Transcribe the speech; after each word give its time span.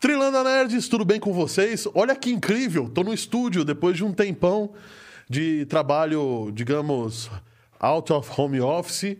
Trilanda 0.00 0.42
Nerds, 0.42 0.88
tudo 0.88 1.04
bem 1.04 1.20
com 1.20 1.32
vocês? 1.32 1.86
Olha 1.94 2.16
que 2.16 2.30
incrível, 2.30 2.88
tô 2.88 3.02
no 3.04 3.12
estúdio 3.12 3.64
depois 3.64 3.96
de 3.96 4.04
um 4.04 4.12
tempão 4.12 4.72
de 5.28 5.66
trabalho, 5.66 6.50
digamos, 6.54 7.30
out 7.78 8.12
of 8.12 8.30
home 8.36 8.60
office, 8.60 9.16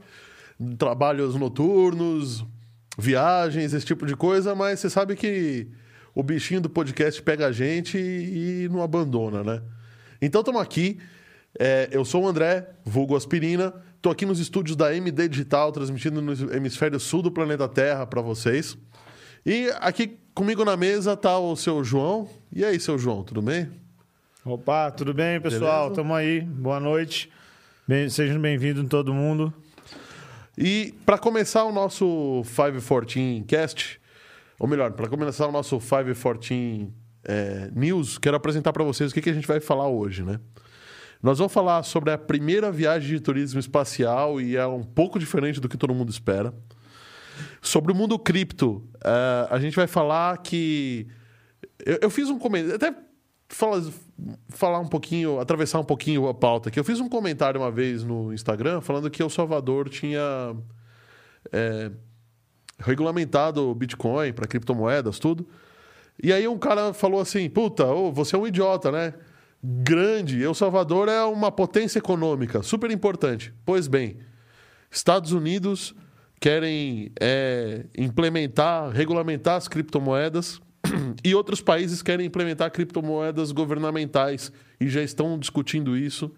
trabalhos 0.78 1.34
noturnos, 1.36 2.44
viagens, 2.98 3.72
esse 3.72 3.86
tipo 3.86 4.06
de 4.06 4.16
coisa, 4.16 4.54
mas 4.54 4.80
você 4.80 4.90
sabe 4.90 5.14
que 5.16 5.68
o 6.14 6.22
bichinho 6.22 6.60
do 6.60 6.70
podcast 6.70 7.22
pega 7.22 7.46
a 7.46 7.52
gente 7.52 7.98
e 7.98 8.68
não 8.70 8.82
abandona, 8.82 9.44
né? 9.44 9.62
Então 10.20 10.40
estamos 10.40 10.60
aqui. 10.60 10.98
É, 11.58 11.88
eu 11.90 12.04
sou 12.04 12.24
o 12.24 12.28
André, 12.28 12.68
vulgo 12.84 13.16
Aspirina. 13.16 13.74
Estou 13.96 14.12
aqui 14.12 14.24
nos 14.24 14.38
estúdios 14.38 14.76
da 14.76 14.94
MD 14.94 15.28
Digital, 15.28 15.72
transmitindo 15.72 16.22
no 16.22 16.32
hemisfério 16.54 16.98
sul 16.98 17.22
do 17.22 17.30
planeta 17.30 17.68
Terra 17.68 18.06
para 18.06 18.20
vocês. 18.20 18.78
E 19.44 19.70
aqui 19.80 20.18
comigo 20.34 20.64
na 20.64 20.76
mesa 20.76 21.16
tá 21.16 21.38
o 21.38 21.56
seu 21.56 21.82
João. 21.82 22.28
E 22.52 22.64
aí, 22.64 22.78
seu 22.78 22.98
João, 22.98 23.22
tudo 23.22 23.42
bem? 23.42 23.70
Opa, 24.44 24.90
tudo 24.90 25.12
bem, 25.12 25.40
pessoal? 25.40 25.90
Beleza? 25.90 25.94
Tamo 25.96 26.14
aí. 26.14 26.40
Boa 26.40 26.80
noite. 26.80 27.30
Bem, 27.86 28.08
sejam 28.08 28.40
bem-vindos 28.40 28.88
todo 28.88 29.12
mundo. 29.12 29.52
E 30.56 30.94
para 31.04 31.18
começar 31.18 31.64
o 31.64 31.72
nosso 31.72 32.42
514 32.44 33.44
Cast, 33.46 34.00
ou 34.58 34.68
melhor, 34.68 34.92
para 34.92 35.08
começar 35.08 35.46
o 35.46 35.52
nosso 35.52 35.78
514 35.78 36.88
é, 37.24 37.70
News, 37.74 38.18
quero 38.18 38.36
apresentar 38.36 38.72
para 38.72 38.84
vocês 38.84 39.10
o 39.10 39.14
que, 39.14 39.20
que 39.20 39.30
a 39.30 39.34
gente 39.34 39.46
vai 39.46 39.60
falar 39.60 39.88
hoje, 39.88 40.22
né? 40.22 40.38
Nós 41.22 41.38
vamos 41.38 41.52
falar 41.52 41.82
sobre 41.82 42.10
a 42.10 42.16
primeira 42.16 42.72
viagem 42.72 43.10
de 43.10 43.20
turismo 43.20 43.60
espacial 43.60 44.40
e 44.40 44.56
é 44.56 44.66
um 44.66 44.82
pouco 44.82 45.18
diferente 45.18 45.60
do 45.60 45.68
que 45.68 45.76
todo 45.76 45.94
mundo 45.94 46.10
espera. 46.10 46.54
Sobre 47.60 47.92
o 47.92 47.94
mundo 47.94 48.18
cripto, 48.18 48.82
eh, 49.04 49.48
a 49.50 49.58
gente 49.58 49.76
vai 49.76 49.86
falar 49.86 50.38
que. 50.38 51.06
Eu, 51.84 51.98
eu 52.02 52.10
fiz 52.10 52.30
um 52.30 52.38
comentário. 52.38 52.76
Até 52.76 52.94
falar, 53.50 53.82
falar 54.48 54.78
um 54.78 54.86
pouquinho, 54.86 55.38
atravessar 55.38 55.78
um 55.78 55.84
pouquinho 55.84 56.26
a 56.26 56.32
pauta 56.32 56.70
aqui. 56.70 56.80
Eu 56.80 56.84
fiz 56.84 57.00
um 57.00 57.08
comentário 57.08 57.60
uma 57.60 57.70
vez 57.70 58.02
no 58.02 58.32
Instagram 58.32 58.80
falando 58.80 59.10
que 59.10 59.22
El 59.22 59.28
Salvador 59.28 59.90
tinha 59.90 60.56
eh, 61.52 61.90
regulamentado 62.78 63.68
o 63.68 63.74
Bitcoin 63.74 64.32
para 64.32 64.46
criptomoedas, 64.46 65.18
tudo. 65.18 65.46
E 66.22 66.32
aí 66.32 66.48
um 66.48 66.58
cara 66.58 66.94
falou 66.94 67.20
assim: 67.20 67.48
puta, 67.50 67.86
ô, 67.86 68.10
você 68.10 68.36
é 68.36 68.38
um 68.38 68.46
idiota, 68.46 68.90
né? 68.90 69.12
Grande. 69.62 70.42
El 70.42 70.54
Salvador 70.54 71.08
é 71.08 71.22
uma 71.24 71.52
potência 71.52 71.98
econômica, 71.98 72.62
super 72.62 72.90
importante. 72.90 73.52
Pois 73.64 73.86
bem, 73.86 74.18
Estados 74.90 75.32
Unidos 75.32 75.94
querem 76.40 77.12
é, 77.20 77.84
implementar, 77.96 78.90
regulamentar 78.90 79.56
as 79.56 79.68
criptomoedas 79.68 80.60
e 81.22 81.34
outros 81.34 81.60
países 81.60 82.00
querem 82.00 82.26
implementar 82.26 82.70
criptomoedas 82.70 83.52
governamentais 83.52 84.50
e 84.80 84.88
já 84.88 85.02
estão 85.02 85.38
discutindo 85.38 85.96
isso 85.96 86.34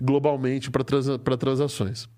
globalmente 0.00 0.70
para 0.70 0.84
transa 0.84 1.18
transações. 1.18 2.08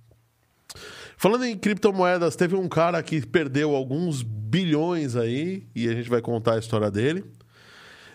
Falando 1.17 1.45
em 1.45 1.56
criptomoedas, 1.56 2.36
teve 2.36 2.55
um 2.55 2.69
cara 2.69 3.03
que 3.03 3.25
perdeu 3.25 3.75
alguns 3.75 4.23
bilhões 4.23 5.17
aí 5.17 5.67
e 5.75 5.89
a 5.89 5.95
gente 5.95 6.11
vai 6.11 6.20
contar 6.20 6.55
a 6.55 6.58
história 6.58 6.91
dele. 6.91 7.25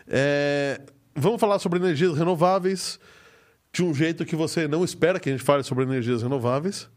É, 0.08 0.81
vamos 1.20 1.39
falar 1.39 1.59
sobre 1.59 1.80
energias 1.80 2.17
renováveis 2.17 3.00
de 3.72 3.84
um 3.84 3.94
jeito 3.94 4.25
que 4.25 4.36
você 4.36 4.67
não 4.67 4.84
espera 4.84 5.20
que 5.20 5.30
a 5.30 5.31
gente 5.31 5.44
fale 5.44 5.64
sobre 5.64 5.84
energias 5.84 6.23
renováveis. 6.23 6.89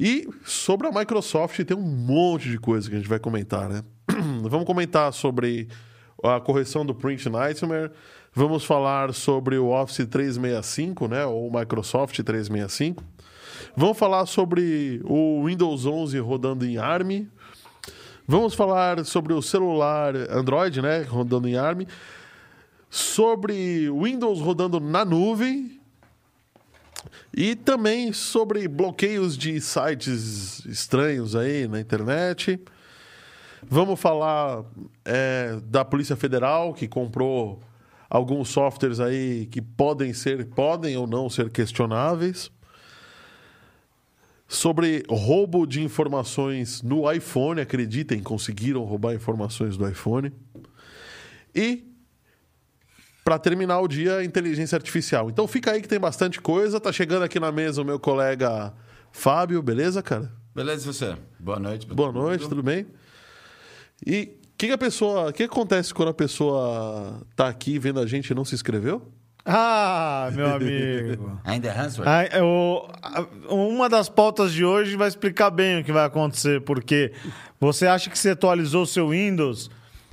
E 0.00 0.28
sobre 0.44 0.86
a 0.86 0.92
Microsoft 0.92 1.58
tem 1.64 1.76
um 1.76 1.80
monte 1.80 2.48
de 2.48 2.58
coisa 2.58 2.88
que 2.88 2.94
a 2.94 2.98
gente 2.98 3.08
vai 3.08 3.18
comentar, 3.18 3.68
né? 3.68 3.82
Vamos 4.42 4.64
comentar 4.64 5.12
sobre 5.12 5.68
a 6.22 6.40
correção 6.40 6.86
do 6.86 6.94
Print 6.94 7.28
Nightmare. 7.28 7.90
Vamos 8.32 8.64
falar 8.64 9.12
sobre 9.12 9.58
o 9.58 9.68
Office 9.68 10.06
365, 10.06 11.08
né? 11.08 11.26
Ou 11.26 11.50
Microsoft 11.50 12.16
365. 12.16 13.02
Vamos 13.76 13.98
falar 13.98 14.26
sobre 14.26 15.00
o 15.04 15.44
Windows 15.44 15.84
11 15.84 16.18
rodando 16.20 16.64
em 16.64 16.78
ARM. 16.78 17.26
Vamos 18.26 18.54
falar 18.54 19.04
sobre 19.04 19.32
o 19.32 19.42
celular 19.42 20.14
Android, 20.30 20.80
né? 20.80 21.02
Rodando 21.02 21.48
em 21.48 21.56
ARM. 21.56 21.86
Sobre 22.90 23.90
Windows 23.90 24.40
rodando 24.40 24.80
na 24.80 25.04
nuvem. 25.04 25.78
E 27.34 27.54
também 27.54 28.12
sobre 28.12 28.66
bloqueios 28.66 29.36
de 29.36 29.60
sites 29.60 30.64
estranhos 30.66 31.36
aí 31.36 31.68
na 31.68 31.80
internet. 31.80 32.60
Vamos 33.62 34.00
falar 34.00 34.64
é, 35.04 35.58
da 35.64 35.84
Polícia 35.84 36.16
Federal, 36.16 36.72
que 36.72 36.88
comprou 36.88 37.60
alguns 38.08 38.48
softwares 38.48 39.00
aí 39.00 39.46
que 39.46 39.60
podem 39.60 40.12
ser, 40.12 40.46
podem 40.46 40.96
ou 40.96 41.06
não 41.06 41.28
ser 41.28 41.50
questionáveis. 41.50 42.50
Sobre 44.46 45.02
roubo 45.10 45.66
de 45.66 45.82
informações 45.82 46.82
no 46.82 47.10
iPhone, 47.12 47.60
acreditem, 47.60 48.22
conseguiram 48.22 48.82
roubar 48.84 49.14
informações 49.14 49.76
do 49.76 49.86
iPhone. 49.86 50.32
E 51.54 51.87
para 53.28 53.38
terminar 53.38 53.78
o 53.80 53.86
dia, 53.86 54.24
inteligência 54.24 54.74
artificial. 54.74 55.28
Então 55.28 55.46
fica 55.46 55.72
aí 55.72 55.82
que 55.82 55.88
tem 55.88 56.00
bastante 56.00 56.40
coisa. 56.40 56.80
Tá 56.80 56.90
chegando 56.90 57.24
aqui 57.24 57.38
na 57.38 57.52
mesa 57.52 57.82
o 57.82 57.84
meu 57.84 58.00
colega 58.00 58.72
Fábio, 59.12 59.60
beleza, 59.60 60.02
cara? 60.02 60.32
Beleza, 60.54 60.90
você? 60.90 61.14
Boa 61.38 61.58
noite. 61.58 61.86
Boa 61.86 62.10
noite, 62.10 62.44
mundo. 62.44 62.48
tudo 62.48 62.62
bem? 62.62 62.86
E 64.06 64.38
o 64.44 64.56
que, 64.56 64.68
que, 64.68 64.72
a 64.72 64.78
pessoa. 64.78 65.28
O 65.28 65.32
que 65.34 65.42
acontece 65.42 65.92
quando 65.92 66.08
a 66.08 66.14
pessoa 66.14 67.20
tá 67.36 67.48
aqui 67.48 67.78
vendo 67.78 68.00
a 68.00 68.06
gente 68.06 68.30
e 68.30 68.34
não 68.34 68.46
se 68.46 68.54
inscreveu? 68.54 69.12
Ah, 69.44 70.30
meu 70.32 70.46
amigo. 70.46 71.38
Ainda 71.44 71.68
é? 71.68 71.74
Ah, 72.06 72.24
eu, 72.34 72.88
uma 73.50 73.90
das 73.90 74.08
pautas 74.08 74.54
de 74.54 74.64
hoje 74.64 74.96
vai 74.96 75.06
explicar 75.06 75.50
bem 75.50 75.82
o 75.82 75.84
que 75.84 75.92
vai 75.92 76.06
acontecer, 76.06 76.62
porque 76.62 77.12
você 77.60 77.86
acha 77.86 78.08
que 78.08 78.18
você 78.18 78.30
atualizou 78.30 78.84
o 78.84 78.86
seu 78.86 79.10
Windows 79.10 79.68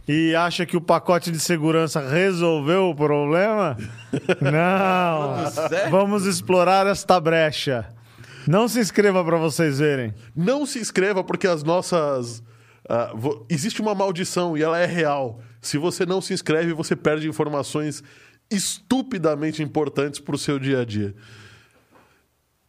e 0.08 0.36
acha 0.36 0.66
que 0.66 0.78
o 0.78 0.82
pacote 0.82 1.32
de 1.32 1.40
segurança 1.40 2.00
resolveu 2.00 2.90
o 2.90 2.96
problema? 2.96 3.76
Não. 4.42 5.90
Vamos 5.90 6.26
explorar 6.26 6.86
esta 6.86 7.20
brecha. 7.20 7.88
Não 8.48 8.68
se 8.68 8.80
inscreva 8.80 9.24
para 9.24 9.38
vocês 9.38 9.80
verem. 9.80 10.14
Não 10.36 10.66
se 10.66 10.80
inscreva 10.80 11.24
porque 11.24 11.48
as 11.48 11.64
nossas. 11.64 12.44
Uh, 12.88 13.46
existe 13.50 13.82
uma 13.82 13.96
maldição 13.96 14.56
e 14.56 14.62
ela 14.62 14.78
é 14.78 14.86
real. 14.86 15.40
Se 15.60 15.80
você 15.80 16.06
não 16.06 16.22
se 16.22 16.32
inscreve, 16.32 16.72
você 16.72 16.96
perde 16.96 17.28
informações 17.28 18.04
estupidamente 18.52 19.64
importantes 19.64 20.20
para 20.20 20.36
o 20.36 20.38
seu 20.38 20.60
dia 20.60 20.82
a 20.82 20.86
dia. 20.86 21.16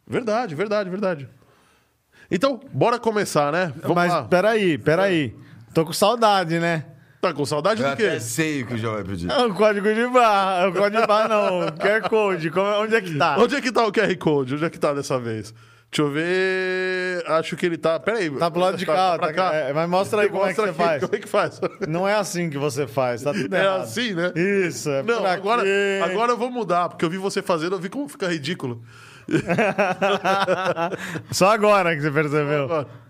Verdade, 0.06 0.54
verdade, 0.54 0.88
verdade. 0.88 1.28
Então, 2.30 2.58
bora 2.72 2.98
começar, 2.98 3.52
né? 3.52 3.75
Vamos 3.82 3.96
Mas 3.96 4.10
lá. 4.10 4.25
peraí, 4.25 4.78
peraí. 4.78 5.36
Tô 5.75 5.84
com 5.84 5.92
saudade, 5.92 6.58
né? 6.58 6.86
Tá 7.26 7.34
com 7.34 7.44
saudade 7.44 7.82
eu 7.82 7.91
do 7.91 7.97
quê? 7.97 8.03
Eu 8.04 8.20
sei 8.20 8.62
o 8.62 8.66
que 8.66 8.75
o 8.75 8.78
João 8.78 8.94
vai 8.94 9.04
pedir. 9.04 9.28
É 9.28 9.38
o 9.38 9.53
código 9.53 9.92
de 9.92 10.06
barra. 10.06 10.62
É 10.62 10.66
o 10.69 10.72
código 10.72 11.00
de 11.00 11.06
barra, 11.09 11.28
não. 11.28 11.66
QR 11.76 12.09
Code. 12.09 12.50
Como, 12.50 12.66
onde 12.82 12.94
é 12.94 13.00
que 13.00 13.16
tá? 13.16 13.37
Onde 13.37 13.56
é 13.56 13.60
que 13.60 13.72
tá 13.72 13.84
o 13.84 13.92
QR 13.92 14.16
Code? 14.16 14.54
Onde 14.54 14.64
é 14.64 14.70
que 14.70 14.78
tá 14.78 14.94
dessa 14.94 15.19
vez? 15.19 15.53
Deixa 15.91 16.03
eu 16.03 16.10
ver. 16.10 17.25
Acho 17.26 17.56
que 17.56 17.66
ele 17.66 17.76
tá. 17.76 17.98
Pera 17.98 18.19
aí. 18.19 18.31
Tá 18.31 18.48
pro 18.48 18.60
lado 18.60 18.76
de 18.76 18.87
cá. 18.87 19.19
Tá, 19.19 19.32
cá. 19.32 19.53
É, 19.54 19.72
mas 19.72 19.88
mostra 19.88 20.22
aí 20.22 20.28
como 20.31 20.44
mostra 20.44 20.66
é 20.66 20.69
que 20.69 20.75
você 20.75 20.82
aqui, 20.82 20.88
faz. 20.88 21.03
Como 21.03 21.16
é 21.16 21.19
que 21.19 21.28
faz? 21.28 21.60
Não 21.88 22.06
é 22.06 22.14
assim 22.14 22.48
que 22.48 22.59
você 22.59 22.87
faz. 22.87 23.22
Tá 23.22 23.32
tudo 23.32 23.53
é 23.54 23.60
errado. 23.60 23.81
É 23.81 23.82
assim, 23.82 24.14
né? 24.14 24.32
Isso. 24.37 24.88
É 24.88 25.03
Não, 25.03 25.26
agora, 25.26 25.62
agora 26.04 26.32
eu 26.32 26.37
vou 26.37 26.50
mudar, 26.50 26.88
porque 26.88 27.05
eu 27.05 27.11
vi 27.11 27.19
você 27.19 27.43
fazendo, 27.43 27.75
eu 27.75 27.81
vi 27.81 27.88
como 27.88 28.08
fica 28.08 28.28
ridículo. 28.28 28.82
Só 31.32 31.50
agora 31.50 31.96
que 31.96 32.02
você 32.02 32.11
percebeu. 32.12 32.64
Agora. 32.64 33.06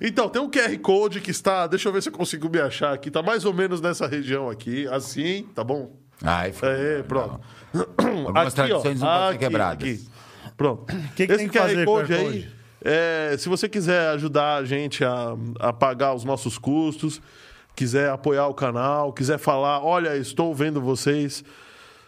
Então, 0.00 0.28
tem 0.28 0.42
um 0.42 0.50
QR 0.50 0.76
Code 0.78 1.20
que 1.20 1.30
está. 1.30 1.66
Deixa 1.66 1.88
eu 1.88 1.92
ver 1.92 2.02
se 2.02 2.08
eu 2.08 2.12
consigo 2.12 2.48
me 2.48 2.60
achar 2.60 2.92
aqui. 2.92 3.08
Está 3.08 3.22
mais 3.22 3.44
ou 3.44 3.54
menos 3.54 3.80
nessa 3.80 4.06
região 4.06 4.50
aqui. 4.50 4.86
Assim, 4.88 5.44
tá 5.54 5.62
bom? 5.62 5.96
Ai, 6.22 6.52
foi. 6.52 6.68
É, 6.68 7.02
pronto. 7.02 7.40
Algumas 7.98 8.46
aqui, 8.48 8.56
tradições 8.56 9.02
ó, 9.02 9.06
não 9.06 9.12
podem 9.12 9.32
ser 9.32 9.38
quebradas. 9.38 9.88
Aqui. 9.88 10.08
Pronto. 10.56 10.86
Que 11.14 11.26
que 11.26 11.32
Esse 11.32 11.48
QR 11.48 11.58
fazer, 11.58 11.84
Code 11.84 12.14
aí. 12.14 12.24
Code? 12.24 12.54
É, 12.84 13.36
se 13.38 13.48
você 13.48 13.68
quiser 13.68 14.10
ajudar 14.10 14.56
a 14.56 14.64
gente 14.64 15.04
a, 15.04 15.34
a 15.58 15.72
pagar 15.72 16.14
os 16.14 16.24
nossos 16.24 16.58
custos, 16.58 17.20
quiser 17.74 18.10
apoiar 18.10 18.46
o 18.48 18.54
canal, 18.54 19.12
quiser 19.12 19.38
falar, 19.38 19.82
olha, 19.82 20.16
estou 20.16 20.54
vendo 20.54 20.80
vocês. 20.80 21.42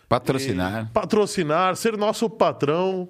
Patrocinar. 0.08 0.86
E, 0.90 0.92
patrocinar, 0.92 1.76
ser 1.76 1.96
nosso 1.96 2.28
patrão. 2.28 3.08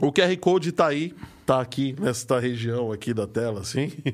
O 0.00 0.12
QR 0.12 0.34
Code 0.38 0.70
está 0.70 0.86
aí 0.86 1.14
tá 1.48 1.62
aqui 1.62 1.96
nesta 1.98 2.38
região 2.38 2.92
aqui 2.92 3.14
da 3.14 3.26
tela, 3.26 3.60
assim. 3.60 3.90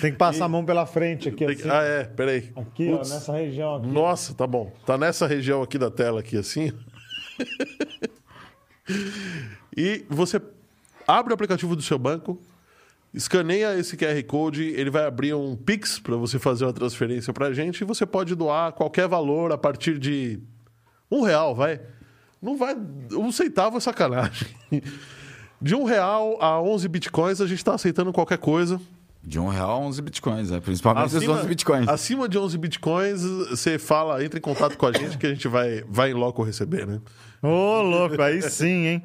Tem 0.00 0.12
que 0.12 0.18
passar 0.18 0.38
e... 0.38 0.42
a 0.42 0.48
mão 0.48 0.64
pela 0.64 0.86
frente 0.86 1.28
aqui, 1.28 1.44
assim. 1.44 1.68
Ah, 1.68 1.82
é, 1.82 2.04
peraí. 2.04 2.52
Aqui, 2.54 2.92
ó, 2.92 2.98
nessa 2.98 3.32
região 3.32 3.74
aqui. 3.74 3.88
Nossa, 3.88 4.32
tá 4.32 4.46
bom. 4.46 4.72
Tá 4.86 4.96
nessa 4.96 5.26
região 5.26 5.60
aqui 5.60 5.76
da 5.76 5.90
tela, 5.90 6.20
aqui, 6.20 6.36
assim. 6.36 6.72
E 9.76 10.04
você 10.08 10.40
abre 11.08 11.32
o 11.32 11.34
aplicativo 11.34 11.74
do 11.74 11.82
seu 11.82 11.98
banco, 11.98 12.40
escaneia 13.12 13.76
esse 13.76 13.96
QR 13.96 14.22
Code, 14.24 14.62
ele 14.62 14.88
vai 14.88 15.04
abrir 15.04 15.34
um 15.34 15.56
Pix 15.56 15.98
para 15.98 16.14
você 16.14 16.38
fazer 16.38 16.64
uma 16.64 16.72
transferência 16.72 17.32
para 17.32 17.46
a 17.46 17.52
gente 17.52 17.80
e 17.80 17.84
você 17.84 18.06
pode 18.06 18.36
doar 18.36 18.72
qualquer 18.72 19.08
valor 19.08 19.50
a 19.50 19.58
partir 19.58 19.98
de 19.98 20.38
um 21.10 21.22
real, 21.22 21.56
vai. 21.56 21.80
Não 22.40 22.56
vai. 22.56 22.76
Um 23.10 23.32
centavo 23.32 23.78
é 23.78 23.80
sacanagem. 23.80 24.46
De 25.64 25.74
um 25.74 25.84
real 25.84 26.36
a 26.42 26.60
11 26.60 26.86
bitcoins, 26.88 27.40
a 27.40 27.46
gente 27.46 27.56
está 27.56 27.74
aceitando 27.74 28.12
qualquer 28.12 28.36
coisa. 28.36 28.78
De 29.22 29.38
um 29.40 29.48
real 29.48 29.70
a 29.70 29.78
11 29.78 30.02
bitcoins, 30.02 30.50
né? 30.50 30.60
principalmente 30.60 31.16
acima, 31.16 31.32
os 31.32 31.38
11 31.38 31.48
bitcoins. 31.48 31.88
Acima 31.88 32.28
de 32.28 32.36
11 32.36 32.58
bitcoins, 32.58 33.22
você 33.22 33.78
fala, 33.78 34.22
entra 34.22 34.38
em 34.38 34.42
contato 34.42 34.76
com 34.76 34.84
a 34.84 34.92
gente 34.92 35.16
que 35.16 35.24
a 35.24 35.30
gente 35.30 35.48
vai, 35.48 35.82
vai 35.88 36.10
em 36.10 36.12
loco 36.12 36.42
receber, 36.42 36.86
né? 36.86 37.00
Ô, 37.42 37.48
oh, 37.48 37.80
louco, 37.80 38.20
aí 38.20 38.42
sim, 38.42 38.86
hein? 38.86 39.02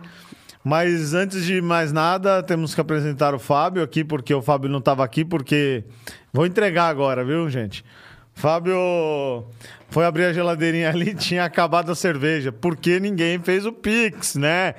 Mas 0.62 1.14
antes 1.14 1.46
de 1.46 1.62
mais 1.62 1.94
nada, 1.94 2.44
temos 2.44 2.76
que 2.76 2.82
apresentar 2.82 3.34
o 3.34 3.40
Fábio 3.40 3.82
aqui, 3.82 4.04
porque 4.04 4.34
o 4.34 4.42
Fábio 4.42 4.70
não 4.70 4.80
estava 4.80 5.02
aqui, 5.06 5.24
porque. 5.24 5.86
Vou 6.34 6.46
entregar 6.46 6.90
agora, 6.90 7.24
viu, 7.24 7.50
gente? 7.50 7.86
Fábio 8.34 9.46
foi 9.90 10.04
abrir 10.04 10.26
a 10.26 10.34
geladeirinha 10.34 10.90
ali 10.92 11.16
tinha 11.16 11.46
acabado 11.46 11.90
a 11.90 11.96
cerveja, 11.96 12.52
porque 12.52 13.00
ninguém 13.00 13.40
fez 13.40 13.66
o 13.66 13.72
Pix, 13.72 14.36
né? 14.36 14.76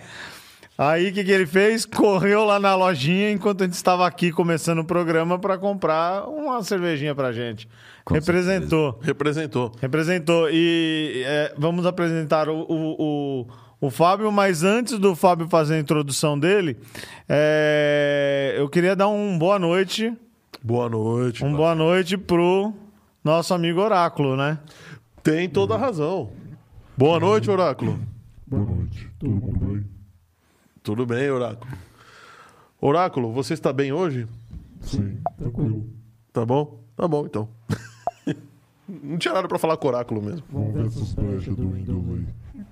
Aí 0.81 1.11
o 1.11 1.13
que, 1.13 1.23
que 1.23 1.31
ele 1.31 1.45
fez? 1.45 1.85
Correu 1.85 2.43
lá 2.47 2.59
na 2.59 2.75
lojinha 2.75 3.31
enquanto 3.31 3.61
a 3.61 3.65
gente 3.67 3.75
estava 3.75 4.07
aqui 4.07 4.33
começando 4.33 4.79
o 4.79 4.85
programa 4.85 5.39
para 5.39 5.59
comprar 5.59 6.27
uma 6.27 6.63
cervejinha 6.63 7.15
pra 7.15 7.33
gente. 7.33 7.69
Com 8.03 8.15
Representou. 8.15 8.93
Certeza. 8.93 9.07
Representou. 9.07 9.73
Representou. 9.79 10.49
E 10.51 11.23
é, 11.27 11.55
vamos 11.59 11.85
apresentar 11.85 12.49
o, 12.49 12.63
o, 12.63 12.97
o, 12.99 13.47
o, 13.79 13.91
Fábio, 13.91 14.33
mas 14.33 14.65
antes 14.65 14.99
do 14.99 15.15
Fábio 15.15 15.47
fazer 15.51 15.75
a 15.75 15.79
introdução 15.79 16.39
dele, 16.39 16.79
é, 17.29 18.55
eu 18.57 18.67
queria 18.67 18.97
dar 18.97 19.09
um 19.09 19.39
boa 19.39 19.59
noite. 19.59 20.17
Boa 20.63 20.89
noite. 20.89 21.45
Um 21.45 21.55
boa 21.55 21.75
noite 21.75 22.17
pro 22.17 22.73
nosso 23.23 23.53
amigo 23.53 23.83
Oráculo, 23.83 24.35
né? 24.35 24.59
Tem 25.23 25.47
toda 25.47 25.75
a 25.75 25.79
razão. 25.79 26.31
Boa 26.97 27.21
noite, 27.21 27.51
Oráculo. 27.51 28.01
Boa 28.47 28.65
noite. 28.65 29.11
Tudo 29.19 29.59
bem? 29.59 29.80
Tudo 30.91 31.07
bem, 31.07 31.31
Oráculo. 31.31 31.71
Oráculo, 32.81 33.33
você 33.33 33.55
está 33.55 33.73
bem 33.73 33.93
hoje? 33.93 34.27
Sim, 34.81 35.21
tranquilo. 35.39 35.89
Tá 36.33 36.45
bom? 36.45 36.81
Tá 36.97 37.07
bom, 37.07 37.27
então. 37.27 37.49
Não 38.89 39.17
tinha 39.17 39.33
nada 39.33 39.47
para 39.47 39.57
falar 39.57 39.77
com 39.77 39.87
o 39.87 39.91
Oráculo 39.91 40.21
mesmo. 40.21 40.43
Vamos 40.51 40.75
ver 40.75 40.87
essas 40.87 41.15
brechas 41.15 41.55
do 41.55 41.71
Windows 41.71 42.05
aí. 42.09 42.65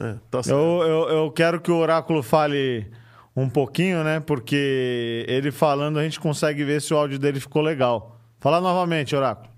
É, 0.00 0.16
tá 0.28 0.42
certo. 0.42 0.58
Eu, 0.58 0.82
eu, 0.82 1.08
eu 1.10 1.30
quero 1.30 1.60
que 1.60 1.70
o 1.70 1.76
Oráculo 1.76 2.24
fale 2.24 2.90
um 3.36 3.48
pouquinho, 3.48 4.02
né? 4.02 4.18
Porque 4.18 5.24
ele 5.28 5.52
falando 5.52 6.00
a 6.00 6.02
gente 6.02 6.18
consegue 6.18 6.64
ver 6.64 6.82
se 6.82 6.92
o 6.92 6.96
áudio 6.96 7.20
dele 7.20 7.38
ficou 7.38 7.62
legal. 7.62 8.18
Fala 8.40 8.60
novamente, 8.60 9.14
Oráculo. 9.14 9.48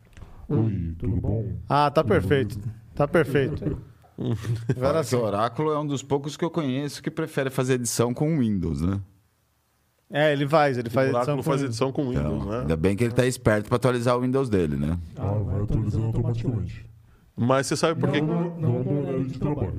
Oi, 0.51 0.95
tudo 0.99 1.17
bom? 1.17 1.47
Ah, 1.67 1.91
tá 1.91 2.05
perfeito. 2.05 2.61
Tá 2.95 3.09
perfeito. 3.09 3.81
Sim. 5.05 5.17
O 5.17 5.23
Oráculo 5.23 5.73
é 5.73 5.79
um 5.79 5.87
dos 5.87 6.03
poucos 6.03 6.37
que 6.37 6.45
eu 6.45 6.51
conheço 6.51 7.03
que 7.03 7.11
prefere 7.11 7.51
fazer 7.51 7.75
edição 7.75 8.15
com 8.15 8.39
Windows, 8.39 8.81
né? 8.81 9.01
É, 10.11 10.33
ele 10.33 10.49
faz, 10.49 10.79
ele 10.79 10.89
faz 10.89 11.13
o 11.13 11.17
edição 11.17 11.37
com 11.37 11.43
faz 11.43 11.63
edição 11.63 11.93
com 11.93 12.09
Windows, 12.09 12.43
então, 12.43 12.51
né? 12.51 12.61
Ainda 12.61 12.77
bem 12.77 12.97
que 12.97 13.03
ele 13.03 13.13
tá 13.13 13.27
esperto 13.27 13.69
para 13.69 13.77
atualizar 13.77 14.17
o 14.17 14.21
Windows 14.21 14.49
dele, 14.49 14.77
né? 14.77 14.97
Ah, 15.17 15.33
vai 15.33 15.63
atualizando 15.63 16.07
automaticamente. 16.07 16.87
Mas 17.37 17.67
você 17.67 17.77
sabe 17.77 18.01
por 18.01 18.11
quê? 18.11 18.21
Não, 18.21 18.57
não 18.57 18.83
no 18.83 19.01
horário 19.03 19.25
de 19.25 19.39
trabalho. 19.39 19.75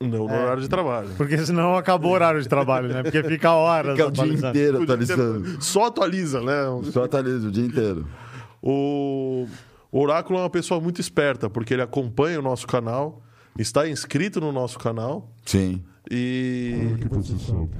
Não 0.00 0.08
no 0.08 0.24
horário 0.24 0.62
de 0.62 0.68
trabalho. 0.68 1.08
Porque 1.16 1.38
senão 1.38 1.76
acabou 1.76 2.12
o 2.12 2.14
horário 2.14 2.40
de 2.40 2.48
trabalho, 2.48 2.88
né? 2.88 3.02
Porque 3.02 3.22
fica 3.24 3.52
horas 3.52 3.96
Fica 3.96 4.06
o 4.06 4.10
dia 4.10 4.48
inteiro 4.48 4.82
atualizando. 4.82 5.62
Só 5.62 5.86
atualiza, 5.86 6.40
né? 6.40 6.62
Só 6.92 7.04
atualiza 7.04 7.48
o 7.48 7.50
dia 7.50 7.66
inteiro. 7.66 8.06
O 8.62 9.46
o 9.96 10.00
Oráculo 10.00 10.38
é 10.38 10.42
uma 10.42 10.50
pessoa 10.50 10.78
muito 10.78 11.00
esperta, 11.00 11.48
porque 11.48 11.72
ele 11.72 11.80
acompanha 11.80 12.38
o 12.38 12.42
nosso 12.42 12.66
canal, 12.66 13.22
está 13.58 13.88
inscrito 13.88 14.40
no 14.40 14.52
nosso 14.52 14.78
canal 14.78 15.30
Sim. 15.44 15.82
e. 16.10 16.74
Como 16.76 16.94
é 16.94 16.98
que 16.98 17.08
você 17.08 17.38
sabe? 17.38 17.70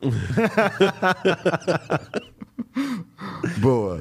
Boa. 3.60 4.00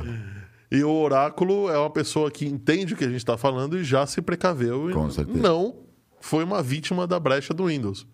E 0.72 0.84
o 0.84 0.92
Oráculo 0.92 1.70
é 1.70 1.78
uma 1.78 1.90
pessoa 1.90 2.30
que 2.30 2.46
entende 2.46 2.94
o 2.94 2.98
que 2.98 3.04
a 3.04 3.08
gente 3.08 3.18
está 3.18 3.38
falando 3.38 3.78
e 3.78 3.84
já 3.84 4.06
se 4.06 4.22
precaveu. 4.22 4.90
e 4.90 4.94
Com 4.94 5.10
certeza. 5.10 5.40
Não 5.40 5.76
foi 6.22 6.44
uma 6.44 6.62
vítima 6.62 7.08
da 7.08 7.20
brecha 7.20 7.54
do 7.54 7.66
Windows. 7.66 8.06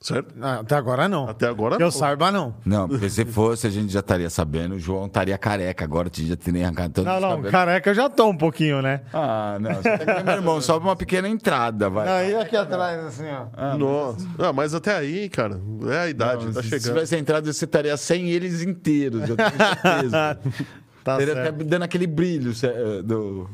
Certo? 0.00 0.32
Ah, 0.40 0.60
Até 0.60 0.76
agora 0.76 1.08
não. 1.08 1.28
Até 1.28 1.48
agora 1.48 1.76
Que 1.76 1.82
eu 1.82 1.86
não. 1.86 1.90
saiba, 1.90 2.30
não. 2.30 2.54
Não, 2.64 2.88
porque 2.88 3.10
se 3.10 3.24
fosse, 3.24 3.66
a 3.66 3.70
gente 3.70 3.92
já 3.92 3.98
estaria 3.98 4.30
sabendo. 4.30 4.76
O 4.76 4.78
João 4.78 5.06
estaria 5.06 5.36
careca 5.36 5.84
agora, 5.84 6.08
já 6.14 6.36
teria 6.36 6.66
arrancado 6.66 6.94
todo 6.94 7.04
Não, 7.06 7.20
não, 7.20 7.30
cabelo. 7.30 7.50
careca 7.50 7.90
eu 7.90 7.94
já 7.94 8.08
tô 8.08 8.28
um 8.28 8.36
pouquinho, 8.36 8.80
né? 8.80 9.00
Ah, 9.12 9.58
não. 9.60 9.74
Você 9.74 9.96
ver, 9.98 10.24
meu 10.24 10.34
irmão, 10.34 10.60
sobe 10.60 10.86
uma 10.86 10.94
pequena 10.94 11.28
entrada, 11.28 11.90
vai. 11.90 12.08
Aí 12.08 12.36
aqui 12.36 12.56
atrás, 12.56 13.06
assim, 13.06 13.24
ó. 13.28 13.76
Nossa. 13.76 14.24
Ah, 14.38 14.52
mas 14.52 14.72
até 14.72 14.96
aí, 14.96 15.28
cara, 15.28 15.60
é 15.90 15.98
a 15.98 16.08
idade, 16.08 16.46
Não, 16.46 16.52
tá 16.52 16.62
se, 16.62 16.68
se 16.68 16.78
chegando. 16.78 16.94
tivesse 16.94 17.16
entrado, 17.16 17.52
você 17.52 17.64
estaria 17.64 17.96
sem 17.96 18.30
eles 18.30 18.62
inteiros, 18.62 19.28
eu 19.28 19.36
tenho 19.36 19.50
certeza. 19.50 20.38
Tá 21.04 21.16
Teria 21.16 21.34
certo. 21.34 21.48
até 21.54 21.64
dando 21.64 21.84
aquele 21.84 22.06
brilho 22.06 22.52
eh, 22.62 23.02
do. 23.02 23.48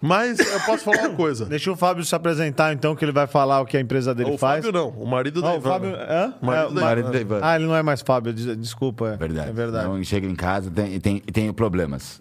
Mas 0.00 0.38
eu 0.38 0.60
posso 0.60 0.84
falar 0.84 1.08
uma 1.08 1.16
coisa. 1.16 1.44
Deixa 1.46 1.70
o 1.72 1.76
Fábio 1.76 2.04
se 2.04 2.14
apresentar, 2.14 2.72
então, 2.72 2.94
que 2.94 3.04
ele 3.04 3.12
vai 3.12 3.26
falar 3.26 3.60
o 3.60 3.66
que 3.66 3.76
a 3.76 3.80
empresa 3.80 4.14
dele 4.14 4.30
o 4.32 4.38
faz. 4.38 4.64
Fábio 4.64 4.78
não, 4.80 4.90
o 4.90 5.06
marido 5.06 5.40
da 5.40 5.48
Ah, 5.48 5.54
o 5.54 5.56
Ivana. 5.56 5.72
Fábio. 5.74 5.96
Hã? 5.96 6.34
O 6.40 6.46
marido 6.46 6.64
É, 6.64 6.68
da 6.68 6.74
ma- 6.74 6.80
Marido 6.86 7.10
da 7.12 7.20
Ivana. 7.20 7.46
Ah, 7.46 7.56
ele 7.56 7.66
não 7.66 7.74
é 7.76 7.82
mais 7.82 8.02
Fábio, 8.02 8.32
des- 8.32 8.56
desculpa. 8.58 9.08
É 9.08 9.16
Verdade. 9.16 9.50
É 9.50 9.52
verdade. 9.52 9.86
Então, 9.86 10.04
chega 10.04 10.26
em 10.26 10.34
casa 10.34 10.70
tem- 10.70 10.94
e 10.94 11.00
tem, 11.00 11.16
e 11.26 11.32
tenho 11.32 11.52
problemas. 11.54 12.20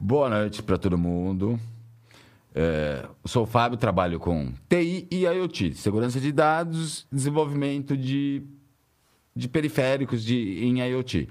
Boa 0.00 0.28
noite 0.28 0.62
para 0.62 0.76
todo 0.78 0.96
mundo. 0.98 1.58
É, 2.54 3.04
sou 3.24 3.44
o 3.44 3.46
Fábio, 3.46 3.78
trabalho 3.78 4.18
com 4.18 4.52
TI 4.68 5.06
e 5.10 5.24
IoT, 5.24 5.74
segurança 5.74 6.18
de 6.18 6.32
dados, 6.32 7.06
desenvolvimento 7.12 7.96
de, 7.96 8.42
de 9.36 9.48
periféricos 9.48 10.24
de, 10.24 10.64
em 10.64 10.80
IoT. 10.80 11.28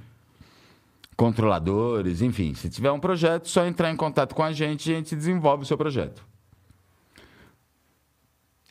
Controladores, 1.17 2.21
enfim. 2.21 2.53
Se 2.53 2.69
tiver 2.69 2.91
um 2.91 2.99
projeto, 2.99 3.49
só 3.49 3.65
entrar 3.65 3.91
em 3.91 3.95
contato 3.97 4.35
com 4.35 4.43
a 4.43 4.53
gente 4.53 4.91
e 4.91 4.93
a 4.93 4.97
gente 4.97 5.15
desenvolve 5.15 5.63
o 5.63 5.65
seu 5.65 5.75
projeto. 5.77 6.23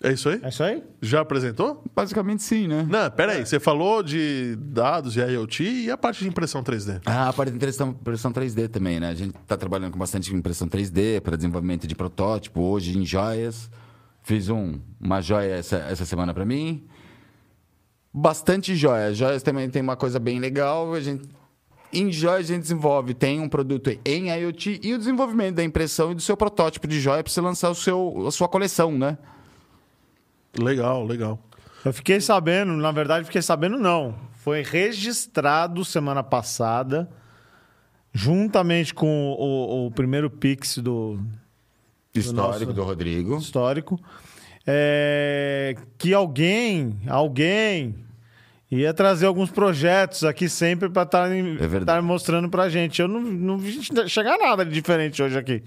É 0.02 0.12
isso 0.12 0.28
aí? 0.28 0.40
É 0.42 0.48
isso 0.48 0.62
aí? 0.62 0.84
Já 1.02 1.22
apresentou? 1.22 1.82
Basicamente 1.94 2.42
sim, 2.42 2.68
né? 2.68 2.86
Não, 2.88 3.10
pera 3.10 3.32
aí. 3.32 3.44
Você 3.44 3.58
falou 3.58 4.02
de 4.02 4.54
dados 4.60 5.16
e 5.16 5.20
IoT 5.20 5.64
e 5.64 5.90
a 5.90 5.96
parte 5.96 6.22
de 6.22 6.28
impressão 6.28 6.62
3D? 6.62 7.00
Ah, 7.04 7.28
a 7.28 7.32
parte 7.32 7.50
de 7.50 7.56
impressão, 7.56 7.88
impressão 7.88 8.30
3D 8.30 8.68
também, 8.68 9.00
né? 9.00 9.08
A 9.08 9.14
gente 9.14 9.34
está 9.36 9.56
trabalhando 9.56 9.92
com 9.92 9.98
bastante 9.98 10.32
impressão 10.32 10.68
3D 10.68 11.20
para 11.22 11.34
desenvolvimento 11.34 11.86
de 11.86 11.94
protótipo, 11.96 12.60
hoje 12.60 12.96
em 12.96 13.04
joias. 13.04 13.68
Fiz 14.22 14.48
um, 14.48 14.78
uma 15.00 15.20
joia 15.20 15.54
essa, 15.54 15.76
essa 15.76 16.04
semana 16.04 16.34
para 16.34 16.44
mim. 16.44 16.86
Bastante 18.12 18.76
joias. 18.76 19.16
Joias 19.16 19.42
também 19.42 19.68
tem 19.70 19.80
uma 19.80 19.96
coisa 19.96 20.18
bem 20.18 20.38
legal. 20.38 20.92
A 20.92 21.00
gente, 21.00 21.26
em 21.92 22.10
joias 22.12 22.50
a 22.50 22.54
gente 22.54 22.62
desenvolve, 22.62 23.14
tem 23.14 23.40
um 23.40 23.48
produto 23.48 23.90
em 24.04 24.28
IoT 24.30 24.80
e 24.82 24.94
o 24.94 24.98
desenvolvimento 24.98 25.56
da 25.56 25.64
impressão 25.64 26.12
e 26.12 26.14
do 26.14 26.20
seu 26.22 26.36
protótipo 26.36 26.86
de 26.86 27.00
joia 27.00 27.22
para 27.22 27.32
você 27.32 27.40
lançar 27.40 27.70
o 27.70 27.74
seu, 27.74 28.26
a 28.26 28.30
sua 28.30 28.48
coleção, 28.48 28.92
né? 28.96 29.16
Legal, 30.58 31.04
legal. 31.04 31.38
Eu 31.84 31.92
fiquei 31.92 32.20
sabendo, 32.20 32.72
na 32.74 32.90
verdade, 32.90 33.26
fiquei 33.26 33.42
sabendo 33.42 33.78
não. 33.78 34.14
Foi 34.36 34.62
registrado 34.62 35.84
semana 35.84 36.22
passada, 36.22 37.08
juntamente 38.12 38.94
com 38.94 39.32
o, 39.38 39.86
o 39.86 39.90
primeiro 39.90 40.30
Pix 40.30 40.78
do 40.78 41.18
Histórico 42.14 42.64
nosso- 42.66 42.72
do 42.72 42.82
Rodrigo. 42.82 43.36
histórico, 43.36 44.00
é, 44.66 45.74
que 45.98 46.14
alguém, 46.14 46.98
alguém 47.08 47.94
ia 48.70 48.92
trazer 48.94 49.26
alguns 49.26 49.50
projetos 49.50 50.24
aqui 50.24 50.48
sempre 50.48 50.88
para 50.88 51.02
estar 51.02 51.30
É 51.30 51.66
verdade. 51.66 52.04
mostrando 52.04 52.48
pra 52.48 52.68
gente. 52.68 53.00
Eu 53.00 53.08
não, 53.08 53.20
não 53.20 53.58
vi 53.58 53.80
chegar 54.08 54.38
nada 54.38 54.64
de 54.64 54.72
diferente 54.72 55.22
hoje 55.22 55.38
aqui. 55.38 55.62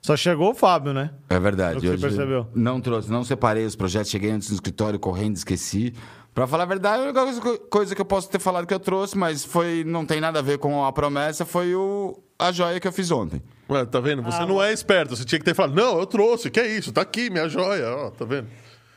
Só 0.00 0.16
chegou 0.16 0.50
o 0.50 0.54
Fábio, 0.54 0.92
né? 0.92 1.10
É 1.30 1.38
verdade. 1.40 1.78
É 1.78 1.80
que 1.80 1.86
você 1.86 1.92
Hoje 1.94 2.02
percebeu? 2.02 2.46
Não 2.54 2.80
trouxe, 2.80 3.10
não 3.10 3.24
separei 3.24 3.64
os 3.64 3.74
projetos, 3.74 4.10
cheguei 4.10 4.30
antes 4.30 4.50
no 4.50 4.54
escritório 4.54 4.98
correndo, 4.98 5.34
esqueci. 5.36 5.94
Pra 6.34 6.46
falar 6.46 6.64
a 6.64 6.66
verdade, 6.66 7.02
a 7.02 7.04
única 7.06 7.58
coisa- 7.70 7.94
que 7.94 8.00
eu 8.00 8.04
posso 8.04 8.28
ter 8.28 8.38
falado 8.40 8.66
que 8.66 8.74
eu 8.74 8.80
trouxe, 8.80 9.16
mas 9.16 9.44
foi, 9.44 9.82
não 9.86 10.04
tem 10.04 10.20
nada 10.20 10.40
a 10.40 10.42
ver 10.42 10.58
com 10.58 10.84
a 10.84 10.92
promessa, 10.92 11.44
foi 11.46 11.74
o, 11.74 12.20
a 12.38 12.50
joia 12.52 12.78
que 12.80 12.86
eu 12.88 12.92
fiz 12.92 13.10
ontem. 13.12 13.40
Ué, 13.70 13.84
tá 13.86 13.98
vendo? 14.00 14.20
Ah, 14.26 14.30
Você 14.30 14.44
não 14.44 14.62
é 14.62 14.72
esperto. 14.72 15.16
Você 15.16 15.24
tinha 15.24 15.38
que 15.38 15.44
ter 15.44 15.54
falado, 15.54 15.74
não, 15.74 15.98
eu 15.98 16.04
trouxe. 16.06 16.50
Que 16.50 16.60
é 16.60 16.66
isso? 16.76 16.92
Tá 16.92 17.00
aqui, 17.00 17.30
minha 17.30 17.48
joia. 17.48 17.88
Ó, 17.88 18.10
tá 18.10 18.24
vendo? 18.26 18.48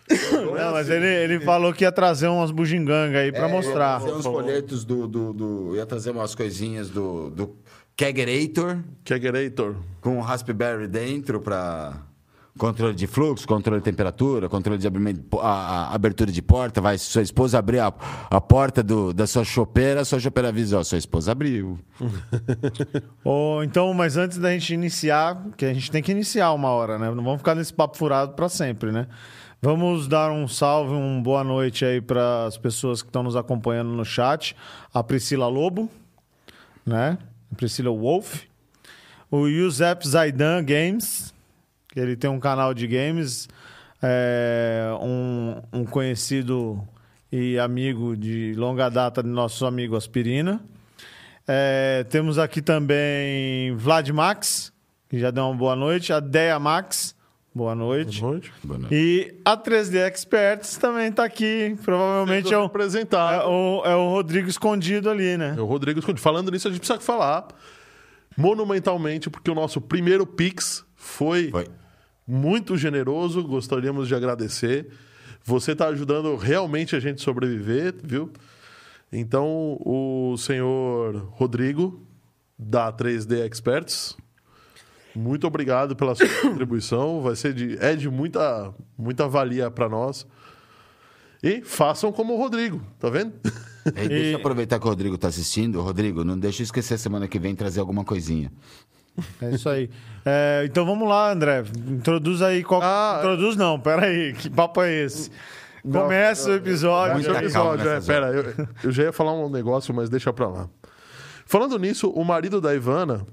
Não, 0.10 0.72
mas 0.72 0.90
ele, 0.90 1.06
ele 1.06 1.40
falou 1.42 1.74
que 1.74 1.84
ia 1.84 1.92
trazer 1.92 2.28
umas 2.28 2.52
bugigangas 2.52 3.16
aí 3.22 3.32
pra 3.32 3.48
mostrar. 3.48 4.00
Ia 4.00 4.06
trazer 4.06 4.18
uns 4.20 4.24
folhetos 4.26 4.86
do, 4.86 5.08
do, 5.08 5.34
do- 5.34 5.76
Ia 5.76 5.86
trazer 5.86 6.12
umas 6.12 6.34
coisinhas 6.34 6.90
do, 6.90 7.30
do 7.30 7.56
Kegerator, 7.96 8.78
Kegerator. 9.04 9.76
com 10.02 10.20
Raspberry 10.22 10.88
dentro 10.88 11.42
pra 11.42 11.94
Controle 12.58 12.96
de 12.96 13.06
fluxo, 13.06 13.48
controle 13.48 13.80
de 13.82 13.86
temperatura, 13.86 14.50
controle 14.50 14.80
de 14.80 14.88
abrimento, 14.88 15.40
a, 15.40 15.90
a 15.92 15.94
abertura 15.94 16.32
de 16.32 16.42
porta. 16.42 16.82
Vai, 16.82 16.98
se 16.98 17.06
sua 17.06 17.22
esposa 17.22 17.60
abrir 17.60 17.78
a, 17.80 17.94
a 18.32 18.42
porta 18.42 18.82
do, 18.82 19.14
da 19.14 19.28
sua 19.28 19.44
chopeira, 19.44 20.02
a 20.02 20.06
sua 20.06 20.20
chopeira 20.20 20.50
avisa, 20.50 20.80
ó, 20.80 20.84
sua 20.84 20.98
esposa 20.98 21.34
abriu. 21.34 21.78
Ou 23.24 23.64
então, 23.64 23.94
mas 23.94 24.18
antes 24.18 24.40
da 24.40 24.52
gente 24.52 24.74
iniciar, 24.74 25.40
que 25.56 25.66
a 25.66 25.74
gente 25.74 25.92
tem 25.92 26.02
que 26.02 26.12
iniciar 26.12 26.52
uma 26.54 26.70
hora, 26.70 26.98
né? 26.98 27.08
Não 27.12 27.24
vamos 27.24 27.38
ficar 27.40 27.54
nesse 27.54 27.72
papo 27.74 27.96
furado 27.96 28.34
para 28.34 28.50
sempre, 28.50 28.92
né? 28.92 29.06
Vamos 29.60 30.08
dar 30.08 30.32
um 30.32 30.48
salve, 30.48 30.94
uma 30.94 31.20
boa 31.20 31.44
noite 31.44 31.84
aí 31.84 32.00
para 32.00 32.46
as 32.46 32.60
pessoas 32.60 33.02
que 33.02 33.10
estão 33.10 33.24
nos 33.24 33.36
acompanhando 33.36 33.90
no 33.90 34.06
chat. 34.06 34.56
A 34.94 35.04
Priscila 35.04 35.48
Lobo, 35.48 35.90
né? 36.86 37.18
Priscila 37.56 37.90
Wolf. 37.90 38.44
O 39.32 39.48
Yusef 39.48 40.08
Zaidan 40.08 40.64
Games, 40.64 41.34
que 41.88 42.00
ele 42.00 42.16
tem 42.16 42.30
um 42.30 42.40
canal 42.40 42.72
de 42.72 42.86
games. 42.86 43.50
É, 44.00 44.96
um, 45.02 45.60
um 45.74 45.86
conhecido 45.86 46.88
e 47.32 47.58
amigo 47.58 48.16
de 48.16 48.54
longa 48.56 48.90
data 48.90 49.24
de 49.24 49.30
nosso 49.30 49.66
amigo 49.66 49.96
Aspirina. 49.96 50.62
É, 51.48 52.06
temos 52.12 52.38
aqui 52.38 52.62
também 52.62 53.76
Vlad 53.76 54.08
Max, 54.12 54.72
que 55.10 55.18
já 55.18 55.32
deu 55.32 55.46
uma 55.46 55.56
boa 55.56 55.76
noite. 55.76 56.14
A 56.14 56.20
Deia 56.20 56.60
Max, 56.60 57.16
boa 57.58 57.74
noite. 57.74 58.22
Boa 58.22 58.32
noite. 58.34 58.54
Boa 58.64 58.80
noite. 58.80 58.94
E 58.94 59.42
a 59.44 59.58
3D 59.58 59.96
Experts 60.08 60.78
também 60.78 61.10
está 61.10 61.26
aqui. 61.26 61.76
Provavelmente 61.84 62.54
é 62.54 62.58
o, 62.58 62.62
é, 62.62 62.66
apresentar. 62.66 63.48
o, 63.48 63.82
é 63.84 63.96
o 63.96 64.10
Rodrigo 64.10 64.48
escondido 64.48 65.10
ali, 65.10 65.36
né? 65.36 65.56
É 65.58 65.62
o 65.62 65.66
Rodrigo 65.66 66.00
Esconde. 66.00 66.22
Falando 66.22 66.52
nisso, 66.52 66.68
a 66.68 66.72
gente 66.72 66.80
precisa 66.80 67.00
falar 67.00 67.48
monumentalmente, 68.38 69.30
porque 69.30 69.50
o 69.50 69.56
nosso 69.56 69.82
primeiro 69.82 70.26
Pix 70.28 70.86
foi, 70.96 71.50
Foi. 71.50 71.68
muito 72.28 72.78
generoso. 72.78 73.44
Gostaríamos 73.44 74.08
de 74.08 74.14
agradecer. 74.14 74.88
Você 75.44 75.72
está 75.72 75.88
ajudando 75.88 76.36
realmente 76.36 76.96
a 76.96 77.00
gente 77.00 77.22
a 77.22 77.24
sobreviver, 77.24 77.96
viu? 78.04 78.32
Então, 79.12 79.78
o 79.84 80.36
senhor 80.38 81.30
Rodrigo, 81.32 82.06
da 82.60 82.92
3D 82.92 83.46
Experts, 83.46 84.16
muito 85.18 85.48
obrigado 85.48 85.96
pela 85.96 86.16
sua 86.16 86.28
contribuição. 86.42 87.22
Vai 87.22 87.36
ser 87.36 87.54
de, 87.54 87.78
é 87.80 87.96
de 87.96 88.10
muita, 88.10 88.74
muita 88.98 89.28
valia 89.28 89.70
para 89.72 89.90
nós. 89.90 90.28
E 91.42 91.62
façam 91.62 92.12
como 92.12 92.34
o 92.34 92.38
Rodrigo, 92.38 92.82
tá 93.00 93.10
vendo? 93.10 93.34
Ei, 93.96 94.08
deixa 94.08 94.32
eu 94.32 94.38
aproveitar 94.38 94.80
que 94.80 94.86
o 94.86 94.90
Rodrigo 94.90 95.16
está 95.16 95.28
assistindo. 95.28 95.82
Rodrigo, 95.82 96.24
não 96.24 96.38
deixa 96.38 96.62
eu 96.62 96.66
esquecer 96.66 96.98
semana 96.98 97.28
que 97.28 97.40
vem 97.40 97.56
trazer 97.56 97.80
alguma 97.80 98.04
coisinha. 98.04 98.52
É 99.42 99.52
isso 99.52 99.68
aí. 99.68 99.90
É, 100.26 100.64
então 100.66 100.86
vamos 100.86 101.08
lá, 101.08 101.32
André. 101.32 101.64
Introduz 101.88 102.42
aí 102.42 102.64
qual. 102.64 102.82
Ah, 102.84 103.18
Introduz 103.20 103.56
não, 103.56 103.80
peraí. 103.80 104.34
Que 104.34 104.50
papo 104.50 104.82
é 104.82 105.06
esse? 105.06 105.32
Começa 105.82 106.50
o 106.50 106.54
episódio. 106.54 107.20
Esse 107.20 107.30
Muita 107.30 107.44
episódio, 107.44 107.90
é, 107.90 108.02
pera, 108.02 108.28
eu, 108.28 108.68
eu 108.84 108.92
já 108.92 109.04
ia 109.04 109.14
falar 109.14 109.34
um 109.34 109.50
negócio, 109.50 109.94
mas 109.94 110.10
deixa 110.10 110.34
pra 110.34 110.48
lá. 110.48 110.70
Falando 111.46 111.80
nisso, 111.80 112.10
o 112.10 112.26
marido 112.26 112.60
da 112.60 112.76
Ivana, 112.76 113.26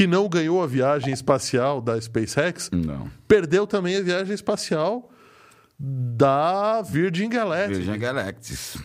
que 0.00 0.06
não 0.06 0.30
ganhou 0.30 0.62
a 0.62 0.66
viagem 0.66 1.12
espacial 1.12 1.78
da 1.78 2.00
SpaceX, 2.00 2.70
Não. 2.72 3.06
perdeu 3.28 3.66
também 3.66 3.96
a 3.98 4.00
viagem 4.00 4.32
espacial 4.34 5.10
da 5.78 6.80
Virgin 6.80 7.28
Galactic. 7.28 7.76
Virgin 7.82 7.98
Galactic. 7.98 8.80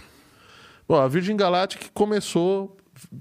Bom, 0.86 0.96
a 0.98 1.08
Virgin 1.08 1.38
Galactic 1.38 1.88
começou, 1.94 2.76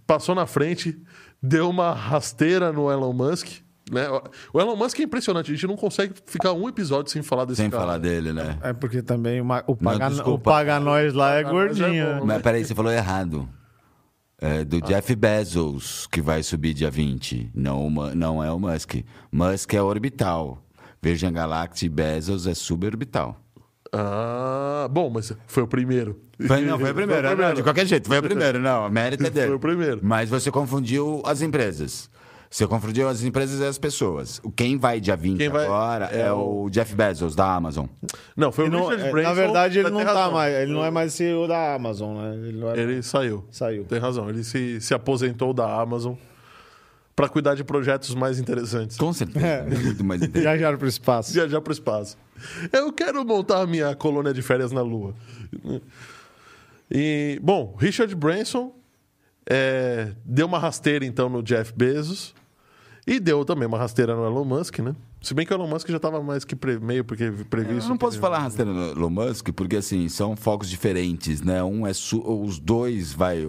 passou 0.09 0.35
na 0.35 0.45
frente, 0.45 1.01
deu 1.41 1.71
uma 1.71 1.93
rasteira 1.93 2.73
no 2.73 2.91
Elon 2.91 3.13
Musk. 3.13 3.47
Né? 3.89 4.09
O 4.53 4.61
Elon 4.61 4.75
Musk 4.75 4.99
é 4.99 5.05
impressionante, 5.05 5.53
a 5.53 5.55
gente 5.55 5.69
não 5.69 5.77
consegue 5.77 6.15
ficar 6.27 6.53
um 6.53 6.69
episódio 6.69 7.13
sem 7.13 7.23
falar 7.23 7.45
desse 7.45 7.63
Sem 7.63 7.71
cara. 7.71 7.81
falar 7.85 7.99
dele, 7.99 8.33
né? 8.33 8.59
É 8.61 8.73
porque 8.73 9.03
também 9.03 9.41
o, 9.41 9.45
o, 9.69 9.77
paga, 9.77 10.07
o 10.09 10.11
desculpa. 10.11 10.51
paga 10.51 10.81
nós 10.81 11.15
lá 11.15 11.37
é 11.37 11.43
é 11.43 11.45
gordinho. 11.45 12.07
bom. 12.07 12.15
né? 12.15 12.21
Mas 12.25 12.43
peraí, 12.43 12.65
você 12.65 12.75
falou 12.75 12.91
errado. 12.91 13.49
É 14.47 14.63
do 14.63 14.79
Jeff 14.83 15.17
Bezos 15.17 16.07
que 16.13 16.21
vai 16.21 16.43
subir 16.43 16.75
dia 16.75 16.91
20. 16.91 17.51
Não, 17.55 17.87
o 17.87 18.15
não 18.15 18.45
é 18.45 18.53
o 18.53 18.59
Musk. 18.59 18.97
Musk 19.33 19.73
é 19.73 19.81
orbital. 19.81 20.63
Virgin 21.03 21.33
Galactic 21.33 21.91
Bezos 21.91 22.47
é 22.47 22.53
suborbital. 22.53 23.41
Ah, 23.91 24.87
bom, 24.91 25.09
mas 25.09 25.33
foi 25.47 25.63
o 25.63 25.67
primeiro. 25.67 26.21
Foi, 26.47 26.61
não, 26.61 26.79
foi 26.79 26.91
o 26.91 26.95
primeiro. 26.95 27.35
não, 27.35 27.55
de 27.55 27.63
qualquer 27.63 27.87
jeito, 27.87 28.07
foi 28.07 28.19
o 28.19 28.23
primeiro. 28.23 28.59
Não, 28.59 28.87
o 28.87 28.91
mérito 28.91 29.25
é 29.25 29.31
dele. 29.31 29.47
Foi 29.47 29.57
o 29.57 29.61
primeiro. 29.61 30.01
Mas 30.03 30.29
você 30.29 30.51
confundiu 30.51 31.23
as 31.25 31.41
empresas. 31.41 32.11
Você 32.55 32.69
confundiu 32.69 33.09
as 33.09 33.25
empresas 33.25 33.59
e 33.59 33.65
as 33.65 33.79
pessoas. 33.79 34.41
O 34.45 34.49
Quem 34.49 34.79
vai 34.79 35.01
dia 35.01 35.17
20 35.17 35.39
Quem 35.39 35.49
vai- 35.49 35.65
agora 35.65 36.09
é, 36.13 36.21
é 36.21 36.33
o 36.33 36.71
Jeff 36.71 36.95
Bezos, 36.95 37.35
da 37.35 37.53
Amazon. 37.53 37.87
Não, 38.37 38.53
foi 38.53 38.69
o 38.69 38.71
não- 38.71 38.83
Richard 38.87 39.03
é, 39.03 39.11
Branson. 39.11 39.29
na 39.29 39.35
verdade, 39.35 39.79
ele 39.81 39.91
não 39.91 39.99
tá 40.05 40.13
razão. 40.13 40.31
mais. 40.33 40.55
Ele 40.55 40.73
não 40.73 40.85
é 40.85 40.89
mais 40.93 41.13
CEO 41.15 41.49
da 41.49 41.75
Amazon, 41.75 42.17
né? 42.17 42.35
Ele, 42.47 42.57
não 42.61 42.71
é- 42.71 42.79
Ele 42.79 43.03
saiu. 43.03 43.45
saiu. 43.51 43.85
Tem 43.87 43.99
razão. 43.99 44.29
Ele 44.31 44.45
se, 44.45 44.81
se 44.81 44.95
aposentou 44.95 45.53
da 45.53 45.81
Amazon 45.81 46.15
para 47.17 47.29
cuidar 47.29 47.57
de 47.57 47.65
projetos 47.65 48.15
mais 48.15 48.39
interessantes. 48.39 48.97
Com 48.99 49.13
certeza. 49.13 49.45
É. 49.45 49.63
Muito 49.65 50.05
mais 50.05 50.23
interessante. 50.23 50.43
Viajaram 50.43 50.79
para 50.79 50.87
o 50.87 50.89
espaço. 50.89 51.33
Viajar 51.33 51.61
para 51.61 51.71
o 51.71 51.75
espaço. 51.75 52.17
Eu 52.73 52.93
quero 52.93 53.25
montar 53.25 53.63
a 53.63 53.67
minha 53.67 53.97
colônia 53.97 54.33
de 54.33 54.43
férias 54.43 54.71
na 54.71 54.81
Lua. 54.81 55.13
E, 56.89 57.37
bom, 57.43 57.75
Richard 57.81 58.15
Branson 58.15 58.73
é, 59.45 60.13
deu 60.25 60.47
uma 60.47 60.61
rasteira, 60.61 61.05
então, 61.05 61.29
no 61.29 61.43
Jeff 61.43 61.73
Bezos. 61.77 62.33
E 63.07 63.21
deu 63.21 63.45
também 63.45 63.67
uma 63.69 63.77
rasteira 63.79 64.17
no 64.17 64.25
Elon 64.25 64.45
Musk, 64.45 64.79
né? 64.79 64.95
Se 65.21 65.35
bem 65.35 65.45
que 65.47 65.53
o 65.53 65.57
Elon 65.57 65.69
Musk 65.69 65.89
já 65.89 65.97
estava 65.97 66.23
mais 66.23 66.45
que 66.45 66.57
pre- 66.57 66.79
meio 66.79 67.05
porque 67.05 67.31
previsto. 67.51 67.85
Eu 67.85 67.89
não 67.91 67.99
posso 67.99 68.19
falar 68.19 68.39
rasteira 68.39 68.73
no 68.73 68.91
Elon 68.93 69.11
Musk, 69.11 69.51
porque 69.53 69.77
assim, 69.77 70.09
são 70.09 70.35
focos 70.37 70.69
diferentes, 70.71 71.43
né? 71.43 71.63
Um 71.63 71.87
é 71.87 71.93
su- 71.93 72.23
os 72.23 72.59
dois, 72.59 73.13
vai. 73.13 73.47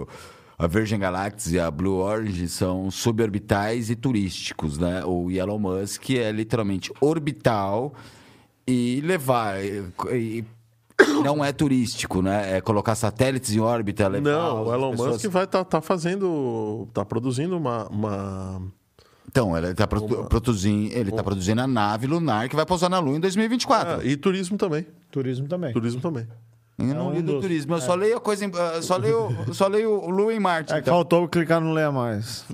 A 0.58 0.68
Virgin 0.68 1.00
Galactic 1.00 1.54
e 1.54 1.60
a 1.60 1.70
Blue 1.70 1.98
Origin 1.98 2.48
são 2.48 2.90
suborbitais 2.90 3.90
e 3.90 3.96
turísticos, 3.96 4.78
né? 4.78 5.04
O 5.06 5.30
Elon 5.32 5.60
Musk 5.60 6.10
é 6.12 6.32
literalmente 6.32 6.92
orbital 7.02 7.94
e 8.68 9.02
levar. 9.02 9.58
E, 9.64 10.44
não 11.24 11.44
é 11.44 11.52
turístico, 11.52 12.22
né? 12.22 12.58
É 12.58 12.62
colocar 12.62 12.96
satélites 12.96 13.54
em 13.54 13.60
órbita, 13.60 14.08
levar. 14.08 14.30
Não, 14.32 14.64
o 14.66 14.74
Elon 14.74 14.92
pessoas- 14.92 15.12
Musk 15.14 15.26
vai 15.30 15.44
estar 15.44 15.64
tá, 15.66 15.82
fazendo. 15.82 16.88
tá 16.94 17.04
produzindo 17.06 17.58
uma. 17.58 17.88
uma- 17.90 18.62
Então, 19.36 19.58
ele 19.58 19.68
está 19.68 19.86
produzindo, 19.86 20.94
ele 20.98 21.12
tá 21.12 21.22
produzindo 21.22 21.60
a 21.60 21.68
nave 21.68 22.08
lunar 22.08 22.48
que 22.48 22.56
vai 22.56 22.66
pousar 22.66 22.88
na 22.90 23.00
Lua 23.00 23.18
em 23.18 23.20
2024. 23.20 24.00
Ah, 24.00 24.06
e 24.06 24.16
turismo 24.16 24.58
também. 24.58 24.88
Turismo 25.12 25.46
também. 25.46 25.74
Turismo 25.74 26.00
também. 26.00 26.26
Eu 26.80 26.86
não 26.86 27.08
É 27.08 27.10
um 27.10 27.14
li 27.16 27.22
do 27.22 27.34
dos- 27.34 27.42
turismo, 27.42 27.76
eu 27.76 27.82
só 27.82 27.96
leio 27.96 28.16
a 28.16 28.22
coisa, 28.22 28.46
em- 28.46 28.52
ah, 28.56 28.82
só 28.82 28.96
leio, 28.96 29.28
só 29.54 29.68
leio 29.68 30.10
Lua 30.10 30.34
em 30.34 30.40
Marte. 30.40 30.72
É 30.72 30.76
que 30.76 30.82
então. 30.84 30.94
faltou 30.94 31.28
clicar 31.28 31.60
no 31.60 31.74
Leia 31.74 31.92
Mais. 31.92 32.46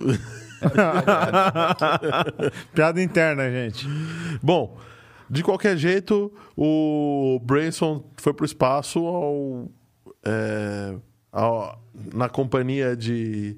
Piada 2.74 3.00
interna, 3.02 3.48
gente. 3.52 3.88
Bom, 4.42 4.76
de 5.30 5.44
qualquer 5.44 5.78
jeito, 5.78 6.34
o 6.58 7.40
Branson 7.44 8.04
foi 8.18 8.34
pro 8.34 8.44
espaço 8.46 9.06
ao, 9.06 9.70
é, 10.26 10.96
ao- 11.32 11.80
na 12.12 12.28
companhia 12.28 12.96
de, 12.96 13.56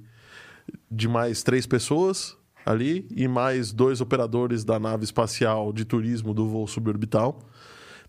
de 0.92 1.08
mais 1.08 1.42
três 1.42 1.66
pessoas 1.66 2.36
ali 2.66 3.08
e 3.16 3.28
mais 3.28 3.72
dois 3.72 4.02
operadores 4.02 4.64
da 4.64 4.80
nave 4.80 5.04
espacial 5.04 5.72
de 5.74 5.86
turismo 5.86 6.34
do 6.34 6.48
voo 6.48 6.68
suborbital. 6.68 7.40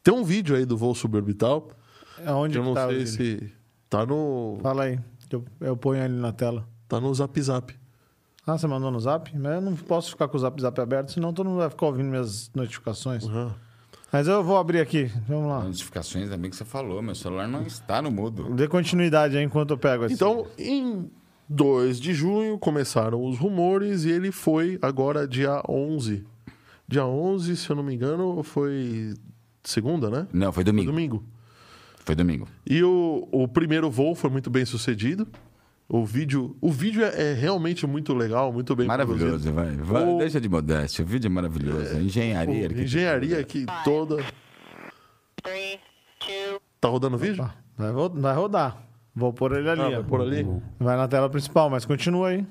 Tem 0.02 0.12
um 0.12 0.25
vídeo 0.25 0.54
aí 0.56 0.64
do 0.64 0.76
voo 0.76 0.94
suborbital. 0.94 1.68
Aonde 2.25 2.56
Eu 2.58 2.62
que 2.62 2.68
não 2.68 2.75
tá 2.75 2.88
sei 2.88 3.06
se 3.06 3.52
tá 3.88 4.04
no 4.06 4.58
Fala 4.62 4.84
aí. 4.84 4.99
que 5.28 5.34
Eu, 5.37 5.44
eu 5.61 5.76
ponho 5.76 6.02
ele 6.04 6.14
na 6.14 6.32
tela. 6.32 6.66
tá 6.88 7.00
no 7.00 7.12
Zap 7.14 7.40
Zap. 7.42 7.75
Ah, 8.46 8.58
você 8.58 8.66
mandou 8.66 8.90
no 8.90 9.00
zap? 9.00 9.34
Mas 9.38 9.54
eu 9.54 9.61
não 9.62 9.75
posso 9.75 10.11
ficar 10.11 10.28
com 10.28 10.37
o 10.37 10.40
zap 10.40 10.61
zap 10.61 10.78
aberto, 10.78 11.12
senão 11.12 11.32
todo 11.32 11.49
mundo 11.49 11.61
vai 11.61 11.70
ficar 11.70 11.87
ouvindo 11.87 12.11
minhas 12.11 12.50
notificações. 12.54 13.25
Aham. 13.25 13.54
Mas 14.12 14.28
eu 14.28 14.44
vou 14.44 14.58
abrir 14.58 14.80
aqui. 14.80 15.11
Vamos 15.26 15.49
lá. 15.49 15.64
Notificações, 15.64 16.28
bem 16.37 16.50
que 16.50 16.54
você 16.56 16.64
falou, 16.64 17.00
meu 17.00 17.14
celular 17.14 17.49
não 17.49 17.62
está 17.62 18.02
no 18.02 18.11
mudo. 18.11 18.54
Dê 18.54 18.68
continuidade 18.68 19.37
aí 19.37 19.42
enquanto 19.42 19.70
eu 19.70 19.78
pego 19.78 20.04
esse. 20.04 20.14
Então, 20.14 20.46
em 20.58 21.11
2 21.49 22.01
de 22.01 22.13
junho 22.15 22.59
começaram 22.59 23.23
os 23.25 23.39
rumores 23.39 24.05
e 24.05 24.11
ele 24.11 24.33
foi 24.33 24.79
agora 24.81 25.27
dia 25.29 25.63
11. 25.69 26.25
Dia 26.89 27.05
11, 27.07 27.57
se 27.57 27.71
eu 27.71 27.77
não 27.77 27.83
me 27.83 27.95
engano, 27.95 28.43
foi 28.43 29.15
segunda, 29.63 30.11
né? 30.11 30.27
Não, 30.33 30.53
foi 30.53 30.63
Foi 30.63 30.65
domingo. 30.65 30.91
domingo. 30.91 31.25
Foi 32.05 32.15
domingo. 32.15 32.47
E 32.69 32.83
o, 32.83 33.27
o 33.33 33.49
primeiro 33.49 33.91
voo 33.91 34.15
foi 34.15 34.29
muito 34.31 34.51
bem 34.51 34.65
sucedido. 34.65 35.27
O 35.89 36.05
vídeo, 36.05 36.57
o 36.61 36.71
vídeo 36.71 37.05
é, 37.05 37.31
é 37.31 37.35
realmente 37.35 37.87
muito 37.87 38.15
legal, 38.15 38.51
muito 38.53 38.75
bem 38.75 38.87
Maravilhoso, 38.87 39.53
vai. 39.53 39.71
vai 39.77 40.09
O- 40.09 40.19
Deixa 40.19 40.41
de 40.41 40.49
modéstia, 40.49 41.05
o 41.05 41.07
vídeo 41.09 41.29
é 41.29 41.31
maravilhoso. 41.31 41.99
Engenharia. 41.99 42.45
produzido. 42.45 42.65
arquitetura. 42.65 42.83
Engenharia 42.85 43.39
aqui 43.41 43.67
toda. 43.85 44.17
Three, 45.43 45.79
two, 46.21 46.61
Tá 46.81 46.89
rodando 46.89 47.17
o 47.17 47.19
vídeo? 47.19 47.49
Vai, 47.77 47.93
vai 47.93 48.35
rodar. 48.35 48.83
Vou 49.14 49.33
pôr 49.33 49.52
ele 49.56 49.68
ali. 49.68 49.80
Ah, 49.80 49.87
ó. 49.87 49.90
vai 49.90 50.02
por 50.02 50.21
ali? 50.21 50.47
Vai 50.78 50.97
na 50.97 51.06
tela 51.06 51.28
principal, 51.28 51.71
mas 51.71 51.85
continua 51.85 52.28
aí. 52.28 52.47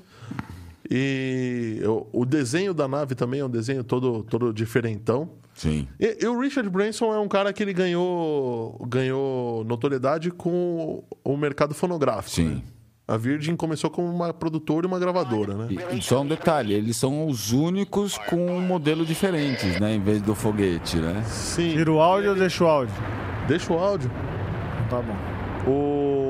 E 0.90 1.82
o, 1.86 2.22
o 2.22 2.26
desenho 2.26 2.74
da 2.74 2.88
nave 2.88 3.16
também 3.16 3.40
é 3.40 3.46
um 3.46 3.50
desenho 3.50 3.84
todo, 3.84 4.24
todo 4.24 4.54
diferentão. 4.54 5.30
Sim. 5.54 5.88
E, 6.00 6.18
e 6.22 6.28
o 6.28 6.40
Richard 6.40 6.70
Branson 6.70 7.14
é 7.14 7.20
um 7.20 7.28
cara 7.28 7.54
que 7.54 7.64
ele 7.64 7.74
ganhou, 7.74 8.78
ganhou 8.88 9.64
notoriedade 9.66 10.32
com 10.32 11.04
o 11.24 11.38
mercado 11.38 11.74
fonográfico. 11.74 12.36
Sim. 12.36 12.56
né? 12.56 12.62
A 13.06 13.18
Virgin 13.18 13.56
começou 13.58 13.90
como 13.90 14.08
uma 14.08 14.34
produtora 14.34 14.86
e 14.86 14.88
uma 14.88 14.98
gravadora, 14.98 15.54
né? 15.56 15.68
E, 15.92 15.98
e 15.98 16.02
só 16.02 16.22
um 16.22 16.26
detalhe, 16.26 16.74
eles 16.74 16.96
são 16.96 17.28
os 17.28 17.52
únicos 17.52 18.18
com 18.18 18.38
um 18.38 18.62
modelo 18.62 19.06
diferentes, 19.06 19.78
né? 19.78 19.94
Em 19.94 20.00
vez 20.00 20.22
do 20.22 20.34
foguete, 20.34 20.98
né? 20.98 21.22
Sim. 21.28 21.74
Tira 21.74 21.92
o 21.92 22.00
áudio 22.00 22.30
ou 22.30 22.36
deixa 22.36 22.64
o 22.64 22.68
áudio? 22.68 22.96
Deixa 23.46 23.74
o 23.74 23.78
áudio. 23.78 24.10
Tá 24.90 25.02
bom. 25.02 25.70
O, 25.70 26.23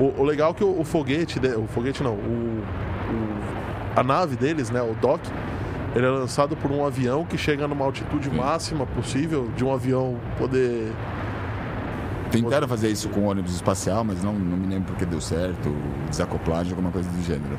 o, 0.00 0.20
o 0.20 0.24
legal 0.24 0.50
é 0.52 0.54
que 0.54 0.64
o, 0.64 0.80
o 0.80 0.84
foguete, 0.84 1.38
de- 1.38 1.54
o 1.54 1.66
foguete 1.66 2.02
não, 2.02 2.14
o, 2.14 2.62
o- 2.62 3.98
a 3.98 4.02
nave 4.02 4.36
deles, 4.36 4.70
né, 4.70 4.80
o 4.82 4.94
dock, 4.94 5.20
ele 5.94 6.06
é 6.06 6.08
lançado 6.10 6.56
por 6.56 6.70
um 6.70 6.84
avião 6.84 7.24
que 7.26 7.36
chega 7.36 7.66
numa 7.66 7.84
altitude 7.84 8.30
máxima 8.30 8.86
possível 8.86 9.48
de 9.56 9.64
um 9.64 9.72
avião 9.72 10.18
poder. 10.38 10.92
Tentaram 12.30 12.68
fazer 12.68 12.88
isso 12.90 13.08
com 13.08 13.20
o 13.20 13.24
ônibus 13.24 13.56
espacial, 13.56 14.04
mas 14.04 14.22
não, 14.22 14.32
não 14.32 14.56
me 14.56 14.68
lembro 14.68 14.92
porque 14.92 15.04
deu 15.04 15.20
certo, 15.20 15.68
desacoplagem, 16.08 16.70
alguma 16.72 16.92
coisa 16.92 17.10
do 17.10 17.20
gênero. 17.24 17.58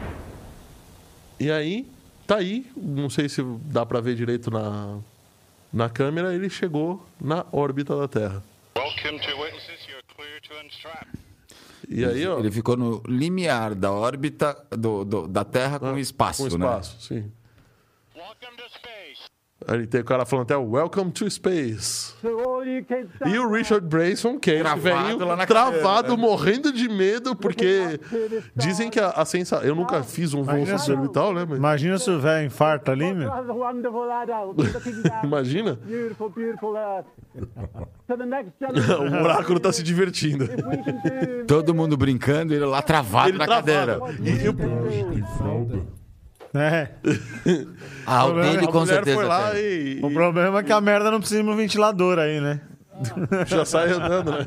E 1.37 1.51
aí, 1.51 1.85
tá 2.25 2.37
aí, 2.37 2.65
não 2.77 3.09
sei 3.09 3.27
se 3.27 3.43
dá 3.65 3.85
pra 3.85 3.99
ver 3.99 4.15
direito 4.15 4.49
na, 4.49 4.97
na 5.73 5.89
câmera, 5.89 6.33
ele 6.33 6.49
chegou 6.49 7.05
na 7.19 7.45
órbita 7.51 7.97
da 7.97 8.07
Terra. 8.07 8.41
Welcome 8.77 9.19
to 9.19 9.37
witnesses. 9.41 9.85
You're 9.89 10.03
clear 10.15 10.39
to 10.47 10.65
unstrap. 10.65 11.07
E 11.89 12.03
aí, 12.05 12.27
ó, 12.27 12.39
Ele 12.39 12.51
ficou 12.51 12.75
no 12.77 13.01
limiar 13.07 13.73
da 13.75 13.91
órbita 13.91 14.57
do, 14.71 15.03
do- 15.05 15.27
da 15.27 15.43
Terra 15.43 15.79
com 15.79 15.93
o 15.93 15.99
espaço, 15.99 16.45
Ah, 16.45 16.49
com 16.49 16.57
né? 16.57 16.65
espaço, 16.65 17.01
sim. 17.01 17.31
Welcome 18.15 18.57
to 18.57 18.69
space. 18.69 19.00
Aí 19.67 19.85
tem 19.85 20.01
o 20.01 20.03
cara 20.03 20.25
falando 20.25 20.43
até 20.45 20.57
Welcome 20.57 21.11
to 21.11 21.29
Space. 21.29 22.13
E 22.23 23.37
o 23.39 23.49
Richard 23.51 23.85
Branson, 23.85 24.39
que 24.39 24.49
é 24.49 24.55
esse 24.55 24.63
Travado 24.63 24.81
velhinho 24.81 25.25
lá 25.25 25.35
na 25.35 25.45
travado, 25.45 25.81
cadeira, 25.81 26.15
né? 26.15 26.21
morrendo 26.21 26.73
de 26.73 26.89
medo, 26.89 27.35
porque 27.35 27.99
dizem 28.55 28.89
que 28.89 28.99
a, 28.99 29.09
a 29.09 29.23
sensação. 29.25 29.65
Eu 29.65 29.75
nunca 29.75 30.01
fiz 30.03 30.33
um 30.33 30.43
voo 30.43 30.65
suborbital, 30.79 31.33
né? 31.33 31.45
Mas 31.47 31.57
Imagina 31.57 31.97
se 31.99 32.09
o 32.09 32.19
velho 32.19 32.45
infarta 32.47 32.91
ali, 32.91 33.13
meu. 33.13 33.29
Imagina, 35.23 35.77
o 38.99 39.23
oráculo 39.23 39.59
tá 39.59 39.71
se 39.71 39.83
divertindo. 39.83 40.47
Todo 41.47 41.73
mundo 41.73 41.95
brincando 41.95 42.53
ele 42.53 42.65
lá 42.65 42.81
travado 42.81 43.29
Ele 43.29 43.37
na 43.37 43.45
travado. 43.45 43.65
cadeira. 43.67 43.99
E, 44.21 45.19
e 45.19 45.37
fralda. 45.37 46.00
É. 46.53 46.89
Ah, 48.05 48.25
o 48.25 48.33
dele 48.41 48.65
a 48.65 48.67
com 48.67 48.85
certeza. 48.85 49.15
foi 49.15 49.25
lá 49.25 49.57
e, 49.57 49.99
O 50.03 50.11
problema 50.11 50.59
é 50.59 50.63
que 50.63 50.71
a 50.73 50.81
merda 50.81 51.09
não 51.11 51.19
precisa 51.19 51.41
de 51.41 51.47
um 51.49 51.55
ventilador 51.55 52.19
aí, 52.19 52.41
né? 52.41 52.61
já 53.47 53.63
sai 53.63 53.91
andando, 53.91 54.31
né? 54.31 54.45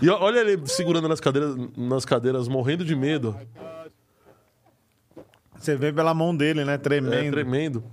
E 0.00 0.08
olha 0.08 0.38
ele 0.40 0.60
segurando 0.66 1.08
nas 1.08 1.18
cadeiras, 1.20 1.56
nas 1.76 2.04
cadeiras, 2.04 2.46
morrendo 2.46 2.84
de 2.84 2.94
medo. 2.94 3.36
Você 5.58 5.74
vê 5.76 5.92
pela 5.92 6.14
mão 6.14 6.36
dele, 6.36 6.64
né? 6.64 6.74
É 6.74 6.78
Tremendo. 6.78 7.32
tremendo. 7.32 7.84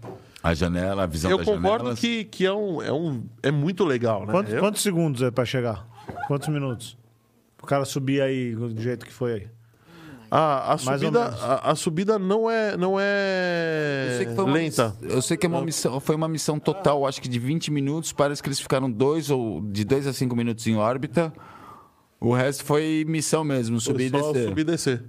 A 0.44 0.54
janela, 0.54 1.04
a 1.04 1.06
visão 1.08 1.32
Eu 1.32 1.38
das 1.38 1.46
concordo 1.46 1.77
janelas. 1.86 2.00
que, 2.00 2.24
que 2.25 2.46
é, 2.46 2.54
um, 2.54 2.82
é, 2.82 2.92
um, 2.92 3.24
é 3.42 3.50
muito 3.50 3.84
legal, 3.84 4.25
né? 4.27 4.32
Quantos, 4.32 4.54
Eu- 4.54 4.60
quantos 4.60 4.82
segundos 4.84 5.22
é 5.24 5.32
pra 5.32 5.44
chegar? 5.44 5.88
Quantos 6.27 6.48
minutos? 6.50 6.96
O 7.62 7.65
cara 7.65 7.84
subir 7.84 8.22
aí 8.22 8.54
do 8.54 8.80
jeito 8.80 9.06
que 9.08 9.12
foi 9.13 9.34
aí. 9.34 9.48
A, 10.29 10.74
a, 10.74 10.77
subida, 10.77 11.24
a, 11.24 11.72
a 11.72 11.75
subida 11.75 12.20
não 12.20 12.50
é, 12.50 12.75
não 12.75 12.94
Eu 12.94 13.00
é 13.00 14.15
sei 14.17 14.25
que 14.25 14.36
foi 14.36 14.44
uma 14.44 14.53
lenta. 14.53 14.96
Eu 15.01 15.22
sei 15.22 15.38
que 15.38 15.46
é 15.46 15.50
uma 15.50 15.62
missão, 15.62 16.00
foi 16.00 16.15
uma 16.15 16.27
missão 16.27 16.60
total, 16.60 17.05
acho 17.05 17.22
que 17.22 17.29
de 17.29 17.39
20 17.39 17.72
minutos. 17.72 18.12
Parece 18.12 18.41
que 18.41 18.50
eles 18.50 18.60
ficaram 18.60 18.89
dois 18.89 19.29
ou 19.29 19.62
de 19.62 19.84
2 19.84 20.07
a 20.07 20.14
5 20.14 20.35
minutos 20.35 20.66
em 20.68 20.75
órbita. 20.75 21.31
O 22.20 22.33
resto 22.33 22.64
foi 22.64 23.05
missão 23.07 23.44
mesmo, 23.44 23.79
subir 23.79 24.05
e 24.05 24.09
Só 24.09 24.31
descer. 24.31 24.48
subir 24.50 24.61
e 24.61 24.64
descer. 24.64 25.03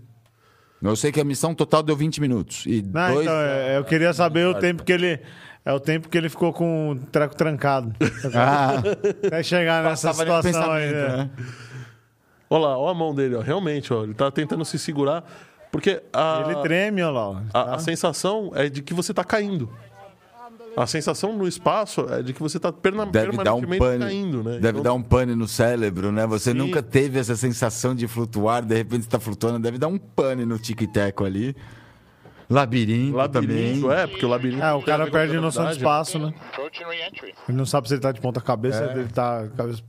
Eu 0.83 0.94
sei 0.94 1.11
que 1.11 1.20
a 1.20 1.24
missão 1.24 1.55
total 1.55 1.83
deu 1.83 1.96
20 1.96 2.20
minutos. 2.20 2.64
E 2.66 2.83
Não, 2.83 3.14
dois... 3.14 3.22
então, 3.26 3.35
é, 3.35 3.79
eu 3.79 3.85
queria 3.85 4.12
saber 4.12 4.46
o 4.46 4.55
tempo 4.55 4.85
que 4.85 4.92
ele. 4.92 5.18
É 5.64 5.72
o 5.72 5.81
tempo 5.81 6.09
que 6.09 6.16
ele 6.16 6.29
ficou 6.29 6.52
com 6.52 6.90
o 6.90 6.96
treco 6.96 7.35
trancado. 7.35 7.92
Ah, 8.33 8.74
Até 9.26 9.42
chegar 9.42 9.83
nessa 9.83 10.09
passava 10.09 10.42
situação 10.42 10.70
aí. 10.72 10.92
né? 10.92 11.09
né? 11.09 11.31
Olha 12.48 12.66
lá, 12.66 12.78
olha 12.78 12.90
a 12.92 12.94
mão 12.94 13.14
dele, 13.14 13.35
ó. 13.35 13.40
Realmente, 13.40 13.92
ó, 13.92 14.04
ele 14.04 14.14
tá 14.14 14.30
tentando 14.30 14.64
se 14.64 14.78
segurar. 14.78 15.24
Porque 15.70 16.02
a, 16.12 16.44
Ele 16.46 16.62
treme, 16.62 17.02
olha 17.02 17.12
lá. 17.12 17.28
ó. 17.28 17.37
a, 17.52 17.74
a 17.74 17.78
sensação 17.78 18.52
é 18.54 18.68
de 18.68 18.82
que 18.82 18.94
você 18.94 19.12
tá 19.12 19.24
caindo. 19.24 19.68
A 20.76 20.87
sensação 20.87 21.32
no 21.35 21.48
espaço 21.48 22.06
é 22.12 22.22
de 22.22 22.35
que 22.35 22.40
você 22.40 22.61
tá 22.61 22.70
perna, 22.70 23.06
Deve 23.06 23.32
dar 23.42 23.54
um 23.54 23.61
permanentemente 23.61 23.78
pane, 23.78 23.98
caindo, 23.98 24.44
né? 24.44 24.59
deve 24.59 24.68
Então, 24.68 24.82
dar 24.82 24.92
um 24.92 25.02
pane 25.02 25.35
no 25.35 25.48
cérebro, 25.48 26.12
né? 26.12 26.26
Você 26.26 26.52
Sim. 26.52 26.59
nunca 26.59 26.82
teve 26.82 27.18
essa 27.18 27.35
sensação 27.35 27.94
de 27.94 28.06
flutuar, 28.06 28.62
de 28.62 28.74
repente 28.74 29.04
você 29.04 29.11
tá 29.11 29.18
flutuando, 29.18 29.59
deve 29.59 29.78
dar 29.78 29.88
um 29.88 29.96
pane 29.98 30.44
no 30.44 30.59
tic-teco 30.59 31.24
ali. 31.24 31.56
Labirinto, 32.48 33.16
Labirinto, 33.16 33.80
também. 33.88 33.98
é, 33.98 34.06
porque 34.06 34.24
o 34.24 34.28
labirinto. 34.28 34.62
É, 34.62 34.72
o 34.74 34.82
cara 34.82 35.04
com 35.04 35.09
a 35.09 35.12
perde 35.12 35.37
noção 35.38 35.66
de 35.66 35.72
espaço, 35.72 36.18
né? 36.18 36.32
Ele 37.48 37.56
não 37.59 37.66
sabe 37.66 37.88
se 37.88 37.94
ele 37.94 38.00
tá 38.02 38.12
de 38.12 38.20
ponta 38.20 38.40
cabeça, 38.40 38.87
se 38.92 38.98
ele 39.00 39.09
tá. 39.09 39.48
Cabeça... 39.56 39.82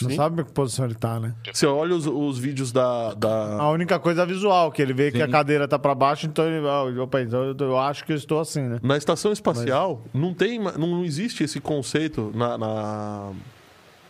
Não 0.00 0.08
Sim. 0.08 0.16
sabe 0.16 0.42
que 0.42 0.50
posição 0.52 0.86
ele 0.86 0.94
tá, 0.94 1.20
né? 1.20 1.34
Você 1.52 1.66
olha 1.66 1.94
os, 1.94 2.06
os 2.06 2.38
vídeos 2.38 2.72
da. 2.72 3.12
da... 3.12 3.58
A 3.60 3.70
única 3.70 3.98
coisa 3.98 4.22
é 4.22 4.26
visual, 4.26 4.72
que 4.72 4.80
ele 4.80 4.94
vê 4.94 5.12
que 5.12 5.20
a 5.20 5.28
cadeira 5.28 5.68
tá 5.68 5.78
pra 5.78 5.94
baixo, 5.94 6.24
então 6.26 6.46
ele. 6.46 6.66
ah, 6.66 6.84
Opa, 7.02 7.20
então 7.20 7.42
eu, 7.44 7.54
eu 7.58 7.78
acho 7.78 8.02
que 8.04 8.12
eu 8.12 8.16
estou 8.16 8.40
assim, 8.40 8.62
né? 8.62 8.80
Na 8.82 8.96
estação 8.96 9.30
espacial, 9.30 10.00
não 10.14 10.32
tem, 10.32 10.58
não, 10.58 10.86
não 10.86 11.04
existe 11.04 11.44
esse 11.44 11.60
conceito 11.60 12.32
na, 12.34 12.56
na- 12.56 13.32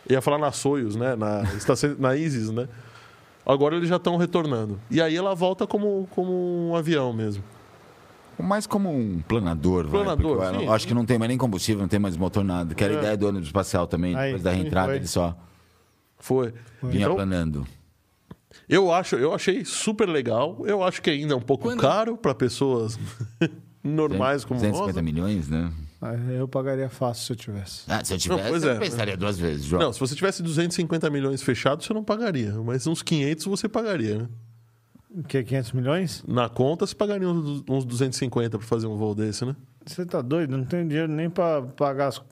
ia 0.09 0.21
falar 0.23 0.39
na 0.39 0.53
Soyuz, 0.53 0.95
né? 0.95 1.17
Na 1.17 1.43
estação, 1.57 1.97
na 1.99 2.15
Isis, 2.15 2.51
né? 2.51 2.69
Agora 3.45 3.75
eles 3.75 3.89
já 3.89 3.97
estão 3.97 4.17
retornando. 4.17 4.79
E 4.89 5.03
aí 5.03 5.17
ela 5.17 5.35
volta 5.35 5.67
como, 5.67 6.07
como 6.13 6.71
um 6.71 6.77
avião 6.77 7.13
mesmo. 7.13 7.43
Mais 8.39 8.69
como 8.69 8.89
um 8.89 9.21
planador, 9.27 9.89
vai, 9.89 10.05
Planador, 10.05 10.37
porque 10.37 10.57
eu 10.57 10.61
sim. 10.61 10.69
acho 10.69 10.87
que 10.87 10.95
não 10.95 11.05
tem 11.05 11.19
mais 11.19 11.29
nem 11.29 11.37
combustível, 11.37 11.81
não 11.83 11.89
tem 11.89 11.99
mais 11.99 12.17
motor, 12.17 12.45
nada. 12.45 12.73
Que 12.73 12.85
era 12.85 12.93
a 12.95 12.97
É. 12.97 12.99
ideia 13.01 13.17
do 13.17 13.27
ônibus 13.27 13.49
espacial 13.49 13.89
também, 13.89 14.15
Aí, 14.15 14.27
depois 14.27 14.43
da 14.45 14.53
sim, 14.53 14.59
reentrada, 14.61 14.95
ele 14.95 15.09
só 15.09 15.37
Foi. 16.23 16.55
vinha 16.85 17.03
Então, 17.03 17.17
planando. 17.17 17.67
eu 18.69 18.93
acho, 18.93 19.17
eu 19.17 19.35
achei 19.35 19.65
super 19.65 20.09
legal. 20.09 20.63
Eu 20.65 20.83
acho 20.85 21.03
que 21.03 21.11
ainda 21.11 21.35
é 21.35 21.37
um 21.37 21.41
pouco 21.43 21.77
caro 21.77 22.17
para 22.17 22.33
pessoas 22.33 22.97
normais 23.83 24.45
como 24.45 24.61
nós. 24.61 24.71
250 24.71 25.03
milhões, 25.03 25.49
né? 25.49 25.71
Ah, 26.01 26.15
Eu 26.15 26.47
pagaria 26.49 26.89
fácil 26.89 27.25
se 27.27 27.33
eu 27.33 27.37
tivesse. 27.37 27.83
Ah, 27.89 28.05
se 28.05 28.15
eu 28.15 28.19
tivesse, 28.19 28.49
pois 28.49 28.63
eu 28.63 28.71
é. 28.71 28.79
pensaria 28.79 29.17
duas 29.17 29.37
vezes, 29.39 29.65
João. 29.67 29.83
Não, 29.83 29.93
se 29.93 29.99
você 30.01 30.15
tivesse 30.15 30.43
250 30.43 31.11
milhões 31.11 31.43
fechados, 31.43 31.85
você 31.87 31.93
não 31.93 32.05
pagaria. 32.05 32.53
Mas 32.65 32.87
uns 32.87 33.03
500 33.03 33.45
você 33.47 33.69
pagaria, 33.69 34.19
né? 34.19 34.29
O 35.11 35.23
que? 35.25 35.43
500 35.43 35.73
milhões? 35.73 36.25
Na 36.27 36.49
conta, 36.49 36.87
você 36.87 36.95
pagaria 36.95 37.29
uns, 37.29 37.65
uns 37.69 37.85
250 37.85 38.59
para 38.59 38.67
fazer 38.67 38.87
um 38.87 38.97
voo 38.97 39.15
desse, 39.15 39.45
né? 39.45 39.55
Você 39.85 40.07
tá 40.07 40.23
doido? 40.23 40.57
Não 40.57 40.65
tem 40.65 40.87
dinheiro 40.87 41.11
nem 41.11 41.29
pra 41.29 41.63
pagar 41.63 42.09
as, 42.09 42.23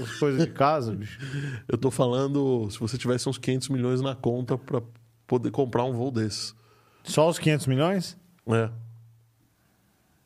as 0.00 0.18
coisas 0.18 0.44
de 0.44 0.50
casa, 0.52 0.92
bicho. 0.94 1.18
Eu 1.68 1.76
tô 1.76 1.90
falando 1.90 2.68
se 2.70 2.78
você 2.78 2.96
tivesse 2.96 3.28
uns 3.28 3.38
500 3.38 3.68
milhões 3.68 4.00
na 4.00 4.14
conta 4.14 4.56
para 4.56 4.80
poder 5.26 5.50
comprar 5.50 5.84
um 5.84 5.92
voo 5.92 6.10
desses. 6.10 6.54
Só 7.02 7.28
os 7.28 7.38
500 7.38 7.66
milhões? 7.66 8.16
É. 8.46 8.70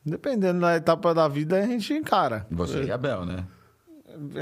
Dependendo 0.05 0.61
da 0.61 0.75
etapa 0.75 1.13
da 1.13 1.27
vida, 1.27 1.59
a 1.59 1.65
gente 1.65 1.93
encara. 1.93 2.47
Você 2.49 2.83
e 2.83 2.91
a 2.91 2.97
Bel, 2.97 3.25
né? 3.25 3.45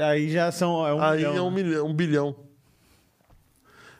Aí 0.08 0.30
já 0.30 0.50
são. 0.50 0.86
É 0.86 0.94
um 0.94 1.00
Aí 1.02 1.18
milhão. 1.18 1.36
é 1.36 1.42
um, 1.42 1.50
milhão, 1.50 1.86
um 1.86 1.94
bilhão. 1.94 2.36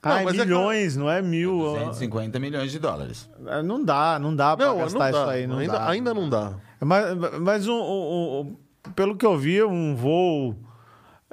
Ah, 0.02 0.08
Não, 0.10 0.16
é 0.18 0.22
é 0.22 0.32
milhões, 0.44 0.96
não 0.96 1.10
é 1.10 1.20
mil. 1.22 1.58
250 1.58 2.38
milhões 2.38 2.70
de 2.70 2.78
dólares. 2.78 3.28
Ah, 3.46 3.62
Não 3.62 3.84
dá, 3.84 4.18
não 4.18 4.34
dá 4.34 4.56
não 4.56 4.78
gastar 4.78 4.98
dá. 4.98 5.10
isso 5.10 5.30
aí. 5.30 5.46
Não 5.46 5.58
ainda, 5.58 5.72
dá. 5.72 5.88
ainda 5.90 6.14
não 6.14 6.28
dá. 6.28 6.54
Mas, 6.80 7.04
mas 7.40 7.66
um, 7.68 7.72
um- 7.74 8.40
um- 8.86 8.90
pelo 8.92 9.16
que 9.16 9.26
eu 9.26 9.36
vi, 9.36 9.62
um 9.62 9.94
voo 9.96 10.54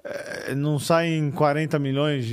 eh, 0.03 0.55
não 0.55 0.79
sai 0.79 1.09
em 1.09 1.29
40 1.31 1.77
milhões 1.79 2.25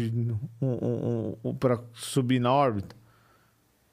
um, 0.60 0.66
um, 0.66 1.36
um, 1.44 1.54
para 1.54 1.78
subir 1.92 2.40
na 2.40 2.52
órbita. 2.52 2.96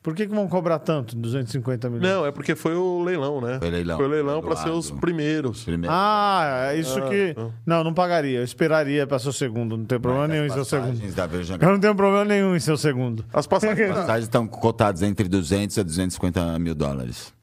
Por 0.02 0.16
que, 0.16 0.26
que 0.28 0.34
vão 0.34 0.48
cobrar 0.48 0.80
tanto, 0.80 1.14
250 1.14 1.90
milhões? 1.90 2.10
Não, 2.10 2.26
é 2.26 2.32
porque 2.32 2.56
foi 2.56 2.74
o 2.74 3.04
leilão, 3.04 3.42
né? 3.42 3.60
Foi 3.60 3.70
leilão. 3.70 3.98
Foi 3.98 4.06
o 4.06 4.10
leilão 4.10 4.42
para 4.42 4.56
ser 4.56 4.70
os 4.70 4.90
primeiros. 4.90 5.66
Primeiro. 5.66 5.94
Ah, 5.94 6.70
é 6.72 6.78
isso 6.80 6.98
Ah, 7.00 7.10
que. 7.10 7.36
ah. 7.38 7.50
Não, 7.66 7.84
não 7.84 7.94
pagaria. 7.94 8.40
Eu 8.40 8.44
esperaria 8.46 9.06
para 9.06 9.20
ser 9.20 9.28
o 9.28 9.34
segundo. 9.34 9.76
Não 9.78 9.84
tem 9.84 10.00
problema 10.00 10.28
nenhum 10.30 10.46
em 10.46 10.50
ser 10.50 10.60
o 10.60 10.66
segundo. 10.66 11.14
Da 11.14 11.28
Virgin 11.28 11.58
Eu 11.60 11.70
não 11.70 11.80
tenho 11.82 11.96
problema 11.96 12.24
nenhum 12.24 12.56
em 12.56 12.60
ser 12.62 12.72
o 12.72 12.78
segundo. 12.78 13.26
As 13.34 13.46
passagens. 13.46 13.90
passagens 13.90 14.24
estão 14.24 14.48
cotadas 14.48 15.02
entre 15.02 15.28
200 15.28 15.78
a 15.78 15.84
250 15.84 16.60
mil 16.60 16.74
dólares. 16.74 17.34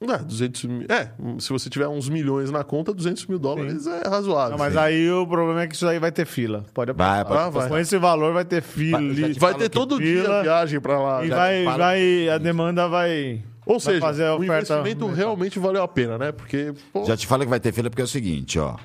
É, 0.00 0.18
200 0.18 0.64
mil. 0.64 0.86
É, 0.88 1.12
se 1.40 1.48
você 1.50 1.68
tiver 1.68 1.88
uns 1.88 2.08
milhões 2.08 2.50
na 2.50 2.62
conta, 2.62 2.94
200 2.94 3.26
mil 3.26 3.38
dólares 3.38 3.86
é 3.86 4.08
razoável. 4.08 4.52
Não, 4.52 4.58
mas 4.58 4.76
aí 4.76 5.10
o 5.10 5.26
problema 5.26 5.62
é 5.62 5.66
que 5.66 5.74
isso 5.74 5.86
aí 5.88 5.98
vai 5.98 6.12
ter 6.12 6.24
fila. 6.24 6.64
Pode 6.72 6.92
Vai, 6.92 7.24
pode 7.24 7.52
vai. 7.52 7.68
Com 7.68 7.78
esse 7.78 7.98
valor 7.98 8.32
vai 8.32 8.44
ter 8.44 8.62
fila. 8.62 8.98
Vai- 9.00 9.32
te 9.32 9.40
Vai 9.40 9.54
ter 9.54 9.68
todo 9.68 9.98
dia 9.98 10.42
viagem 10.42 10.80
para 10.80 11.00
lá. 11.00 11.24
E 11.24 11.28
vai, 11.30 11.64
fala- 11.64 11.76
vai, 11.78 12.28
a 12.28 12.38
demanda 12.38 12.86
vai. 12.88 13.42
Ou 13.66 13.78
seja, 13.80 14.00
fazer 14.00 14.24
a 14.24 14.34
o 14.34 14.38
oferta 14.38 14.74
investimento 14.78 15.06
realmente 15.14 15.58
valeu 15.58 15.82
a 15.82 15.88
pena, 15.88 16.16
né? 16.16 16.32
Porque, 16.32 16.72
pô, 16.92 17.04
Já 17.04 17.16
te 17.16 17.26
falei 17.26 17.44
que 17.46 17.50
vai 17.50 17.60
ter 17.60 17.72
fila 17.72 17.90
porque 17.90 18.00
é 18.00 18.04
o 18.04 18.08
seguinte, 18.08 18.58
ó. 18.58 18.76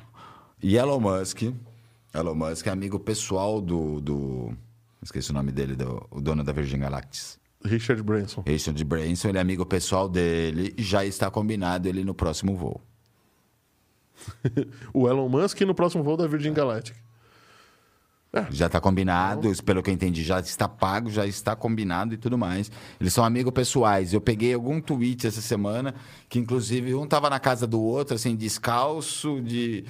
Elon 0.61 0.99
Musk. 0.99 1.43
Elon 2.13 2.35
Musk 2.35 2.67
é 2.67 2.69
amigo 2.71 2.99
pessoal 2.99 3.61
do. 3.61 4.01
do 4.01 4.51
esqueci 5.01 5.31
o 5.31 5.33
nome 5.33 5.51
dele, 5.51 5.75
do, 5.75 6.05
o 6.11 6.19
dono 6.19 6.43
da 6.43 6.51
Virgin 6.51 6.79
Galactic. 6.79 7.37
Richard 7.63 8.01
Branson. 8.03 8.43
Richard 8.45 8.83
Branson, 8.83 9.29
ele 9.29 9.37
é 9.37 9.41
amigo 9.41 9.65
pessoal 9.65 10.09
dele, 10.09 10.73
já 10.77 11.05
está 11.05 11.31
combinado 11.31 11.87
ele 11.87 12.03
no 12.03 12.13
próximo 12.13 12.55
voo. 12.55 12.81
O 14.93 15.07
Elon 15.07 15.29
Musk 15.29 15.61
no 15.61 15.73
próximo 15.73 16.03
voo 16.03 16.17
da 16.17 16.27
Virgin 16.27 16.53
Galactic. 16.53 16.95
Já 18.49 18.65
está 18.65 18.81
combinado, 18.81 19.51
isso, 19.51 19.63
pelo 19.63 19.83
que 19.83 19.91
eu 19.91 19.93
entendi, 19.93 20.23
já 20.23 20.39
está 20.39 20.67
pago, 20.67 21.07
já 21.11 21.23
está 21.23 21.55
combinado 21.55 22.15
e 22.15 22.17
tudo 22.17 22.35
mais. 22.35 22.71
Eles 22.99 23.13
são 23.13 23.23
amigos 23.23 23.53
pessoais. 23.53 24.11
Eu 24.11 24.19
peguei 24.19 24.55
algum 24.55 24.81
tweet 24.81 25.27
essa 25.27 25.39
semana 25.39 25.93
que, 26.27 26.39
inclusive, 26.39 26.95
um 26.95 27.05
tava 27.05 27.29
na 27.29 27.39
casa 27.39 27.67
do 27.67 27.79
outro, 27.79 28.15
assim, 28.15 28.35
descalço, 28.35 29.39
de. 29.39 29.85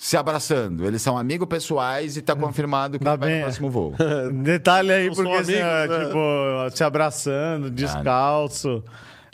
Se 0.00 0.16
abraçando. 0.16 0.86
Eles 0.86 1.02
são 1.02 1.18
amigos 1.18 1.46
pessoais 1.46 2.16
e 2.16 2.20
está 2.20 2.34
confirmado 2.34 2.98
que 2.98 3.04
Tá 3.04 3.16
vai 3.16 3.28
bem, 3.28 3.36
no 3.36 3.40
é. 3.40 3.44
próximo 3.44 3.68
voo. 3.70 3.94
Detalhe 4.42 4.90
aí, 4.90 5.08
Não 5.08 5.14
porque 5.14 5.30
assim, 5.32 5.60
amigos, 5.60 5.94
ó, 5.94 5.98
né? 5.98 6.04
tipo, 6.06 6.76
se 6.76 6.82
abraçando, 6.84 7.70
descalço. 7.70 8.82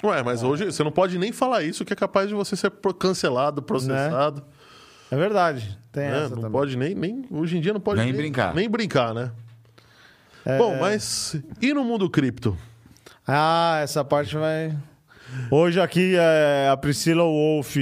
Ué, 0.02 0.24
mas 0.24 0.42
hoje 0.42 0.64
você 0.64 0.83
não 0.83 0.90
pode 0.90 1.18
nem 1.20 1.31
falar 1.31 1.62
isso, 1.62 1.85
que 1.85 1.92
é 1.92 1.96
capaz 1.96 2.29
de 2.29 2.35
você 2.35 2.57
ser 2.57 2.72
cancelado, 2.98 3.62
processado. 3.62 4.42
É 5.09 5.16
verdade. 5.16 5.79
Tem 5.92 6.02
né? 6.02 6.18
essa 6.24 6.31
Não 6.31 6.37
também. 6.42 6.50
pode 6.50 6.76
nem, 6.76 6.96
nem. 6.96 7.24
Hoje 7.31 7.57
em 7.57 7.61
dia 7.61 7.72
não 7.72 7.81
pode 7.81 8.00
Nem 8.02 8.12
brincar. 8.12 8.52
Nem 8.52 8.68
brincar, 8.68 9.14
né? 9.14 9.31
É, 10.44 10.59
Bom, 10.59 10.76
mas. 10.81 11.40
E 11.62 11.72
no 11.72 11.85
mundo 11.85 12.11
cripto? 12.11 12.59
Ah, 13.24 13.79
essa 13.85 14.05
parte 14.05 14.35
vai. 14.37 14.76
Hoje 15.48 15.81
aqui 15.81 16.16
é, 16.18 16.68
a 16.72 16.76
Priscila 16.76 17.22
Wolf 17.22 17.76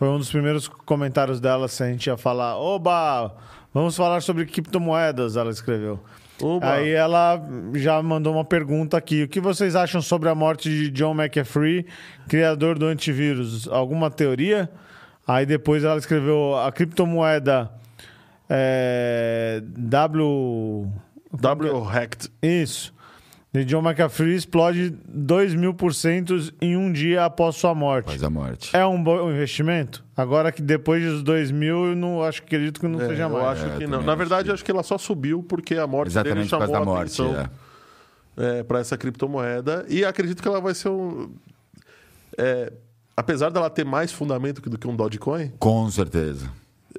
foi 0.00 0.08
um 0.08 0.16
dos 0.16 0.30
primeiros 0.30 0.66
comentários 0.66 1.40
dela 1.40 1.68
se 1.68 1.82
a 1.82 1.86
gente 1.86 2.06
ia 2.06 2.16
falar. 2.16 2.56
Oba! 2.56 3.36
Vamos 3.74 3.94
falar 3.94 4.22
sobre 4.22 4.46
criptomoedas, 4.46 5.36
ela 5.36 5.50
escreveu. 5.50 6.00
Oba. 6.40 6.72
Aí 6.72 6.88
ela 6.88 7.38
já 7.74 8.02
mandou 8.02 8.32
uma 8.32 8.44
pergunta 8.46 8.96
aqui. 8.96 9.24
O 9.24 9.28
que 9.28 9.38
vocês 9.38 9.76
acham 9.76 10.00
sobre 10.00 10.30
a 10.30 10.34
morte 10.34 10.70
de 10.70 10.90
John 10.90 11.12
McAfee, 11.12 11.84
criador 12.26 12.78
do 12.78 12.86
antivírus? 12.86 13.68
Alguma 13.68 14.10
teoria? 14.10 14.70
Aí 15.28 15.44
depois 15.44 15.84
ela 15.84 15.98
escreveu 15.98 16.56
a 16.56 16.72
criptomoeda 16.72 17.70
é, 18.48 19.62
W. 19.76 20.90
W 21.38 21.80
Hacked. 21.82 22.32
Isso. 22.40 22.94
De 23.52 23.64
John 23.64 23.80
McAfee 23.82 24.34
explode 24.36 24.90
2 25.08 25.54
mil 25.56 25.74
por 25.74 25.92
cento 25.92 26.36
em 26.60 26.76
um 26.76 26.92
dia 26.92 27.24
após 27.24 27.56
sua 27.56 27.74
morte. 27.74 28.06
Após 28.06 28.22
a 28.22 28.30
morte. 28.30 28.76
É 28.76 28.86
um 28.86 29.02
bom 29.02 29.28
investimento? 29.28 30.04
Agora 30.16 30.52
que 30.52 30.62
depois 30.62 31.02
dos 31.02 31.22
2 31.24 31.50
mil, 31.50 31.86
eu 31.86 31.96
não 31.96 32.22
acho 32.22 32.42
acredito 32.42 32.78
que 32.78 32.86
não 32.86 33.00
É, 33.00 33.08
seja 33.08 33.24
eu 33.24 33.28
mais. 33.30 33.58
acho 33.60 33.66
É, 33.72 33.76
que 33.76 33.84
eu 33.84 33.88
não. 33.88 34.02
Na 34.02 34.12
acho 34.12 34.18
verdade, 34.18 34.44
que- 34.48 34.52
acho 34.54 34.64
que 34.64 34.70
ela 34.70 34.84
só 34.84 34.96
subiu 34.96 35.42
porque 35.42 35.74
a 35.74 35.84
morte 35.86 36.14
dele 36.14 36.28
Exatamente 36.28 36.44
por 36.44 36.50
chamou 36.50 36.66
causa 36.68 36.72
da 36.72 36.78
a 36.78 36.94
morte. 36.94 37.22
atenção 37.22 37.50
é. 38.36 38.62
para 38.62 38.78
essa 38.78 38.96
criptomoeda. 38.96 39.84
E 39.88 40.04
acredito 40.04 40.40
que 40.40 40.46
ela 40.46 40.60
vai 40.60 40.72
ser 40.74 40.88
um. 40.88 41.30
é, 42.38 42.72
apesar 43.16 43.50
dela 43.50 43.68
ter 43.68 43.84
mais 43.84 44.12
fundamento 44.12 44.60
do 44.62 44.78
que 44.78 44.86
um 44.86 44.94
Dogecoin, 44.94 45.52
Com 45.58 45.90
certeza. 45.90 46.48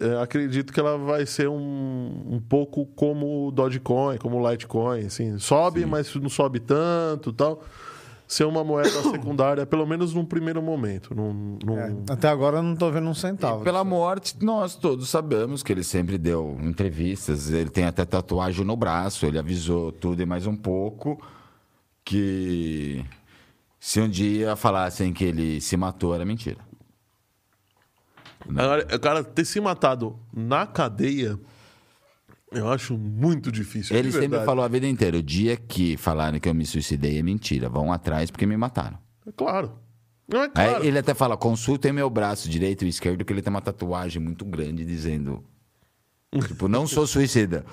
É, 0.02 0.22
acredito 0.22 0.74
que 0.74 0.80
ela 0.80 0.98
vai 0.98 1.26
ser 1.26 1.48
um, 1.48 2.24
um 2.28 2.40
pouco 2.40 2.86
como 2.96 3.48
o 3.48 3.52
Dogecoin, 3.52 4.18
como 4.18 4.38
o 4.42 4.52
Litecoin. 4.52 5.06
Assim, 5.06 5.38
sobe, 5.40 5.86
mas 5.86 6.14
não 6.16 6.30
sobe 6.30 6.60
tanto 6.60 7.32
tal. 7.32 7.64
Ser 8.28 8.46
uma 8.46 8.64
moeda 8.64 8.90
secundária, 9.12 9.66
pelo 9.66 9.86
menos 9.86 10.14
num 10.14 10.24
primeiro 10.24 10.62
momento. 10.62 11.14
Num, 11.14 11.58
num- 11.66 11.78
É, 11.78 11.94
até 12.14 12.30
agora 12.30 12.58
eu 12.60 12.64
não 12.64 12.76
tô 12.78 12.90
vendo 12.90 13.08
um 13.08 13.12
E 13.12 13.16
centavo. 13.16 13.62
pela 13.64 13.84
morte, 13.84 14.36
nós 14.42 14.74
todos 14.76 15.10
sabemos 15.10 15.62
que 15.62 15.72
ele 15.74 15.84
sempre 15.84 16.18
deu 16.18 16.58
entrevistas, 16.62 17.52
ele 17.52 17.70
tem 17.70 17.84
até 17.84 18.06
tatuagem 18.06 18.64
no 18.66 18.78
braço, 18.78 19.26
ele 19.26 19.38
avisou 19.38 19.92
tudo 19.92 20.22
e 20.22 20.26
mais 20.26 20.48
um 20.48 20.56
pouco 20.56 21.22
que 22.06 23.04
se 23.80 24.00
um 24.00 24.08
dia 24.10 24.56
falassem 24.56 25.12
que 25.14 25.24
ele 25.26 25.60
se 25.60 25.76
matou 25.76 26.16
era 26.16 26.24
mentira. 26.26 26.58
Agora, 28.50 28.88
o 28.96 29.00
cara 29.00 29.24
ter 29.24 29.46
se 29.46 29.60
matado 29.60 30.20
na 30.34 30.66
cadeia, 30.66 31.40
eu 32.52 32.70
acho 32.70 32.98
muito 32.98 33.52
difícil. 33.52 33.96
Ele 33.96 34.12
sempre 34.12 34.44
falou 34.44 34.64
a 34.64 34.68
vida 34.68 34.88
inteira, 34.88 35.18
o 35.18 35.24
dia 35.24 35.56
que 35.56 35.96
falarem 35.98 36.40
que 36.40 36.50
eu 36.50 36.54
me 36.54 36.66
suicidei 36.66 37.18
é 37.18 37.24
mentira, 37.24 37.70
vão 37.70 37.92
atrás 37.92 38.30
porque 38.30 38.46
me 38.46 38.58
mataram. 38.58 38.98
É 39.26 39.32
Claro. 39.32 39.74
Não 40.28 40.44
é 40.44 40.44
Aí 40.56 40.70
claro. 40.70 40.86
ele 40.86 40.98
até 40.98 41.14
fala, 41.14 41.36
consultem 41.36 41.92
meu 41.92 42.10
braço 42.10 42.50
direito 42.50 42.86
e 42.86 42.88
esquerdo 42.88 43.26
que 43.26 43.34
ele 43.34 43.42
tem 43.42 43.52
uma 43.52 43.62
tatuagem 43.62 44.22
muito 44.22 44.46
grande 44.46 44.86
dizendo, 44.86 45.44
tipo, 46.48 46.70
não 46.70 46.88
sou 46.88 47.06
suicida. 47.06 47.66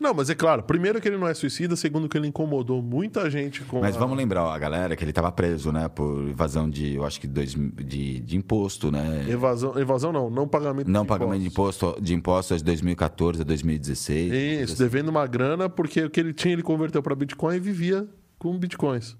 Não, 0.00 0.14
mas 0.14 0.30
é 0.30 0.34
claro. 0.34 0.62
Primeiro 0.62 1.00
que 1.00 1.08
ele 1.08 1.16
não 1.16 1.26
é 1.26 1.34
suicida, 1.34 1.74
segundo 1.74 2.08
que 2.08 2.16
ele 2.16 2.28
incomodou 2.28 2.80
muita 2.80 3.28
gente 3.28 3.62
com. 3.62 3.80
Mas 3.80 3.96
a- 3.96 3.98
vamos 3.98 4.16
lembrar 4.16 4.44
ó, 4.44 4.50
a 4.52 4.58
galera 4.58 4.94
que 4.94 5.02
ele 5.02 5.10
estava 5.10 5.32
preso, 5.32 5.72
né, 5.72 5.88
por 5.88 6.28
evasão 6.28 6.70
de, 6.70 6.94
eu 6.94 7.04
acho 7.04 7.20
que 7.20 7.26
dois, 7.26 7.52
de, 7.54 8.20
de 8.20 8.36
imposto, 8.36 8.92
né? 8.92 9.26
Evasão, 9.28 9.76
evasão 9.78 10.12
não, 10.12 10.30
não 10.30 10.46
pagamento 10.46 10.88
Não 10.88 11.02
de 11.02 11.08
pagamento 11.08 11.40
de 11.40 11.48
impostos. 11.48 11.82
imposto, 11.82 12.02
de 12.02 12.14
impostos 12.14 12.58
de 12.58 12.64
2014 12.64 13.40
a 13.40 13.44
2016. 13.44 14.32
Isso, 14.70 14.78
devendo 14.78 15.08
uma 15.08 15.26
grana, 15.26 15.68
porque 15.68 16.04
o 16.04 16.10
que 16.10 16.20
ele 16.20 16.32
tinha 16.32 16.52
ele 16.52 16.62
converteu 16.62 17.02
para 17.02 17.14
Bitcoin 17.14 17.56
e 17.56 17.60
vivia 17.60 18.06
com 18.38 18.56
Bitcoins. 18.56 19.16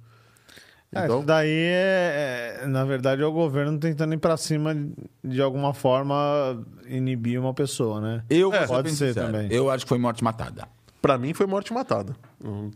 É, 0.95 1.05
Então, 1.05 1.19
isso 1.19 1.27
daí 1.27 1.51
é, 1.51 2.61
é, 2.63 2.67
na 2.67 2.85
verdade, 2.85 3.21
é 3.23 3.27
o 3.27 3.33
governo 3.33 3.79
tentando 3.79 4.15
ir 4.15 4.19
pra 4.19 4.37
cima 4.37 4.75
de 5.23 5.41
alguma 5.43 5.75
forma 5.75 6.65
inibir 6.87 7.39
uma 7.41 7.53
pessoa, 7.53 8.01
né? 8.01 8.23
Eu 8.31 8.53
É, 8.55 8.67
pode 8.67 8.91
ser 8.91 9.09
sincero, 9.09 9.27
também. 9.27 9.49
Eu 9.53 9.71
acho 9.71 9.85
que 9.85 9.89
foi 9.89 9.99
morte 9.99 10.25
matada. 10.25 10.67
para 11.03 11.17
mim 11.19 11.33
foi 11.35 11.47
morte 11.47 11.73
matada. 11.73 12.17
Hum. 12.45 12.71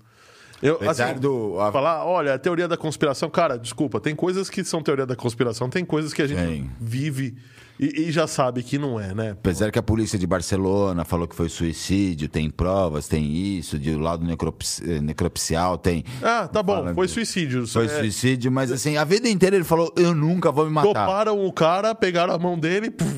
Eu, 0.62 0.76
Apesar 0.76 1.10
assim, 1.12 1.20
do- 1.20 1.56
falar, 1.72 2.04
olha, 2.04 2.34
a 2.34 2.38
teoria 2.38 2.68
da 2.68 2.76
conspiração, 2.76 3.28
cara, 3.28 3.58
desculpa, 3.58 3.98
tem 3.98 4.14
coisas 4.14 4.48
que 4.48 4.62
são 4.62 4.80
teoria 4.80 5.04
da 5.04 5.16
conspiração, 5.16 5.68
tem 5.68 5.84
coisas 5.84 6.12
que 6.14 6.22
a 6.22 6.26
gente 6.26 6.38
Tem. 6.46 6.70
vive 6.80 7.36
e, 7.80 8.02
e 8.08 8.12
já 8.12 8.26
sabe 8.26 8.62
que 8.62 8.78
não 8.78 8.98
é, 9.00 9.14
né? 9.14 9.30
Apesar 9.32 9.70
que 9.70 9.78
a 9.78 9.82
polícia 9.82 10.18
de 10.18 10.26
Barcelona 10.26 11.04
falou 11.04 11.26
que 11.26 11.34
foi 11.34 11.48
suicídio, 11.48 12.28
tem 12.28 12.48
provas, 12.50 13.08
tem 13.08 13.24
isso, 13.58 13.78
de 13.78 13.94
lado 13.94 14.24
necrops- 14.24 14.80
eh, 14.86 15.00
necropsial, 15.00 15.76
tem. 15.78 16.04
Ah, 16.22 16.46
tá 16.48 16.62
bom, 16.62 16.74
Fala, 16.76 16.94
foi 16.94 17.08
suicídio. 17.08 17.66
Foi 17.66 17.86
É, 17.86 17.88
suicídio, 17.88 18.52
mas 18.52 18.70
assim, 18.70 18.96
a 18.96 19.04
vida 19.04 19.28
inteira 19.28 19.56
ele 19.56 19.64
falou: 19.64 19.92
eu 19.96 20.14
nunca 20.14 20.52
vou 20.52 20.64
me 20.66 20.70
matar. 20.72 20.88
Toparam 20.88 21.44
o 21.44 21.52
cara, 21.52 21.94
pegaram 21.94 22.34
a 22.34 22.38
mão 22.38 22.58
dele, 22.58 22.90
puf, 22.90 23.10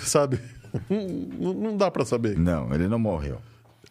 sabe? 0.08 0.38
Não, 0.88 1.52
não 1.54 1.76
dá 1.76 1.90
pra 1.90 2.04
saber. 2.04 2.38
Não, 2.38 2.72
ele 2.74 2.88
não 2.88 2.98
morreu. 2.98 3.38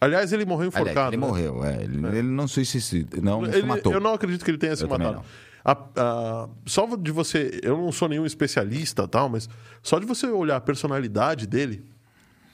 Aliás, 0.00 0.30
ele 0.32 0.44
morreu 0.44 0.68
Aliás, 0.74 0.86
enforcado. 0.90 1.14
ele 1.14 1.20
né? 1.22 1.26
morreu, 1.26 1.64
é. 1.64 1.82
Ele, 1.82 2.06
ele 2.18 2.22
não 2.28 2.46
suicidou, 2.46 3.22
não, 3.22 3.40
não 3.40 3.50
se 3.50 3.58
Ele- 3.58 3.66
matou. 3.66 3.92
eu 3.92 4.00
não 4.00 4.12
acredito 4.12 4.44
que 4.44 4.50
ele 4.50 4.58
tenha 4.58 4.76
se 4.76 4.82
Eu 4.84 4.88
matado. 4.88 5.22
A- 5.68 5.76
a- 5.96 6.48
só 6.64 6.86
de 6.94 7.10
você. 7.10 7.58
Eu 7.62 7.76
não 7.76 7.90
sou 7.90 8.08
nenhum 8.08 8.24
especialista 8.24 9.08
tal, 9.08 9.28
mas 9.28 9.48
só 9.82 9.98
de 9.98 10.06
você 10.06 10.26
olhar 10.28 10.56
a 10.56 10.60
personalidade 10.60 11.44
dele. 11.46 11.84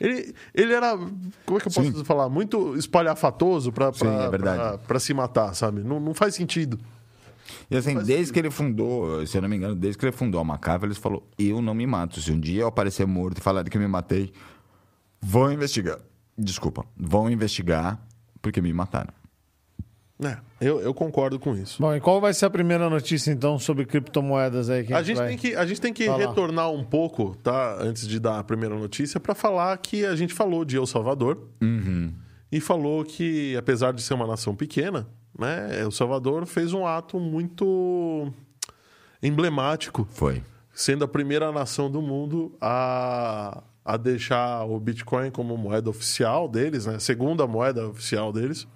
Ele, 0.00 0.34
ele 0.54 0.72
era. 0.72 0.96
Como 0.96 1.58
é 1.58 1.60
que 1.60 1.68
eu 1.68 1.72
posso 1.72 1.92
Sim. 1.92 2.04
falar? 2.04 2.28
Muito 2.30 2.74
espalhafatoso 2.76 3.70
pra, 3.70 3.92
Sim, 3.92 4.06
é 4.08 4.30
verdade. 4.30 4.58
pra- 4.58 4.78
pra 4.78 4.98
se 4.98 5.12
matar, 5.12 5.54
sabe? 5.54 5.82
Não, 5.84 6.00
não 6.00 6.14
faz 6.14 6.34
sentido. 6.34 6.80
E 7.70 7.76
assim, 7.76 7.94
desde 8.02 8.32
que 8.32 8.38
ele 8.38 8.50
fundou, 8.50 9.26
se 9.26 9.36
eu 9.36 9.42
não 9.42 9.48
me 9.48 9.56
engano, 9.56 9.74
desde 9.74 9.98
que 9.98 10.04
ele 10.06 10.12
fundou 10.12 10.40
a 10.40 10.44
Macava, 10.44 10.86
ele 10.86 10.94
falou: 10.94 11.28
Eu 11.38 11.60
não 11.60 11.74
me 11.74 11.86
mato. 11.86 12.18
Se 12.20 12.32
um 12.32 12.40
dia 12.40 12.62
eu 12.62 12.66
aparecer 12.66 13.06
morto 13.06 13.38
e 13.38 13.40
falar 13.42 13.62
que 13.64 13.78
me 13.78 13.86
matei, 13.86 14.32
vão 15.20 15.52
investigar. 15.52 15.98
Desculpa, 16.36 16.84
vão 16.96 17.30
investigar 17.30 18.00
porque 18.40 18.60
me 18.62 18.72
mataram. 18.72 19.12
É, 20.24 20.38
eu, 20.62 20.80
eu 20.80 20.94
concordo 20.94 21.38
com 21.38 21.54
isso. 21.54 21.82
Bom, 21.82 21.94
e 21.94 22.00
qual 22.00 22.20
vai 22.20 22.32
ser 22.32 22.46
a 22.46 22.50
primeira 22.50 22.88
notícia, 22.88 23.32
então, 23.32 23.58
sobre 23.58 23.84
criptomoedas 23.84 24.70
aí? 24.70 24.84
Que 24.84 24.94
A 24.94 25.02
gente, 25.02 25.16
vai... 25.16 25.28
tem 25.28 25.36
que, 25.36 25.54
a 25.56 25.66
gente 25.66 25.80
tem 25.80 25.92
que 25.92 26.06
falar? 26.06 26.18
retornar 26.18 26.70
um 26.70 26.84
pouco, 26.84 27.36
tá? 27.42 27.76
Antes 27.80 28.06
de 28.06 28.20
dar 28.20 28.38
a 28.38 28.44
primeira 28.44 28.74
notícia, 28.76 29.18
para 29.18 29.34
falar 29.34 29.76
que 29.78 30.06
a 30.06 30.14
gente 30.14 30.32
falou 30.32 30.64
de 30.64 30.76
El 30.76 30.86
Salvador 30.86 31.48
e 32.50 32.60
falou 32.60 33.04
que, 33.04 33.56
apesar 33.56 33.92
de 33.92 34.02
ser 34.02 34.14
uma 34.14 34.26
nação 34.26 34.54
pequena, 34.54 35.08
né, 35.38 35.80
El 35.80 35.90
Salvador 35.90 36.46
fez 36.46 36.72
um 36.72 36.86
ato 36.86 37.18
muito 37.18 38.32
emblemático, 39.22 40.06
Foi. 40.10 40.42
sendo 40.72 41.04
a 41.04 41.08
primeira 41.08 41.50
nação 41.50 41.90
do 41.90 42.00
mundo 42.02 42.54
a, 42.60 43.62
a 43.84 43.96
deixar 43.96 44.64
o 44.64 44.78
Bitcoin 44.78 45.30
como 45.30 45.56
moeda 45.56 45.90
oficial 45.90 46.48
deles, 46.48 46.86
né? 46.86 46.98
Segunda 46.98 47.46
moeda 47.46 47.88
oficial 47.88 48.32
deles. 48.32 48.66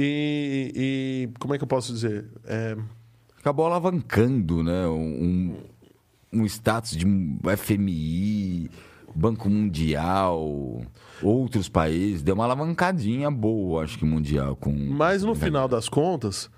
E, 0.00 0.72
e 0.76 1.28
como 1.40 1.54
é 1.54 1.58
que 1.58 1.64
eu 1.64 1.68
posso 1.68 1.92
dizer? 1.92 2.26
É, 2.44 2.76
Acabou 3.40 3.66
alavancando, 3.66 4.62
né? 4.62 4.86
Um, 4.86 5.56
um 6.32 6.44
status 6.44 6.96
de 6.96 7.06
FMI, 7.56 8.70
Banco 9.14 9.48
Mundial, 9.48 10.82
outros 11.22 11.68
países. 11.68 12.22
Deu 12.22 12.34
uma 12.34 12.44
alavancadinha 12.44 13.30
boa, 13.30 13.84
acho 13.84 13.98
que 13.98 14.04
mundial. 14.04 14.54
Com... 14.54 14.72
Mas 14.72 15.22
no 15.22 15.34
final 15.34 15.66
das 15.66 15.88
contas, 15.88 16.50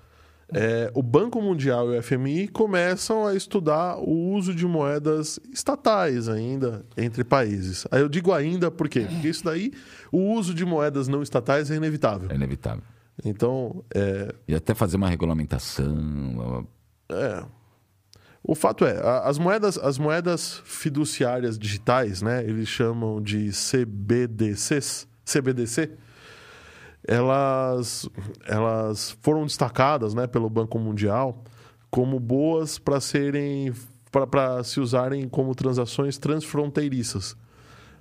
é, 0.53 0.91
o 0.93 1.01
Banco 1.01 1.41
Mundial 1.41 1.93
e 1.93 1.97
o 1.97 2.03
FMI 2.03 2.47
começam 2.49 3.25
a 3.25 3.35
estudar 3.35 3.97
o 3.97 4.33
uso 4.33 4.53
de 4.53 4.65
moedas 4.67 5.39
estatais 5.53 6.27
ainda 6.27 6.83
entre 6.97 7.23
países. 7.23 7.87
Aí 7.89 8.01
eu 8.01 8.09
digo 8.09 8.33
ainda 8.33 8.69
por 8.69 8.89
quê? 8.89 9.07
Porque 9.09 9.29
isso 9.29 9.45
daí, 9.45 9.71
o 10.11 10.33
uso 10.33 10.53
de 10.53 10.65
moedas 10.65 11.07
não 11.07 11.23
estatais 11.23 11.71
é 11.71 11.75
inevitável. 11.75 12.29
É 12.29 12.35
inevitável. 12.35 12.83
Então, 13.23 13.83
é, 13.93 14.33
E 14.47 14.55
até 14.55 14.73
fazer 14.73 14.97
uma 14.97 15.09
regulamentação. 15.09 16.67
É. 17.09 17.43
O 18.43 18.55
fato 18.55 18.85
é, 18.85 18.99
as 19.23 19.37
moedas, 19.37 19.77
as 19.77 19.99
moedas 19.99 20.61
fiduciárias 20.65 21.59
digitais, 21.59 22.21
né? 22.21 22.43
Eles 22.43 22.67
chamam 22.67 23.21
de 23.21 23.51
CBDCs, 23.51 25.07
CBDC. 25.23 25.91
Elas, 27.07 28.09
elas 28.45 29.17
foram 29.21 29.45
destacadas, 29.45 30.13
né, 30.13 30.27
pelo 30.27 30.47
Banco 30.49 30.77
Mundial 30.77 31.43
como 31.91 32.19
boas 32.19 32.79
para 32.79 32.99
serem 33.01 33.73
para 34.09 34.61
se 34.63 34.79
usarem 34.79 35.27
como 35.29 35.55
transações 35.55 36.17
transfronteiriças. 36.17 37.35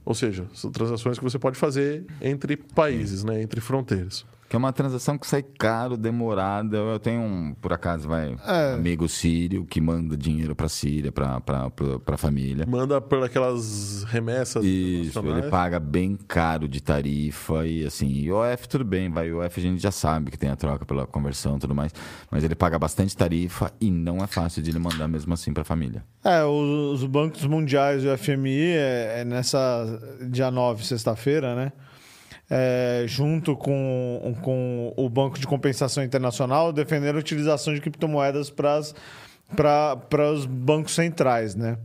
Ou 0.04 0.14
seja, 0.14 0.46
são 0.54 0.70
transações 0.70 1.18
que 1.18 1.24
você 1.24 1.38
pode 1.38 1.56
fazer 1.56 2.04
entre 2.20 2.56
países, 2.56 3.22
né, 3.22 3.40
entre 3.40 3.60
fronteiras. 3.60 4.24
Que 4.50 4.56
é 4.56 4.58
uma 4.58 4.72
transação 4.72 5.16
que 5.16 5.28
sai 5.28 5.44
caro, 5.44 5.96
demorada. 5.96 6.76
Eu 6.76 6.98
tenho 6.98 7.20
um, 7.20 7.54
por 7.54 7.72
acaso, 7.72 8.08
vai, 8.08 8.36
É. 8.44 8.72
amigo 8.74 9.08
sírio 9.08 9.64
que 9.64 9.80
manda 9.80 10.16
dinheiro 10.16 10.56
pra 10.56 10.68
Síria, 10.68 11.12
pra 11.12 12.16
família. 12.16 12.66
Manda 12.66 13.00
por 13.00 13.22
aquelas 13.22 14.02
remessas 14.08 14.64
Isso, 14.64 15.20
ele 15.20 15.48
paga 15.48 15.78
bem 15.78 16.16
caro 16.16 16.66
de 16.66 16.82
tarifa 16.82 17.64
e 17.64 17.86
assim, 17.86 18.08
IOF 18.08 18.68
tudo 18.68 18.84
bem, 18.84 19.08
vai, 19.08 19.28
IOF 19.28 19.60
a 19.60 19.62
gente 19.62 19.80
já 19.80 19.92
sabe 19.92 20.32
que 20.32 20.36
tem 20.36 20.50
a 20.50 20.56
troca 20.56 20.84
pela 20.84 21.06
conversão 21.06 21.56
e 21.56 21.60
tudo 21.60 21.72
mais, 21.74 21.94
mas 22.28 22.42
ele 22.42 22.56
paga 22.56 22.76
bastante 22.76 23.16
tarifa 23.16 23.72
e 23.80 23.88
não 23.88 24.18
é 24.18 24.26
fácil 24.26 24.64
de 24.64 24.70
ele 24.70 24.80
mandar 24.80 25.06
mesmo 25.06 25.32
assim 25.32 25.52
pra 25.52 25.62
família. 25.62 26.02
É, 26.24 26.42
os, 26.44 27.00
os 27.00 27.06
bancos 27.06 27.44
mundiais 27.46 28.02
e 28.02 28.08
o 28.08 28.18
FMI 28.18 28.72
é, 28.72 29.20
é 29.20 29.24
nessa 29.24 30.18
dia 30.28 30.50
9, 30.50 30.84
sexta-feira, 30.84 31.54
né? 31.54 31.70
É, 32.52 33.04
junto 33.06 33.56
com, 33.56 34.34
com 34.42 34.92
o 34.96 35.08
Banco 35.08 35.38
de 35.38 35.46
Compensação 35.46 36.02
Internacional, 36.02 36.72
defenderam 36.72 37.18
a 37.18 37.20
utilização 37.20 37.72
de 37.72 37.80
criptomoedas 37.80 38.50
para 38.50 40.32
os 40.32 40.46
bancos 40.46 40.94
centrais, 40.94 41.54
né? 41.54 41.78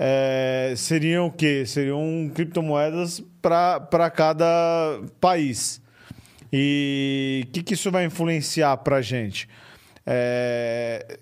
É, 0.00 0.74
seriam 0.76 1.26
o 1.26 1.32
quê? 1.32 1.66
Seriam 1.66 2.30
criptomoedas 2.32 3.20
para 3.42 4.08
cada 4.10 5.00
país. 5.20 5.82
E 6.52 7.44
o 7.48 7.50
que, 7.50 7.62
que 7.64 7.74
isso 7.74 7.90
vai 7.90 8.04
influenciar 8.04 8.76
para 8.78 8.96
a 8.96 9.02
gente? 9.02 9.48
É, 10.06 11.18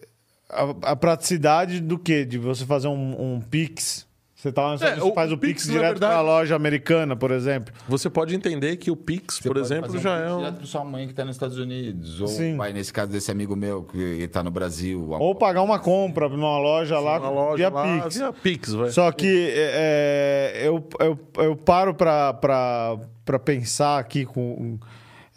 a, 0.51 0.93
a 0.93 0.97
praticidade 0.97 1.81
do 1.81 1.99
quê? 1.99 2.25
De 2.25 2.37
você 2.39 2.67
fazer 2.67 2.89
um, 2.89 3.35
um 3.37 3.41
Pix. 3.41 4.06
Você, 4.47 4.53
tá, 4.53 4.63
lá, 4.63 4.75
É, 4.75 4.77
você 4.97 5.01
o- 5.03 5.15
faz 5.15 5.31
o 5.33 5.35
o 5.35 5.39
Pix, 5.39 5.63
Pix, 5.63 5.67
direto 5.73 5.91
verdade- 5.93 6.13
para 6.13 6.19
a 6.19 6.23
loja 6.23 6.55
americana, 6.57 7.17
por 7.17 7.31
exemplo. 7.31 7.75
Você 7.89 8.09
pode 8.09 8.35
entender 8.35 8.77
que 8.77 8.91
o 8.91 8.97
Pix, 8.97 9.41
por 9.41 9.57
exemplo, 9.57 9.99
já 9.99 10.17
é 10.19 10.33
um. 10.33 10.39
Direto 10.39 10.57
pra 10.59 10.67
sua 10.67 10.85
mãe 10.85 11.07
que 11.09 11.15
tá 11.15 11.25
nos 11.25 11.37
Estados 11.37 11.59
Unidos, 11.59 12.21
ou 12.21 12.29
Sim. 12.29 12.57
vai 12.57 12.73
nesse 12.73 12.93
caso 12.93 13.11
desse 13.11 13.31
amigo 13.31 13.57
meu 13.57 13.83
que 13.83 14.29
tá 14.29 14.43
no 14.43 14.51
Brasil. 14.51 15.11
Ou 15.11 15.35
pagar 15.35 15.63
uma 15.63 15.79
compra 15.79 16.29
numa 16.29 16.59
loja 16.59 16.99
lá 16.99 17.19
uma 17.19 17.31
loja 17.31 17.57
via 17.57 17.69
lá, 17.69 18.03
Pix. 18.03 18.17
via 18.17 18.33
Pix, 18.33 18.73
vai. 18.73 18.91
Só 18.91 19.11
que 19.13 19.51
é, 19.55 20.63
eu, 20.65 20.87
eu, 21.01 21.19
eu 21.39 21.57
paro 21.57 21.95
para 21.95 23.39
pensar 23.45 23.99
aqui 23.99 24.25
com. 24.25 24.79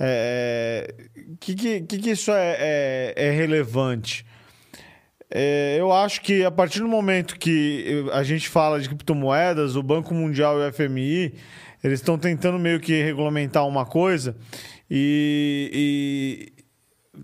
É, 0.01 0.93
que, 1.39 1.53
que, 1.55 1.81
que 1.81 1.97
que 1.97 2.11
isso 2.11 2.31
é, 2.31 2.55
é, 2.59 3.13
é 3.27 3.31
relevante? 3.31 4.25
É, 5.31 5.77
eu 5.79 5.91
acho 5.91 6.21
que 6.21 6.43
a 6.43 6.49
partir 6.49 6.79
do 6.79 6.87
momento 6.87 7.37
que 7.37 8.05
a 8.11 8.23
gente 8.23 8.49
fala 8.49 8.79
de 8.79 8.87
criptomoedas, 8.87 9.75
o 9.75 9.83
Banco 9.83 10.13
Mundial 10.13 10.59
e 10.59 10.67
o 10.67 10.73
FMI, 10.73 11.35
eles 11.83 11.99
estão 11.99 12.17
tentando 12.17 12.57
meio 12.57 12.79
que 12.79 13.03
regulamentar 13.03 13.67
uma 13.67 13.85
coisa 13.85 14.35
e, 14.89 16.51
e 16.55 16.59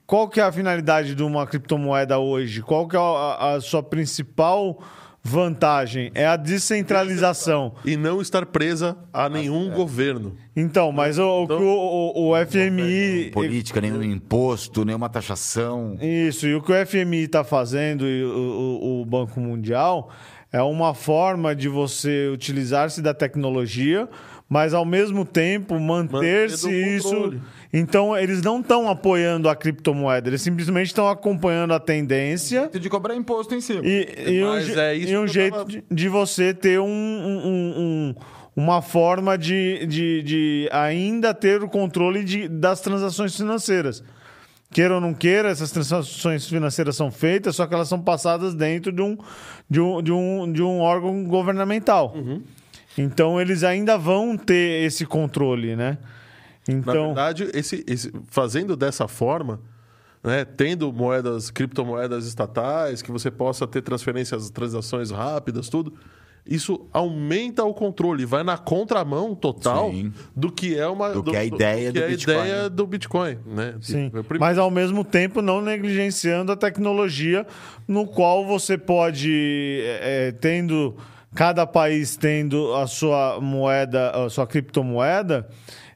qual 0.05 0.29
que 0.29 0.39
é 0.39 0.43
a 0.43 0.51
finalidade 0.51 1.15
de 1.15 1.23
uma 1.23 1.47
criptomoeda 1.47 2.19
hoje? 2.19 2.61
Qual 2.61 2.87
que 2.87 2.95
é 2.95 2.99
a, 2.99 3.55
a 3.55 3.61
sua 3.61 3.81
principal 3.81 4.79
vantagem? 5.27 6.11
É 6.13 6.27
a 6.27 6.35
descentralização. 6.35 7.73
E 7.83 7.97
não 7.97 8.21
estar 8.21 8.45
presa 8.45 8.95
a 9.11 9.27
nenhum 9.27 9.71
governo. 9.71 10.35
Então, 10.55 10.91
mas 10.91 11.17
o, 11.17 11.43
o 11.43 11.47
que 11.47 11.53
o, 11.53 11.57
o, 11.65 12.31
o 12.31 12.45
FMI... 12.45 13.31
política, 13.33 13.81
nenhum 13.81 14.03
imposto, 14.03 14.85
nenhuma 14.85 15.09
taxação. 15.09 15.97
Isso, 15.99 16.45
e 16.45 16.53
o 16.53 16.61
que 16.61 16.71
o 16.71 16.85
FMI 16.85 17.23
está 17.23 17.43
fazendo 17.43 18.05
e 18.07 18.23
o, 18.23 18.29
o- 18.29 19.01
o 19.01 19.05
Banco 19.05 19.39
Mundial 19.39 20.09
é 20.51 20.61
uma 20.61 20.93
forma 20.93 21.53
de 21.55 21.67
você 21.67 22.29
utilizar-se 22.31 23.01
da 23.01 23.13
tecnologia, 23.13 24.07
mas 24.49 24.73
ao 24.73 24.85
mesmo 24.85 25.25
tempo 25.25 25.79
manter-se 25.79 26.69
isso. 26.71 27.33
Então, 27.73 28.15
eles 28.17 28.41
não 28.41 28.61
estão 28.61 28.89
apoiando 28.89 29.49
a 29.49 29.55
criptomoeda, 29.55 30.29
eles 30.29 30.41
simplesmente 30.41 30.87
estão 30.87 31.09
acompanhando 31.09 31.73
a 31.73 31.79
tendência. 31.79 32.69
De 32.71 32.89
cobrar 32.89 33.15
imposto 33.15 33.53
em 33.53 33.59
cima. 33.61 33.81
E, 33.83 34.07
e 34.27 34.43
um, 34.43 34.53
é 34.55 34.95
isso 34.95 35.11
e 35.11 35.17
um 35.17 35.27
jeito 35.27 35.57
tava- 35.57 35.69
de, 35.69 35.83
de 35.91 36.09
você 36.09 36.53
ter 36.53 36.79
um, 36.79 36.85
um- 36.87 37.73
um- 37.77 38.15
uma 38.55 38.81
forma 38.81 39.37
de, 39.37 39.85
de, 39.87 40.23
de 40.23 40.69
ainda 40.71 41.33
ter 41.33 41.61
o 41.61 41.67
controle 41.67 42.23
de, 42.23 42.47
das 42.47 42.79
transações 42.79 43.35
financeiras. 43.35 44.01
Queira 44.71 44.95
ou 44.95 45.01
não 45.01 45.13
queira, 45.13 45.49
essas 45.49 45.71
transações 45.71 46.47
financeiras 46.47 46.95
são 46.95 47.11
feitas, 47.11 47.55
só 47.57 47.67
que 47.67 47.73
elas 47.73 47.87
são 47.89 48.01
passadas 48.01 48.53
dentro 48.55 48.91
de 48.91 49.01
um, 49.01 49.17
de 49.69 49.79
um, 49.81 50.01
de 50.01 50.11
um, 50.11 50.51
de 50.51 50.61
um 50.63 50.79
órgão 50.79 51.23
governamental. 51.25 52.13
Uhum. 52.15 52.41
Então, 52.97 53.39
eles 53.41 53.63
ainda 53.63 53.97
vão 53.97 54.37
ter 54.37 54.83
esse 54.85 55.05
controle, 55.05 55.75
né? 55.75 55.97
Na 56.67 56.73
Então, 56.73 57.05
verdade, 57.07 57.49
esse, 57.53 57.83
esse- 57.87 58.11
fazendo 58.27 58.75
dessa 58.75 59.07
forma, 59.07 59.59
né, 60.23 60.43
tendo 60.45 60.91
moedas, 60.91 61.51
criptomoedas 61.51 62.25
estatais, 62.25 63.01
que 63.01 63.11
você 63.11 63.29
possa 63.29 63.67
ter 63.67 63.81
transferências, 63.81 64.49
transações 64.49 65.11
rápidas, 65.11 65.69
tudo, 65.69 65.93
isso 66.47 66.87
aumenta 66.93 67.63
o 67.63 67.73
controle, 67.73 68.23
vai 68.25 68.43
na 68.43 68.57
contramão 68.57 69.35
total 69.35 69.91
Sim. 69.91 70.13
do 70.35 70.51
que 70.51 70.77
é 70.77 70.87
uma 70.87 71.09
Do 71.09 71.23
que 71.23 71.35
é 71.35 71.39
a 71.39 71.45
ideia 71.45 71.91
que 71.91 71.99
do 71.99 72.03
é 72.03 72.05
a 72.05 72.09
Bitcoin, 72.09 72.35
ideia 72.37 72.63
né? 72.63 72.69
do 72.69 72.87
Bitcoin, 72.87 73.37
né? 73.45 73.75
Sim, 73.81 74.11
prim- 74.27 74.39
mas 74.39 74.57
ao 74.57 74.71
mesmo 74.71 75.03
tempo 75.03 75.41
não 75.41 75.61
negligenciando 75.61 76.51
a 76.51 76.55
tecnologia 76.55 77.45
no 77.87 78.05
qual 78.07 78.45
você 78.45 78.77
pode, 78.77 79.79
é, 79.83 80.27
é, 80.27 80.31
tendo 80.31 80.95
cada 81.35 81.67
país 81.67 82.15
tendo 82.17 82.73
a 82.75 82.87
sua 82.87 83.39
moeda, 83.41 84.11
a 84.11 84.29
sua 84.29 84.47
criptomoeda, 84.47 85.47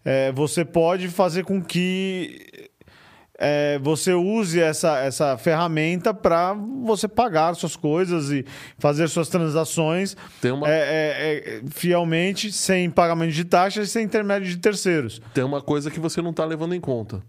é, 0.03 0.31
você 0.33 0.63
pode 0.65 1.07
fazer 1.07 1.43
com 1.43 1.61
que 1.61 2.69
é, 3.41 3.79
você 3.79 4.13
use 4.13 4.59
essa, 4.59 4.99
essa 4.99 5.37
ferramenta 5.37 6.13
para 6.13 6.53
você 6.83 7.07
pagar 7.07 7.53
suas 7.55 7.73
coisas 7.75 8.31
e 8.31 8.45
fazer 8.77 9.07
suas 9.07 9.29
transações 9.29 10.17
Tem 10.41 10.51
uma- 10.51 10.67
é, 10.69 10.73
é, 10.73 11.37
é, 11.37 11.61
fielmente, 11.69 12.51
sem 12.51 12.89
pagamento 12.89 13.31
de 13.31 13.45
taxas 13.45 13.87
e 13.87 13.91
sem 13.91 14.03
intermédio 14.03 14.49
de 14.49 14.57
terceiros. 14.57 15.21
tem 15.33 15.43
uma 15.43 15.61
coisa 15.61 15.89
que 15.89 16.01
você 16.01 16.21
não 16.21 16.31
está 16.31 16.43
levando 16.43 16.75
em 16.75 16.81
conta. 16.81 17.21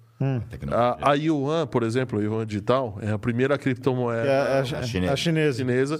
Tecnologia. 0.50 0.96
A, 1.00 1.12
a 1.12 1.14
Yuan, 1.14 1.66
por 1.66 1.82
exemplo, 1.82 2.18
a 2.18 2.22
Yuan 2.22 2.44
Digital, 2.44 2.98
é 3.00 3.10
a 3.10 3.18
primeira 3.18 3.56
criptomoeda 3.56 4.28
É, 4.28 4.58
a, 4.58 4.60
a- 4.60 4.82
chinesa. 4.82 5.12
a 5.12 5.16
chinesa. 5.16 5.98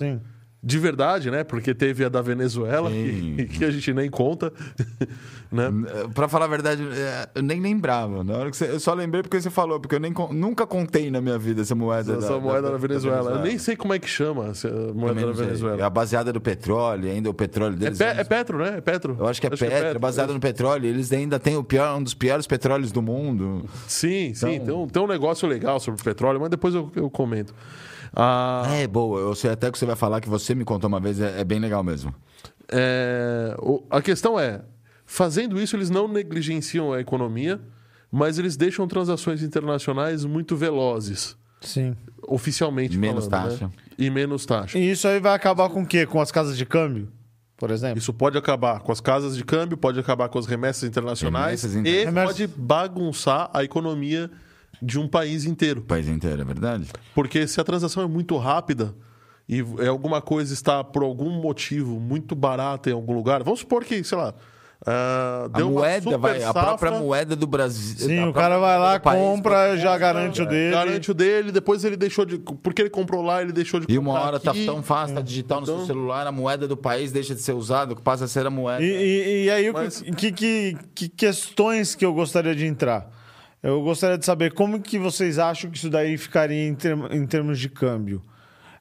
Sim. 0.63 0.67
De 0.67 0.79
verdade, 0.79 1.31
né? 1.31 1.43
Porque 1.43 1.73
teve 1.75 2.05
a 2.05 2.09
da 2.11 2.21
Venezuela, 2.21 2.91
Sim. 2.91 3.35
que, 3.37 3.47
que 3.47 3.65
a 3.65 3.71
gente 3.71 3.95
nem 3.95 4.11
conta. 4.11 4.53
né? 5.51 5.71
Pra 6.15 6.29
falar 6.29 6.45
a 6.45 6.49
verdade, 6.49 6.83
é, 6.93 7.29
eu 7.37 7.43
nem 7.43 7.61
lembrava. 7.61 8.23
Na 8.23 8.37
hora 8.37 8.51
que 8.51 8.57
você, 8.57 8.67
eu 8.71 8.79
só 8.81 8.93
lembrei 8.93 9.23
porque 9.23 9.41
você 9.41 9.49
falou, 9.51 9.81
porque 9.81 9.95
eu 9.95 10.01
nem, 10.01 10.13
nunca 10.33 10.67
contei 10.67 11.11
na 11.11 11.21
minha 11.21 11.39
vida 11.39 11.63
essa 11.63 11.75
moeda. 11.75 12.15
Essa 12.19 12.35
da- 12.35 12.39
moeda 12.41 12.71
da, 12.71 12.77
Venezuela. 12.77 13.19
Eu 13.19 13.23
nem 13.23 13.33
Venezuela. 13.37 13.59
sei 13.59 13.77
como 13.77 13.95
é 13.95 13.99
que 13.99 14.09
chama 14.09 14.49
essa 14.49 14.69
moeda 14.95 15.15
da 15.27 15.35
sei. 15.35 15.43
É 15.45 15.47
Venezuela. 15.47 15.87
a 15.87 15.91
baseada 15.91 16.33
do 16.33 16.41
petróleo, 16.41 17.11
ainda 17.11 17.31
o 17.31 17.35
petróleo 17.35 17.75
É, 17.75 17.79
deles. 17.79 17.99
pe- 17.99 18.05
é 18.05 18.25
Petro, 18.25 18.59
né? 18.59 18.75
É 18.77 18.81
Petro. 18.81 19.17
Eu 19.19 19.27
acho 19.27 19.41
que 19.41 19.47
é 19.47 19.51
Petro, 19.51 19.75
é 19.75 19.99
baseado 19.99 20.33
no 20.35 20.41
petróleo. 20.41 20.87
Eles 20.87 21.11
ainda 21.13 21.39
têm 21.39 21.57
o 21.57 21.65
pior, 21.65 21.97
um 21.99 22.03
dos 22.03 22.15
piores 22.15 22.47
petróleos 22.47 22.93
do 22.93 23.01
mundo. 23.01 23.65
Sim, 23.89 24.35
sim. 24.35 24.57
Então- 24.57 24.67
Tem, 24.67 24.75
um, 24.75 24.87
tem 24.89 25.03
um 25.03 25.07
negócio 25.07 25.49
legal 25.49 25.81
sobre 25.81 26.03
petróleo, 26.03 26.39
mas 26.39 26.51
depois 26.51 26.75
eu, 26.75 26.91
eu 26.95 27.09
comento. 27.11 27.55
Ah, 28.15 28.65
É 28.71 28.87
boa, 28.87 29.21
eu 29.21 29.35
sei 29.35 29.51
até 29.51 29.71
que 29.71 29.79
você 29.79 29.87
vai 29.87 29.97
falar 29.97 30.21
que 30.21 30.29
você 30.29 30.55
me 30.55 30.65
contou 30.65 30.89
uma 30.89 31.01
vez, 31.01 31.21
é, 31.21 31.41
é 31.41 31.45
bem 31.45 31.59
legal 31.59 31.83
mesmo. 31.85 32.15
é, 32.73 33.55
o- 33.59 33.83
a 33.91 34.01
questão 34.01 34.39
é, 34.39 34.63
fazendo 35.05 35.61
isso, 35.61 35.77
eles 35.77 35.91
não 35.91 36.07
negligenciam 36.07 36.93
a 36.93 37.01
economia, 37.01 37.61
mas 38.11 38.39
eles 38.39 38.57
deixam 38.57 38.87
transações 38.87 39.43
internacionais 39.43 40.25
muito 40.25 40.57
velozes, 40.57 41.37
Sim. 41.61 41.97
oficialmente 42.27 42.97
Menos 42.99 43.27
falando, 43.27 43.51
taxa. 43.51 43.67
né? 43.67 43.73
E 43.99 44.09
menos 44.11 44.47
taxa. 44.47 44.79
E 44.79 44.91
isso 44.91 45.07
aí 45.09 45.21
vai 45.21 45.35
acabar 45.35 45.69
com 45.69 45.83
o 45.83 45.87
quê? 45.87 46.07
Com 46.07 46.21
as 46.21 46.31
casas 46.33 46.57
de 46.57 46.65
câmbio, 46.65 47.09
por 47.57 47.71
exemplo? 47.71 47.99
Isso 47.99 48.13
pode 48.13 48.39
acabar 48.39 48.81
com 48.81 48.91
as 48.93 49.01
casas 49.01 49.37
de 49.37 49.45
câmbio, 49.45 49.77
pode 49.77 49.99
acabar 50.01 50.29
com 50.29 50.39
as 50.39 50.47
remessas 50.47 50.85
internacionais 50.89 51.63
Remessas 51.63 51.75
e 51.75 51.79
internacionais. 51.81 52.29
pode 52.31 52.47
bagunçar 52.47 53.51
a 53.53 53.63
economia 53.65 54.31
de 54.83 54.99
um 54.99 55.07
país 55.09 55.45
inteiro. 55.45 55.81
O 55.81 55.85
país 55.85 56.09
inteiro, 56.09 56.41
é 56.43 56.45
verdade? 56.45 56.87
Porque 57.15 57.47
se 57.47 57.61
a 57.61 57.65
transação 57.65 58.03
é 58.03 58.07
muito 58.07 58.37
rápida 58.37 58.95
e 59.49 59.65
é 59.81 59.89
alguma 59.89 60.21
coisa 60.23 60.53
está 60.55 60.83
por 60.85 61.03
algum 61.03 61.31
motivo 61.31 61.99
muito 62.01 62.35
barata 62.35 62.89
em 62.91 62.93
algum 62.93 63.13
lugar, 63.15 63.43
vamos 63.43 63.61
supor 63.61 63.85
que, 63.85 64.03
sei 64.05 64.17
lá, 64.17 64.33
ah, 64.87 65.47
A 65.53 65.61
moeda, 65.63 66.03
super 66.05 66.19
vai, 66.19 66.43
a 66.43 66.55
própria 66.55 66.89
safra, 66.91 67.05
moeda 67.05 67.37
do 67.37 67.47
Brasil. 67.47 67.99
Sim, 68.09 68.25
o 68.29 68.33
cara 68.33 68.59
vai 68.59 68.79
lá, 68.79 68.99
país, 68.99 69.21
compra, 69.21 69.77
já 69.77 69.99
garante 69.99 70.41
o 70.41 70.47
dele. 70.47 70.71
garante 70.75 71.11
o 71.11 71.15
dele, 71.15 71.53
depois 71.53 71.85
ele 71.85 71.99
deixou 71.99 72.25
de. 72.25 72.39
Porque 72.39 72.81
ele 72.81 72.89
comprou 72.89 73.21
lá, 73.23 73.43
ele 73.43 73.53
deixou 73.53 73.79
de 73.79 73.85
E 73.93 73.97
comprar. 73.99 74.11
uma 74.11 74.21
hora 74.21 74.41
tá 74.41 74.53
aqui. 74.53 74.65
tão 74.65 74.83
fácil, 74.83 75.17
tá 75.17 75.21
digital 75.21 75.59
no 75.61 75.65
Então- 75.65 75.77
seu 75.79 75.87
celular, 75.89 76.27
a 76.27 76.33
moeda 76.33 76.67
do 76.67 76.79
país 76.79 77.13
deixa 77.13 77.35
de 77.35 77.43
ser 77.43 77.53
usada, 77.53 77.95
passa 77.97 78.25
a 78.25 78.29
ser 78.29 78.47
a 78.47 78.51
moeda. 78.51 78.83
E, 78.83 78.87
e- 78.89 79.45
e 79.45 79.51
aí, 79.51 79.71
Mas- 79.71 80.01
que, 80.17 80.33
que, 80.33 80.77
que 80.95 81.09
questões 81.11 81.95
que 81.95 82.07
eu 82.07 82.15
gostaria 82.15 82.55
de 82.55 82.65
entrar? 82.65 83.11
Eu 83.63 83.83
gostaria 83.83 84.17
de 84.17 84.25
saber 84.25 84.53
como 84.55 84.81
que 84.81 84.99
vocês 84.99 85.39
acham 85.39 85.71
que 85.71 85.77
isso 85.77 85.91
daí 85.91 86.17
ficaria 86.17 86.67
em, 86.67 86.75
term- 86.75 87.07
em 87.11 87.27
termos 87.27 87.59
de 87.59 87.69
câmbio. 87.69 88.23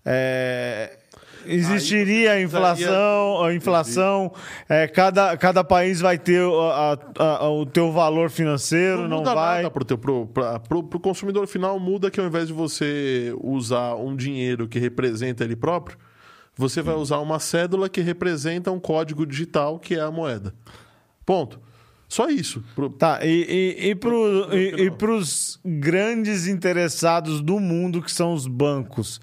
É, 0.05 0.97
existiria 1.45 2.31
a 2.33 2.41
inflação, 2.41 3.43
a 3.43 3.53
inflação 3.53 4.31
é, 4.69 4.87
cada, 4.87 5.35
cada 5.37 5.63
país 5.63 5.99
vai 5.99 6.17
ter 6.17 6.41
o- 6.41 6.61
a- 6.61 6.97
a- 7.19 7.49
o 7.49 7.65
teu 7.65 7.91
valor 7.91 8.29
financeiro, 8.29 9.07
não, 9.07 9.17
muda 9.17 9.35
vai... 9.35 9.57
nada 9.57 9.69
pro, 9.71 9.83
teu, 9.83 9.97
pro, 9.97 10.27
pra- 10.27 10.59
pro, 10.59 10.83
pro 10.83 10.99
consumidor 10.99 11.45
final, 11.47 11.77
muda 11.79 12.09
que 12.09 12.19
ao 12.19 12.25
invés 12.25 12.47
de 12.47 12.53
você 12.53 13.33
usar 13.41 13.95
um 13.95 14.15
dinheiro 14.15 14.67
que 14.67 14.79
representa 14.79 15.43
ele 15.43 15.55
próprio, 15.57 15.97
você 16.55 16.81
vai 16.81 16.95
usar 16.95 17.19
uma 17.19 17.39
cédula 17.39 17.89
que 17.89 18.01
representa 18.01 18.71
um 18.71 18.79
código 18.79 19.25
digital 19.25 19.77
que 19.79 19.95
é 19.95 20.01
a 20.01 20.11
moeda. 20.11 20.53
Ponto. 21.25 21.59
Só 22.09 22.27
isso. 22.27 22.63
Pro- 22.75 22.89
Tá, 22.89 23.19
e, 23.23 23.29
e, 23.79 23.91
e, 23.91 23.95
e, 24.57 24.85
e 24.87 24.91
pros 24.91 25.59
grandes 25.63 26.47
interessados 26.47 27.39
do 27.39 27.59
mundo, 27.59 28.01
que 28.01 28.11
são 28.11 28.33
os 28.33 28.47
bancos, 28.47 29.21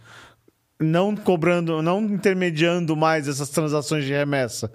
não 0.81 1.16
cobrando, 1.16 1.83
não 1.83 2.01
intermediando 2.03 2.96
mais 2.96 3.27
essas 3.27 3.51
transações 3.51 4.05
de 4.05 4.12
remessa. 4.12 4.70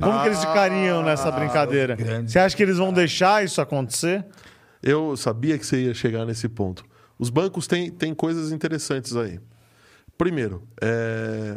Como 0.00 0.20
que 0.22 0.28
eles 0.28 0.38
ficariam 0.40 1.02
nessa 1.02 1.30
brincadeira? 1.30 1.96
Você 2.28 2.38
acha 2.38 2.56
que 2.56 2.62
eles 2.62 2.78
vão 2.78 2.92
deixar 2.92 3.44
isso 3.44 3.60
acontecer? 3.60 4.24
Eu 4.82 5.16
sabia 5.16 5.58
que 5.58 5.66
você 5.66 5.84
ia 5.86 5.94
chegar 5.94 6.24
nesse 6.24 6.48
ponto. 6.48 6.84
Os 7.18 7.30
bancos 7.30 7.66
têm, 7.66 7.90
têm 7.90 8.12
coisas 8.14 8.52
interessantes 8.52 9.16
aí. 9.16 9.38
Primeiro, 10.18 10.62
é, 10.80 11.56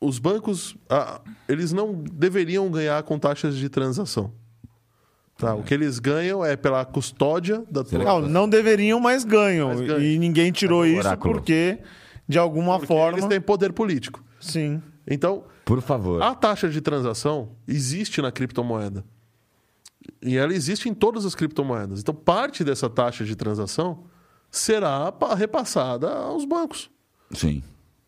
os 0.00 0.18
bancos 0.18 0.76
ah, 0.90 1.20
eles 1.48 1.72
não 1.72 1.94
deveriam 1.94 2.70
ganhar 2.70 3.02
com 3.04 3.18
taxas 3.18 3.56
de 3.56 3.68
transação. 3.68 4.32
Tá? 5.42 5.54
O 5.56 5.62
que 5.64 5.74
eles 5.74 5.98
ganham 5.98 6.44
é 6.44 6.56
pela 6.56 6.84
custódia 6.84 7.64
da 7.68 7.82
tua... 7.82 7.98
Não, 7.98 8.20
não 8.20 8.48
deveriam, 8.48 9.00
mas 9.00 9.24
ganham. 9.24 9.68
Mas 9.70 9.80
ganham. 9.80 10.00
E 10.00 10.16
ninguém 10.18 10.52
tirou 10.52 10.86
isso 10.86 11.00
Oráculo. 11.00 11.34
porque, 11.34 11.78
de 12.28 12.38
alguma 12.38 12.74
porque 12.74 12.86
forma. 12.86 13.18
Eles 13.18 13.28
têm 13.28 13.40
poder 13.40 13.72
político. 13.72 14.22
Sim. 14.40 14.80
Então, 15.04 15.42
Por 15.64 15.82
favor. 15.82 16.22
a 16.22 16.32
taxa 16.34 16.68
de 16.68 16.80
transação 16.80 17.56
existe 17.66 18.22
na 18.22 18.30
criptomoeda. 18.30 19.04
E 20.22 20.36
ela 20.36 20.52
existe 20.54 20.88
em 20.88 20.94
todas 20.94 21.24
as 21.26 21.34
criptomoedas. 21.34 21.98
Então, 22.00 22.14
parte 22.14 22.62
dessa 22.62 22.88
taxa 22.88 23.24
de 23.24 23.34
transação 23.34 24.04
será 24.50 25.10
pa- 25.10 25.34
repassada 25.34 26.08
aos 26.12 26.44
bancos. 26.44 26.88
Sim. 27.32 27.62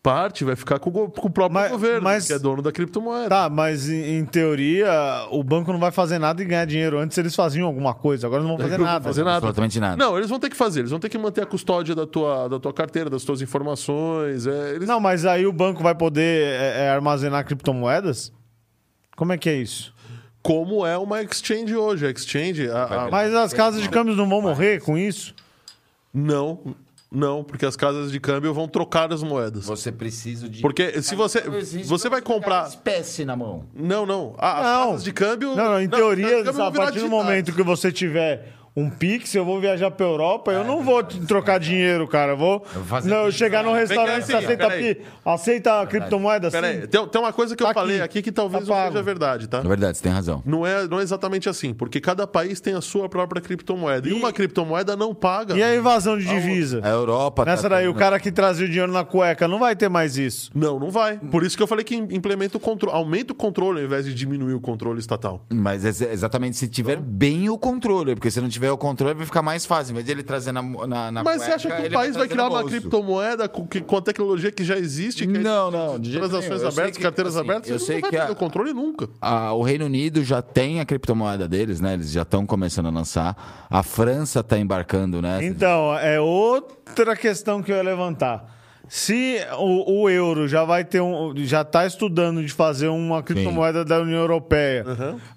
Parte 0.05 0.43
vai 0.43 0.55
ficar 0.55 0.77
com 0.77 0.89
o, 0.91 1.09
com 1.09 1.27
o 1.27 1.31
próprio 1.31 1.53
Mas- 1.59 1.71
governo, 1.71 2.03
mas- 2.03 2.27
que 2.27 2.33
é 2.33 2.37
dono 2.37 2.61
da 2.61 2.71
criptomoeda. 2.71 3.27
Tá, 3.27 3.49
mas 3.49 3.89
em, 3.89 4.19
em 4.19 4.25
teoria, 4.25 4.87
o 5.31 5.43
banco 5.43 5.71
não 5.73 5.79
vai 5.79 5.89
fazer 5.91 6.19
nada 6.19 6.41
e 6.41 6.45
ganhar 6.45 6.65
dinheiro. 6.65 6.99
Antes 6.99 7.17
eles 7.17 7.35
faziam 7.35 7.65
alguma 7.65 7.93
coisa, 7.95 8.27
agora 8.27 8.43
não 8.43 8.49
vão 8.49 8.57
fazer 8.59 8.71
Não 8.77 8.85
vão 8.85 8.85
nada. 8.93 9.03
fazer 9.03 9.23
nada. 9.23 9.37
Absolutamente 9.37 9.79
nada. 9.79 9.97
Não, 9.97 10.15
eles 10.15 10.29
vão 10.29 10.39
ter 10.39 10.49
que 10.51 10.55
fazer. 10.55 10.81
Eles 10.81 10.91
vão 10.91 10.99
ter 10.99 11.09
que 11.09 11.17
manter 11.17 11.41
a 11.41 11.45
custódia 11.47 11.95
da 11.95 12.05
tua, 12.05 12.47
da 12.47 12.59
tua 12.59 12.71
carteira, 12.71 13.09
das 13.09 13.23
tuas 13.23 13.41
informações. 13.41 14.45
é, 14.45 14.75
eles- 14.75 14.87
Não, 14.87 14.99
mas 14.99 15.25
aí 15.25 15.47
o 15.47 15.51
banco 15.51 15.81
vai 15.81 15.95
poder 15.95 16.49
é, 16.53 16.83
é, 16.85 16.89
armazenar 16.91 17.43
criptomoedas? 17.43 18.31
Como 19.15 19.33
é 19.33 19.37
que 19.39 19.49
é 19.49 19.55
isso? 19.55 19.91
Como 20.43 20.85
é 20.85 20.95
uma 20.99 21.23
exchange 21.23 21.75
hoje. 21.75 22.05
A 22.05 22.11
exchange... 22.11 22.69
a- 22.69 23.05
a- 23.05 23.09
Mas 23.09 23.33
as 23.33 23.53
casas 23.53 23.81
de 23.81 23.89
câmbios 23.89 24.15
não 24.15 24.29
vão 24.29 24.39
morrer 24.41 24.81
com 24.81 24.95
isso? 24.95 25.33
Não, 26.13 26.59
não, 27.11 27.43
porque 27.43 27.65
as 27.65 27.75
casas 27.75 28.11
de 28.11 28.19
câmbio 28.19 28.53
vão 28.53 28.67
trocar 28.67 29.13
as 29.13 29.23
moedas. 29.23 29.65
Você 29.65 29.91
precisa 29.91 30.49
de. 30.49 30.61
Porque 30.61 31.01
se 31.01 31.15
você, 31.15 31.41
você 31.85 32.09
vai 32.09 32.21
comprar... 32.21 32.67
espécie 32.67 33.23
na 33.23 33.35
mão. 33.35 33.65
Não, 33.73 34.05
não. 34.05 34.35
Ah, 34.37 34.59
as 34.59 34.63
Não. 34.65 34.85
casas 34.87 35.03
de 35.03 35.13
câmbio... 35.13 35.55
Não, 35.55 35.71
não, 35.71 35.81
em 35.81 35.87
teoria, 35.87 36.49
a 36.49 36.71
partir 36.71 36.99
do 36.99 37.09
momento 37.09 37.53
que 37.53 37.63
você 37.63 37.91
tiver 37.91 38.53
um 38.75 38.89
Pix, 38.89 39.33
eu 39.35 39.45
vou 39.45 39.59
viajar 39.61 39.89
pra 39.91 40.05
Europa, 40.05 40.51
eu 40.51 40.63
não 40.63 40.83
vou 40.83 41.01
te 41.01 41.19
trocar 41.21 41.59
dinheiro, 41.59 42.07
cara. 42.07 42.33
Eu 42.33 42.37
vou, 42.37 42.65
vou 42.73 42.83
fazer 42.83 43.09
não, 43.09 43.17
eu 43.19 43.25
Pix, 43.27 43.35
chegar 43.37 43.63
num 43.63 43.71
restaurante, 43.73 44.23
assim, 44.23 44.31
você 44.33 44.37
aceita, 44.37 44.67
peraí. 44.67 44.95
pi- 44.95 45.01
aceita 45.23 45.85
criptomoeda 45.87 46.47
assim? 46.47 46.57
Pera 46.57 46.67
aí, 46.67 46.87
tem, 46.87 47.07
tem 47.07 47.21
uma 47.21 47.31
coisa 47.33 47.55
que 47.55 47.63
eu 47.63 47.67
Tá 47.67 47.73
falei 47.73 47.97
aqui. 47.97 48.19
aqui 48.19 48.21
que 48.23 48.31
talvez 48.31 48.63
Tá 48.65 48.69
não 48.69 48.75
pago. 48.75 48.91
seja 48.91 49.03
verdade, 49.03 49.47
tá? 49.47 49.59
É 49.59 49.61
verdade, 49.63 49.97
você 49.97 50.03
tem 50.03 50.11
razão. 50.11 50.41
Não 50.45 50.65
é, 50.65 50.87
não 50.87 50.99
é 50.99 51.03
exatamente 51.03 51.47
assim, 51.49 51.73
porque 51.73 51.99
cada 52.01 52.27
país 52.27 52.59
tem 52.59 52.73
a 52.73 52.81
sua 52.81 53.07
própria 53.07 53.41
criptomoeda. 53.41 54.07
E, 54.09 54.13
uma 54.13 54.33
criptomoeda 54.33 54.95
não 54.95 55.13
paga. 55.15 55.55
E 55.55 55.63
a 55.63 55.75
invasão 55.75 56.17
de 56.17 56.25
divisa? 56.25 56.81
A 56.83 56.89
Europa. 56.89 57.45
Nessa 57.45 57.63
tá 57.63 57.69
daí, 57.69 57.87
o 57.87 57.91
tendo- 57.91 57.99
cara 57.99 58.19
que 58.19 58.31
trazia 58.31 58.65
o 58.65 58.69
dinheiro 58.69 58.91
na 58.91 59.03
cueca 59.05 59.47
não 59.47 59.57
vai 59.59 59.75
ter 59.75 59.89
mais 59.89 60.17
isso. 60.17 60.51
Não, 60.53 60.79
não 60.79 60.89
vai. 60.91 61.17
Por 61.17 61.43
isso 61.43 61.55
que 61.55 61.63
eu 61.63 61.67
falei 61.67 61.83
que 61.85 61.95
implementa 61.95 62.57
o 62.57 62.59
controle, 62.59 62.95
aumenta 62.95 63.31
o 63.33 63.35
controle 63.35 63.79
ao 63.79 63.85
invés 63.85 64.05
de 64.05 64.13
diminuir 64.13 64.53
o 64.53 64.59
controle 64.59 64.99
estatal. 64.99 65.45
Mas 65.51 65.85
é 66.01 66.11
exatamente 66.11 66.57
se 66.57 66.67
tiver 66.67 66.97
bem 66.97 67.49
o 67.49 67.57
controle, 67.57 68.15
porque 68.15 68.29
se 68.29 68.41
não 68.41 68.49
tiver 68.49 68.64
o 68.69 68.77
controle 68.77 69.13
vai 69.13 69.25
ficar 69.25 69.41
mais 69.41 69.65
fácil. 69.65 69.91
Em 69.91 69.95
vez 69.95 70.05
de 70.05 70.11
ele 70.11 70.23
trazer 70.23 70.51
na, 70.51 70.61
na, 70.61 71.11
na 71.11 71.23
Mas 71.23 71.41
você 71.41 71.51
cueca, 71.51 71.55
acha 71.55 71.69
que 71.81 71.87
o 71.87 71.91
país 71.91 72.15
vai 72.15 72.27
criar 72.27 72.47
uma 72.47 72.63
criptomoeda 72.63 73.47
com, 73.49 73.67
que- 73.67 73.81
com 73.81 73.97
a 73.97 74.01
tecnologia 74.01 74.51
que 74.51 74.63
já 74.63 74.77
existe? 74.77 75.25
Que 75.27 75.37
é 75.37 75.39
Não, 75.41 75.69
não, 75.71 75.99
de 75.99 76.17
Transações 76.17 76.63
abertas, 76.63 76.97
que, 76.97 77.03
carteiras 77.03 77.35
assim, 77.35 77.45
abertas, 77.49 77.69
eu 77.69 77.79
você 77.79 77.85
sei 77.85 77.95
não 77.95 78.01
vai 78.01 78.09
que 78.11 78.17
perder 78.17 78.29
a- 78.31 78.33
o 78.33 78.35
controle 78.35 78.73
nunca. 78.73 79.09
Ah, 79.21 79.53
o 79.53 79.61
Reino 79.63 79.85
Unido 79.85 80.23
já 80.23 80.41
tem 80.41 80.79
a 80.79 80.85
criptomoeda 80.85 81.47
deles, 81.47 81.79
né? 81.81 81.93
Eles 81.93 82.11
já 82.11 82.21
estão 82.23 82.45
começando 82.45 82.87
a 82.87 82.91
lançar. 82.91 83.65
A 83.69 83.83
França 83.83 84.39
está 84.41 84.57
embarcando 84.57 85.21
nessa. 85.21 85.43
Então, 85.45 85.97
é 85.97 86.19
outra 86.19 87.15
questão 87.15 87.61
que 87.61 87.71
eu 87.71 87.75
ia 87.77 87.83
levantar. 87.83 88.54
Se 88.89 89.37
o, 89.57 90.01
o 90.03 90.09
euro 90.09 90.47
já 90.47 90.63
vai 90.63 90.83
ter 90.85 91.01
um. 91.01 91.33
já 91.37 91.61
está 91.61 91.85
estudando 91.85 92.43
de 92.43 92.53
fazer 92.53 92.87
uma 92.87 93.21
criptomoeda 93.23 93.83
da 93.83 93.99
União 94.01 94.19
Europeia, 94.19 94.85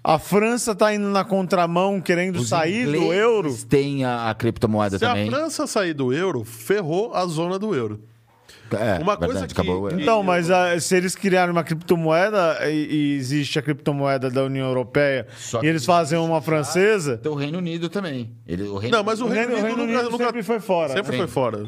a 0.02 0.18
França 0.18 0.72
está 0.72 0.94
indo 0.94 1.08
na 1.08 1.24
contramão, 1.24 2.00
querendo 2.00 2.36
Os 2.36 2.48
sair 2.48 2.86
do 2.86 3.12
euro. 3.12 3.56
têm 3.68 4.04
a, 4.04 4.30
a 4.30 4.34
criptomoeda 4.34 4.98
Se 4.98 5.04
também. 5.04 5.28
a 5.28 5.30
França 5.30 5.66
sair 5.66 5.94
do 5.94 6.12
euro, 6.12 6.44
ferrou 6.44 7.14
a 7.14 7.24
zona 7.26 7.58
do 7.58 7.74
euro. 7.74 8.00
É, 8.70 8.98
Uma 9.02 9.16
coisa 9.16 9.32
verdade, 9.32 9.54
que- 9.54 9.60
acabou. 9.62 9.90
Então, 9.90 10.22
mas 10.22 10.50
ah, 10.50 10.78
se 10.78 10.94
eles 10.94 11.14
criarem 11.14 11.50
uma 11.52 11.64
criptomoeda 11.64 12.58
e, 12.70 12.74
e 13.14 13.14
existe 13.16 13.58
a 13.58 13.62
criptomoeda 13.62 14.28
da 14.28 14.44
União 14.44 14.66
Europeia 14.68 15.26
e 15.62 15.66
eles 15.66 15.86
fazem 15.86 16.18
uma 16.18 16.42
francesa, 16.42 17.16
Então, 17.18 17.32
o 17.32 17.34
Reino 17.34 17.56
Unido 17.56 17.88
também. 17.88 18.30
Ele, 18.46 18.64
o 18.64 18.76
Reino 18.76 18.94
Não, 18.94 19.02
mas 19.02 19.22
o 19.22 19.24
o 19.24 19.28
Reino, 19.28 19.54
Reino, 19.54 19.58
o 19.62 19.62
Reino 19.64 19.82
Unido, 19.84 19.86
nunca, 19.86 20.00
Unido 20.00 20.10
nunca- 20.12 20.24
sempre 20.26 20.42
foi 20.42 20.60
fora. 20.60 20.92
sempre 20.92 21.12
Sim. 21.12 21.16
foi 21.18 21.26
fora. 21.26 21.62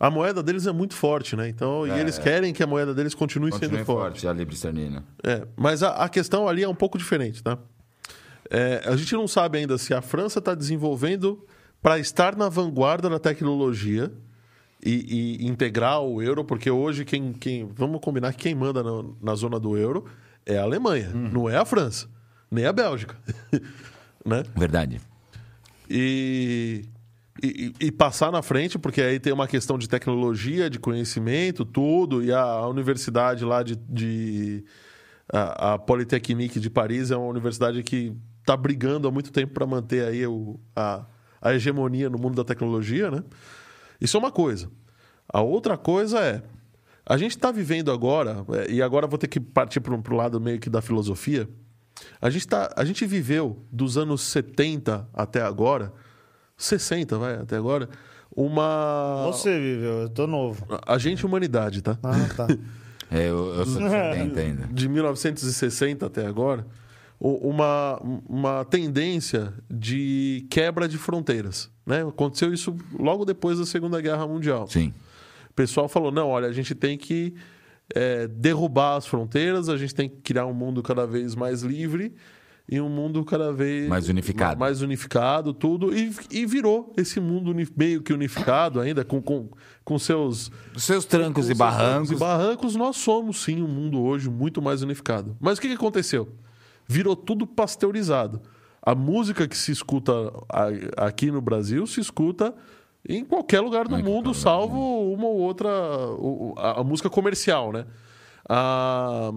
A 0.00 0.10
moeda 0.10 0.42
deles 0.42 0.66
é 0.66 0.72
muito 0.72 0.94
forte, 0.94 1.36
né? 1.36 1.46
Então, 1.46 1.86
e 1.86 1.90
eles 1.90 2.18
querem 2.18 2.54
que 2.54 2.62
a 2.62 2.66
moeda 2.66 2.94
deles 2.94 3.14
continue, 3.14 3.50
Continua 3.50 3.70
sendo 3.76 3.84
forte. 3.84 4.22
forte, 4.22 4.26
a 4.28 4.32
Libra 4.32 4.54
esterlina. 4.54 5.04
É, 5.22 5.46
mas 5.54 5.82
a, 5.82 5.90
a 5.90 6.08
questão 6.08 6.48
ali 6.48 6.62
é 6.62 6.68
um 6.68 6.74
pouco 6.74 6.96
diferente, 6.96 7.42
tá? 7.42 7.58
É, 8.50 8.82
a 8.86 8.96
gente 8.96 9.12
não 9.12 9.28
sabe 9.28 9.58
ainda 9.58 9.76
se 9.76 9.92
a 9.92 10.00
França 10.00 10.38
está 10.38 10.54
desenvolvendo 10.54 11.46
para 11.82 11.98
estar 11.98 12.34
na 12.34 12.48
vanguarda 12.48 13.10
da 13.10 13.18
tecnologia 13.18 14.10
e, 14.82 15.38
e 15.42 15.46
integrar 15.46 16.00
o 16.00 16.22
euro, 16.22 16.46
porque 16.46 16.70
hoje 16.70 17.04
quem, 17.04 17.34
quem 17.34 17.68
vamos 17.74 18.00
combinar 18.00 18.32
que 18.32 18.38
quem 18.38 18.54
manda 18.54 18.82
na, 18.82 19.04
na 19.20 19.34
zona 19.34 19.60
do 19.60 19.76
euro 19.76 20.06
é 20.46 20.56
a 20.56 20.62
Alemanha, 20.62 21.10
não 21.10 21.48
é 21.48 21.58
a 21.58 21.64
França, 21.66 22.08
nem 22.50 22.64
a 22.64 22.72
Bélgica, 22.72 23.14
né? 24.24 24.42
Verdade. 24.56 24.98
e, 25.88 26.84
e, 27.42 27.72
e 27.80 27.92
passar 27.92 28.32
na 28.32 28.42
frente, 28.42 28.78
porque 28.78 29.00
aí 29.00 29.20
tem 29.20 29.32
uma 29.32 29.46
questão 29.46 29.78
de 29.78 29.88
tecnologia, 29.88 30.68
de 30.68 30.78
conhecimento, 30.78 31.64
tudo, 31.64 32.22
e 32.22 32.32
a, 32.32 32.66
universidade 32.66 33.44
lá 33.44 33.62
de. 33.62 33.76
de 33.76 34.64
a, 35.32 35.74
a 35.74 35.78
Polytechnique 35.78 36.58
de 36.58 36.68
Paris 36.68 37.10
é 37.10 37.16
uma 37.16 37.28
universidade 37.28 37.82
que 37.82 38.12
está 38.40 38.56
brigando 38.56 39.06
há 39.06 39.10
muito 39.10 39.30
tempo 39.30 39.54
para 39.54 39.66
manter 39.66 40.04
aí 40.06 40.26
o, 40.26 40.58
a, 40.74 41.06
a 41.40 41.54
hegemonia 41.54 42.10
no 42.10 42.18
mundo 42.18 42.34
da 42.34 42.44
tecnologia, 42.44 43.10
né? 43.10 43.22
Isso 44.00 44.16
é 44.16 44.20
uma 44.20 44.32
coisa. 44.32 44.70
A 45.28 45.40
outra 45.40 45.76
coisa 45.78 46.18
é. 46.18 46.42
A 47.06 47.16
gente 47.16 47.32
está 47.32 47.50
vivendo 47.50 47.90
agora, 47.90 48.44
é, 48.52 48.70
e 48.70 48.82
agora 48.82 49.06
vou 49.06 49.18
ter 49.18 49.28
que 49.28 49.40
partir 49.40 49.80
para 49.80 49.94
o 49.94 50.16
lado 50.16 50.40
meio 50.40 50.60
que 50.60 50.68
da 50.68 50.82
filosofia. 50.82 51.48
A 52.20 52.30
gente, 52.30 52.46
tá, 52.46 52.72
a 52.76 52.84
gente 52.84 53.04
viveu 53.06 53.64
dos 53.70 53.96
anos 53.96 54.22
70 54.22 55.08
até 55.12 55.42
agora, 55.42 55.92
60, 56.60 57.18
vai, 57.18 57.34
até 57.36 57.56
agora, 57.56 57.88
uma. 58.34 59.24
Você 59.26 59.58
viveu, 59.58 60.02
eu 60.02 60.08
tô 60.08 60.26
novo. 60.26 60.66
A 60.86 60.98
gente, 60.98 61.24
humanidade, 61.24 61.82
tá? 61.82 61.98
Ah, 62.02 62.34
tá. 62.36 62.46
É, 63.12 63.28
eu, 63.28 63.52
eu 63.56 63.66
sou 63.66 63.82
de 63.82 63.90
70 63.90 64.40
ainda. 64.40 64.68
De 64.68 64.88
1960 64.88 66.06
até 66.06 66.24
agora, 66.24 66.64
uma, 67.18 68.00
uma 68.28 68.64
tendência 68.64 69.52
de 69.68 70.46
quebra 70.48 70.86
de 70.86 70.96
fronteiras. 70.96 71.68
Né? 71.84 72.06
Aconteceu 72.06 72.54
isso 72.54 72.76
logo 72.96 73.24
depois 73.24 73.58
da 73.58 73.66
Segunda 73.66 74.00
Guerra 74.00 74.28
Mundial. 74.28 74.68
Sim. 74.68 74.94
O 75.50 75.54
pessoal 75.54 75.88
falou: 75.88 76.12
não, 76.12 76.28
olha, 76.28 76.46
a 76.46 76.52
gente 76.52 76.72
tem 76.72 76.96
que 76.96 77.34
é, 77.92 78.28
derrubar 78.28 78.96
as 78.96 79.06
fronteiras, 79.08 79.68
a 79.68 79.76
gente 79.76 79.92
tem 79.92 80.08
que 80.08 80.18
criar 80.18 80.46
um 80.46 80.54
mundo 80.54 80.80
cada 80.80 81.04
vez 81.04 81.34
mais 81.34 81.62
livre 81.62 82.14
e 82.70 82.80
um 82.80 82.88
mundo 82.88 83.24
cada 83.24 83.52
vez 83.52 83.88
Mais 83.88 84.08
unificado. 84.08 84.60
mais 84.60 84.80
unificado, 84.80 85.52
tudo. 85.52 85.92
E, 85.92 86.14
e 86.30 86.46
virou 86.46 86.92
esse 86.96 87.18
mundo 87.18 87.52
meio 87.76 88.00
que 88.00 88.12
unificado 88.12 88.78
ainda, 88.78 89.04
com, 89.04 89.20
com, 89.20 89.48
com 89.84 89.98
seus 89.98 90.52
seus 90.76 91.04
trancos 91.04 91.34
com 91.34 91.40
e 91.40 91.44
seus 91.46 91.58
barrancos. 91.58 92.08
trancos 92.08 92.10
e 92.10 92.14
barrancos, 92.14 92.76
nós 92.76 92.96
somos 92.96 93.42
sim 93.42 93.60
um 93.60 93.66
mundo 93.66 94.00
hoje 94.00 94.30
muito 94.30 94.62
mais 94.62 94.82
unificado. 94.82 95.36
Mas 95.40 95.58
o 95.58 95.60
que, 95.60 95.66
que 95.66 95.74
aconteceu? 95.74 96.28
Virou 96.86 97.16
tudo 97.16 97.44
pasteurizado. 97.44 98.40
A 98.80 98.94
música 98.94 99.48
que 99.48 99.58
se 99.58 99.72
escuta 99.72 100.12
aqui 100.96 101.28
no 101.32 101.40
Brasil 101.40 101.84
se 101.88 102.00
escuta 102.00 102.54
em 103.06 103.24
qualquer 103.24 103.60
lugar 103.60 103.88
do 103.88 103.96
Em 103.96 104.02
qualquer 104.02 104.10
mundo, 104.10 104.32
salvo 104.32 105.12
uma 105.12 105.26
ou 105.26 105.38
outra. 105.38 105.68
A, 106.56 106.80
a 106.80 106.84
música 106.84 107.10
comercial, 107.10 107.72
né? 107.72 107.84
Ah, 108.48 109.32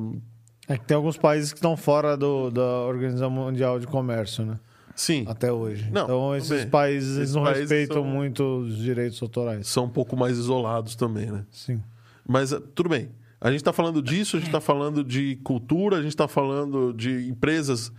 É 0.68 0.78
que 0.78 0.86
tem 0.86 0.96
alguns 0.96 1.18
países 1.18 1.52
que 1.52 1.58
estão 1.58 1.76
fora 1.76 2.16
do, 2.16 2.50
da 2.50 2.62
Organização 2.88 3.30
Mundial 3.30 3.80
de 3.80 3.88
Comércio, 3.88 4.46
né? 4.46 4.60
sim, 4.96 5.26
Até 5.28 5.52
hoje. 5.52 5.90
Não, 5.92 6.04
então 6.04 6.36
esses 6.36 6.50
bem. 6.62 6.70
países 6.70 7.18
Esses 7.18 7.36
não 7.36 7.44
países 7.44 7.62
respeitam 7.62 8.04
são- 8.04 8.06
muito 8.06 8.44
os 8.60 8.78
direitos 8.78 9.22
autorais. 9.22 9.68
são 9.68 9.86
um 9.86 9.90
pouco 9.90 10.16
mais 10.16 10.38
isolados 10.38 10.96
também, 10.96 11.32
né? 11.32 11.44
Sim. 11.52 11.82
Mas 12.28 12.54
ah, 12.54 12.62
tudo 12.76 12.90
bem. 12.90 13.10
A 13.42 13.50
gente 13.50 13.60
está 13.60 13.74
falando 13.74 14.02
disso, 14.02 14.38
a 14.38 14.40
gente 14.40 14.48
está 14.48 14.62
falando 14.62 15.04
de 15.04 15.36
cultura, 15.44 15.98
a 15.98 16.02
gente 16.02 16.12
está 16.12 16.28
falando 16.30 16.94
de 16.94 17.28
empresas 17.28 17.92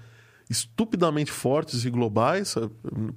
estupidamente 0.49 1.31
fortes 1.33 1.85
e 1.85 1.91
globais. 1.91 2.55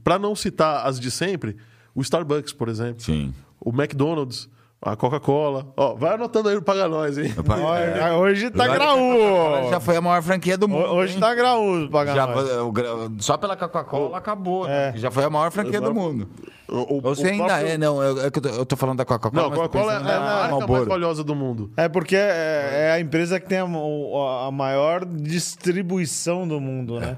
Para 0.03 0.17
não 0.19 0.35
citar 0.35 0.85
as 0.85 0.99
de 0.99 1.09
sempre, 1.11 1.55
o 1.95 2.01
Starbucks, 2.01 2.51
por 2.53 2.67
exemplo, 2.69 3.01
Sim. 3.03 3.33
o 3.61 3.69
McDonald's, 3.69 4.49
a 4.87 4.95
Coca-Cola. 4.95 5.67
Ó, 5.75 5.95
vai 5.95 6.13
anotando 6.15 6.49
aí 6.49 6.55
no 6.55 6.61
Paga 6.61 6.87
Nós, 6.87 7.17
hein? 7.17 7.33
Olha, 7.63 8.15
Hoje 8.17 8.49
tá 8.51 8.67
Já 8.67 8.73
graúdo. 8.73 9.81
foi 9.81 9.97
a 9.97 10.01
maior 10.01 10.21
franquia 10.21 10.57
do 10.57 10.67
mundo. 10.67 10.85
Hoje 10.93 11.15
hein? 11.15 11.19
tá 11.19 11.33
graúdo 11.35 11.89
Já, 12.13 12.27
nós. 12.27 12.49
o 12.61 12.71
gra- 12.71 12.87
só 13.19 13.37
pela 13.37 13.55
Coca-Cola 13.55 14.17
acabou. 14.17 14.67
É. 14.67 14.91
né? 14.91 14.97
Já 14.97 15.11
foi 15.11 15.23
a 15.23 15.29
maior 15.29 15.51
franquia 15.51 15.81
do 15.81 15.93
mundo. 15.93 16.27
O, 16.69 16.97
o- 16.97 17.01
Você 17.01 17.23
o 17.27 17.29
ainda 17.31 17.45
próprio- 17.45 17.67
é, 17.69 17.77
não. 17.77 18.03
Eu, 18.03 18.25
é 18.25 18.29
que 18.31 18.39
eu 18.39 18.43
tô- 18.43 18.49
eu 18.49 18.65
tô 18.65 18.75
falando 18.75 18.97
da 18.97 19.05
Coca-Cola. 19.05 19.41
Não, 19.41 19.47
a 19.47 19.49
mas 19.49 19.57
tô 19.59 19.63
Coca-Cola 19.69 19.93
é, 19.93 19.97
pensando 19.99 20.11
é 20.11 20.13
na 20.13 20.17
a 20.17 20.19
marca 20.25 20.37
mais 20.49 20.51
Marlboro. 20.59 20.85
valiosa 20.89 21.23
do 21.23 21.33
mundo. 21.35 21.71
É 21.77 21.87
porque 21.87 22.15
é, 22.17 22.87
é 22.89 22.91
a 22.91 22.99
empresa 22.99 23.39
que 23.39 23.47
tem 23.47 23.59
a, 23.59 23.65
o- 23.65 24.27
a 24.47 24.51
maior 24.51 25.05
distribuição 25.05 26.47
do 26.47 26.59
mundo, 26.59 26.99
né? 26.99 27.17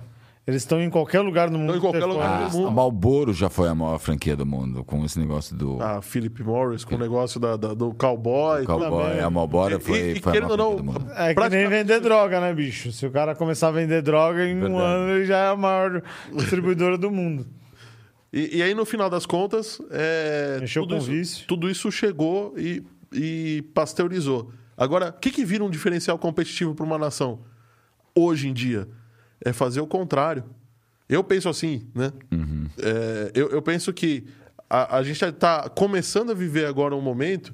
Eles 0.49 0.61
estão 0.63 0.81
em 0.81 0.89
qualquer 0.89 1.21
lugar 1.21 1.49
do 1.49 1.57
mundo. 1.57 1.75
em 1.75 1.79
qualquer 1.79 2.05
lugar 2.05 2.49
for. 2.49 2.57
do 2.59 2.65
Ah, 2.65 2.69
a 2.69 2.71
Marlboro 2.71 3.33
já 3.33 3.49
foi 3.49 3.67
a 3.69 3.75
maior 3.75 3.97
franquia 3.99 4.35
do 4.35 4.45
mundo, 4.45 4.83
com 4.83 5.05
esse 5.05 5.19
negócio 5.19 5.55
do 5.55 5.81
A 5.81 6.01
Philip 6.01 6.43
Morris, 6.43 6.83
com 6.83 6.95
o 6.95 6.97
negócio 6.97 7.39
da, 7.39 7.55
da- 7.55 7.73
do 7.73 7.93
cowboy. 7.93 8.65
cowboy. 8.65 8.89
também. 9.07 9.19
A 9.23 9.29
Marlboro 9.29 9.75
E- 9.75 9.79
foi, 9.79 9.99
e 10.13 10.19
foi 10.19 10.37
a 10.37 10.41
maior 10.41 10.57
não, 10.57 10.75
do 10.75 10.83
mundo. 10.83 11.05
É 11.15 11.33
que 11.33 11.49
nem 11.49 11.67
vender 11.69 11.99
droga, 12.01 12.39
né, 12.41 12.53
bicho? 12.53 12.91
Se 12.91 13.05
o 13.05 13.11
cara 13.11 13.35
começar 13.35 13.69
a 13.69 13.71
vender 13.71 14.01
droga, 14.01 14.45
em 14.45 14.55
um 14.57 14.61
Verdade. 14.61 14.83
ano 14.83 15.09
ele 15.13 15.25
já 15.25 15.37
é 15.37 15.47
a 15.49 15.55
maior 15.55 16.01
distribuidora 16.33 16.97
do 16.97 17.09
mundo. 17.11 17.45
E, 18.31 18.57
e 18.57 18.61
aí, 18.61 18.75
no 18.75 18.85
final 18.85 19.09
das 19.09 19.25
contas, 19.25 19.81
é, 19.89 20.59
Mexeu 20.61 20.83
tudo, 20.83 20.91
com 20.97 21.01
isso, 21.01 21.09
vício. 21.09 21.47
tudo 21.47 21.67
isso 21.67 21.91
chegou 21.91 22.53
e, 22.55 22.83
e 23.11 23.63
pasteurizou. 23.73 24.51
Agora, 24.77 25.09
o 25.09 25.13
que, 25.19 25.31
que 25.31 25.43
vira 25.43 25.63
um 25.63 25.69
diferencial 25.69 26.15
competitivo 26.19 26.75
para 26.75 26.85
uma 26.85 26.99
nação 26.99 27.39
hoje 28.15 28.47
em 28.47 28.53
dia? 28.53 28.87
É 29.43 29.53
fazer 29.53 29.81
o 29.81 29.87
contrário. 29.87 30.43
Eu 31.07 31.23
penso 31.23 31.49
assim, 31.49 31.87
né? 31.95 32.11
É, 32.77 33.31
eu, 33.33 33.49
eu 33.49 33.61
penso 33.61 33.91
que 33.91 34.25
a, 34.69 34.97
a 34.97 35.03
gente 35.03 35.23
está 35.23 35.67
começando 35.69 36.31
a 36.31 36.35
viver 36.35 36.65
agora 36.65 36.95
um 36.95 37.01
momento 37.01 37.53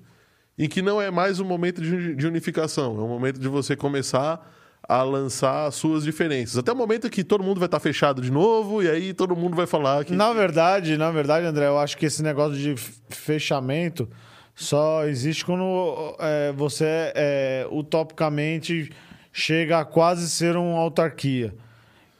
em 0.57 0.67
que 0.67 0.81
não 0.81 1.01
é 1.01 1.09
mais 1.09 1.39
um 1.39 1.45
momento 1.45 1.81
de, 1.81 2.15
de 2.15 2.27
unificação, 2.27 2.97
é 2.97 3.01
um 3.01 3.07
momento 3.07 3.39
de 3.39 3.47
você 3.47 3.75
começar 3.75 4.51
a 4.87 5.01
lançar 5.03 5.65
as 5.65 5.75
suas 5.75 6.03
diferenças. 6.03 6.57
Até 6.57 6.71
o 6.71 6.75
momento 6.75 7.09
que 7.09 7.23
todo 7.23 7.43
mundo 7.43 7.59
vai 7.59 7.65
estar 7.65 7.79
fechado 7.79 8.21
de 8.21 8.31
novo 8.31 8.83
e 8.83 8.89
aí 8.89 9.13
todo 9.13 9.35
mundo 9.35 9.55
vai 9.55 9.65
falar 9.65 10.05
que 10.05 10.13
Na 10.13 10.31
verdade, 10.31 10.95
na 10.97 11.11
verdade, 11.11 11.45
André, 11.45 11.65
eu 11.67 11.79
acho 11.79 11.97
que 11.97 12.05
esse 12.05 12.21
negócio 12.21 12.57
de 12.57 12.75
fechamento 13.09 14.07
só 14.53 15.05
existe 15.05 15.43
quando 15.43 16.15
é, 16.19 16.53
você 16.53 17.11
é, 17.15 17.67
utopicamente 17.71 18.91
chega 19.33 19.79
a 19.79 19.85
quase 19.85 20.29
ser 20.29 20.55
uma 20.55 20.79
autarquia. 20.79 21.53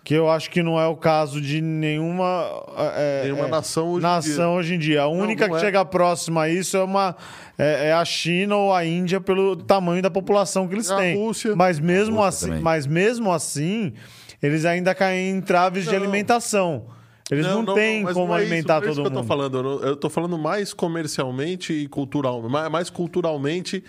Que 0.05 0.13
eu 0.13 0.29
acho 0.29 0.51
que 0.51 0.61
não 0.61 0.79
é 0.79 0.85
o 0.85 0.95
caso 0.95 1.41
de 1.41 1.59
nenhuma, 1.61 2.45
é, 2.95 3.23
Nenhuma 3.23 3.47
é, 3.47 3.49
nação 3.49 3.87
hoje 3.87 3.97
em 4.05 4.07
nação 4.07 4.55
hoje 4.55 4.75
em 4.75 4.77
dia. 4.77 5.01
A 5.01 5.07
única 5.07 5.47
não 5.47 5.55
que 5.55 5.61
é. 5.63 5.65
chega 5.65 5.83
próxima 5.83 6.43
a 6.43 6.49
isso 6.49 6.77
é, 6.77 6.83
uma, 6.83 7.15
é, 7.57 7.87
é 7.87 7.91
a 7.93 8.05
China 8.05 8.55
ou 8.55 8.71
a 8.71 8.85
Índia 8.85 9.19
pelo 9.19 9.55
tamanho 9.55 10.03
da 10.03 10.11
população 10.11 10.67
que 10.67 10.75
eles 10.75 10.91
A 10.91 10.97
têm. 10.97 11.15
Rússia. 11.17 11.55
Mas 11.55 11.79
mesmo, 11.79 12.17
Rússia 12.17 12.27
assim, 12.29 12.45
também. 12.49 12.61
mas 12.61 12.85
mesmo 12.85 13.33
assim, 13.33 13.93
eles 14.43 14.63
ainda 14.63 14.93
caem 14.93 15.31
em 15.37 15.41
traves 15.41 15.85
de 15.85 15.89
Não. 15.89 15.97
alimentação. 15.97 16.85
Eles 17.31 17.47
não, 17.47 17.65
têm 17.73 18.03
mas 18.03 18.13
como 18.13 18.27
não 18.27 18.35
é 18.37 18.41
alimentar 18.41 18.79
não 18.79 18.87
é 18.87 18.91
isso 18.91 19.01
todo 19.01 19.05
que 19.05 19.07
eu 19.07 19.11
tô 19.11 19.19
mundo. 19.21 19.27
falando. 19.27 19.57
Eu, 19.57 19.63
não- 19.89 19.95
tô 19.95 20.09
falando 20.11 20.37
mais 20.37 20.71
comercialmente 20.71 21.73
e 21.73 21.87
cultural, 21.87 22.47
mais, 22.47 22.69
mais 22.69 22.89
culturalmente 22.91 23.83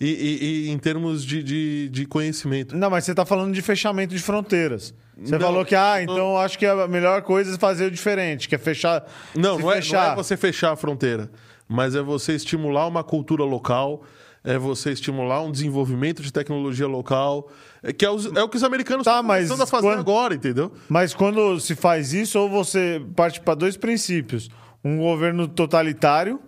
e, 0.00 0.06
e- 0.06 0.68
e 0.68 0.70
em 0.70 0.78
termos 0.78 1.22
de, 1.22 1.42
de, 1.42 1.88
de 1.90 2.06
conhecimento. 2.06 2.74
Não, 2.74 2.88
mas 2.88 3.04
você 3.04 3.10
está 3.10 3.26
falando 3.26 3.52
de 3.52 3.60
fechamento 3.60 4.14
de 4.14 4.22
fronteiras. 4.22 4.94
Você 5.22 5.32
Não, 5.32 5.40
falou 5.40 5.64
que, 5.64 5.74
ah, 5.74 5.94
não. 5.96 6.02
então 6.02 6.16
eu 6.32 6.38
acho 6.38 6.58
que 6.58 6.64
a 6.66 6.86
melhor 6.86 7.22
coisa 7.22 7.54
é 7.54 7.58
fazer 7.58 7.86
o 7.86 7.90
diferente, 7.90 8.48
que 8.48 8.54
é 8.54 8.58
fechar. 8.58 9.04
Não, 9.34 9.58
não 9.58 9.70
é, 9.72 9.76
não 9.76 9.82
fechar. 9.82 10.12
é 10.12 10.14
você 10.14 10.36
fechar 10.36 10.72
a 10.72 10.76
fronteira, 10.76 11.30
mas 11.68 11.94
é 11.96 12.02
você 12.02 12.34
estimular 12.34 12.86
uma 12.86 13.02
cultura 13.02 13.42
local, 13.44 14.02
é 14.44 14.56
você 14.56 14.92
estimular 14.92 15.42
um 15.42 15.50
desenvolvimento 15.50 16.22
de 16.22 16.32
tecnologia 16.32 16.86
local, 16.86 17.50
é, 17.82 17.92
que 17.92 18.04
é, 18.04 18.10
os- 18.10 18.26
é 18.34 18.42
o 18.42 18.48
que 18.48 18.56
os 18.56 18.62
americanos 18.62 19.04
Tá, 19.04 19.10
estão 19.12 19.22
mas 19.24 19.48
começando 19.48 19.62
a 19.62 19.66
fazer 19.66 19.86
quando- 19.88 19.98
agora, 20.00 20.34
entendeu? 20.34 20.72
Mas 20.88 21.12
quando 21.12 21.58
se 21.58 21.74
faz 21.74 22.12
isso, 22.12 22.38
ou 22.38 22.48
você 22.48 23.02
parte 23.16 23.40
para 23.40 23.54
dois 23.54 23.76
princípios: 23.76 24.48
um 24.84 24.98
governo 24.98 25.48
totalitário, 25.48 26.40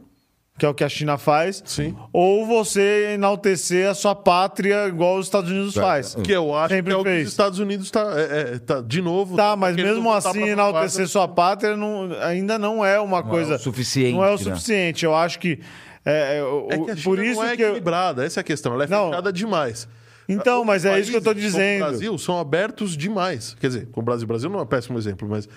que 0.60 0.66
é 0.66 0.68
o 0.68 0.74
que 0.74 0.84
a 0.84 0.88
China 0.90 1.16
faz, 1.16 1.62
Sim. 1.64 1.96
ou 2.12 2.44
você 2.46 3.12
enaltecer 3.14 3.88
a 3.88 3.94
sua 3.94 4.14
pátria, 4.14 4.86
igual 4.88 5.16
os 5.16 5.24
Estados 5.26 5.50
Unidos 5.50 5.72
Tá. 5.72 5.80
faz. 5.80 6.14
Que 6.22 6.32
eu 6.32 6.54
acho 6.54 6.74
Sempre 6.74 6.90
que 6.92 6.96
é 6.96 7.00
o 7.00 7.02
que 7.02 7.08
fez. 7.10 7.26
os 7.26 7.32
Estados 7.32 7.58
Unidos 7.58 7.86
está, 7.86 8.02
é, 8.14 8.40
é, 8.56 8.58
tá 8.58 8.82
de 8.82 9.00
novo. 9.00 9.36
Tá, 9.36 9.56
mas 9.56 9.74
querendo 9.74 9.94
mesmo 9.94 10.12
assim, 10.12 10.42
enaltecer 10.48 11.08
sua 11.08 11.26
pátria 11.26 11.74
não- 11.78 12.10
ainda 12.20 12.58
não 12.58 12.84
é 12.84 13.00
uma 13.00 13.22
coisa. 13.22 13.54
o 13.56 13.58
suficiente, 13.58 14.12
Não 14.14 14.22
é 14.22 14.28
o 14.28 14.32
né? 14.32 14.36
suficiente. 14.36 15.02
Eu 15.04 15.14
acho 15.16 15.38
que. 15.38 15.58
É, 16.04 16.36
é, 16.38 16.44
o- 16.44 16.68
É 16.70 16.76
que 16.76 16.90
a 16.90 16.96
China 16.96 17.04
por 17.04 17.18
isso 17.24 17.40
não 17.40 17.48
é 17.48 17.56
que. 17.56 17.62
eu- 17.62 17.68
equilibrada, 17.68 18.22
essa 18.26 18.40
é 18.40 18.42
a 18.42 18.44
questão. 18.44 18.74
Ela 18.74 18.84
é 18.84 18.86
Não. 18.86 19.06
fechada 19.08 19.32
demais. 19.32 19.88
Então, 20.28 20.62
mas 20.62 20.84
é 20.84 21.00
isso 21.00 21.10
que 21.10 21.16
eu 21.16 21.22
como 21.22 21.34
dizendo. 21.34 21.84
O 21.84 21.88
Brasil 21.88 22.18
são 22.18 22.38
abertos 22.38 22.96
demais. 22.98 23.56
Quer 23.58 23.66
dizer, 23.68 23.88
com 23.90 24.00
o 24.00 24.02
Brasil, 24.04 24.24
o 24.24 24.28
Brasil 24.28 24.50
não 24.50 24.60
é 24.60 24.62
um 24.62 24.66
péssimo 24.66 24.98
exemplo, 24.98 25.26
mas 25.26 25.48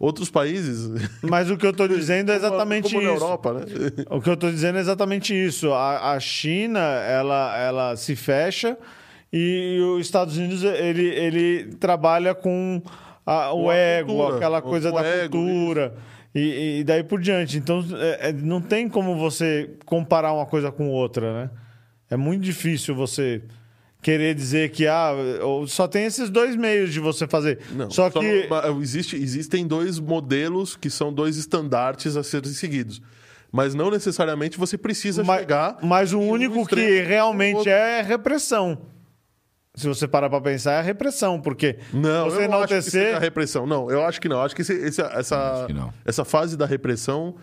outros 0.00 0.30
países. 0.30 0.90
Mas 1.22 1.50
o 1.50 1.56
que 1.58 1.66
eu 1.66 1.72
tô 1.74 1.86
dizendo 1.88 2.32
é 2.32 2.36
exatamente 2.36 2.90
como 2.92 3.02
na 3.06 3.12
isso. 3.14 3.22
Europa, 3.22 3.52
né? 3.52 3.60
O 4.08 4.20
que 4.20 4.30
eu 4.30 4.36
tô 4.36 4.50
dizendo 4.50 4.78
é 4.78 4.80
exatamente 4.80 5.32
isso. 5.34 5.72
A, 5.72 6.12
a 6.14 6.18
China, 6.20 6.80
ela, 6.80 7.56
ela 7.58 7.96
se 7.96 8.16
fecha 8.16 8.76
e 9.32 9.78
os 9.94 10.00
Estados 10.06 10.36
Unidos, 10.38 10.64
ele, 10.64 11.06
ele 11.06 11.74
trabalha 11.76 12.34
com 12.34 12.82
a- 13.24 13.52
o 13.52 13.70
ego, 13.70 14.08
cultura, 14.14 14.36
aquela 14.36 14.62
coisa 14.62 14.90
da 14.90 15.04
ego, 15.06 15.36
cultura. 15.36 15.94
E, 16.34 16.78
e 16.80 16.84
daí 16.84 17.04
por 17.04 17.20
diante. 17.20 17.58
Então, 17.58 17.84
é- 17.92 18.30
é- 18.30 18.32
não 18.32 18.60
tem 18.60 18.88
como 18.88 19.16
você 19.18 19.70
comparar 19.84 20.32
uma 20.32 20.46
coisa 20.46 20.72
com 20.72 20.88
outra, 20.88 21.32
né? 21.44 21.50
É 22.08 22.16
muito 22.16 22.42
difícil 22.42 22.94
você 22.94 23.42
querer 24.02 24.34
dizer 24.34 24.70
que 24.70 24.86
ah, 24.86 25.12
só 25.66 25.86
tem 25.86 26.04
esses 26.04 26.30
dois 26.30 26.56
meios 26.56 26.92
de 26.92 27.00
você 27.00 27.26
fazer. 27.26 27.58
Não, 27.72 27.90
só 27.90 28.08
que 28.10 28.48
não- 28.48 28.80
existe, 28.80 29.16
existem 29.16 29.66
dois 29.66 29.98
modelos 29.98 30.76
que 30.76 30.88
são 30.90 31.12
dois 31.12 31.36
estandartes 31.36 32.16
a 32.16 32.22
serem 32.22 32.50
seguidos. 32.52 33.00
Mas 33.52 33.74
não 33.74 33.90
necessariamente 33.90 34.56
você 34.56 34.78
precisa 34.78 35.24
mas, 35.24 35.40
chegar. 35.40 35.78
mas 35.82 36.12
o 36.12 36.18
um 36.20 36.28
único 36.28 36.64
que 36.66 37.00
realmente 37.02 37.56
outro. 37.56 37.72
é 37.72 38.00
repressão. 38.00 38.78
Se 39.74 39.86
você 39.86 40.06
parar 40.08 40.28
pra 40.28 40.40
pensar, 40.40 40.72
é 40.72 40.78
a 40.78 40.82
repressão, 40.82 41.40
porque 41.40 41.78
Não, 41.92 42.28
você 42.30 42.44
eu 42.44 42.48
não 42.48 42.58
acho 42.58 42.68
que 42.68 42.72
enaltecer. 42.74 42.90
seja 42.90 43.16
a 43.16 43.20
repressão. 43.20 43.66
Não, 43.66 43.90
eu 43.90 44.04
acho 44.04 44.20
que 44.20 44.28
não. 44.28 44.40
Acho 44.42 44.54
que 44.54 44.62
esse- 44.62 44.72
esse- 44.74 45.00
essa, 45.00 45.52
Acho 45.52 45.66
que 45.66 45.72
não. 45.72 45.92
essa 46.04 46.24
fase 46.24 46.56
da 46.56 46.66
repressão, 46.66 47.36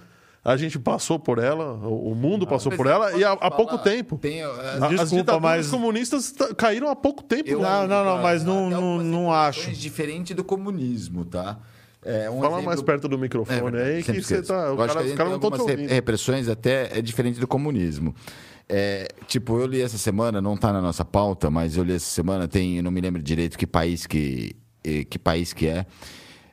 a 0.48 0.56
gente 0.56 0.80
passou 0.80 1.20
por 1.20 1.40
ela, 1.40 1.74
o 1.74 2.16
mundo 2.16 2.48
passou 2.48 2.72
por 2.72 2.88
ela, 2.88 3.12
e 3.18 3.24
há, 3.24 3.34
há 3.34 3.52
pouco 3.52 3.78
tempo. 3.78 4.18
Tem, 4.18 4.42
é, 4.42 4.48
Desculpa, 4.48 5.02
As 5.04 5.10
ditaduras 5.12 5.42
mas- 5.42 5.68
comunistas 5.68 6.34
caíram 6.56 6.88
há 6.90 6.96
pouco 6.96 7.22
tempo. 7.22 7.50
Eu-? 7.50 7.60
Não, 7.62 7.86
não, 7.86 8.06
não, 8.06 8.22
mas 8.22 8.46
não, 8.46 8.70
não, 8.70 8.98
não 9.04 9.34
acho. 9.34 9.72
Diferente 9.72 10.34
do 10.34 10.46
comunismo, 10.46 11.26
tá? 11.26 11.60
É, 12.02 12.30
um 12.30 12.36
Fala 12.40 12.48
exemplo- 12.54 12.66
mais 12.66 12.82
perto 12.82 13.10
do 13.10 13.18
É 13.18 13.20
microfone 13.20 13.60
verdade, 13.72 13.90
aí, 13.90 14.04
que 14.04 14.22
você 14.22 14.42
tá. 14.42 14.72
O 14.72 14.78
cara, 14.78 15.04
que 15.04 15.14
caras 15.16 15.34
não 15.34 15.40
ouvindo. 15.52 15.90
repressões 15.90 16.48
até 16.48 16.98
é 16.98 17.02
diferente 17.02 17.42
do 17.42 17.48
comunismo. 17.48 18.16
É, 18.70 19.10
tipo, 19.28 19.60
eu 19.60 19.66
li 19.68 19.82
essa 19.82 19.98
semana, 19.98 20.40
não 20.42 20.56
tá 20.56 20.72
na 20.72 20.82
nossa 20.82 21.04
pauta, 21.04 21.50
mas 21.50 21.76
eu 21.76 21.84
li 21.84 21.94
essa 21.94 22.06
semana, 22.10 22.48
tem, 22.48 22.78
eu 22.78 22.84
não 22.84 22.92
me 22.92 23.02
lembro 23.02 23.22
direito 23.22 23.58
que 23.58 23.68
país 23.68 24.06
que, 24.06 24.56
eh, 24.84 25.04
que 25.04 25.20
país 25.20 25.52
que 25.52 25.68
é. 25.68 25.86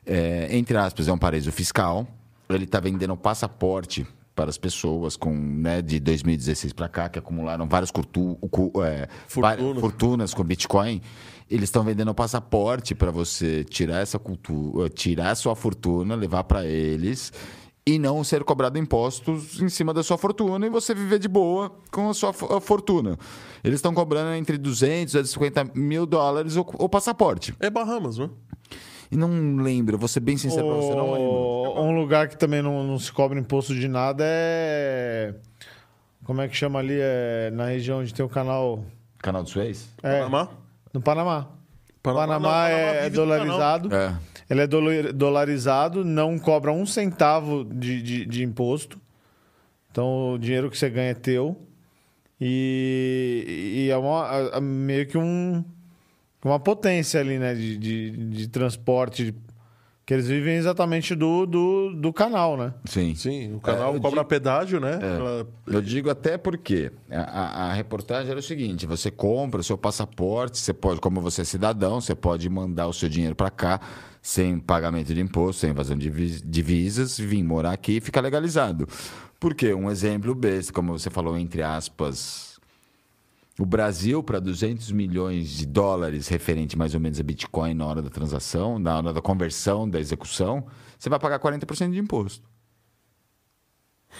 É, 0.05 0.47
entre 0.51 0.75
aspas, 0.77 1.07
é 1.07 1.13
um 1.13 1.17
paraíso 1.17 1.51
fiscal, 1.51 2.05
ele 2.49 2.65
está 2.65 2.79
vendendo 2.79 3.15
passaporte 3.17 4.05
para 4.35 4.49
as 4.49 4.57
pessoas 4.57 5.15
com, 5.15 5.33
né, 5.33 5.81
de 5.81 5.99
2016 5.99 6.73
para 6.73 6.89
cá, 6.89 7.07
que 7.07 7.17
acumularam 7.17 7.67
várias 7.67 7.89
curtu, 7.89 8.35
cu- 8.51 8.71
é, 8.83 9.07
Fortunas. 9.27 9.57
várias 9.59 9.79
fortunas 9.79 10.33
com 10.33 10.43
Bitcoin. 10.43 11.01
Eles 11.49 11.65
estão 11.65 11.83
vendendo 11.83 12.13
passaporte 12.13 12.93
para 12.93 13.11
você 13.11 13.63
tirar 13.63 14.01
essa 14.01 14.19
cultura, 14.19 14.89
tirar 14.89 15.31
a 15.31 15.35
sua 15.35 15.55
fortuna, 15.55 16.15
levar 16.15 16.43
para 16.43 16.65
eles 16.65 17.31
e 17.87 17.99
não 17.99 18.23
ser 18.23 18.43
cobrado 18.43 18.79
impostos 18.79 19.61
em 19.61 19.69
cima 19.69 19.93
da 19.93 20.01
sua 20.01 20.17
fortuna 20.17 20.65
e 20.65 20.69
você 20.71 20.93
viver 20.95 21.19
de 21.19 21.27
boa 21.27 21.71
com 21.91 22.09
a 22.09 22.13
sua 22.15 22.33
fortuna. 22.33 23.15
Eles 23.63 23.77
estão 23.77 23.93
cobrando 23.93 24.33
entre 24.33 24.57
200 24.57 25.13
e 25.13 25.17
250 25.21 25.71
mil 25.75 26.07
dólares 26.07 26.55
o, 26.57 26.61
o 26.61 26.89
passaporte. 26.89 27.53
É 27.59 27.69
Bahamas, 27.69 28.17
né? 28.17 28.27
E 29.11 29.15
não 29.17 29.57
lembro, 29.57 29.97
vou 29.97 30.07
ser 30.07 30.19
bem 30.19 30.37
sincero 30.37 30.65
pra 30.67 30.75
você, 30.75 30.95
não 30.95 31.13
lembro. 31.13 31.81
Um 31.81 31.91
lugar 31.95 32.27
que 32.27 32.37
também 32.37 32.61
não, 32.61 32.83
não 32.83 32.97
se 32.97 33.11
cobra 33.11 33.39
imposto 33.39 33.73
de 33.75 33.87
nada 33.87 34.23
é. 34.25 35.33
Como 36.23 36.41
é 36.41 36.47
que 36.47 36.55
chama 36.55 36.79
ali? 36.79 36.97
É 36.99 37.51
na 37.53 37.65
região 37.67 37.99
onde 37.99 38.13
tem 38.13 38.25
o 38.25 38.29
canal. 38.29 38.83
Canal 39.19 39.43
do 39.43 39.49
Suez? 39.49 39.87
É, 40.01 40.19
Panamá? 40.19 40.49
no 40.93 41.01
Panamá. 41.01 41.47
Panamá, 42.01 42.27
não, 42.27 42.41
Panamá 42.41 42.69
é, 42.69 43.09
no 43.09 43.15
dolarizado. 43.15 43.95
É. 43.95 44.15
Ele 44.49 44.61
é 44.61 44.67
dolar- 44.67 45.11
dolarizado, 45.13 46.05
não 46.05 46.37
cobra 46.37 46.71
um 46.71 46.85
centavo 46.85 47.63
de, 47.65 48.01
de, 48.01 48.25
de 48.25 48.43
imposto. 48.43 48.99
Então 49.91 50.33
o 50.33 50.37
dinheiro 50.37 50.69
que 50.69 50.77
você 50.77 50.89
ganha 50.89 51.11
é 51.11 51.13
teu. 51.15 51.59
E, 52.39 53.85
e 53.87 53.89
é 53.89 53.97
uma, 53.97 54.59
meio 54.61 55.07
que 55.07 55.17
um, 55.17 55.63
uma 56.49 56.59
potência 56.59 57.19
ali, 57.19 57.37
né? 57.39 57.53
De, 57.53 57.77
de, 57.77 58.11
de 58.11 58.47
transporte. 58.47 59.33
Que 60.07 60.13
eles 60.13 60.27
vivem 60.27 60.53
exatamente 60.55 61.15
do, 61.15 61.47
do, 61.47 61.91
do 61.95 62.13
canal, 62.13 62.55
né? 62.55 62.75
Sim. 62.85 63.15
Sim, 63.15 63.55
o 63.55 63.59
canal 63.59 63.95
É, 63.95 63.99
cobra 63.99 64.19
digo- 64.19 64.25
pedágio, 64.25 64.79
né? 64.79 64.99
Ela- 65.01 65.47
Eu 65.65 65.81
digo 65.81 66.11
até 66.11 66.37
porque 66.37 66.91
a, 67.09 67.21
a- 67.21 67.69
a 67.71 67.73
reportagem 67.73 68.29
era 68.29 68.39
o 68.39 68.43
seguinte: 68.43 68.85
você 68.85 69.09
compra 69.09 69.61
o 69.61 69.63
seu 69.63 69.75
passaporte, 69.79 70.59
você 70.59 70.71
pode, 70.75 71.01
como 71.01 71.19
você 71.21 71.41
é 71.41 71.43
cidadão, 71.43 71.99
você 71.99 72.13
pode 72.13 72.47
mandar 72.47 72.85
o 72.85 72.93
seu 72.93 73.09
dinheiro 73.09 73.33
para 73.35 73.49
cá 73.49 73.79
sem 74.21 74.59
pagamento 74.59 75.11
de 75.11 75.19
imposto, 75.21 75.61
sem 75.61 75.71
invasão 75.71 75.97
de 75.97 76.11
vis- 76.11 76.43
divisas, 76.45 77.17
vir 77.17 77.43
morar 77.43 77.71
aqui 77.71 77.93
e 77.93 77.99
ficar 78.01 78.21
legalizado. 78.21 78.87
Por 79.39 79.55
quê? 79.55 79.73
Um 79.73 79.89
exemplo 79.89 80.35
besta, 80.35 80.71
como 80.71 80.91
você 80.97 81.09
falou, 81.09 81.35
entre 81.35 81.63
aspas. 81.63 82.44
O 83.57 83.65
Brasil, 83.65 84.21
para 84.21 84.39
200 84.39 84.91
milhões 84.91 85.47
de 85.49 85.65
dólares 85.65 86.27
referente 86.27 86.77
mais 86.77 86.93
ou 86.93 86.99
menos 86.99 87.19
a 87.19 87.23
Bitcoin 87.23 87.73
na 87.73 87.85
hora 87.85 88.01
da 88.01 88.09
transação, 88.09 88.77
na 88.77 88.97
hora 88.97 89.13
da 89.13 89.21
conversão, 89.21 89.89
da 89.89 89.99
execução, 89.99 90.65
você 90.99 91.09
vai 91.09 91.17
pagar 91.19 91.39
40% 91.39 91.91
de 91.91 91.99
imposto. 91.99 92.43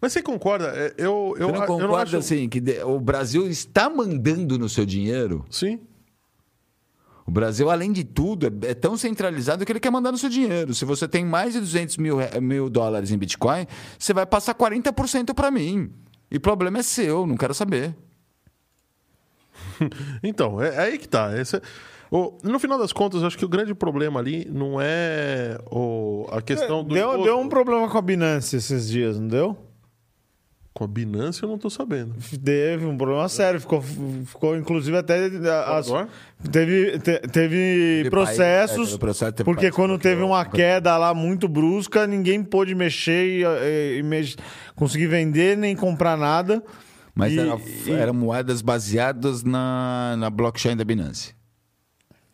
Mas 0.00 0.12
você 0.12 0.22
concorda? 0.22 0.66
É, 0.76 0.94
Eu, 0.98 1.34
eu, 1.38 1.46
Você 1.48 1.52
não 1.52 1.60
eu 1.62 1.66
concorda 1.66 1.86
não 1.86 1.96
acho... 1.96 2.16
assim 2.18 2.48
que 2.48 2.60
o 2.84 3.00
Brasil 3.00 3.46
está 3.48 3.88
mandando 3.88 4.58
no 4.58 4.68
seu 4.68 4.84
dinheiro? 4.84 5.44
Sim. 5.50 5.80
O 7.26 7.30
Brasil, 7.30 7.70
além 7.70 7.90
de 7.90 8.04
tudo, 8.04 8.46
é, 8.46 8.70
é 8.70 8.74
tão 8.74 8.98
centralizado 8.98 9.64
que 9.64 9.72
ele 9.72 9.80
quer 9.80 9.90
mandar 9.90 10.12
no 10.12 10.18
seu 10.18 10.28
dinheiro. 10.28 10.74
Se 10.74 10.84
você 10.84 11.08
tem 11.08 11.24
mais 11.24 11.54
de 11.54 11.60
200 11.60 11.96
mil, 11.96 12.18
re- 12.18 12.38
mil 12.40 12.68
dólares 12.68 13.10
em 13.10 13.16
Bitcoin, 13.16 13.66
você 13.98 14.12
vai 14.12 14.26
passar 14.26 14.54
40% 14.54 15.32
para 15.32 15.50
mim. 15.50 15.90
E 16.34 16.36
o 16.36 16.40
problema 16.40 16.78
é 16.80 16.82
seu, 16.82 17.26
não 17.26 17.36
quero 17.36 17.54
saber. 17.54 17.94
Então, 20.22 20.60
é, 20.60 20.74
é 20.74 20.78
aí 20.80 20.98
que 20.98 21.08
tá. 21.08 21.36
Esse 21.38 21.56
é- 21.56 21.60
o- 22.10 22.38
no 22.42 22.58
final 22.58 22.78
das 22.78 22.92
contas, 22.92 23.20
eu 23.20 23.26
acho 23.26 23.38
que 23.38 23.44
o 23.44 23.48
grande 23.48 23.74
problema 23.74 24.18
ali 24.20 24.44
não 24.50 24.80
é 24.80 25.58
o, 25.70 26.26
a 26.30 26.40
questão 26.42 26.82
do. 26.84 26.94
Deu, 26.94 27.22
deu 27.24 27.38
um 27.38 27.48
problema 27.48 27.88
com 27.88 27.98
a 27.98 28.02
Binance 28.02 28.56
esses 28.56 28.88
dias, 28.88 29.18
não 29.18 29.28
deu? 29.28 29.56
Com 30.74 30.82
a 30.82 30.86
Binance 30.88 31.40
eu 31.40 31.48
não 31.48 31.56
tô 31.56 31.70
sabendo. 31.70 32.16
Teve 32.44 32.84
um 32.84 32.96
problema 32.98 33.28
sério. 33.28 33.60
Ficou, 33.60 33.80
ficou 34.26 34.56
inclusive 34.56 34.96
até. 34.96 35.26
as- 35.26 35.86
Salvador? 35.86 36.08
teve, 36.50 36.98
te- 36.98 37.20
teve 37.28 38.08
processos. 38.10 38.76
país- 38.88 38.94
é, 38.94 38.98
processo, 38.98 39.32
teve 39.32 39.44
porque 39.44 39.60
país 39.66 39.74
quando 39.74 39.96
teve 39.98 40.20
uma 40.22 40.44
queda 40.44 40.96
lá 40.96 41.14
muito 41.14 41.46
brusca, 41.46 42.08
ninguém 42.08 42.42
pôde 42.42 42.74
mexer 42.74 43.24
e, 43.24 43.44
e- 43.44 43.98
e 43.98 44.02
mex- 44.02 44.36
conseguir 44.74 45.06
vender 45.06 45.56
nem 45.56 45.76
comprar 45.76 46.16
nada. 46.16 46.60
Mas 47.14 47.32
E- 47.32 47.38
era- 47.38 47.56
e- 47.86 47.90
eram 47.92 48.12
moedas 48.14 48.60
baseadas 48.60 49.44
na, 49.44 50.16
na 50.18 50.28
blockchain 50.28 50.76
da 50.76 50.82
Binance. 50.84 51.36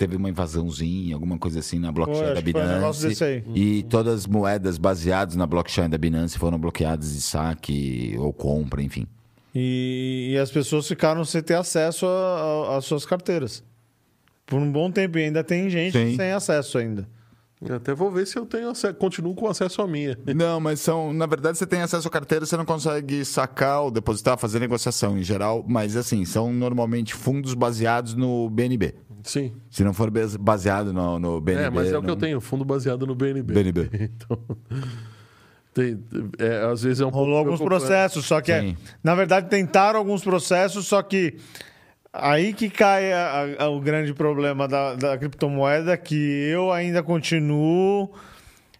Teve 0.01 0.17
uma 0.17 0.31
invasãozinha, 0.31 1.15
alguma 1.15 1.37
coisa 1.37 1.59
assim 1.59 1.79
na 1.79 1.93
blockchain 1.93 2.25
Foi, 2.25 2.35
da 2.35 2.41
um 2.41 2.43
Binance. 2.43 3.23
aí. 3.23 3.45
E 3.55 3.83
todas 3.83 4.21
as 4.21 4.27
moedas 4.27 4.79
baseadas 4.79 5.37
na 5.37 5.47
blockchain 5.47 5.91
da 5.91 5.99
Binance 5.99 6.39
foram 6.39 6.59
bloqueadas 6.59 7.13
de 7.13 7.21
saque 7.21 8.17
ou 8.19 8.33
compra, 8.33 8.83
enfim. 8.83 9.07
E, 9.55 10.31
e 10.33 10.39
as 10.39 10.51
pessoas 10.51 10.89
ficaram 10.89 11.23
sem 11.23 11.43
ter 11.43 11.53
acesso 11.53 12.07
às 12.75 12.87
suas 12.87 13.05
carteiras. 13.05 13.63
Por 14.47 14.59
um 14.59 14.73
bom 14.73 14.91
tempo. 14.91 15.19
E 15.19 15.25
ainda 15.25 15.45
tem 15.45 15.69
gente 15.69 15.93
Sim. 15.93 16.17
sem 16.17 16.33
acesso 16.33 16.79
ainda. 16.79 17.07
Eu 17.63 17.77
até 17.77 17.93
vou 17.95 18.11
ver 18.11 18.27
se 18.27 18.39
eu 18.39 18.47
tenho 18.47 18.71
acesso, 18.71 18.95
continuo 18.95 19.35
com 19.35 19.47
acesso 19.47 19.83
à 19.83 19.87
minha. 19.87 20.17
Não, 20.35 20.59
mas 20.59 20.81
são. 20.81 21.13
Na 21.13 21.27
verdade, 21.27 21.59
você 21.59 21.67
tem 21.67 21.83
acesso 21.83 22.09
à 22.09 22.11
carteira, 22.11 22.47
você 22.47 22.57
não 22.57 22.65
consegue 22.65 23.23
sacar 23.25 23.83
ou 23.83 23.91
depositar, 23.91 24.39
fazer 24.39 24.59
negociação 24.61 25.19
em 25.19 25.23
geral. 25.23 25.63
Mas 25.69 25.95
assim, 25.95 26.25
são 26.25 26.53
normalmente 26.53 27.15
fundos 27.15 27.53
baseados 27.53 28.15
no 28.15 28.49
BNB. 28.49 28.95
Sim. 29.23 29.53
Se 29.71 29.85
não 29.85 29.93
for 29.93 30.11
base- 30.11 30.39
baseado 30.39 30.91
no, 30.95 31.19
no 31.19 31.39
BNB. 31.41 31.65
É, 31.67 31.71
mas 31.71 31.93
é 31.93 31.99
o 31.99 32.03
que 32.03 32.09
eu 32.11 32.17
tenho, 32.17 32.41
fundo 32.41 32.65
baseado 32.65 33.07
no 33.07 33.15
BNB. 33.15 33.53
BNB. 33.53 33.91
Então, 34.17 34.39
tem- 35.75 36.03
é, 36.39 36.65
às 36.73 36.83
vezes 36.83 37.01
é 37.01 37.07
um 37.07 37.11
Rolou 37.11 37.45
pouco 37.45 37.51
alguns 37.53 37.65
processos, 37.65 38.25
só 38.25 38.41
que, 38.41 38.51
é- 38.51 38.75
na 39.05 39.15
verdade, 39.15 39.49
tentaram 39.49 39.99
alguns 39.99 40.23
processos, 40.25 40.87
só 40.87 41.03
que 41.03 41.37
aí 42.13 42.53
que 42.53 42.69
cai 42.71 43.13
a- 43.13 43.47
a- 43.65 43.69
o 43.69 43.81
grande 43.81 44.13
problema 44.15 44.67
da, 44.67 44.95
da 44.95 45.19
criptomoeda, 45.19 45.97
que 45.97 46.15
eu 46.15 46.71
ainda 46.73 47.03
continuo 47.03 48.11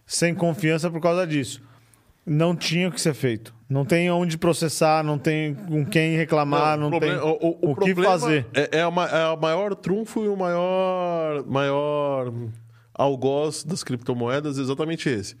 sem 0.05 0.33
confiança 0.35 0.89
por 0.89 1.01
causa 1.01 1.25
disso. 1.25 1.61
Não 2.25 2.55
tinha 2.55 2.87
o 2.87 2.91
que 2.91 3.01
ser 3.01 3.13
feito. 3.13 3.53
Não 3.69 3.85
tem 3.85 4.11
onde 4.11 4.37
processar, 4.37 5.01
não 5.03 5.17
tem 5.17 5.55
com 5.55 5.85
quem 5.85 6.15
reclamar, 6.17 6.77
não, 6.77 6.87
o 6.89 6.91
tem 6.91 6.99
problema- 6.99 7.23
o, 7.25 7.31
o- 7.47 7.57
o 7.61 7.71
o 7.71 7.75
que 7.75 7.95
fazer. 7.95 8.45
É, 8.53 8.79
é, 8.79 8.81
a, 8.81 8.91
ma- 8.91 9.07
é 9.07 9.27
o 9.29 9.37
maior 9.37 9.73
trunfo 9.75 10.23
e 10.25 10.27
o 10.27 10.35
maior, 10.35 11.45
maior 11.47 12.33
algoz 12.93 13.63
das 13.63 13.81
criptomoedas, 13.83 14.57
exatamente 14.57 15.07
esse. 15.09 15.35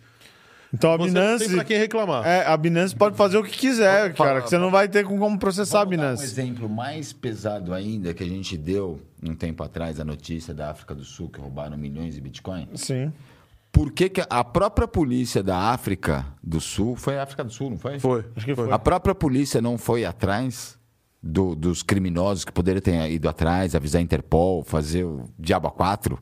Então 0.73 0.93
a 0.93 0.97
Você 0.97 1.03
não 1.11 1.13
Binance, 1.21 1.45
tem 1.45 1.55
pra 1.55 1.63
quem 1.65 1.77
reclamar. 1.77 2.25
é, 2.25 2.45
a 2.45 2.55
Binance 2.55 2.95
pode 2.95 3.17
fazer 3.17 3.37
o 3.37 3.43
que 3.43 3.51
quiser, 3.57 4.13
cara, 4.13 4.41
que 4.41 4.49
você 4.49 4.57
não 4.57 4.71
vai 4.71 4.87
ter 4.87 5.03
com 5.05 5.19
como 5.19 5.37
processar 5.37 5.81
a 5.81 5.83
dar 5.83 5.87
Um 5.87 5.89
Binance. 5.91 6.23
exemplo 6.23 6.69
mais 6.69 7.11
pesado 7.11 7.73
ainda 7.73 8.13
que 8.13 8.23
a 8.23 8.27
gente 8.27 8.57
deu 8.57 8.99
um 9.21 9.35
tempo 9.35 9.63
atrás 9.63 9.99
a 9.99 10.05
notícia 10.05 10.53
da 10.53 10.69
África 10.71 10.95
do 10.95 11.03
Sul 11.03 11.27
que 11.29 11.39
roubaram 11.41 11.77
milhões 11.77 12.15
de 12.15 12.21
Bitcoin. 12.21 12.69
Sim. 12.75 13.11
Por 13.71 13.91
que, 13.91 14.09
que 14.09 14.21
a 14.29 14.43
própria 14.43 14.87
polícia 14.87 15.41
da 15.43 15.57
África 15.57 16.25
do 16.43 16.59
Sul 16.61 16.95
foi 16.95 17.17
a 17.17 17.23
África 17.23 17.43
do 17.43 17.51
Sul, 17.51 17.69
não 17.71 17.77
foi? 17.77 17.99
Foi. 17.99 18.25
Acho 18.35 18.45
que 18.45 18.55
foi. 18.55 18.71
A 18.71 18.79
própria 18.79 19.13
polícia 19.15 19.61
não 19.61 19.77
foi 19.77 20.03
atrás 20.05 20.77
do- 21.23 21.55
dos 21.55 21.83
criminosos 21.83 22.43
que 22.43 22.51
poderiam 22.51 22.81
ter 22.81 23.11
ido 23.11 23.29
atrás, 23.29 23.75
avisar 23.75 23.99
a 23.99 24.03
Interpol, 24.03 24.63
fazer 24.63 25.03
o 25.05 25.29
Diabo 25.39 25.67
a 25.67 25.71
4? 25.71 26.17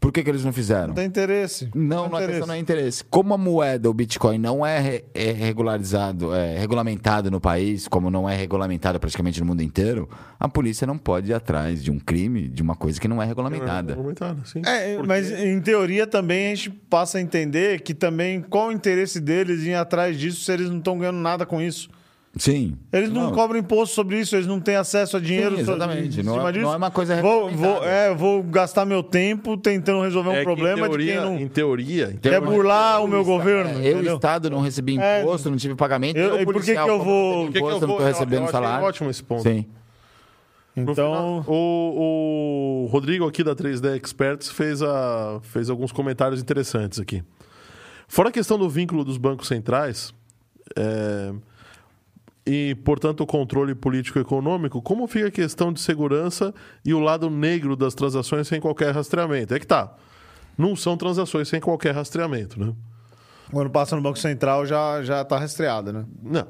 Por 0.00 0.12
que, 0.12 0.22
que 0.22 0.30
eles 0.30 0.44
não 0.44 0.52
fizeram? 0.52 0.88
Não 0.88 0.94
tem 0.94 1.06
interesse. 1.06 1.68
Não, 1.74 2.02
tem 2.02 2.10
não, 2.10 2.16
a 2.18 2.26
questão 2.26 2.46
não 2.46 2.54
é 2.54 2.58
interesse. 2.58 3.02
Como 3.04 3.34
a 3.34 3.38
moeda, 3.38 3.90
o 3.90 3.94
Bitcoin, 3.94 4.38
não 4.38 4.64
é, 4.64 5.02
é 5.14 5.32
regularizado, 5.32 6.34
é 6.34 6.56
regulamentado 6.58 7.30
no 7.30 7.40
país, 7.40 7.88
como 7.88 8.10
não 8.10 8.28
é 8.28 8.36
regulamentado 8.36 8.98
praticamente 9.00 9.40
no 9.40 9.46
mundo 9.46 9.62
inteiro, 9.62 10.08
a 10.38 10.48
polícia 10.48 10.86
não 10.86 10.96
pode 10.96 11.30
ir 11.30 11.34
atrás 11.34 11.82
de 11.82 11.90
um 11.90 11.98
crime, 11.98 12.48
de 12.48 12.62
uma 12.62 12.76
coisa 12.76 13.00
que 13.00 13.08
não 13.08 13.20
é 13.22 13.26
regulamentada. 13.26 13.92
Argumentado, 13.92 14.46
sim. 14.46 14.62
É, 14.64 14.94
Porque- 14.94 15.08
mas 15.08 15.30
em 15.30 15.60
teoria 15.60 16.06
também 16.06 16.52
a 16.52 16.54
gente 16.54 16.70
passa 16.70 17.18
a 17.18 17.20
entender 17.20 17.80
que 17.80 17.92
também 17.94 18.40
qual 18.40 18.68
o 18.68 18.72
interesse 18.72 19.20
deles 19.20 19.64
em 19.64 19.70
ir 19.70 19.74
atrás 19.74 20.18
disso 20.18 20.44
se 20.44 20.52
eles 20.52 20.68
não 20.70 20.78
estão 20.78 20.98
ganhando 20.98 21.18
nada 21.18 21.44
com 21.44 21.60
isso. 21.60 21.90
Sim. 22.38 22.76
Eles 22.92 23.10
não, 23.10 23.32
cobram 23.32 23.58
imposto 23.58 23.94
sobre 23.94 24.18
isso, 24.20 24.36
eles 24.36 24.46
não 24.46 24.60
têm 24.60 24.76
acesso 24.76 25.16
a 25.16 25.20
dinheiro 25.20 25.56
Sim, 25.56 25.62
exatamente. 25.62 26.20
em 26.20 26.22
Não 26.22 26.34
cima 26.34 26.48
é- 26.48 26.52
disso. 26.52 26.64
não 26.64 26.72
é 26.72 26.76
uma 26.76 26.90
coisa 26.90 27.20
vou, 27.20 27.50
vou, 27.50 27.84
é, 27.84 28.14
vou 28.14 28.42
gastar 28.44 28.84
meu 28.84 29.02
tempo 29.02 29.56
tentando 29.56 30.00
resolver 30.02 30.28
um 30.30 30.32
É 30.34 30.38
que 30.38 30.44
problema 30.44 30.86
em 30.86 30.88
teoria, 30.88 31.12
de 31.14 31.20
quem 31.20 31.30
não 31.30 31.38
Em 31.40 31.48
teoria, 31.48 32.10
Então, 32.14 32.30
quer 32.32 32.40
burlar 32.40 33.02
o 33.02 33.08
meu 33.08 33.24
governo. 33.24 33.70
Eu, 33.82 33.94
entendeu? 33.96 34.14
Estado, 34.14 34.48
não 34.48 34.60
recebi 34.60 34.98
É. 34.98 35.20
imposto, 35.20 35.50
não 35.50 35.56
tive 35.56 35.74
pagamento. 35.74 36.16
Eu- 36.16 36.36
eu, 36.36 36.40
e 36.42 36.44
por 36.44 36.54
que 36.62 36.72
que 36.72 36.78
eu 36.78 36.98
vou- 37.02 37.34
não 37.36 37.44
Por 37.46 37.52
que 37.52 37.58
eu 37.58 37.60
imposto, 37.60 37.76
eu 37.76 37.80
não 37.80 37.88
vou- 37.88 37.96
eu- 37.96 38.02
eu 38.02 38.06
recebendo 38.12 38.38
achei 38.42 38.52
salário. 38.52 38.86
ótimo 38.86 39.10
esse 39.10 39.22
ponto. 39.22 39.42
Sim. 39.42 39.66
Então, 40.76 40.94
final, 40.94 41.44
o, 41.48 42.84
o 42.84 42.86
Rodrigo 42.92 43.26
aqui 43.26 43.42
da 43.42 43.54
3D 43.56 43.96
Experts 43.96 44.48
fez, 44.48 44.80
a, 44.80 45.40
fez 45.42 45.68
alguns 45.68 45.90
comentários 45.90 46.40
interessantes 46.40 47.00
aqui. 47.00 47.20
Fora 48.06 48.28
a 48.28 48.32
questão 48.32 48.56
do 48.56 48.68
vínculo 48.70 49.04
dos 49.04 49.16
bancos 49.18 49.48
centrais 49.48 50.14
é, 50.76 51.32
e, 52.48 52.74
portanto, 52.76 53.20
o 53.20 53.26
controle 53.26 53.74
político-econômico, 53.74 54.80
como 54.80 55.06
fica 55.06 55.28
a 55.28 55.30
questão 55.30 55.72
de 55.72 55.80
segurança 55.80 56.54
e 56.84 56.94
o 56.94 56.98
lado 57.00 57.28
negro 57.28 57.76
das 57.76 57.94
transações 57.94 58.48
sem 58.48 58.60
qualquer 58.60 58.94
rastreamento? 58.94 59.54
É 59.54 59.58
que 59.58 59.66
tá. 59.66 59.94
Não 60.56 60.74
são 60.74 60.96
transações 60.96 61.48
sem 61.48 61.60
qualquer 61.60 61.94
rastreamento, 61.94 62.58
né? 62.58 62.72
Quando 63.52 63.70
passa 63.70 63.94
no 63.96 64.02
Banco 64.02 64.18
Central 64.18 64.66
já, 64.66 65.02
já 65.02 65.24
tá 65.24 65.38
rastreada, 65.38 65.92
né? 65.92 66.04
Não. 66.22 66.46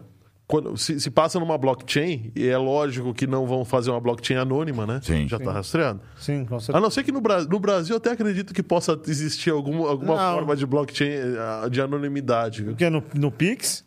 Quando, 0.46 0.78
se, 0.78 0.99
se 0.99 1.11
passa 1.11 1.38
numa 1.38 1.59
blockchain, 1.59 2.32
e 2.34 2.46
é 2.49 2.57
lógico 2.57 3.12
que 3.12 3.26
não 3.26 3.46
vão 3.46 3.66
fazer 3.66 3.90
uma 3.90 4.01
blockchain 4.01 4.38
anônima, 4.38 4.86
né? 4.86 4.99
Sim. 5.03 5.28
Já 5.28 5.36
está 5.36 5.53
rastreado. 5.53 6.01
Sim, 6.16 6.46
com 6.46 6.57
A 6.57 6.61
certeza. 6.61 6.80
não 6.80 6.90
ser 6.90 7.05
que 7.05 7.12
no, 7.12 7.20
Bra- 7.20 7.44
no 7.44 7.61
Brasil 7.61 7.92
eu 7.94 7.99
até 7.99 8.12
acredito 8.12 8.55
que 8.55 8.62
possa 8.62 8.99
existir 9.07 9.51
algum, 9.51 9.86
alguma 9.86 10.16
Não. 10.16 10.34
forma 10.34 10.57
de 10.57 10.64
blockchain 10.64 11.11
eh, 11.11 11.68
de 11.70 11.82
anonimidade. 11.82 12.62
viu? 12.62 12.72
Porque 12.72 12.88
no, 12.88 13.05
no 13.14 13.30
Pix? 13.30 13.84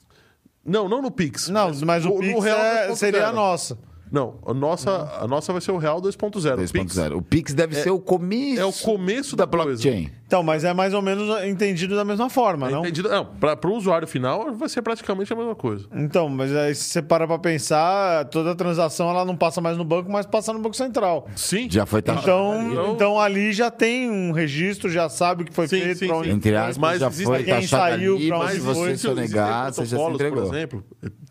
Não, 0.65 0.87
não 0.87 1.01
no 1.01 1.09
Pix. 1.11 1.49
Não, 1.49 1.71
mas 1.85 2.05
o 2.05 2.09
no- 2.09 2.15
no 2.15 2.21
Pix 2.21 2.43
Real 2.43 2.57
é- 2.59 2.87
2.0. 2.87 2.95
seria 2.95 3.27
a 3.27 3.31
nossa. 3.33 3.77
Não, 4.11 4.39
a 4.45 4.53
nossa, 4.53 4.91
a 5.21 5.27
nossa 5.27 5.53
vai 5.53 5.61
ser 5.61 5.71
o 5.71 5.77
Real 5.77 6.01
2.0. 6.01 6.53
O 6.53 6.57
Pix 6.57 6.95
2.0. 6.95 7.17
O 7.17 7.21
Pix 7.21 7.53
deve 7.53 7.75
ser 7.75 7.91
o 7.91 7.99
começo. 7.99 8.59
é 8.61 8.65
o 8.65 8.73
começo 8.73 9.35
da, 9.37 9.45
da 9.45 9.51
blockchain. 9.51 10.11
Então, 10.31 10.41
mas 10.41 10.63
é 10.63 10.73
mais 10.73 10.93
ou 10.93 11.01
menos 11.01 11.43
entendido 11.43 11.93
da 11.93 12.05
mesma 12.05 12.29
forma, 12.29 12.67
Coisa. 12.67 12.75
não? 12.77 12.85
Entendido? 12.85 13.09
Não, 13.09 13.25
para 13.25 13.67
o 13.67 13.73
usuário 13.75 14.07
final 14.07 14.53
vai 14.55 14.69
ser 14.69 14.81
praticamente 14.81 15.33
a 15.33 15.35
mesma 15.35 15.53
coisa. 15.55 15.85
Então, 15.93 16.29
mas 16.29 16.55
aí 16.55 16.73
se 16.73 16.85
você 16.85 17.01
para 17.01 17.27
pra 17.27 17.37
pensar, 17.37 18.23
toda 18.29 18.55
transação 18.55 19.09
ela 19.09 19.25
não 19.25 19.35
passa 19.35 19.59
mais 19.59 19.75
no 19.75 19.83
banco, 19.83 20.09
mas 20.09 20.25
passa 20.25 20.53
no 20.53 20.59
Banco 20.59 20.73
Central. 20.77 21.27
Sim. 21.35 21.69
Já 21.69 21.85
foi 21.85 22.01
taxado. 22.01 22.23
Então, 22.29 22.71
Então- 22.71 22.93
então 22.93 23.19
ali 23.19 23.51
já 23.51 23.69
tem 23.69 24.09
um 24.09 24.31
registro, 24.31 24.89
já 24.89 25.09
sabe 25.09 25.43
o 25.43 25.45
que 25.45 25.51
foi 25.53 25.67
Sim, 25.67 25.81
feito, 25.81 25.97
sim, 25.97 26.09
onde 26.09 26.29
sim. 26.29 26.33
Entre 26.35 26.55
aspas, 26.55 26.77
Mas 26.77 27.01
já 27.01 27.07
existe- 27.07 27.25
foi 27.25 27.43
quem 27.43 27.67
saiu, 27.67 28.15
ali, 28.15 28.27
pra 28.29 28.37
mas 28.37 28.47
onde 28.51 28.59
se 28.97 29.03
você 29.03 29.07
foi. 29.13 29.15
negar, 29.15 29.73
você 29.73 29.81
já 29.81 29.85
se 29.85 29.89
protocolos, 29.95 30.17
por 30.17 30.27
entregou. 30.27 30.53
exemplo, 30.55 30.83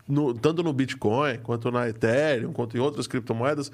no- 0.07 0.35
tanto 0.35 0.63
no 0.63 0.75
Bitcoin, 0.75 1.39
quanto 1.43 1.71
na 1.71 1.89
Ethereum, 1.89 2.53
quanto 2.53 2.77
em 2.77 2.81
outras 2.81 3.07
criptomoedas, 3.07 3.73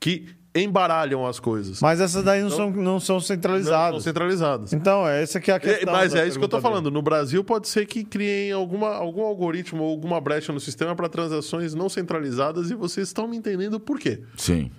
que 0.00 0.26
embaralham 0.54 1.26
as 1.26 1.40
coisas. 1.40 1.80
Mas 1.80 2.00
essas 2.00 2.22
daí 2.22 2.40
não, 2.42 2.50
são, 2.50 2.70
não 2.70 3.00
são 3.00 3.16
não 3.16 3.20
centralizadas. 3.20 3.90
são 3.90 4.00
centralizadas. 4.00 4.72
Então, 4.72 5.06
essa 5.06 5.40
que 5.40 5.50
é 5.50 5.54
a 5.54 5.56
É, 5.56 5.60
questão. 5.60 5.92
mas 5.92 6.12
da 6.12 6.20
é 6.20 6.28
isso 6.28 6.38
que 6.38 6.44
eu 6.44 6.48
tô 6.48 6.60
falando. 6.60 6.90
No 6.90 7.02
Brasil, 7.02 7.42
pode 7.42 7.66
ser 7.68 7.86
que 7.86 8.04
criem 8.04 8.52
alguma, 8.52 8.90
algum 8.94 9.22
algoritmo 9.22 9.82
ou 9.82 9.90
alguma 9.90 10.20
brecha 10.20 10.52
no 10.52 10.60
sistema 10.60 10.94
para 10.94 11.08
transações 11.08 11.74
não 11.74 11.88
centralizadas 11.88 12.70
e 12.70 12.74
vocês 12.74 13.08
estão 13.08 13.26
me 13.26 13.36
entendendo 13.36 13.80
por 13.80 13.98
quê. 13.98 14.22
Sim. 14.36 14.70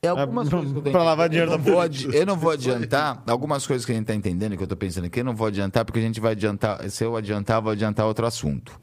É 0.00 0.08
algumas 0.08 0.48
É, 0.48 0.50
coisas 0.50 0.70
que 0.72 0.78
eu 0.78 0.82
tô 0.82 0.90
pra 0.90 1.02
lavar 1.02 1.28
dinheiro 1.30 1.50
eu 1.50 1.56
não 1.58 1.64
da 1.64 1.72
vou 1.72 2.12
Eu 2.12 2.26
não 2.26 2.36
vou 2.36 2.50
adiantar 2.50 3.22
algumas 3.26 3.66
coisas 3.66 3.86
que 3.86 3.90
a 3.92 3.94
gente 3.94 4.04
tá 4.06 4.14
entendendo, 4.14 4.54
que 4.56 4.62
eu 4.62 4.66
tô 4.66 4.76
pensando 4.76 5.06
aqui, 5.06 5.20
eu 5.20 5.24
não 5.24 5.34
vou 5.34 5.46
adiantar, 5.46 5.84
porque 5.84 5.98
a 5.98 6.02
gente 6.02 6.20
vai 6.20 6.32
adiantar. 6.32 6.88
Se 6.90 7.02
eu 7.04 7.16
adiantar, 7.16 7.56
eu 7.58 7.62
vou 7.62 7.72
adiantar 7.72 8.06
outro 8.06 8.26
assunto. 8.26 8.78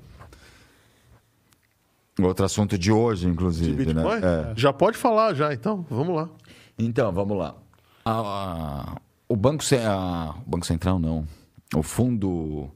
Outro 2.27 2.45
assunto 2.45 2.77
de 2.77 2.91
hoje, 2.91 3.25
De 3.25 3.31
inclusive. 3.31 3.85
Bitcoin? 3.85 4.19
Né? 4.21 4.51
É. 4.51 4.53
Já 4.55 4.71
pode 4.73 4.97
falar, 4.97 5.33
já, 5.33 5.53
então. 5.53 5.85
Vamos 5.89 6.15
lá. 6.15 6.29
Então, 6.77 7.11
vamos 7.11 7.37
lá. 7.37 7.55
A- 8.05 8.11
a- 8.11 8.95
o, 9.29 9.35
banco, 9.35 9.63
a- 9.87 10.35
o 10.45 10.49
Banco 10.49 10.65
Central, 10.65 10.99
não. 10.99 11.25
O 11.75 11.81
fundo. 11.83 12.69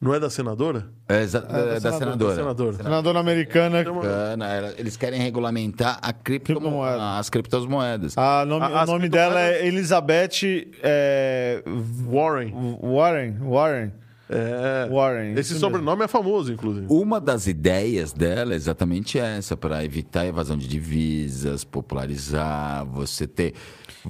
Não 0.00 0.12
é 0.12 0.18
da 0.18 0.28
senadora? 0.28 0.88
É, 1.08 1.20
exa- 1.22 1.46
é, 1.48 1.78
da, 1.78 1.92
senadora. 1.92 2.16
Da 2.16 2.34
senadora. 2.34 2.72
Senadora 2.76 3.20
americana. 3.20 3.80
Americana, 3.82 4.48
ela- 4.48 4.74
Eles 4.76 4.96
querem 4.96 5.20
regulamentar 5.20 5.98
a 6.02 6.12
criptomo- 6.12 6.58
Criptomoeda. 6.60 7.18
as 7.18 7.30
criptomoedas. 7.30 8.18
A 8.18 8.44
nome, 8.44 8.66
A- 8.66 8.82
o 8.82 8.86
nome 8.86 9.08
dela 9.08 9.40
é 9.40 9.64
Elizabeth 9.64 10.66
é, 10.82 11.62
Warren. 12.10 12.52
Warren. 12.82 13.36
Warren. 13.42 13.92
É. 14.34 14.88
Warren. 14.90 15.34
Esse 15.38 15.58
sobrenome 15.58 16.04
é 16.04 16.08
famoso, 16.08 16.52
inclusive. 16.52 16.86
Uma 16.88 17.20
das 17.20 17.46
ideias 17.46 18.12
dela 18.12 18.52
é 18.52 18.56
exatamente 18.56 19.18
essa, 19.18 19.56
para 19.56 19.84
evitar 19.84 20.22
a 20.22 20.26
evasão 20.26 20.56
de 20.56 20.66
divisas, 20.66 21.64
popularizar, 21.64 22.84
você 22.86 23.26
ter. 23.26 23.54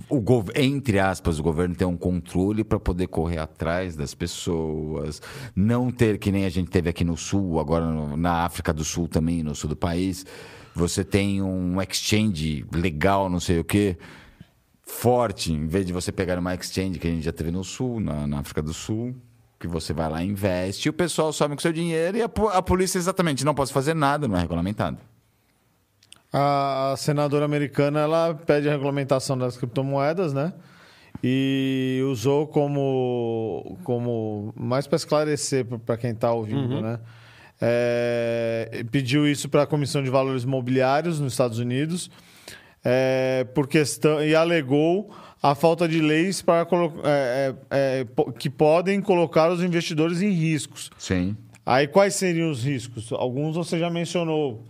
O 0.09 0.21
gov- 0.21 0.51
entre 0.57 0.99
aspas, 0.99 1.39
o 1.39 1.43
governo 1.43 1.75
ter 1.75 1.85
um 1.85 1.97
controle 1.97 2.65
para 2.65 2.81
poder 2.81 3.09
correr 3.09 3.39
atrás 3.39 3.95
das 3.95 4.15
pessoas, 4.15 5.21
não 5.55 5.91
ter, 5.91 6.17
que 6.19 6.33
nem 6.33 6.47
a 6.47 6.49
gente 6.49 6.71
teve 6.71 6.89
aqui 6.89 7.05
no 7.05 7.17
sul, 7.17 7.61
agora 7.61 7.85
no- 7.85 8.17
na 8.17 8.45
África 8.45 8.73
do 8.73 8.85
Sul 8.85 9.07
também, 9.07 9.43
no 9.43 9.55
sul 9.55 9.69
do 9.69 9.77
país, 9.77 10.25
você 10.75 11.05
tem 11.05 11.43
um 11.43 11.81
exchange 11.83 12.65
legal, 12.73 13.29
não 13.29 13.39
sei 13.39 13.59
o 13.59 13.65
quê, 13.65 13.99
forte, 14.85 15.53
em 15.53 15.67
vez 15.67 15.87
de 15.87 15.93
você 15.93 16.11
pegar 16.11 16.39
uma 16.39 16.55
exchange 16.55 16.99
que 16.99 17.07
a 17.07 17.11
gente 17.11 17.25
já 17.25 17.33
teve 17.33 17.51
no 17.51 17.63
sul, 17.63 18.01
na, 18.01 18.27
na 18.27 18.39
África 18.41 18.63
do 18.63 18.73
Sul, 18.73 19.15
que 19.63 19.69
você 19.69 19.93
vai 19.93 20.11
lá 20.11 20.25
e 20.25 20.27
investe, 20.27 20.89
o 20.89 20.93
pessoal 20.93 21.33
some 21.33 21.55
com 21.55 21.61
seu 21.61 21.73
dinheiro 21.73 22.19
e 22.19 22.23
a, 22.23 22.31
a 22.53 22.61
polícia 22.61 22.99
exatamente 22.99 23.45
não 23.45 23.55
pode 23.55 23.73
fazer 23.73 23.95
nada, 23.95 24.27
não 24.27 24.37
é 24.37 24.41
regulamentado. 24.41 24.99
A 26.33 26.95
senadora 26.99 27.45
americana 27.45 28.01
ela 28.01 28.35
pede 28.35 28.69
a 28.69 28.73
regulamentação 28.73 29.39
das 29.39 29.57
criptomoedas, 29.57 30.33
né? 30.33 30.53
E 31.23 32.03
usou 32.11 32.49
como, 32.49 33.79
como 33.85 34.53
mais 34.57 34.89
para 34.89 34.97
esclarecer 34.97 35.65
para 35.65 35.97
quem 35.97 36.11
está 36.11 36.33
ouvindo, 36.33 36.81
né? 36.81 36.99
É, 37.61 38.85
pediu 38.91 39.29
isso 39.29 39.49
para 39.49 39.63
a 39.63 39.67
Comissão 39.67 40.03
de 40.03 40.11
Valores 40.11 40.43
Imobiliários 40.43 41.21
nos 41.21 41.35
Estados 41.35 41.61
Unidos 41.61 42.11
é, 42.85 43.47
por 43.55 43.69
questão 43.69 44.25
e 44.25 44.35
alegou 44.35 45.15
a 45.43 45.55
falta 45.57 45.89
de 45.89 46.01
leis 46.01 46.41
para 46.41 46.67
é, 47.05 47.55
é, 47.71 48.07
é, 48.07 48.07
que 48.39 48.49
podem 48.49 49.01
colocar 49.01 49.51
os 49.51 49.61
investidores 49.61 50.23
em 50.23 50.31
riscos. 50.31 50.91
Sim. 50.97 51.37
Aí 51.67 51.89
quais 51.89 52.15
seriam 52.15 52.51
os 52.51 52.63
riscos? 52.65 53.11
Alguns 53.13 53.57
você 53.57 53.79
já 53.79 53.91
mencionou. 53.91 54.65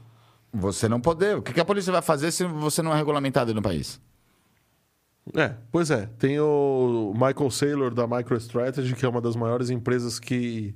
Você 0.52 0.88
não 0.88 1.00
poder. 1.00 1.36
O 1.36 1.42
que 1.42 1.52
que 1.52 1.60
a 1.60 1.64
polícia 1.64 1.92
vai 1.92 2.02
fazer 2.02 2.30
se 2.30 2.44
você 2.44 2.80
não 2.80 2.92
é 2.92 2.96
regulamentado 2.96 3.52
no 3.54 3.60
país? 3.60 4.00
É, 5.34 5.54
pois 5.70 5.90
é. 5.90 6.08
Tem 6.18 6.40
o 6.40 7.12
Michael 7.14 7.50
Saylor 7.50 7.94
da 7.94 8.06
MicroStrategy, 8.06 8.94
que 8.94 9.04
é 9.04 9.08
uma 9.08 9.20
das 9.20 9.36
maiores 9.36 9.70
empresas 9.70 10.18
que 10.18 10.74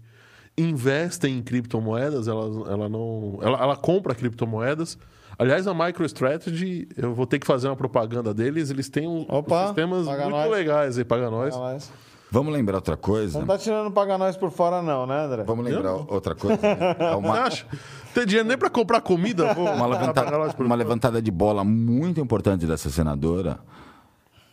investem 0.56 1.38
em 1.38 1.42
criptomoedas. 1.42 2.28
Ela, 2.28 2.70
ela 2.70 2.88
não. 2.88 3.38
Ela, 3.42 3.62
ela 3.62 3.76
compra 3.76 4.14
criptomoedas. 4.14 4.98
Aliás, 5.38 5.66
a 5.66 5.74
MicroStrategy, 5.74 6.88
eu 6.96 7.14
vou 7.14 7.26
ter 7.26 7.38
que 7.38 7.46
fazer 7.46 7.68
uma 7.68 7.76
propaganda 7.76 8.32
deles. 8.32 8.70
Eles 8.70 8.88
têm 8.88 9.06
um, 9.06 9.26
Opa, 9.28 9.62
uns 9.62 9.66
sistemas 9.66 10.06
paga 10.06 10.22
muito 10.22 10.36
nós. 10.36 10.50
legais 10.50 10.98
aí, 10.98 11.04
paga 11.04 11.30
nós. 11.30 11.56
Mas 11.56 11.92
Vamos 12.30 12.52
lembrar 12.52 12.76
outra 12.76 12.96
coisa? 12.96 13.38
Não 13.38 13.46
tá 13.46 13.56
tirando 13.56 13.90
pagar 13.90 14.18
nós 14.18 14.36
por 14.36 14.50
fora, 14.50 14.82
não, 14.82 15.06
né, 15.06 15.24
André? 15.24 15.44
Vamos 15.44 15.64
lembrar 15.64 15.94
outra 15.94 16.34
coisa? 16.34 16.60
É 16.64 17.14
uma, 17.14 17.40
acha? 17.44 17.66
Tem 18.12 18.26
dinheiro 18.26 18.48
nem 18.48 18.58
pra 18.58 18.68
comprar 18.68 19.00
comida? 19.00 19.54
Vou 19.54 19.64
uma, 19.64 19.86
levantada, 19.86 20.36
nós 20.36 20.54
uma 20.58 20.74
levantada 20.74 21.22
de 21.22 21.30
bola 21.30 21.64
muito 21.64 22.20
importante 22.20 22.66
dessa 22.66 22.90
senadora. 22.90 23.58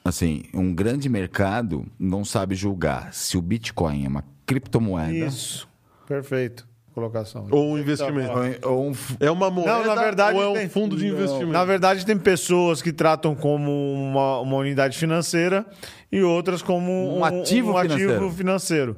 Assim, 0.05 0.43
um 0.53 0.73
grande 0.73 1.09
mercado 1.09 1.86
não 1.97 2.23
sabe 2.23 2.55
julgar 2.55 3.13
se 3.13 3.38
o 3.38 3.41
Bitcoin 3.41 4.05
é 4.05 4.07
uma 4.07 4.23
criptomoeda 4.45 5.11
Isso. 5.11 5.67
Perfeito. 6.05 6.67
Colocação. 6.94 7.48
Ou 7.50 7.72
um 7.74 7.78
investimento. 7.80 8.32
ou, 8.68 8.74
ou 8.78 8.89
um 8.89 8.96
É 9.20 9.32
uma 9.32 9.50
moeda 9.50 9.72
Não, 9.80 9.86
na 9.96 10.02
verdade, 10.02 10.38
ou 10.38 10.44
é 10.44 10.48
um 10.50 10.54
tem- 10.54 10.70
fundo 10.70 10.96
de 10.96 11.08
investimento? 11.08 11.52
Na 11.52 11.66
verdade, 11.66 12.06
tem 12.06 12.18
pessoas 12.18 12.82
que 12.82 12.94
tratam 12.94 13.34
como 13.34 13.72
uma, 13.94 14.39
uma 14.39 14.58
unidade 14.58 14.98
financeira 14.98 15.66
e 16.12 16.22
outras 16.22 16.62
como 16.62 16.91
um, 16.91 17.20
Um 17.20 17.26
ativo 17.26 17.72
um 17.72 17.82
financeiro. 17.82 18.12
ativo 18.14 18.32
financeiro. 18.32 18.98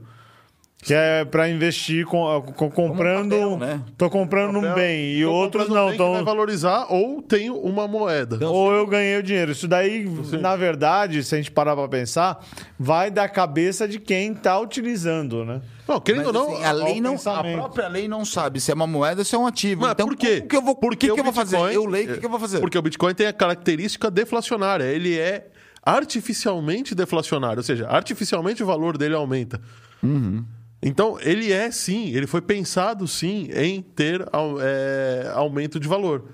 Que 0.85 0.93
é 0.93 1.25
para 1.25 1.49
investir 1.49 2.05
com, 2.05 2.43
com- 2.55 2.69
comprando. 2.69 3.31
papel, 3.31 3.57
né? 3.57 3.81
Tô 3.97 4.07
comprando 4.07 4.59
um 4.59 4.73
bem. 4.75 5.15
E 5.15 5.23
Tô 5.23 5.31
outros 5.31 5.63
comprando 5.63 5.81
um 5.81 5.83
não. 5.83 5.97
bem 5.97 5.97
que 5.97 6.13
vai 6.13 6.23
valorizar 6.23 6.85
ou 6.91 7.23
tenho 7.23 7.57
uma 7.57 7.87
moeda. 7.87 8.47
ou 8.47 8.71
eu 8.71 8.85
ganhei 8.85 9.17
o 9.17 9.23
dinheiro. 9.23 9.51
Isso 9.51 9.67
daí, 9.67 10.07
na 10.39 10.55
verdade, 10.55 11.23
se 11.23 11.33
a 11.33 11.39
gente 11.39 11.49
parar 11.49 11.75
para 11.75 11.87
pensar, 11.87 12.39
vai 12.77 13.09
da 13.09 13.27
cabeça 13.27 13.87
de 13.87 13.97
quem 13.99 14.31
tá 14.35 14.59
utilizando, 14.59 15.43
né? 15.43 15.59
Não, 15.87 15.99
querendo 15.99 16.27
Mas, 16.27 16.27
ou 16.27 16.33
não, 16.33 16.53
assim, 16.53 16.63
a 16.63 16.71
lei 16.71 17.01
não, 17.01 17.15
a 17.15 17.43
própria 17.43 17.87
lei 17.87 18.07
não 18.07 18.23
sabe 18.23 18.59
se 18.59 18.69
é 18.69 18.75
uma 18.75 18.85
moeda 18.85 19.21
ou 19.21 19.25
se 19.25 19.33
é 19.33 19.37
um 19.39 19.47
ativo. 19.47 19.81
Mas 19.81 19.91
então, 19.93 20.07
por 20.07 20.15
quê? 20.15 20.41
que 20.41 20.55
eu 20.55 20.61
vou, 20.61 20.75
Porque 20.75 21.07
que 21.07 21.13
que 21.15 21.19
eu 21.19 21.23
vou 21.23 21.33
fazer? 21.33 21.57
Eu 21.57 21.85
leio, 21.85 22.11
o 22.11 22.13
que, 22.13 22.19
que 22.19 22.25
eu 22.27 22.29
vou 22.29 22.39
fazer? 22.39 22.59
Porque 22.59 22.77
o 22.77 22.81
Bitcoin 22.83 23.15
tem 23.15 23.25
a 23.25 23.33
característica 23.33 24.11
deflacionária. 24.11 24.83
Ele 24.83 25.17
é 25.17 25.47
artificialmente 25.83 26.93
deflacionário, 26.93 27.57
ou 27.57 27.63
seja, 27.63 27.87
artificialmente 27.87 28.61
o 28.61 28.65
valor 28.67 28.97
dele 28.99 29.15
aumenta. 29.15 29.59
Uhum. 30.03 30.43
Então, 30.87 31.17
ele 31.19 31.51
é 31.51 31.71
sim, 31.71 32.09
ele 32.09 32.27
foi 32.27 32.41
pensado 32.41 33.07
sim 33.07 33.49
em 33.53 33.81
ter 33.81 34.23
é, 34.61 35.31
aumento 35.33 35.79
de 35.79 35.87
valor. 35.87 36.25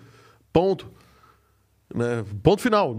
Ponto. 0.51 0.91
Né? 1.95 2.23
Ponto 2.43 2.61
final. 2.61 2.95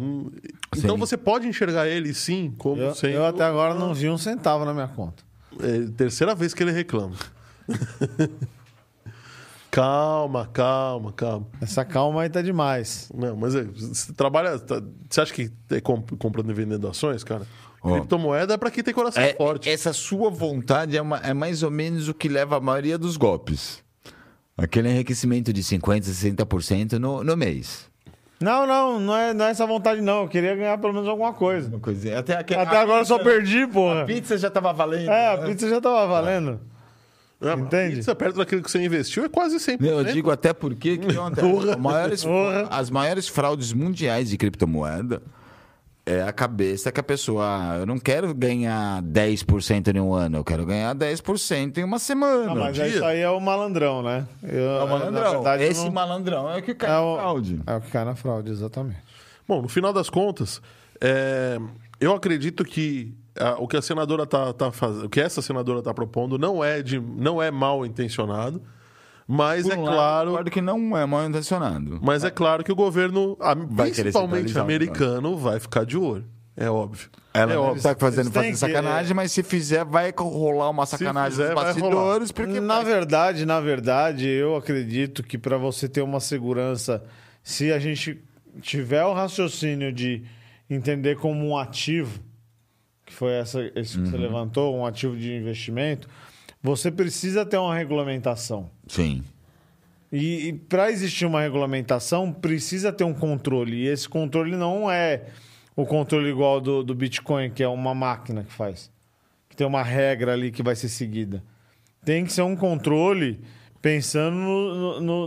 Então 0.76 0.94
Sim. 0.94 0.98
você 0.98 1.16
pode 1.16 1.46
enxergar 1.46 1.86
ele 1.86 2.14
sim 2.14 2.55
como 2.57 2.80
Eu, 2.80 2.94
sendo. 2.94 3.14
eu 3.14 3.26
até 3.26 3.44
agora 3.44 3.74
não 3.74 3.92
vi 3.92 4.09
um 4.09 4.16
centavo 4.18 4.64
na 4.64 4.72
minha 4.72 4.88
conta. 4.88 5.22
É, 5.61 5.90
terceira 5.96 6.34
vez 6.34 6.55
que 6.55 6.62
ele 6.62 6.72
reclama. 6.72 7.14
calma, 9.73 10.47
calma, 10.53 11.12
calma. 11.12 11.47
Essa 11.61 11.83
calma 11.85 12.23
aí 12.23 12.29
tá 12.29 12.43
demais. 12.43 13.11
Não, 13.14 13.35
mas 13.35 13.55
é, 13.55 13.62
você 13.64 14.12
trabalha. 14.12 14.59
tá- 14.59 14.83
você 15.11 15.20
acha 15.23 15.33
que 15.33 15.51
é 15.70 15.81
comp- 15.81 16.12
comprando 16.18 16.51
e 16.51 16.55
vendendo 16.55 16.87
ações, 16.87 17.25
cara? 17.25 17.47
Ó. 17.83 17.95
Criptomoeda 17.95 18.55
é 18.55 18.57
pra 18.57 18.70
quem 18.70 18.85
tem 18.85 18.93
coração 18.95 19.20
É, 19.23 19.33
forte. 19.35 19.68
Essa 19.68 19.93
sua 19.93 20.31
vontade 20.31 20.97
é, 20.97 21.03
uma- 21.03 21.18
é 21.18 21.33
mais 21.35 21.62
ou 21.64 21.70
menos 21.70 22.07
o 22.07 22.14
que 22.14 22.29
leva 22.29 22.59
a 22.59 22.61
maioria 22.61 22.97
dos 22.99 23.16
golpes. 23.16 23.83
Aquele 24.57 24.91
enriquecimento 24.91 25.53
de 25.53 25.62
50%, 25.64 26.05
60% 26.05 26.99
no, 26.99 27.25
no 27.25 27.37
mês. 27.37 27.91
Não, 28.39 28.66
não, 28.66 29.01
não 29.01 29.16
é, 29.16 29.33
não 29.33 29.45
é 29.47 29.51
essa 29.51 29.66
vontade, 29.66 30.01
não. 30.01 30.23
Eu 30.23 30.29
queria 30.29 30.55
ganhar 30.55 30.77
pelo 30.79 30.93
menos 30.93 31.09
alguma 31.09 31.33
coisa. 31.33 31.68
Uma 31.68 31.81
coisinha. 31.81 32.18
Até, 32.18 32.37
aque- 32.37 32.55
Até 32.55 32.77
a 32.77 32.81
agora 32.83 33.01
eu 33.01 33.05
só 33.07 33.16
pizza- 33.18 33.31
perdi, 33.31 33.66
porra. 33.68 34.03
A 34.03 34.05
pizza 34.05 34.37
já 34.37 34.51
tava 34.51 34.73
valendo. 34.73 35.11
É, 35.11 35.33
a 35.33 35.37
né? 35.39 35.47
pizza 35.47 35.68
já 35.68 35.81
tava 35.81 36.07
valendo. 36.07 36.61
É, 36.68 36.72
mas 37.43 37.59
Entende? 37.61 37.97
Pizza 37.97 38.14
perto 38.14 38.36
daquilo 38.36 38.62
que 38.62 38.70
você 38.70 38.82
investiu 38.84 39.24
é 39.24 39.28
quase 39.28 39.57
100%. 39.57 39.80
Meu, 39.80 39.99
eu 39.99 40.05
digo 40.05 40.30
até 40.30 40.53
porque 40.53 40.97
que 40.99 41.11
acontece? 41.16 41.47
Porra. 41.49 41.76
Maiores- 41.76 42.24
Porra. 42.24 42.68
as 42.70 42.88
maiores 42.90 43.28
fraudes 43.28 43.72
mundiais 43.72 44.30
de 44.30 44.36
criptomoeda 44.38 45.22
é 46.05 46.20
a 46.22 46.32
cabeça 46.32 46.90
que 46.90 46.99
a 46.99 47.03
pessoa, 47.03 47.45
ah, 47.47 47.76
eu 47.78 47.86
não 47.86 47.97
quero 47.97 48.34
ganhar 48.34 49.01
10% 49.03 49.95
em 49.95 50.01
um 50.01 50.12
ano, 50.12 50.38
eu 50.38 50.45
quero 50.45 50.66
ganhar 50.66 50.93
10% 50.97 51.78
em 51.78 51.84
uma 51.84 52.01
semana. 52.01 52.51
Ah, 52.51 52.55
mas 52.57 52.74
dia. 52.74 52.88
isso 52.88 53.05
aí 53.05 53.20
é 53.20 53.30
o 53.30 53.38
malandrão, 53.38 54.03
né? 54.03 54.26
Eu, 54.43 54.59
É 54.68 54.76
o 54.76 54.78
Na 54.80 54.86
malandrão. 54.86 55.30
verdade, 55.30 55.62
Esse 55.62 55.84
não- 55.84 55.93
malandrão 55.93 56.51
é 56.51 56.59
o 56.59 56.62
que 56.62 56.74
cai 56.74 56.90
é 56.90 56.93
na 56.95 57.03
o, 57.03 57.16
fraude. 57.16 57.61
é 57.64 57.74
o 57.76 57.80
que 57.80 57.90
cai 57.93 58.05
na 58.05 58.14
fraude, 58.16 58.51
exatamente. 58.51 58.99
Bom, 59.47 59.62
no 59.62 59.68
final 59.68 59.93
das 59.93 60.11
contas, 60.11 60.61
é, 61.01 61.59
eu 62.01 62.12
acredito 62.12 62.64
que 62.64 63.14
ah, 63.39 63.57
o 63.59 63.66
que 63.68 63.76
a 63.76 63.83
senadora 63.83 64.26
tá, 64.26 64.53
tá 64.53 64.70
fazendo, 64.70 65.07
o 65.07 65.09
que 65.09 65.20
essa 65.20 65.41
senadora 65.43 65.78
está 65.80 65.93
propondo 65.95 66.39
não 66.39 66.62
é 66.62 66.83
de, 66.83 67.01
não 67.01 67.43
é 67.43 67.51
mal 67.51 67.85
intencionado, 67.87 68.62
mas 69.26 69.64
Por 69.64 69.72
é 69.72 69.76
um 69.78 69.83
lado, 69.85 69.95
claro, 69.97 70.28
concordo 70.30 70.51
que 70.51 70.61
não 70.61 70.97
é 70.97 71.07
mal 71.07 71.24
intencionado. 71.26 71.99
mas 72.03 72.24
é 72.24 72.30
claro 72.30 72.62
que 72.64 72.72
o 72.72 72.76
governo, 72.76 73.37
a- 73.41 73.55
Vai 73.55 73.91
principalmente 73.91 74.59
americano, 74.59 75.37
vai 75.37 75.59
ficar 75.61 75.85
de 75.87 75.97
olho. 75.97 76.24
É 76.55 76.68
óbvio. 76.68 77.09
Ela 77.33 77.55
é 77.55 77.57
óbvio. 77.57 77.83
tá 77.83 77.95
fazendo, 77.99 78.30
fazendo 78.30 78.51
que- 78.51 78.59
sacanagem, 78.59 79.14
mas 79.14 79.33
se 79.33 79.43
fizer, 79.43 79.87
vai 79.87 80.12
rolar 80.14 80.68
uma 80.68 80.85
sacanagem 80.85 81.30
fizer, 81.30 81.47
nos 81.47 81.55
vai 81.55 81.64
bastidores, 81.64 82.30
porque 82.30 82.61
na 82.61 82.83
verdade, 82.83 83.47
na 83.47 83.59
verdade, 83.59 84.28
eu 84.28 84.55
acredito 84.55 85.22
que 85.22 85.39
para 85.39 85.57
você 85.57 85.89
ter 85.89 86.03
uma 86.03 86.20
segurança, 86.20 87.03
se 87.43 87.72
a 87.72 87.78
gente 87.78 88.22
tiver 88.61 89.03
o 89.05 89.14
raciocínio 89.14 89.91
de 89.91 90.24
entender 90.68 91.16
como 91.16 91.47
um 91.49 91.57
ativo, 91.57 92.20
que 92.20 92.32
foi 93.23 93.35
essa, 93.35 93.70
esse 93.77 93.97
que 94.01 94.09
você 94.09 94.16
levantou, 94.16 94.77
um 94.77 94.85
ativo 94.85 95.16
de 95.16 95.33
investimento, 95.33 96.09
você 96.61 96.91
precisa 96.91 97.47
ter 97.47 97.57
uma 97.57 97.73
regulamentação. 97.73 98.68
Sim. 98.89 99.23
E, 100.11 100.49
e 100.49 100.53
para 100.55 100.91
existir 100.91 101.25
uma 101.25 101.41
regulamentação, 101.41 102.33
precisa 102.33 102.93
ter 102.93 103.05
um 103.05 103.14
controle. 103.14 103.77
E 103.77 103.87
esse 103.87 104.09
controle 104.09 104.57
não 104.57 104.91
é 104.91 105.27
o 105.77 105.87
controle 105.87 106.29
igual 106.31 106.61
do, 106.61 106.83
do 106.83 106.97
Bitcoin, 106.97 107.49
que 107.51 107.62
é 107.62 107.68
uma 107.68 107.95
máquina 107.95 108.43
que 108.43 108.53
faz. 108.53 108.91
Que 109.49 109.55
tem 109.55 109.64
uma 109.68 109.85
regra 109.85 110.33
ali 110.33 110.51
que 110.51 110.64
vai 110.64 110.75
ser 110.75 110.89
seguida. 110.89 111.45
Tem 112.05 112.25
que 112.25 112.33
ser 112.33 112.43
um 112.43 112.57
controle 112.57 113.39
pensando 113.81 114.35
no, 114.37 115.27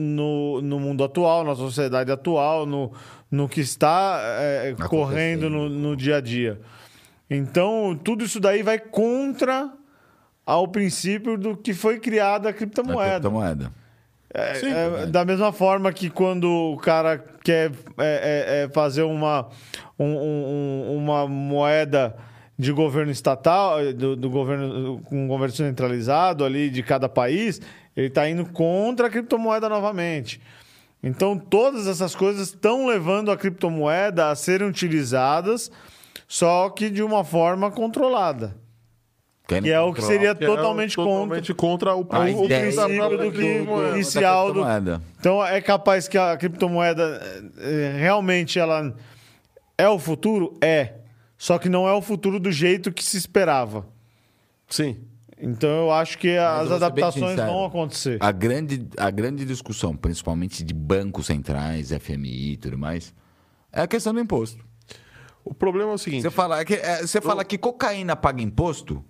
no- 0.00 0.60
no 0.62 0.80
mundo 0.80 1.04
atual, 1.04 1.44
na 1.44 1.54
sociedade 1.54 2.10
atual, 2.10 2.66
no, 2.66 2.90
no 3.32 3.48
que 3.48 3.60
está 3.62 4.20
é, 4.22 4.74
correndo 4.88 5.48
no, 5.48 5.68
no 5.68 5.96
dia 5.96 6.18
a 6.18 6.20
dia. 6.20 6.60
Então, 7.30 7.98
tudo 8.04 8.24
isso 8.24 8.38
daí 8.38 8.62
vai 8.62 8.78
contra 8.78 9.72
ao 10.44 10.68
princípio 10.68 11.38
do 11.38 11.56
que 11.56 11.72
foi 11.72 11.98
criada 11.98 12.50
a 12.50 12.52
criptomoeda. 12.52 13.12
criptomoeda. 13.12 13.72
É, 14.34 14.54
Sim, 14.54 14.70
é, 14.72 15.06
da 15.06 15.24
mesma 15.24 15.50
forma 15.52 15.90
que 15.92 16.10
quando 16.10 16.44
o 16.48 16.76
cara 16.76 17.18
quer 17.42 17.70
é, 17.98 18.60
é, 18.60 18.64
é, 18.64 18.68
fazer 18.68 19.02
uma, 19.02 19.48
um- 19.98 20.04
um- 20.04 20.86
um- 20.90 20.96
uma 20.98 21.26
moeda 21.26 22.14
de 22.58 22.70
governo 22.70 23.10
estatal, 23.10 23.92
do, 23.94 24.14
do 24.14 24.28
governo 24.30 25.00
com 25.04 25.24
um 25.24 25.28
governo 25.28 25.54
centralizado 25.54 26.44
ali 26.44 26.68
de 26.70 26.82
cada 26.82 27.08
país, 27.08 27.60
ele 27.96 28.08
está 28.08 28.28
indo 28.28 28.44
contra 28.46 29.06
a 29.06 29.10
criptomoeda 29.10 29.68
novamente. 29.70 30.40
Então 31.02 31.36
todas 31.36 31.86
essas 31.86 32.14
coisas 32.14 32.48
estão 32.48 32.86
levando 32.86 33.30
a 33.30 33.36
criptomoeda 33.36 34.30
a 34.30 34.34
serem 34.36 34.68
utilizadas, 34.68 35.70
só 36.28 36.70
que 36.70 36.88
de 36.88 37.02
uma 37.02 37.24
forma 37.24 37.70
controlada. 37.70 38.56
Que 39.48 39.68
é 39.70 39.80
o 39.80 39.92
que 39.92 40.00
seria 40.02 40.34
Que 40.34 40.44
é 40.44 40.46
totalmente, 40.46 40.94
totalmente 40.94 41.52
contra 41.52 41.94
o, 41.94 42.06
A 42.08 42.20
o, 42.20 42.44
o 42.44 42.48
princípio 42.48 43.10
do 43.10 43.18
da 43.18 43.24
que- 43.24 43.30
criptomoeda. 43.38 43.90
inicial 43.96 44.46
do- 44.46 44.52
criptomoeda. 44.54 45.02
Então 45.18 45.44
é 45.44 45.60
capaz 45.60 46.06
que 46.08 46.16
a 46.16 46.36
criptomoeda 46.36 47.20
eh, 47.58 47.92
realmente 47.98 48.58
ela 48.58 48.94
é 49.76 49.88
o 49.88 49.98
futuro? 49.98 50.56
É. 50.62 50.94
Só 51.36 51.58
que 51.58 51.68
não 51.68 51.88
é 51.88 51.92
o 51.92 52.00
futuro 52.00 52.38
do 52.38 52.52
jeito 52.52 52.92
que 52.92 53.02
se 53.04 53.16
esperava. 53.16 53.84
Sim. 54.68 54.96
Então 55.42 55.68
eu 55.68 55.90
acho 55.90 56.16
que 56.18 56.36
as 56.36 56.70
adaptações 56.70 57.30
sincero. 57.32 57.50
vão 57.50 57.64
acontecer. 57.64 58.16
A 58.20 58.30
grande, 58.30 58.86
a 58.96 59.10
grande 59.10 59.44
discussão, 59.44 59.96
principalmente 59.96 60.62
de 60.62 60.72
bancos 60.72 61.26
centrais, 61.26 61.90
FMI 61.90 62.52
e 62.52 62.56
tudo 62.56 62.78
mais, 62.78 63.12
é 63.72 63.82
a 63.82 63.88
questão 63.88 64.14
do 64.14 64.20
imposto. 64.20 64.64
O 65.44 65.52
problema 65.52 65.90
é 65.90 65.94
o 65.94 65.98
seguinte. 65.98 66.22
Você 66.22 66.30
fala 66.30 66.64
que, 66.64 66.74
é, 66.74 67.04
você 67.04 67.20
fala 67.20 67.44
que 67.44 67.58
cocaína 67.58 68.14
paga 68.14 68.40
imposto, 68.40 69.04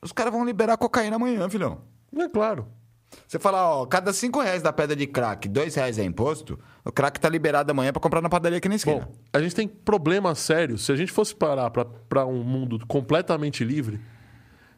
os 0.00 0.10
caras 0.10 0.32
vão 0.32 0.42
liberar 0.42 0.78
cocaína 0.78 1.16
amanhã, 1.16 1.50
filhão. 1.50 1.82
É 2.16 2.28
claro. 2.30 2.66
Você 3.28 3.38
fala, 3.38 3.68
ó, 3.68 3.86
cada 3.86 4.12
cinco 4.12 4.40
reais 4.40 4.62
da 4.62 4.72
pedra 4.72 4.96
de 4.96 5.06
crack, 5.06 5.48
dois 5.48 5.74
reais 5.74 5.98
é 5.98 6.04
imposto, 6.04 6.58
o 6.82 6.90
crack 6.90 7.20
tá 7.20 7.28
liberado 7.28 7.70
amanhã 7.70 7.92
pra 7.92 8.00
comprar 8.00 8.22
na 8.22 8.30
padaria 8.30 8.58
aqui 8.58 8.68
na 8.68 8.76
esquina. 8.76 9.00
Bom, 9.00 9.14
a 9.32 9.40
gente 9.40 9.54
tem 9.54 9.68
problemas 9.68 10.38
sérios. 10.38 10.84
Se 10.84 10.92
a 10.92 10.96
gente 10.96 11.12
fosse 11.12 11.34
parar 11.34 11.70
para 11.70 12.26
um 12.26 12.42
mundo 12.42 12.84
completamente 12.86 13.62
livre, 13.62 14.00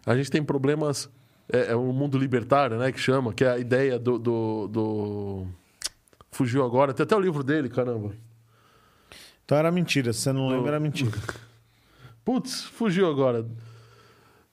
a 0.07 0.17
gente 0.17 0.31
tem 0.31 0.43
problemas. 0.43 1.11
É, 1.53 1.73
é 1.73 1.77
um 1.77 1.93
mundo 1.93 2.17
libertário, 2.19 2.79
né? 2.79 2.91
Que 2.91 2.99
chama, 2.99 3.33
que 3.33 3.45
é 3.45 3.51
a 3.51 3.59
ideia 3.59 3.99
do. 3.99 4.19
do, 4.19 4.69
do- 4.69 5.47
Fugiu 6.31 6.65
agora. 6.65 6.93
Tem 6.95 7.05
até 7.05 7.15
o 7.17 7.21
livro 7.21 7.43
dele, 7.43 7.69
caramba. 7.69 8.13
Então 9.45 9.57
era 9.57 9.71
mentira. 9.71 10.13
Se 10.13 10.21
você 10.21 10.33
não 10.33 10.49
lembra, 10.49 10.73
era 10.73 10.81
mentira. 10.81 11.13
Putz, 12.25 12.63
fugiu 12.65 13.09
agora. 13.09 13.47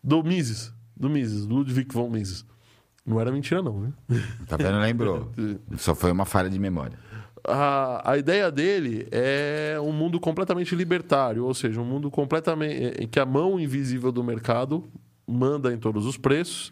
Do 0.03 0.23
Mises. 0.23 0.71
Do 0.95 1.09
Mises, 1.09 1.45
Ludwig 1.45 1.91
von 1.93 2.09
Mises. 2.09 2.45
Não 3.05 3.19
era 3.19 3.31
mentira, 3.31 3.61
não, 3.61 3.79
né? 3.81 3.93
Tá 4.47 4.55
vendo? 4.55 4.79
Lembrou. 4.79 5.31
Só 5.77 5.93
foi 5.95 6.11
uma 6.11 6.25
falha 6.25 6.49
de 6.49 6.59
memória. 6.59 6.97
a, 7.45 8.11
a 8.11 8.17
ideia 8.17 8.49
dele 8.51 9.07
é 9.11 9.77
um 9.81 9.91
mundo 9.91 10.19
completamente 10.19 10.75
libertário, 10.75 11.43
ou 11.43 11.53
seja, 11.53 11.81
um 11.81 11.85
mundo 11.85 12.09
completamente 12.11 13.01
em 13.03 13.07
que 13.07 13.19
a 13.19 13.25
mão 13.25 13.59
invisível 13.59 14.11
do 14.11 14.23
mercado 14.23 14.85
manda 15.27 15.73
em 15.73 15.77
todos 15.77 16.05
os 16.05 16.17
preços 16.17 16.71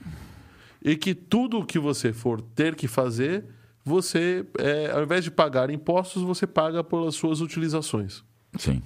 e 0.84 0.96
que 0.96 1.14
tudo 1.14 1.66
que 1.66 1.80
você 1.80 2.12
for 2.12 2.42
ter 2.42 2.76
que 2.76 2.88
fazer, 2.88 3.46
você, 3.84 4.46
é, 4.58 4.92
ao 4.92 5.04
invés 5.04 5.24
de 5.24 5.32
pagar 5.32 5.70
impostos, 5.70 6.24
você 6.24 6.48
paga 6.48 6.84
pelas 6.84 7.16
suas 7.16 7.42
utilizações. 7.42 8.24
Sim. 8.58 8.82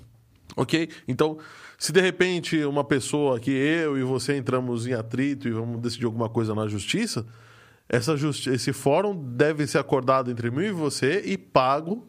Ok? 0.56 0.90
Então, 1.08 1.38
se 1.78 1.92
de 1.92 2.00
repente 2.00 2.64
uma 2.64 2.84
pessoa 2.84 3.40
que 3.40 3.52
eu 3.52 3.98
e 3.98 4.04
você 4.04 4.38
entramos 4.38 4.88
em 4.88 4.94
atrito 4.94 5.48
e 5.48 5.52
vamos 5.52 5.82
decidir 5.82 6.06
alguma 6.06 6.30
coisa 6.30 6.54
na 6.54 6.68
justiça, 6.68 7.26
essa 7.88 8.16
justi 8.16 8.50
esse 8.50 8.74
fórum 8.74 9.16
deve 9.16 9.68
ser 9.68 9.78
acordado 9.78 10.32
entre 10.32 10.50
mim 10.50 10.66
e 10.66 10.72
você 10.72 11.22
e 11.26 11.38
pago 11.38 12.08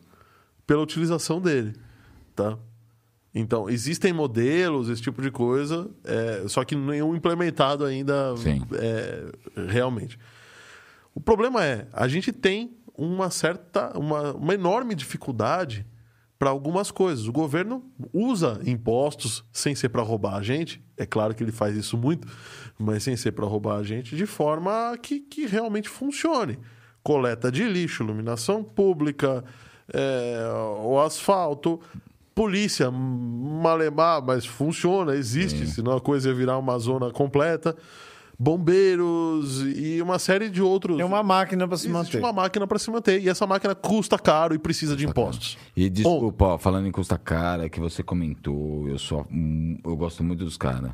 pela 0.67 0.83
utilização 0.83 1.41
dele. 1.41 1.75
Tá? 2.35 2.59
Então, 3.39 3.69
existem 3.69 4.15
modelos, 4.15 4.89
esse 4.89 5.03
tipo 5.03 5.21
de 5.21 5.31
coisa, 5.31 5.91
é, 6.05 6.49
só 6.49 6.65
que 6.65 6.75
nenhum 6.75 7.15
implementado 7.15 7.85
ainda 7.85 8.35
é, 8.73 9.27
realmente. 9.69 10.19
O 11.15 11.21
problema 11.21 11.63
é, 11.63 11.87
a 11.93 12.09
gente 12.09 12.33
tem 12.33 12.79
uma 12.97 13.29
certa, 13.29 13.97
uma, 13.99 14.33
uma 14.33 14.55
enorme 14.55 14.95
dificuldade 14.95 15.85
para 16.39 16.49
algumas 16.49 16.91
coisas. 16.91 17.29
O 17.29 17.33
governo 17.33 17.85
usa 18.11 18.59
impostos 18.65 19.45
sem 19.53 19.75
ser 19.75 19.91
para 19.91 20.01
roubar 20.01 20.37
a 20.37 20.43
gente. 20.43 20.83
É 20.97 21.05
claro 21.05 21.35
que 21.35 21.45
ele 21.45 21.53
faz 21.53 21.77
isso 21.77 21.99
muito, 21.99 22.27
mas 22.79 23.03
sem 23.03 23.19
ser 23.19 23.33
para 23.33 23.45
roubar 23.45 23.77
a 23.77 23.83
gente, 23.83 24.17
de 24.17 24.25
forma 24.25 24.97
que, 25.03 25.21
que 25.21 25.45
realmente 25.45 25.91
funcione. 25.91 26.59
Coleta 27.03 27.53
de 27.53 27.65
lixo, 27.65 28.03
iluminação 28.03 28.65
pública, 28.65 29.45
é, 29.93 30.39
o 30.83 30.99
asfalto, 30.99 31.81
polícia, 32.37 32.91
malemar, 32.91 34.23
mas 34.23 34.45
funciona, 34.45 35.15
existe, 35.17 35.67
senão 35.67 35.97
a 35.97 36.01
coisa 36.03 36.29
ia 36.29 36.35
virar 36.35 36.59
uma 36.59 36.79
zona 36.79 37.11
completa. 37.11 37.75
Bombeiros 38.39 39.63
e 39.63 40.03
uma 40.03 40.19
série 40.19 40.51
de 40.51 40.61
outros. 40.61 40.99
Tem 40.99 41.07
uma 41.07 41.23
máquina 41.23 41.67
para 41.67 41.79
se 41.79 41.89
Existe 41.89 41.97
manter. 42.05 42.19
uma 42.19 42.35
máquina 42.35 42.67
para 42.67 42.79
se 42.79 42.91
manter. 42.91 43.23
E 43.23 43.31
essa 43.31 43.47
máquina 43.47 43.75
custa 43.75 44.19
caro 44.19 44.55
e 44.55 44.59
precisa 44.59 44.95
de 44.95 45.07
impostos. 45.07 45.57
E 45.75 45.89
desculpa, 45.89 46.45
ó, 46.45 46.59
falando 46.59 46.87
em 46.87 46.93
custa 46.93 47.17
cara, 47.17 47.71
que 47.71 47.81
você 47.81 48.03
comentou, 48.03 48.87
eu 48.87 48.99
sou, 48.99 49.27
hum, 49.33 49.79
eu 49.83 49.97
gosto 49.97 50.23
muito 50.23 50.45
dos 50.45 50.59
caras. 50.59 50.91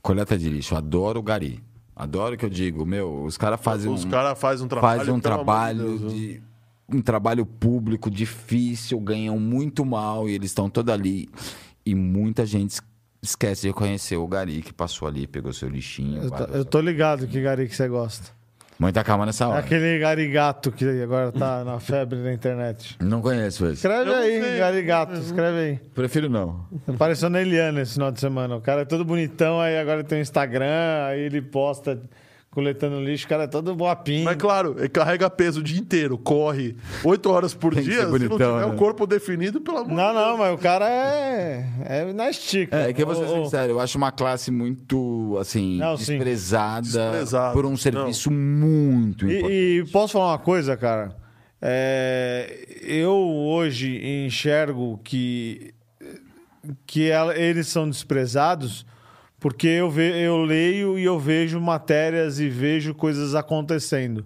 Coleta 0.00 0.38
de 0.38 0.48
lixo, 0.48 0.74
adoro 0.74 1.20
o 1.20 1.22
gari. 1.22 1.62
Adoro 1.94 2.34
o 2.34 2.38
que 2.38 2.46
eu 2.46 2.50
digo, 2.50 2.86
meu, 2.86 3.22
os 3.22 3.36
caras 3.36 3.60
fazem 3.60 3.92
Os 3.92 4.06
um, 4.06 4.10
caras 4.10 4.38
fazem 4.38 4.64
um 4.64 4.68
trabalho. 4.68 4.98
fazem 5.00 5.14
um 5.14 5.20
trabalho 5.20 5.78
de 5.78 5.84
Deus, 5.84 6.00
né? 6.00 6.08
de 6.18 6.42
um 6.92 7.00
trabalho 7.00 7.44
público 7.46 8.10
difícil, 8.10 8.98
ganham 9.00 9.38
muito 9.38 9.84
mal 9.84 10.28
e 10.28 10.34
eles 10.34 10.50
estão 10.50 10.68
todos 10.68 10.92
ali. 10.92 11.28
E 11.84 11.94
muita 11.94 12.44
gente 12.46 12.78
esquece 13.22 13.62
de 13.62 13.68
reconhecer 13.68 14.16
o 14.16 14.26
gari 14.26 14.60
que 14.62 14.72
passou 14.72 15.08
ali, 15.08 15.26
pegou 15.26 15.52
seu 15.52 15.68
lixinho. 15.68 16.22
Eu 16.22 16.30
tô, 16.30 16.44
eu 16.44 16.64
tô 16.64 16.80
ligado 16.80 17.26
que 17.26 17.40
Gari 17.40 17.66
que 17.68 17.74
você 17.76 17.88
gosta. 17.88 18.30
Muita 18.78 19.04
calma 19.04 19.24
nessa 19.24 19.44
É 19.44 19.46
hora. 19.46 19.58
aquele 19.60 19.98
garigato 20.00 20.72
que 20.72 20.84
agora 21.00 21.30
tá 21.30 21.62
na 21.64 21.78
febre 21.78 22.18
na 22.18 22.32
internet. 22.32 22.96
Não 23.00 23.22
conheço 23.22 23.64
esse. 23.66 23.74
Escreve 23.76 24.10
Eu 24.10 24.16
aí, 24.16 24.42
sei. 24.42 24.58
garigato, 24.58 25.12
escreve 25.14 25.58
aí. 25.58 25.76
Prefiro 25.94 26.28
não. 26.28 26.66
Apareceu 26.88 27.30
na 27.30 27.40
Eliana 27.40 27.82
esse 27.82 27.92
final 27.94 28.10
de 28.10 28.18
semana. 28.18 28.56
O 28.56 28.60
cara 28.60 28.82
é 28.82 28.84
todo 28.84 29.04
bonitão, 29.04 29.60
aí 29.60 29.78
agora 29.78 30.02
tem 30.02 30.18
um 30.18 30.22
Instagram, 30.22 31.04
aí 31.06 31.20
ele 31.20 31.40
posta 31.40 32.02
coletando 32.54 33.00
lixo, 33.00 33.26
o 33.26 33.28
cara 33.28 33.42
é 33.44 33.46
todo 33.46 33.74
boapinho. 33.74 34.24
Mas 34.24 34.36
claro, 34.36 34.76
ele 34.78 34.88
carrega 34.88 35.28
peso 35.28 35.60
o 35.60 35.62
dia 35.62 35.78
inteiro, 35.80 36.16
corre 36.16 36.76
8 37.02 37.30
horas 37.30 37.52
por 37.52 37.74
Tem 37.74 37.82
que 37.82 37.90
dia. 37.90 38.00
ser 38.00 38.06
Se 38.06 38.12
não 38.12 38.18
bonitão, 38.18 38.36
tiver 38.54 38.66
né? 38.68 38.72
o 38.72 38.76
corpo 38.76 39.06
definido, 39.06 39.60
pelo 39.60 39.78
amor 39.78 39.88
Não, 39.94 40.06
de 40.08 40.12
Deus. 40.14 40.26
não, 40.26 40.38
mas 40.38 40.54
o 40.54 40.58
cara 40.58 40.88
é, 40.88 41.66
é 41.84 42.12
na 42.12 42.30
estica. 42.30 42.76
É, 42.76 42.90
é 42.90 42.92
que 42.92 43.02
eu 43.02 43.06
vou 43.06 43.14
ser 43.16 43.24
Ô, 43.24 43.40
ô, 43.40 43.44
sincero, 43.44 43.72
eu 43.72 43.80
acho 43.80 43.98
uma 43.98 44.12
classe 44.12 44.50
muito, 44.50 45.36
assim, 45.40 45.78
Não, 45.78 45.96
sim. 45.96 46.14
desprezada, 46.16 46.82
Desprezado. 46.82 47.52
por 47.52 47.66
um 47.66 47.76
serviço 47.76 48.30
muito 48.30 49.26
importante. 49.26 49.52
E, 49.52 49.78
e 49.80 49.84
posso 49.90 50.12
falar 50.12 50.32
uma 50.32 50.38
coisa, 50.38 50.76
cara? 50.76 51.16
É, 51.60 52.66
eu 52.82 53.12
hoje 53.14 53.98
enxergo 54.26 55.00
que, 55.02 55.72
que 56.86 57.08
ela- 57.10 57.36
eles 57.36 57.66
são 57.68 57.88
desprezados 57.88 58.86
porque 59.44 59.66
eu, 59.68 59.90
ve, 59.90 60.08
eu 60.22 60.38
leio 60.42 60.98
e 60.98 61.04
eu 61.04 61.18
vejo 61.18 61.60
matérias 61.60 62.40
e 62.40 62.48
vejo 62.48 62.94
coisas 62.94 63.34
acontecendo. 63.34 64.24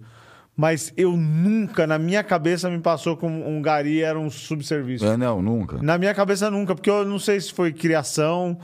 Mas 0.56 0.92
eu 0.96 1.16
nunca, 1.16 1.88
na 1.88 1.98
minha 1.98 2.22
cabeça, 2.22 2.70
me 2.70 2.78
passou 2.78 3.16
que 3.16 3.26
um, 3.26 3.60
gari 3.60 4.00
era 4.00 4.16
um 4.16 4.30
subserviço. 4.30 5.04
É, 5.04 5.16
não, 5.16 5.42
nunca. 5.42 5.82
Na 5.82 5.98
minha 5.98 6.14
cabeça 6.14 6.48
nunca, 6.52 6.72
porque 6.72 6.88
eu 6.88 7.04
não 7.04 7.18
sei 7.18 7.40
se 7.40 7.52
foi 7.52 7.72
criação, 7.72 8.60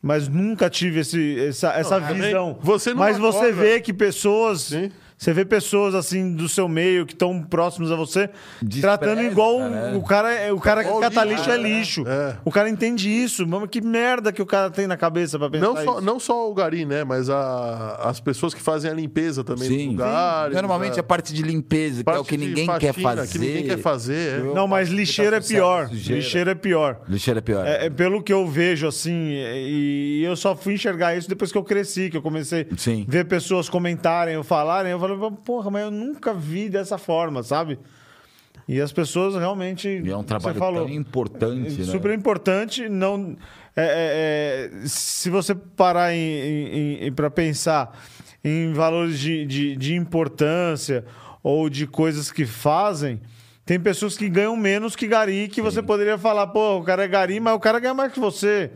mas 0.00 0.26
nunca 0.26 0.70
tive 0.70 1.00
esse, 1.00 1.38
essa, 1.38 1.74
essa 1.74 2.00
também, 2.00 2.22
visão. 2.22 2.58
você 2.62 2.94
não 2.94 2.96
mas 2.96 3.18
você 3.18 3.48
acorda- 3.48 3.62
vê 3.62 3.78
que 3.78 3.92
pessoas. 3.92 4.62
Sim. 4.62 4.90
Você 5.20 5.34
vê 5.34 5.44
pessoas 5.44 5.94
assim 5.94 6.32
do 6.34 6.48
seu 6.48 6.66
meio 6.66 7.04
que 7.04 7.12
estão 7.12 7.42
próximos 7.42 7.92
a 7.92 7.94
você, 7.94 8.30
Despreza, 8.62 8.96
tratando 8.96 9.20
igual 9.22 9.58
né? 9.68 9.92
o 9.94 10.02
cara, 10.02 10.32
é- 10.32 10.50
o 10.50 10.58
cara 10.58 10.82
que 10.82 10.98
cata 10.98 11.22
lixo, 11.24 11.36
lixo 11.36 11.50
é 11.50 11.58
né? 11.58 11.68
lixo. 11.68 12.04
É. 12.08 12.36
O 12.42 12.50
cara 12.50 12.70
entende 12.70 13.10
isso. 13.10 13.46
Mano, 13.46 13.68
que 13.68 13.82
merda 13.82 14.32
que 14.32 14.40
o 14.40 14.46
cara 14.46 14.70
tem 14.70 14.86
na 14.86 14.96
cabeça 14.96 15.38
pra 15.38 15.50
pensar 15.50 15.66
Não 15.66 15.74
só, 15.76 15.82
isso. 15.82 16.00
não 16.00 16.18
só 16.18 16.50
o 16.50 16.54
gari, 16.54 16.86
né? 16.86 17.04
Mas 17.04 17.28
a- 17.28 18.00
as 18.02 18.18
pessoas 18.18 18.54
que 18.54 18.62
fazem 18.62 18.90
a 18.90 18.94
limpeza 18.94 19.44
também 19.44 19.68
dos 19.68 19.76
Sim. 19.76 19.88
lugares. 19.90 20.54
Normalmente 20.54 20.96
a 20.98 21.00
a 21.00 21.02
parte 21.02 21.34
de 21.34 21.42
limpeza, 21.42 22.02
que 22.02 22.08
é 22.08 22.12
o 22.18 22.24
que 22.24 22.36
parte 22.38 22.46
ninguém 22.48 22.66
quer 22.78 22.92
faxina, 22.94 23.16
fazer. 23.16 23.32
Que 23.32 23.38
ninguém 23.38 23.64
quer 23.66 23.78
fazer. 23.78 24.40
é. 24.40 24.54
Não, 24.54 24.66
mas 24.66 24.88
lixeira 24.88 25.36
é 25.36 25.40
pior. 25.42 25.88
Sujeira. 25.88 26.22
Lixeira 26.22 26.50
é 26.52 26.54
pior. 26.54 27.00
Lixeira 27.06 27.38
é 27.40 27.42
pior. 27.42 27.66
É, 27.66 27.86
é 27.86 27.90
pelo 27.90 28.22
que 28.22 28.32
eu 28.32 28.46
vejo, 28.46 28.86
assim, 28.88 29.32
e, 29.32 30.20
e 30.20 30.24
eu 30.24 30.34
só 30.34 30.56
fui 30.56 30.74
enxergar 30.74 31.14
isso 31.14 31.28
depois 31.28 31.52
que 31.52 31.58
eu 31.58 31.62
cresci, 31.64 32.08
que 32.08 32.16
eu 32.16 32.22
comecei 32.22 32.62
a 32.70 33.10
ver 33.10 33.26
pessoas 33.26 33.68
comentarem 33.68 34.34
ou 34.38 34.42
falarem, 34.44 34.92
eu 34.92 34.98
falei, 34.98 35.09
porra, 35.44 35.70
mas 35.70 35.82
eu 35.84 35.90
nunca 35.90 36.32
vi 36.34 36.68
dessa 36.68 36.98
forma, 36.98 37.42
sabe? 37.42 37.78
E 38.68 38.80
as 38.80 38.92
pessoas 38.92 39.34
realmente. 39.34 39.88
E 39.88 40.10
é 40.10 40.16
um 40.16 40.22
trabalho 40.22 40.58
falou, 40.58 40.86
tão 40.86 40.94
importante, 40.94 41.78
né? 41.80 41.84
Super 41.86 42.12
importante. 42.16 42.88
Não, 42.88 43.36
é- 43.76 43.82
é- 43.82 44.80
é, 44.84 44.86
se 44.86 45.28
você 45.28 45.54
parar 45.54 46.10
para 47.16 47.30
pensar 47.30 47.98
em 48.44 48.72
valores 48.72 49.18
de, 49.18 49.44
de, 49.44 49.76
de 49.76 49.94
importância 49.94 51.04
ou 51.42 51.68
de 51.68 51.86
coisas 51.86 52.30
que 52.30 52.46
fazem, 52.46 53.20
tem 53.66 53.78
pessoas 53.80 54.16
que 54.16 54.28
ganham 54.28 54.56
menos 54.56 54.94
que 54.94 55.06
Gari, 55.06 55.48
que 55.48 55.60
você 55.62 55.82
poderia 55.82 56.16
falar, 56.18 56.46
pô, 56.48 56.78
o 56.78 56.82
cara 56.84 57.04
é 57.04 57.08
Gari, 57.08 57.40
mas 57.40 57.54
o 57.54 57.60
cara 57.60 57.78
ganha 57.78 57.94
mais 57.94 58.12
que 58.12 58.20
você. 58.20 58.70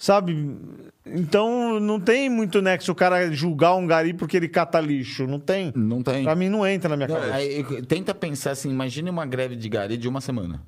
Sabe? 0.00 0.56
Então 1.04 1.78
não 1.78 2.00
tem 2.00 2.30
muito 2.30 2.62
nexo 2.62 2.90
o 2.90 2.94
cara 2.94 3.30
julgar 3.30 3.74
um 3.74 3.86
Gari 3.86 4.14
porque 4.14 4.34
ele 4.34 4.48
cata 4.48 4.80
lixo. 4.80 5.26
Não 5.26 5.38
tem. 5.38 5.70
Não 5.76 6.02
tem. 6.02 6.24
Pra 6.24 6.34
mim 6.34 6.48
não 6.48 6.66
entra 6.66 6.88
na 6.88 6.96
minha 6.96 7.06
Não, 7.06 7.16
cabeça. 7.16 7.34
aí, 7.34 7.82
tenta 7.82 8.14
pensar 8.14 8.52
assim, 8.52 8.70
imagine 8.70 9.10
uma 9.10 9.26
greve 9.26 9.54
de 9.56 9.68
gari 9.68 9.98
de 9.98 10.08
uma 10.08 10.22
semana. 10.22 10.62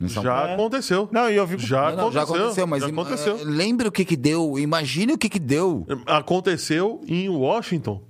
Já 0.00 0.22
Paulo. 0.22 0.52
aconteceu. 0.54 1.06
Não, 1.12 1.30
e 1.30 1.36
eu 1.36 1.46
fico. 1.46 1.60
Já, 1.60 1.90
Não, 1.90 1.96
não, 1.96 2.08
aconteceu, 2.08 2.12
já 2.12 2.22
aconteceu, 2.22 2.66
mas 2.66 2.82
já 2.82 2.88
aconteceu. 2.88 3.38
lembre 3.44 3.88
o 3.88 3.92
que 3.92 4.06
que 4.06 4.16
deu, 4.16 4.58
imagine 4.58 5.12
o 5.12 5.18
que 5.18 5.28
que 5.28 5.38
deu. 5.38 5.86
Aconteceu 6.06 7.02
em 7.06 7.28
Washington. 7.28 8.02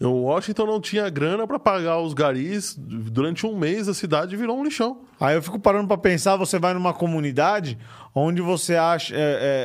Em 0.00 0.06
Washington 0.06 0.64
não 0.64 0.80
tinha 0.80 1.10
grana 1.10 1.46
pra 1.46 1.58
pagar 1.58 1.98
os 1.98 2.14
garis. 2.14 2.74
Durante 2.78 3.46
um 3.46 3.54
mês 3.54 3.86
a 3.86 3.92
cidade 3.92 4.34
virou 4.34 4.58
um 4.58 4.64
lixão. 4.64 5.02
Aí 5.20 5.36
eu 5.36 5.42
fico 5.42 5.58
parando 5.58 5.88
pra 5.88 5.98
pensar, 5.98 6.36
você 6.36 6.58
vai 6.58 6.72
numa 6.72 6.94
comunidade 6.94 7.78
onde 8.14 8.40
você 8.40 8.76
acha 8.76 9.14
é, 9.14 9.18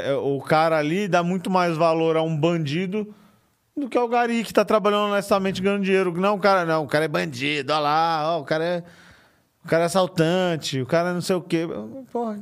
é, 0.07 0.11
é, 0.11 0.15
o 0.15 0.41
cara 0.41 0.77
ali 0.77 1.07
dá 1.07 1.23
muito 1.23 1.49
mais 1.49 1.77
valor 1.77 2.17
a 2.17 2.21
um 2.21 2.35
bandido 2.35 3.15
do 3.77 3.87
que 3.87 3.97
ao 3.97 4.09
gari 4.09 4.43
que 4.43 4.53
tá 4.53 4.65
trabalhando 4.65 5.11
honestamente 5.11 5.61
ganhando 5.61 5.83
dinheiro. 5.83 6.11
Não, 6.19 6.35
o 6.35 6.39
cara 6.39 6.65
não, 6.65 6.83
o 6.83 6.87
cara 6.87 7.05
é 7.05 7.07
bandido, 7.07 7.71
olha 7.71 7.79
lá, 7.79 8.35
ó, 8.35 8.41
o 8.41 8.43
cara 8.43 8.63
é 8.65 8.83
o 9.63 9.67
cara 9.67 9.83
é 9.83 9.85
assaltante, 9.85 10.81
o 10.81 10.85
cara 10.85 11.09
é 11.09 11.13
não 11.13 11.21
sei 11.21 11.35
o 11.37 11.41
quê. 11.41 11.65
Porra, 12.11 12.37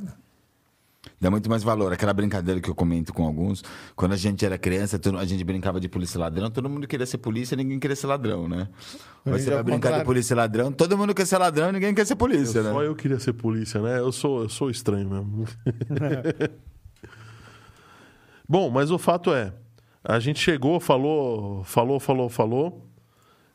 Dá 1.24 1.30
muito 1.30 1.48
mais 1.48 1.62
valor. 1.62 1.90
Aquela 1.90 2.12
brincadeira 2.12 2.60
que 2.60 2.68
eu 2.68 2.74
comento 2.74 3.10
com 3.10 3.24
alguns. 3.24 3.64
Quando 3.96 4.12
a 4.12 4.16
gente 4.16 4.44
era 4.44 4.58
criança, 4.58 5.00
a 5.18 5.24
gente 5.24 5.42
brincava 5.42 5.80
de 5.80 5.88
polícia 5.88 6.20
ladrão. 6.20 6.50
Todo 6.50 6.68
mundo 6.68 6.86
queria 6.86 7.06
ser 7.06 7.16
polícia, 7.16 7.56
ninguém 7.56 7.78
queria 7.80 7.96
ser 7.96 8.08
ladrão, 8.08 8.46
né? 8.46 8.68
Você 9.24 9.48
é 9.48 9.54
vai 9.54 9.62
brincar 9.62 9.98
de 9.98 10.04
polícia 10.04 10.36
ladrão, 10.36 10.70
todo 10.70 10.98
mundo 10.98 11.14
quer 11.14 11.26
ser 11.26 11.38
ladrão, 11.38 11.72
ninguém 11.72 11.94
quer 11.94 12.04
ser 12.06 12.14
polícia, 12.14 12.62
né? 12.62 12.70
Só 12.70 12.82
eu 12.82 12.94
queria 12.94 13.18
ser 13.18 13.32
polícia, 13.32 13.80
né? 13.80 14.00
Eu 14.00 14.12
sou, 14.12 14.42
eu 14.42 14.50
sou 14.50 14.68
estranho 14.68 15.08
mesmo. 15.08 15.46
Bom, 18.46 18.68
mas 18.68 18.90
o 18.90 18.98
fato 18.98 19.32
é, 19.32 19.50
a 20.04 20.18
gente 20.18 20.38
chegou, 20.38 20.78
falou, 20.78 21.64
falou, 21.64 21.98
falou, 21.98 22.28
falou, 22.28 22.86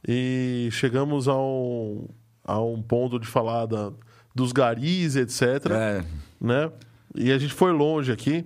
e 0.08 0.70
chegamos 0.72 1.28
a 1.28 1.38
um, 1.38 2.08
a 2.44 2.60
um 2.60 2.82
ponto 2.82 3.20
de 3.20 3.28
falar 3.28 3.68
da, 3.68 3.92
dos 4.34 4.52
garis, 4.52 5.16
etc. 5.16 5.44
É. 5.70 6.04
Né? 6.42 6.72
E 7.16 7.32
a 7.32 7.38
gente 7.38 7.54
foi 7.54 7.72
longe 7.72 8.12
aqui. 8.12 8.46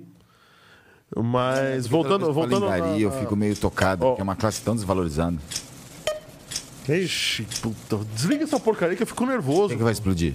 Mas 1.15 1.85
voltando, 1.85 2.25
que 2.25 2.31
voltando 2.31 2.67
gari, 2.67 2.81
na- 2.81 2.97
eu 2.99 3.11
fico 3.11 3.35
meio 3.35 3.55
tocado, 3.55 4.03
porque 4.05 4.21
é 4.21 4.23
uma 4.23 4.35
classe 4.35 4.61
tão 4.63 4.73
desvalorizada. 4.75 5.37
isso? 6.87 6.91
Ixi, 6.91 7.47
puta, 7.61 7.97
desliga 8.13 8.43
essa 8.43 8.59
porcaria 8.59 8.95
que 8.95 9.03
eu 9.03 9.07
fico 9.07 9.25
nervoso. 9.25 9.69
Quem 9.69 9.77
que 9.77 9.83
vai 9.83 9.93
explodir? 9.93 10.33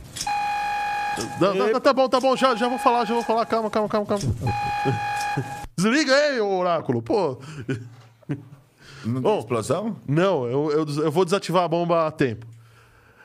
Dá- 1.40 1.80
tá 1.80 1.92
bom, 1.92 2.08
tá 2.08 2.20
bom, 2.20 2.36
já, 2.36 2.54
já 2.54 2.68
vou 2.68 2.78
falar, 2.78 3.04
já 3.04 3.12
vou 3.14 3.24
falar. 3.24 3.44
Calma, 3.46 3.68
calma, 3.68 3.88
calma, 3.88 4.06
calma. 4.06 4.22
Desliga 5.76 6.14
aí, 6.14 6.40
oráculo. 6.40 7.02
Pô, 7.02 7.38
Não 9.04 9.20
Bom. 9.20 9.38
explosão? 9.40 9.96
não, 10.06 10.44
eu, 10.46 10.70
eu, 10.70 11.04
eu 11.04 11.10
vou 11.10 11.24
desativar 11.24 11.64
a 11.64 11.68
bomba 11.68 12.06
a 12.06 12.10
tempo. 12.10 12.46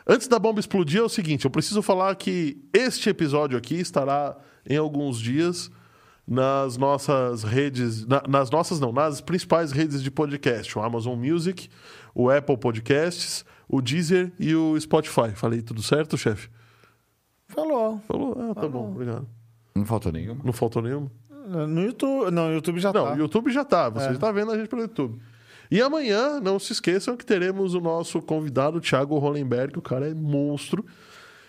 Antes 0.08 0.28
da 0.28 0.38
bomba 0.40 0.60
explodir, 0.60 1.00
é 1.00 1.04
o 1.04 1.10
seguinte: 1.10 1.46
eu 1.46 1.52
preciso 1.52 1.82
falar 1.82 2.16
que 2.16 2.58
este 2.74 3.10
episódio 3.10 3.58
aqui 3.58 3.76
estará 3.76 4.36
em 4.70 4.78
alguns 4.78 5.20
dias 5.20 5.70
nas 6.28 6.78
nossas 6.78 7.44
redes. 7.44 8.06
na- 8.06 8.24
nas 8.28 8.50
nossas, 8.50 8.80
não, 8.80 8.92
nas 8.94 9.20
principais 9.22 9.72
redes 9.72 10.02
de 10.02 10.10
podcast: 10.10 10.78
o 10.78 10.82
Amazon 10.82 11.18
Music, 11.20 11.70
o 12.16 12.30
Apple 12.30 12.58
Podcasts, 12.58 13.44
o 13.68 13.82
Deezer 13.82 14.32
e 14.40 14.56
o 14.56 14.80
Spotify. 14.80 15.32
Falei 15.36 15.62
tudo 15.62 15.82
certo, 15.84 16.18
chefe? 16.18 16.50
Falou. 17.48 18.00
Falou? 18.08 18.36
Ah, 18.52 18.56
tá 18.56 18.68
bom, 18.68 18.92
obrigado. 18.92 19.28
Não 19.76 19.86
faltou 19.86 20.12
nenhuma. 20.12 20.42
Não 20.44 20.54
faltou 20.54 20.82
nenhum? 20.82 21.10
No 21.48 21.82
YouTube, 21.82 22.32
não, 22.32 22.48
no 22.48 22.54
YouTube 22.54 22.80
já 22.80 22.94
Não, 22.94 23.04
tá. 23.06 23.14
o 23.14 23.18
YouTube 23.18 23.52
já 23.52 23.66
tá. 23.66 23.90
Você 23.90 24.08
É. 24.08 24.14
já 24.14 24.20
tá 24.20 24.32
vendo 24.32 24.52
a 24.52 24.58
gente 24.58 24.70
pelo 24.70 24.82
YouTube. 24.84 25.20
E 25.70 25.82
amanhã, 25.82 26.40
não 26.40 26.58
se 26.60 26.72
esqueçam 26.72 27.18
que 27.18 27.26
teremos 27.26 27.74
o 27.74 27.82
nosso 27.82 28.22
convidado, 28.22 28.80
Thiago 28.80 29.18
Hollenberg, 29.18 29.78
o 29.78 29.82
cara 29.82 30.10
é 30.10 30.14
monstro, 30.14 30.86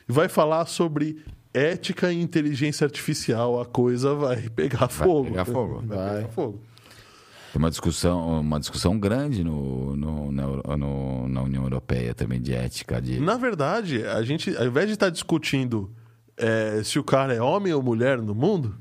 e 0.09 0.13
vai 0.13 0.29
falar 0.29 0.67
sobre 0.67 1.23
ética 1.55 2.13
e 2.13 2.21
inteligência 2.21 2.85
artificial. 2.85 3.61
A 3.61 3.65
coisa 3.65 4.15
vai 4.15 4.49
pegar 4.51 4.89
fogo. 4.89 5.31
pegar 5.31 5.45
fogo. 5.45 5.83
Vai, 5.87 6.17
pegar 6.17 6.29
fogo. 6.29 6.61
Tem 7.53 7.63
uma 7.63 7.71
discussão, 7.71 8.41
uma 8.41 8.59
discussão 8.59 8.99
grande 8.99 9.45
no, 9.45 9.95
no- 9.97 10.33
na, 10.33 10.77
no- 10.77 11.29
na 11.29 11.43
União 11.43 11.63
Europeia 11.63 12.13
também 12.13 12.41
de 12.43 12.53
ética. 12.53 13.01
De... 13.01 13.21
Na 13.21 13.37
verdade, 13.37 14.05
a 14.05 14.21
gente, 14.25 14.55
ao 14.57 14.67
invés 14.67 14.89
de 14.89 14.95
estar 14.95 15.09
discutindo 15.09 15.89
é, 16.37 16.83
se 16.83 16.99
o 16.99 17.05
cara 17.05 17.33
é 17.33 17.41
homem 17.41 17.73
ou 17.73 17.81
mulher 17.81 18.19
no 18.21 18.35
mundo, 18.35 18.75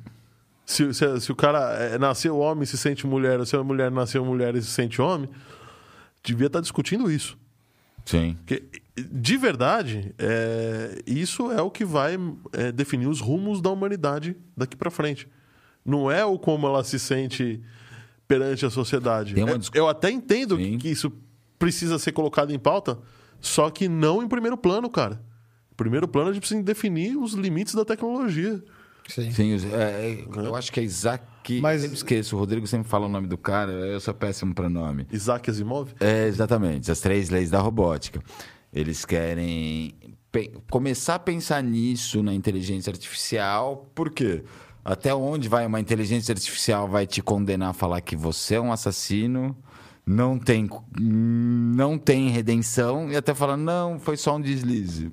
se, 0.65 0.91
se, 0.91 1.21
se 1.21 1.31
o 1.31 1.35
cara 1.35 1.59
é, 1.75 1.99
nasceu 1.99 2.39
homem 2.39 2.63
e 2.63 2.65
se 2.65 2.75
sente 2.77 3.05
mulher, 3.05 3.39
ou 3.39 3.45
se 3.45 3.55
a 3.55 3.63
mulher 3.63 3.91
nasceu 3.91 4.25
mulher 4.25 4.55
e 4.55 4.61
se 4.63 4.69
sente 4.71 4.99
homem, 4.99 5.29
devia 6.23 6.47
estar 6.47 6.59
discutindo 6.61 7.11
isso. 7.11 7.37
Sim. 8.05 8.35
Porque, 8.39 8.63
de 8.95 9.37
verdade, 9.37 10.13
é, 10.19 11.01
isso 11.07 11.51
é 11.51 11.61
o 11.61 11.71
que 11.71 11.83
vai 11.83 12.17
é, 12.51 12.71
definir 12.71 13.07
os 13.07 13.19
rumos 13.19 13.61
da 13.61 13.69
humanidade 13.71 14.35
daqui 14.55 14.75
para 14.75 14.91
frente. 14.91 15.27
Não 15.83 16.09
é 16.09 16.23
o 16.23 16.37
como 16.37 16.67
ela 16.67 16.83
se 16.83 16.99
sente 16.99 17.61
perante 18.27 18.65
a 18.65 18.69
sociedade. 18.69 19.35
É, 19.39 19.77
eu 19.77 19.87
até 19.87 20.11
entendo 20.11 20.57
Sim. 20.57 20.77
que 20.77 20.89
isso 20.89 21.11
precisa 21.57 21.97
ser 21.97 22.11
colocado 22.11 22.53
em 22.53 22.59
pauta, 22.59 22.99
só 23.39 23.69
que 23.69 23.87
não 23.87 24.21
em 24.21 24.27
primeiro 24.27 24.57
plano, 24.57 24.89
cara. 24.89 25.21
Em 25.71 25.75
primeiro 25.75 26.07
plano, 26.07 26.29
a 26.29 26.33
gente 26.33 26.41
precisa 26.41 26.61
definir 26.61 27.17
os 27.17 27.33
limites 27.33 27.73
da 27.73 27.83
tecnologia. 27.83 28.63
Sim. 29.07 29.31
Sim, 29.31 29.55
é, 29.73 29.75
é, 29.75 30.25
eu 30.47 30.55
acho 30.55 30.71
que 30.71 30.79
é 30.79 30.87
que 31.43 31.59
Mas- 31.59 31.77
eu 31.77 31.81
sempre 31.81 31.97
esqueço. 31.97 32.35
O 32.35 32.39
Rodrigo 32.39 32.65
sempre 32.65 32.87
fala 32.87 33.05
o 33.05 33.09
nome 33.09 33.27
do 33.27 33.37
cara, 33.37 33.71
eu 33.71 33.99
sou 33.99 34.13
péssimo 34.13 34.53
para 34.53 34.69
nome. 34.69 35.05
Isaac 35.11 35.49
Asimov? 35.49 35.91
É, 35.99 36.25
exatamente, 36.27 36.89
as 36.89 37.01
três 37.01 37.29
leis 37.29 37.49
da 37.49 37.59
robótica. 37.59 38.21
Eles 38.73 39.05
querem 39.05 39.93
começar 40.69 41.15
a 41.15 41.19
pensar 41.19 41.61
nisso 41.61 42.23
na 42.23 42.33
inteligência 42.33 42.89
artificial, 42.91 43.87
por 43.93 44.09
quê? 44.09 44.43
Até 44.83 45.13
onde 45.13 45.47
vai 45.47 45.65
uma 45.65 45.79
inteligência 45.79 46.31
artificial 46.33 46.87
vai 46.87 47.05
te 47.05 47.21
condenar 47.21 47.69
a 47.69 47.73
falar 47.73 48.01
que 48.01 48.15
você 48.15 48.55
é 48.55 48.59
um 48.61 48.71
assassino, 48.71 49.55
não 50.05 50.37
tem, 50.39 50.67
não 50.99 51.97
tem 51.97 52.29
redenção, 52.29 53.09
e 53.11 53.15
até 53.15 53.33
falar, 53.33 53.55
não, 53.57 53.99
foi 53.99 54.17
só 54.17 54.35
um 54.35 54.41
deslize. 54.41 55.11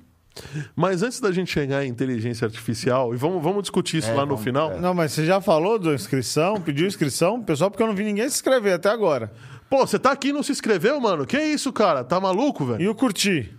Mas 0.75 1.03
antes 1.03 1.19
da 1.19 1.31
gente 1.31 1.51
chegar 1.51 1.85
em 1.85 1.89
inteligência 1.89 2.45
artificial, 2.45 3.13
e 3.13 3.17
vamos, 3.17 3.43
vamos 3.43 3.61
discutir 3.61 3.97
isso 3.97 4.09
É, 4.09 4.13
lá 4.13 4.21
no 4.21 4.29
vamos- 4.29 4.43
final. 4.43 4.79
Não, 4.79 4.93
mas 4.93 5.11
você 5.11 5.25
já 5.25 5.39
falou 5.39 5.77
da 5.77 5.93
inscrição? 5.93 6.59
Pediu 6.59 6.87
inscrição? 6.87 7.41
Pessoal, 7.43 7.69
porque 7.69 7.83
eu 7.83 7.87
não 7.87 7.93
vi 7.95 8.03
ninguém 8.05 8.27
se 8.27 8.35
inscrever 8.35 8.73
até 8.73 8.89
agora. 8.89 9.31
Pô, 9.71 9.87
você 9.87 9.97
tá 9.97 10.11
aqui 10.11 10.27
e 10.27 10.33
não 10.33 10.43
se 10.43 10.51
inscreveu, 10.51 10.99
mano? 10.99 11.25
Que 11.25 11.41
isso, 11.41 11.71
cara? 11.71 12.03
Tá 12.03 12.19
maluco, 12.19 12.65
velho? 12.65 12.81
E 12.81 12.89
o 12.89 12.93
curtir? 12.93 13.57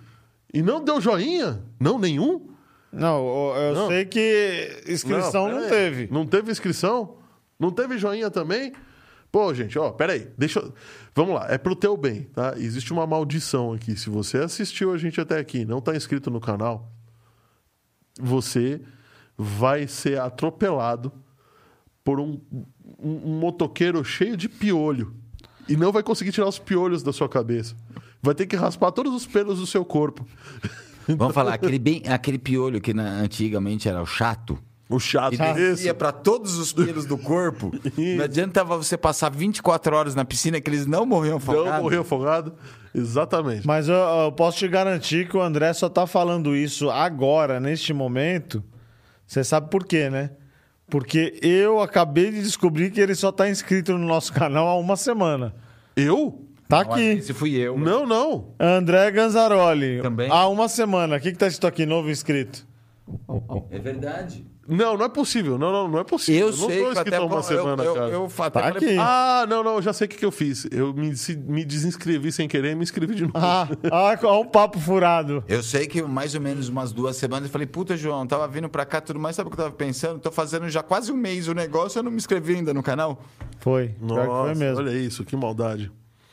E 0.52 0.60
não 0.60 0.84
deu 0.84 1.00
joinha? 1.00 1.64
Não, 1.80 1.98
nenhum? 1.98 2.50
Não, 2.92 3.56
eu 3.56 3.74
Não. 3.74 3.88
sei 3.88 4.04
que 4.04 4.82
inscrição 4.86 5.48
não, 5.48 5.60
aí. 5.60 5.70
teve. 5.70 6.08
Não 6.12 6.26
teve 6.26 6.52
inscrição? 6.52 7.16
Não 7.58 7.70
teve 7.70 7.96
joinha 7.96 8.30
também? 8.30 8.74
Pô, 9.30 9.54
gente, 9.54 9.78
ó, 9.78 9.90
peraí, 9.90 10.28
deixa 10.36 10.60
eu... 10.60 10.74
Vamos 11.14 11.34
lá, 11.34 11.46
é 11.48 11.56
pro 11.56 11.74
teu 11.74 11.96
bem, 11.96 12.24
tá? 12.24 12.52
Existe 12.58 12.92
uma 12.92 13.06
maldição 13.06 13.72
aqui. 13.72 13.96
Se 13.96 14.10
você 14.10 14.36
assistiu 14.36 14.92
a 14.92 14.98
gente 14.98 15.18
até 15.18 15.38
aqui 15.38 15.60
e 15.60 15.64
não 15.64 15.80
tá 15.80 15.96
inscrito 15.96 16.30
no 16.30 16.42
canal, 16.42 16.92
você 18.20 18.82
vai 19.34 19.86
ser 19.86 20.20
atropelado 20.20 21.10
por 22.04 22.20
um, 22.20 22.38
um, 22.98 23.30
um 23.30 23.38
motoqueiro 23.38 24.04
cheio 24.04 24.36
de 24.36 24.50
piolho. 24.50 25.21
E 25.68 25.76
não 25.76 25.92
vai 25.92 26.02
conseguir 26.02 26.32
tirar 26.32 26.48
os 26.48 26.58
piolhos 26.58 27.02
da 27.02 27.12
sua 27.12 27.28
cabeça. 27.28 27.74
Vai 28.20 28.34
ter 28.34 28.46
que 28.46 28.56
raspar 28.56 28.90
todos 28.92 29.12
os 29.14 29.26
pelos 29.26 29.58
do 29.58 29.66
seu 29.66 29.84
corpo. 29.84 30.26
Vamos 31.08 31.34
falar, 31.34 31.54
aquele, 31.54 31.78
bem, 31.80 32.02
aquele 32.08 32.38
piolho 32.38 32.80
que 32.80 32.94
na- 32.94 33.20
antigamente 33.20 33.88
era 33.88 34.00
o 34.00 34.06
chato, 34.06 34.58
O 34.88 35.00
chato 35.00 35.34
E 35.34 35.36
descia 35.54 35.94
para 35.94 36.12
todos 36.12 36.56
os 36.58 36.72
pelos 36.72 37.04
do 37.06 37.16
corpo. 37.18 37.72
Não 38.16 38.24
adiantava 38.24 38.76
você 38.76 38.96
passar 38.96 39.30
24 39.30 39.96
horas 39.96 40.14
na 40.14 40.24
piscina 40.24 40.60
que 40.60 40.68
eles 40.70 40.86
não 40.86 41.04
morriam 41.06 41.38
afogados. 41.38 41.72
Não 41.72 41.82
morreu 41.82 42.02
afogado. 42.02 42.52
Exatamente. 42.94 43.66
Mas 43.66 43.88
eu, 43.88 43.94
eu 43.94 44.32
posso 44.32 44.58
te 44.58 44.68
garantir 44.68 45.28
que 45.28 45.36
o 45.36 45.40
André 45.42 45.72
só 45.72 45.88
tá 45.88 46.06
falando 46.06 46.54
isso 46.54 46.90
agora, 46.90 47.58
neste 47.58 47.92
momento. 47.92 48.62
Você 49.26 49.42
sabe 49.42 49.70
por 49.70 49.86
quê, 49.86 50.10
né? 50.10 50.30
Porque 50.93 51.38
eu 51.40 51.80
acabei 51.80 52.30
de 52.30 52.43
descobrir 52.43 52.90
que 52.90 53.01
ele 53.01 53.14
só 53.14 53.32
tá 53.32 53.49
inscrito 53.49 53.97
no 53.97 54.07
nosso 54.07 54.30
canal 54.30 54.68
há 54.68 54.76
uma 54.76 54.95
semana. 54.95 55.55
Eu? 55.97 56.47
Tá 56.68 56.84
Não, 56.84 56.93
aqui. 56.93 57.01
Esse 57.03 57.32
fui 57.32 57.55
eu. 57.57 57.78
Não, 57.78 58.05
não. 58.07 58.53
André 58.61 59.11
Ganzaroli. 59.11 60.03
Também? 60.03 60.30
Há 60.30 60.47
uma 60.49 60.68
semana. 60.68 61.16
O 61.16 61.20
que, 61.20 61.32
que 61.32 61.38
tá 61.38 61.47
escrito 61.47 61.66
aqui, 61.66 61.86
novo 61.86 62.11
inscrito? 62.11 62.66
É 63.70 63.78
verdade. 63.78 64.45
Não, 64.68 64.96
não 64.96 65.04
é 65.04 65.08
possível. 65.08 65.58
Não, 65.58 65.72
não, 65.72 65.88
não 65.88 65.98
é 65.98 66.04
possível. 66.04 66.48
Eu 66.48 66.56
não 66.56 66.68
sei 66.68 66.84
tô 66.84 66.92
que 66.92 66.98
até 67.00 67.20
uma 67.20 67.36
eu, 67.36 67.42
semana, 67.42 67.82
eu, 67.84 67.94
cara. 67.94 68.06
eu, 68.06 68.12
eu, 68.12 68.24
até 68.38 68.50
Tá 68.60 68.72
falei- 68.72 68.88
aqui. 68.90 68.96
Ah, 69.00 69.44
não, 69.48 69.62
não, 69.64 69.74
eu 69.76 69.82
já 69.82 69.92
sei 69.92 70.06
o 70.06 70.08
que, 70.08 70.16
que 70.16 70.24
eu 70.24 70.30
fiz. 70.30 70.66
Eu 70.70 70.94
me, 70.94 71.16
se- 71.16 71.36
me 71.36 71.64
desinscrevi 71.64 72.30
sem 72.30 72.46
querer 72.48 72.72
e 72.72 72.74
me 72.74 72.82
inscrevi 72.82 73.14
de 73.14 73.22
novo. 73.22 73.32
Ah, 73.36 73.66
ah, 73.90 74.18
olha 74.22 74.38
o 74.38 74.44
papo 74.46 74.78
furado. 74.78 75.42
Eu 75.48 75.62
sei 75.62 75.86
que 75.86 76.00
mais 76.02 76.34
ou 76.34 76.40
menos 76.40 76.68
umas 76.68 76.92
duas 76.92 77.16
semanas 77.16 77.46
eu 77.46 77.50
falei, 77.52 77.66
puta, 77.66 77.96
João, 77.96 78.26
tava 78.26 78.46
vindo 78.46 78.68
pra 78.68 78.84
cá 78.84 79.00
tudo 79.00 79.18
mais, 79.18 79.34
sabe 79.36 79.48
o 79.48 79.50
que 79.50 79.58
eu 79.60 79.64
tava 79.64 79.74
pensando? 79.76 80.18
Tô 80.20 80.30
fazendo 80.30 80.68
já 80.68 80.82
quase 80.82 81.10
um 81.10 81.16
mês 81.16 81.48
o 81.48 81.54
negócio, 81.54 81.98
eu 81.98 82.02
não 82.02 82.10
me 82.10 82.16
inscrevi 82.18 82.54
ainda 82.54 82.72
no 82.72 82.82
canal. 82.82 83.20
Foi. 83.58 83.94
Nossa, 84.00 84.26
foi 84.26 84.54
mesmo. 84.54 84.78
olha 84.78 84.90
isso, 84.96 85.24
que 85.24 85.34
maldade. 85.36 85.90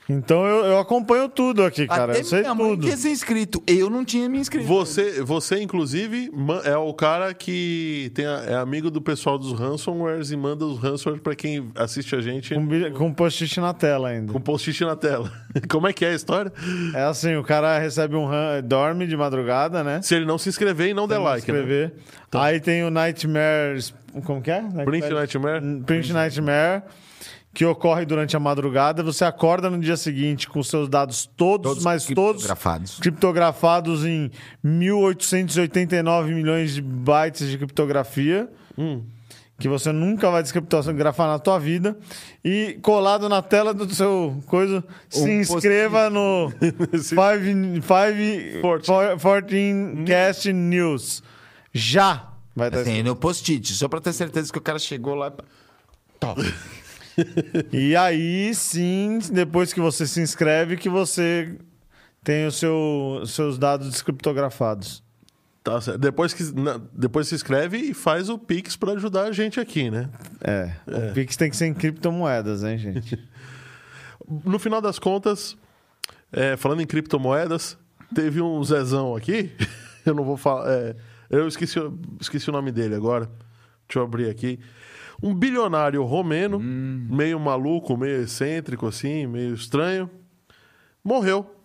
Então 0.09 0.43
eu, 0.45 0.65
eu 0.65 0.79
acompanho 0.79 1.29
tudo 1.29 1.63
aqui, 1.63 1.85
cara. 1.85 2.13
Até 2.13 2.21
eu 2.21 2.25
sei 2.25 2.39
minha 2.41 2.55
mãe 2.55 2.69
tudo. 2.71 2.83
tinha 2.85 2.97
se 2.97 3.09
inscrito, 3.09 3.61
eu 3.67 3.89
não 3.91 4.03
tinha 4.03 4.27
me 4.27 4.39
inscrito. 4.39 4.65
Você, 4.67 5.21
você 5.21 5.61
inclusive, 5.61 6.31
é 6.63 6.75
o 6.75 6.91
cara 6.95 7.31
que 7.33 8.11
tem 8.15 8.25
a- 8.25 8.43
é 8.47 8.55
amigo 8.55 8.89
do 8.89 8.99
pessoal 9.01 9.37
dos 9.37 9.53
ransomwares 9.53 10.31
e 10.31 10.35
manda 10.37 10.65
os 10.65 10.79
ransomware 10.79 11.21
pra 11.21 11.35
quem 11.35 11.69
assiste 11.75 12.15
a 12.15 12.21
gente 12.21 12.55
Com, 12.55 12.65
bi- 12.65 12.89
com 12.91 13.13
post-it 13.13 13.59
na 13.59 13.71
tela 13.73 14.09
ainda. 14.09 14.33
com 14.33 14.41
post-it 14.41 14.83
na 14.83 14.95
tela. 14.95 15.31
Como 15.69 15.87
é 15.87 15.93
que 15.93 16.03
é 16.03 16.09
a 16.09 16.15
história? 16.15 16.51
É 16.95 17.03
assim, 17.03 17.35
o 17.35 17.43
cara 17.43 17.77
recebe 17.77 18.15
um 18.15 18.25
ran- 18.25 18.63
dorme 18.63 19.05
de 19.05 19.15
madrugada, 19.15 19.83
né? 19.83 20.01
Se 20.01 20.15
ele 20.15 20.25
não 20.25 20.39
se 20.39 20.49
inscrever 20.49 20.89
e 20.89 20.93
não 20.93 21.07
der 21.07 21.19
like, 21.19 21.51
né? 21.51 21.59
escrever. 21.59 21.93
Aí 22.31 22.59
tem 22.59 22.83
o 22.83 22.89
Nightmare. 22.89 23.79
Como 24.25 24.41
que 24.41 24.49
é? 24.49 24.61
Print 24.85 25.09
Nightmare? 25.09 25.61
Print 25.85 26.13
Nightmare. 26.13 26.81
Que 27.59 27.65
ocorre 27.65 28.05
durante 28.05 28.37
a 28.37 28.39
madrugada. 28.39 29.03
Você 29.03 29.25
acorda 29.25 29.69
no 29.69 29.77
dia 29.79 29.97
seguinte 29.97 30.47
com 30.47 30.63
seus 30.63 30.87
dados 30.87 31.29
todos, 31.35 31.71
Todos 31.71 31.83
mas 31.83 32.05
todos 32.05 32.43
criptografados. 32.43 32.99
criptografados 33.01 34.05
em 34.05 34.31
1889 34.63 36.33
milhões 36.33 36.73
de 36.73 36.81
bytes 36.81 37.49
de 37.49 37.57
criptografia. 37.57 38.49
Hum. 38.77 39.03
Que 39.59 39.67
você 39.67 39.91
nunca 39.91 40.31
vai 40.31 40.41
descriptografar 40.41 41.27
na 41.27 41.37
tua 41.37 41.59
vida. 41.59 41.97
E 42.45 42.79
colado 42.81 43.27
na 43.27 43.41
tela 43.41 43.73
do 43.73 43.93
seu 43.93 44.41
coisa, 44.45 44.81
se 45.09 45.19
Um 45.19 45.41
inscreva 45.41 46.09
no 46.09 46.49
Five, 46.95 47.81
five, 47.81 48.61
Fourteen. 49.19 49.95
14 49.97 50.03
Cast 50.05 50.53
News. 50.53 51.21
Já! 51.73 52.25
Vai 52.55 52.69
estar 52.69 52.79
Assim, 52.79 53.03
no 53.03 53.17
post-it, 53.17 53.73
só 53.73 53.89
pra 53.89 53.99
ter 53.99 54.13
certeza 54.13 54.49
que 54.49 54.57
o 54.57 54.61
cara 54.61 54.79
chegou 54.79 55.13
lá. 55.13 55.33
Top. 56.21 56.41
E 57.71 57.95
aí 57.95 58.53
sim, 58.53 59.19
depois 59.31 59.73
que 59.73 59.79
você 59.79 60.05
se 60.07 60.21
inscreve, 60.21 60.77
que 60.77 60.89
você 60.89 61.57
tem 62.23 62.45
o 62.45 62.51
seu, 62.51 63.23
seus 63.25 63.57
dados 63.57 63.89
descriptografados. 63.89 65.03
Tá. 65.63 65.79
Depois, 65.97 66.33
que, 66.33 66.43
depois 66.93 67.27
se 67.27 67.35
inscreve 67.35 67.77
e 67.77 67.93
faz 67.93 68.29
o 68.29 68.37
Pix 68.37 68.75
pra 68.75 68.93
ajudar 68.93 69.23
a 69.23 69.31
gente 69.31 69.59
aqui, 69.59 69.91
né? 69.91 70.09
É. 70.41 70.71
O 70.87 71.13
Pix 71.13 71.35
tem 71.35 71.49
que 71.49 71.57
ser 71.57 71.67
em 71.67 71.73
criptomoedas, 71.73 72.63
hein, 72.63 72.77
gente? 72.77 73.19
No 74.45 74.59
final 74.59 74.79
das 74.79 74.99
contas, 74.99 75.57
é, 76.31 76.55
falando 76.55 76.81
em 76.81 76.85
criptomoedas, 76.85 77.75
teve 78.13 78.39
um 78.39 78.63
Zezão 78.63 79.15
aqui. 79.15 79.51
Eu 80.05 80.13
não 80.13 80.23
vou 80.23 80.37
falar. 80.37 80.69
é, 80.71 80.95
eu 81.31 81.47
esqueci, 81.47 81.79
esqueci 82.19 82.47
o 82.47 82.53
nome 82.53 82.71
dele 82.71 82.93
agora. 82.93 83.25
Deixa 83.87 83.99
eu 83.99 84.03
abrir 84.03 84.29
aqui. 84.29 84.59
Um 85.21 85.33
bilionário 85.33 86.03
romeno, 86.03 86.59
meio 86.59 87.39
maluco, 87.39 87.97
meio 87.97 88.21
excêntrico, 88.21 88.87
assim, 88.87 89.27
meio 89.27 89.53
estranho, 89.53 90.09
morreu. 91.03 91.55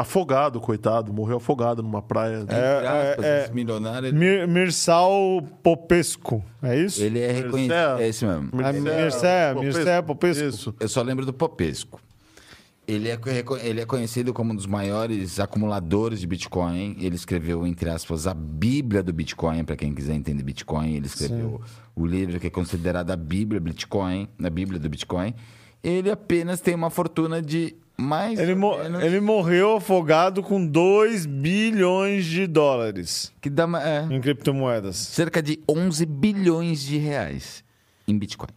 Afogado, 0.00 0.60
coitado. 0.60 1.12
Morreu 1.12 1.38
afogado 1.38 1.82
numa 1.82 2.00
praia. 2.00 2.46
É, 2.48 3.16
é, 3.20 3.44
esse 3.44 3.52
milionário, 3.52 4.14
Mir, 4.14 4.46
Mirsal 4.46 5.42
Popesco, 5.60 6.44
é 6.62 6.78
isso? 6.78 7.02
ele 7.02 7.18
é 7.18 7.32
reconhecido. 7.32 7.74
Mircea. 7.74 7.96
É 7.98 8.08
esse 8.08 8.24
mesmo. 8.24 8.50
Ah, 8.62 8.72
Mircea, 8.72 9.54
Mircea 9.58 10.02
Popesco. 10.04 10.44
Isso. 10.44 10.74
Eu 10.78 10.88
só 10.88 11.02
lembro 11.02 11.26
do 11.26 11.32
Popesco. 11.32 12.00
Ele 12.88 13.10
é, 13.10 13.18
ele 13.62 13.80
é 13.82 13.84
conhecido 13.84 14.32
como 14.32 14.54
um 14.54 14.56
dos 14.56 14.64
maiores 14.64 15.38
acumuladores 15.38 16.20
de 16.20 16.26
Bitcoin. 16.26 16.96
Ele 16.98 17.16
escreveu, 17.16 17.66
entre 17.66 17.90
aspas, 17.90 18.26
a 18.26 18.32
Bíblia 18.32 19.02
do 19.02 19.12
Bitcoin, 19.12 19.62
para 19.62 19.76
quem 19.76 19.92
quiser 19.94 20.14
entender 20.14 20.42
Bitcoin. 20.42 20.94
Ele 20.94 21.04
escreveu 21.06 21.60
o 21.94 22.06
livro 22.06 22.40
que 22.40 22.46
é 22.46 22.50
considerado 22.50 23.10
a 23.10 23.16
Bíblia 23.16 23.60
Bitcoin, 23.60 24.26
a 24.42 24.48
Bíblia 24.48 24.80
do 24.80 24.88
Bitcoin. 24.88 25.34
Ele 25.84 26.10
apenas 26.10 26.60
tem 26.62 26.74
uma 26.74 26.88
fortuna 26.88 27.42
de 27.42 27.76
mais 28.00 28.38
Ele, 28.38 28.54
mo- 28.54 28.78
menos- 28.78 29.02
ele 29.02 29.20
morreu 29.20 29.76
afogado 29.76 30.42
com 30.42 30.64
2 30.66 31.26
bilhões 31.26 32.24
de 32.24 32.46
dólares 32.46 33.32
que 33.40 33.50
dá 33.50 33.68
é, 33.84 34.06
em 34.14 34.20
criptomoedas. 34.20 34.96
cerca 34.96 35.42
de 35.42 35.58
11 35.68 36.06
bilhões 36.06 36.80
de 36.80 36.96
reais 36.96 37.62
em 38.06 38.16
Bitcoin. 38.18 38.48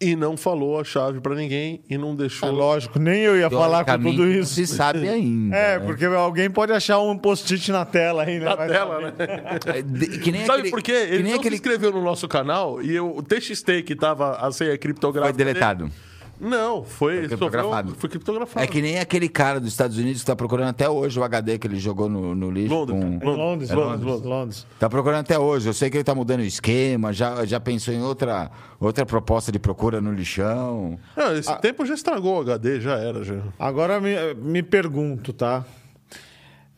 E 0.00 0.16
não 0.16 0.36
falou 0.36 0.78
a 0.78 0.84
chave 0.84 1.20
pra 1.20 1.34
ninguém 1.34 1.82
e 1.88 1.96
não 1.96 2.12
É 2.12 2.16
deixou. 2.16 2.50
lógico, 2.50 2.98
nem 2.98 3.20
eu 3.22 3.36
ia 3.38 3.48
falar 3.48 3.84
com 3.84 3.92
tudo 3.96 4.24
não 4.26 4.30
isso. 4.30 4.54
se 4.54 4.66
sabe 4.66 5.08
ainda. 5.08 5.56
É, 5.56 5.78
né? 5.78 5.86
porque 5.86 6.04
alguém 6.04 6.50
pode 6.50 6.72
achar 6.72 6.98
um 7.00 7.16
post-it 7.16 7.70
na 7.70 7.84
tela 7.84 8.24
aí, 8.24 8.38
né? 8.38 8.44
na 8.44 8.54
Vai 8.56 8.68
tela, 8.68 9.00
saber. 9.00 9.28
né? 9.28 9.58
É, 9.78 9.82
de- 9.82 10.18
que 10.18 10.32
nem 10.32 10.44
Sabe 10.44 10.58
aquele- 10.58 10.70
por 10.70 10.82
quê? 10.82 10.92
que 10.92 11.14
Ele 11.14 11.22
nem 11.22 11.32
não 11.32 11.38
aquele 11.40 11.56
se 11.56 11.62
inscreveu 11.62 11.92
no 11.92 12.02
nosso 12.02 12.26
canal 12.28 12.82
e 12.82 12.94
eu- 12.94 13.16
o 13.16 13.22
TXT 13.22 13.82
que 13.82 13.94
tava 13.94 14.32
a 14.32 14.50
senha 14.52 14.70
foi 14.70 14.78
criptográfica. 14.78 15.32
deletado. 15.38 15.84
dele- 15.84 15.96
Não, 16.44 16.84
foi, 16.84 17.16
Foi 17.20 17.26
criptografado. 17.28 17.88
sofreu- 17.88 18.00
Foi 18.00 18.10
criptografado. 18.10 18.64
É 18.64 18.66
que 18.68 18.82
nem 18.82 18.98
aquele 18.98 19.28
cara 19.28 19.58
dos 19.58 19.70
Estados 19.70 19.96
Unidos 19.96 20.20
que 20.20 20.26
tá 20.26 20.36
procurando 20.36 20.68
até 20.68 20.88
hoje 20.88 21.18
o 21.18 21.24
HD 21.24 21.58
que 21.58 21.66
ele 21.66 21.78
jogou 21.78 22.08
no, 22.08 22.34
no 22.34 22.50
lixo. 22.50 22.74
Londres. 22.74 22.98
com- 23.00 23.30
Em 23.30 23.36
Londres, 23.36 23.70
É 23.70 23.74
Londres, 23.74 24.02
Londres. 24.04 24.24
Londres. 24.26 24.66
Tá 24.78 24.88
procurando 24.90 25.20
até 25.20 25.38
hoje. 25.38 25.66
Eu 25.68 25.72
sei 25.74 25.88
que 25.90 25.96
ele 25.96 26.04
tá 26.04 26.14
mudando 26.14 26.40
o 26.40 26.44
esquema, 26.44 27.12
já, 27.12 27.44
já 27.46 27.58
pensou 27.58 27.94
em 27.94 28.02
outra, 28.02 28.50
outra 28.78 29.06
proposta 29.06 29.50
de 29.50 29.58
procura 29.58 30.00
no 30.00 30.12
lixão. 30.12 30.98
Não, 31.16 31.34
esse 31.36 31.54
tempo 31.60 31.84
já 31.86 31.94
estragou 31.94 32.38
o 32.38 32.40
HD, 32.42 32.80
já 32.80 32.96
era. 32.98 33.24
Já. 33.24 33.36
Agora 33.58 34.00
me, 34.00 34.14
me 34.34 34.62
pergunto, 34.62 35.32
tá? 35.32 35.64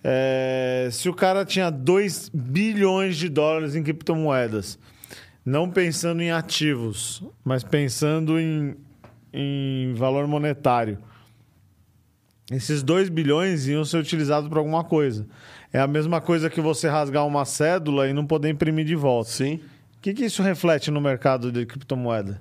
É, 0.05 0.89
se 0.93 1.09
o 1.09 1.15
cara 1.15 1.45
tinha 1.45 1.71
2 1.71 2.31
bilhões 2.33 3.17
de 3.17 3.29
dólares 3.29 3.75
em 3.75 3.83
criptomoedas, 3.83 4.79
não 5.45 5.69
pensando 5.71 6.23
em 6.23 6.31
ativos, 6.31 7.23
mas 7.45 7.65
pensando 7.65 8.39
em, 8.39 8.77
em 9.37 9.93
valor 9.95 10.27
monetário. 10.27 10.99
Esses 12.51 12.83
2 12.83 13.09
bilhões 13.09 13.67
iam 13.67 13.85
ser 13.85 13.99
utilizados 13.99 14.49
para 14.49 14.59
alguma 14.59 14.85
coisa. 14.85 15.27
É 15.73 15.81
a 15.81 15.87
mesma 15.87 16.21
coisa 16.21 16.49
que 16.49 16.61
você 16.61 16.89
rasgar 16.89 17.27
uma 17.27 17.45
cédula 17.45 18.09
e 18.09 18.13
não 18.13 18.25
poder 18.27 18.49
imprimir 18.49 18.85
de 18.87 18.95
volta. 18.95 19.31
Sim. 19.31 19.61
O 19.97 20.01
que, 20.01 20.15
que 20.15 20.25
isso 20.25 20.43
reflete 20.43 20.91
no 20.91 21.01
mercado 21.01 21.51
de 21.51 21.67
criptomoeda? 21.67 22.41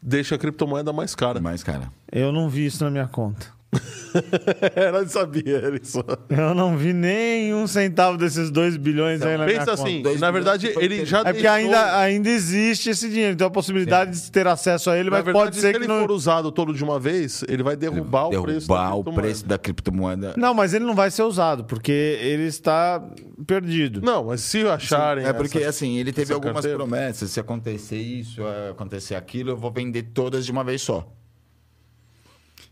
Deixa 0.00 0.34
a 0.34 0.38
criptomoeda 0.38 0.92
mais 0.92 1.14
cara. 1.14 1.40
Mas, 1.40 1.62
cara, 1.62 1.92
Eu 2.10 2.32
não 2.32 2.48
vi 2.48 2.66
isso 2.66 2.82
na 2.82 2.90
minha 2.90 3.06
conta. 3.06 3.57
Ela 4.74 5.06
sabia, 5.06 5.58
ele 5.66 5.80
só. 5.82 6.02
Eu 6.30 6.54
não 6.54 6.76
vi 6.76 6.92
nenhum 6.92 7.66
centavo 7.66 8.16
desses 8.16 8.50
2 8.50 8.76
bilhões 8.76 9.20
aí 9.22 9.36
na 9.36 9.44
minha 9.44 9.58
Pensa 9.58 9.72
conta. 9.76 9.82
assim, 9.82 10.02
Dois 10.02 10.20
na 10.20 10.30
verdade, 10.30 10.72
ele 10.78 11.04
já 11.04 11.18
É 11.20 11.24
porque 11.24 11.34
deixou- 11.42 11.50
ainda, 11.52 11.98
ainda 11.98 12.28
existe 12.30 12.90
esse 12.90 13.08
dinheiro, 13.08 13.34
então 13.34 13.46
a 13.46 13.50
possibilidade 13.50 14.20
de 14.20 14.32
ter 14.32 14.46
acesso 14.46 14.88
a 14.90 14.96
ele, 14.98 15.10
Na 15.10 15.16
mas 15.16 15.24
verdade, 15.26 15.44
pode 15.44 15.56
se 15.56 15.62
ser 15.62 15.72
que 15.72 15.78
ele 15.78 15.86
não. 15.86 16.00
for 16.00 16.10
usado 16.12 16.50
todo 16.50 16.72
de 16.72 16.82
uma 16.82 16.98
vez, 16.98 17.44
ele 17.48 17.62
vai 17.62 17.76
derrubar, 17.76 18.28
o 18.28 18.42
preço 18.42 18.66
da 18.68 18.74
derrubar 18.90 18.96
o 18.96 19.14
preço 19.14 19.46
da 19.46 19.58
criptomoeda. 19.58 20.34
Não, 20.36 20.54
mas 20.54 20.72
ele 20.72 20.84
não 20.84 20.94
vai 20.94 21.10
ser 21.10 21.22
usado, 21.22 21.64
porque 21.64 21.92
ele 21.92 22.44
está 22.44 23.04
perdido. 23.46 24.00
Não, 24.02 24.24
mas 24.24 24.40
se 24.40 24.66
acharem. 24.66 25.26
É 25.26 25.32
porque, 25.32 25.58
essa- 25.58 25.68
assim, 25.68 25.98
ele 25.98 26.12
teve 26.12 26.24
essa 26.24 26.34
algumas 26.34 26.54
carteira- 26.54 26.78
promessas. 26.78 27.30
Se 27.30 27.38
acontecer 27.40 27.98
isso, 28.00 28.40
eh, 28.42 28.70
acontecer 28.70 29.14
aquilo, 29.14 29.50
eu 29.50 29.56
vou 29.56 29.70
vender 29.70 30.04
todas 30.14 30.44
de 30.46 30.52
uma 30.52 30.64
vez 30.64 30.80
só. 30.82 31.06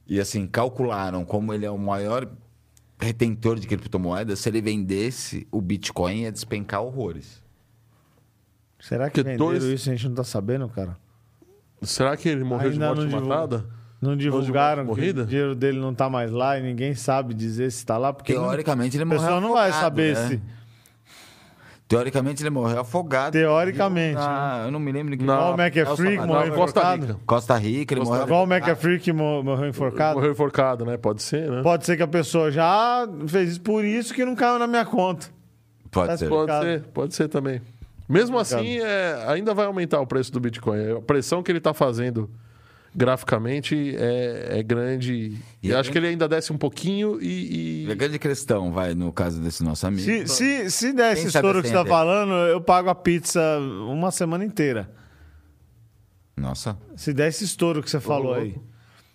E, 0.08 0.20
assim, 0.20 0.46
calcularam 0.46 1.24
como 1.24 1.52
ele 1.52 1.66
é 1.66 1.70
o 1.70 1.78
maior 1.78 2.28
retentor 2.98 3.58
de 3.58 3.66
criptomoedas. 3.66 4.38
Se 4.38 4.48
ele 4.48 4.60
vendesse, 4.60 5.46
o 5.50 5.60
Bitcoin 5.60 6.22
ia 6.22 6.32
despencar 6.32 6.82
horrores. 6.82 7.42
Será 8.78 9.10
que 9.10 9.22
Porque 9.22 9.30
venderam 9.30 9.46
dois- 9.52 9.64
isso 9.64 9.88
e 9.88 9.92
a 9.92 9.96
gente 9.96 10.08
não 10.08 10.14
tá 10.14 10.24
sabendo, 10.24 10.68
cara? 10.68 10.96
Será 11.82 12.16
que 12.16 12.28
ele 12.28 12.44
morreu 12.44 12.70
de 12.70 12.74
Ainda 12.76 12.86
morte 12.88 12.98
não 13.00 13.06
divulga. 13.08 13.26
matada? 13.28 13.66
Não 14.00 14.16
divulgaram 14.16 14.82
que 14.82 14.88
morrida? 14.88 15.22
o 15.22 15.26
dinheiro 15.26 15.54
dele 15.54 15.78
não 15.80 15.94
tá 15.94 16.08
mais 16.08 16.30
lá 16.30 16.58
e 16.58 16.62
ninguém 16.62 16.94
sabe 16.94 17.32
dizer 17.34 17.72
se 17.72 17.84
tá 17.84 17.96
lá, 17.96 18.12
porque 18.12 18.34
não- 18.34 18.42
Teoricamente, 18.44 18.96
ele 18.96 19.04
morreu 19.04 19.20
pessoa 19.22 19.40
não 19.40 19.52
vai 19.54 19.72
saber 19.72 20.14
né? 20.14 20.28
se... 20.28 20.42
Teoricamente, 21.88 22.42
ele 22.42 22.50
morreu 22.50 22.80
afogado. 22.80 23.32
Teoricamente, 23.32 24.18
Ah, 24.18 24.62
eu 24.66 24.72
não 24.72 24.80
me 24.80 24.90
lembro 24.90 25.16
que... 25.16 25.22
Não. 25.22 25.34
Igual 25.34 25.50
o 25.52 25.56
McAfee, 25.56 26.04
Nelson 26.16 26.26
morreu. 26.26 26.52
Costa 26.52 26.80
enforcado. 26.80 27.06
Rica. 27.06 27.18
Costa 27.24 27.56
Rica, 27.56 27.94
ele 27.94 28.04
morreu 28.04 28.22
Igual 28.24 28.42
o. 28.44 28.46
McAfee 28.46 28.98
que 28.98 29.12
mo- 29.12 29.42
morreu 29.44 29.68
enforcado. 29.68 30.14
Morreu 30.16 30.32
enforcado, 30.32 30.84
né? 30.84 30.96
Pode 30.96 31.22
ser, 31.22 31.48
né? 31.48 31.62
Pode 31.62 31.86
ser 31.86 31.96
que 31.96 32.02
a 32.02 32.08
pessoa 32.08 32.50
já 32.50 33.06
fez 33.28 33.50
isso 33.52 33.60
por 33.60 33.84
isso 33.84 34.12
que 34.12 34.24
não 34.24 34.34
caiu 34.34 34.58
na 34.58 34.66
minha 34.66 34.84
conta. 34.84 35.28
Pode 35.90 36.08
Tá 36.08 36.16
ser. 36.16 36.28
Pode 36.28 36.52
ser, 36.60 36.82
pode 36.92 37.14
ser 37.14 37.28
também. 37.28 37.62
Mesmo 38.08 38.38
assim, 38.38 38.78
é, 38.80 39.24
ainda 39.28 39.54
vai 39.54 39.66
aumentar 39.66 40.00
o 40.00 40.06
preço 40.06 40.32
do 40.32 40.40
Bitcoin. 40.40 40.96
A 40.98 41.00
pressão 41.00 41.42
que 41.42 41.50
ele 41.52 41.58
está 41.58 41.72
fazendo 41.72 42.28
graficamente 42.96 43.94
é, 43.96 44.58
é 44.58 44.62
grande. 44.62 45.36
E 45.62 45.68
E, 45.68 45.72
é 45.72 45.76
acho 45.76 45.90
que 45.90 45.94
grande- 45.94 45.98
ele 45.98 46.06
ainda 46.14 46.26
desce 46.28 46.52
um 46.52 46.56
pouquinho 46.58 47.20
e. 47.20 47.84
E 47.86 47.90
e- 47.90 47.94
grande 47.94 48.18
questão, 48.18 48.72
vai, 48.72 48.94
no 48.94 49.12
caso 49.12 49.40
desse 49.40 49.62
nosso 49.62 49.86
amigo. 49.86 50.02
Se, 50.02 50.26
se, 50.26 50.70
se 50.70 50.92
der 50.92 51.12
esse 51.12 51.26
estouro 51.26 51.60
que 51.62 51.68
você 51.68 51.74
assim 51.74 51.74
tá 51.74 51.80
até. 51.82 51.90
falando, 51.90 52.32
eu 52.48 52.60
pago 52.60 52.88
a 52.88 52.94
pizza 52.94 53.40
uma 53.88 54.10
semana 54.10 54.44
inteira. 54.44 54.90
Nossa. 56.36 56.76
Se 56.96 57.12
der 57.12 57.28
esse 57.28 57.44
estouro 57.44 57.82
que 57.82 57.90
você 57.90 58.00
falou 58.00 58.34
aí. 58.34 58.54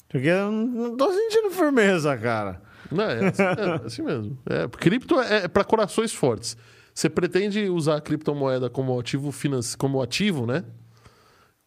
Porque 0.10 0.28
eu 0.28 0.52
não 0.52 0.68
não 0.68 0.98
tô 0.98 1.12
sentindo 1.12 1.50
firmeza, 1.52 2.16
cara. 2.18 2.62
Não, 2.92 3.04
é 3.06 3.28
assim, 3.28 3.44
é 3.44 3.86
assim 3.86 4.02
mesmo. 4.02 4.38
É, 4.50 4.68
cripto 4.68 5.20
é, 5.22 5.48
para 5.48 5.64
corações 5.64 6.12
fortes. 6.14 6.58
Você 6.94 7.10
pretende 7.10 7.70
usar 7.70 7.96
a 7.98 8.02
criptomoeda 8.02 8.70
como 8.70 9.00
ativo 9.00 9.32
financeiro, 9.32 9.78
como 9.78 10.02
ativo, 10.02 10.46
né? 10.46 10.66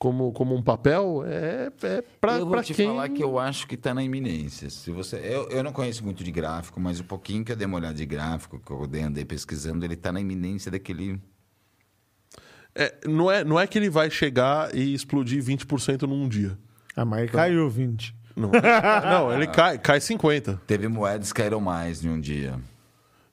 Como, 0.05 0.33
como 0.33 0.55
um 0.55 0.63
papel, 0.63 1.25
é, 1.27 1.73
é 1.83 2.03
para 2.21 2.35
eu 2.39 2.45
vou 2.47 2.63
te 2.63 2.75
quem. 2.75 2.89
falar 2.89 3.09
que 3.09 3.25
eu 3.25 3.39
acho 3.39 3.67
que 3.67 3.75
está 3.75 3.95
na 3.95 4.03
iminência. 4.05 4.69
Se 4.69 4.91
você, 4.91 5.17
eu, 5.17 5.49
eu 5.49 5.63
não 5.63 5.73
conheço 5.73 6.05
muito 6.05 6.23
de 6.23 6.31
gráfico, 6.31 6.79
mas 6.79 7.01
o 7.01 7.05
pouquinho 7.05 7.43
que 7.43 7.51
eu 7.51 7.57
dei 7.57 7.67
uma 7.67 7.79
olhada 7.79 7.95
de 7.95 8.05
gráfico, 8.05 8.59
que 8.61 8.71
eu 8.71 8.87
dei- 8.87 9.01
andei 9.01 9.25
pesquisando, 9.25 9.83
ele 9.83 9.95
está 9.95 10.13
na 10.13 10.21
iminência 10.21 10.71
daquele. 10.71 11.19
É, 12.75 12.95
não, 13.07 13.31
é, 13.31 13.43
não 13.45 13.59
é 13.59 13.67
que 13.67 13.79
ele 13.79 13.89
vai 13.89 14.11
chegar 14.11 14.75
e 14.75 14.93
explodir 14.93 15.43
20% 15.43 16.03
num 16.03 16.29
dia. 16.29 16.59
Ah, 16.95 17.07
mas 17.07 17.21
aí 17.23 17.29
caiu 17.29 17.71
20. 17.71 18.15
Não, 18.37 18.51
não 18.51 19.33
ele 19.33 19.47
cai, 19.47 19.79
cai 19.79 20.01
50%. 20.01 20.61
Teve 20.67 20.87
moedas 20.87 21.33
que 21.33 21.41
caíram 21.41 21.63
mais 21.63 22.05
em 22.05 22.11
um 22.11 22.21
dia. 22.21 22.61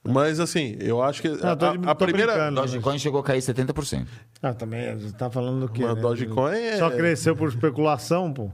Mas 0.03 0.39
assim, 0.39 0.75
eu 0.79 1.01
acho 1.03 1.21
que 1.21 1.27
a, 1.27 1.31
Não, 1.31 1.55
tô 1.55 1.77
de- 1.77 1.87
a 1.89 1.93
tô 1.95 2.05
primeira. 2.05 2.31
brincando. 2.33 2.61
Dogecoin 2.61 2.97
chegou 2.97 3.19
a 3.19 3.23
cair 3.23 3.39
70%. 3.41 4.07
Ah, 4.41 4.53
também, 4.53 4.95
você 4.97 5.15
tá 5.15 5.29
falando 5.29 5.67
do 5.67 5.69
quê? 5.71 5.83
Uma 5.83 5.93
né? 5.93 6.01
Dogecoin 6.01 6.55
é- 6.57 6.77
Só 6.77 6.89
cresceu 6.89 7.35
por 7.35 7.49
especulação, 7.49 8.33
pô. 8.33 8.49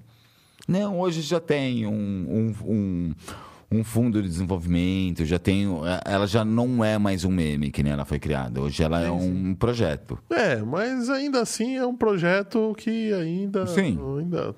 Não, 0.67 0.99
hoje 0.99 1.21
já 1.21 1.39
tem 1.39 1.85
um, 1.87 1.91
um, 1.93 2.55
um, 2.69 3.15
um 3.71 3.83
fundo 3.85 4.21
de 4.21 4.27
desenvolvimento, 4.27 5.23
já 5.23 5.39
tem. 5.39 5.65
Ela 6.03 6.27
já 6.27 6.43
não 6.43 6.83
é 6.83 6.97
mais 6.97 7.23
um 7.23 7.31
meme 7.31 7.71
que 7.71 7.81
nem 7.81 7.93
ela 7.93 8.03
foi 8.03 8.19
criada. 8.19 8.59
Hoje 8.61 8.83
ela 8.83 8.99
é 9.01 9.09
um 9.09 9.55
projeto. 9.55 10.19
É, 10.29 10.57
mas 10.57 11.09
ainda 11.09 11.41
assim 11.41 11.77
é 11.77 11.85
um 11.85 11.95
projeto 11.95 12.73
que 12.77 13.13
ainda. 13.13 13.65
Sim. 13.67 13.97
ainda... 14.19 14.53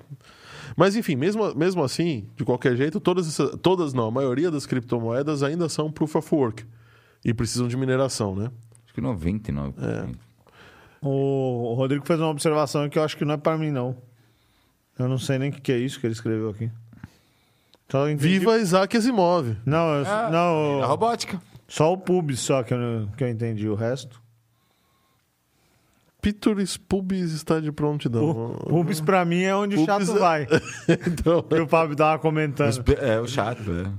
Mas 0.76 0.96
enfim, 0.96 1.14
mesmo, 1.14 1.54
mesmo 1.54 1.84
assim, 1.84 2.26
de 2.36 2.44
qualquer 2.44 2.74
jeito, 2.76 2.98
todas, 2.98 3.28
essa- 3.28 3.56
todas 3.56 3.92
não, 3.92 4.06
a 4.08 4.10
maioria 4.10 4.50
das 4.50 4.66
criptomoedas 4.66 5.44
ainda 5.44 5.68
são 5.68 5.90
proof 5.92 6.16
of 6.16 6.34
work 6.34 6.64
e 7.24 7.32
precisam 7.34 7.68
de 7.68 7.76
mineração, 7.76 8.34
né? 8.34 8.50
Acho 8.84 8.94
que 8.94 9.00
99%. 9.00 10.16
O 11.02 11.74
Rodrigo 11.76 12.04
fez 12.06 12.20
uma 12.20 12.28
observação 12.28 12.88
que 12.88 12.98
eu 12.98 13.02
acho 13.04 13.16
que 13.16 13.24
não 13.24 13.34
é 13.34 13.36
pra 13.38 13.56
mim, 13.56 13.70
não. 13.70 13.96
Eu 14.98 15.08
não 15.08 15.18
sei 15.18 15.38
nem 15.38 15.48
o 15.50 15.52
que, 15.52 15.60
que 15.60 15.72
é 15.72 15.78
isso 15.78 15.98
que 15.98 16.06
ele 16.06 16.12
escreveu 16.12 16.50
aqui. 16.50 16.70
Só 17.90 18.08
entendi- 18.08 18.38
Viva 18.38 18.58
Isaac 18.58 18.96
Asimov. 18.96 19.56
Não, 19.64 19.94
eu- 19.94 20.04
não 20.30 20.82
A 20.82 20.86
robótica. 20.86 21.40
só 21.66 21.92
o 21.92 21.96
pub 21.98 22.36
só 22.36 22.62
que 22.62 22.74
eu, 22.74 23.08
que 23.16 23.24
eu 23.24 23.28
entendi. 23.28 23.68
O 23.68 23.74
resto. 23.74 24.20
Pictures 26.20 26.76
Pubis 26.76 27.32
está 27.32 27.60
de 27.60 27.72
prontidão. 27.72 28.52
O 28.60 28.68
pubs 28.68 29.00
pra 29.00 29.24
mim 29.24 29.40
é 29.42 29.56
onde 29.56 29.76
o 29.76 29.86
Pubs 29.86 30.06
chato 30.06 30.16
é- 30.16 30.20
vai. 30.20 30.46
então, 31.08 31.42
Que 31.42 31.60
o 31.60 31.66
Fábio 31.66 31.96
tava 31.96 32.18
comentando. 32.18 32.84
É, 33.00 33.18
o 33.18 33.26
chato, 33.26 33.62
é. 33.72 33.90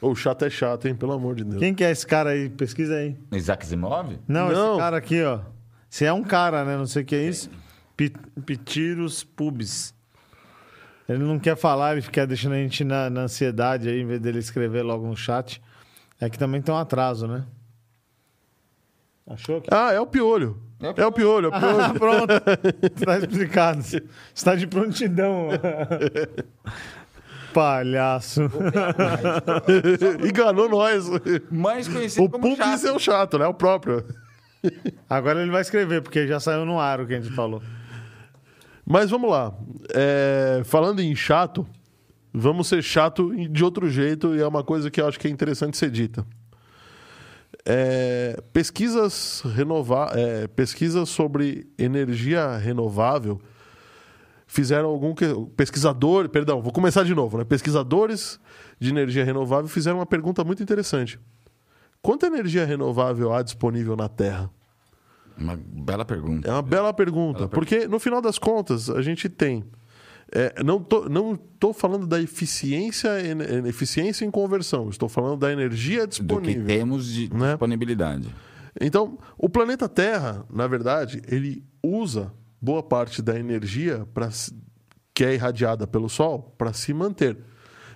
O 0.00 0.14
chato 0.14 0.44
é 0.44 0.50
chato, 0.50 0.86
hein? 0.88 0.94
Pelo 0.94 1.12
amor 1.12 1.34
de 1.34 1.44
Deus. 1.44 1.58
Quem 1.58 1.74
que 1.74 1.84
é 1.84 1.90
esse 1.90 2.06
cara 2.06 2.30
aí? 2.30 2.48
Pesquisa 2.48 2.94
aí. 2.96 3.16
Isaac 3.32 3.64
Asimov? 3.64 4.18
Não, 4.26 4.48
Não. 4.50 4.70
esse 4.72 4.78
cara 4.80 4.96
aqui, 4.96 5.22
ó. 5.22 5.40
Se 5.88 6.04
é 6.04 6.12
um 6.12 6.22
cara, 6.22 6.64
né? 6.64 6.76
Não 6.76 6.86
sei 6.86 7.02
o 7.02 7.04
que 7.04 7.14
é 7.16 7.22
isso. 7.24 7.50
Pi- 7.96 8.14
Pitiros 8.46 9.24
pubis. 9.24 9.92
Ele 11.08 11.24
não 11.24 11.38
quer 11.38 11.56
falar, 11.56 11.92
ele 11.92 12.02
fica 12.02 12.24
deixando 12.26 12.52
a 12.52 12.56
gente 12.58 12.84
na, 12.84 13.10
na 13.10 13.22
ansiedade 13.22 13.88
aí, 13.88 14.00
em 14.00 14.06
vez 14.06 14.20
dele 14.20 14.38
escrever 14.38 14.82
logo 14.82 15.06
no 15.06 15.16
chat. 15.16 15.60
É 16.20 16.30
que 16.30 16.38
também 16.38 16.62
tem 16.62 16.72
um 16.72 16.78
atraso, 16.78 17.26
né? 17.26 17.44
Achou? 19.26 19.60
Que... 19.60 19.68
Ah, 19.72 19.92
é 19.92 20.00
o 20.00 20.06
piolho. 20.06 20.60
É 20.96 21.04
o 21.06 21.12
piolho, 21.12 21.46
é 21.46 21.50
o 21.50 21.54
Ah, 21.54 21.60
piolho. 21.60 21.94
pronto. 21.98 22.32
Está 22.96 23.18
explicado. 23.18 23.80
Está 24.34 24.54
de 24.54 24.66
prontidão. 24.66 25.48
Palhaço. 27.52 28.42
Enganou 30.26 30.68
nós. 30.68 31.06
Mais 31.50 31.88
conhecido 31.88 32.24
O 32.24 32.28
como 32.30 32.42
Pubis 32.56 32.58
chato. 32.58 32.86
é 32.86 32.92
o 32.92 32.98
chato, 32.98 33.38
né? 33.38 33.46
O 33.46 33.54
próprio. 33.54 34.04
Agora 35.08 35.42
ele 35.42 35.50
vai 35.50 35.62
escrever, 35.62 36.02
porque 36.02 36.26
já 36.26 36.38
saiu 36.38 36.64
no 36.64 36.78
ar 36.78 37.00
o 37.00 37.06
que 37.06 37.14
a 37.14 37.20
gente 37.20 37.34
falou. 37.34 37.62
Mas 38.86 39.10
vamos 39.10 39.30
lá. 39.30 39.52
É, 39.94 40.62
falando 40.64 41.00
em 41.00 41.14
chato, 41.14 41.66
vamos 42.32 42.68
ser 42.68 42.82
chato 42.82 43.34
de 43.48 43.64
outro 43.64 43.88
jeito 43.88 44.34
e 44.34 44.40
é 44.40 44.46
uma 44.46 44.62
coisa 44.64 44.90
que 44.90 45.00
eu 45.00 45.08
acho 45.08 45.18
que 45.18 45.28
é 45.28 45.30
interessante 45.30 45.76
ser 45.76 45.90
dita. 45.90 46.26
É, 47.64 48.40
pesquisas 48.52 49.42
renova 49.54 50.10
é, 50.14 50.46
pesquisas 50.48 51.08
sobre 51.10 51.66
energia 51.78 52.56
renovável 52.56 53.40
fizeram 54.50 54.88
algum 54.88 55.14
que... 55.14 55.24
pesquisador, 55.56 56.28
perdão, 56.28 56.60
vou 56.60 56.72
começar 56.72 57.04
de 57.04 57.14
novo, 57.14 57.38
né? 57.38 57.44
Pesquisadores 57.44 58.40
de 58.80 58.88
energia 58.90 59.24
renovável 59.24 59.68
fizeram 59.68 59.98
uma 59.98 60.06
pergunta 60.06 60.42
muito 60.42 60.62
interessante. 60.62 61.18
Quanta 62.02 62.26
energia 62.26 62.64
renovável 62.64 63.32
há 63.32 63.42
disponível 63.42 63.94
na 63.96 64.08
Terra? 64.08 64.50
Uma 65.38 65.56
bela 65.56 66.04
pergunta. 66.04 66.48
É 66.48 66.52
uma 66.52 66.62
bela 66.62 66.92
pergunta, 66.92 67.48
porque 67.48 67.86
no 67.86 67.98
final 68.00 68.20
das 68.20 68.38
contas 68.38 68.90
a 68.90 69.00
gente 69.02 69.28
tem. 69.28 69.64
é, 70.32 70.62
não, 70.62 70.80
tô, 70.82 71.08
não 71.08 71.36
tô 71.36 71.72
falando 71.72 72.06
da 72.06 72.20
eficiência, 72.20 73.08
em- 73.24 73.66
eficiência 73.68 74.24
em 74.24 74.30
conversão, 74.30 74.88
estou 74.90 75.08
falando 75.08 75.38
da 75.40 75.52
energia 75.52 76.06
Do 76.06 76.10
que 76.10 76.18
disponível. 76.22 76.66
temos 76.66 77.06
de 77.06 77.32
Né? 77.32 77.50
disponibilidade. 77.50 78.28
Então, 78.80 79.18
o 79.38 79.48
planeta 79.48 79.88
Terra, 79.88 80.44
na 80.52 80.66
verdade, 80.66 81.22
ele 81.28 81.64
usa 81.82 82.32
boa 82.60 82.82
parte 82.82 83.22
da 83.22 83.38
energia 83.38 84.06
para 84.12 84.28
que 85.14 85.24
é 85.24 85.34
irradiada 85.34 85.86
pelo 85.86 86.08
Sol 86.08 86.54
para 86.58 86.72
se 86.72 86.92
manter. 86.94 87.36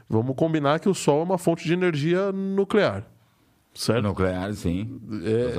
Vamos 0.08 0.34
combinar 0.36 0.80
que 0.80 0.88
o 0.88 0.94
Sol 0.94 1.20
é 1.20 1.24
uma 1.24 1.38
fonte 1.38 1.64
de 1.64 1.72
energia 1.72 2.30
nuclear. 2.32 3.04
certo? 3.74 4.02
Nuclear, 4.04 4.52
sim. 4.54 5.00
É. 5.24 5.54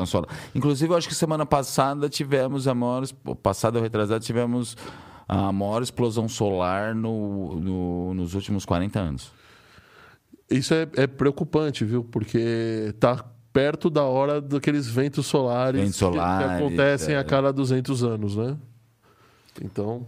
Inclusive, 0.53 0.94
eu 0.94 0.98
acho 0.98 1.07
que 1.07 1.15
semana 1.15 1.45
passada 1.45 2.07
tivemos 2.07 2.68
a 2.68 2.73
maior. 2.73 3.03
Passada 3.41 3.77
ou 3.80 3.84
retrasada, 3.84 4.19
tivemos 4.19 4.77
a 5.27 5.52
maior 5.52 5.82
explosão 5.82 6.27
solar 6.30 6.94
no, 6.94 7.60
no- 7.60 8.14
nos 8.14 8.36
últimos 8.36 8.64
40 8.65 8.99
anos. 8.99 9.32
Isso 10.49 10.73
é, 10.76 10.88
é 10.95 11.07
preocupante, 11.07 11.84
viu? 11.84 12.03
Porque 12.03 12.94
tá 12.99 13.26
perto 13.52 13.90
da 13.90 14.03
hora 14.03 14.40
daqueles 14.40 14.88
ventos 14.88 15.26
solares, 15.26 15.82
Ventos 15.82 15.98
que- 15.98 16.06
que, 16.06 16.11
solares, 16.14 16.52
acontecem 16.61 17.15
é. 17.15 17.18
a 17.18 17.23
cada 17.23 17.52
200 17.52 18.03
anos, 18.03 18.36
né? 18.36 18.56
Então, 19.64 20.06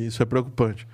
isso 0.00 0.22
é 0.22 0.26
preocupante. 0.26 0.86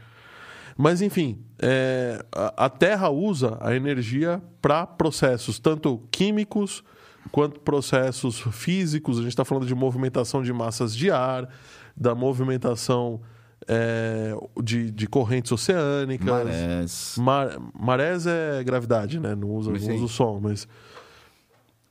Mas, 0.77 1.01
enfim, 1.01 1.39
é, 1.59 2.25
a, 2.33 2.69
Terra 2.69 3.09
usa 3.09 3.57
a 3.61 3.75
energia 3.75 4.43
para 4.61 4.87
processos 4.87 5.59
tanto 5.59 6.03
químicos 6.11 6.83
quanto 7.31 7.61
processos 7.61 8.41
físicos. 8.53 9.19
A 9.19 9.23
gente 9.23 9.31
está 9.31 9.45
falando 9.45 9.67
de 9.67 9.75
movimentação 9.75 10.43
de 10.43 10.53
massas 10.53 10.95
de 10.95 11.11
ar, 11.11 11.49
da 11.97 12.15
movimentação 12.15 13.21
é, 13.69 14.35
de, 14.63 14.91
de 14.91 15.07
correntes 15.07 15.53
oceânicas. 15.53 16.27
Marés. 16.27 17.15
Mar- 17.19 17.57
marés 17.73 18.27
é 18.27 18.63
gravidade, 18.65 19.21
né? 19.21 19.35
Não 19.35 19.51
usa, 19.51 19.71
não 19.71 19.77
usa 19.77 20.05
o 20.05 20.09
som, 20.09 20.41
mas. 20.43 20.67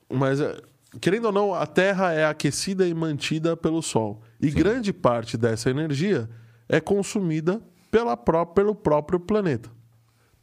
Mas, 0.10 0.42
é, 0.42 0.62
querendo 1.00 1.26
ou 1.26 1.32
não, 1.32 1.54
a 1.54 1.66
Terra 1.66 2.12
é 2.14 2.26
aquecida 2.26 2.88
e 2.88 2.94
mantida 2.94 3.56
pelo 3.56 3.82
Sol. 3.82 4.22
E 4.42 4.50
grande 4.50 4.92
parte 4.94 5.38
dessa 5.38 5.70
energia 5.70 6.30
é 6.68 6.80
consumida 6.80 7.62
pela 7.92 8.18
pró- 8.18 8.46
pelo 8.46 8.74
próprio 8.74 9.20
planeta. 9.20 9.70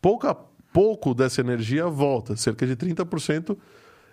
Pouca, 0.00 0.34
pouco 0.72 1.14
dessa 1.14 1.40
energia 1.40 1.86
volta, 1.86 2.36
cerca 2.36 2.66
de 2.66 2.76
30% 2.76 3.56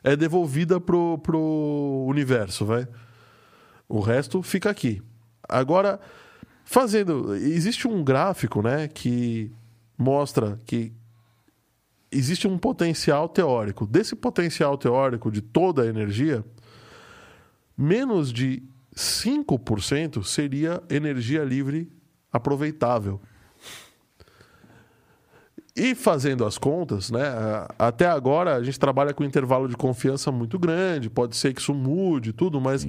é 0.04 0.16
devolvida 0.16 0.80
pro, 0.80 1.18
pro 1.20 2.06
universo, 2.08 2.66
vai. 2.66 2.88
O 3.88 4.00
resto 4.00 4.42
fica 4.42 4.70
aqui. 4.70 5.02
Agora, 5.48 6.00
fazendo. 6.64 7.34
Existe 7.36 7.88
um 7.88 8.04
gráfico, 8.04 8.62
né, 8.62 8.88
que 8.88 9.52
mostra 9.98 10.60
que 10.66 10.92
existe 12.18 12.48
um 12.48 12.58
potencial 12.58 13.30
teórico. 13.30 13.86
Desse 13.86 14.16
potencial 14.16 14.78
teórico 14.78 15.32
de 15.32 15.42
toda 15.42 15.84
a 15.84 15.86
energia, 15.86 16.44
menos 17.78 18.34
de 18.34 18.64
5% 18.96 20.24
seria 20.24 20.82
energia 20.90 21.44
livre 21.44 21.92
aproveitável. 22.32 23.22
E 25.76 25.94
fazendo 25.94 26.44
as 26.44 26.58
contas, 26.58 27.12
né, 27.12 27.22
até 27.78 28.08
agora 28.08 28.56
a 28.56 28.64
gente 28.64 28.80
trabalha 28.80 29.14
com 29.14 29.24
um 29.24 29.28
intervalo 29.28 29.68
de 29.68 29.78
confiança 29.78 30.32
muito 30.32 30.58
grande, 30.58 31.08
pode 31.08 31.36
ser 31.36 31.54
que 31.54 31.62
isso 31.62 31.74
mude 31.74 32.32
e 32.32 32.34
tudo, 32.34 32.60
mas 32.60 32.88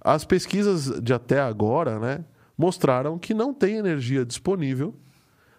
as 0.00 0.24
pesquisas 0.24 1.02
de 1.02 1.12
até 1.12 1.38
agora 1.38 1.98
né, 1.98 2.24
mostraram 2.56 3.18
que 3.18 3.34
não 3.34 3.52
tem 3.52 3.76
energia 3.76 4.24
disponível 4.24 4.94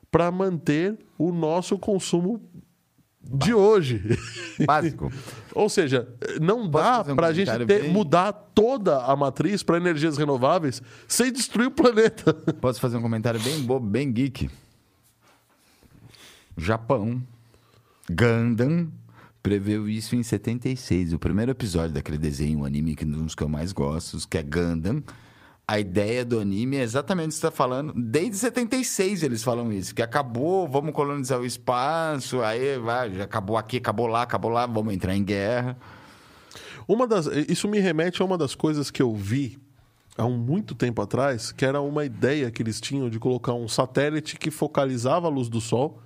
para 0.09 0.31
manter 0.31 0.97
o 1.19 1.31
nosso 1.31 1.77
consumo 1.77 2.41
de 3.23 3.53
hoje. 3.53 4.01
Básico. 4.65 5.11
Ou 5.53 5.69
seja, 5.69 6.07
não 6.41 6.69
dá 6.69 7.01
um 7.07 7.15
para 7.15 7.27
a 7.27 7.33
gente 7.33 7.49
ter- 7.51 7.65
bem- 7.65 7.89
mudar 7.91 8.31
toda 8.31 9.03
a 9.03 9.15
matriz 9.15 9.63
para 9.63 9.77
energias 9.77 10.17
renováveis 10.17 10.81
sem 11.07 11.31
destruir 11.31 11.67
o 11.67 11.71
planeta. 11.71 12.33
Posso 12.61 12.79
fazer 12.79 12.97
um 12.97 13.01
comentário 13.01 13.39
bem 13.39 13.61
bobo, 13.61 13.85
bem 13.85 14.11
geek? 14.11 14.49
Japão, 16.57 17.21
Gundam, 18.09 18.89
preveu 19.41 19.87
isso 19.89 20.15
em 20.15 20.23
76. 20.23 21.13
O 21.13 21.19
primeiro 21.19 21.51
episódio 21.51 21.93
daquele 21.93 22.17
desenho, 22.17 22.59
um 22.59 22.65
anime 22.65 22.95
que 22.95 23.03
é 23.03 23.07
um 23.07 23.23
dos 23.23 23.35
que 23.35 23.43
eu 23.43 23.49
mais 23.49 23.71
gosto, 23.71 24.17
que 24.27 24.37
é 24.37 24.43
Gundam. 24.43 25.01
A 25.71 25.79
ideia 25.79 26.25
do 26.25 26.37
anime 26.37 26.75
é 26.75 26.81
exatamente 26.81 27.27
o 27.27 27.29
que 27.29 27.35
você 27.35 27.47
está 27.47 27.51
falando. 27.51 27.93
Desde 27.95 28.35
76 28.35 29.23
eles 29.23 29.41
falam 29.41 29.71
isso. 29.71 29.95
Que 29.95 30.01
acabou, 30.01 30.67
vamos 30.67 30.91
colonizar 30.93 31.39
o 31.39 31.45
espaço, 31.45 32.41
aí 32.41 32.77
vai, 32.77 33.13
já 33.13 33.23
acabou 33.23 33.55
aqui, 33.55 33.77
acabou 33.77 34.05
lá, 34.05 34.23
acabou 34.23 34.51
lá, 34.51 34.65
vamos 34.65 34.93
entrar 34.93 35.15
em 35.15 35.23
guerra. 35.23 35.77
Uma 36.85 37.07
das, 37.07 37.25
isso 37.47 37.69
me 37.69 37.79
remete 37.79 38.21
a 38.21 38.25
uma 38.25 38.37
das 38.37 38.53
coisas 38.53 38.91
que 38.91 39.01
eu 39.01 39.15
vi 39.15 39.57
há 40.17 40.27
muito 40.27 40.75
tempo 40.75 41.01
atrás, 41.01 41.53
que 41.53 41.63
era 41.63 41.79
uma 41.79 42.03
ideia 42.03 42.51
que 42.51 42.61
eles 42.61 42.81
tinham 42.81 43.09
de 43.09 43.17
colocar 43.17 43.53
um 43.53 43.69
satélite 43.69 44.35
que 44.35 44.51
focalizava 44.51 45.27
a 45.27 45.29
luz 45.29 45.47
do 45.47 45.61
Sol 45.61 46.01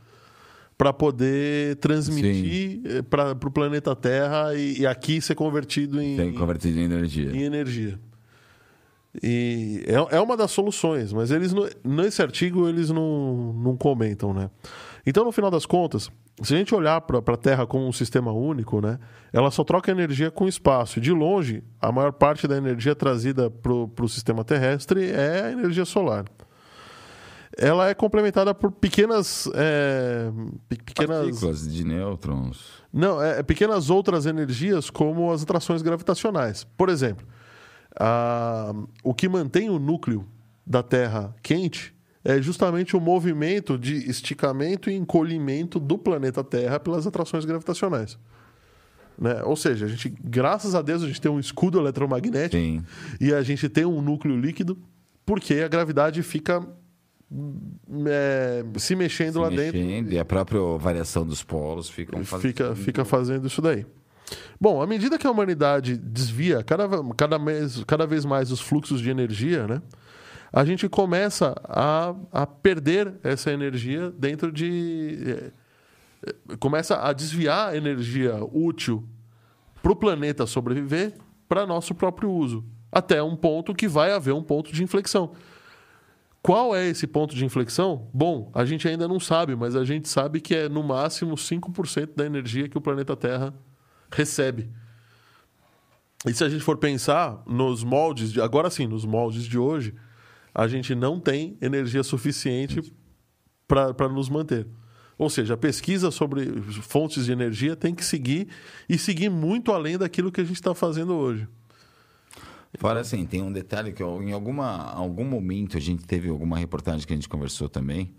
para 0.77 0.93
poder 0.93 1.77
transmitir 1.77 3.03
para 3.09 3.31
o 3.31 3.51
planeta 3.51 3.95
Terra 3.95 4.53
e, 4.53 4.81
e 4.81 4.85
aqui 4.85 5.19
ser 5.21 5.33
convertido 5.33 5.99
em, 5.99 6.17
Tem 6.17 6.33
convertido 6.33 6.77
em 6.79 6.83
energia. 6.83 7.31
em 7.31 7.41
energia. 7.41 7.99
E 9.23 9.83
é, 9.87 10.17
é 10.17 10.19
uma 10.21 10.35
das 10.35 10.51
soluções, 10.51 11.13
mas 11.13 11.31
eles 11.31 11.53
não- 11.53 11.67
nesse 11.83 12.21
artigo 12.21 12.67
eles 12.67 12.89
não, 12.89 13.53
não 13.53 13.77
comentam, 13.77 14.33
né? 14.33 14.49
Então, 15.05 15.23
no 15.23 15.31
final 15.31 15.51
das 15.51 15.65
contas, 15.65 16.09
se 16.41 16.53
a 16.53 16.57
gente 16.57 16.73
olhar 16.73 16.99
para 17.01 17.19
a 17.19 17.37
Terra 17.37 17.65
como 17.67 17.87
um 17.87 17.91
sistema 17.91 18.31
único, 18.31 18.81
né? 18.81 18.97
Ela 19.31 19.51
só 19.51 19.63
troca 19.63 19.91
energia 19.91 20.31
com 20.31 20.45
o 20.45 20.47
espaço. 20.47 20.99
De 20.99 21.11
longe, 21.11 21.63
a 21.79 21.91
maior 21.91 22.11
parte 22.11 22.47
da 22.47 22.57
energia 22.57 22.95
trazida 22.95 23.49
para 23.51 23.71
o 23.73 24.07
sistema 24.09 24.43
terrestre 24.43 25.09
é 25.11 25.43
a 25.45 25.51
energia 25.51 25.85
solar. 25.85 26.25
Ela 27.57 27.89
é 27.89 27.93
complementada 27.93 28.53
por 28.53 28.69
pequenas, 28.71 29.49
é, 29.55 30.29
pe- 30.67 30.75
pequenas 30.83 31.19
Partículas 31.25 31.71
de 31.71 31.85
nêutrons. 31.85 32.83
não, 32.91 33.21
é, 33.21 33.39
é 33.39 33.43
pequenas 33.43 33.89
outras 33.89 34.25
energias, 34.25 34.89
como 34.89 35.31
as 35.31 35.43
atrações 35.43 35.81
gravitacionais. 35.81 36.65
Por 36.77 36.89
exemplo, 36.89 37.25
a- 37.99 38.73
o 39.03 39.13
que 39.13 39.27
mantém 39.29 39.69
o 39.69 39.79
núcleo 39.79 40.25
da 40.65 40.81
Terra 40.83 41.35
quente 41.43 41.93
é 42.23 42.41
justamente 42.41 42.95
o 42.97 42.99
movimento 42.99 43.77
de 43.77 43.95
esticamento 44.09 44.89
e 44.89 44.95
encolhimento 44.95 45.79
do 45.79 45.97
planeta 45.97 46.43
Terra 46.43 46.79
pelas 46.79 47.05
atrações 47.05 47.45
gravitacionais. 47.45 48.17
Né? 49.17 49.41
Ou 49.43 49.55
seja, 49.55 49.85
a 49.85 49.89
gente, 49.89 50.09
graças 50.23 50.75
a 50.75 50.81
Deus, 50.81 51.03
a 51.03 51.07
gente 51.07 51.21
tem 51.21 51.31
um 51.31 51.39
escudo 51.39 51.79
eletromagnético 51.79 52.55
Sim. 52.61 52.83
e 53.21 53.33
a 53.33 53.41
gente 53.43 53.69
tem 53.69 53.85
um 53.85 54.01
núcleo 54.01 54.37
líquido, 54.37 54.77
porque 55.25 55.53
a 55.55 55.67
gravidade 55.67 56.21
fica 56.23 56.65
hum, 57.31 57.59
é, 58.07 58.65
se 58.77 58.95
mexendo 58.95 59.39
lá 59.39 59.49
dentro 59.49 59.79
Mexendo, 59.79 60.11
e 60.11 60.19
a 60.19 60.25
própria 60.25 60.59
variação 60.77 61.25
dos 61.25 61.43
polos 61.43 61.89
ficam 61.89 62.23
fazendo. 62.25 62.41
fica, 62.47 62.75
fica 62.75 63.05
fazendo 63.05 63.47
isso 63.47 63.61
daí. 63.61 63.85
Bom, 64.59 64.81
à 64.81 64.87
medida 64.87 65.17
que 65.17 65.27
a 65.27 65.31
humanidade 65.31 65.97
desvia 65.97 66.63
cada, 66.63 66.87
cada, 67.15 67.37
mês, 67.37 67.83
cada 67.85 68.07
vez 68.07 68.25
mais 68.25 68.51
os 68.51 68.59
fluxos 68.59 69.01
de 69.01 69.09
energia, 69.09 69.67
né, 69.67 69.81
a 70.51 70.63
gente 70.63 70.87
começa 70.87 71.53
a, 71.65 72.15
a 72.31 72.47
perder 72.47 73.13
essa 73.23 73.51
energia 73.51 74.11
dentro 74.11 74.51
de. 74.51 75.51
eh, 76.25 76.55
começa 76.59 76.97
a 77.01 77.11
desviar 77.13 77.69
a 77.69 77.77
energia 77.77 78.37
útil 78.51 79.07
para 79.81 79.91
o 79.91 79.95
planeta 79.95 80.45
sobreviver 80.45 81.13
para 81.47 81.65
nosso 81.65 81.93
próprio 81.93 82.31
uso. 82.31 82.63
Até 82.91 83.21
um 83.21 83.35
ponto 83.35 83.75
que 83.75 83.87
vai 83.87 84.11
haver 84.11 84.33
um 84.33 84.41
ponto 84.41 84.71
de 84.71 84.81
inflexão. 84.81 85.33
Qual 86.41 86.75
é 86.75 86.87
esse 86.87 87.05
ponto 87.07 87.35
de 87.35 87.43
inflexão? 87.43 88.07
Bom, 88.13 88.51
a 88.53 88.63
gente 88.63 88.87
ainda 88.87 89.07
não 89.07 89.19
sabe, 89.19 89.55
mas 89.55 89.75
a 89.75 89.83
gente 89.83 90.07
sabe 90.07 90.39
que 90.39 90.55
é 90.55 90.69
no 90.69 90.83
máximo 90.83 91.35
5% 91.35 92.15
da 92.15 92.25
energia 92.25 92.69
que 92.69 92.77
o 92.77 92.81
planeta 92.81 93.15
Terra 93.15 93.53
recebe. 94.15 94.69
E 96.25 96.33
se 96.33 96.43
a 96.43 96.49
gente 96.49 96.63
for 96.63 96.77
pensar 96.77 97.43
nos 97.45 97.83
moldes, 97.83 98.31
de, 98.31 98.41
agora 98.41 98.69
sim, 98.69 98.87
nos 98.87 99.05
moldes 99.05 99.43
de 99.43 99.57
hoje, 99.57 99.93
a 100.53 100.67
gente 100.67 100.95
não 100.95 101.19
tem 101.19 101.57
energia 101.61 102.01
suficiente 102.01 102.81
para 103.67 104.09
nos 104.09 104.29
manter. 104.29 104.65
Ou 105.17 105.29
seja, 105.29 105.53
a 105.53 105.57
pesquisa 105.57 106.11
sobre 106.11 106.61
fontes 106.81 107.25
de 107.25 107.31
energia 107.31 107.75
tem 107.75 107.93
que 107.93 108.03
seguir 108.03 108.47
e 108.89 108.97
seguir 108.97 109.29
muito 109.29 109.71
além 109.71 109.97
daquilo 109.97 110.31
que 110.31 110.41
a 110.41 110.43
gente 110.43 110.55
está 110.55 110.73
fazendo 110.73 111.13
hoje. 111.13 111.47
Fora 112.77 112.99
assim, 112.99 113.25
tem 113.25 113.41
um 113.41 113.51
detalhe 113.51 113.93
que 113.93 114.03
em 114.03 114.33
alguma, 114.33 114.91
algum 114.91 115.23
momento 115.23 115.77
a 115.77 115.79
gente 115.79 116.05
teve 116.05 116.27
alguma 116.27 116.57
reportagem 116.57 117.07
que 117.07 117.13
a 117.13 117.15
gente 117.15 117.29
conversou 117.29 117.69
também. 117.69 118.13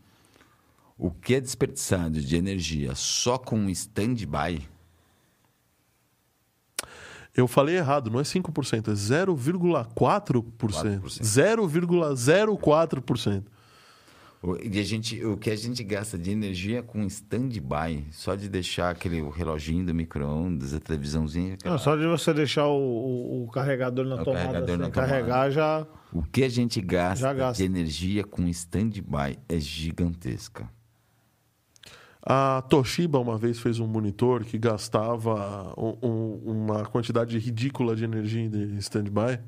O 0.97 1.11
que 1.11 1.35
é 1.35 1.41
desperdiçado 1.41 2.21
de 2.21 2.37
energia 2.37 2.95
só 2.95 3.37
com 3.37 3.59
um 3.59 3.69
stand-by? 3.69 4.67
Eu 7.37 7.47
falei 7.47 7.77
errado, 7.77 8.11
não 8.11 8.19
é 8.19 8.23
5%, 8.23 8.89
é 8.89 8.95
0,4%. 8.95 11.21
0,04%. 11.23 13.45
O- 14.43 14.57
E 14.63 14.79
a 14.79 14.83
gente, 14.85 15.25
o 15.25 15.37
que 15.37 15.51
a 15.51 15.57
gente 15.57 15.83
gasta 15.83 16.17
de 16.19 16.31
energia 16.31 16.83
com 16.83 17.03
stand-by, 17.05 18.05
só 18.13 18.35
de 18.35 18.49
deixar 18.49 18.91
aquele 18.91 19.21
o 19.23 19.29
reloginho 19.31 19.85
do 19.85 19.95
micro-ondas, 19.95 20.75
a 20.75 20.81
televisãozinha. 20.81 21.55
aquela- 21.55 21.75
Não, 21.75 21.79
só 21.83 21.97
de 21.97 22.07
você 22.07 22.33
deixar 22.35 22.67
o, 22.67 22.77
o- 22.79 23.45
o 23.45 23.51
carregador 23.51 24.05
na 24.07 24.17
O 24.17 24.25
tomada 24.25 24.43
carregador 24.45 24.69
sem 24.69 24.77
na 24.79 24.91
tomada. 24.91 25.11
carregar 25.13 25.51
já. 25.51 25.87
O 26.13 26.23
que 26.23 26.45
a 26.45 26.49
gente 26.49 26.81
gasta, 26.81 27.33
gasta. 27.33 27.63
de 27.63 27.69
energia 27.69 28.25
com 28.25 28.47
stand-by 28.49 29.39
é 29.49 29.59
gigantesca. 29.59 30.69
A 32.29 32.61
Toshiba 32.69 33.21
uma 33.21 33.39
vez 33.39 33.61
fez 33.61 33.79
um 33.79 33.87
monitor 33.87 34.45
que 34.45 34.59
gastava 34.59 35.73
um- 35.79 35.97
um- 36.03 36.43
uma 36.65 36.85
quantidade 36.85 37.39
ridícula 37.39 37.95
de 37.95 38.03
energia 38.03 38.43
em 38.43 38.77
stand-by. 38.79 39.39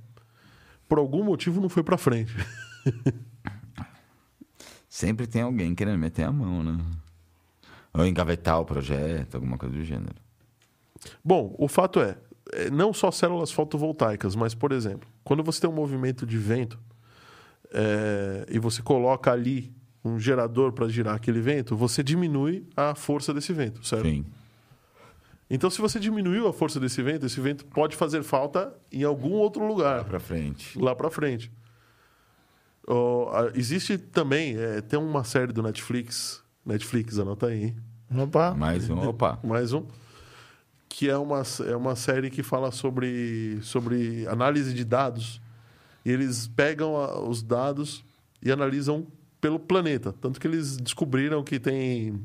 Por 0.89 0.99
algum 0.99 1.25
motivo 1.25 1.61
não 1.61 1.69
foi 1.69 1.83
para 1.83 1.99
frente. 1.99 2.33
Sempre 4.89 5.27
tem 5.27 5.43
alguém 5.43 5.75
querendo 5.75 5.99
meter 5.99 6.23
a 6.23 6.33
mão, 6.33 6.63
né? 6.63 6.79
Ou 7.93 8.07
engavetar 8.07 8.61
o 8.61 8.65
projeto, 8.65 9.35
alguma 9.35 9.59
coisa 9.59 9.75
do 9.75 9.85
gênero. 9.85 10.15
Bom, 11.25 11.55
o 11.59 11.67
fato 11.67 12.01
é, 12.01 12.17
é, 12.53 12.71
não 12.71 12.93
só 12.93 13.11
células 13.11 13.51
fotovoltaicas, 13.51 14.37
mas, 14.37 14.55
por 14.55 14.71
exemplo, 14.71 15.09
quando 15.25 15.43
você 15.43 15.61
tem 15.61 15.69
um 15.69 15.75
movimento 15.75 16.25
de 16.25 16.39
vento 16.39 16.79
é, 17.73 18.47
e 18.49 18.59
você 18.59 18.83
coloca 18.83 19.33
ali 19.33 19.77
um 20.05 20.19
gerador 20.19 20.73
para 20.73 20.89
girar 20.89 21.15
aquele 21.17 21.41
vento, 21.41 21.77
você 21.77 22.03
diminui 22.03 22.67
a 22.77 22.95
força 22.95 23.33
desse 23.35 23.53
vento, 23.53 23.85
certo? 23.87 24.05
Sim. 24.07 24.25
Então, 25.51 25.71
se 25.71 25.81
você 25.81 25.99
diminuiu 25.99 26.47
a 26.47 26.53
força 26.53 26.79
desse 26.79 27.03
vento, 27.03 27.25
esse 27.27 27.41
vento 27.41 27.65
pode 27.67 27.97
fazer 27.97 28.23
falta 28.23 28.73
em 28.93 29.03
algum 29.03 29.33
outro 29.33 29.67
lugar, 29.67 30.05
Pra 30.05 30.21
frente. 30.21 30.79
lá 30.79 30.95
para 30.95 31.11
frente. 31.11 31.51
A- 33.33 33.51
existe 33.55 33.99
também, 33.99 34.57
é, 34.57 34.81
tem 34.81 34.99
uma 34.99 35.25
série 35.25 35.53
do 35.53 35.63
Netflix, 35.63 36.43
Netflix, 36.65 37.19
anota 37.19 37.47
aí, 37.49 37.65
hein? 37.65 37.77
Opa. 38.23 38.55
Mais 38.55 38.89
um, 38.89 39.09
opa. 39.09 39.39
mais 39.45 39.73
um, 39.75 39.85
que 40.89 41.09
é 41.11 41.17
uma, 41.17 41.43
é 41.67 41.77
uma 41.77 41.95
série 41.95 42.31
que 42.31 42.43
fala 42.43 42.71
sobre, 42.71 43.59
sobre 43.63 44.27
análise 44.27 44.73
de 44.73 44.85
dados. 44.85 45.41
E 46.05 46.11
eles 46.11 46.47
pegam 46.49 46.97
a- 46.97 47.21
os 47.21 47.43
dados 47.43 48.03
e 48.43 48.51
analisam 48.51 49.07
pelo 49.41 49.59
planeta. 49.59 50.13
Tanto 50.13 50.41
que 50.41 50.47
eles 50.47 50.77
descobriram 50.77 51.43
que 51.43 51.59
tem 51.59 52.21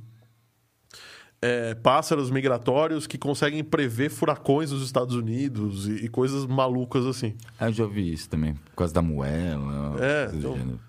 é, 1.42 1.76
pássaros 1.76 2.32
migratórios 2.32 3.06
que 3.06 3.18
conseguem 3.18 3.64
prever 3.64 4.10
furacões 4.10 4.72
nos 4.72 4.84
Estados 4.84 5.16
Unidos 5.16 5.88
e, 5.88 6.06
e 6.06 6.08
coisas 6.08 6.46
malucas 6.46 7.06
assim. 7.06 7.36
Ah, 7.60 7.68
eu 7.68 7.74
já 7.74 7.84
ouvi 7.84 8.14
isso 8.14 8.30
também, 8.30 8.54
por 8.54 8.76
causa 8.78 8.94
da 8.94 9.02
moela. 9.02 9.98
É, 10.00 10.32
então-. 10.34 10.80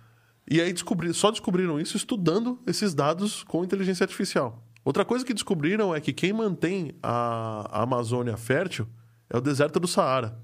E 0.49 0.61
aí 0.61 0.73
descobri, 0.73 1.13
só 1.13 1.31
descobriram 1.31 1.81
isso 1.81 1.97
estudando 1.97 2.61
esses 2.67 2.95
dados 2.95 3.43
com 3.43 3.65
inteligência 3.65 4.05
artificial. 4.05 4.63
Outra 4.85 5.05
coisa 5.05 5.25
que 5.25 5.33
descobriram 5.33 5.95
é 5.95 6.01
que 6.01 6.13
quem 6.13 6.33
mantém 6.33 6.93
a, 7.03 7.67
a 7.71 7.83
Amazônia 7.83 8.37
fértil 8.37 8.87
é 9.31 9.37
o 9.37 9.41
deserto 9.41 9.81
do 9.81 9.89
Saara. 9.89 10.39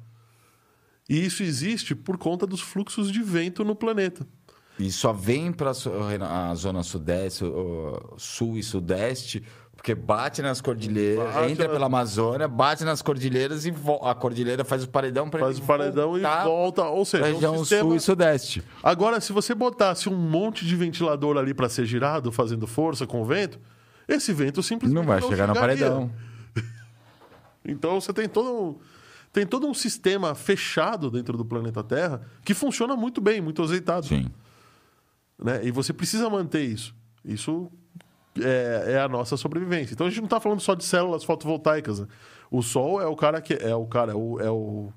E 1.09 1.25
isso 1.25 1.43
existe 1.43 1.95
por 1.95 2.17
conta 2.17 2.47
dos 2.47 2.61
fluxos 2.61 3.13
de 3.13 3.23
vento 3.23 3.65
no 3.65 3.77
planeta. 3.77 4.27
E 4.81 4.91
só 4.91 5.13
vem 5.13 5.53
para 5.53 5.71
a 5.71 6.55
zona 6.55 6.83
sudeste, 6.83 7.45
sul 8.17 8.57
e 8.57 8.63
sudeste, 8.63 9.43
porque 9.77 9.95
bate 9.95 10.41
nas 10.43 10.61
cordilheiras, 10.61 11.35
Bate 11.35 11.53
entra 11.53 11.67
na- 11.69 11.73
pela 11.73 11.87
Amazônia, 11.87 12.49
bate 12.49 12.85
nas 12.85 13.01
cordilheiras 13.03 13.65
e 13.67 13.71
vo- 13.71 14.01
a 14.03 14.15
cordilheira 14.15 14.65
faz 14.65 14.85
o 14.85 14.89
paredão 14.89 15.29
para 15.29 15.41
Faz 15.41 15.59
o 15.59 15.63
paredão 15.63 16.17
e 16.19 16.23
volta. 16.23 16.85
Ou 16.85 17.05
seja, 17.05 17.27
é 17.27 17.31
um 17.31 17.33
região 17.35 17.59
sistema... 17.59 17.83
sul 17.83 17.97
e 17.97 18.01
sudeste. 18.01 18.63
Agora, 18.83 19.21
se 19.21 19.33
você 19.33 19.55
botasse 19.55 20.09
um 20.09 20.17
monte 20.17 20.65
de 20.67 20.75
ventilador 20.77 21.37
ali 21.37 21.53
para 21.55 21.69
ser 21.69 21.85
girado, 21.87 22.33
fazendo 22.33 22.67
força 22.67 23.07
com 23.07 23.23
o 23.23 23.25
vento, 23.25 23.59
esse 24.09 24.33
vento 24.33 24.63
simplesmente 24.63 24.97
Não 24.99 25.05
vai 25.07 25.21
chegar 25.23 25.47
no 25.47 25.55
chegaria. 25.55 25.77
paredão. 25.87 26.11
Então 27.65 28.01
você 28.01 28.13
tem 28.13 28.29
todo 28.29 28.51
um, 28.51 28.79
tem 29.33 29.47
todo 29.47 29.67
um 29.67 29.75
sistema 29.75 30.35
fechado 30.35 31.11
dentro 31.11 31.37
do 31.37 31.45
planeta 31.45 31.83
Terra 31.85 32.23
que 32.45 32.55
funciona 32.55 32.97
muito 32.97 33.21
bem, 33.21 33.41
muito 33.41 33.63
azeitado. 33.63 34.07
Sim. 34.07 34.31
Né? 35.43 35.61
E 35.65 35.71
você 35.71 35.93
precisa 35.93 36.29
manter 36.29 36.63
isso. 36.63 36.95
Isso 37.25 37.71
é, 38.39 38.93
é 38.93 39.01
a 39.01 39.09
nossa 39.09 39.37
sobrevivência. 39.37 39.95
Então 39.95 40.07
a 40.07 40.11
gente 40.11 40.21
não 40.21 40.27
está 40.27 40.41
falando 40.41 40.61
só 40.61 40.75
de 40.75 40.85
células 40.85 41.25
fotovoltaicas. 41.25 42.01
né? 42.01 42.07
O 42.51 42.63
Sol 42.63 43.01
é 43.01 43.07
o 43.07 43.17
cara 43.17 43.41
que 43.41 43.55
é 43.55 43.75
o 43.75 43.87
cara, 43.87 44.13
é 44.13 44.15
o, 44.15 44.41
é 44.41 44.51
o, 44.51 44.93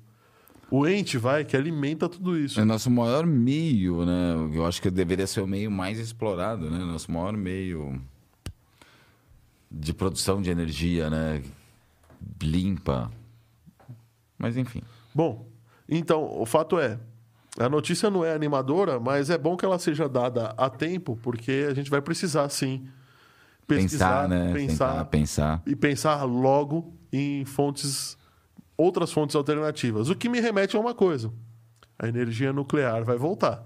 o 0.70 0.86
ente, 0.86 1.16
vai, 1.16 1.44
que 1.44 1.56
alimenta 1.56 2.08
tudo 2.08 2.36
isso. 2.38 2.60
É 2.60 2.64
nosso 2.64 2.90
maior 2.90 3.26
meio, 3.26 4.04
né? 4.04 4.50
Eu 4.52 4.66
acho 4.66 4.82
que 4.82 4.90
deveria 4.90 5.26
ser 5.26 5.40
o 5.40 5.46
meio 5.46 5.70
mais 5.70 5.98
explorado, 5.98 6.70
né? 6.70 6.78
Nosso 6.78 7.10
maior 7.10 7.32
meio 7.32 8.00
de 9.70 9.92
produção 9.92 10.42
de 10.42 10.50
energia, 10.50 11.10
né? 11.10 11.42
Limpa. 12.42 13.10
Mas 14.38 14.56
enfim. 14.56 14.82
Bom, 15.14 15.46
então, 15.88 16.24
o 16.40 16.46
fato 16.46 16.78
é, 16.78 16.98
a 17.58 17.68
notícia 17.68 18.10
não 18.10 18.24
é 18.24 18.34
animadora, 18.34 18.98
mas 18.98 19.30
é 19.30 19.38
bom 19.38 19.56
que 19.56 19.64
ela 19.64 19.78
seja 19.78 20.08
dada 20.08 20.54
a 20.56 20.68
tempo, 20.68 21.16
porque 21.22 21.66
a 21.70 21.74
gente 21.74 21.90
vai 21.90 22.00
precisar, 22.00 22.48
sim, 22.48 22.86
pesquisar, 23.66 24.22
Pensar, 24.22 24.28
né? 24.28 24.52
pensar, 24.52 24.88
Tentar 24.90 25.04
pensar. 25.06 25.62
e 25.66 25.76
pensar 25.76 26.24
logo 26.24 26.92
em 27.12 27.44
fontes, 27.44 28.16
outras 28.76 29.12
fontes 29.12 29.36
alternativas. 29.36 30.10
O 30.10 30.16
que 30.16 30.28
me 30.28 30.40
remete 30.40 30.76
a 30.76 30.80
uma 30.80 30.94
coisa: 30.94 31.32
a 31.98 32.08
energia 32.08 32.52
nuclear 32.52 33.04
vai 33.04 33.16
voltar. 33.16 33.64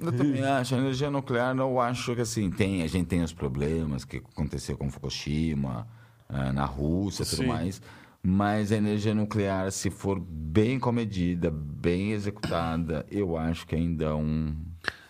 Eu 0.00 0.10
também 0.10 0.42
acho, 0.44 0.74
a 0.74 0.78
energia 0.78 1.10
nuclear, 1.10 1.54
eu 1.56 1.78
acho 1.80 2.14
que 2.14 2.22
assim, 2.22 2.50
tem, 2.50 2.82
a 2.82 2.86
gente 2.86 3.06
tem 3.06 3.22
os 3.22 3.32
problemas 3.32 4.04
que 4.04 4.16
aconteceu 4.16 4.76
com 4.76 4.90
Fukushima, 4.90 5.86
eh, 6.28 6.50
na 6.52 6.64
Rússia 6.64 7.22
e 7.24 7.26
tudo 7.26 7.42
Sim. 7.42 7.46
mais, 7.48 7.82
mas 8.22 8.70
a 8.70 8.76
energia 8.76 9.14
nuclear, 9.14 9.70
se 9.72 9.90
for 9.90 10.20
bem 10.20 10.78
comedida, 10.78 11.50
bem 11.50 12.12
executada, 12.12 13.04
eu 13.10 13.36
acho 13.36 13.66
que 13.66 13.74
ainda 13.74 14.04
é 14.06 14.14
um... 14.14 14.54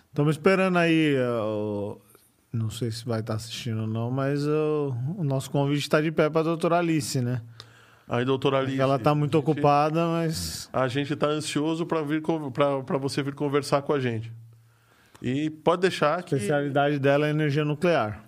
Estamos 0.08 0.34
esperando 0.36 0.78
aí. 0.78 1.14
uh, 1.18 1.98
Não 2.52 2.70
sei 2.70 2.90
se 2.90 3.04
vai 3.04 3.20
estar 3.20 3.34
assistindo 3.34 3.82
ou 3.82 3.86
não, 3.86 4.10
mas 4.10 4.46
uh, 4.46 4.94
o 5.16 5.24
nosso 5.24 5.50
convite 5.50 5.80
está 5.82 6.00
de 6.00 6.10
pé 6.12 6.28
para 6.30 6.40
a 6.40 6.44
doutora 6.44 6.78
Alice, 6.78 7.20
né? 7.20 7.42
Aí, 8.08 8.24
doutora 8.24 8.58
Alice. 8.58 8.78
Ela 8.78 8.96
está 8.96 9.14
muito 9.14 9.38
a 9.38 9.40
gente- 9.40 9.50
ocupada, 9.50 10.06
mas. 10.06 10.68
A 10.72 10.86
gente 10.86 11.14
está 11.14 11.28
ansioso 11.28 11.86
para 11.86 12.02
vir 12.02 12.20
para 12.54 12.98
você 12.98 13.22
vir 13.22 13.32
conversar 13.34 13.80
com 13.82 13.94
a 13.94 14.00
gente. 14.00 14.30
E 15.22 15.48
pode 15.48 15.82
deixar 15.82 16.18
A 16.18 16.22
que 16.22 16.34
especialidade 16.34 16.98
dela 16.98 17.26
é 17.26 17.30
energia 17.30 17.64
nuclear. 17.64 18.22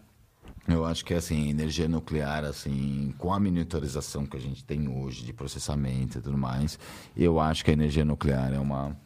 Eu 0.66 0.84
acho 0.86 1.04
que 1.04 1.12
assim, 1.12 1.50
energia 1.50 1.86
nuclear, 1.88 2.44
assim, 2.44 3.14
com 3.18 3.32
a 3.34 3.38
monitorização 3.38 4.24
que 4.24 4.36
a 4.36 4.40
gente 4.40 4.64
tem 4.64 4.88
hoje 4.88 5.22
de 5.24 5.32
processamento 5.32 6.18
e 6.18 6.20
tudo 6.22 6.38
mais, 6.38 6.78
eu 7.16 7.38
acho 7.38 7.62
que 7.64 7.70
a 7.70 7.74
energia 7.74 8.04
nuclear 8.04 8.52
é 8.54 8.58
uma 8.58 8.96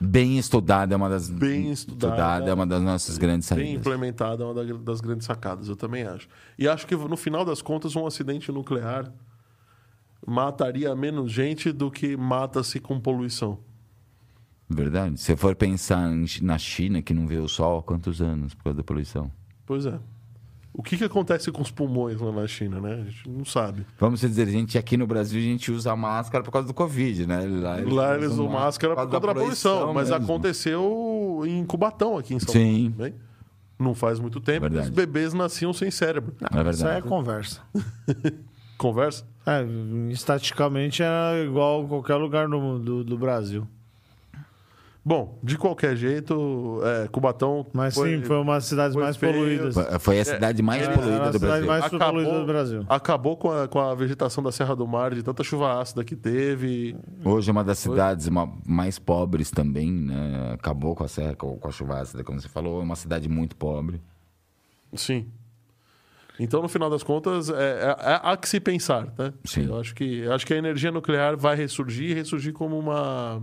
bem 0.00 0.38
estudada, 0.38 0.94
é 0.94 0.96
uma 0.96 1.08
das 1.10 1.28
Bem 1.30 1.70
estudada. 1.70 2.50
é 2.50 2.54
uma 2.54 2.66
das 2.66 2.82
nossas 2.82 3.18
grandes 3.18 3.48
bem 3.50 3.58
saídas. 3.66 3.80
implementada, 3.80 4.42
é 4.42 4.46
uma 4.46 4.54
da- 4.54 4.72
das 4.78 5.00
grandes 5.02 5.26
sacadas, 5.26 5.68
eu 5.68 5.76
também 5.76 6.04
acho. 6.04 6.26
E 6.58 6.66
acho 6.66 6.86
que 6.86 6.96
no 6.96 7.16
final 7.18 7.44
das 7.44 7.60
contas, 7.60 7.94
um 7.94 8.06
acidente 8.06 8.50
nuclear 8.50 9.12
mataria 10.26 10.94
menos 10.96 11.30
gente 11.30 11.70
do 11.70 11.90
que 11.90 12.16
mata-se 12.16 12.80
com 12.80 12.98
poluição. 12.98 13.58
Verdade. 14.68 15.20
Se 15.20 15.36
for 15.36 15.54
pensar 15.54 16.10
na 16.40 16.56
China, 16.56 17.02
que 17.02 17.12
não 17.12 17.26
vê 17.26 17.36
o 17.36 17.46
sol 17.48 17.78
há 17.78 17.82
quantos 17.82 18.22
anos 18.22 18.54
por 18.54 18.64
causa 18.64 18.78
da 18.78 18.82
poluição? 18.84 19.30
Pois 19.66 19.84
é. 19.84 19.98
O 20.74 20.82
que, 20.82 20.96
que 20.96 21.04
acontece 21.04 21.52
com 21.52 21.60
os 21.60 21.70
pulmões 21.70 22.18
lá 22.20 22.32
na 22.32 22.46
China, 22.46 22.80
né? 22.80 22.94
A 22.94 23.04
gente 23.04 23.28
não 23.28 23.44
sabe. 23.44 23.86
Vamos 23.98 24.20
dizer, 24.20 24.48
a 24.48 24.50
gente 24.50 24.78
aqui 24.78 24.96
no 24.96 25.06
Brasil 25.06 25.38
a 25.38 25.44
gente 25.44 25.70
usa 25.70 25.94
máscara 25.94 26.42
por 26.42 26.50
causa 26.50 26.66
do 26.66 26.72
Covid, 26.72 27.26
né? 27.26 27.44
Lá 27.46 27.76
Lá 27.86 28.14
eles 28.16 28.32
usam 28.32 28.48
máscara 28.48 28.94
por 28.94 29.04
conta 29.04 29.20
da 29.26 29.34
poluição, 29.34 29.92
mas 29.92 30.08
mesmo. 30.08 30.24
aconteceu 30.24 31.42
em 31.46 31.62
Cubatão 31.66 32.16
aqui 32.16 32.34
em 32.34 32.40
São 32.40 32.52
Sim. 32.52 32.90
Paulo. 32.96 33.10
Também. 33.10 33.14
Não 33.78 33.94
faz 33.94 34.18
muito 34.18 34.40
tempo, 34.40 34.60
Verdade. 34.62 34.88
os 34.88 34.90
bebês 34.94 35.34
nasciam 35.34 35.72
sem 35.72 35.90
cérebro. 35.90 36.34
É 36.40 36.44
Isso 36.46 36.54
aí 36.54 36.60
é 36.60 36.64
verdade. 36.64 37.02
conversa. 37.08 37.60
Conversa? 38.78 39.24
É, 39.46 39.64
estaticamente 40.10 41.02
é 41.02 41.44
igual 41.44 41.84
a 41.84 41.88
qualquer 41.88 42.16
lugar 42.16 42.48
do, 42.48 42.78
do, 42.78 43.04
do 43.04 43.18
Brasil. 43.18 43.66
Bom, 45.04 45.36
de 45.42 45.58
qualquer 45.58 45.96
jeito, 45.96 46.80
é, 46.84 47.08
Cubatão. 47.08 47.66
Mas 47.72 47.94
sim, 47.94 48.22
foi 48.22 48.36
uma 48.36 48.54
das 48.54 48.66
cidades 48.66 48.94
foi 48.94 49.02
mais 49.02 49.16
feio. 49.16 49.32
poluídas. 49.32 49.74
Foi- 49.74 49.98
Foi 49.98 50.20
a 50.20 50.24
cidade 50.24 50.62
mais 50.62 50.82
É, 50.86 50.92
poluída 50.94 51.30
do 51.30 51.38
cidade 51.38 51.40
Brasil. 51.40 51.66
mais 51.66 51.88
poluída 51.88 52.38
do 52.38 52.46
Brasil. 52.46 52.86
acabou 52.88 53.36
com 53.36 53.50
a, 53.50 53.66
com 53.66 53.80
a 53.80 53.94
vegetação 53.96 54.44
da 54.44 54.52
Serra 54.52 54.76
do 54.76 54.86
Mar, 54.86 55.12
de 55.12 55.22
tanta 55.24 55.42
chuva 55.42 55.80
ácida 55.80 56.04
que 56.04 56.14
teve. 56.14 56.94
Hoje 57.24 57.50
é 57.50 57.52
uma 57.52 57.64
das 57.64 57.78
cidades 57.78 58.28
ma- 58.28 58.48
mais 58.64 58.96
pobres 59.00 59.50
também, 59.50 59.90
né? 59.90 60.52
Acabou 60.54 60.94
com 60.94 61.02
a 61.02 61.08
serra, 61.08 61.34
com 61.34 61.58
a 61.64 61.72
chuva 61.72 62.00
ácida, 62.00 62.22
como 62.22 62.40
você 62.40 62.48
falou, 62.48 62.80
é 62.80 62.84
uma 62.84 62.94
cidade 62.96 63.28
muito 63.28 63.56
pobre. 63.56 64.00
Sim. 64.94 65.26
Então, 66.38 66.62
no 66.62 66.68
final 66.68 66.88
das 66.88 67.02
contas, 67.02 67.50
é, 67.50 67.54
é- 67.54 68.12
é- 68.12 68.20
há 68.22 68.36
que 68.36 68.48
se 68.48 68.60
pensar, 68.60 69.08
né? 69.18 69.32
Sim. 69.44 69.66
Eu 69.66 69.80
acho 69.80 69.94
que, 69.96 70.26
acho 70.28 70.46
que 70.46 70.54
a 70.54 70.56
energia 70.56 70.92
nuclear 70.92 71.36
vai 71.36 71.56
ressurgir 71.56 72.10
e 72.10 72.14
ressurgir 72.14 72.52
como 72.52 72.78
uma, 72.78 73.42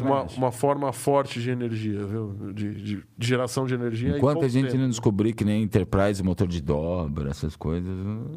uma, 0.00 0.22
uma 0.22 0.50
forma 0.52 0.92
forte 0.92 1.40
de 1.42 1.50
energia, 1.50 2.04
viu? 2.06 2.52
De, 2.54 2.74
de- 2.74 3.04
de 3.18 3.26
geração 3.26 3.66
de 3.66 3.74
energia. 3.74 4.16
Enquanto 4.16 4.44
a 4.44 4.48
gente 4.48 4.68
tempo. 4.68 4.78
não 4.78 4.88
descobrir 4.88 5.32
que 5.34 5.44
nem 5.44 5.62
Enterprise, 5.62 6.22
motor 6.22 6.46
de 6.48 6.60
dobra, 6.60 7.30
essas 7.30 7.54
coisas, 7.56 7.90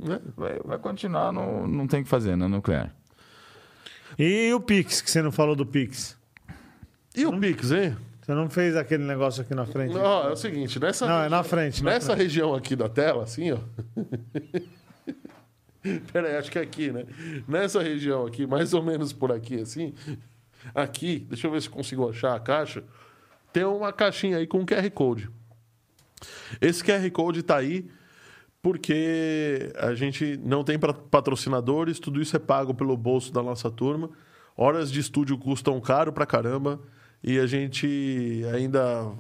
É. 0.10 0.19
vai, 0.36 0.60
vai 0.64 0.78
continuar, 0.78 1.32
não, 1.32 1.65
não 1.68 1.88
tem 1.88 2.02
o 2.02 2.03
que 2.03 2.10
fazer 2.10 2.36
na 2.36 2.49
nuclear. 2.49 2.94
E 4.19 4.52
o 4.53 4.60
Pix, 4.60 5.02
que 5.02 5.10
você 5.11 5.22
não 5.22 5.32
falou 5.32 5.56
do 5.56 5.65
Pix? 5.65 6.18
E 7.15 7.26
o 7.26 7.40
Pix, 7.40 7.72
hein? 7.72 7.95
Você 8.22 8.34
não 8.34 8.49
fez 8.49 8.76
aquele 8.76 9.06
negócio 9.06 9.41
aqui 9.41 9.56
na 9.56 9.65
frente? 9.65 9.94
Não, 9.94 10.28
é 10.28 10.32
o 10.34 10.36
seguinte, 10.36 10.78
nessa, 10.82 11.07
Não, 11.07 11.24
é 11.24 11.30
na 11.30 11.44
frente. 11.44 11.82
na 11.82 11.91
nessa 11.91 12.07
frente. 12.07 12.24
região 12.24 12.53
aqui 12.53 12.76
da 12.76 12.90
tela, 12.90 13.24
assim, 13.24 13.52
ó. 13.53 13.57
Pera 16.11 16.28
aí, 16.28 16.36
acho 16.36 16.52
que 16.52 16.60
é 16.60 16.61
aqui, 16.61 16.91
né? 16.91 17.06
Nessa 17.48 17.82
região 17.82 18.26
aqui, 18.26 18.45
mais 18.45 18.74
ou 18.74 18.84
menos 18.84 19.14
por 19.14 19.32
aqui, 19.32 19.61
assim. 19.61 19.94
Aqui, 20.73 21.26
deixa 21.30 21.48
eu 21.48 21.52
ver 21.52 21.61
se 21.61 21.69
consigo 21.69 22.10
achar 22.10 22.35
a 22.35 22.39
caixa. 22.39 22.84
Tem 23.53 23.64
uma 23.64 23.91
caixinha 23.94 24.38
aí 24.38 24.45
com 24.48 24.65
QR 24.65 24.89
Code. 24.91 25.30
Esse 26.61 26.84
QR 26.84 27.10
Code 27.11 27.44
tá 27.44 27.57
aí 27.57 27.88
porque 28.61 29.72
a 29.77 29.94
gente 29.94 30.39
não 30.44 30.64
tem 30.64 30.77
patrocinadores, 30.77 31.99
tudo 31.99 32.22
isso 32.22 32.35
é 32.35 32.39
pago 32.39 32.73
pelo 32.73 32.98
bolso 32.98 33.31
da 33.31 33.41
nossa 33.41 33.69
turma. 33.72 34.10
Horas 34.56 34.91
de 34.91 34.99
estúdio 34.99 35.38
custam 35.38 35.80
caro 35.80 36.11
pra 36.11 36.26
caramba 36.26 36.80
e 37.23 37.39
a 37.39 37.45
gente 37.45 38.41
ainda 38.53 39.11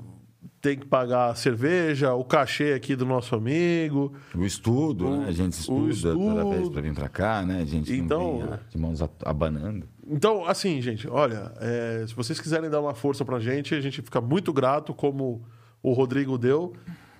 tem 0.59 0.77
que 0.77 0.85
pagar 0.87 1.29
a 1.29 1.35
cerveja, 1.35 2.13
o 2.13 2.25
cachê 2.25 2.73
aqui 2.73 2.95
do 2.95 3.05
nosso 3.05 3.35
amigo. 3.35 4.13
O 4.35 4.43
estudo, 4.43 5.05
O- 5.07 5.17
né? 5.17 5.25
A 5.27 5.31
gente 5.31 5.53
estuda 5.53 6.13
toda 6.13 6.45
vez 6.49 6.69
pra 6.69 6.81
vir 6.81 6.93
pra 6.93 7.07
cá, 7.07 7.43
né? 7.43 7.61
A 7.61 7.65
gente 7.65 7.93
Então- 7.93 8.39
não 8.39 8.47
vem 8.49 8.59
de 8.69 8.77
mãos 8.77 8.99
abanando. 9.23 9.87
Então, 10.09 10.45
assim, 10.45 10.81
gente, 10.81 11.07
olha, 11.07 11.51
é, 11.59 12.05
se 12.07 12.15
vocês 12.15 12.39
quiserem 12.39 12.69
dar 12.69 12.79
uma 12.79 12.93
força 12.93 13.25
pra 13.25 13.39
gente, 13.39 13.75
a 13.75 13.81
gente 13.81 14.01
fica 14.01 14.21
muito 14.21 14.53
grato, 14.53 14.93
como 14.93 15.45
o 15.83 15.91
Rodrigo 15.91 16.37
deu, 16.37 16.73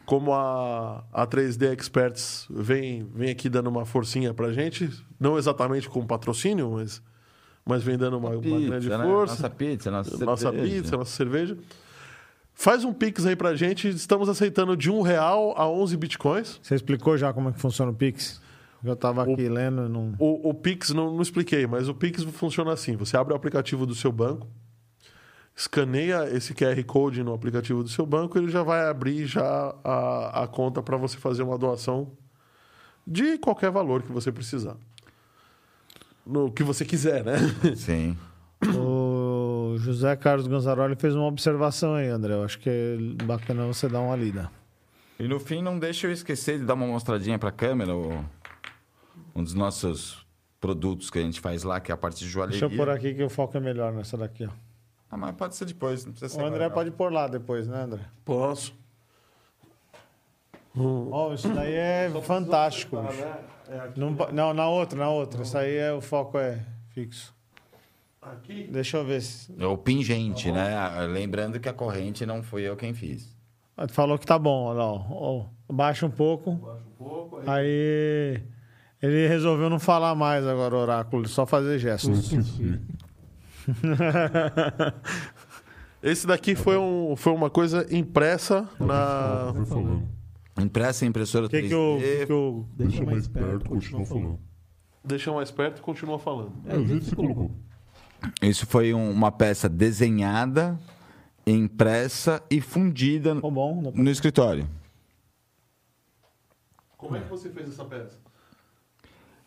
como 0.05 0.33
a, 0.33 1.03
a 1.11 1.27
3D 1.27 1.73
Experts 1.73 2.47
vem, 2.49 3.09
vem 3.13 3.29
aqui 3.29 3.49
dando 3.49 3.67
uma 3.67 3.85
forcinha 3.85 4.33
pra 4.33 4.53
gente, 4.53 4.89
não 5.19 5.37
exatamente 5.37 5.89
com 5.89 6.05
patrocínio, 6.05 6.71
mas, 6.71 7.01
mas 7.65 7.83
vem 7.83 7.97
dando 7.97 8.17
uma, 8.17 8.29
uma 8.29 8.59
grande 8.59 8.89
né? 8.89 9.03
força. 9.03 9.33
Nossa 9.33 9.49
pizza, 9.49 9.91
nossa, 9.91 10.25
nossa 10.25 10.51
cerveja. 10.51 10.75
pizza, 10.75 10.97
nossa 10.97 11.11
cerveja. 11.11 11.57
Faz 12.53 12.83
um 12.83 12.93
pix 12.93 13.25
aí 13.25 13.35
pra 13.35 13.53
gente, 13.53 13.87
estamos 13.89 14.29
aceitando 14.29 14.75
de 14.75 14.89
um 14.89 15.01
real 15.01 15.53
a 15.57 15.69
11 15.69 15.95
bitcoins. 15.97 16.59
Você 16.63 16.73
explicou 16.73 17.17
já 17.17 17.31
como 17.31 17.49
é 17.49 17.51
que 17.51 17.59
funciona 17.59 17.91
o 17.91 17.93
Pix? 17.93 18.41
Eu 18.89 18.95
tava 18.95 19.23
aqui 19.23 19.47
lendo 19.49 19.87
não... 19.89 20.13
O, 20.19 20.49
o 20.49 20.53
Pix, 20.53 20.89
não, 20.91 21.13
não 21.13 21.21
expliquei, 21.21 21.65
mas 21.67 21.87
o 21.89 21.93
Pix 21.95 22.23
funciona 22.23 22.71
assim: 22.73 22.95
você 22.95 23.15
abre 23.17 23.33
o 23.33 23.35
aplicativo 23.35 23.85
do 23.85 23.93
seu 23.95 24.11
banco, 24.11 24.47
escaneia 25.55 26.29
esse 26.29 26.53
QR 26.53 26.81
Code 26.85 27.23
no 27.23 27.33
aplicativo 27.33 27.83
do 27.83 27.89
seu 27.89 28.05
banco, 28.05 28.37
ele 28.37 28.49
já 28.49 28.63
vai 28.63 28.87
abrir 28.87 29.25
já 29.25 29.75
a, 29.83 30.43
a 30.43 30.47
conta 30.47 30.81
para 30.81 30.97
você 30.97 31.17
fazer 31.17 31.43
uma 31.43 31.57
doação 31.57 32.11
de 33.05 33.37
qualquer 33.37 33.71
valor 33.71 34.03
que 34.03 34.11
você 34.11 34.31
precisar. 34.31 34.75
No 36.25 36.51
que 36.51 36.61
você 36.63 36.83
quiser, 36.85 37.23
né? 37.23 37.35
Sim. 37.75 38.17
O 38.75 39.75
José 39.77 40.15
Carlos 40.15 40.47
Gonzaroli 40.47 40.95
fez 40.95 41.15
uma 41.15 41.25
observação 41.25 41.93
aí, 41.95 42.07
André. 42.07 42.33
Eu 42.33 42.43
acho 42.43 42.59
que 42.59 42.69
é 42.69 42.97
bacana 43.23 43.65
você 43.65 43.87
dar 43.87 44.01
uma 44.01 44.15
lida. 44.15 44.51
E 45.19 45.27
no 45.27 45.39
fim, 45.39 45.61
não 45.61 45.79
deixa 45.79 46.05
eu 46.07 46.11
esquecer 46.11 46.59
de 46.59 46.65
dar 46.65 46.73
uma 46.73 46.85
mostradinha 46.85 47.39
pra 47.39 47.51
câmera, 47.51 47.95
o- 47.95 48.23
um 49.37 49.43
dos 49.43 49.53
nossos 49.53 50.25
produtos 50.59 51.09
que 51.11 51.19
a 51.19 51.21
gente 51.21 51.39
faz 51.39 51.63
lá, 51.63 51.79
que 51.79 51.91
é 51.91 51.93
a 51.93 51.97
parte 51.97 52.19
de 52.19 52.27
joalheria. 52.27 52.59
Deixa 52.59 52.73
eu 52.73 52.77
pôr 52.77 52.89
aqui 52.89 53.13
que 53.13 53.23
o 53.23 53.29
foco 53.29 53.55
é 53.55 53.59
melhor 53.59 53.93
nessa 53.93 54.17
daqui, 54.17 54.45
ó. 54.45 54.49
Ah, 55.09 55.15
mas 55.15 55.35
pode 55.35 55.55
ser 55.55 55.65
depois, 55.65 56.03
não 56.03 56.11
precisa 56.11 56.33
ser 56.33 56.41
O 56.41 56.45
André 56.45 56.65
agora, 56.65 56.69
não. 56.69 56.73
pode 56.75 56.91
pôr 56.91 57.13
lá 57.13 57.27
depois, 57.27 57.67
né, 57.67 57.83
André? 57.83 58.01
Posso. 58.25 58.73
Ó, 60.75 61.33
isso 61.33 61.49
daí 61.49 61.73
é 61.73 62.11
fantástico. 62.21 63.01
bicho. 63.01 63.23
Não, 63.95 64.15
pa- 64.15 64.31
não, 64.31 64.53
na 64.53 64.67
outra, 64.69 64.97
na 64.97 65.09
outra. 65.09 65.41
Isso 65.41 65.57
aí 65.57 65.75
é, 65.75 65.91
o 65.93 66.01
foco 66.01 66.37
é 66.37 66.63
fixo. 66.89 67.33
Aqui? 68.21 68.67
Deixa 68.71 68.97
eu 68.97 69.05
ver 69.05 69.21
se. 69.21 69.53
É 69.57 69.65
o 69.65 69.77
pingente, 69.77 70.51
né? 70.51 70.75
Lembrando 71.07 71.59
que 71.59 71.69
a 71.69 71.73
corrente 71.73 72.25
não 72.25 72.43
fui 72.43 72.61
eu 72.63 72.75
quem 72.75 72.93
fiz. 72.93 73.35
Ah, 73.75 73.87
tu 73.87 73.93
Falou 73.93 74.17
que 74.19 74.25
tá 74.25 74.37
bom, 74.37 74.65
olha 74.65 74.77
lá. 74.79 74.85
ó. 74.85 75.05
Ó, 75.69 75.73
Baixa 75.73 76.05
um 76.05 76.11
pouco. 76.11 76.51
Um 76.51 76.79
pouco. 76.97 77.41
Aí 77.49 78.41
ele 79.01 79.27
resolveu 79.27 79.69
não 79.69 79.79
falar 79.79 80.15
mais 80.15 80.45
agora, 80.45 80.75
oráculo, 80.75 81.27
só 81.27 81.45
fazer 81.45 81.75
Eu 81.75 81.79
gestos. 81.79 82.31
Esse 86.01 86.27
daqui 86.27 86.55
foi, 86.55 86.77
um, 86.77 87.15
foi 87.15 87.33
uma 87.33 87.49
coisa 87.49 87.85
impressa 87.93 88.69
na. 88.79 89.51
Impressa 90.61 91.05
em 91.05 91.09
impressora 91.09 91.47
que, 91.49 91.57
3D. 91.57 91.67
que 91.67 91.73
o. 91.75 91.97
que 91.99 92.25
que 92.27 92.33
o- 92.33 92.65
Deixa 92.75 93.03
mais 93.03 93.27
perto, 93.27 93.69
continua 93.69 94.05
falando. 94.05 94.39
Deixa 95.03 95.31
mais 95.33 95.51
perto 95.51 95.77
e 95.79 95.81
continua 95.81 96.19
falando. 96.19 96.53
É, 96.65 96.75
o 96.77 96.85
jeito 96.85 97.03
que 97.03 97.09
você 97.09 97.15
colocou. 97.15 97.51
Isso 98.41 98.65
foi 98.65 98.93
um- 98.93 99.11
uma 99.11 99.31
peça 99.31 99.67
desenhada, 99.69 100.79
impressa 101.45 102.41
e 102.49 102.59
fundida 102.61 103.35
bom? 103.51 103.91
No 103.93 104.09
escritório. 104.09 104.67
Como 106.97 107.15
é 107.15 107.21
que 107.21 107.29
você 107.29 107.49
fez 107.49 107.69
essa 107.69 107.85
peça? 107.85 108.17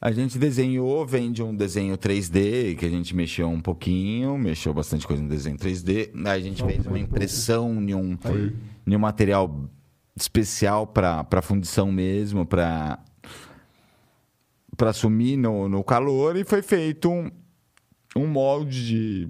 A 0.01 0.11
gente 0.11 0.39
desenhou, 0.39 1.05
vem 1.07 1.31
de 1.31 1.43
um 1.43 1.55
desenho 1.55 1.99
3D, 1.99 2.75
que 2.77 2.87
a 2.87 2.89
gente 2.89 3.15
mexeu 3.15 3.47
um 3.49 3.61
pouquinho, 3.61 4.39
mexeu 4.39 4.73
bastante 4.73 5.07
coisa 5.07 5.23
no 5.23 5.29
desenho 5.29 5.59
3D. 5.59 6.11
Aí 6.25 6.41
a 6.41 6.43
gente 6.43 6.65
fez 6.65 6.87
uma 6.87 6.99
impressão 6.99 7.75
em 7.83 7.95
um, 7.95 8.17
em 8.87 8.97
um 8.97 8.99
material 8.99 9.69
especial 10.17 10.87
para 10.87 11.43
fundição 11.43 11.93
mesmo, 11.93 12.47
para 12.47 12.99
para 14.75 14.95
sumir 14.95 15.37
no, 15.37 15.69
no 15.69 15.85
calor, 15.85 16.37
e 16.37 16.45
foi 16.45 16.63
feito 16.63 17.11
um, 17.11 17.31
um 18.17 18.27
molde 18.27 18.87
de, 18.87 19.29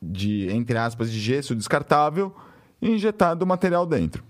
de, 0.00 0.48
entre 0.52 0.78
aspas, 0.78 1.10
de 1.10 1.18
gesso 1.18 1.52
descartável 1.52 2.32
e 2.80 2.90
injetado 2.90 3.44
o 3.44 3.48
material 3.48 3.84
dentro. 3.84 4.22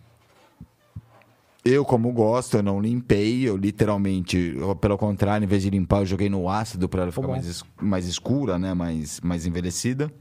Eu, 1.64 1.82
como 1.84 2.12
gosto, 2.12 2.58
eu 2.58 2.62
não 2.62 2.78
limpei, 2.78 3.48
eu 3.48 3.56
literalmente, 3.56 4.54
eu, 4.56 4.76
pelo 4.76 4.98
contrário, 4.98 5.44
em 5.44 5.48
vez 5.48 5.62
de 5.62 5.70
limpar, 5.70 6.00
eu 6.02 6.06
joguei 6.06 6.28
no 6.28 6.46
ácido 6.48 6.88
para 6.90 7.02
ela 7.02 7.12
ficar 7.12 7.26
mais, 7.26 7.46
es- 7.46 7.64
mais 7.80 8.06
escura, 8.06 8.58
né? 8.58 8.74
mais, 8.74 9.18
mais 9.22 9.46
envelhecida. 9.46 10.12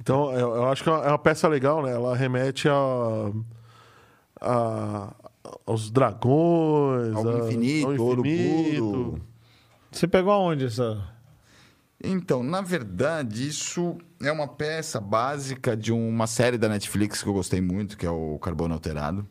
Então, 0.00 0.30
eu, 0.32 0.54
eu 0.54 0.66
acho 0.68 0.84
que 0.84 0.88
é 0.90 0.92
uma 0.92 1.18
peça 1.18 1.48
legal, 1.48 1.82
né? 1.82 1.90
Ela 1.92 2.14
remete 2.14 2.68
a, 2.68 3.32
a- 4.40 5.14
aos 5.66 5.90
dragões, 5.90 7.16
Ao 7.16 7.28
a- 7.28 7.38
infinito, 7.40 7.86
ao 7.88 8.06
ouro 8.06 8.20
infinito. 8.26 8.82
puro. 8.84 9.22
Você 9.90 10.06
pegou 10.06 10.32
aonde 10.32 10.66
essa? 10.66 11.02
Então, 12.06 12.42
na 12.42 12.60
verdade, 12.60 13.46
isso 13.48 13.96
é 14.22 14.30
uma 14.30 14.46
peça 14.48 15.00
básica 15.00 15.76
de 15.76 15.92
uma 15.92 16.26
série 16.26 16.56
da 16.58 16.68
Netflix 16.68 17.22
que 17.22 17.28
eu 17.28 17.32
gostei 17.34 17.60
muito, 17.60 17.96
que 17.96 18.06
é 18.06 18.10
o 18.10 18.38
Carbono 18.38 18.74
Alterado. 18.74 19.26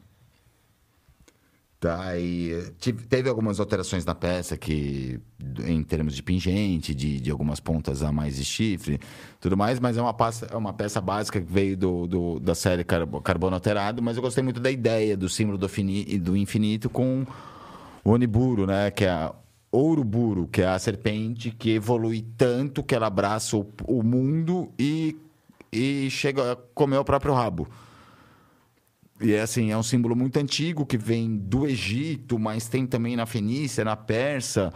Tá, 1.80 2.18
e 2.18 2.52
eh, 2.52 2.72
tive- 2.80 3.06
teve 3.06 3.30
algumas 3.30 3.60
alterações 3.60 4.06
na 4.06 4.16
peça 4.16 4.58
que 4.58 5.20
em 5.68 5.84
termos 5.84 6.16
de 6.16 6.24
pingente, 6.24 6.96
de, 6.96 7.20
de 7.20 7.30
algumas 7.30 7.60
pontas 7.60 8.02
a 8.02 8.12
mais 8.12 8.38
de 8.38 8.46
chifre, 8.46 9.00
tudo 9.40 9.56
mais, 9.58 9.80
mas 9.80 9.96
é 9.98 10.02
uma, 10.02 10.14
pasta, 10.14 10.48
é 10.52 10.56
uma 10.56 10.74
peça 10.74 11.00
básica 11.00 11.40
que 11.40 11.52
veio 11.52 11.78
do, 11.78 12.08
do- 12.08 12.40
da 12.40 12.56
série 12.56 12.84
Carbo- 12.84 13.22
Carbono 13.22 13.56
Alterado, 13.56 14.02
mas 14.02 14.16
eu 14.16 14.24
gostei 14.24 14.44
muito 14.44 14.60
da 14.60 14.72
ideia 14.72 15.16
do 15.18 15.30
símbolo 15.30 15.58
do, 15.58 15.68
do 16.22 16.38
infinito 16.38 16.90
com 16.90 17.26
o 18.04 18.12
Oniburo, 18.12 18.66
né? 18.66 18.90
Que 18.90 19.06
é 19.06 19.32
a 19.76 19.82
Ouroburo, 19.82 20.48
que 20.48 20.62
é 20.62 20.68
a 20.68 20.80
serpente 20.80 21.52
que 21.52 21.72
evolui 21.72 22.26
tanto 22.38 22.84
que 22.84 22.96
ela 22.96 23.08
abraça 23.08 23.58
o, 23.58 23.68
o 23.88 24.02
mundo 24.04 24.72
e, 24.80 25.16
e 25.72 26.10
chega 26.10 26.54
a 26.54 26.56
comer 26.56 26.98
o 26.98 27.04
próprio 27.06 27.34
rabo. 27.34 27.68
E 29.22 29.32
é 29.34 29.42
assim, 29.42 29.72
é 29.72 29.78
um 29.78 29.84
símbolo 29.84 30.16
muito 30.16 30.38
antigo 30.38 30.86
que 30.86 30.98
vem 30.98 31.38
do 31.38 31.66
Egito, 31.66 32.38
mas 32.38 32.68
tem 32.68 32.86
também 32.86 33.16
na 33.16 33.26
Fenícia, 33.26 33.86
na 33.86 33.96
Persa, 33.96 34.74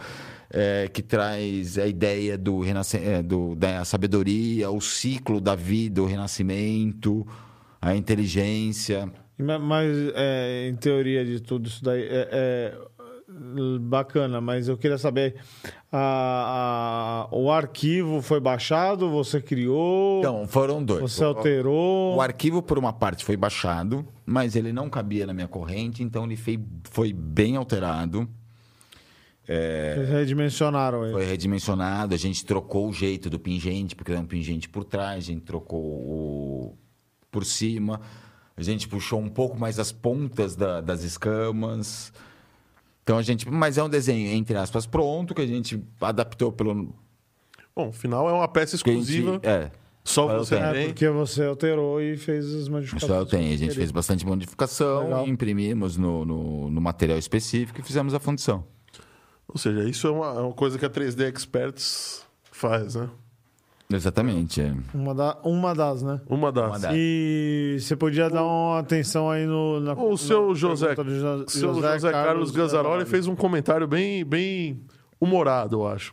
é, 0.50 0.88
que 0.88 1.02
traz 1.02 1.76
a 1.76 1.86
ideia 1.86 2.38
do, 2.38 2.62
é, 2.64 3.22
do 3.22 3.54
da 3.54 3.84
sabedoria, 3.84 4.70
o 4.70 4.80
ciclo 4.80 5.40
da 5.42 5.54
vida, 5.54 6.02
o 6.02 6.06
renascimento, 6.06 7.26
a 7.82 7.94
inteligência. 7.94 9.12
Ma- 9.38 9.58
Mas, 9.58 9.94
é, 10.14 10.68
em 10.68 10.74
teoria 10.76 11.22
de 11.24 11.40
tudo 11.40 11.68
isso 11.68 11.84
daí, 11.84 12.02
é, 12.02 12.28
é 12.32 12.78
bacana, 13.80 14.40
mas 14.40 14.68
eu 14.68 14.76
queria 14.76 14.98
saber: 14.98 15.36
a- 15.92 17.28
a- 17.30 17.34
o 17.36 17.50
arquivo 17.50 18.20
foi 18.20 18.40
baixado, 18.40 19.08
você 19.10 19.40
criou, 19.40 20.18
Então, 20.20 20.46
foram 20.48 20.82
dois. 20.84 21.00
você 21.00 21.24
O- 21.24 21.28
alterou. 21.28 22.16
O 22.16 22.20
arquivo, 22.20 22.62
por 22.62 22.78
uma 22.78 22.92
parte, 22.92 23.24
foi 23.24 23.36
baixado, 23.36 24.04
mas 24.26 24.56
ele 24.56 24.72
não 24.72 24.88
cabia 24.90 25.26
na 25.26 25.32
minha 25.34 25.48
corrente, 25.48 26.02
então 26.02 26.24
ele 26.24 26.36
fei- 26.36 26.60
foi 26.90 27.12
bem 27.12 27.56
alterado. 27.56 28.28
Vocês 29.46 30.08
redimensionaram 30.08 31.02
ele. 31.04 31.12
Foi 31.12 31.24
redimensionado, 31.24 32.14
a 32.14 32.18
gente 32.18 32.44
trocou 32.44 32.88
o 32.88 32.92
jeito 32.92 33.28
do 33.28 33.38
pingente, 33.38 33.96
porque 33.96 34.12
era 34.12 34.20
um 34.20 34.26
pingente 34.26 34.68
por 34.68 34.84
trás, 34.84 35.24
a 35.24 35.26
gente 35.26 35.40
trocou 35.42 35.80
o 35.80 36.76
por 37.32 37.44
cima, 37.44 38.00
a 38.56 38.62
gente 38.62 38.86
puxou 38.88 39.18
um 39.20 39.28
pouco 39.28 39.58
mais 39.58 39.78
as 39.80 39.90
pontas 39.90 40.54
da- 40.54 40.80
das 40.80 41.02
escamas. 41.02 42.12
Então 43.02 43.18
a 43.18 43.22
gente. 43.22 43.48
Mas 43.50 43.78
é 43.78 43.82
um 43.82 43.88
desenho, 43.88 44.30
entre 44.32 44.56
aspas, 44.56 44.86
pronto, 44.86 45.34
que 45.34 45.40
a 45.42 45.46
gente 45.46 45.82
adaptou 46.00 46.52
pelo. 46.52 46.94
Bom, 47.74 47.88
afinal 47.88 48.28
é 48.28 48.32
uma 48.32 48.48
peça 48.48 48.76
que 48.82 48.90
a 48.90 48.92
gente- 48.92 49.02
exclusiva 49.02 49.40
é. 49.42 49.70
Só 50.02 50.30
eu 50.32 50.38
você 50.44 50.56
tenho. 50.56 50.66
É, 50.66 50.86
porque 50.86 51.08
você 51.10 51.44
alterou 51.44 52.00
e 52.00 52.16
fez 52.16 52.52
as 52.54 52.68
modificações. 52.68 53.10
Só 53.10 53.18
eu 53.18 53.26
tenho. 53.26 53.52
A 53.52 53.56
gente 53.56 53.74
fez 53.74 53.90
bastante 53.90 54.26
modificação, 54.26 55.04
Legal. 55.04 55.28
imprimimos 55.28 55.96
no, 55.96 56.24
no, 56.24 56.70
no 56.70 56.80
material 56.80 57.18
específico 57.18 57.80
e 57.80 57.82
fizemos 57.82 58.14
a 58.14 58.18
fundição. 58.18 58.64
Ou 59.46 59.58
seja, 59.58 59.84
isso 59.88 60.06
é 60.06 60.10
uma, 60.10 60.26
é 60.28 60.40
uma 60.40 60.52
coisa 60.52 60.78
que 60.78 60.86
a 60.86 60.90
3D 60.90 61.28
Experts 61.28 62.24
faz, 62.50 62.94
né? 62.94 63.10
Exatamente. 63.92 64.60
é. 64.60 64.72
Uma, 64.94 65.14
da, 65.14 65.36
uma 65.44 65.74
das, 65.74 66.02
né? 66.02 66.20
Uma 66.26 66.52
das. 66.52 66.68
Uma 66.68 66.78
das. 66.78 66.92
E 66.94 67.76
você 67.80 67.96
podia 67.96 68.30
dar 68.30 68.44
uma 68.44 68.78
atenção 68.78 69.30
aí 69.30 69.44
no. 69.46 69.80
Na, 69.80 69.92
O 69.94 70.16
seu 70.16 70.48
na 70.48 70.54
José, 70.54 70.94
Jo- 70.94 71.44
seu 71.48 71.74
José, 71.74 72.10
Carlos 72.12 72.50
Gazzaroli 72.50 73.04
fez 73.04 73.26
um 73.26 73.34
comentário 73.34 73.86
bem, 73.88 74.24
bem 74.24 74.80
humorado, 75.20 75.76
eu 75.76 75.88
acho. 75.88 76.12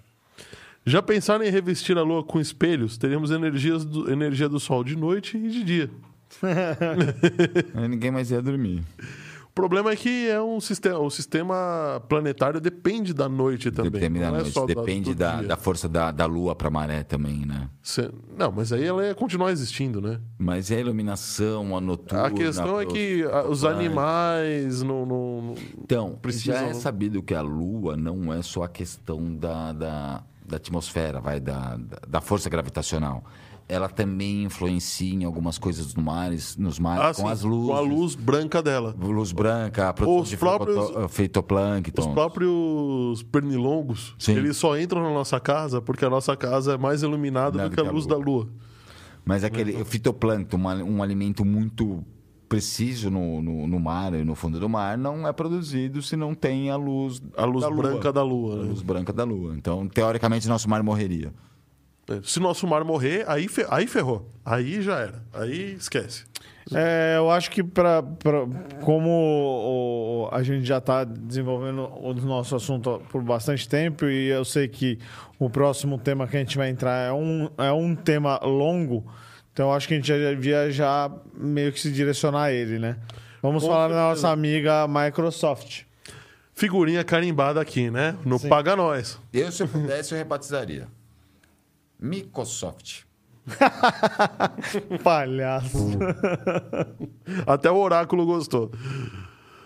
Já 0.85 1.01
pensaram 1.01 1.43
em 1.43 1.49
revestir 1.51 1.97
a 1.97 2.01
lua 2.01 2.23
com 2.23 2.39
espelhos? 2.39 2.97
Teríamos 2.97 3.29
energias 3.29 3.83
do- 3.85 4.09
energia 4.11 4.47
do 4.49 4.59
sol 4.59 4.83
de 4.83 4.95
noite 4.95 5.37
e 5.37 5.49
de 5.49 5.63
dia. 5.63 5.89
Aí 7.75 7.87
Ninguém 7.87 8.11
mais 8.11 8.31
ia 8.31 8.41
dormir. 8.41 8.81
O 9.57 9.59
problema 9.59 9.91
é 9.91 9.95
que 9.95 10.29
é 10.29 10.39
um 10.39 10.61
sistema, 10.61 10.99
o 10.99 11.09
sistema 11.09 11.99
planetário 12.07 12.61
depende 12.61 13.11
da 13.11 13.27
noite 13.27 13.71
também. 13.71 13.89
Depende 13.91 14.19
da 14.19 14.27
é 14.27 14.31
noite. 14.31 14.65
Depende 14.67 15.15
da, 15.15 15.35
dia. 15.37 15.47
da 15.47 15.57
força 15.57 15.89
da, 15.89 16.11
da 16.11 16.27
lua 16.27 16.55
para 16.55 16.67
a 16.67 16.71
maré 16.71 17.01
também, 17.01 17.43
né? 17.43 17.67
Cê- 17.81 18.11
Não, 18.37 18.51
mas 18.51 18.71
aí 18.71 18.83
ela 18.85 19.03
ia 19.03 19.15
continuar 19.15 19.51
existindo, 19.51 19.99
né? 19.99 20.19
Mas 20.37 20.69
é 20.69 20.75
a 20.75 20.79
iluminação, 20.79 21.75
a 21.75 21.81
noturna... 21.81 22.27
A 22.27 22.31
questão 22.31 22.79
é 22.79 22.85
que 22.85 23.25
os 23.49 23.63
animais 23.65 24.83
não. 24.83 25.05
não- 25.07 25.55
Então, 25.81 26.19
precisam- 26.21 26.53
já 26.53 26.67
é 26.67 26.73
sabido 26.75 27.23
que 27.23 27.33
a 27.33 27.41
Lua 27.41 27.97
não 27.97 28.31
é 28.31 28.43
só 28.43 28.61
a 28.61 28.69
questão 28.69 29.35
da, 29.35 29.73
da, 29.73 30.23
da 30.47 30.57
atmosfera, 30.57 31.19
vai, 31.19 31.39
da, 31.39 31.77
da- 31.77 31.99
da 32.07 32.21
força 32.21 32.47
gravitacional. 32.47 33.23
Ela 33.69 33.89
também 33.89 34.43
influencia 34.45 35.13
em 35.13 35.25
algumas 35.25 35.57
coisas 35.57 35.93
no 35.93 36.01
mares, 36.01 36.55
nos 36.55 36.79
mares, 36.79 37.03
Ah, 37.03 37.13
com 37.13 37.27
sim, 37.27 37.33
as 37.33 37.41
luzes. 37.43 37.67
com 37.67 37.75
a 37.75 37.81
luz 37.81 38.15
branca 38.15 38.63
dela. 38.63 38.95
Luz 38.97 39.33
branca, 39.33 39.89
a 39.89 39.93
produção 39.93 40.21
Os 40.21 40.29
de 40.29 40.37
próprios- 40.37 40.77
fitoplâncton- 40.87 41.05
Os 41.05 41.11
fitoplâncton. 41.13 42.13
próprios 42.13 43.23
pernilongos, 43.23 44.15
Sim. 44.17 44.35
eles 44.37 44.55
só 44.55 44.77
entram 44.79 45.03
na 45.03 45.09
nossa 45.13 45.37
casa 45.39 45.81
porque 45.81 46.05
a 46.05 46.09
nossa 46.09 46.35
casa 46.37 46.75
é 46.75 46.77
mais 46.77 47.03
iluminada 47.03 47.57
Nada 47.57 47.69
do 47.69 47.73
que 47.75 47.81
a 47.81 47.91
luz 47.91 48.05
lua. 48.05 48.17
da 48.17 48.23
lua. 48.25 48.49
Mas 49.25 49.43
aquele 49.43 49.81
o 49.81 49.83
fitoplâncton, 49.83 50.55
uma- 50.55 50.75
um 50.75 51.03
alimento 51.03 51.43
muito 51.43 52.01
preciso 52.47 53.11
no, 53.11 53.41
no, 53.41 53.67
no 53.67 53.77
mar 53.81 54.13
e 54.13 54.23
no 54.23 54.33
fundo 54.33 54.57
do 54.61 54.69
mar, 54.69 54.97
não 54.97 55.27
é 55.27 55.33
produzido 55.33 56.01
se 56.01 56.15
não 56.15 56.33
tem 56.33 56.69
a 56.69 56.77
luz 56.77 57.21
A 57.35 57.43
luz 57.43 57.61
da 57.63 57.67
lua. 57.67 57.77
branca 57.83 58.13
da 58.13 58.23
lua. 58.23 58.53
A 58.53 58.57
né? 58.63 58.69
luz 58.69 58.81
branca 58.81 59.11
da 59.11 59.25
lua. 59.25 59.53
Então, 59.57 59.85
teoricamente, 59.89 60.47
nosso 60.47 60.69
mar 60.69 60.81
morreria. 60.81 61.33
Se 62.23 62.39
nosso 62.39 62.65
mar 62.67 62.83
morrer, 62.83 63.25
aí, 63.27 63.47
fe- 63.47 63.65
aí 63.69 63.85
ferrou. 63.87 64.29
Aí 64.45 64.81
já 64.81 64.99
era. 64.99 65.23
Aí 65.33 65.73
esquece. 65.73 66.23
É, 66.73 67.15
eu 67.17 67.29
acho 67.31 67.49
que 67.51 67.63
pra, 67.63 68.01
pra- 68.03 68.45
como 68.81 69.09
o- 69.09 70.29
a 70.31 70.43
gente 70.43 70.65
já 70.65 70.77
está 70.79 71.03
desenvolvendo 71.03 71.81
o 72.01 72.13
nosso 72.13 72.55
assunto 72.55 73.01
por 73.09 73.21
bastante 73.21 73.67
tempo 73.67 74.05
e 74.05 74.27
eu 74.27 74.43
sei 74.43 74.67
que 74.67 74.99
o 75.39 75.49
próximo 75.49 75.97
tema 75.97 76.27
que 76.27 76.35
a 76.35 76.39
gente 76.39 76.57
vai 76.57 76.69
entrar 76.69 77.07
é 77.07 77.11
um, 77.13 77.49
é 77.57 77.71
um 77.71 77.95
tema 77.95 78.37
longo, 78.43 79.05
então 79.53 79.67
eu 79.69 79.73
acho 79.73 79.87
que 79.87 79.93
a 79.93 79.97
gente 79.97 80.07
já 80.07 80.17
devia 80.17 80.69
já 80.71 81.09
meio 81.33 81.71
que 81.71 81.79
se 81.79 81.91
direcionar 81.91 82.43
a 82.43 82.51
ele, 82.51 82.79
né? 82.79 82.97
Vamos 83.41 83.63
Com 83.63 83.69
falar 83.69 83.87
da 83.87 83.93
certeza. 83.93 84.09
nossa 84.09 84.29
amiga 84.29 84.87
Microsoft. 84.87 85.83
Figurinha 86.53 87.03
carimbada 87.03 87.61
aqui, 87.61 87.89
né? 87.91 88.15
No 88.25 88.39
Sim. 88.39 88.49
Paga 88.49 88.75
Nós. 88.75 89.19
Eu, 89.31 89.51
se 89.51 89.61
eu 89.63 89.67
pudesse, 89.67 90.13
eu 90.13 90.17
rebatizaria. 90.17 90.87
Microsoft. 91.99 93.01
Palhaço. 95.03 95.77
Até 97.45 97.71
o 97.71 97.77
oráculo 97.77 98.25
gostou. 98.25 98.71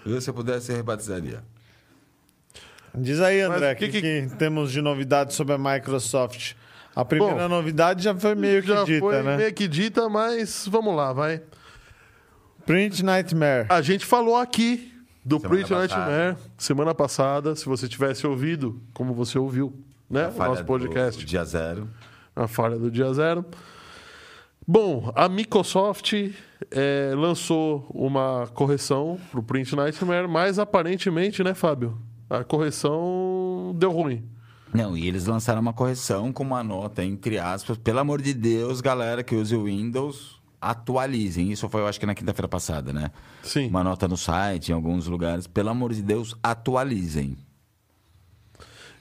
Eu, 0.06 0.20
se 0.22 0.30
eu 0.30 0.34
pudesse, 0.34 0.72
eu 0.72 0.76
rebatizaria. 0.78 1.44
Diz 2.94 3.20
aí, 3.22 3.40
André, 3.42 3.72
o 3.74 3.76
que, 3.76 3.90
que- 3.90 4.02
que 4.02 4.36
temos 4.38 4.72
de 4.72 4.82
novidades 4.82 5.36
sobre 5.36 5.54
a 5.54 5.58
Microsoft? 5.58 6.54
A 6.94 7.06
primeira 7.06 7.48
Bom, 7.48 7.56
novidade 7.56 8.04
já 8.04 8.14
foi 8.14 8.36
meio 8.36 8.62
que 8.62 8.68
Já 8.68 8.84
dita, 8.84 9.00
foi 9.00 9.24
né? 9.24 9.38
meio 9.38 9.54
que 9.54 9.66
dita, 9.68 10.10
mas 10.10 10.68
vamos 10.70 10.94
lá, 10.94 11.14
vai. 11.14 11.42
Print 12.66 13.04
Nightmare. 13.04 13.66
A 13.70 13.82
gente 13.82 14.06
falou 14.06 14.36
aqui 14.36 14.94
do 15.24 15.40
Semana 15.40 15.56
Print 15.56 15.72
Nightmare 15.74 16.36
semana 16.58 16.94
passada. 16.94 17.56
Se 17.56 17.66
você 17.66 17.88
tivesse 17.88 18.28
ouvido, 18.28 18.82
como 18.94 19.14
você 19.14 19.40
ouviu, 19.40 19.74
né? 20.10 20.28
O 20.28 20.38
nosso 20.38 20.66
podcast. 20.66 21.24
do 21.24 21.26
Dia 21.28 21.46
zero. 21.46 21.88
A 22.36 22.48
falha 22.48 22.78
do 22.78 22.90
dia 22.90 23.14
zero. 23.14 23.46
Bom, 24.68 25.12
a 25.16 25.28
Microsoft 25.28 26.14
eh, 26.72 27.14
lançou 27.16 27.86
uma 27.90 28.48
correção 28.54 29.20
para 29.30 29.40
o 29.40 29.44
Print 29.44 29.76
Nightmare, 29.76 30.28
mas 30.28 30.60
aparentemente, 30.60 31.44
né, 31.44 31.54
Fábio? 31.54 31.98
A 32.30 32.44
correção 32.44 33.76
deu 33.76 33.92
ruim. 33.92 34.24
Não, 34.74 34.96
e 34.96 35.08
eles 35.08 35.26
lançaram 35.26 35.60
uma 35.60 35.74
correção 35.74 36.32
com 36.32 36.44
uma 36.44 36.64
nota, 36.64 37.04
entre 37.04 37.38
aspas. 37.38 37.78
Pelo 37.78 38.00
amor 38.00 38.22
de 38.22 38.34
Deus, 38.34 38.80
galera 38.80 39.22
que 39.22 39.36
use 39.36 39.54
o 39.54 39.66
Windows, 39.66 40.40
atualizem. 40.62 41.52
Isso 41.52 41.68
foi, 41.68 41.82
eu 41.82 41.88
acho 41.88 42.00
que 42.00 42.06
na 42.06 42.16
quinta-feira 42.16 42.48
passada, 42.48 42.94
né? 42.94 43.12
Sim. 43.44 43.68
Uma 43.68 43.84
nota 43.84 44.08
no 44.08 44.16
site, 44.16 44.70
em 44.70 44.74
alguns 44.74 45.08
lugares. 45.08 45.48
Pelo 45.48 45.70
amor 45.70 45.92
de 45.92 46.02
Deus, 46.02 46.36
atualizem. 46.42 47.36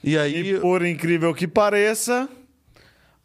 E 0.02 0.19
aí, 0.19 0.55
E 0.55 0.59
por 0.59 0.85
incrível 0.85 1.32
que 1.35 1.47
pareça, 1.47 2.28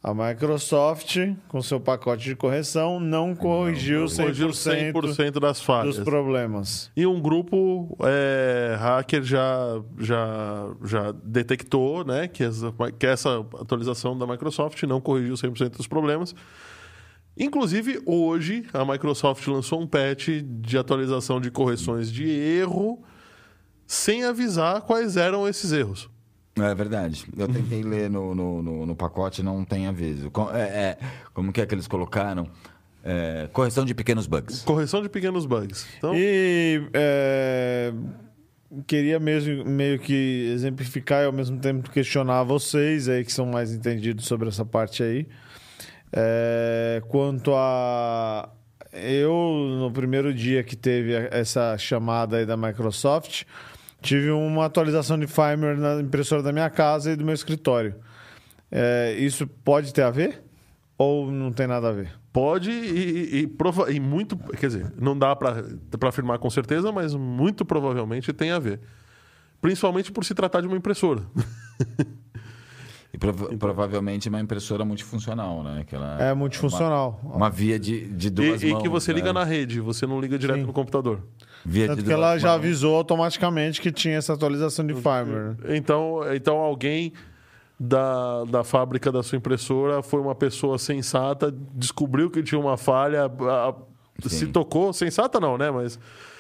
a 0.06 0.14
Microsoft, 0.14 1.18
com 1.48 1.60
seu 1.64 1.80
pacote 1.80 2.26
de 2.26 2.36
correção, 2.36 3.00
não 3.00 3.34
corrigiu 3.36 4.06
100%, 4.06 4.22
corrigiu 4.22 4.50
100% 4.50 5.40
das 5.40 5.60
falhas. 5.60 5.96
dos 5.96 6.06
problemas. 6.06 6.92
E 6.96 7.08
um 7.08 7.20
grupo 7.20 7.98
é, 8.04 8.76
hacker 8.78 9.24
já, 9.24 9.82
já, 9.98 10.70
já 10.84 11.12
detectou 11.24 12.06
né, 12.06 12.28
que, 12.28 12.44
essa, 12.44 12.72
que 13.00 13.08
essa 13.08 13.40
atualização 13.60 14.16
da 14.16 14.28
Microsoft 14.28 14.84
não 14.84 15.02
corrigiu 15.02 15.34
100% 15.34 15.78
dos 15.78 15.88
problemas. 15.88 16.36
Inclusive, 17.36 18.00
hoje, 18.06 18.64
a 18.74 18.86
Microsoft 18.86 19.48
lançou 19.48 19.82
um 19.82 19.88
patch 19.88 20.30
de 20.44 20.78
atualização 20.78 21.42
de 21.42 21.50
correções 21.50 22.12
de 22.12 22.30
erro 22.30 23.04
sem 23.88 24.24
avisar 24.24 24.82
quais 24.82 25.18
eram 25.18 25.48
esses 25.48 25.72
erros. 25.72 26.08
É 26.58 26.74
verdade. 26.74 27.26
Eu 27.38 27.48
tentei 27.48 27.84
ler 27.84 28.10
no, 28.10 28.34
no, 28.34 28.62
no, 28.64 28.86
no 28.86 28.96
pacote 28.96 29.44
não 29.44 29.66
tem 29.66 29.88
aviso. 29.88 30.32
Co- 30.32 30.52
É, 30.54 30.62
é, 30.62 30.98
como 31.34 31.52
que 31.52 31.60
é 31.62 31.66
que 31.66 31.76
eles 31.76 31.88
colocaram? 31.88 32.48
É, 33.04 33.48
correção 33.52 33.84
de 33.86 33.94
pequenos 33.94 34.26
bugs. 34.26 34.62
Correção 34.64 35.02
de 35.02 35.10
pequenos 35.10 35.46
bugs. 35.46 35.86
Então, 35.98 36.14
E 36.16 36.82
é, 36.94 37.94
queria 38.88 39.20
mesmo 39.20 39.66
meio 39.66 40.00
que 40.00 40.50
exemplificar 40.54 41.24
e 41.24 41.26
ao 41.26 41.34
mesmo 41.34 41.60
tempo 41.60 41.90
questionar 41.92 42.44
vocês 42.44 43.08
aí 43.10 43.24
que 43.26 43.34
são 43.34 43.46
mais 43.46 43.72
entendidos 43.74 44.26
sobre 44.26 44.48
essa 44.48 44.64
parte 44.66 45.04
aí. 45.04 45.28
É, 46.12 47.02
quanto 47.10 47.54
a 47.54 48.50
eu 48.94 49.34
no 49.78 49.92
primeiro 49.92 50.34
dia 50.34 50.64
que 50.64 50.76
teve 50.76 51.14
essa 51.32 51.78
chamada 51.78 52.38
aí 52.38 52.46
da 52.46 52.56
Microsoft, 52.56 53.44
tive 54.02 54.30
uma 54.32 54.66
atualização 54.66 55.18
de 55.18 55.28
firmware 55.28 55.78
na 55.78 56.02
impressora 56.02 56.42
da 56.44 56.52
minha 56.52 56.70
casa 56.70 57.12
e 57.12 57.16
do 57.16 57.26
meu 57.26 57.34
escritório. 57.34 57.96
É, 58.72 59.16
isso 59.18 59.48
pode 59.48 59.94
ter 59.94 60.02
a 60.04 60.12
ver 60.12 60.44
ou 60.98 61.32
não 61.32 61.52
tem 61.52 61.68
nada 61.68 61.90
a 61.90 61.92
ver? 61.92 62.12
Pode 62.34 62.70
e, 62.70 63.42
e, 63.44 63.48
prova- 63.48 63.92
e 63.92 64.00
muito. 64.00 64.36
Quer 64.38 64.68
dizer, 64.68 64.94
não 65.00 65.18
dá 65.18 65.36
para 65.36 65.64
afirmar 66.10 66.38
com 66.40 66.50
certeza, 66.50 66.92
mas 66.92 67.14
muito 67.16 67.64
provavelmente 67.64 68.34
tem 68.34 68.52
a 68.52 68.60
ver. 68.60 68.80
Principalmente 69.62 70.12
por 70.12 70.26
se 70.26 70.34
tratar 70.36 70.62
de 70.62 70.68
uma 70.68 70.76
impressora. 70.78 71.22
E 73.16 73.18
prova- 73.18 73.48
provavelmente 73.58 74.28
uma 74.28 74.42
impressora 74.42 74.84
multifuncional, 74.84 75.64
né? 75.64 75.86
Que 75.88 75.96
ela 75.96 76.22
É 76.22 76.34
multifuncional. 76.34 77.18
Uma, 77.24 77.36
uma 77.36 77.50
via 77.50 77.80
de, 77.80 78.08
de 78.10 78.28
E, 78.28 78.30
duas 78.30 78.62
e 78.62 78.68
mãos. 78.72 78.82
que 78.82 78.90
você 78.90 79.14
liga 79.14 79.28
né? 79.28 79.40
na 79.40 79.44
rede, 79.46 79.80
você 79.80 80.06
não 80.06 80.20
liga 80.20 80.38
direto 80.38 80.66
no 80.66 80.74
computador. 80.74 81.22
Via 81.64 81.88
Tanto 81.88 82.00
de 82.00 82.04
que 82.06 82.12
ela 82.12 82.32
duas 82.32 82.42
já 82.42 82.50
mãos. 82.50 82.58
avisou 82.58 82.96
automaticamente 82.96 83.80
que 83.82 83.92
tinha 83.92 84.18
essa 84.18 84.34
atualização 84.34 84.86
de 84.86 84.94
firmware. 84.94 85.56
Então, 85.70 86.20
então 86.36 86.58
alguém 86.58 87.14
da, 87.80 88.44
da 88.46 88.64
fábrica 88.64 89.12
da 89.12 89.24
sua 89.24 89.38
impressora 89.38 90.02
foi 90.02 90.20
uma 90.20 90.36
pessoa 90.36 90.78
sensata, 90.78 91.54
descobriu 91.74 92.30
que 92.30 92.44
tinha 92.44 92.60
uma 92.60 92.78
falha, 92.78 93.26
a- 93.26 93.74
se 94.24 94.30
Sim. 94.46 94.48
tocou, 94.52 94.94
sensata 94.94 95.40
não, 95.40 95.58
né? 95.58 95.70
Mas 95.72 96.00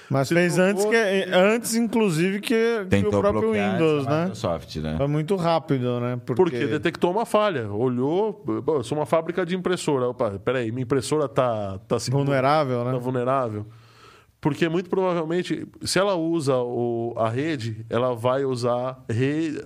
Mas 0.09 0.27
Se 0.27 0.33
fez 0.35 0.57
antes, 0.59 0.85
que, 0.85 0.95
antes 1.33 1.75
inclusive, 1.75 2.39
que, 2.39 2.85
que 2.89 3.05
o 3.07 3.09
próprio 3.09 3.51
Windows, 3.53 4.05
né? 4.05 4.21
Microsoft, 4.21 4.75
né? 4.77 4.95
Foi 4.97 5.07
muito 5.07 5.35
rápido, 5.35 5.99
né? 5.99 6.19
Porque, 6.25 6.41
porque 6.43 6.67
detectou 6.67 7.11
uma 7.11 7.25
falha, 7.25 7.71
olhou, 7.71 8.43
eu 8.67 8.83
sou 8.83 8.97
uma 8.97 9.05
fábrica 9.05 9.45
de 9.45 9.55
impressora. 9.55 10.07
Opa, 10.07 10.31
peraí, 10.43 10.71
minha 10.71 10.83
impressora 10.83 11.27
tá, 11.27 11.79
tá 11.87 11.99
se 11.99 12.11
vulnerável, 12.11 12.83
tá 12.83 12.91
né? 12.91 12.99
vulnerável. 12.99 13.65
Porque 14.39 14.69
muito 14.69 14.89
provavelmente, 14.91 15.67
se 15.81 15.97
ela 15.97 16.13
usa 16.15 16.55
o- 16.57 17.15
a 17.17 17.27
rede, 17.29 17.83
ela 17.89 18.13
vai 18.13 18.45
usar 18.45 19.03
re- 19.09 19.59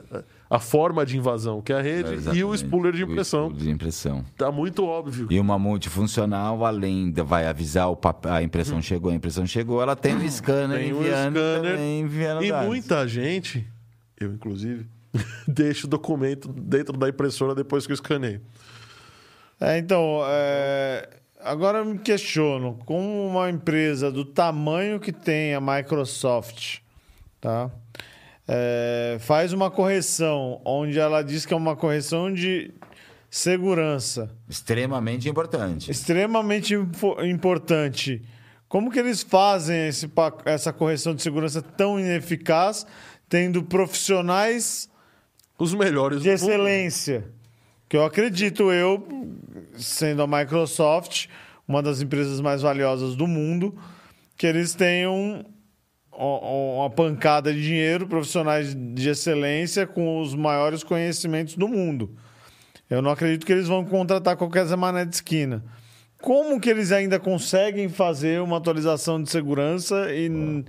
a 0.49 0.57
forma 0.59 1.05
de 1.05 1.15
invasão, 1.15 1.61
que 1.61 1.71
é 1.71 1.77
a 1.77 1.81
rede, 1.81 2.35
e 2.35 2.43
o 2.43 2.55
spooler 2.57 2.91
de 2.93 3.03
O 3.03 3.11
impressão. 3.11 3.45
spooler 3.47 3.63
de 3.65 3.69
impressão. 3.69 4.25
Tá 4.35 4.51
muito 4.51 4.83
óbvio. 4.83 5.27
E 5.29 5.39
uma 5.39 5.59
multifuncional, 5.59 6.65
além 6.65 7.11
de 7.11 7.21
vai 7.21 7.45
avisar 7.45 7.89
o 7.91 7.95
pap- 7.95 8.25
a 8.25 8.41
impressão 8.41 8.81
chegou, 8.81 9.11
a 9.11 9.15
impressão 9.15 9.45
chegou, 9.45 9.81
ela 9.81 9.95
tem 9.95 10.15
um 10.15 10.27
scanner 10.29 10.77
Hum. 10.79 10.81
Tem 10.81 10.93
um 10.93 10.99
enviando, 11.01 11.35
scanner 11.37 11.71
também, 11.73 11.99
enviando 12.01 12.43
E 12.43 12.49
dados. 12.49 12.67
muita 12.67 13.07
gente, 13.07 13.67
eu 14.19 14.31
inclusive, 14.33 14.87
deixa 15.47 15.85
o 15.85 15.89
documento 15.89 16.47
dentro 16.47 16.97
da 16.97 17.07
impressora 17.09 17.53
depois 17.53 17.85
que 17.85 17.91
eu 17.91 17.95
escaneio. 17.95 18.41
É, 19.61 19.77
então, 19.77 20.21
é, 20.25 21.09
agora 21.43 21.79
eu 21.79 21.85
me 21.85 21.99
questiono, 21.99 22.79
como 22.85 23.27
uma 23.27 23.49
empresa 23.51 24.09
do 24.11 24.23
tamanho 24.25 24.99
que 24.99 25.11
tem 25.11 25.53
a 25.53 25.59
Microsoft, 25.61 26.77
tá? 27.41 27.69
É, 28.51 29.17
faz 29.19 29.53
uma 29.53 29.69
correção 29.69 30.59
onde 30.65 30.97
ela 30.97 31.21
diz 31.21 31.45
que 31.45 31.53
é 31.53 31.57
uma 31.57 31.75
correção 31.75 32.33
de 32.33 32.73
segurança 33.29 34.35
Extremamente 34.49 35.29
importante. 35.29 35.91
extremamente 35.91 36.73
importante. 37.23 38.23
Como 38.67 38.91
que 38.91 38.97
eles 38.97 39.21
fazem 39.21 39.87
esse 39.87 40.09
essa 40.45 40.73
correção 40.73 41.13
de 41.13 41.21
segurança 41.21 41.61
tão 41.61 41.99
ineficaz, 41.99 42.87
tendo 43.27 43.61
profissionais 43.61 44.89
Os 45.59 45.73
melhores 45.75 46.23
de 46.23 46.29
mundo. 46.29 46.35
excelência. 46.35 47.27
Que 47.87 47.97
eu 47.97 48.03
acredito 48.03 48.71
eu, 48.71 49.07
sendo 49.75 50.23
a 50.23 50.27
Microsoft, 50.27 51.27
uma 51.67 51.83
das 51.83 52.01
empresas 52.01 52.41
mais 52.41 52.63
valiosas 52.63 53.15
do 53.15 53.27
mundo, 53.27 53.75
que 54.35 54.47
eles 54.47 54.73
tenham 54.73 55.45
uma 56.19 56.89
pancada 56.89 57.53
de 57.53 57.61
dinheiro, 57.61 58.07
profissionais 58.07 58.75
de 58.75 59.09
excelência 59.09 59.87
com 59.87 60.19
os 60.21 60.35
maiores 60.35 60.83
conhecimentos 60.83 61.55
do 61.55 61.67
mundo. 61.67 62.15
Eu 62.89 63.01
não 63.01 63.11
acredito 63.11 63.45
que 63.45 63.53
eles 63.53 63.67
vão 63.67 63.85
contratar 63.85 64.35
qualquer 64.35 64.65
Zé 64.65 64.75
Mané 64.75 65.05
de 65.05 65.15
esquina. 65.15 65.63
Como 66.21 66.59
que 66.59 66.69
eles 66.69 66.91
ainda 66.91 67.19
conseguem 67.19 67.87
fazer 67.87 68.41
uma 68.41 68.57
atualização 68.57 69.21
de 69.23 69.29
segurança 69.29 70.07
e, 70.11 70.65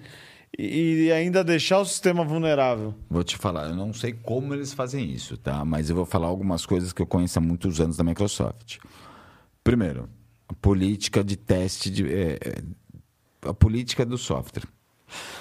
e 0.56 1.10
ainda 1.10 1.42
deixar 1.42 1.80
o 1.80 1.84
sistema 1.84 2.24
vulnerável? 2.24 2.94
Vou 3.08 3.24
te 3.24 3.36
falar, 3.36 3.68
eu 3.70 3.74
não 3.74 3.92
sei 3.92 4.12
como 4.12 4.54
eles 4.54 4.72
fazem 4.72 5.10
isso, 5.10 5.36
tá? 5.36 5.64
Mas 5.64 5.90
eu 5.90 5.96
vou 5.96 6.06
falar 6.06 6.28
algumas 6.28 6.64
coisas 6.64 6.92
que 6.92 7.02
eu 7.02 7.06
conheço 7.06 7.38
há 7.38 7.42
muitos 7.42 7.80
anos 7.80 7.96
da 7.96 8.04
Microsoft. 8.04 8.78
Primeiro, 9.64 10.08
a 10.48 10.54
política 10.54 11.24
de 11.24 11.36
teste 11.36 11.90
de. 11.90 12.06
é, 12.06 12.38
é, 12.44 13.48
a 13.48 13.54
política 13.54 14.06
do 14.06 14.18
software. 14.18 14.64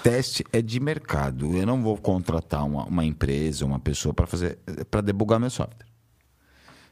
Teste 0.03 0.43
é 0.51 0.61
de 0.61 0.79
mercado. 0.79 1.55
Eu 1.55 1.65
não 1.65 1.81
vou 1.81 1.97
contratar 1.97 2.65
uma, 2.65 2.85
uma 2.85 3.05
empresa, 3.05 3.65
uma 3.65 3.79
pessoa 3.79 4.13
para 4.13 4.25
fazer 4.27 4.57
para 4.89 5.01
debugar 5.01 5.39
meu 5.39 5.49
software. 5.49 5.89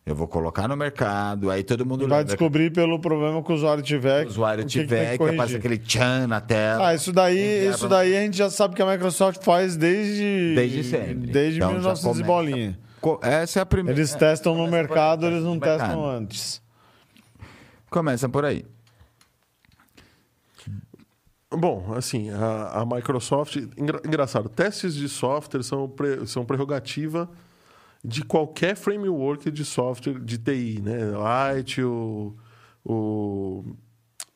Eu 0.06 0.16
vou 0.16 0.26
colocar 0.26 0.70
no 0.70 0.78
mercado, 0.78 1.52
aí 1.52 1.64
todo 1.64 1.86
mundo 1.86 2.08
Vai 2.08 2.24
descobrir 2.24 2.72
pelo 2.72 2.98
problema 2.98 3.44
que 3.44 3.52
o 3.52 3.56
usuário 3.56 3.84
tiver. 3.84 4.22
que 4.22 4.28
o 4.28 4.30
usuário 4.30 4.64
o 4.64 4.66
que 4.66 4.72
que 4.72 4.80
tiver, 4.80 5.12
que, 5.12 5.18
corrigir. 5.18 5.38
aparece 5.38 5.58
aquele 5.58 5.78
tchan 5.78 6.28
na 6.28 6.40
tela. 6.40 6.88
Ah, 6.88 6.96
isso 6.96 7.12
daí, 7.12 7.68
isso 7.68 7.90
daí 7.90 8.16
a 8.16 8.22
gente 8.22 8.38
já 8.38 8.50
sabe 8.50 8.74
que 8.74 8.82
a 8.82 8.90
Microsoft 8.90 9.44
faz 9.44 9.76
desde. 9.76 10.56
Desde 10.56 10.84
sempre. 10.86 11.14
Desde 11.14 11.58
Então, 11.58 11.72
já 11.82 11.94
1900 11.94 12.20
e 12.20 12.24
bolinha. 12.24 12.80
Essa 13.22 13.60
é 13.60 13.62
a 13.62 13.66
primeira. 13.66 14.00
Eles 14.00 14.16
testam 14.16 14.54
no 14.56 14.64
começa 14.64 14.72
por 14.72 14.88
mercado, 14.88 15.26
eles 15.26 15.44
não 15.44 15.56
no 15.56 15.60
testam 15.60 16.06
antes. 16.06 16.62
Começa 17.90 18.30
por 18.30 18.46
aí. 18.46 18.66
Bom, 21.60 21.94
assim, 21.96 22.30
a, 22.30 22.82
a 22.82 22.86
Microsoft. 22.86 23.56
engra- 23.78 24.02
engraçado, 24.06 24.48
testes 24.50 24.94
de 24.94 25.10
software 25.10 25.64
são, 25.64 25.90
pre- 25.90 26.26
são 26.28 26.46
prerrogativa 26.46 27.30
de 28.04 28.24
qualquer 28.24 28.76
framework 28.76 29.50
de 29.52 29.66
software 29.66 30.20
de 30.20 30.38
TI, 30.38 30.82
né? 30.82 31.06
Light, 31.06 31.82
o. 31.82 32.36
o 32.86 33.64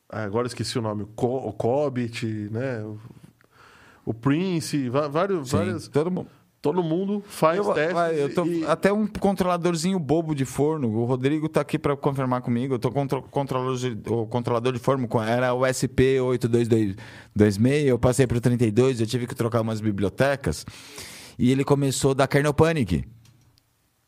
ah, 0.08 0.24
agora 0.24 0.46
esqueci 0.46 0.78
o 0.78 0.82
nome, 0.82 1.04
o, 1.04 1.06
Co, 1.06 1.36
o 1.48 1.52
Cobit, 1.52 2.26
né? 2.50 2.82
O, 2.82 2.98
o 4.06 4.12
Prince, 4.12 4.88
vários, 4.88 5.48
Sim, 5.50 5.56
várias. 5.56 5.88
todo 5.88 6.10
mundo. 6.10 6.28
Todo 6.62 6.80
mundo 6.80 7.24
faz 7.26 7.58
Eu, 7.58 7.74
testes. 7.74 7.92
vai, 7.92 8.22
eu 8.22 8.32
tô- 8.32 8.46
e- 8.46 8.64
Até 8.64 8.92
um 8.92 9.04
controladorzinho 9.06 9.98
bobo 9.98 10.32
de 10.32 10.44
forno. 10.44 10.88
O 10.96 11.04
Rodrigo 11.04 11.48
tá 11.48 11.60
aqui 11.60 11.76
para 11.76 11.96
confirmar 11.96 12.40
comigo. 12.40 12.74
Eu 12.74 12.78
tô 12.78 12.88
com 12.92 13.02
o 13.04 13.22
controlador 13.22 13.76
de, 13.76 13.98
o 14.08 14.26
controlador 14.26 14.72
de 14.72 14.78
forno. 14.78 15.08
Era 15.26 15.52
o 15.52 15.62
SP8226. 15.66 17.84
Eu 17.86 17.98
passei 17.98 18.28
pro 18.28 18.40
32. 18.40 19.00
Eu 19.00 19.06
tive 19.08 19.26
que 19.26 19.34
trocar 19.34 19.60
umas 19.60 19.80
bibliotecas. 19.80 20.64
E 21.36 21.50
ele 21.50 21.64
começou 21.64 22.14
da 22.14 22.28
kernel 22.28 22.54
panic. 22.54 23.04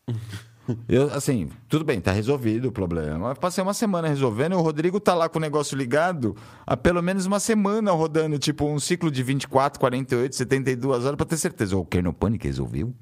Eu, 0.88 1.12
assim, 1.12 1.50
tudo 1.68 1.84
bem, 1.84 2.00
tá 2.00 2.10
resolvido 2.12 2.68
o 2.68 2.72
problema. 2.72 3.30
Eu 3.30 3.36
passei 3.36 3.62
uma 3.62 3.74
semana 3.74 4.08
resolvendo 4.08 4.52
e 4.52 4.56
o 4.56 4.60
Rodrigo 4.62 4.98
tá 4.98 5.14
lá 5.14 5.28
com 5.28 5.38
o 5.38 5.40
negócio 5.40 5.76
ligado 5.76 6.34
há 6.66 6.76
pelo 6.76 7.02
menos 7.02 7.26
uma 7.26 7.38
semana 7.38 7.90
rodando, 7.92 8.38
tipo, 8.38 8.64
um 8.66 8.78
ciclo 8.80 9.10
de 9.10 9.22
24, 9.22 9.78
48, 9.78 10.34
72 10.34 11.04
horas 11.04 11.16
pra 11.16 11.26
ter 11.26 11.36
certeza. 11.36 11.76
O 11.76 11.84
kernel 11.84 12.12
panic 12.14 12.46
resolveu? 12.46 12.94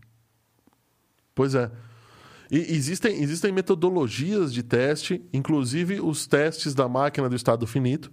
Pois 1.35 1.55
é. 1.55 1.71
E 2.51 2.59
existem, 2.59 3.23
existem 3.23 3.51
metodologias 3.53 4.53
de 4.53 4.63
teste, 4.63 5.23
inclusive 5.33 6.01
os 6.01 6.27
testes 6.27 6.75
da 6.75 6.87
máquina 6.89 7.29
do 7.29 7.37
estado 7.37 7.67
finito, 7.67 8.11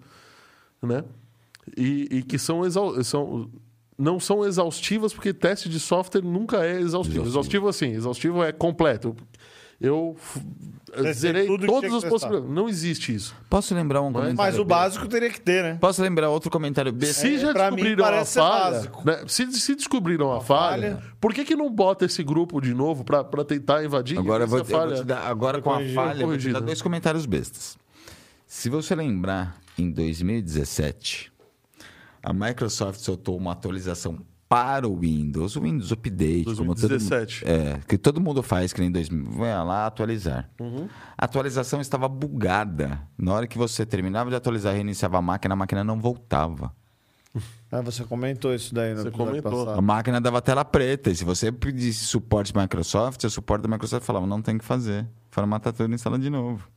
né? 0.81 1.03
E, 1.75 2.07
e 2.11 2.23
que 2.23 2.39
são, 2.39 2.65
exau- 2.65 3.03
são 3.03 3.49
não 3.97 4.17
são 4.17 4.45
exaustivas, 4.45 5.13
porque 5.13 5.33
teste 5.33 5.67
de 5.67 5.77
software 5.77 6.21
nunca 6.21 6.63
é 6.65 6.79
exaustivo. 6.79 7.25
Exaustivo, 7.27 7.67
assim, 7.67 7.87
exaustivo 7.91 8.41
é 8.41 8.53
completo. 8.53 9.13
Eu 9.81 10.17
Testei 10.89 11.13
zerei 11.13 11.47
tudo 11.47 11.61
que 11.61 11.67
todas 11.67 11.81
tinha 11.81 11.97
as 11.97 12.03
que 12.03 12.09
possibilidades. 12.09 12.53
Não 12.53 12.67
existe 12.67 13.13
isso. 13.13 13.35
Posso 13.49 13.73
lembrar 13.73 14.01
um 14.01 14.11
comentário? 14.11 14.37
Mas 14.37 14.55
o 14.59 14.65
besta? 14.65 14.81
básico 14.83 15.07
teria 15.07 15.29
que 15.29 15.39
ter, 15.39 15.63
né? 15.63 15.77
Posso 15.79 16.01
lembrar 16.01 16.29
outro 16.29 16.49
comentário 16.49 16.91
besta? 16.91 17.21
Se 17.21 17.37
já 17.37 17.53
pra 17.53 17.71
mim, 17.71 17.77
descobriram 17.77 18.05
a 18.05 18.09
parece 18.09 18.31
ser 18.31 18.39
falha, 18.39 18.71
básico. 18.71 19.05
né? 19.05 19.23
se, 19.27 19.53
se 19.53 19.75
descobriram 19.75 20.31
a 20.33 20.41
falha, 20.41 20.97
falha. 20.97 21.13
por 21.21 21.33
que, 21.33 21.45
que 21.45 21.55
não 21.55 21.71
bota 21.71 22.05
esse 22.05 22.23
grupo 22.23 22.59
de 22.59 22.73
novo 22.73 23.03
para 23.03 23.23
tentar 23.45 23.83
invadir? 23.83 24.17
Agora, 24.17 24.43
eu 24.43 24.47
vou, 24.47 24.59
eu 24.59 24.65
vou 24.65 24.93
te 24.95 25.03
dar, 25.03 25.25
agora 25.27 25.61
com 25.61 25.69
a 25.69 25.75
corrigir, 25.75 25.95
falha, 25.95 26.21
eu 26.21 26.27
vou 26.27 26.37
te 26.37 26.51
dar 26.51 26.59
dois 26.59 26.81
comentários 26.81 27.25
bestas. 27.25 27.77
Se 28.45 28.69
você 28.69 28.95
lembrar, 28.95 29.61
em 29.77 29.91
2017, 29.91 31.31
a 32.21 32.33
Microsoft 32.33 32.99
soltou 32.99 33.37
uma 33.37 33.53
atualização 33.53 34.19
para 34.49 34.87
o 34.87 34.99
Windows, 34.99 35.55
o 35.55 35.61
Windows 35.61 35.91
Update, 35.91 36.43
como 36.45 36.55
todo, 36.75 36.87
2017. 36.89 37.45
mundo- 37.45 37.53
é, 37.55 37.79
que 37.87 37.97
todo 37.99 38.19
mundo 38.19 38.41
faz, 38.41 38.73
que 38.73 38.81
nem 38.81 38.91
2000, 38.91 39.31
vai 39.33 39.49
lá 39.63 39.85
atualizar. 39.85 40.49
Uhum. 40.59 40.89
A 41.15 41.25
atualização 41.25 41.79
estava 41.79 42.09
bugada. 42.09 42.99
Na 43.15 43.33
hora 43.33 43.45
que 43.47 43.57
você 43.59 43.85
terminava 43.85 44.31
de 44.31 44.35
atualizar, 44.35 44.73
reiniciava 44.73 45.19
a 45.19 45.21
máquina, 45.21 45.53
a 45.53 45.55
máquina 45.55 45.83
não 45.83 45.99
voltava. 46.01 46.73
Ah, 47.71 47.81
você 47.81 48.03
comentou 48.03 48.51
isso 48.55 48.73
daí 48.73 48.95
no 48.95 49.03
Você 49.03 49.11
comentou. 49.11 49.69
A 49.69 49.79
máquina 49.79 50.19
dava 50.19 50.41
tela 50.41 50.65
preta. 50.65 51.11
E 51.11 51.15
se 51.15 51.23
você 51.23 51.51
pedisse 51.51 52.03
suporte 52.05 52.51
Microsoft, 52.57 53.23
o 53.25 53.29
suporte 53.29 53.61
da 53.61 53.67
Microsoft 53.67 54.03
falava, 54.03 54.25
não 54.25 54.41
tem 54.41 54.57
que 54.57 54.65
fazer. 54.65 55.07
Formata 55.29 55.71
tudo 55.71 55.91
e 55.91 55.93
instala 55.93 56.17
de 56.17 56.31
novo. 56.31 56.67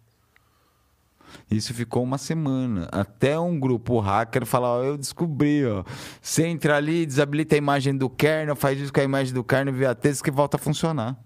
Isso 1.50 1.74
ficou 1.74 2.02
uma 2.02 2.18
semana. 2.18 2.88
Até 2.90 3.38
um 3.38 3.58
grupo 3.58 3.98
hacker 4.00 4.46
falar, 4.46 4.84
eu 4.84 4.96
descobri, 4.96 5.64
ó. 5.66 5.84
Você 6.20 6.46
entra 6.46 6.76
ali, 6.76 7.04
desabilita 7.04 7.54
a 7.54 7.58
imagem 7.58 7.96
do 7.96 8.08
kernel, 8.08 8.56
faz 8.56 8.80
isso 8.80 8.92
com 8.92 9.00
a 9.00 9.04
imagem 9.04 9.34
do 9.34 9.44
kernel 9.44 9.74
via 9.74 9.94
texto 9.94 10.22
que 10.24 10.30
volta 10.30 10.56
a 10.56 10.60
funcionar. 10.60 11.18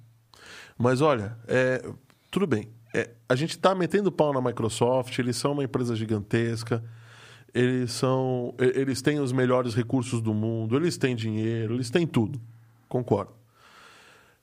Mas 0.79 1.01
olha, 1.01 1.37
é, 1.47 1.83
tudo 2.31 2.47
bem. 2.47 2.69
É, 2.93 3.11
a 3.29 3.35
gente 3.35 3.51
está 3.51 3.75
metendo 3.75 4.11
pau 4.11 4.33
na 4.33 4.41
Microsoft, 4.41 5.19
eles 5.19 5.37
são 5.37 5.53
uma 5.53 5.65
empresa 5.65 5.95
gigantesca, 5.95 6.83
eles 7.55 7.93
são. 7.93 8.55
Eles 8.59 9.01
têm 9.01 9.21
os 9.21 9.33
melhores 9.33 9.75
recursos 9.75 10.21
do 10.21 10.35
mundo, 10.35 10.77
eles 10.77 10.97
têm 10.97 11.17
dinheiro, 11.17 11.75
eles 11.75 11.91
têm 11.91 12.07
tudo. 12.07 12.41
Concordo. 12.89 13.33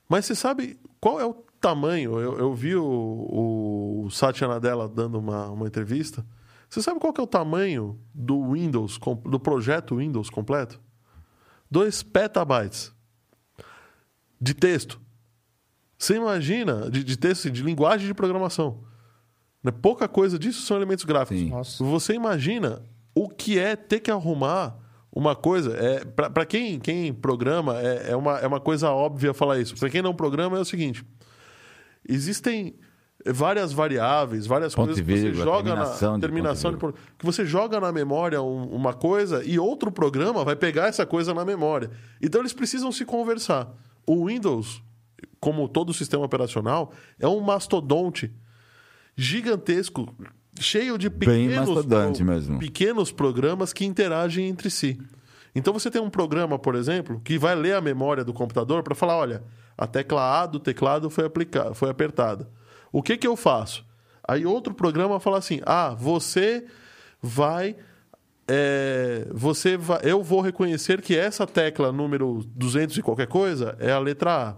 Mas 0.08 0.26
você 0.26 0.34
sabe 0.34 0.78
qual 1.00 1.20
é 1.20 1.24
o 1.24 1.34
tamanho? 1.64 2.20
Eu, 2.20 2.38
eu 2.38 2.54
vi 2.54 2.76
o, 2.76 4.04
o 4.04 4.10
Satya 4.10 4.46
Nadella 4.46 4.86
dando 4.86 5.18
uma, 5.18 5.48
uma 5.48 5.66
entrevista. 5.66 6.24
Você 6.68 6.82
sabe 6.82 7.00
qual 7.00 7.12
que 7.12 7.20
é 7.20 7.24
o 7.24 7.26
tamanho 7.26 7.98
do 8.12 8.52
Windows, 8.52 8.98
do 9.24 9.40
projeto 9.40 9.96
Windows 9.96 10.28
completo? 10.28 10.78
2 11.70 12.02
petabytes 12.02 12.92
de 14.38 14.52
texto. 14.52 15.00
Você 15.96 16.16
imagina, 16.16 16.90
de, 16.90 17.02
de 17.02 17.16
texto, 17.16 17.50
de 17.50 17.62
linguagem 17.62 18.06
de 18.06 18.12
programação. 18.12 18.80
Né? 19.62 19.70
Pouca 19.70 20.06
coisa 20.06 20.38
disso 20.38 20.66
são 20.66 20.76
elementos 20.76 21.04
gráficos. 21.04 21.78
Você 21.78 22.12
imagina 22.12 22.82
o 23.14 23.26
que 23.26 23.58
é 23.58 23.74
ter 23.74 24.00
que 24.00 24.10
arrumar 24.10 24.76
uma 25.10 25.34
coisa. 25.34 25.74
É, 25.78 26.04
para 26.04 26.44
quem, 26.44 26.78
quem 26.78 27.14
programa, 27.14 27.80
é, 27.80 28.10
é, 28.10 28.16
uma, 28.16 28.38
é 28.38 28.46
uma 28.46 28.60
coisa 28.60 28.90
óbvia 28.90 29.32
falar 29.32 29.58
isso. 29.58 29.74
Para 29.76 29.88
quem 29.88 30.02
não 30.02 30.14
programa, 30.14 30.58
é 30.58 30.60
o 30.60 30.64
seguinte: 30.64 31.02
existem 32.08 32.74
várias 33.26 33.72
variáveis, 33.72 34.46
várias 34.46 34.74
Ponto 34.74 34.86
coisas 34.88 35.04
que 35.04 35.10
você 35.10 35.22
vírgula, 35.22 35.44
joga 35.44 35.62
terminação 35.70 36.10
na 36.12 36.16
de 36.16 36.20
terminação 36.20 36.70
de, 36.72 36.76
e 36.76 36.80
pro- 36.80 36.94
que 37.18 37.24
você 37.24 37.44
joga 37.46 37.80
na 37.80 37.90
memória 37.90 38.42
um- 38.42 38.68
uma 38.68 38.92
coisa 38.92 39.42
e 39.44 39.58
outro 39.58 39.90
programa 39.90 40.44
vai 40.44 40.56
pegar 40.56 40.88
essa 40.88 41.06
coisa 41.06 41.32
na 41.32 41.44
memória. 41.44 41.90
Então 42.20 42.40
eles 42.42 42.52
precisam 42.52 42.92
se 42.92 43.04
conversar. 43.04 43.72
O 44.06 44.26
Windows 44.26 44.82
como 45.40 45.68
todo 45.68 45.90
o 45.90 45.94
sistema 45.94 46.24
operacional, 46.24 46.92
é 47.18 47.28
um 47.28 47.38
mastodonte 47.40 48.32
gigantesco, 49.16 50.14
cheio 50.58 50.96
de 50.98 51.10
pequenos, 51.10 51.84
mesmo. 52.24 52.58
pequenos 52.58 53.12
programas 53.12 53.72
que 53.72 53.84
interagem 53.84 54.46
entre 54.48 54.70
si. 54.70 54.98
Então 55.54 55.72
você 55.72 55.90
tem 55.90 56.00
um 56.02 56.10
programa, 56.10 56.58
por 56.58 56.74
exemplo, 56.74 57.20
que 57.22 57.38
vai 57.38 57.54
ler 57.54 57.74
a 57.74 57.80
memória 57.80 58.24
do 58.24 58.32
computador 58.32 58.82
para 58.82 58.94
falar, 58.94 59.16
olha, 59.16 59.42
a 59.76 59.86
tecla 59.86 60.42
A 60.42 60.46
do 60.46 60.58
teclado 60.58 61.10
foi 61.10 61.24
aplicada, 61.24 61.74
foi 61.74 61.90
apertada. 61.90 62.48
O 62.92 63.02
que 63.02 63.16
que 63.16 63.26
eu 63.26 63.36
faço? 63.36 63.84
Aí 64.26 64.46
outro 64.46 64.74
programa 64.74 65.20
fala 65.20 65.38
assim: 65.38 65.60
"Ah, 65.64 65.94
você 65.98 66.66
vai 67.20 67.76
é, 68.46 69.26
você 69.32 69.76
vai, 69.76 70.00
eu 70.02 70.22
vou 70.22 70.40
reconhecer 70.40 71.00
que 71.00 71.16
essa 71.16 71.46
tecla 71.46 71.90
número 71.90 72.44
200 72.54 72.98
e 72.98 73.02
qualquer 73.02 73.26
coisa 73.26 73.76
é 73.80 73.90
a 73.90 73.98
letra 73.98 74.50
A. 74.50 74.56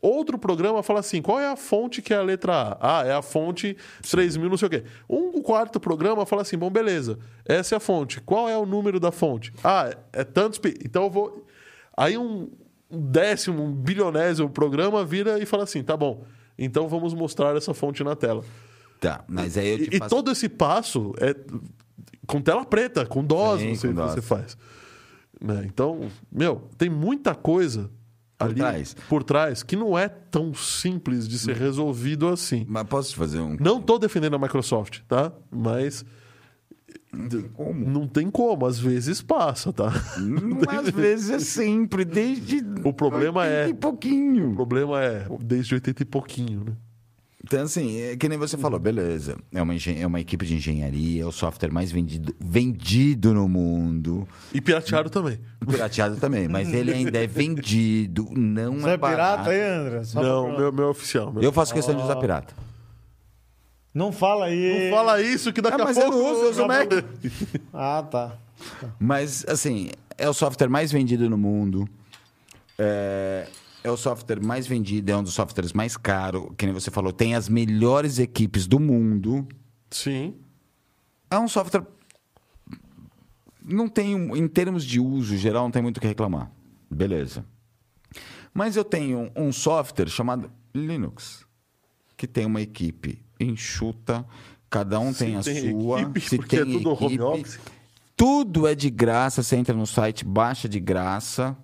Outro 0.00 0.38
programa 0.38 0.82
fala 0.82 1.00
assim: 1.00 1.20
qual 1.20 1.40
é 1.40 1.48
a 1.48 1.56
fonte 1.56 2.00
que 2.00 2.14
é 2.14 2.16
a 2.16 2.22
letra 2.22 2.54
A? 2.54 3.00
Ah, 3.00 3.06
é 3.06 3.12
a 3.12 3.22
fonte 3.22 3.76
3000, 4.08 4.48
não 4.48 4.56
sei 4.56 4.66
o 4.66 4.70
quê. 4.70 4.84
Um 5.08 5.42
quarto 5.42 5.80
programa 5.80 6.24
fala 6.24 6.42
assim: 6.42 6.56
bom, 6.56 6.70
beleza, 6.70 7.18
essa 7.44 7.74
é 7.74 7.76
a 7.76 7.80
fonte. 7.80 8.20
Qual 8.20 8.48
é 8.48 8.56
o 8.56 8.64
número 8.64 8.98
da 8.98 9.10
fonte? 9.10 9.52
Ah, 9.62 9.94
é 10.12 10.24
tantos. 10.24 10.60
Então 10.84 11.04
eu 11.04 11.10
vou. 11.10 11.46
Aí 11.96 12.16
um 12.16 12.48
um 12.90 13.00
décimo, 13.00 13.62
um 13.62 13.72
bilionésimo 13.72 14.48
programa 14.50 15.04
vira 15.04 15.38
e 15.38 15.46
fala 15.46 15.64
assim: 15.64 15.82
tá 15.82 15.96
bom, 15.96 16.24
então 16.58 16.88
vamos 16.88 17.14
mostrar 17.14 17.56
essa 17.56 17.72
fonte 17.74 18.02
na 18.04 18.14
tela. 18.16 18.44
Tá, 19.00 19.24
mas 19.28 19.58
aí 19.58 19.68
eu 19.68 19.78
te 19.78 19.90
E, 19.92 19.96
e 19.96 19.98
faço... 19.98 20.10
todo 20.14 20.30
esse 20.30 20.48
passo 20.48 21.12
é 21.20 21.34
com 22.26 22.40
tela 22.40 22.64
preta, 22.64 23.04
com 23.06 23.22
DOS 23.24 23.60
Sim, 23.60 23.74
você, 23.74 23.88
com 23.88 23.94
DOS. 23.94 24.12
você 24.12 24.22
faz. 24.22 24.56
Né? 25.40 25.64
Então, 25.66 26.08
meu, 26.32 26.62
tem 26.78 26.88
muita 26.88 27.34
coisa 27.34 27.90
Por 28.38 28.46
ali 28.46 28.54
trás. 28.56 28.96
por 29.08 29.22
trás 29.22 29.62
que 29.62 29.76
não 29.76 29.98
é 29.98 30.08
tão 30.08 30.54
simples 30.54 31.28
de 31.28 31.38
ser 31.38 31.56
resolvido 31.56 32.26
assim. 32.28 32.64
Mas 32.66 32.86
posso 32.88 33.10
te 33.10 33.16
fazer 33.16 33.38
um... 33.40 33.56
Não 33.60 33.82
tô 33.82 33.98
defendendo 33.98 34.34
a 34.34 34.38
Microsoft, 34.38 35.00
tá? 35.06 35.30
Mas 35.50 36.04
Como? 37.54 37.88
não 37.88 38.06
tem 38.06 38.30
como, 38.30 38.66
às 38.66 38.78
vezes 38.78 39.22
passa, 39.22 39.72
tá? 39.72 39.92
Não, 40.18 40.58
às 40.78 40.90
vezes 40.90 41.30
é 41.30 41.38
sempre, 41.38 42.04
desde... 42.04 42.62
O 42.84 42.92
problema 42.92 43.46
é- 43.46 43.68
E 43.68 43.74
pouquinho. 43.74 44.52
O 44.52 44.54
problema 44.56 45.02
é 45.02 45.26
desde 45.40 45.74
80 45.74 46.02
e 46.02 46.06
pouquinho, 46.06 46.64
né? 46.64 46.72
Então, 47.44 47.62
assim, 47.62 48.00
é 48.00 48.16
que 48.16 48.28
nem 48.28 48.36
você 48.36 48.56
falou, 48.58 48.76
beleza. 48.76 49.36
É 49.54 49.62
uma, 49.62 49.72
engen- 49.72 50.00
é 50.02 50.04
uma 50.06 50.20
equipe 50.20 50.44
de 50.44 50.56
engenharia, 50.56 51.22
é 51.22 51.24
o 51.24 51.30
software 51.30 51.70
mais 51.70 51.92
vendido, 51.92 52.34
vendido 52.40 53.32
no 53.32 53.48
mundo. 53.48 54.26
E 54.52 54.60
pirateado 54.60 55.08
também. 55.08 55.38
Pirateado 55.64 56.16
também, 56.16 56.48
mas 56.48 56.72
ele 56.74 56.92
ainda 56.92 57.22
é 57.22 57.26
vendido, 57.28 58.28
não 58.36 58.80
Você 58.80 58.88
é 58.88 58.92
é 58.94 58.98
pirata 58.98 59.16
barato. 59.44 59.50
aí, 59.50 59.60
André? 59.60 60.02
Só 60.02 60.20
Não, 60.20 60.58
meu, 60.58 60.72
meu 60.72 60.88
oficial. 60.88 61.32
Meu. 61.32 61.40
Eu 61.40 61.52
faço 61.52 61.72
questão 61.72 61.94
de 61.94 62.02
usar 62.02 62.16
pirata. 62.16 62.52
Não 63.96 64.12
fala 64.12 64.44
aí. 64.44 64.90
Não 64.90 64.96
fala 64.98 65.22
isso 65.22 65.50
que 65.54 65.62
daqui 65.62 65.80
Ah, 65.80 65.84
a 65.84 65.86
mas 65.86 65.96
eu 65.96 66.02
pouco... 66.10 66.18
não 66.18 66.32
uso, 66.32 66.42
eu 66.42 66.50
uso 66.50 66.66
Mac. 66.66 66.90
Ah, 67.72 68.02
tá. 68.02 68.36
Mas, 69.00 69.42
assim, 69.48 69.88
é 70.18 70.28
o 70.28 70.34
software 70.34 70.68
mais 70.68 70.92
vendido 70.92 71.30
no 71.30 71.38
mundo. 71.38 71.88
É, 72.78 73.48
é 73.82 73.90
o 73.90 73.96
software 73.96 74.38
mais 74.44 74.66
vendido, 74.66 75.10
é 75.10 75.16
um 75.16 75.22
dos 75.22 75.32
softwares 75.32 75.72
mais 75.72 75.96
caros. 75.96 76.48
Que 76.58 76.66
nem 76.66 76.74
você 76.74 76.90
falou, 76.90 77.10
tem 77.10 77.34
as 77.34 77.48
melhores 77.48 78.18
equipes 78.18 78.66
do 78.66 78.78
mundo. 78.78 79.48
Sim. 79.90 80.34
É 81.30 81.38
um 81.38 81.48
software. 81.48 81.86
Não 83.64 83.88
tem, 83.88 84.14
um- 84.14 84.36
em 84.36 84.46
termos 84.46 84.84
de 84.84 85.00
uso 85.00 85.38
geral, 85.38 85.64
não 85.64 85.70
tem 85.70 85.80
muito 85.80 85.96
o 85.96 86.00
que 86.02 86.06
reclamar. 86.06 86.50
Beleza. 86.90 87.46
Mas 88.52 88.76
eu 88.76 88.84
tenho 88.84 89.30
um 89.34 89.50
software 89.52 90.08
chamado 90.08 90.50
Linux, 90.74 91.46
que 92.14 92.26
tem 92.26 92.44
uma 92.44 92.60
equipe 92.60 93.24
enxuta, 93.38 94.24
cada 94.70 94.98
um 94.98 95.12
tem 95.12 95.36
a 95.36 95.40
tem 95.42 95.70
sua. 95.72 96.00
equipe, 96.00 96.20
se 96.20 96.36
porque 96.36 96.56
é 96.56 96.64
tem 96.64 96.72
tudo 96.72 96.90
home 96.92 97.06
equipe, 97.06 97.22
office. 97.22 97.58
Tudo 98.16 98.66
é 98.66 98.74
de 98.74 98.88
graça, 98.90 99.42
você 99.42 99.56
entra 99.56 99.74
no 99.74 99.86
site, 99.86 100.24
baixa 100.24 100.68
de 100.68 100.80
graça. 100.80 101.56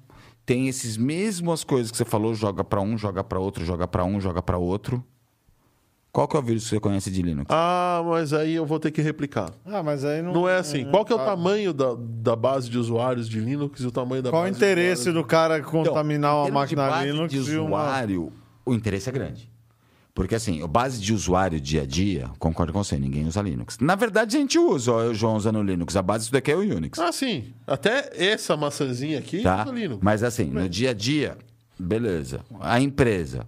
Tem 0.45 0.69
esses 0.69 0.97
mesmas 0.97 1.65
coisas 1.65 1.91
que 1.91 1.97
você 1.97 2.05
falou, 2.05 2.35
joga 2.35 2.63
para 2.65 2.81
um, 2.81 2.99
joga 2.99 3.23
para 3.25 3.39
outro, 3.39 3.65
joga 3.65 3.87
para 3.89 4.05
um, 4.05 4.21
joga 4.21 4.43
para 4.43 4.59
outro. 4.59 5.03
Qual 6.11 6.29
que 6.29 6.37
é 6.37 6.41
o 6.41 6.43
vírus 6.43 6.65
que 6.65 6.69
você 6.71 6.81
conhece 6.81 7.11
de 7.11 7.23
Linux? 7.23 7.47
Ah, 7.49 8.03
mas 8.05 8.35
aí 8.35 8.53
eu 8.53 8.67
vou 8.67 8.79
ter 8.79 8.91
que 8.91 9.01
replicar. 9.01 9.51
Ah, 9.65 9.83
mas 9.83 10.05
aí 10.05 10.21
não. 10.21 10.35
Não 10.35 10.49
é 10.49 10.59
assim. 10.59 10.85
Qual 10.91 11.07
que 11.07 11.13
é 11.13 11.17
o 11.17 11.21
Ah, 11.21 11.25
tamanho 11.25 11.73
da, 11.73 11.95
da 11.97 12.37
base 12.37 12.69
de 12.69 12.77
usuários 12.77 13.27
de 13.31 13.41
Linux 13.41 13.81
e 13.81 13.87
o 13.87 13.91
tamanho 13.91 14.23
da 14.23 14.29
Qual 14.29 14.43
o 14.43 14.45
base 14.45 14.55
interesse 14.59 15.05
de 15.05 15.13
do 15.13 15.25
cara 15.25 15.63
contaminar 15.63 16.33
Então, 16.33 16.41
uma 16.41 16.47
de 16.47 16.53
máquina 16.53 16.89
base 16.91 17.07
Linux 17.11 17.33
de 17.33 17.39
e 17.53 17.57
uma. 17.57 17.65
usuário, 17.65 18.31
o 18.67 18.75
interesse 18.75 19.09
é 19.09 19.13
grande. 19.13 19.51
Porque 20.15 20.35
assim, 20.35 20.63
a 20.63 20.67
base 20.67 21.01
de 21.01 21.15
usuário 21.15 21.59
dia 21.59 21.83
a 21.83 21.87
dia, 21.87 22.31
concordo 22.39 22.73
com 22.73 22.85
você, 22.85 22.99
ninguém 22.99 23.27
usa 23.27 23.41
Linux. 23.41 23.79
Na 23.79 23.95
verdade, 23.95 24.37
a 24.37 24.41
gente 24.41 24.59
usa, 24.59 24.93
o 24.93 25.15
João 25.15 25.37
usando 25.37 25.63
Linux. 25.63 25.97
A 25.97 26.03
base 26.03 26.25
disso 26.25 26.33
daqui 26.33 26.51
é 26.51 26.57
o 26.57 26.61
Unix. 26.61 26.99
Ah, 26.99 27.11
sim. 27.11 27.55
Até 27.67 28.11
essa 28.15 28.57
maçãzinha 28.57 29.19
aqui 29.19 29.43
tá? 29.43 29.63
usa 29.63 29.73
Linux. 29.73 30.03
Mas 30.03 30.23
assim, 30.23 30.45
no 30.45 30.69
dia 30.69 30.91
a 30.91 30.93
dia, 30.93 31.39
beleza. 31.79 32.45
A 32.61 32.79
empresa, 32.79 33.47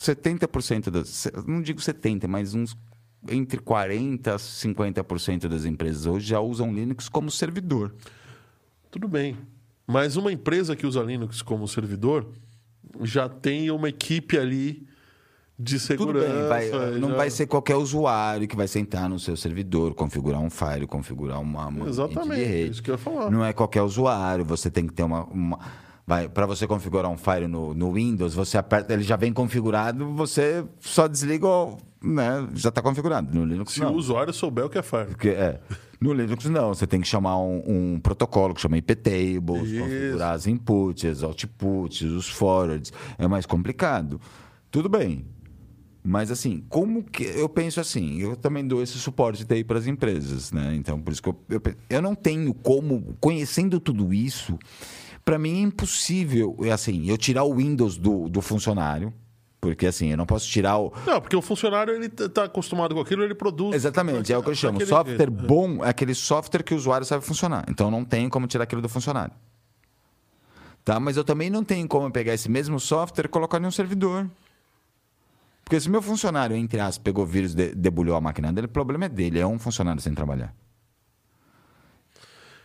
70% 0.00 0.90
das. 0.90 1.28
Não 1.46 1.62
digo 1.62 1.80
70%, 1.80 2.26
mas 2.26 2.54
uns 2.54 2.76
entre 3.28 3.60
40% 3.60 4.28
a 4.28 4.36
50% 4.36 5.48
das 5.48 5.64
empresas 5.64 6.06
hoje 6.06 6.26
já 6.26 6.40
usam 6.40 6.72
Linux 6.72 7.08
como 7.08 7.30
servidor. 7.30 7.94
Tudo 8.90 9.06
bem. 9.06 9.36
Mas 9.86 10.16
uma 10.16 10.32
empresa 10.32 10.74
que 10.74 10.86
usa 10.86 11.02
Linux 11.02 11.40
como 11.40 11.66
servidor 11.66 12.28
já 13.02 13.28
tem 13.28 13.70
uma 13.70 13.88
equipe 13.88 14.38
ali 14.38 14.86
de 15.58 15.74
Tudo 15.78 15.86
segurança. 15.86 16.28
bem, 16.28 16.48
vai- 16.70 16.90
não 17.00 17.10
já- 17.10 17.16
vai 17.16 17.30
ser 17.30 17.46
qualquer 17.46 17.74
usuário 17.76 18.46
que 18.46 18.54
vai 18.56 18.68
sentar 18.68 19.08
no 19.08 19.18
seu 19.18 19.36
servidor, 19.36 19.92
configurar 19.94 20.40
um 20.40 20.48
file, 20.50 20.86
configurar 20.86 21.40
uma, 21.40 21.66
uma 21.66 21.88
Exatamente, 21.88 22.28
rede 22.38 22.44
de 22.44 22.56
rede. 22.58 22.70
isso 22.70 22.82
que 22.82 22.90
eu 22.90 22.94
ia 22.94 22.98
falar. 22.98 23.30
Não 23.30 23.44
é 23.44 23.52
qualquer 23.52 23.82
usuário, 23.82 24.44
você 24.44 24.70
tem 24.70 24.86
que 24.86 24.92
ter 24.92 25.02
uma. 25.02 25.24
uma 25.26 25.58
para 26.32 26.46
você 26.46 26.66
configurar 26.66 27.10
um 27.10 27.18
file 27.18 27.46
no, 27.46 27.74
no 27.74 27.92
Windows, 27.92 28.32
você 28.32 28.56
aperta, 28.56 28.94
ele 28.94 29.02
já 29.02 29.14
vem 29.14 29.30
configurado, 29.30 30.08
você 30.14 30.64
só 30.80 31.06
desliga, 31.06 31.46
né, 32.02 32.48
já 32.54 32.70
está 32.70 32.80
configurado. 32.80 33.28
No 33.38 33.44
Linux 33.44 33.74
Se 33.74 33.80
não. 33.80 33.92
o 33.92 33.96
usuário 33.96 34.32
souber 34.32 34.64
o 34.64 34.70
que 34.70 34.78
é 34.78 34.82
Fire. 34.82 35.04
Porque, 35.06 35.28
é, 35.28 35.60
no 36.00 36.12
Linux 36.12 36.44
não, 36.46 36.68
você 36.72 36.86
tem 36.86 37.00
que 37.00 37.08
chamar 37.08 37.38
um, 37.38 37.62
um 37.66 38.00
protocolo 38.00 38.54
que 38.54 38.60
chama 38.60 38.78
iptables, 38.78 39.68
Isso. 39.68 39.80
configurar 39.80 40.34
as 40.34 40.46
inputs, 40.46 41.04
os 41.04 41.22
outputs, 41.22 42.02
os 42.02 42.28
forwards. 42.28 42.92
É 43.18 43.26
mais 43.26 43.44
complicado. 43.46 44.20
Tudo 44.70 44.88
bem. 44.88 45.24
Mas 46.02 46.30
assim, 46.30 46.64
como 46.68 47.02
que. 47.02 47.24
Eu 47.24 47.48
penso 47.48 47.80
assim, 47.80 48.18
eu 48.18 48.36
também 48.36 48.66
dou 48.66 48.82
esse 48.82 48.98
suporte 48.98 49.44
daí 49.44 49.64
para 49.64 49.78
as 49.78 49.86
empresas, 49.86 50.52
né? 50.52 50.74
Então, 50.74 51.00
por 51.00 51.12
isso 51.12 51.22
que 51.22 51.28
eu, 51.28 51.36
eu, 51.50 51.60
eu 51.90 52.02
não 52.02 52.14
tenho 52.14 52.54
como, 52.54 53.16
conhecendo 53.20 53.80
tudo 53.80 54.14
isso, 54.14 54.58
para 55.24 55.38
mim 55.38 55.58
é 55.58 55.62
impossível, 55.62 56.56
assim, 56.72 57.10
eu 57.10 57.18
tirar 57.18 57.42
o 57.42 57.56
Windows 57.56 57.98
do, 57.98 58.28
do 58.28 58.40
funcionário, 58.40 59.12
porque 59.74 59.86
assim, 59.86 60.10
eu 60.10 60.16
não 60.16 60.26
posso 60.26 60.46
tirar 60.48 60.78
o. 60.78 60.92
Não, 61.06 61.20
porque 61.20 61.36
o 61.36 61.42
funcionário 61.42 61.94
ele 61.94 62.08
t- 62.08 62.28
tá 62.28 62.44
acostumado 62.44 62.94
com 62.94 63.00
aquilo, 63.00 63.22
ele 63.22 63.34
produz. 63.34 63.74
Exatamente, 63.74 64.32
é 64.32 64.38
o 64.38 64.42
que 64.42 64.50
eu 64.50 64.54
chamo. 64.54 64.84
Software 64.84 65.16
jeito. 65.16 65.30
bom 65.30 65.84
é 65.84 65.88
aquele 65.88 66.14
software 66.14 66.62
que 66.62 66.74
o 66.74 66.76
usuário 66.76 67.06
sabe 67.06 67.24
funcionar. 67.24 67.64
Então 67.68 67.90
não 67.90 68.04
tem 68.04 68.28
como 68.28 68.46
tirar 68.46 68.64
aquilo 68.64 68.82
do 68.82 68.88
funcionário. 68.88 69.32
Tá? 70.84 70.98
Mas 70.98 71.16
eu 71.16 71.24
também 71.24 71.50
não 71.50 71.62
tenho 71.62 71.86
como 71.86 72.10
pegar 72.10 72.32
esse 72.34 72.48
mesmo 72.50 72.80
software 72.80 73.26
e 73.26 73.28
colocar 73.28 73.60
em 73.60 73.66
um 73.66 73.70
servidor. 73.70 74.26
Porque 75.64 75.78
se 75.78 75.90
meu 75.90 76.00
funcionário, 76.00 76.56
entre 76.56 76.80
aspas, 76.80 76.98
pegou 76.98 77.26
vírus 77.26 77.52
e 77.52 77.56
de- 77.56 77.74
debulhou 77.74 78.16
a 78.16 78.20
máquina 78.22 78.50
dele, 78.52 78.66
o 78.66 78.70
problema 78.70 79.04
é 79.04 79.08
dele, 79.08 79.38
é 79.38 79.46
um 79.46 79.58
funcionário 79.58 80.00
sem 80.00 80.14
trabalhar. 80.14 80.54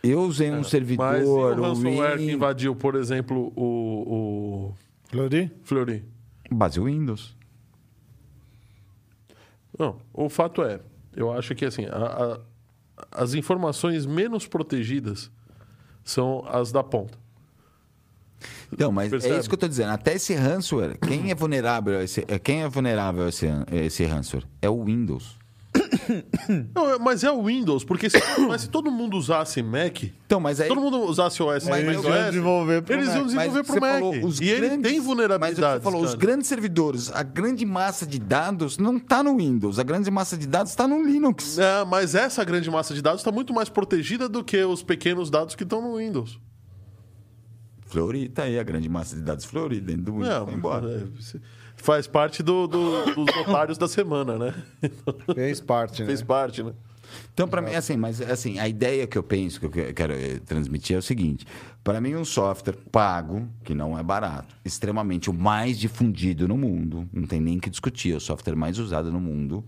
Eu 0.02 0.20
usei 0.22 0.50
um 0.50 0.62
servidor. 0.64 1.04
Mas 1.12 1.22
e 1.22 1.26
o 1.26 1.54
ransomware 1.54 2.18
que 2.18 2.30
invadiu, 2.32 2.74
por 2.76 2.94
exemplo, 2.94 3.52
o, 3.56 3.64
o 4.72 4.74
Flori? 5.10 5.50
Fleury? 5.62 6.04
Base 6.50 6.78
Windows. 6.80 7.36
Não, 9.78 9.96
o 10.12 10.28
fato 10.28 10.62
é, 10.62 10.80
eu 11.16 11.32
acho 11.32 11.54
que 11.54 11.64
assim, 11.64 11.84
a- 11.86 11.96
a- 11.96 12.40
as 13.22 13.34
informações 13.34 14.06
menos 14.06 14.46
protegidas 14.46 15.30
são 16.04 16.44
as 16.46 16.70
da 16.70 16.82
ponta. 16.82 17.18
Então, 18.72 18.92
mas 18.92 19.10
Percebe? 19.10 19.34
é 19.34 19.38
isso 19.38 19.48
que 19.48 19.54
eu 19.54 19.56
estou 19.56 19.68
dizendo. 19.68 19.90
Até 19.90 20.14
esse 20.14 20.34
ransomware, 20.34 20.98
quem 20.98 21.30
é 21.30 21.34
vulnerável 21.34 21.98
a 21.98 22.02
esse, 22.04 22.22
quem 22.42 22.62
é 22.62 22.68
vulnerável 22.68 23.24
a 23.24 23.28
esse, 23.28 23.46
a 23.46 23.64
esse 23.74 24.04
ransomware? 24.04 24.48
É 24.60 24.68
o 24.68 24.84
Windows. 24.84 25.38
Não, 26.74 26.90
é- 26.94 26.98
mas 26.98 27.24
é 27.24 27.30
o 27.30 27.42
Windows, 27.44 27.84
porque 27.84 28.10
se, 28.10 28.18
mas 28.46 28.62
se 28.62 28.68
todo 28.68 28.90
mundo 28.90 29.16
usasse 29.16 29.62
Mac, 29.62 30.02
Então, 30.26 30.38
mas 30.38 30.60
aí. 30.60 30.68
todo 30.68 30.80
mundo 30.80 30.98
usasse 31.04 31.42
OS, 31.42 31.66
Mas 31.68 31.82
eles 31.82 32.02
iam 32.02 32.12
OS, 32.12 32.24
desenvolver 32.26 32.82
pro 32.82 32.94
eles 32.94 33.06
Mac. 33.06 33.16
iam 33.16 33.24
desenvolver 33.26 33.56
Mas 33.58 33.66
pro 33.66 33.74
você 33.74 33.80
Mac. 33.80 33.92
falou, 33.94 34.24
os 34.26 34.40
e 34.40 34.48
ele 34.48 34.66
grandes- 34.68 34.90
tem 34.90 34.98
Mas 34.98 35.06
vulnerabilidades. 35.06 35.76
o 35.76 35.78
que 35.78 35.84
você 35.84 35.90
falou, 35.90 36.02
os 36.02 36.14
cara. 36.14 36.18
grandes 36.26 36.46
servidores, 36.48 37.10
a 37.12 37.22
grande 37.22 37.64
massa 37.64 38.06
de 38.06 38.18
dados 38.18 38.78
não 38.78 38.96
está 38.98 39.22
no 39.22 39.36
Windows, 39.38 39.78
a 39.78 39.82
grande 39.82 40.10
massa 40.10 40.36
de 40.36 40.46
dados 40.46 40.70
está 40.72 40.86
no 40.86 41.02
Linux. 41.02 41.58
É, 41.58 41.84
mas 41.84 42.14
essa 42.14 42.44
grande 42.44 42.70
massa 42.70 42.92
de 42.94 43.00
dados 43.02 43.20
está 43.20 43.32
muito 43.32 43.52
mais 43.54 43.68
protegida 43.68 44.28
do 44.28 44.44
que 44.44 44.62
os 44.64 44.82
pequenos 44.82 45.30
dados 45.30 45.54
que 45.54 45.62
estão 45.62 45.80
no 45.80 45.96
Windows. 45.96 46.38
Fleury 47.86 48.28
tá 48.28 48.44
aí, 48.44 48.58
a 48.58 48.62
grande 48.62 48.88
massa 48.88 49.14
de 49.16 49.22
dados 49.22 49.44
Fleury 49.44 49.80
dentro 49.80 50.02
do 50.04 50.12
Windows. 50.14 50.28
Não, 50.28 50.52
embora. 50.52 50.90
é, 50.90 51.38
faz 51.76 52.06
parte 52.06 52.42
do, 52.42 52.66
do- 52.66 53.04
dos 53.14 53.36
otários 53.46 53.76
da 53.78 53.86
semana, 53.88 54.38
né? 54.38 54.54
Fez 55.34 55.60
parte, 55.60 56.00
né? 56.02 56.06
Fez 56.06 56.22
parte, 56.22 56.62
né? 56.62 56.72
Então, 57.32 57.46
para 57.46 57.60
mim, 57.62 57.74
assim, 57.74 57.96
mas 57.96 58.20
assim, 58.20 58.58
a 58.58 58.66
ideia 58.66 59.06
que 59.06 59.16
eu 59.16 59.22
penso, 59.22 59.60
que 59.60 59.66
eu 59.66 59.70
que- 59.70 59.92
quero 59.92 60.12
eh, 60.14 60.40
transmitir 60.46 60.96
é 60.96 60.98
o 60.98 61.02
seguinte: 61.02 61.46
para 61.84 62.00
mim, 62.00 62.14
um 62.16 62.24
software 62.24 62.76
pago, 62.90 63.46
que 63.62 63.74
não 63.74 63.96
é 63.96 64.02
barato, 64.02 64.56
extremamente 64.64 65.28
o 65.30 65.32
mais 65.32 65.78
difundido 65.78 66.48
no 66.48 66.56
mundo, 66.56 67.08
não 67.12 67.26
tem 67.26 67.40
nem 67.40 67.58
que 67.60 67.68
discutir, 67.70 68.14
é 68.14 68.16
o 68.16 68.20
software 68.20 68.56
mais 68.56 68.78
usado 68.78 69.12
no 69.12 69.20
mundo, 69.20 69.62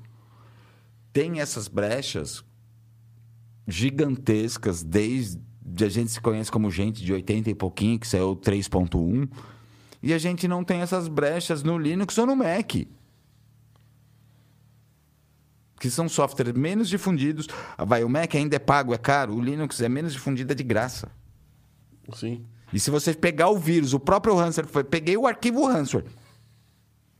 tem 1.12 1.38
essas 1.40 1.68
brechas 1.68 2.42
gigantescas, 3.68 4.82
desde 4.82 5.40
a 5.80 5.88
gente 5.88 6.10
se 6.10 6.20
conhece 6.20 6.50
como 6.50 6.70
gente 6.70 7.04
de 7.04 7.12
80 7.12 7.50
e 7.50 7.54
pouquinho, 7.54 7.98
que 7.98 8.06
saiu 8.06 8.36
3.1, 8.36 9.28
e 10.02 10.12
a 10.12 10.18
gente 10.18 10.46
não 10.46 10.62
tem 10.62 10.80
essas 10.80 11.08
brechas 11.08 11.62
no 11.62 11.78
Linux 11.78 12.16
ou 12.18 12.26
no 12.26 12.36
Mac 12.36 12.74
que 15.78 15.90
são 15.90 16.08
softwares 16.08 16.54
menos 16.54 16.88
difundidos. 16.88 17.46
Ah, 17.76 17.84
Vai, 17.84 18.02
o 18.02 18.08
Mac 18.08 18.34
ainda 18.34 18.56
é 18.56 18.58
pago, 18.58 18.94
é 18.94 18.98
caro. 18.98 19.34
O 19.34 19.40
Linux 19.40 19.80
é 19.80 19.88
menos 19.88 20.12
difundido, 20.12 20.52
é 20.52 20.54
de 20.54 20.62
graça. 20.62 21.10
Sim. 22.12 22.44
E 22.72 22.80
se 22.80 22.90
você 22.90 23.14
pegar 23.14 23.50
o 23.50 23.58
vírus, 23.58 23.94
o 23.94 24.00
próprio 24.00 24.34
ransomware, 24.34 24.72
foi, 24.72 24.84
peguei 24.84 25.16
o 25.16 25.26
arquivo 25.26 25.66
ransomware, 25.66 26.10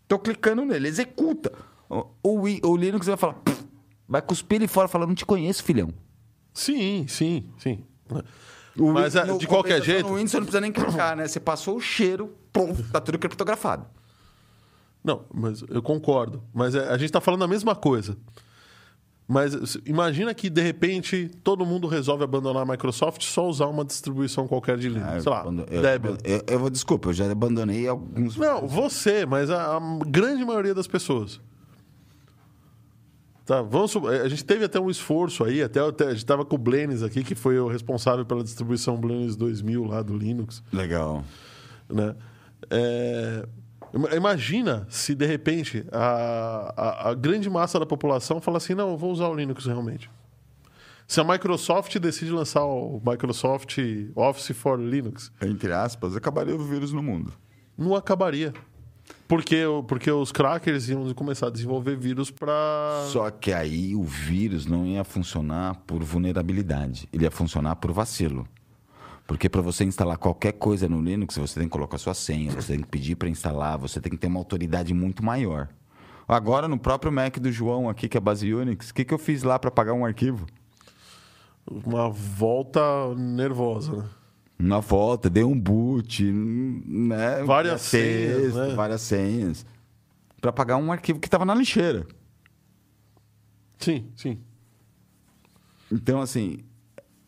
tô 0.08 0.18
clicando 0.18 0.64
nele, 0.64 0.88
executa. 0.88 1.52
O, 1.88 2.06
o 2.22 2.68
o 2.68 2.76
Linux 2.76 3.06
vai 3.06 3.16
falar, 3.16 3.40
vai 4.08 4.22
cuspir 4.22 4.56
ele 4.56 4.66
fora, 4.66 4.88
falar, 4.88 5.06
não 5.06 5.14
te 5.14 5.24
conheço, 5.24 5.62
filhão. 5.62 5.92
Sim, 6.52 7.06
sim, 7.06 7.48
sim. 7.58 7.84
O 8.78 8.92
Mas, 8.92 9.14
Win- 9.14 9.20
é, 9.20 9.24
no- 9.24 9.38
de 9.38 9.46
qualquer 9.46 9.82
jeito- 9.82 10.08
No 10.08 10.14
Windows 10.16 10.30
você 10.30 10.36
não 10.36 10.44
precisa 10.44 10.60
nem 10.60 10.70
clicar, 10.72 11.16
né? 11.16 11.26
Você 11.26 11.40
passou 11.40 11.76
o 11.76 11.80
cheiro, 11.80 12.34
pum, 12.52 12.74
tá 12.92 13.00
tudo 13.00 13.18
criptografado. 13.18 13.86
Não, 15.02 15.24
mas 15.32 15.62
eu 15.68 15.80
concordo. 15.82 16.42
Mas 16.52 16.74
é, 16.74 16.88
a 16.90 16.98
gente 16.98 17.10
tá 17.12 17.20
falando 17.20 17.44
a 17.44 17.48
mesma 17.48 17.74
coisa. 17.74 18.16
Mas 19.28 19.76
imagina 19.84 20.32
que, 20.34 20.48
de 20.48 20.60
repente, 20.60 21.28
todo 21.42 21.66
mundo 21.66 21.88
resolve 21.88 22.22
abandonar 22.22 22.62
a 22.62 22.66
Microsoft 22.66 23.22
e 23.22 23.24
só 23.24 23.48
usar 23.48 23.66
uma 23.66 23.84
distribuição 23.84 24.46
qualquer 24.46 24.78
de 24.78 24.88
Linux. 24.88 25.08
Ah, 25.16 25.20
Sei 25.20 25.32
lá, 25.32 25.44
eu, 25.68 25.82
Debian. 25.82 26.16
eu, 26.22 26.42
eu 26.46 26.58
vou, 26.60 26.70
desculpa, 26.70 27.08
eu 27.08 27.12
já 27.12 27.28
abandonei 27.30 27.88
alguns. 27.88 28.36
Não, 28.36 28.68
você, 28.68 29.26
mas 29.26 29.50
a, 29.50 29.76
a 29.78 29.80
grande 30.06 30.44
maioria 30.44 30.74
das 30.74 30.86
pessoas. 30.86 31.40
Tá, 33.46 33.62
vamos, 33.62 33.92
su- 33.92 34.06
a 34.08 34.28
gente 34.28 34.44
teve 34.44 34.64
até 34.64 34.78
um 34.80 34.90
esforço 34.90 35.44
aí, 35.44 35.62
até, 35.62 35.78
até- 35.80 36.06
a 36.08 36.12
gente 36.12 36.26
tava 36.26 36.44
com 36.44 36.56
o 36.56 36.58
Blenis 36.58 37.02
aqui, 37.04 37.22
que 37.22 37.34
foi 37.36 37.58
o 37.60 37.68
responsável 37.68 38.26
pela 38.26 38.42
distribuição 38.42 38.96
Blenis 38.96 39.36
2000 39.36 39.84
lá 39.84 40.02
do 40.02 40.16
Linux. 40.18 40.62
Legal. 40.72 41.24
né? 41.88 42.16
É, 42.68 43.46
ima- 43.94 44.14
imagina 44.16 44.84
se 44.90 45.14
de 45.14 45.24
repente 45.26 45.86
a, 45.92 46.72
a, 46.76 47.10
a 47.10 47.14
grande 47.14 47.48
massa 47.48 47.78
da 47.78 47.86
população 47.86 48.40
fala 48.40 48.56
assim, 48.56 48.74
não, 48.74 48.90
eu 48.90 48.96
vou 48.96 49.12
usar 49.12 49.28
o 49.28 49.34
Linux 49.34 49.64
realmente. 49.66 50.10
Se 51.06 51.20
a 51.20 51.24
Microsoft 51.24 51.96
decide 52.00 52.32
lançar 52.32 52.64
o 52.64 53.00
Microsoft 53.06 53.78
Office 54.16 54.56
for 54.56 54.76
Linux, 54.76 55.30
Entre 55.40 55.72
aspas, 55.72 56.16
acabaria 56.16 56.56
o 56.56 56.58
vírus 56.64 56.92
no 56.92 57.00
mundo. 57.00 57.32
não 57.78 57.94
acabaria. 57.94 58.52
Porque, 59.28 59.64
porque 59.88 60.10
os 60.10 60.30
crackers 60.30 60.88
iam 60.88 61.12
começar 61.12 61.48
a 61.48 61.50
desenvolver 61.50 61.96
vírus 61.96 62.30
para. 62.30 63.04
Só 63.08 63.28
que 63.30 63.52
aí 63.52 63.94
o 63.96 64.04
vírus 64.04 64.66
não 64.66 64.86
ia 64.86 65.02
funcionar 65.02 65.76
por 65.86 66.02
vulnerabilidade, 66.02 67.08
ele 67.12 67.24
ia 67.24 67.30
funcionar 67.30 67.76
por 67.76 67.90
vacilo. 67.92 68.46
Porque 69.26 69.48
para 69.48 69.60
você 69.60 69.84
instalar 69.84 70.16
qualquer 70.16 70.52
coisa 70.52 70.88
no 70.88 71.02
Linux, 71.02 71.36
você 71.36 71.58
tem 71.58 71.68
que 71.68 71.72
colocar 71.72 71.98
sua 71.98 72.14
senha, 72.14 72.52
você 72.52 72.74
tem 72.74 72.82
que 72.82 72.88
pedir 72.88 73.16
para 73.16 73.28
instalar, 73.28 73.76
você 73.76 74.00
tem 74.00 74.12
que 74.12 74.18
ter 74.18 74.28
uma 74.28 74.38
autoridade 74.38 74.94
muito 74.94 75.24
maior. 75.24 75.68
Agora, 76.28 76.68
no 76.68 76.78
próprio 76.78 77.10
Mac 77.10 77.38
do 77.38 77.50
João 77.50 77.88
aqui, 77.88 78.08
que 78.08 78.16
é 78.16 78.20
base 78.20 78.52
Unix, 78.52 78.90
o 78.90 78.94
que, 78.94 79.04
que 79.04 79.12
eu 79.12 79.18
fiz 79.18 79.42
lá 79.42 79.58
para 79.58 79.70
pagar 79.70 79.94
um 79.94 80.04
arquivo? 80.04 80.46
Uma 81.68 82.08
volta 82.08 82.80
nervosa, 83.16 83.96
né? 83.96 84.04
Na 84.58 84.80
volta, 84.80 85.28
dei 85.28 85.44
um 85.44 85.58
boot, 85.58 86.24
né? 86.32 87.42
Várias 87.44 87.82
senhas, 87.82 88.42
texto, 88.42 88.56
né? 88.58 88.74
Várias 88.74 89.02
senhas. 89.02 89.66
Para 90.40 90.52
pagar 90.52 90.76
um 90.78 90.90
arquivo 90.90 91.18
que 91.20 91.26
estava 91.26 91.44
na 91.44 91.54
lixeira. 91.54 92.06
Sim, 93.78 94.06
sim. 94.16 94.38
Então, 95.92 96.20
assim, 96.20 96.58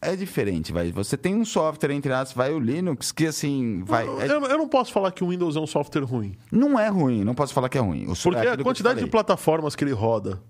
é 0.00 0.16
diferente, 0.16 0.72
vai. 0.72 0.90
Você 0.92 1.16
tem 1.16 1.34
um 1.34 1.44
software, 1.44 1.92
entre 1.92 2.12
aspas, 2.12 2.34
vai 2.34 2.52
o 2.55 2.59
Linux, 2.59 3.12
que 3.12 3.26
assim, 3.26 3.82
vai. 3.84 4.06
Eu, 4.06 4.20
é- 4.20 4.52
eu 4.52 4.59
não 4.59 4.68
posso 4.68 4.92
falar 4.92 5.12
que 5.12 5.22
o 5.22 5.28
Windows 5.28 5.55
é 5.56 5.60
um 5.60 5.66
software 5.66 6.02
ruim. 6.05 6.34
não 6.50 6.78
é 6.78 6.88
ruim, 6.88 7.24
não 7.24 7.34
posso 7.34 7.52
falar 7.52 7.68
que 7.68 7.76
é 7.76 7.80
ruim. 7.80 8.06
Porque 8.22 8.38
é 8.46 8.50
a 8.52 8.55
eu 8.55 8.64
quantidade 8.64 9.00
de 9.00 9.06
plataformas 9.10 9.76
que 9.76 9.84
ele 9.84 9.92
roda, 9.92 10.40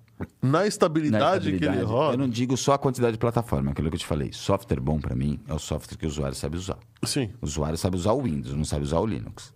na 0.43 0.61
Na 0.61 0.66
estabilidade, 0.66 1.45
que 1.45 1.49
ele 1.49 1.57
estabilidade, 1.57 1.90
roda. 1.90 2.15
Eu 2.15 2.19
não 2.19 2.28
digo 2.28 2.57
só 2.57 2.73
a 2.73 2.78
quantidade 2.78 3.12
de 3.12 3.19
plataforma, 3.19 3.70
é 3.70 3.73
aquilo 3.73 3.89
que 3.89 3.97
eu 3.97 4.01
te 4.01 4.07
falei. 4.07 4.32
Software 4.32 4.81
bom 4.81 4.99
pra 4.99 5.15
mim 5.15 5.39
é 5.47 5.55
o 5.55 5.59
software 5.59 5.97
que 5.97 6.07
o 6.07 6.09
usuário 6.09 6.35
sabe 6.35 6.57
usar. 6.57 6.78
Sim. 7.05 7.31
O 7.40 7.47
usuário 7.47 7.78
sabe 7.78 7.97
usar 7.97 8.12
o 8.12 8.23
Windows, 8.23 8.55
não 8.55 8.65
sabe 8.65 8.85
usar 8.85 8.99
o 9.01 9.07
Linux. 9.07 9.53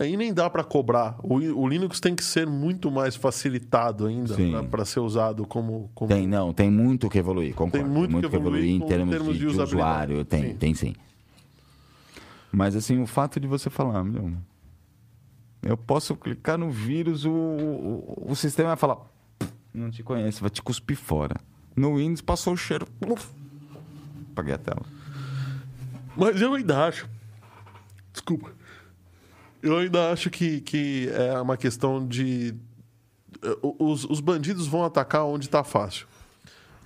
Aí 0.00 0.16
nem 0.16 0.32
dá 0.32 0.48
para 0.48 0.62
cobrar. 0.62 1.16
O, 1.22 1.34
o 1.34 1.68
Linux 1.68 1.98
tem 1.98 2.14
que 2.14 2.22
ser 2.22 2.46
muito 2.46 2.90
mais 2.90 3.16
facilitado 3.16 4.06
ainda 4.06 4.36
para 4.70 4.84
ser 4.84 5.00
usado 5.00 5.44
como. 5.44 5.90
como... 5.92 6.08
Tem, 6.08 6.26
não, 6.26 6.52
tem 6.52 6.70
muito 6.70 7.08
que 7.08 7.18
evoluir, 7.18 7.52
concordo. 7.54 7.84
Tem 7.84 7.84
muito 7.84 8.30
que 8.30 8.36
evoluir 8.36 8.70
em 8.70 8.78
com 8.78 8.86
termos, 8.86 9.10
termos 9.10 9.34
de, 9.34 9.40
de 9.40 9.60
usuário. 9.60 10.24
Tem, 10.24 10.42
Sim. 10.50 10.54
tem 10.54 10.74
sim. 10.74 10.94
Mas 12.52 12.76
assim, 12.76 13.02
o 13.02 13.06
fato 13.06 13.40
de 13.40 13.46
você 13.46 13.68
falar, 13.68 14.04
meu, 14.04 14.32
eu 15.62 15.76
posso 15.76 16.14
clicar 16.16 16.56
no 16.58 16.70
vírus, 16.70 17.24
o, 17.24 17.30
o, 17.30 18.24
o 18.30 18.36
sistema 18.36 18.68
vai 18.70 18.76
falar, 18.76 18.98
não 19.74 19.90
te 19.90 20.02
conhece, 20.02 20.40
vai 20.40 20.50
te 20.50 20.62
cuspir 20.62 20.96
fora. 20.96 21.36
No 21.76 21.96
Windows 21.96 22.20
passou 22.20 22.54
o 22.54 22.56
cheiro, 22.56 22.86
pluf, 23.00 23.28
apaguei 24.32 24.54
a 24.54 24.58
tela. 24.58 24.82
Mas 26.16 26.40
eu 26.40 26.54
ainda 26.54 26.86
acho. 26.86 27.08
Desculpa. 28.12 28.50
Eu 29.62 29.78
ainda 29.78 30.10
acho 30.12 30.30
que, 30.30 30.60
que 30.60 31.08
é 31.12 31.40
uma 31.40 31.56
questão 31.56 32.04
de. 32.06 32.54
eh, 33.42 33.58
Os, 33.78 34.04
os 34.04 34.20
bandidos 34.20 34.66
vão 34.66 34.84
atacar 34.84 35.24
onde 35.24 35.46
está 35.46 35.62
fácil. 35.62 36.06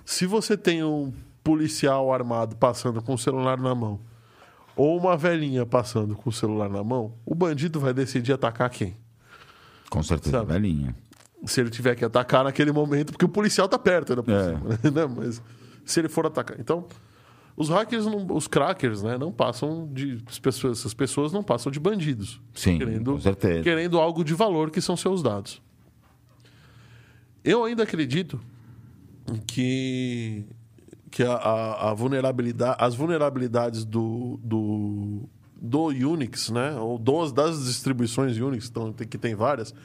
Se 0.05 0.25
você 0.27 0.55
tem 0.57 0.83
um 0.83 1.11
policial 1.43 2.13
armado 2.13 2.55
passando 2.55 3.01
com 3.01 3.13
o 3.13 3.17
celular 3.17 3.57
na 3.57 3.73
mão, 3.73 3.99
ou 4.75 4.97
uma 4.97 5.15
velhinha 5.17 5.65
passando 5.65 6.15
com 6.15 6.29
o 6.29 6.33
celular 6.33 6.69
na 6.69 6.83
mão, 6.83 7.13
o 7.25 7.33
bandido 7.35 7.79
vai 7.79 7.93
decidir 7.93 8.33
atacar 8.33 8.69
quem? 8.69 8.95
Com 9.89 10.01
certeza, 10.01 10.39
Sabe? 10.39 10.53
velhinha. 10.53 10.95
Se 11.45 11.59
ele 11.61 11.69
tiver 11.69 11.95
que 11.95 12.05
atacar 12.05 12.43
naquele 12.43 12.71
momento, 12.71 13.11
porque 13.11 13.25
o 13.25 13.29
policial 13.29 13.67
tá 13.67 13.77
perto, 13.77 14.15
né? 14.15 14.23
É. 14.27 14.43
cima, 14.45 14.69
né? 15.07 15.13
Mas 15.15 15.41
se 15.85 15.99
ele 15.99 16.07
for 16.09 16.25
atacar. 16.25 16.59
Então, 16.59 16.87
os 17.55 17.69
hackers, 17.69 18.05
não- 18.05 18.25
os 18.35 18.47
crackers, 18.47 19.03
né, 19.03 19.17
não 19.17 19.31
passam 19.31 19.87
de. 19.93 20.23
as 20.25 20.39
pessoas- 20.39 20.79
essas 20.79 20.93
pessoas 20.93 21.31
não 21.31 21.43
passam 21.43 21.71
de 21.71 21.79
bandidos. 21.79 22.41
Sim, 22.55 22.79
com 23.03 23.19
certeza. 23.19 23.61
Querendo 23.61 23.99
algo 23.99 24.23
de 24.23 24.33
valor 24.33 24.71
que 24.71 24.81
são 24.81 24.95
seus 24.97 25.21
dados. 25.21 25.61
Eu 27.43 27.63
ainda 27.65 27.83
acredito 27.83 28.39
que, 29.45 30.45
que 31.13 31.21
a, 31.23 31.33
a- 31.33 31.91
a 31.91 31.93
vulnerabilidade, 31.93 32.75
as 32.79 32.95
vulnerabilidades 32.95 33.85
do, 33.85 34.39
do, 34.43 35.29
do 35.55 35.85
Unix, 35.89 36.49
né, 36.49 36.73
ou 36.79 36.97
dos, 36.97 37.31
das 37.31 37.65
distribuições 37.65 38.35
Unix, 38.37 38.67
então, 38.67 38.91
tem- 38.91 39.07
que 39.07 39.17
tem 39.19 39.35
várias, 39.35 39.75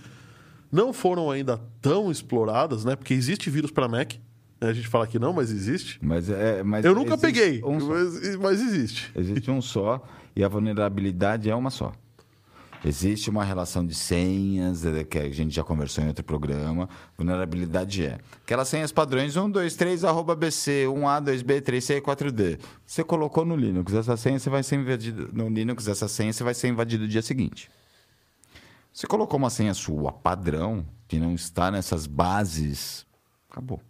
não 0.72 0.90
foram 0.90 1.30
ainda 1.30 1.60
tão 1.82 2.10
exploradas, 2.10 2.82
né, 2.84 2.96
porque 2.96 3.12
existe 3.12 3.50
vírus 3.50 3.70
para 3.70 3.86
Mac. 3.86 4.14
né, 4.58 4.70
A 4.70 4.72
gente 4.72 4.88
fala 4.88 5.06
que 5.06 5.18
não, 5.18 5.34
mas 5.34 5.50
existe. 5.50 5.98
Mas, 6.02 6.30
é, 6.30 6.62
mas 6.62 6.82
Eu 6.84 6.94
nunca 6.94 7.18
peguei, 7.18 7.62
um 7.62 7.78
mas, 7.78 8.36
mas 8.36 8.60
existe. 8.62 9.12
Existe 9.14 9.50
um 9.50 9.60
só 9.60 10.02
e 10.34 10.42
a 10.42 10.48
vulnerabilidade 10.48 11.50
é 11.50 11.54
uma 11.54 11.68
só. 11.70 11.92
Existe 12.84 13.28
uma 13.28 13.42
relação 13.44 13.84
de 13.84 13.92
senhas, 13.94 14.84
eh, 14.86 15.02
que 15.02 15.18
a 15.18 15.30
gente 15.32 15.52
já 15.54 15.64
conversou 15.64 16.04
em 16.04 16.06
outro 16.08 16.24
programa. 16.24 16.88
Vulnerabilidade 17.16 18.06
é 18.06 18.18
aquelas 18.44 18.68
senhas 18.68 18.92
padrões 18.92 19.36
1, 19.36 19.50
2, 19.50 19.74
3, 19.74 20.04
arroba 20.04 20.36
BC, 20.36 20.86
1A, 20.86 21.20
2B, 21.20 21.60
3C, 21.60 22.00
4D. 22.00 22.58
Você 22.86 23.02
colocou 23.02 23.44
no 23.44 23.56
Linux, 23.56 23.92
essa 23.94 24.16
senha 24.16 24.38
você 24.38 24.48
vai 24.48 24.62
ser 24.62 24.76
invadido. 24.76 25.28
No 25.32 25.48
Linux, 25.48 25.88
essa 25.88 26.06
senha 26.06 26.32
você 26.32 26.44
vai 26.44 26.54
ser 26.54 26.68
invadido 26.68 27.02
no 27.02 27.08
dia 27.08 27.22
seguinte. 27.22 27.68
Você 28.92 29.06
colocou 29.06 29.38
uma 29.38 29.50
senha 29.50 29.74
sua 29.74 30.12
padrão, 30.12 30.86
que 31.08 31.18
não 31.18 31.34
está 31.34 31.70
nessas 31.70 32.06
bases, 32.06 33.04
acabou. 33.50 33.80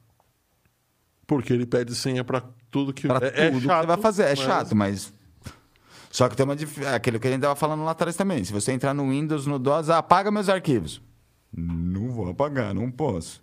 Porque 1.27 1.53
ele 1.53 1.67
pede 1.67 1.95
senha 1.95 2.25
para 2.25 2.43
tudo 2.71 2.93
que 2.93 3.07
Pra 3.07 3.19
é, 3.27 3.47
é 3.47 3.51
tudo 3.51 3.61
que 3.61 3.67
chato, 3.67 3.81
você 3.83 3.87
vai 3.87 3.97
fazer. 3.99 4.23
É 4.25 4.29
mas- 4.31 4.39
chato, 4.39 4.75
mas. 4.75 5.18
Só 6.11 6.29
que 6.29 6.37
tem 6.37 6.45
uma 6.45 6.57
dif... 6.57 6.85
aquilo 6.87 7.21
que 7.21 7.29
a 7.29 7.31
gente 7.31 7.43
tava 7.43 7.55
falando 7.55 7.85
lá 7.85 7.91
atrás 7.91 8.17
também. 8.17 8.43
Se 8.43 8.53
você 8.53 8.73
entrar 8.73 8.95
no 8.95 9.09
Windows, 9.11 9.47
no 9.47 9.59
DOS, 9.59 9.91
ah, 9.91 9.99
apaga 9.99 10.31
meus 10.31 10.49
arquivos. 10.49 11.03
Não 11.55 12.11
vou 12.11 12.29
apagar, 12.31 12.75
não 12.75 12.91
posso. 12.91 13.43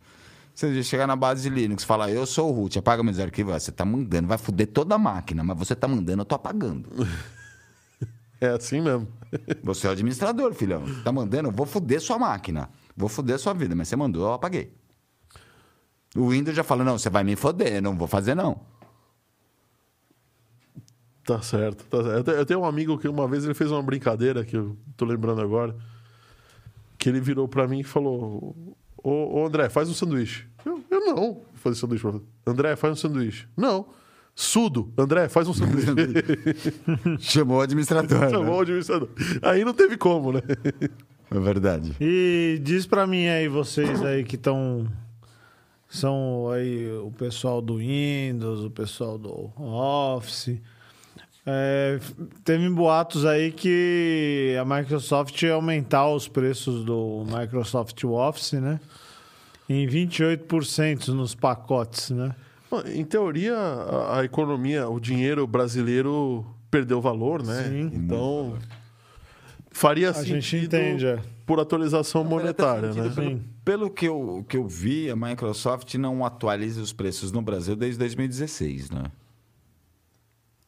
Você 0.54 0.82
chegar 0.84 1.06
na 1.06 1.16
base 1.16 1.44
de 1.44 1.50
Linux 1.50 1.84
e 1.84 1.86
falar, 1.86 2.12
eu 2.12 2.26
sou 2.26 2.50
o 2.50 2.54
root, 2.54 2.80
apaga 2.80 3.04
meus 3.04 3.20
arquivos, 3.20 3.54
ah, 3.54 3.60
você 3.60 3.72
tá 3.72 3.84
mandando, 3.84 4.28
vai 4.28 4.38
foder 4.38 4.68
toda 4.68 4.96
a 4.96 4.98
máquina, 4.98 5.44
mas 5.44 5.58
você 5.58 5.76
tá 5.76 5.88
mandando, 5.88 6.22
eu 6.22 6.26
tô 6.26 6.36
apagando. 6.36 6.90
É 8.42 8.50
assim 8.50 8.82
mesmo. 8.82 9.08
Você 9.64 9.88
é 9.88 9.90
o 9.90 9.94
administrador, 9.94 10.54
filhão. 10.54 10.84
Tá 11.04 11.12
mandando, 11.12 11.48
eu 11.48 11.54
vou 11.54 11.66
foder 11.66 12.02
sua 12.02 12.20
máquina. 12.20 12.70
Vou 12.96 13.08
foder 13.08 13.40
sua 13.40 13.54
vida, 13.54 13.74
mas 13.76 13.88
você 13.88 13.96
mandou, 13.96 14.24
eu 14.24 14.34
apaguei. 14.34 14.74
O 16.16 16.30
Windows 16.30 16.56
já 16.56 16.64
fala, 16.64 16.84
não, 16.84 16.98
você 16.98 17.10
vai 17.10 17.24
me 17.24 17.36
foder, 17.36 17.82
não 17.82 17.98
vou 17.98 18.08
fazer 18.08 18.36
não. 18.36 18.62
Tá 21.26 21.42
certo, 21.42 21.84
tá 21.86 22.04
certo. 22.04 22.18
Eu 22.18 22.24
te- 22.24 22.40
Eu 22.40 22.46
tenho 22.46 22.60
um 22.62 22.66
amigo 22.66 22.98
que 22.98 23.08
uma 23.08 23.28
vez 23.28 23.44
ele 23.44 23.54
fez 23.56 23.72
uma 23.72 23.82
brincadeira, 23.82 24.46
que 24.46 24.56
eu 24.56 24.78
tô 24.96 25.06
lembrando 25.06 25.42
agora, 25.42 25.76
que 27.00 27.10
ele 27.10 27.20
virou 27.20 27.48
pra 27.48 27.68
mim 27.68 27.80
e 27.80 27.84
falou: 27.84 28.56
Ô, 29.04 29.40
ô 29.42 29.46
André, 29.46 29.68
faz 29.70 29.90
um 29.90 29.94
sanduíche. 29.94 30.46
Eu, 30.66 30.84
eu 30.90 31.00
não 31.02 31.16
vou 31.16 31.46
fazer 31.56 31.76
sanduíche. 31.80 32.02
pra 32.04 32.12
você. 32.12 32.22
André, 32.46 32.76
faz 32.76 32.94
um 32.94 32.96
sanduíche. 32.96 33.48
Não. 33.58 33.88
Sudo. 34.36 34.92
André, 34.98 35.28
faz 35.30 35.48
um 35.48 35.54
sanduíche. 35.54 35.88
Chamou 37.20 37.58
o 37.58 37.62
administrador. 37.62 38.30
Chamou 38.30 38.54
o 38.54 38.56
né? 38.58 38.62
administrador. 38.62 39.10
Aí 39.42 39.64
não 39.66 39.74
teve 39.74 39.98
como, 39.98 40.32
né? 40.34 40.42
É 41.32 41.40
verdade. 41.40 41.96
E 42.00 42.60
diz 42.64 42.86
pra 42.86 43.08
mim 43.08 43.28
aí, 43.28 43.48
vocês 43.48 44.04
aí 44.04 44.24
que 44.24 44.36
estão. 44.36 44.86
São 45.88 46.50
aí 46.52 46.92
o 46.98 47.12
pessoal 47.12 47.62
do 47.62 47.78
Windows, 47.78 48.64
o 48.64 48.70
pessoal 48.70 49.18
do 49.18 49.52
Office. 49.58 50.60
É, 51.48 52.00
teve 52.44 52.68
boatos 52.70 53.24
aí 53.24 53.52
que 53.52 54.56
a 54.60 54.66
Microsoft 54.66 55.40
ia 55.44 55.54
aumentar 55.54 56.10
os 56.10 56.28
preços 56.28 56.84
do 56.84 57.24
Microsoft 57.28 58.04
Office, 58.04 58.54
né? 58.54 58.80
Em 59.70 59.88
28% 59.88 61.10
nos 61.10 61.36
pacotes, 61.36 62.10
né? 62.10 62.36
Em 62.88 63.06
teoria, 63.06 63.56
a, 63.56 64.20
a 64.20 64.26
economia, 64.26 64.90
o 64.90 65.00
dinheiro 65.00 65.46
brasileiro 65.46 66.46
perdeu 66.72 67.00
valor, 67.00 67.44
né? 67.44 67.64
Sim. 67.64 67.92
Então, 67.94 68.58
faria 69.72 70.10
A 70.10 70.14
sentido 70.14 70.34
gente 70.34 70.58
entende, 70.66 71.06
é. 71.06 71.20
por 71.46 71.60
atualização 71.60 72.24
monetária, 72.24 72.92
Faz 72.92 72.98
até 72.98 73.22
né? 73.22 73.28
Pelo, 73.30 73.42
pelo 73.64 73.90
que, 73.92 74.08
eu, 74.08 74.44
que 74.50 74.58
eu 74.58 74.68
vi, 74.68 75.12
a 75.12 75.16
Microsoft 75.16 75.94
não 75.96 76.26
atualiza 76.26 76.82
os 76.82 76.92
preços 76.92 77.32
no 77.32 77.42
Brasil 77.42 77.76
desde 77.76 78.00
2016, 78.00 78.90
né? 78.90 79.04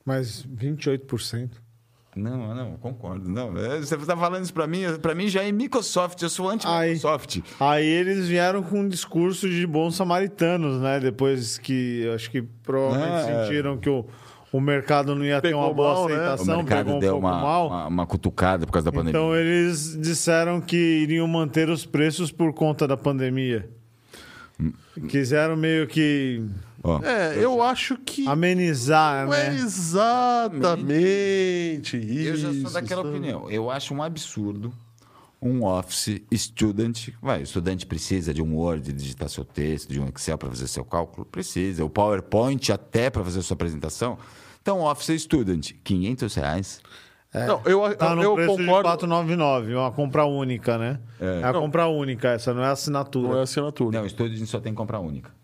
Mas 0.08 0.48
28%. 0.48 1.50
Não, 2.16 2.56
não, 2.56 2.78
concordo. 2.78 3.30
Não, 3.30 3.56
é, 3.58 3.78
você 3.78 3.94
está 3.94 4.16
falando 4.16 4.42
isso 4.42 4.54
para 4.54 4.66
mim, 4.66 4.84
para 5.02 5.14
mim 5.14 5.28
já 5.28 5.44
é 5.44 5.52
Microsoft, 5.52 6.22
eu 6.22 6.30
sou 6.30 6.50
anti-Microsoft. 6.50 7.42
Aí 7.60 7.86
eles 7.86 8.30
vieram 8.30 8.64
com 8.64 8.80
um 8.80 8.88
discurso 8.88 9.50
de 9.50 9.68
bons 9.68 9.98
samaritanos, 9.98 10.82
né? 10.82 11.02
Depois 11.02 11.58
que 11.58 12.10
acho 12.16 12.32
que 12.32 12.42
provavelmente 12.42 13.30
é. 13.30 13.44
sentiram 13.44 13.78
que 13.78 13.90
o, 13.90 14.06
o 14.50 14.62
mercado 14.62 15.14
não 15.14 15.26
ia 15.26 15.42
ter 15.42 15.50
Pegou 15.50 15.66
uma 15.66 15.74
boa 15.74 15.94
mal, 15.94 16.08
né? 16.08 16.14
O 16.14 16.18
aceitação, 16.18 16.58
mercado 16.58 16.78
pegou 16.86 16.96
um 16.96 17.00
deu 17.00 17.12
pouco 17.12 17.28
uma, 17.28 17.42
mal. 17.42 17.68
uma, 17.68 17.88
uma 17.88 18.08
cutucada 18.08 18.66
por 18.66 18.72
causa 18.72 18.86
da 18.86 18.92
pandemia. 18.94 19.12
Então 19.12 19.36
eles 19.36 19.96
disseram 20.00 20.62
que 20.62 20.78
iriam 20.78 21.28
manter 21.28 21.70
os 21.70 21.86
preços 21.86 22.32
por 22.32 22.54
conta 22.54 22.88
da 22.88 22.96
pandemia. 22.96 23.70
Hum. 24.58 24.72
Quiseram 25.10 25.58
meio 25.58 25.86
que 25.86 26.42
Ó, 26.88 27.00
É, 27.04 27.36
eu 27.38 27.62
acho 27.62 27.98
que 27.98 28.28
amenizar, 28.28 29.26
não 29.26 29.34
é 29.34 29.50
né? 29.50 29.56
exatamente 29.58 30.78
isso. 31.98 32.30
eu 32.30 32.38
já 32.38 32.54
sou 32.54 32.72
daquela 32.72 33.04
sabe? 33.04 33.16
opinião. 33.16 33.50
Eu 33.50 33.70
acho 33.70 33.94
um 33.94 34.02
absurdo 34.02 34.72
um 35.42 35.66
Office 35.66 36.22
student. 36.34 37.10
Vai, 37.22 37.42
o 37.42 37.44
estudante 37.44 37.86
precisa 37.86 38.34
de 38.34 38.42
um 38.42 38.56
Word, 38.56 38.92
digitar 38.92 39.30
seu 39.30 39.46
texto, 39.46 39.92
de 39.92 40.00
um 40.00 40.08
Excel 40.08 40.38
para 40.38 40.50
fazer 40.50 40.68
seu 40.68 40.84
cálculo? 40.84 41.26
Precisa. 41.26 41.86
O 41.86 41.90
PowerPoint 41.90 42.72
até 42.72 43.10
para 43.10 43.24
fazer 43.24 43.42
sua 43.42 43.54
apresentação. 43.54 44.18
Então, 44.62 44.82
Office 44.82 45.22
student, 45.22 45.72
500 45.84 46.36
reais. 46.36 46.82
Não, 47.34 47.62
eu, 47.66 47.96
Tá 47.96 48.16
no 48.16 48.24
eu 48.24 48.34
preço 48.34 48.58
de 48.58 48.66
concordo. 48.66 48.90
499, 48.90 49.76
uma 49.76 49.92
compra 49.92 50.26
única, 50.26 50.78
né? 50.78 51.00
É, 51.20 51.44
a 51.44 51.54
compra 51.54 51.88
única 51.88 52.30
essa, 52.30 52.54
não 52.54 52.64
é 52.64 52.70
assinatura. 52.70 53.28
Não 53.28 53.40
é 53.40 53.44
assinatura. 53.44 54.00
Não, 54.00 54.06
o 54.06 54.10
student 54.10 54.44
só 54.46 54.60
tem 54.60 54.74
compra 54.74 55.00
única. 55.00 55.37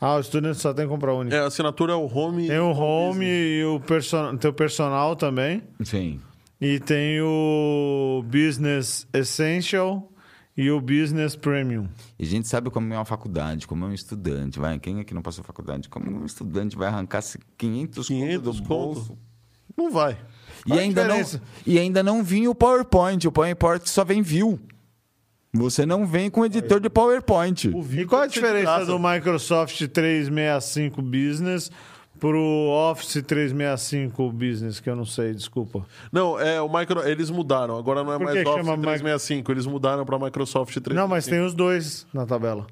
Ah, 0.00 0.16
o 0.16 0.20
estudante 0.20 0.58
só 0.58 0.72
tem 0.72 0.88
compra 0.88 1.12
única. 1.12 1.36
É, 1.36 1.40
a 1.40 1.46
assinatura 1.46 1.92
é 1.92 1.96
o 1.96 2.06
home. 2.06 2.46
Tem 2.46 2.58
o 2.58 2.70
home 2.70 3.26
e 3.26 3.64
o 3.64 3.78
person... 3.80 4.36
tem 4.36 4.50
o 4.50 4.54
personal 4.54 5.14
também. 5.14 5.62
Sim. 5.84 6.20
E 6.58 6.80
tem 6.80 7.20
o 7.20 8.24
Business 8.26 9.06
Essential 9.12 10.10
e 10.56 10.70
o 10.70 10.80
Business 10.80 11.36
Premium. 11.36 11.86
E 12.18 12.24
a 12.24 12.26
gente 12.26 12.48
sabe 12.48 12.70
como 12.70 12.92
é 12.92 12.96
uma 12.96 13.04
faculdade, 13.04 13.66
como 13.66 13.84
é 13.84 13.88
um 13.88 13.92
estudante. 13.92 14.58
Vai, 14.58 14.78
quem 14.78 15.00
é 15.00 15.04
que 15.04 15.12
não 15.12 15.22
passou 15.22 15.44
faculdade? 15.44 15.88
Como 15.88 16.10
um 16.10 16.24
estudante 16.24 16.76
vai 16.76 16.88
arrancar 16.88 17.22
500, 17.58 18.06
500 18.06 18.60
conto 18.60 18.62
do 18.62 18.68
bolso? 18.68 19.18
Não 19.76 19.90
vai. 19.90 20.18
E 20.66 20.78
ainda, 20.78 21.06
não, 21.06 21.22
e 21.66 21.78
ainda 21.78 22.02
não 22.02 22.22
vinha 22.22 22.50
o 22.50 22.54
PowerPoint. 22.54 23.26
O 23.26 23.32
PowerPoint 23.32 23.88
só 23.88 24.04
vem 24.04 24.22
view. 24.22 24.58
Você 25.52 25.84
não 25.84 26.06
vem 26.06 26.30
com 26.30 26.44
editor 26.44 26.80
de 26.80 26.88
PowerPoint. 26.88 27.68
E 27.92 28.04
qual 28.04 28.22
a 28.22 28.26
diferença 28.26 28.86
do 28.86 28.98
Microsoft 28.98 29.80
365 29.88 31.02
Business 31.02 31.70
pro 32.20 32.38
Office 32.38 33.22
365 33.22 34.30
Business, 34.30 34.78
que 34.78 34.88
eu 34.88 34.94
não 34.94 35.06
sei, 35.06 35.32
desculpa. 35.32 35.84
Não, 36.12 36.38
é 36.38 36.60
o 36.60 36.68
Micro. 36.72 37.00
Eles 37.08 37.30
mudaram. 37.30 37.76
Agora 37.76 38.04
não 38.04 38.12
é 38.12 38.18
Por 38.18 38.24
mais 38.26 38.42
que 38.42 38.48
Office 38.48 38.66
chama 38.66 38.82
365. 38.82 39.50
Eles 39.50 39.66
mudaram 39.66 40.04
para 40.04 40.18
Microsoft 40.18 40.72
365. 40.72 40.94
Não, 40.94 41.08
mas 41.08 41.26
tem 41.26 41.40
os 41.40 41.54
dois 41.54 42.06
na 42.12 42.26
tabela. 42.26 42.66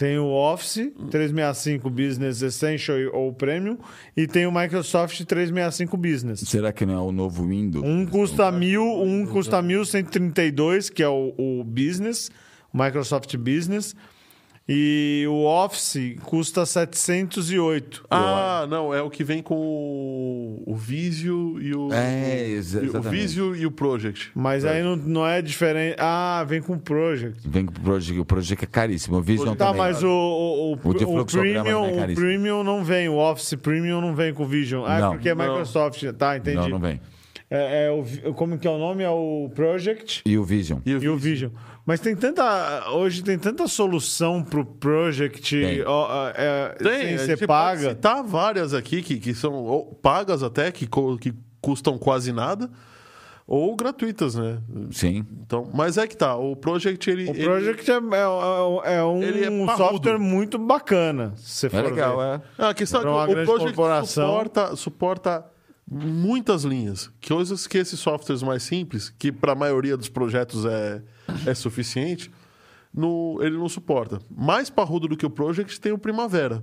Tem 0.00 0.18
o 0.18 0.28
Office 0.28 0.90
365 1.10 1.90
Business 1.90 2.40
Essential 2.40 2.96
ou 3.12 3.34
Premium 3.34 3.76
e 4.16 4.26
tem 4.26 4.46
o 4.46 4.50
Microsoft 4.50 5.22
365 5.24 5.94
Business. 5.98 6.40
Será 6.40 6.72
que 6.72 6.86
não 6.86 6.94
é 6.94 7.00
o 7.00 7.12
novo 7.12 7.46
Windows? 7.46 7.86
Um 7.86 8.06
custa 8.06 8.50
mil, 8.50 8.82
um 8.82 9.26
custa 9.26 9.62
1.132, 9.62 10.90
que 10.90 11.02
é 11.02 11.08
o, 11.08 11.34
o 11.36 11.62
Business, 11.64 12.30
o 12.72 12.82
Microsoft 12.82 13.36
Business, 13.36 13.94
e 14.72 15.24
o 15.28 15.44
Office 15.46 16.14
custa 16.22 16.64
708. 16.64 18.04
Ah, 18.08 18.66
não, 18.70 18.94
é 18.94 19.02
o 19.02 19.10
que 19.10 19.24
vem 19.24 19.42
com 19.42 19.56
o, 19.56 20.62
o 20.64 20.76
Visio 20.76 21.60
e 21.60 21.74
o. 21.74 21.92
É, 21.92 22.46
exa- 22.48 22.78
e 22.78 22.82
o 22.82 22.90
exatamente. 22.90 23.20
Visio 23.20 23.56
e 23.56 23.66
o 23.66 23.70
Project. 23.72 24.30
Mas 24.32 24.64
aí 24.64 24.80
não, 24.80 24.94
não 24.94 25.26
é 25.26 25.42
diferente. 25.42 25.96
Ah, 25.98 26.44
vem 26.46 26.62
com 26.62 26.74
o 26.74 26.78
Project. 26.78 27.40
Vem 27.48 27.66
com 27.66 27.72
o 27.72 27.80
Project. 27.80 28.20
O 28.20 28.24
Project 28.24 28.64
é 28.64 28.66
caríssimo. 28.68 29.16
O 29.16 29.20
Vision 29.20 29.56
Tá, 29.56 29.66
também. 29.66 29.82
mas 29.82 30.02
o, 30.04 30.08
o, 30.08 30.10
o, 30.10 30.72
O 30.72 30.74
o 30.74 30.78
fluxogramas 30.78 31.32
Premium, 31.32 31.64
não 31.64 32.00
é 32.00 32.06
o. 32.06 32.14
Premium 32.14 32.62
não 32.62 32.84
vem, 32.84 33.08
o 33.08 33.16
Office 33.16 33.54
Premium 33.54 34.00
não 34.00 34.14
vem 34.14 34.32
com 34.32 34.44
o 34.44 34.46
Vision. 34.46 34.84
Ah, 34.86 34.98
é 34.98 35.00
Não. 35.00 35.12
porque 35.14 35.28
é 35.30 35.34
Não. 35.34 35.44
Microsoft. 35.46 36.04
Tá, 36.16 36.36
entendi. 36.36 36.56
Não, 36.56 36.68
não 36.68 36.78
vem. 36.78 37.00
É, 37.52 37.86
é 37.86 37.90
o, 37.90 38.32
como 38.34 38.56
que 38.56 38.68
é 38.68 38.70
o 38.70 38.78
nome? 38.78 39.02
É 39.02 39.10
o 39.10 39.50
Project. 39.52 40.22
E 40.24 40.38
o 40.38 40.44
Vision? 40.44 40.78
E 40.86 40.94
o 40.94 41.02
E 41.02 41.08
o 41.08 41.16
Vision. 41.16 41.50
Mas 41.86 41.98
tem 42.00 42.14
tanta. 42.14 42.90
Hoje 42.90 43.22
tem 43.22 43.38
tanta 43.38 43.66
solução 43.66 44.42
pro 44.44 44.64
Project 44.64 45.60
Tem. 45.60 45.82
ó, 45.84 46.28
é, 46.34 46.76
Tem, 46.78 47.18
sem 47.18 47.36
ser 47.36 47.46
paga. 47.46 47.90
citar 47.90 48.22
várias 48.22 48.74
aqui 48.74 49.02
que, 49.02 49.18
que 49.18 49.34
são 49.34 49.52
ou 49.54 49.94
pagas 49.94 50.42
até, 50.42 50.70
que, 50.70 50.86
que 50.86 51.34
custam 51.60 51.98
quase 51.98 52.32
nada, 52.32 52.70
ou 53.46 53.74
gratuitas, 53.74 54.34
né? 54.36 54.58
Sim. 54.92 55.26
Então, 55.44 55.68
mas 55.74 55.98
é 55.98 56.06
que 56.06 56.16
tá, 56.16 56.36
o 56.36 56.54
Project 56.54 57.10
ele. 57.10 57.26
O 57.28 57.30
ele- 57.34 57.44
Project 57.44 57.90
é, 57.90 57.94
é- 57.94 58.96
é 58.98 59.04
um 59.04 59.22
Ele 59.22 59.44
é 59.44 59.76
software 59.76 60.18
muito 60.18 60.58
bacana. 60.58 61.32
Se 61.36 61.60
você 61.60 61.66
É 61.66 61.70
for 61.70 61.84
legal, 61.84 62.16
ver. 62.18 62.24
é. 62.24 62.40
Ah, 62.58 62.68
a 62.68 62.74
questão 62.74 63.00
é 63.00 63.04
que 63.04 63.08
o 63.10 63.26
grande 63.34 63.46
Project 63.46 63.74
corporação. 63.76 64.26
suporta, 64.28 64.76
suporta 64.76 65.44
muitas 65.90 66.62
linhas, 66.64 67.10
coisas 67.26 67.66
que 67.66 67.76
esses 67.78 67.98
softwares 67.98 68.42
mais 68.42 68.62
simples, 68.62 69.12
que 69.18 69.32
para 69.32 69.52
a 69.52 69.56
maioria 69.56 69.96
dos 69.96 70.08
projetos 70.08 70.64
é, 70.64 71.02
é 71.46 71.54
suficiente, 71.54 72.30
no, 72.94 73.38
ele 73.42 73.56
não 73.58 73.68
suporta. 73.68 74.20
Mais 74.30 74.70
parrudo 74.70 75.08
do 75.08 75.16
que 75.16 75.26
o 75.26 75.30
Project 75.30 75.80
tem 75.80 75.90
o 75.92 75.98
Primavera, 75.98 76.62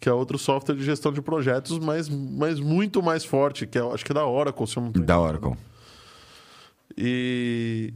que 0.00 0.08
é 0.08 0.12
outro 0.12 0.38
software 0.38 0.74
de 0.74 0.82
gestão 0.84 1.12
de 1.12 1.20
projetos, 1.20 1.78
mas, 1.78 2.08
mas 2.08 2.58
muito 2.58 3.02
mais 3.02 3.24
forte, 3.24 3.66
que 3.66 3.78
é, 3.78 3.82
acho 3.92 4.04
que 4.04 4.12
é 4.12 4.14
da 4.14 4.26
Oracle, 4.26 4.66
se 4.66 4.76
eu 4.78 4.82
não 4.84 4.90
Da. 4.92 5.20
Oracle. 5.20 5.54
E, 6.96 7.92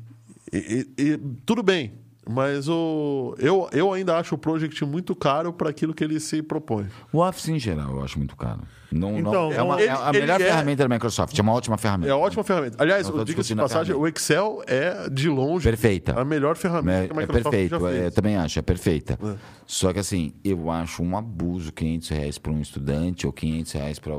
e- 0.52 0.86
e- 0.98 1.02
e 1.02 1.18
tudo 1.44 1.62
bem, 1.62 1.92
mas 2.28 2.68
o, 2.68 3.34
eu, 3.38 3.68
eu 3.72 3.92
ainda 3.92 4.16
acho 4.18 4.34
o 4.34 4.38
Project 4.38 4.84
muito 4.84 5.14
caro 5.14 5.52
para 5.52 5.70
aquilo 5.70 5.92
que 5.94 6.02
ele 6.02 6.18
se 6.20 6.42
propõe. 6.42 6.86
O 7.12 7.18
Office 7.18 7.48
em 7.48 7.58
geral 7.58 7.90
eu 7.96 8.02
acho 8.04 8.18
muito 8.18 8.36
caro. 8.36 8.60
Não, 8.92 9.18
Então, 9.18 9.32
não, 9.50 9.52
é, 9.52 9.62
uma- 9.62 9.80
ele- 9.80 9.88
é 9.88 9.92
a 9.92 10.12
melhor 10.12 10.40
é- 10.40 10.44
ferramenta 10.44 10.88
da 10.88 10.94
Microsoft. 10.94 11.38
É 11.38 11.42
uma 11.42 11.52
ótima 11.52 11.76
ferramenta. 11.76 12.10
É 12.12 12.14
ótima 12.14 12.44
ferramenta. 12.44 12.76
Aliás, 12.82 13.06
diga-se 13.06 13.24
de 13.24 13.34
discutindo 13.34 13.58
a 13.60 13.62
passagem, 13.62 13.94
o 13.94 14.06
Excel 14.06 14.62
é, 14.66 15.08
de 15.10 15.28
longe, 15.28 15.68
Perfeita. 15.68 16.18
a 16.18 16.24
melhor 16.24 16.56
ferramenta 16.56 17.04
É, 17.04 17.06
que 17.08 17.12
a 17.12 17.16
é 17.16 17.20
Microsoft 17.20 17.50
perfeito, 17.50 17.86
é, 17.86 17.90
fez. 17.92 18.04
eu 18.04 18.12
também 18.12 18.36
acho, 18.36 18.58
é 18.58 18.62
perfeita. 18.62 19.18
Só 19.66 19.92
que 19.92 19.98
assim, 19.98 20.32
eu 20.44 20.70
acho 20.70 21.02
um 21.02 21.16
abuso 21.16 21.72
500 21.72 22.08
reais 22.10 22.38
para 22.38 22.52
um 22.52 22.60
estudante, 22.60 23.26
ou 23.26 23.32
500 23.32 23.72
reais 23.72 23.98
para 23.98 24.14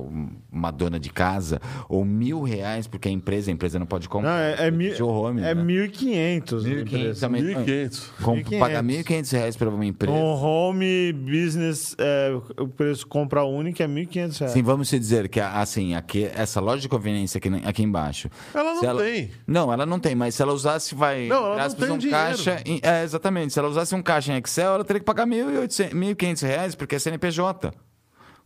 uma 0.52 0.72
dona 0.72 1.00
de 1.00 1.10
casa, 1.10 1.62
ou 1.88 2.04
mil 2.04 2.42
reais 2.44 2.86
porque 2.88 3.08
a 3.08 3.12
empresa, 3.12 3.50
a 3.50 3.54
empresa 3.54 3.80
não 3.80 3.86
pode 3.86 4.10
comprar. 4.10 4.30
Não, 4.30 4.38
é, 4.64 4.68
é, 4.68 4.72
mil, 4.72 5.08
home, 5.08 5.42
é 5.42 5.56
né? 5.56 5.64
1.500. 5.64 6.64
1.500 6.64 7.20
também. 7.20 7.42
1.500. 7.44 8.12
Com, 8.22 8.36
1.500. 8.36 8.60
pagar 8.60 8.84
1.500 8.84 9.32
reais 9.32 9.56
para 9.56 9.70
uma 9.70 9.86
empresa. 9.86 10.18
Um 10.18 10.24
home 10.34 11.14
business, 11.14 11.96
é, 11.98 12.32
o 12.60 12.68
preço 12.68 13.08
compra 13.08 13.44
única 13.44 13.84
é 13.84 13.88
1.500 13.88 14.40
reais. 14.40 14.54
Assim, 14.58 14.64
vamos 14.64 14.90
dizer 14.90 15.30
que 15.30 15.40
assim, 15.40 15.94
aqui, 15.94 16.26
essa 16.34 16.60
loja 16.60 16.82
de 16.82 16.90
conveniência 16.90 17.38
aqui, 17.38 17.50
aqui 17.64 17.84
embaixo. 17.84 18.30
Ela 18.54 18.74
não 18.74 18.80
se 18.80 19.04
tem. 19.04 19.32
Não, 19.46 19.72
ela 19.72 19.86
não 19.86 20.00
tem, 20.00 20.16
mas 20.16 20.36
se 20.36 20.42
ela 20.42 20.54
usasse, 20.54 20.96
vai. 20.96 21.28
Não, 21.28 21.54
ela 21.54 21.68
não 21.68 21.76
tem 21.76 21.92
um 21.92 21.98
dinheiro. 21.98 22.18
caixa. 22.28 22.62
em- 22.66 22.80
é, 22.82 23.04
exatamente. 23.04 23.54
Se 23.54 23.60
ela 23.60 23.68
usasse 23.70 23.94
um 23.94 24.02
caixa 24.02 24.34
em 24.34 24.38
Excel, 24.38 24.74
ela 24.76 24.84
teria 24.84 25.00
que 25.00 25.06
pagar 25.06 25.26
1.800 25.28 25.92
1.500 25.94 26.42
reais, 26.48 26.76
porque 26.76 26.96
é 26.96 27.00
CNPJ. 27.00 27.74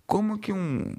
Como 0.06 0.38
que 0.38 0.52
um, 0.52 0.94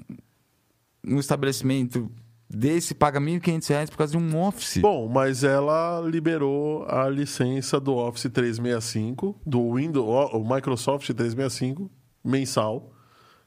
um 1.05 1.19
estabelecimento 1.19 2.09
desse 2.49 2.93
paga 2.95 3.19
1.500 3.19 3.67
reais 3.69 3.89
por 3.89 3.97
causa 3.97 4.17
de 4.17 4.23
um 4.23 4.41
Office? 4.41 4.77
Bom, 4.77 5.07
mas 5.07 5.43
ela 5.43 6.01
liberou 6.01 6.85
a 6.87 7.07
licença 7.09 7.79
do 7.79 7.95
Office 7.95 8.29
365, 8.31 9.39
do 9.45 9.73
Windows, 9.75 10.29
o 10.33 10.39
Microsoft 10.39 11.05
365 11.07 11.91
mensal, 12.23 12.92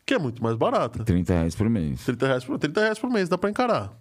que 0.06 0.14
é 0.14 0.18
muito 0.18 0.42
mais 0.42 0.56
barata. 0.56 1.02
30 1.04 1.32
reais 1.34 1.54
por 1.56 1.68
mês. 1.68 2.04
30 2.04 2.26
reais 2.26 2.44
por, 2.44 2.58
30 2.58 2.80
reais 2.80 2.98
por 2.98 3.10
mês, 3.10 3.28
dá 3.28 3.36
pra 3.36 3.50
encarar. 3.50 3.92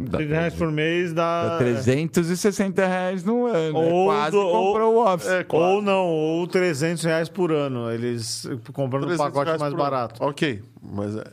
Dá 0.00 0.18
30 0.18 0.34
reais 0.34 0.54
por 0.54 0.72
mês 0.72 1.12
dá. 1.12 1.50
Dá 1.50 1.58
360 1.58 2.84
reais 2.86 3.22
no 3.24 3.46
ano. 3.46 3.78
Ou 3.78 4.12
é 4.12 4.16
quase 4.16 4.30
do- 4.32 4.40
ou- 4.40 4.66
comprou 4.72 4.94
o 4.96 5.06
Office. 5.14 5.28
É, 5.28 5.44
quase. 5.44 5.64
Ou 5.76 5.82
não, 5.82 6.06
ou 6.08 6.46
300 6.48 7.04
reais 7.04 7.28
por 7.28 7.52
ano. 7.52 7.90
Eles 7.92 8.48
comprando 8.72 9.04
um 9.04 9.06
300 9.06 9.18
pacote 9.32 9.50
mais 9.60 9.60
por 9.60 9.66
ano. 9.66 9.76
barato. 9.76 10.24
Ok, 10.24 10.62
mas 10.82 11.14
é- 11.16 11.24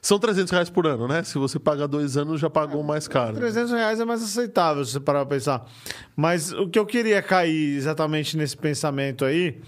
são 0.00 0.18
300 0.20 0.52
reais 0.52 0.70
por 0.70 0.86
ano, 0.86 1.08
né? 1.08 1.24
Se 1.24 1.36
você 1.36 1.58
pagar 1.58 1.88
dois 1.88 2.16
anos, 2.16 2.38
já 2.40 2.48
pagou 2.50 2.82
mais 2.84 3.08
caro. 3.08 3.34
300 3.34 3.72
reais 3.72 3.98
é 3.98 4.04
mais 4.04 4.22
aceitável, 4.22 4.84
se 4.84 4.92
você 4.92 5.00
parar 5.00 5.26
pra 5.26 5.34
pensar. 5.36 5.66
Mas 6.14 6.52
o 6.52 6.68
que 6.68 6.78
eu 6.78 6.86
queria 6.86 7.20
cair 7.22 7.76
exatamente 7.76 8.36
nesse 8.36 8.56
pensamento 8.56 9.24
aí 9.24 9.58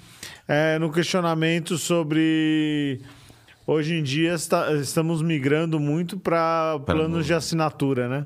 é 0.47 0.79
no 0.79 0.93
questionamento 0.93 1.77
sobre. 1.79 3.01
Hoje 3.71 3.97
em 3.97 4.03
dia 4.03 4.33
está- 4.33 4.73
estamos 4.73 5.21
migrando 5.21 5.79
muito 5.79 6.19
para 6.19 6.79
planos 6.87 7.27
de 7.27 7.35
assinatura, 7.35 8.09
né? 8.09 8.25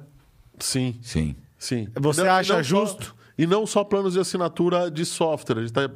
Sim, 0.61 0.95
Sim. 1.03 1.35
sim. 1.59 1.89
Você 2.01 2.23
não- 2.23 2.31
acha 2.31 2.55
não 2.59 2.63
só- 2.63 2.87
justo? 2.87 3.17
e 3.37 3.45
não 3.45 3.67
só 3.67 3.83
planos 3.83 4.13
de 4.13 4.21
assinatura 4.21 4.89
de 4.89 5.05
software. 5.05 5.59
A 5.59 5.63
gente 5.63 5.73
tá, 5.73 5.91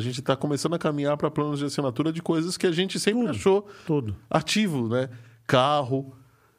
gente 0.00 0.20
tá 0.22 0.34
começando 0.34 0.74
a 0.74 0.78
caminhar 0.80 1.16
para 1.16 1.30
planos 1.30 1.60
de 1.60 1.66
assinatura 1.66 2.12
de 2.12 2.20
coisas 2.20 2.56
que 2.56 2.66
a 2.66 2.72
gente 2.72 2.98
sempre 2.98 3.28
achou 3.28 3.68
Tudo. 3.86 4.16
ativo, 4.28 4.88
né? 4.88 5.08
Carro, 5.46 6.12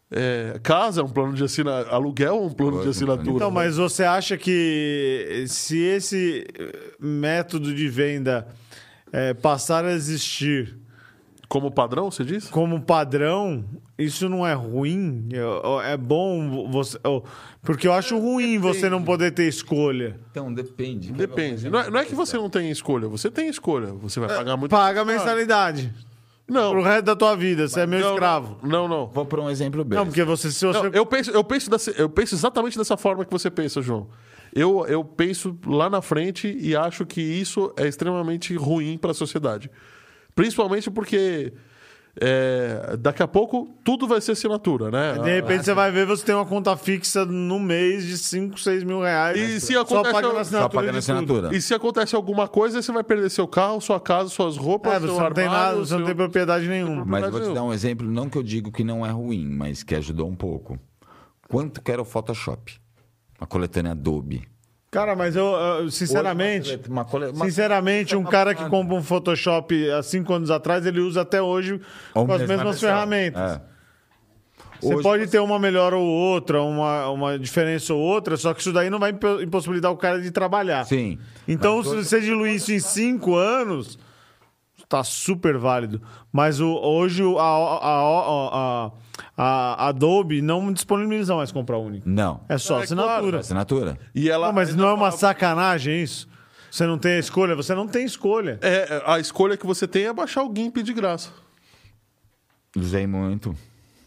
é, 0.10 0.57
casa 0.64 1.02
é 1.02 1.03
um 1.03 1.10
plano 1.10 1.34
de 1.34 1.44
assinatura, 1.44 1.94
aluguel 1.94 2.36
é 2.36 2.40
um 2.40 2.49
plano 2.52 2.72
Pode, 2.72 2.84
de 2.86 2.90
assinatura. 2.91 3.32
Então, 3.36 3.52
mas 3.52 3.76
você 3.76 4.06
acha 4.06 4.38
que 4.38 5.44
se 5.45 5.78
esse 5.78 6.48
método 6.98 7.76
de 7.76 7.90
venda 7.90 8.48
eh, 9.11 9.34
passar 9.34 9.84
a 9.84 9.91
existir 9.91 10.78
Como 11.49 11.71
padrão, 11.71 12.11
você 12.11 12.23
diz? 12.23 12.47
como 12.47 12.80
padrão, 12.80 13.65
isso 13.97 14.30
não 14.30 14.45
é 14.45 14.53
ruim? 14.53 15.27
É, 15.34 15.93
é 15.93 15.97
bom 15.97 16.69
você. 16.69 16.99
Porque 17.63 17.88
eu 17.88 17.93
acho 17.93 18.19
ruim 18.19 18.59
você 18.59 18.88
não 18.88 19.03
poder 19.03 19.31
ter 19.31 19.47
escolha. 19.47 20.19
Então, 20.30 20.53
depende. 20.53 21.11
Depende. 21.11 21.67
Não 21.67 21.80
é, 21.80 21.89
não 21.89 21.99
é 21.99 22.05
que 22.05 22.13
você 22.13 22.38
não 22.38 22.51
tem 22.51 22.69
escolha, 22.69 23.07
você 23.07 23.31
tem 23.31 23.49
escolha. 23.49 23.88
Você 23.93 24.19
vai 24.19 24.30
pagar 24.30 24.55
muito. 24.57 24.69
Paga 24.69 25.01
a 25.01 25.05
mensalidade. 25.05 25.91
Não. 26.47 26.71
Pro 26.71 26.84
resto 26.84 27.05
da 27.05 27.15
tua 27.15 27.35
vida, 27.35 27.67
você 27.67 27.81
é 27.81 27.88
meu 27.88 27.99
não, 27.99 28.13
escravo. 28.13 28.57
Não, 28.63 28.88
não. 28.88 29.07
Vou 29.07 29.26
por 29.26 29.39
um 29.39 29.49
exemplo 29.49 29.84
bem. 29.84 29.97
Não, 29.97 30.05
porque 30.05 30.23
você, 30.23 30.51
se 30.51 30.65
você. 30.65 30.84
Não, 30.84 30.89
eu, 30.89 31.05
penso, 31.05 31.31
eu, 31.31 31.43
penso 31.43 31.69
dessa- 31.69 31.91
eu 31.91 32.09
penso 32.09 32.35
exatamente 32.35 32.77
dessa 32.77 32.95
forma 32.95 33.26
que 33.26 33.31
você 33.31 33.49
pensa, 33.49 33.81
João. 33.81 34.07
Eu, 34.53 34.85
eu 34.88 35.03
penso 35.03 35.57
lá 35.65 35.89
na 35.89 36.01
frente 36.01 36.55
e 36.59 36.76
acho 36.76 37.05
que 37.05 37.21
isso 37.21 37.71
é 37.77 37.88
extremamente 37.88 38.55
ruim 38.55 38.97
para 38.97 39.11
a 39.11 39.13
sociedade. 39.13 39.69
Principalmente 40.41 40.90
porque 40.91 41.53
é, 42.22 42.98
daqui 42.99 43.22
a 43.24 43.28
pouco 43.28 43.74
tudo 43.84 44.07
vai 44.07 44.20
ser 44.20 44.32
assinatura, 44.32 44.90
né? 44.91 45.14
De 45.24 45.30
repente 45.36 45.64
você 45.66 45.74
vai 45.74 45.91
ver, 45.91 46.06
você 46.06 46.26
tem 46.26 46.36
uma 46.36 46.45
conta 46.45 46.76
fixa 46.76 47.26
no 47.26 47.60
mês 47.60 48.06
de 48.06 48.18
5, 48.18 48.60
6 48.60 48.84
mil 48.84 49.02
reais. 49.02 49.38
E 49.38 49.60
se 49.60 49.74
só 49.74 49.82
acontece- 49.82 50.14
pagando 50.14 50.34
Só 50.34 50.40
assinatura. 50.40 50.61
Só 50.64 50.70
pagando 50.70 50.91
tudo. 50.91 50.98
assinatura. 50.99 51.56
E 51.56 51.61
se 51.61 51.74
acontece 51.74 52.16
alguma 52.16 52.48
coisa, 52.48 52.82
você 52.82 52.91
vai 52.91 53.03
perder 53.03 53.30
seu 53.30 53.48
carro, 53.48 53.80
sua 53.80 53.99
casa, 53.99 54.30
suas 54.30 54.57
roupas, 54.57 54.94
É, 54.94 54.99
seu 54.99 55.07
você 55.14 55.22
não 55.22 55.32
tem 55.32 55.45
armário, 55.45 55.66
nada, 55.68 55.86
você 55.86 55.94
não 55.94 55.99
seu- 55.99 56.06
tem 56.07 56.16
propriedade 56.16 56.68
nenhuma. 56.68 57.06
Mas 57.06 57.24
eu 57.26 57.32
vou 57.32 57.41
te 57.41 57.53
dar 57.53 57.64
um 57.64 57.74
exemplo, 57.74 58.07
não 58.10 58.30
que 58.30 58.38
eu 58.38 58.44
digo 58.44 58.72
que 58.72 58.84
não 58.84 59.06
é 59.06 59.11
ruim, 59.11 59.48
mas 59.48 59.84
que 59.84 59.95
ajudou 59.95 60.28
um 60.28 60.36
pouco. 60.36 60.80
Quanto 61.48 61.82
que 61.82 61.91
era 61.91 62.02
o 62.02 62.06
Photoshop? 62.06 62.76
A 63.40 63.45
coletânea 63.45 63.91
Adobe. 63.94 64.48
Cara, 64.91 65.16
mas 65.16 65.36
eu, 65.36 65.45
eu, 65.45 65.91
sinceramente, 65.91 66.72
Hoje, 66.72 66.82
uma 66.90 67.06
cole- 67.06 67.28
uma- 67.28 67.45
sinceramente, 67.45 68.16
um 68.16 68.24
cara 68.24 68.56
que 68.56 68.68
compra 68.70 68.95
um 68.95 69.03
Photoshop 69.03 69.91
há 69.91 70.02
cinco 70.02 70.34
anos 70.34 70.49
atrás, 70.49 70.84
ele 70.86 70.99
usa 70.99 71.22
até 71.22 71.40
hoje 71.41 71.80
Ou 72.16 72.26
com 72.26 72.34
as 72.34 72.40
mesma 72.41 72.56
mesmas 72.57 72.80
ferramentas. 72.80 73.52
É. 73.57 73.61
Você 74.82 74.94
Hoje 74.95 75.03
pode 75.03 75.28
ter 75.28 75.40
uma 75.40 75.60
melhor 75.60 75.94
ou 75.94 76.03
outra, 76.03 76.61
uma, 76.64 77.10
uma 77.10 77.38
diferença 77.38 77.94
ou 77.94 77.99
outra, 77.99 78.38
só 78.38 78.53
que 78.53 78.61
isso 78.61 78.72
daí 78.72 78.90
não 78.90 78.98
vai 78.98 79.11
impo- 79.11 79.41
impossibilitar 79.41 79.91
o 79.91 79.98
cara 79.98 80.22
de 80.22 80.32
trabalhar. 80.32 80.86
Sim. 80.86 81.20
Então, 81.48 81.84
se 81.84 81.94
você 81.95 82.22
diluir 82.22 82.56
isso 82.56 82.72
em 82.72 82.80
cinco 82.80 83.36
anos, 83.36 83.99
tá 84.88 85.03
super 85.03 85.57
válido. 85.57 86.02
Mas 86.31 86.60
o, 86.60 86.68
hoje 86.69 87.23
a, 87.23 87.41
a, 87.41 88.51
a, 88.53 88.91
a 89.38 89.88
Adobe 89.88 90.41
não 90.41 90.72
disponibiliza 90.72 91.35
mais 91.35 91.51
compra 91.51 91.77
única. 91.77 92.07
Não. 92.07 92.41
É 92.47 92.57
só 92.57 92.80
É, 92.80 92.84
assinatura. 92.84 93.19
claro. 93.19 93.38
Assinatura. 93.38 93.99
E 94.14 94.30
ela 94.30 94.47
Não, 94.47 94.53
mas 94.53 94.76
não 94.76 94.88
é 94.89 94.93
uma 94.93 95.11
sacanagem 95.11 96.03
isso? 96.03 96.27
Você 96.69 96.85
não 96.85 96.99
tem 96.99 97.14
a 97.14 97.19
escolha? 97.19 97.56
Você 97.56 97.73
não 97.73 97.88
tem 97.88 98.06
escolha. 98.06 98.60
É, 98.61 99.01
a 99.07 99.19
escolha 99.19 99.57
que 99.57 99.65
você 99.65 99.88
tem 99.88 100.06
é 100.06 100.14
baixar 100.14 100.43
o 100.43 100.53
GIMP 100.56 100.77
de 100.84 100.93
graça. 100.93 101.31
Usei 102.77 103.07
muito. 103.07 103.56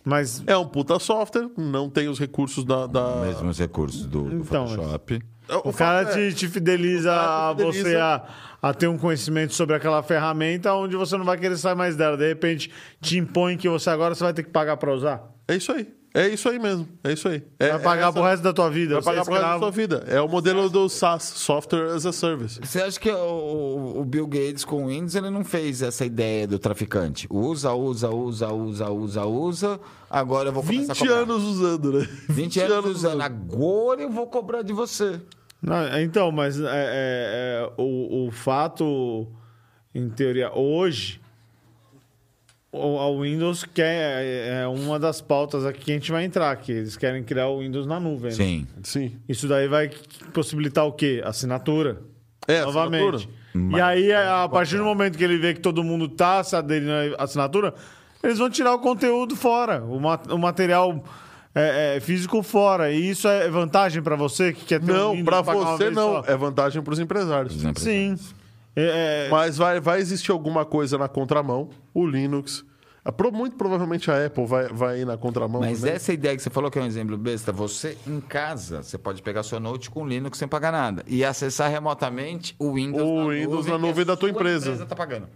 Mas 0.05 0.43
É 0.47 0.57
um 0.57 0.67
puta 0.67 0.99
software, 0.99 1.49
não 1.57 1.89
tem 1.91 2.09
os 2.09 2.19
recursos 2.19 2.65
da. 2.65 2.87
da... 2.87 3.17
Mesmos 3.23 3.59
recursos 3.59 4.07
do, 4.07 4.23
do 4.25 4.37
Então, 4.37 4.67
Photoshop. 4.69 5.23
O 5.65 5.73
cara 5.73 6.03
é- 6.03 6.31
te, 6.31 6.35
te 6.35 6.49
fideliza 6.49 7.11
o 7.13 7.15
cara 7.15 7.51
a 7.51 7.55
te 7.55 7.59
fideliza. 7.59 7.89
você 7.89 7.97
a, 7.97 8.23
a 8.63 8.75
ter 8.75 8.87
um 8.89 8.99
conhecimento 8.99 9.55
sobre 9.55 9.77
aquela 9.77 10.03
ferramenta 10.03 10.73
onde 10.75 10.97
você 10.97 11.17
não 11.17 11.25
vai 11.25 11.37
querer 11.39 11.57
sair 11.57 11.75
mais 11.75 11.97
dela. 11.97 12.17
De 12.17 12.27
repente, 12.29 12.71
te 13.01 13.19
impõe 13.19 13.57
que 13.57 13.69
você 13.69 13.91
agora 13.91 14.15
você 14.15 14.25
vai 14.25 14.33
ter 14.33 14.43
que 14.43 14.51
pagar 14.51 14.77
para 14.77 14.93
usar. 14.93 15.23
É 15.49 15.57
isso 15.57 15.73
aí. 15.73 15.87
É 16.15 16.29
isso 16.29 16.47
aí 16.47 16.59
mesmo. 16.59 16.87
É 17.03 17.11
isso 17.11 17.27
aí. 17.27 17.43
É, 17.59 17.71
Vai 17.71 17.79
pagar 17.79 18.09
é 18.11 18.13
pro 18.13 18.23
resto 18.23 18.43
da 18.43 18.53
tua 18.53 18.69
vida. 18.69 19.01
Vai 19.01 19.15
é 19.15 19.17
pagar 19.17 19.25
pro 19.25 19.33
resto 19.33 19.47
da 19.49 19.59
sua 19.59 19.71
vida. 19.71 20.05
É 20.07 20.21
o 20.21 20.29
modelo 20.29 20.69
do 20.69 20.87
SaaS, 20.87 21.23
Software 21.23 21.87
as 21.95 22.05
a 22.05 22.13
Service. 22.13 22.61
Você 22.63 22.83
acha 22.83 23.01
que 23.01 23.11
o, 23.11 23.95
o 23.97 24.05
Bill 24.05 24.27
Gates 24.27 24.63
com 24.63 24.85
o 24.85 24.89
Windows 24.89 25.15
ele 25.15 25.31
não 25.31 25.43
fez 25.43 25.81
essa 25.81 26.05
ideia 26.05 26.47
do 26.47 26.59
traficante? 26.59 27.27
Usa, 27.31 27.73
usa, 27.73 28.11
usa, 28.11 28.53
usa, 28.53 28.91
usa, 28.91 29.25
usa. 29.25 29.81
Agora 30.11 30.51
eu 30.51 30.53
vou 30.53 30.63
começar 30.63 30.93
20 30.93 30.97
a 31.03 31.07
cobrar. 31.07 31.23
anos 31.23 31.43
usando, 31.45 31.93
né? 31.95 32.09
20 32.29 32.61
anos 32.61 32.97
usando. 32.97 33.21
Agora 33.23 34.03
eu 34.03 34.11
vou 34.11 34.27
cobrar 34.27 34.61
de 34.61 34.75
você. 34.75 35.19
Não, 35.63 36.01
então, 36.01 36.33
mas 36.33 36.59
é, 36.61 36.65
é, 36.65 36.69
é, 36.69 37.71
o, 37.79 38.27
o 38.27 38.31
fato, 38.33 39.29
em 39.95 40.09
teoria, 40.11 40.53
hoje, 40.53 41.21
o, 42.73 42.99
a 42.99 43.11
Windows 43.23 43.65
quer, 43.65 44.25
é 44.63 44.67
uma 44.67 44.99
das 44.99 45.21
pautas 45.21 45.65
aqui 45.67 45.81
que 45.85 45.91
a 45.93 45.95
gente 45.95 46.11
vai 46.11 46.25
entrar, 46.25 46.57
que 46.57 46.73
eles 46.73 46.97
querem 46.97 47.23
criar 47.23 47.49
o 47.49 47.61
Windows 47.61 47.87
na 47.87 48.01
nuvem. 48.01 48.31
né? 48.31 48.37
Sim. 48.37 48.67
Sim. 48.83 49.17
Isso 49.29 49.47
daí 49.47 49.69
vai 49.69 49.91
possibilitar 50.33 50.87
o 50.87 50.93
quê? 50.93 51.21
Assinatura. 51.25 52.01
É, 52.49 52.63
Novamente. 52.63 53.15
assinatura. 53.17 53.43
E 53.77 53.81
aí, 53.81 54.13
a 54.13 54.49
partir 54.49 54.79
do 54.79 54.85
momento 54.85 55.19
que 55.19 55.23
ele 55.23 55.37
vê 55.37 55.53
que 55.53 55.61
todo 55.61 55.85
mundo 55.85 56.09
tá 56.09 56.43
se 56.43 56.57
aderindo 56.57 56.91
à 57.19 57.23
assinatura, 57.25 57.75
eles 58.25 58.39
vão 58.39 58.49
tirar 58.49 58.73
o 58.73 58.79
conteúdo 58.79 59.37
fora, 59.37 59.83
o, 59.85 60.01
ma- 60.01 60.21
o 60.31 60.39
material 60.39 61.05
é, 61.55 61.97
é, 61.97 62.01
físico 62.01 62.43
fora. 62.43 62.91
E 62.91 63.11
isso 63.11 63.27
é 63.29 63.49
vantagem 63.49 64.03
para 64.03 64.17
você 64.17 64.53
que 64.53 64.65
quer 64.65 64.81
ter 64.81 64.93
um 64.93 64.95
Não, 65.17 65.25
pagar 65.25 65.57
uma 65.57 65.77
você 65.77 65.91
não. 65.91 66.23
só? 66.23 66.25
É 66.27 66.37
vantagem 66.37 66.83
pros 66.83 66.99
empresários. 66.99 67.55
Sim. 67.77 68.17
É, 68.75 69.27
é, 69.27 69.31
Mas 69.31 69.59
vai, 69.59 69.81
vai 69.81 70.01
existir 70.01 70.31
alguma 70.33 70.65
coisa 70.65 70.97
na 70.97 71.09
contramão. 71.09 71.69
O 71.93 72.07
Linux. 72.07 72.65
Pro- 73.17 73.33
Muito 73.33 73.57
provavelmente 73.57 74.09
a 74.13 74.27
Apple 74.27 74.47
vai, 74.47 74.69
vai 74.69 75.01
ir 75.01 75.05
na 75.05 75.17
contramão. 75.17 75.61
Mas 75.61 75.81
também. 75.81 75.97
essa 75.97 76.13
ideia 76.13 76.37
que 76.37 76.43
você 76.43 76.49
falou 76.51 76.71
que 76.71 76.79
é 76.79 76.83
um 76.83 76.87
exemplo 76.87 77.19
besta, 77.19 77.51
você 77.53 77.99
em 78.07 78.21
casa, 78.21 78.81
você 78.83 78.97
pode 78.97 79.21
pegar 79.23 79.43
sua 79.43 79.59
note 79.59 79.91
com 79.91 80.07
Linux 80.07 80.39
sem 80.39 80.47
pagar 80.47 80.71
nada 80.71 81.03
e 81.09 81.25
acessar 81.25 81.69
remotamente 81.69 82.55
o 82.61 82.75
Windows, 82.75 83.03
O 83.03 83.25
na, 83.25 83.29
Windows 83.31 83.57
nuvem 83.67 83.73
na 83.73 83.79
nuvem 83.79 84.05
da 84.05 84.17
tua 84.17 84.29
sua 84.29 84.35
empresa. 84.37 84.67
empresa 84.67 84.87
tá 84.87 84.95
pagando. 84.95 85.27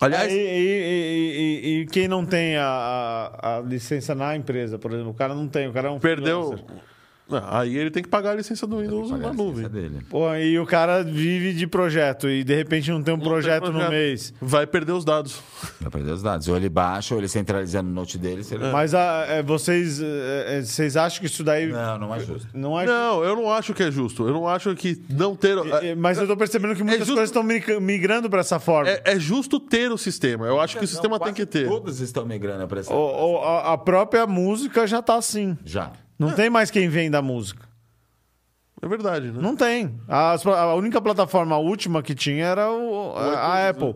Aliás, 0.00 0.30
e, 0.32 0.36
e- 0.36 1.60
e- 1.62 1.80
e 1.82 1.86
quem 1.86 2.08
não 2.08 2.26
tem 2.26 2.56
a, 2.56 2.64
a- 2.66 3.56
a 3.58 3.60
licença 3.60 4.14
na 4.14 4.36
empresa, 4.36 4.78
por 4.78 4.92
exemplo, 4.92 5.10
o 5.10 5.14
cara 5.14 5.34
não 5.34 5.48
tem, 5.48 5.68
o 5.68 5.72
cara 5.72 5.88
é 5.88 5.90
um 5.90 5.98
perdeu. 6.00 6.42
freelancer. 6.52 6.93
Não, 7.26 7.42
aí 7.48 7.74
ele 7.76 7.90
tem 7.90 8.02
que 8.02 8.08
pagar 8.08 8.32
a 8.32 8.34
licença 8.34 8.66
do 8.66 8.78
Windows 8.80 9.10
na 9.10 9.28
a 9.28 9.32
nuvem. 9.32 9.66
dele. 9.66 10.00
Pô, 10.10 10.34
e 10.34 10.58
o 10.58 10.66
cara 10.66 11.02
vive 11.02 11.54
de 11.54 11.66
projeto 11.66 12.28
e 12.28 12.44
de 12.44 12.54
repente 12.54 12.90
não 12.90 13.02
tem 13.02 13.14
um 13.14 13.16
Não 13.16 13.22
tem 13.24 13.32
projeto, 13.32 13.72
no 13.72 13.88
mês. 13.88 14.34
Vai 14.42 14.66
perder 14.66 14.92
os 14.92 15.06
dados. 15.06 15.40
Vai 15.80 15.90
perder 15.90 16.12
os 16.12 16.22
dados. 16.22 16.48
Ou 16.48 16.56
ele 16.56 16.68
baixa, 16.68 17.14
ou 17.14 17.20
ele 17.20 17.28
centraliza 17.28 17.82
no 17.82 17.88
note 17.90 18.18
dele. 18.18 18.42
Ele... 18.50 18.70
Mas 18.70 18.94
ah, 18.94 19.24
é, 19.26 19.42
vocês, 19.42 20.02
é, 20.02 20.58
é, 20.58 20.62
vocês 20.62 20.98
acham 20.98 21.20
que 21.20 21.26
isso 21.26 21.42
daí 21.42 21.66
Não, 21.68 21.98
não 21.98 22.14
é 22.14 22.20
justo. 22.20 22.46
não 22.52 22.78
é. 22.78 22.84
Não, 22.84 23.24
eu 23.24 23.34
não 23.34 23.50
acho 23.50 23.72
que 23.72 23.82
é 23.82 23.90
justo. 23.90 24.26
Eu 24.28 24.34
não 24.34 24.46
acho 24.46 24.74
que 24.74 25.00
não 25.08 25.34
ter. 25.34 25.56
É, 25.82 25.94
Mas 25.94 26.18
eu 26.18 26.26
tô 26.26 26.36
percebendo 26.36 26.74
que 26.76 26.82
muitas 26.82 27.06
justo- 27.06 27.14
coisas 27.14 27.30
estão 27.30 27.42
mi- 27.42 27.80
migrando 27.80 28.28
para 28.28 28.40
essa 28.40 28.58
forma. 28.60 28.90
É, 28.90 29.00
é 29.02 29.18
justo 29.18 29.58
ter 29.58 29.90
o 29.90 29.96
sistema. 29.96 30.46
Eu 30.46 30.60
acho 30.60 30.76
que 30.78 30.84
o 30.84 30.88
sistema 30.88 31.18
tem 31.18 31.32
que 31.32 31.46
ter. 31.46 31.66
Todos 31.66 32.00
estão 32.00 32.26
migrando 32.26 32.68
para 32.68 32.80
essa. 32.80 32.92
O- 32.94 33.38
a, 33.42 33.72
a 33.72 33.78
própria 33.78 34.26
música 34.26 34.86
já 34.86 35.00
tá 35.00 35.16
assim. 35.16 35.56
Já. 35.64 35.90
Não 36.18 36.32
tem 36.32 36.48
mais 36.50 36.70
quem 36.70 36.88
venda 36.88 37.18
a 37.18 37.22
música. 37.22 37.66
É 38.82 38.86
verdade, 38.88 39.30
né? 39.30 39.38
Não 39.40 39.56
tem. 39.56 39.98
As- 40.06 40.46
a 40.46 40.74
única 40.74 41.00
plataforma 41.00 41.56
última 41.56 42.02
que 42.02 42.14
tinha 42.14 42.44
era 42.44 42.70
o, 42.70 43.14
a, 43.16 43.34
a 43.38 43.68
Apple. 43.70 43.94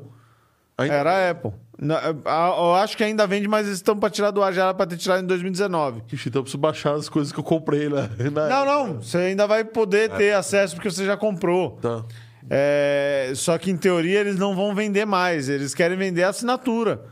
Ainda- 0.78 0.94
Era 0.94 1.12
a 1.12 1.30
Apple. 1.30 1.52
Na- 1.78 1.98
a- 2.24 2.54
Eu 2.58 2.74
acho 2.76 2.96
que 2.96 3.04
ainda 3.04 3.26
vende, 3.26 3.46
mas 3.46 3.66
eles 3.66 3.78
estão 3.78 3.98
para 3.98 4.08
tirar 4.10 4.30
do 4.30 4.42
ar. 4.42 4.52
Já 4.52 4.64
era 4.64 4.74
para 4.74 4.86
ter 4.86 4.96
tirado 4.96 5.22
em 5.22 5.26
2019. 5.26 6.02
Ixi, 6.12 6.28
então 6.28 6.40
eu 6.40 6.44
preciso 6.44 6.58
baixar 6.60 6.94
as 6.94 7.08
coisas 7.08 7.32
que 7.32 7.38
eu 7.38 7.44
comprei 7.44 7.88
lá. 7.88 8.08
na- 8.32 8.48
Não, 8.48 8.64
não. 8.64 9.02
Você 9.02 9.18
ainda 9.18 9.46
vai 9.46 9.64
poder 9.64 10.10
ter 10.10 10.32
acesso 10.32 10.74
porque 10.74 10.90
você 10.90 11.04
já 11.04 11.16
comprou. 11.16 11.72
Tá. 11.82 12.04
É, 12.50 13.32
só 13.34 13.58
que 13.58 13.70
em 13.70 13.76
teoria 13.76 14.20
eles 14.20 14.36
não 14.38 14.56
vão 14.56 14.74
vender 14.74 15.04
mais. 15.04 15.48
Eles 15.48 15.74
querem 15.74 15.98
vender 15.98 16.22
a 16.24 16.30
assinatura. 16.30 17.02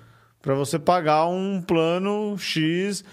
Para 0.40 0.54
você 0.54 0.78
pagar 0.78 1.26
um 1.26 1.60
plano 1.60 2.36
X. 2.38 3.04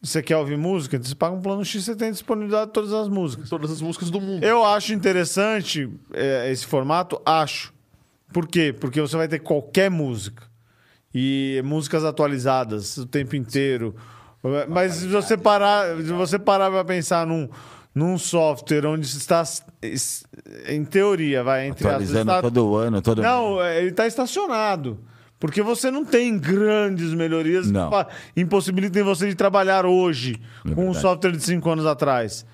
Você 0.00 0.22
quer 0.22 0.36
ouvir 0.36 0.56
música? 0.56 0.96
Então 0.96 1.08
Você 1.08 1.14
paga 1.14 1.34
um 1.34 1.40
plano 1.42 1.64
X, 1.64 1.84
você 1.84 1.96
tem 1.96 2.12
disponibilidade 2.12 2.66
de 2.66 2.72
todas 2.72 2.92
as 2.92 3.08
músicas. 3.08 3.48
Todas 3.48 3.70
as 3.70 3.80
músicas 3.80 4.10
do 4.10 4.20
mundo. 4.20 4.44
Eu 4.44 4.64
acho 4.64 4.92
interessante 4.92 5.90
é, 6.12 6.50
esse 6.52 6.64
formato, 6.66 7.20
acho. 7.26 7.72
Por 8.32 8.46
quê? 8.46 8.72
Porque 8.78 9.00
você 9.00 9.16
vai 9.16 9.26
ter 9.26 9.40
qualquer 9.40 9.90
música. 9.90 10.44
E 11.12 11.60
músicas 11.64 12.04
atualizadas 12.04 12.96
o 12.98 13.06
tempo 13.06 13.34
inteiro. 13.34 13.94
Mas 14.68 14.92
se 14.94 15.08
você 15.08 15.36
parar, 15.36 15.96
se 15.96 16.12
você 16.12 16.38
parar 16.38 16.70
para 16.70 16.84
pensar 16.84 17.26
num, 17.26 17.48
num 17.92 18.16
software 18.16 18.86
onde 18.86 19.04
está 19.06 19.42
es- 19.82 20.22
em 20.68 20.84
teoria, 20.84 21.42
vai 21.42 21.66
entre 21.66 21.88
aspas, 21.88 22.02
Atualizando 22.02 22.30
está- 22.30 22.42
todo 22.42 22.76
ano, 22.76 23.02
todo 23.02 23.20
Não, 23.22 23.60
é, 23.60 23.78
ele 23.80 23.88
está 23.88 24.06
estacionado. 24.06 24.98
Porque 25.38 25.62
você 25.62 25.90
não 25.90 26.04
tem 26.04 26.36
grandes 26.38 27.14
melhorias 27.14 27.70
Não. 27.70 27.90
que 27.90 28.40
impossibilitem 28.40 29.02
você 29.04 29.28
de 29.28 29.34
trabalhar 29.36 29.86
hoje 29.86 30.40
É 30.64 30.74
com 30.74 30.80
um 30.82 30.84
verdade. 30.86 31.00
software 31.00 31.32
de 31.32 31.42
cinco 31.42 31.70
anos 31.70 31.86
atrás. 31.86 32.44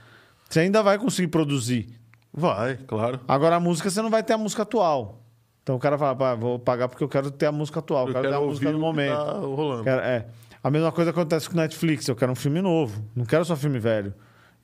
Você 0.50 0.60
ainda 0.60 0.82
vai 0.82 0.98
conseguir 0.98 1.28
produzir. 1.28 1.88
Vai, 2.32 2.76
claro. 2.86 3.20
Agora 3.26 3.56
a 3.56 3.60
música 3.60 3.88
você 3.88 4.02
não 4.02 4.10
vai 4.10 4.22
ter 4.22 4.34
a 4.34 4.38
música 4.38 4.62
atual. 4.62 5.22
Então 5.62 5.76
o 5.76 5.78
cara 5.78 5.96
fala, 5.96 6.14
"Pá, 6.14 6.34
vou 6.34 6.58
pagar 6.58 6.88
porque 6.88 7.02
eu 7.02 7.08
quero 7.08 7.30
ter 7.30 7.46
a 7.46 7.52
música 7.52 7.78
atual, 7.78 8.06
eu, 8.08 8.12
quero, 8.12 8.28
ter 8.28 8.34
a 8.34 8.40
música 8.40 8.66
do 8.70 8.76
o 8.76 8.80
que 8.80 8.84
momento. 8.84 9.16
Tá 9.16 9.32
rolando. 9.32 9.84
Quero- 9.84 10.02
é. 10.02 10.26
A 10.62 10.70
mesma 10.70 10.92
coisa 10.92 11.10
acontece 11.10 11.48
com 11.48 11.56
Netflix, 11.56 12.06
eu 12.08 12.16
quero 12.16 12.32
um 12.32 12.34
filme 12.34 12.60
novo, 12.60 13.02
não 13.16 13.24
quero 13.24 13.44
só 13.46 13.56
filme 13.56 13.78
velho. 13.78 14.12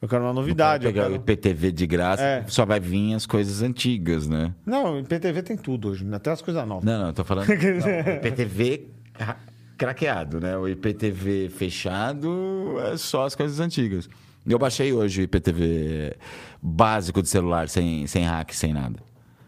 Eu 0.02 0.08
quero 0.08 0.24
uma 0.24 0.32
novidade. 0.32 0.86
Eu 0.86 0.92
pegar 0.92 1.02
quero... 1.04 1.14
o 1.14 1.16
IPTV 1.16 1.72
de 1.72 1.86
graça, 1.86 2.22
É. 2.22 2.44
só 2.48 2.64
vai 2.64 2.80
vir 2.80 3.14
as 3.14 3.26
coisas 3.26 3.60
antigas, 3.62 4.26
né? 4.26 4.54
Não, 4.64 4.98
em 4.98 5.04
PTV 5.04 5.42
tem 5.42 5.56
tudo 5.56 5.88
hoje, 5.90 6.06
até 6.12 6.30
as 6.30 6.40
coisas 6.40 6.66
novas. 6.66 6.84
Não, 6.84 6.98
não, 7.00 7.06
eu 7.08 7.12
tô 7.12 7.22
falando. 7.24 7.48
não, 7.52 7.54
o 7.56 8.16
IPTV 8.16 8.88
ra- 9.18 9.36
craqueado, 9.76 10.40
né? 10.40 10.56
O 10.56 10.66
IPTV 10.68 11.50
fechado 11.50 12.76
é 12.92 12.96
só 12.96 13.26
as 13.26 13.34
coisas 13.34 13.60
antigas. 13.60 14.08
Eu 14.46 14.58
baixei 14.58 14.90
hoje 14.92 15.20
o 15.20 15.24
IPTV 15.24 16.16
básico 16.62 17.20
de 17.22 17.28
celular, 17.28 17.68
sem, 17.68 18.06
sem 18.06 18.24
hack, 18.24 18.52
sem 18.54 18.72
nada. 18.72 18.98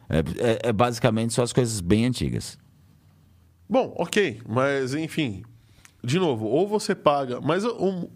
É, 0.08 0.18
é- 0.18 0.68
é 0.68 0.72
basicamente 0.72 1.32
só 1.32 1.42
as 1.42 1.52
coisas 1.52 1.80
bem 1.80 2.04
antigas. 2.04 2.58
Bom, 3.66 3.94
ok, 3.96 4.42
mas 4.46 4.94
enfim, 4.94 5.42
de 6.04 6.18
novo, 6.18 6.44
ou 6.46 6.68
você 6.68 6.94
paga, 6.94 7.40
mas 7.40 7.64
um- 7.64 8.06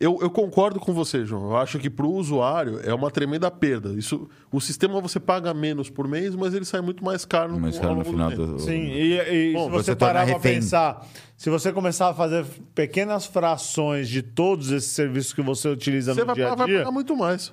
eu, 0.00 0.16
eu 0.22 0.30
concordo 0.30 0.78
com 0.78 0.92
você, 0.92 1.24
João. 1.24 1.50
Eu 1.50 1.56
acho 1.56 1.78
que 1.78 1.90
para 1.90 2.06
o 2.06 2.12
usuário 2.14 2.80
é 2.84 2.94
uma 2.94 3.10
tremenda 3.10 3.50
perda. 3.50 3.90
Isso, 3.98 4.28
o 4.52 4.60
sistema 4.60 5.00
você 5.00 5.18
paga 5.18 5.52
menos 5.52 5.90
por 5.90 6.06
mês, 6.06 6.36
mas 6.36 6.54
ele 6.54 6.64
sai 6.64 6.80
muito 6.80 7.04
mais 7.04 7.24
caro 7.24 7.52
no, 7.54 7.60
Mas 7.60 7.76
ao 7.76 7.82
cara, 7.82 7.94
no 7.96 8.04
final 8.04 8.30
do. 8.30 8.58
Sim, 8.60 8.86
e, 8.92 9.50
e 9.50 9.52
Bom, 9.54 9.64
se 9.64 9.70
você, 9.70 9.84
você 9.92 9.96
parar 9.96 10.22
refém. 10.22 10.54
pensar, 10.54 11.04
se 11.36 11.50
você 11.50 11.72
começar 11.72 12.10
a 12.10 12.14
fazer 12.14 12.46
pequenas 12.76 13.26
frações 13.26 14.08
de 14.08 14.22
todos 14.22 14.70
esses 14.70 14.92
serviços 14.92 15.32
que 15.32 15.42
você 15.42 15.68
utiliza 15.68 16.14
Você 16.14 16.20
no 16.20 16.26
vai, 16.26 16.34
dia 16.36 16.52
a 16.52 16.54
vai 16.54 16.66
dia, 16.68 16.78
pagar 16.78 16.92
muito 16.92 17.16
mais. 17.16 17.52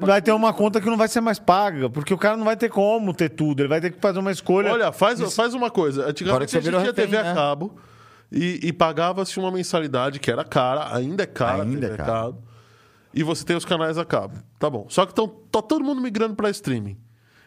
vai 0.00 0.22
ter 0.22 0.32
uma 0.32 0.54
conta 0.54 0.80
que 0.80 0.86
não 0.88 0.96
vai 0.96 1.08
ser 1.08 1.20
mais 1.20 1.38
paga, 1.38 1.90
porque 1.90 2.14
o 2.14 2.18
cara 2.18 2.38
não 2.38 2.44
vai 2.44 2.56
ter 2.56 2.70
como 2.70 3.12
ter 3.12 3.28
tudo, 3.28 3.60
ele 3.60 3.68
vai 3.68 3.82
ter 3.82 3.90
que 3.92 4.00
fazer 4.00 4.18
uma 4.18 4.32
escolha. 4.32 4.72
Olha, 4.72 4.92
faz, 4.92 5.20
faz 5.34 5.52
uma 5.52 5.70
coisa. 5.70 6.00
Agora 6.00 6.10
Antigamente 6.10 6.44
que 6.46 6.50
você 6.52 6.56
a 6.56 6.60
gente 6.62 6.70
tinha 6.70 6.80
refém, 6.86 7.04
TV 7.04 7.16
a 7.18 7.22
né? 7.22 7.34
cabo 7.34 7.74
e, 8.30 8.60
e 8.62 8.72
pagava-se 8.72 9.38
uma 9.38 9.50
mensalidade 9.50 10.18
que 10.18 10.30
era 10.30 10.44
cara, 10.44 10.94
ainda 10.94 11.22
é 11.22 11.26
cara, 11.26 11.62
Ainda 11.62 11.86
é 11.86 11.96
cara. 11.96 12.34
E 13.14 13.22
você 13.22 13.44
tem 13.44 13.56
os 13.56 13.64
canais 13.64 13.96
a 13.98 14.04
cabo. 14.04 14.34
Tá 14.58 14.68
bom. 14.68 14.86
Só 14.88 15.06
que 15.06 15.14
tão, 15.14 15.26
tá 15.26 15.62
todo 15.62 15.82
mundo 15.84 16.00
migrando 16.00 16.34
para 16.34 16.50
streaming. 16.50 16.96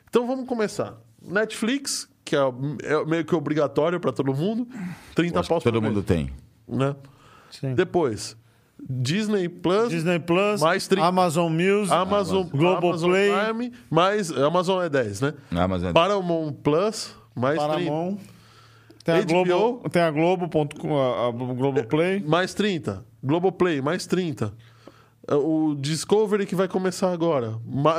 Então 0.09 0.25
vamos 0.27 0.47
começar. 0.47 0.95
Netflix, 1.21 2.09
que 2.25 2.35
é, 2.35 2.39
é 2.83 3.05
meio 3.05 3.23
que 3.23 3.35
obrigatório 3.35 3.99
para 3.99 4.11
todo 4.11 4.33
mundo, 4.33 4.67
30 5.15 5.39
Acho 5.39 5.47
que 5.47 5.53
paus 5.53 5.63
todo 5.63 5.81
mundo 5.81 5.95
mês, 5.95 6.05
tem. 6.05 6.29
né? 6.67 6.95
Sim. 7.51 7.75
Depois, 7.75 8.35
Disney 8.89 9.47
Plus, 9.47 9.89
Disney 9.89 10.19
Plus, 10.19 10.59
Mais 10.61 10.87
30. 10.87 11.05
Amazon 11.05 11.51
Music, 11.53 11.93
Amazon, 11.93 12.47
Globoplay, 12.47 13.29
Amazon 13.31 13.55
Prime, 13.55 13.71
mais 13.89 14.31
Amazon 14.31 14.81
é 14.81 14.89
10, 14.89 15.21
né? 15.21 15.33
Amazon- 15.51 15.93
Paramount 15.93 16.53
Plus, 16.63 17.15
mais 17.35 17.59
30. 17.61 18.17
Tem 19.13 19.21
a, 19.39 19.43
HBO. 19.43 19.45
Globo, 19.45 19.89
tem 19.89 20.01
a 20.01 20.11
Globo.com, 20.11 20.97
a, 20.97 21.27
a 21.27 21.31
Globoplay. 21.31 22.23
Mais 22.25 22.53
30. 22.53 23.05
Globoplay, 23.23 23.81
mais 23.81 24.05
30. 24.05 24.53
O 25.29 25.75
Discovery 25.75 26.47
que 26.47 26.55
vai 26.55 26.67
começar 26.67 27.11
agora. 27.13 27.53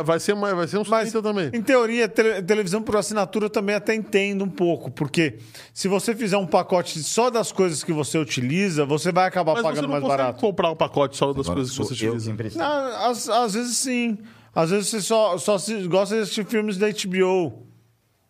Vai 0.05 0.19
ser, 0.19 0.35
mais, 0.35 0.55
vai 0.57 0.67
ser 0.67 0.79
uns 0.79 0.89
Mas, 0.89 1.13
30 1.13 1.23
também. 1.23 1.51
em 1.55 1.63
teoria, 1.63 2.09
tele- 2.09 2.43
televisão 2.43 2.83
por 2.83 2.97
assinatura 2.97 3.47
eu 3.47 3.51
também 3.51 3.77
até 3.77 3.95
entendo 3.95 4.45
um 4.45 4.49
pouco, 4.51 4.91
porque 4.91 5.39
se 5.73 5.87
você 5.87 6.17
fizer 6.17 6.37
um 6.37 6.47
pacote 6.47 7.01
só 7.03 7.31
das 7.31 7.53
coisas 7.53 7.85
que 7.85 7.93
você 7.93 8.19
utiliza, 8.19 8.85
você 8.85 9.13
vai 9.13 9.29
acabar 9.29 9.53
Mas 9.53 9.63
você 9.63 9.69
pagando 9.69 9.85
não 9.85 9.91
mais 9.93 10.03
barato. 10.05 10.41
comprar 10.41 10.73
um 10.73 10.77
pacote 10.77 11.17
só 11.17 11.33
das 11.33 11.47
Agora 11.47 11.55
coisas 11.61 11.73
que 11.77 11.85
você 11.85 11.95
utiliza. 11.95 12.59
Não, 12.59 13.09
às, 13.09 13.29
às 13.29 13.55
vezes 13.55 13.77
sim. 13.77 14.19
Às 14.55 14.71
vezes 14.71 14.89
você 14.89 15.01
só, 15.01 15.39
só 15.39 15.57
se- 15.59 15.87
gosta 15.87 16.17
de 16.17 16.23
assistir 16.23 16.45
filmes 16.45 16.77
da 16.77 16.89
HBO. 16.91 17.67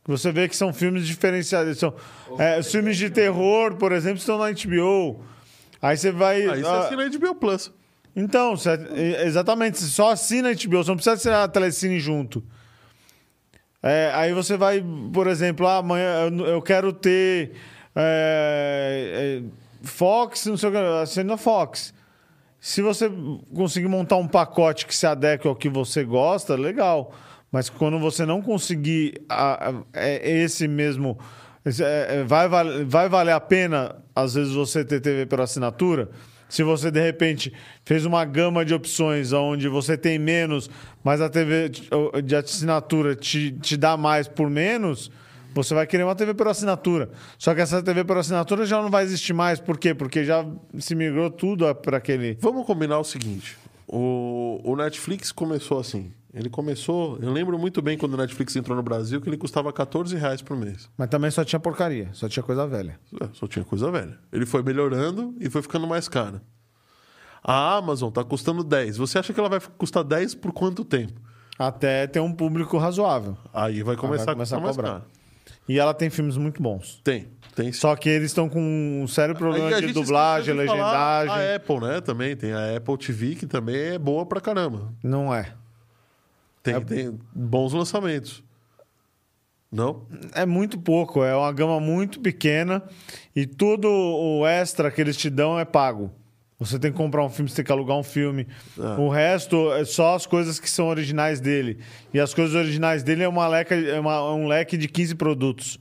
Você 0.05 0.33
vê 0.33 0.49
que 0.49 0.57
são 0.57 0.73
filmes 0.73 1.07
diferenciados. 1.07 1.79
São, 1.79 1.95
é, 2.39 2.59
os 2.59 2.71
filmes 2.71 2.97
de 2.97 3.09
terror, 3.09 3.77
por 3.77 3.93
exemplo, 3.93 4.19
estão 4.19 4.37
na 4.39 4.51
HBO. 4.51 5.25
Aí 5.81 5.97
você 5.97 6.11
vai. 6.11 6.43
Aí 6.47 6.63
você 6.63 6.69
ah, 6.69 6.81
assina 6.81 7.05
a 7.05 7.09
HBO 7.09 7.35
Plus. 7.37 7.73
Então, 8.15 8.57
você- 8.57 8.79
exatamente, 9.25 9.79
você 9.79 9.87
só 9.87 10.11
assina 10.11 10.51
a 10.51 10.53
HBO, 10.53 10.83
você 10.85 10.91
não 10.91 10.97
precisa 10.97 11.15
assinar 11.15 11.45
a 11.45 11.49
Telecine 11.49 11.99
junto. 11.99 12.43
É, 13.83 14.11
aí 14.15 14.33
você 14.33 14.57
vai, 14.57 14.85
por 15.13 15.27
exemplo, 15.27 15.67
ah, 15.67 15.79
amanhã 15.79 16.29
eu- 16.47 16.63
quero 16.63 16.93
ter 16.93 17.53
é, 17.97 19.41
é, 19.43 19.43
Fox, 19.83 20.47
não 20.47 20.57
sei 20.57 20.69
o 20.69 20.73
que, 20.73 20.79
assina 20.79 21.35
a 21.35 21.37
Fox. 21.37 21.93
Se 22.61 22.81
você 22.81 23.11
conseguir 23.55 23.89
montar 23.89 24.17
um 24.17 24.29
pacote 24.29 24.87
que 24.87 24.95
se 24.95 25.07
adeque 25.07 25.49
ao 25.49 25.57
que 25.57 25.69
você 25.69 26.05
gosta, 26.05 26.55
legal. 26.55 27.13
Mas 27.53 27.69
quando 27.69 27.99
você 27.99 28.25
não 28.25 28.41
conseguir 28.41 29.21
a- 29.29 29.69
a- 29.71 29.83
é- 29.93 30.41
esse 30.43 30.67
mesmo. 30.67 31.19
esse- 31.65 31.85
é, 31.85 32.07
é, 32.21 32.25
vai, 32.25 32.49
vai 32.85 33.09
valer 33.09 33.33
a 33.33 33.41
pena, 33.41 33.95
às 34.17 34.35
vezes, 34.35 34.53
você 34.55 34.85
ter 34.85 35.01
TV 35.01 35.27
por 35.27 35.41
assinatura? 35.41 36.09
Se 36.49 36.63
você, 36.63 36.91
de 36.91 37.01
repente, 37.01 37.53
fez 37.85 38.05
uma 38.05 38.25
gama 38.25 38.65
de 38.65 38.75
opções 38.75 39.33
onde 39.33 39.69
você 39.69 39.97
tem 39.97 40.19
menos, 40.19 40.69
mas 41.05 41.21
a 41.21 41.29
TV 41.31 41.71
de 42.25 42.35
assinatura 42.37 43.15
te, 43.15 43.53
te 43.53 43.77
dá 43.77 43.97
mais 43.97 44.27
por 44.29 44.51
menos, 44.51 45.11
você 45.55 45.73
vai 45.73 45.87
querer 45.87 46.05
uma 46.05 46.15
TV 46.15 46.35
por 46.35 46.49
assinatura. 46.49 47.11
Só 47.39 47.55
que 47.55 47.61
essa 47.61 47.83
TV 47.83 48.05
por 48.05 48.19
assinatura 48.19 48.67
já 48.67 48.83
não 48.83 48.91
vai 48.91 49.05
existir 49.05 49.33
mais. 49.33 49.61
Por 49.61 49.79
quê? 49.79 49.95
Porque 49.95 50.25
já 50.25 50.45
se 50.79 50.95
migrou 50.95 51.31
tudo 51.31 51.73
para 51.77 51.97
aquele. 51.99 52.37
Vamos 52.41 52.67
combinar 52.67 52.99
o 52.99 53.05
seguinte. 53.05 53.57
O, 53.87 54.61
o 54.65 54.75
Netflix 54.77 55.31
começou 55.33 55.79
assim. 55.79 56.11
Ele 56.35 56.49
começou... 56.49 57.19
Eu 57.21 57.31
lembro 57.31 57.59
muito 57.59 57.83
bem 57.83 57.99
quando 57.99 58.15
o 58.15 58.17
Netflix 58.17 58.57
entrou 58.57 58.75
no 58.77 58.83
Brasil 58.83 59.21
que 59.21 59.29
ele 59.29 59.37
custava 59.37 59.73
14 59.73 60.17
reais 60.17 60.41
por 60.41 60.57
mês. 60.57 60.89
Mas 60.97 61.09
também 61.11 61.31
só 61.31 61.45
tinha 61.45 61.61
porcaria, 61.61 62.09
só 62.13 62.29
tinha 62.29 62.43
coisa 62.43 62.67
velha. 62.67 62.99
É, 63.21 63.29
Só 63.35 63.47
tinha 63.47 63.65
coisa 63.65 63.91
velha. 63.91 64.19
Ele 64.33 64.47
foi 64.47 64.63
melhorando 64.63 65.35
e 65.39 65.51
foi 65.51 65.61
ficando 65.61 65.87
mais 65.87 66.09
cara. 66.09 66.43
A 67.45 67.77
Amazon 67.77 68.11
tá 68.11 68.23
custando 68.25 68.63
10. 68.63 68.97
Você 68.97 69.19
acha 69.19 69.33
que 69.33 69.41
ela 69.41 69.49
vai 69.49 69.61
custar 69.77 70.05
10 70.05 70.37
por 70.37 70.53
quanto 70.53 70.85
tempo? 70.85 71.21
Até 71.59 72.07
ter 72.07 72.21
um 72.21 72.33
público 72.33 72.79
razoável. 72.79 73.37
Aí 73.53 73.83
vai 73.83 73.97
começar, 73.97 74.33
começar 74.33 74.57
a 74.57 74.59
a 74.59 74.63
custar 74.63 74.63
mais 74.63 74.77
cobrar. 74.77 74.91
caro. 75.01 75.05
E 75.69 75.79
ela 75.79 75.93
tem 75.93 76.09
filmes 76.09 76.37
muito 76.37 76.63
bons. 76.63 77.01
Tem, 77.05 77.29
tem. 77.55 77.73
Só 77.73 77.95
que 77.95 78.09
eles 78.09 78.31
estão 78.31 78.49
com 78.49 78.61
um 79.03 79.07
sério 79.07 79.35
problema 79.35 79.81
de 79.81 79.93
dublagem, 79.93 80.55
de 80.55 80.61
legendagem. 80.61 81.35
A 81.35 81.57
Apple, 81.57 81.81
né? 81.81 82.01
Também 82.01 82.37
tem 82.37 82.53
a 82.53 82.77
Apple 82.77 82.97
TV, 82.97 83.35
que 83.35 83.47
também 83.47 83.77
é 83.77 83.99
boa 83.99 84.25
pra 84.25 84.41
caramba. 84.41 84.93
Não 85.03 85.33
é. 85.35 85.53
Tem, 86.63 86.81
tem 86.83 87.19
bons 87.35 87.73
lançamentos. 87.73 88.43
Não? 89.71 90.07
É 90.35 90.45
muito 90.45 90.79
pouco, 90.79 91.25
é 91.25 91.35
uma 91.35 91.51
gama 91.51 91.81
muito 91.81 92.21
pequena 92.21 92.83
e 93.35 93.47
tudo 93.47 93.89
o 93.89 94.47
extra 94.47 94.91
que 94.91 95.01
eles 95.01 95.17
te 95.17 95.31
dão 95.31 95.59
é 95.59 95.65
pago. 95.65 96.13
Você 96.59 96.79
tem 96.79 96.93
que 96.93 96.97
comprar 96.97 97.25
um 97.25 97.31
filme, 97.31 97.49
você 97.51 97.57
tem 97.57 97.65
que 97.65 97.73
alugar 97.73 97.97
um 97.97 98.03
filme. 98.05 98.47
Ah. 98.79 98.97
O 99.01 99.09
resto 99.09 99.73
é 99.73 99.85
só 99.85 100.15
as 100.15 100.27
coisas 100.27 100.61
que 100.61 100.71
são 100.71 100.87
originais 100.89 101.41
dele. 101.41 101.79
E 102.15 102.21
as 102.21 102.33
coisas 102.35 102.55
originais 102.55 103.03
dele 103.03 103.23
é, 103.25 103.29
uma 103.29 103.49
leca, 103.49 103.75
é 103.75 103.99
uma- 103.99 104.33
um 104.35 104.47
leque 104.47 104.77
de 104.77 104.87
15 104.89 105.15
produtos. 105.17 105.81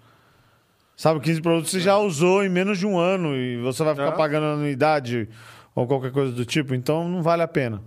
Sabe, 0.96 1.20
15 1.20 1.42
produtos 1.42 1.70
você 1.72 1.80
já 1.80 1.98
usou 1.98 2.44
em 2.44 2.50
menos 2.50 2.80
de 2.80 2.88
um 2.88 2.98
ano 2.98 3.36
e 3.36 3.58
você 3.62 3.84
vai 3.84 3.94
ficar 3.94 4.08
Ah. 4.10 4.12
pagando 4.14 4.46
anuidade 4.46 5.28
ou 5.76 5.86
qualquer 5.86 6.12
coisa 6.12 6.32
do 6.32 6.46
tipo. 6.46 6.74
Então 6.74 7.08
não 7.10 7.22
vale 7.22 7.44
a 7.44 7.48
pena. 7.48 7.82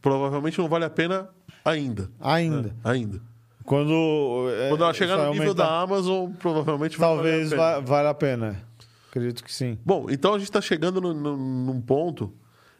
Provavelmente 0.00 0.58
não 0.58 0.68
vale 0.68 0.84
a 0.84 0.90
pena 0.90 1.28
ainda. 1.64 2.10
Ainda. 2.20 2.74
Ainda. 2.84 3.20
Quando, 3.64 3.92
é, 4.50 4.68
Quando 4.70 4.82
ela 4.84 4.92
chegar 4.94 5.16
no 5.18 5.30
nível 5.32 5.48
aumentar. 5.50 5.64
da 5.64 5.80
Amazon, 5.82 6.30
provavelmente 6.32 6.98
vai 6.98 7.08
Talvez 7.08 7.50
valer 7.50 7.54
a 7.54 7.56
pena. 7.56 7.62
va- 7.62 7.80
valha 7.80 8.10
a 8.10 8.14
pena. 8.14 8.62
Acredito 9.08 9.44
que 9.44 9.52
sim. 9.52 9.78
Bom, 9.84 10.06
então 10.10 10.34
a 10.34 10.38
gente 10.38 10.48
está 10.48 10.60
chegando 10.60 11.00
no- 11.00 11.14
no- 11.14 11.36
num 11.36 11.80
ponto 11.80 12.32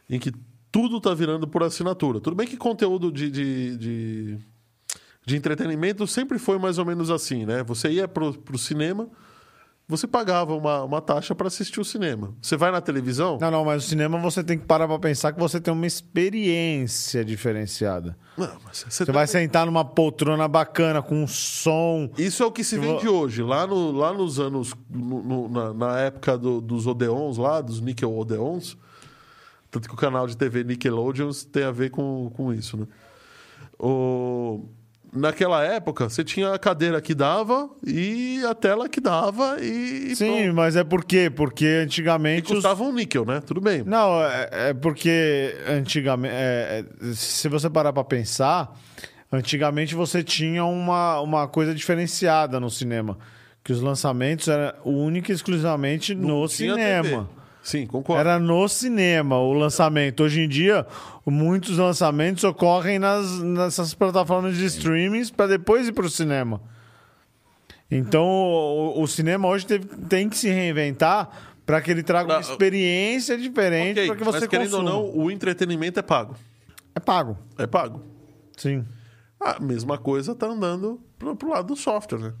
em 0.09 0.19
que 0.19 0.31
tudo 0.71 0.97
está 0.97 1.13
virando 1.13 1.47
por 1.47 1.63
assinatura. 1.63 2.19
Tudo 2.19 2.35
bem 2.35 2.47
que 2.47 2.57
conteúdo 2.57 3.11
de, 3.11 3.29
de, 3.29 3.77
de, 3.77 4.37
de 5.25 5.35
entretenimento 5.37 6.05
sempre 6.07 6.37
foi 6.39 6.57
mais 6.57 6.77
ou 6.77 6.85
menos 6.85 7.09
assim, 7.11 7.45
né? 7.45 7.63
Você 7.63 7.89
ia 7.91 8.07
pro, 8.07 8.33
pro 8.33 8.57
cinema, 8.57 9.07
você 9.87 10.07
pagava 10.07 10.55
uma, 10.55 10.83
uma 10.83 11.01
taxa 11.01 11.35
para 11.35 11.47
assistir 11.47 11.79
o 11.79 11.85
cinema. 11.85 12.33
Você 12.41 12.55
vai 12.57 12.71
na 12.71 12.79
televisão, 12.81 13.37
Não, 13.39 13.51
não, 13.51 13.65
mas 13.65 13.83
o 13.85 13.87
cinema 13.87 14.17
você 14.19 14.43
tem 14.43 14.57
que 14.57 14.65
parar 14.65 14.87
pra 14.87 14.97
pensar 14.97 15.33
que 15.33 15.39
você 15.39 15.59
tem 15.59 15.73
uma 15.73 15.85
experiência 15.85 17.23
diferenciada. 17.23 18.17
Não, 18.37 18.47
mas 18.63 18.77
você, 18.79 18.85
Você 18.89 19.05
tá- 19.05 19.11
vai 19.11 19.27
sentar 19.27 19.65
numa 19.65 19.83
poltrona 19.85 20.47
bacana, 20.47 21.01
com 21.01 21.23
um 21.23 21.27
som. 21.27 22.09
Isso 22.17 22.41
é 22.41 22.45
o 22.45 22.51
que 22.51 22.63
se 22.63 22.77
vende 22.79 23.07
hoje. 23.07 23.43
Lá, 23.43 23.67
no, 23.67 23.91
lá 23.91 24.13
nos 24.13 24.39
anos. 24.39 24.73
no- 24.89 25.21
no- 25.23 25.49
na, 25.49 25.73
na 25.73 25.99
época 25.99 26.37
do- 26.37 26.61
dos 26.61 26.87
Odeons, 26.87 27.37
lá, 27.37 27.61
dos 27.61 27.79
Nickel 27.81 28.17
Odeons. 28.17 28.77
Tanto 29.69 29.87
que 29.89 29.93
o 29.93 29.97
canal 29.97 30.27
de 30.27 30.37
TV 30.37 30.63
Nickelodeons 30.63 31.43
tem 31.45 31.63
a 31.63 31.71
ver 31.71 31.89
com, 31.89 32.31
com 32.35 32.53
isso, 32.53 32.77
né? 32.77 32.87
O, 33.79 34.65
naquela 35.15 35.63
época, 35.63 36.09
você 36.09 36.23
tinha 36.23 36.53
a 36.53 36.59
cadeira 36.59 37.01
que 37.01 37.13
dava 37.13 37.69
e 37.85 38.41
a 38.45 38.53
tela 38.55 38.87
que 38.89 38.99
dava 38.99 39.57
e. 39.61 40.11
e 40.11 40.15
Sim, 40.15 40.43
pronto. 40.43 40.55
mas 40.55 40.75
é 40.75 40.83
por 40.83 41.03
quê? 41.05 41.29
Porque 41.29 41.65
E 41.65 41.83
antigamente. 41.83 42.45
os- 42.51 42.55
custava 42.59 42.83
um 42.83 42.91
níquel, 42.93 43.25
né? 43.25 43.41
Tudo 43.45 43.61
bem. 43.61 43.83
Não, 43.83 44.21
é, 44.23 44.49
é 44.69 44.73
porque 44.73 45.55
antigamente. 45.67 46.33
é, 46.35 46.83
é, 47.01 47.13
se 47.13 47.47
você 47.49 47.69
parar 47.69 47.93
pra 47.93 48.03
pensar, 48.03 48.75
antigamente 49.31 49.95
você 49.95 50.23
tinha 50.23 50.63
uma, 50.65 51.19
uma 51.21 51.47
coisa 51.47 51.73
diferenciada 51.73 52.59
no 52.59 52.69
cinema. 52.69 53.17
Que 53.63 53.71
os 53.71 53.79
lançamentos 53.81 54.49
eram 54.49 54.73
única 54.83 55.31
e 55.31 55.35
exclusivamente 55.35 56.13
no 56.13 56.45
Tinha 56.47 56.73
cinema. 56.73 57.03
TV. 57.03 57.42
Sim, 57.63 57.87
concordo. 57.87 58.19
Era 58.19 58.37
no 58.39 58.67
cinema 58.67 59.37
o 59.39 59.53
lançamento. 59.53 60.23
Hoje 60.23 60.41
em 60.41 60.49
dia, 60.49 60.85
muitos 61.25 61.77
lançamentos 61.77 62.43
ocorrem 62.43 62.99
nas, 62.99 63.39
nessas 63.41 63.93
plataformas 63.93 64.57
de 64.57 64.65
streamings 64.65 65.31
para 65.31 65.47
depois 65.47 65.87
ir 65.87 65.93
para 65.93 66.05
o 66.05 66.09
cinema. 66.09 66.61
Então, 67.89 68.25
o, 68.25 69.01
o 69.01 69.07
cinema 69.07 69.47
hoje 69.47 69.65
teve- 69.65 69.85
tem 70.09 70.27
que 70.27 70.37
se 70.37 70.49
reinventar 70.49 71.29
para 71.65 71.79
que 71.81 71.91
ele 71.91 72.03
traga 72.03 72.33
uma 72.33 72.41
Pra- 72.41 72.51
experiência 72.51 73.37
diferente 73.37 73.97
Ok, 73.99 74.07
para 74.07 74.15
que 74.17 74.23
você 74.23 74.39
mas 74.41 74.47
querendo 74.47 74.71
consuma. 74.71 74.93
ou 74.95 75.13
não, 75.13 75.23
o 75.23 75.31
entretenimento 75.31 75.99
é 75.99 76.03
pago. 76.03 76.35
É 76.95 76.99
pago, 76.99 77.37
É 77.57 77.65
pago. 77.67 78.01
sim. 78.57 78.83
A 79.39 79.59
mesma 79.59 79.97
coisa 79.97 80.33
tá 80.33 80.47
andando 80.47 81.01
pro, 81.19 81.35
pro 81.35 81.49
lado 81.49 81.67
do 81.67 81.75
software, 81.75 82.19
né? 82.19 82.33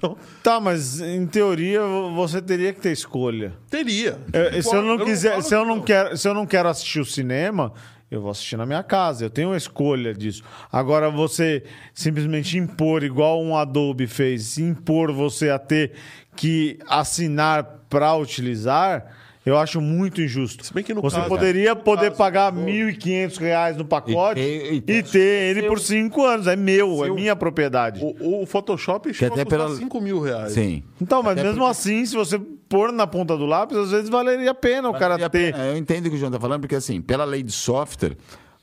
Então, 0.00 0.16
Tá, 0.42 0.58
mas 0.58 1.00
em 1.00 1.26
teoria 1.26 1.82
você 2.14 2.40
teria 2.40 2.72
que 2.72 2.80
ter 2.80 2.92
escolha. 2.92 3.52
teria. 3.68 4.18
É, 4.32 4.62
se 4.62 4.74
eu 4.74 4.82
não 4.82 5.04
quiser, 5.04 5.42
se 5.42 5.54
eu 5.54 5.64
não 5.64 5.80
quero, 5.80 6.16
se 6.16 6.26
eu 6.26 6.32
não 6.32 6.46
quero 6.46 6.68
assistir 6.70 7.00
o 7.00 7.04
cinema, 7.04 7.72
eu 8.10 8.20
vou 8.20 8.30
assistir 8.30 8.56
na 8.56 8.64
minha 8.64 8.82
casa. 8.82 9.24
Eu 9.24 9.30
tenho 9.30 9.48
uma 9.50 9.56
escolha 9.56 10.12
disso. 10.14 10.42
Agora 10.72 11.10
você 11.10 11.62
simplesmente 11.94 12.56
impor 12.58 13.04
igual 13.04 13.42
um 13.42 13.56
Adobe 13.56 14.06
fez, 14.06 14.58
impor 14.58 15.12
você 15.12 15.50
a 15.50 15.58
ter 15.58 15.92
que 16.34 16.78
assinar 16.88 17.62
para 17.88 18.14
utilizar, 18.16 19.04
eu 19.44 19.56
acho 19.58 19.80
muito 19.80 20.20
injusto. 20.20 20.64
Se 20.64 20.72
bem 20.74 20.84
que 20.84 20.92
no 20.94 21.00
você 21.00 21.16
caso- 21.16 21.28
poderia 21.28 21.74
poder 21.74 22.06
caso 22.10 22.18
pagar 22.18 22.52
1.500 22.52 23.36
reais 23.38 23.76
no 23.76 23.84
pacote 23.84 24.40
E 24.40 24.74
e 24.74 24.80
ter- 24.80 25.02
ter, 25.02 25.08
e 25.08 25.12
ter- 25.12 25.18
ele 25.58 25.62
por 25.68 25.80
cinco 25.80 26.24
anos. 26.24 26.46
É 26.46 26.56
meu, 26.56 27.04
é 27.04 27.10
minha 27.10 27.34
propriedade. 27.34 28.00
O, 28.02 28.42
o 28.42 28.46
Photoshop 28.46 29.12
chegou 29.14 29.32
até 29.34 29.42
a 29.42 29.44
custar 29.44 29.66
pela- 29.66 29.76
5 29.78 30.00
mil 30.00 30.20
reais. 30.20 30.52
Sim. 30.52 30.82
Então, 31.00 31.22
mas 31.22 31.38
Até 31.38 31.48
mesmo 31.48 31.64
assim, 31.66 32.04
se 32.04 32.14
você 32.14 32.38
pôr 32.68 32.92
na 32.92 33.06
ponta 33.06 33.36
do 33.36 33.46
lápis, 33.46 33.76
às 33.76 33.90
vezes 33.90 34.08
valeria 34.08 34.50
a 34.50 34.54
pena 34.54 34.88
o 34.90 34.94
cara 34.94 35.18
ter. 35.28 35.52
pena. 35.52 35.64
Eu 35.66 35.76
entendo 35.76 36.06
o 36.06 36.10
que 36.10 36.16
o 36.16 36.18
João 36.18 36.28
está 36.30 36.38
falando, 36.40 36.60
porque 36.60 36.74
assim, 36.76 37.00
pela 37.00 37.24
lei 37.24 37.42
de 37.42 37.52
software, 37.52 38.16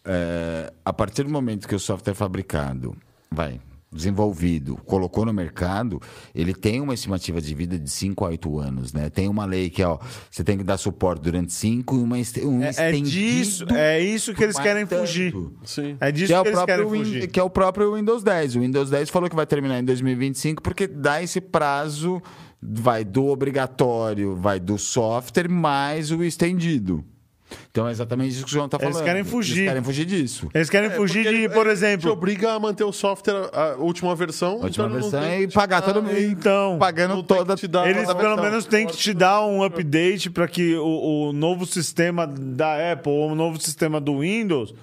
é, 0.05 0.71
a 0.85 0.93
partir 0.93 1.23
do 1.23 1.29
momento 1.29 1.67
que 1.67 1.75
o 1.75 1.79
software 1.79 2.11
é 2.13 2.15
fabricado, 2.15 2.95
vai, 3.29 3.59
desenvolvido, 3.91 4.75
colocou 4.85 5.25
no 5.25 5.33
mercado, 5.33 6.01
ele 6.35 6.53
tem 6.53 6.81
uma 6.81 6.93
estimativa 6.93 7.39
de 7.41 7.53
vida 7.55 7.79
de 7.79 7.89
5 7.89 8.25
a 8.25 8.29
8 8.29 8.59
anos, 8.59 8.93
né? 8.93 9.09
Tem 9.09 9.27
uma 9.27 9.45
lei 9.45 9.69
que, 9.69 9.81
ó, 9.83 9.97
você 10.29 10.43
tem 10.43 10.57
que 10.57 10.63
dar 10.63 10.77
suporte 10.77 11.21
durante 11.21 11.53
5 11.53 11.95
e 11.95 11.99
uma 11.99 12.19
este- 12.19 12.45
um 12.45 12.61
É, 12.61 12.67
é 12.67 12.69
estendido 12.69 13.09
disso, 13.09 13.65
é 13.73 13.99
isso 14.01 14.33
que 14.33 14.43
eles 14.43 14.59
querem 14.59 14.85
mais 14.85 14.99
fugir. 14.99 15.31
tanto. 15.31 15.53
Sim. 15.63 15.97
É 15.99 16.11
disso 16.11 16.27
Que 16.27 16.33
é, 16.33 16.39
o 16.39 16.43
que 16.43 16.49
eles 16.49 16.63
querem 16.65 16.85
Win- 16.87 16.97
fugir. 16.99 17.27
que 17.27 17.39
é 17.39 17.43
o 17.43 17.49
próprio 17.49 17.95
Windows 17.95 18.23
10. 18.23 18.55
O 18.55 18.59
Windows 18.59 18.89
10 18.89 19.09
falou 19.09 19.29
que 19.29 19.35
vai 19.35 19.45
terminar 19.45 19.79
em 19.79 19.83
2025 19.85 20.61
porque 20.61 20.85
dá 20.87 21.23
esse 21.23 21.39
prazo, 21.41 22.21
vai 22.61 23.05
do 23.05 23.25
obrigatório, 23.27 24.35
vai 24.35 24.59
do 24.59 24.77
software, 24.77 25.47
mais 25.49 26.11
o 26.11 26.23
estendido. 26.23 27.03
Então 27.71 27.87
é 27.87 27.91
exatamente 27.91 28.31
isso 28.31 28.43
que 28.43 28.49
o 28.49 28.53
João 28.53 28.65
está 28.65 28.77
Eles 28.81 28.89
falando. 28.89 29.05
querem 29.05 29.23
fugir. 29.23 29.57
Eles 29.59 29.67
querem 29.69 29.83
fugir 29.83 30.05
disso. 30.05 30.49
Eles 30.53 30.69
querem 30.69 30.89
fugir 30.91 31.23
Porque 31.23 31.37
de, 31.37 31.43
ele- 31.45 31.49
por 31.53 31.65
ele 31.65 31.69
Te 31.75 31.77
exemplo. 31.77 32.11
obriga 32.11 32.53
a 32.53 32.59
manter 32.59 32.83
o 32.83 32.91
software, 32.91 33.49
a 33.53 33.75
última 33.77 34.13
versão. 34.15 34.59
A 34.61 34.65
última 34.65 34.87
então 34.87 34.99
versão 34.99 35.39
e 35.41 35.47
pagar 35.47 35.81
todo 35.81 36.01
mundo. 36.03 36.17
Então, 36.19 36.77
Pagando 36.77 37.23
toda. 37.23 37.55
te 37.55 37.67
dar- 37.67 37.87
eles 37.89 38.09
a 38.09 38.15
pelo 38.15 38.29
versão. 38.35 38.43
menos 38.43 38.65
têm 38.65 38.85
que 38.87 38.97
te 38.97 39.13
dar 39.13 39.45
um 39.45 39.63
update 39.63 40.29
para 40.29 40.47
que 40.47 40.75
o, 40.75 41.29
o 41.29 41.33
novo 41.33 41.65
sistema 41.65 42.27
da 42.27 42.91
Apple 42.93 43.11
ou 43.11 43.31
o 43.31 43.35
novo 43.35 43.59
sistema 43.61 44.01
do 44.01 44.19
Windows 44.19 44.73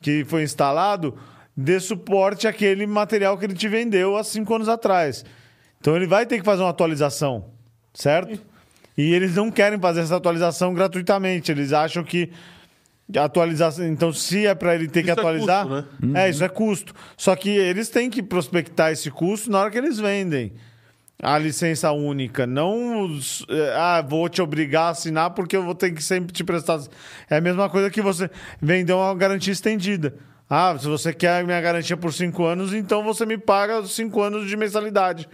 que 0.00 0.24
foi 0.24 0.42
instalado 0.42 1.16
dê 1.56 1.78
suporte 1.80 2.46
àquele 2.48 2.86
material 2.86 3.36
que 3.36 3.44
ele 3.44 3.54
te 3.54 3.68
vendeu 3.68 4.16
há 4.16 4.24
cinco 4.24 4.54
anos 4.54 4.68
atrás. 4.68 5.24
Então 5.80 5.94
ele 5.96 6.06
vai 6.06 6.24
ter 6.26 6.38
que 6.38 6.44
fazer 6.44 6.62
uma 6.62 6.70
atualização, 6.70 7.46
certo? 7.94 8.40
E 8.98 9.14
eles 9.14 9.36
não 9.36 9.48
querem 9.48 9.78
fazer 9.78 10.00
essa 10.00 10.16
atualização 10.16 10.74
gratuitamente. 10.74 11.52
Eles 11.52 11.72
acham 11.72 12.02
que 12.02 12.30
atualização. 13.16 13.86
Então, 13.86 14.12
se 14.12 14.44
é 14.44 14.56
para 14.56 14.74
ele 14.74 14.88
ter 14.88 15.04
que 15.04 15.10
Isso 15.10 15.18
é 15.18 15.22
atualizar, 15.22 15.66
custo, 15.68 15.86
né? 16.00 16.26
é 16.26 16.28
isso 16.28 16.44
é 16.44 16.48
custo. 16.48 16.94
Só 17.16 17.36
que 17.36 17.48
eles 17.48 17.88
têm 17.88 18.10
que 18.10 18.20
prospectar 18.20 18.90
esse 18.90 19.08
custo 19.08 19.52
na 19.52 19.60
hora 19.60 19.70
que 19.70 19.78
eles 19.78 20.00
vendem 20.00 20.52
a 21.22 21.38
licença 21.38 21.92
única. 21.92 22.44
Não, 22.44 23.04
os, 23.04 23.46
eh, 23.48 23.74
ah, 23.76 24.02
vou 24.02 24.28
te 24.28 24.42
obrigar 24.42 24.86
a 24.86 24.88
assinar 24.90 25.30
porque 25.30 25.56
eu 25.56 25.62
vou 25.62 25.76
ter 25.76 25.92
que 25.92 26.02
sempre 26.02 26.32
te 26.32 26.42
prestar. 26.42 26.80
É 27.30 27.36
a 27.36 27.40
mesma 27.40 27.70
coisa 27.70 27.90
que 27.90 28.02
você 28.02 28.28
vender 28.60 28.92
uma 28.92 29.14
garantia 29.14 29.52
estendida. 29.52 30.14
Ah, 30.50 30.76
se 30.78 30.88
você 30.88 31.12
quer 31.12 31.40
a 31.40 31.44
minha 31.44 31.60
garantia 31.60 31.96
por 31.96 32.12
cinco 32.12 32.44
anos, 32.44 32.72
então 32.72 33.04
você 33.04 33.24
me 33.24 33.38
paga 33.38 33.80
os 33.80 33.94
cinco 33.94 34.20
anos 34.22 34.48
de 34.48 34.56
mensalidade. 34.56 35.28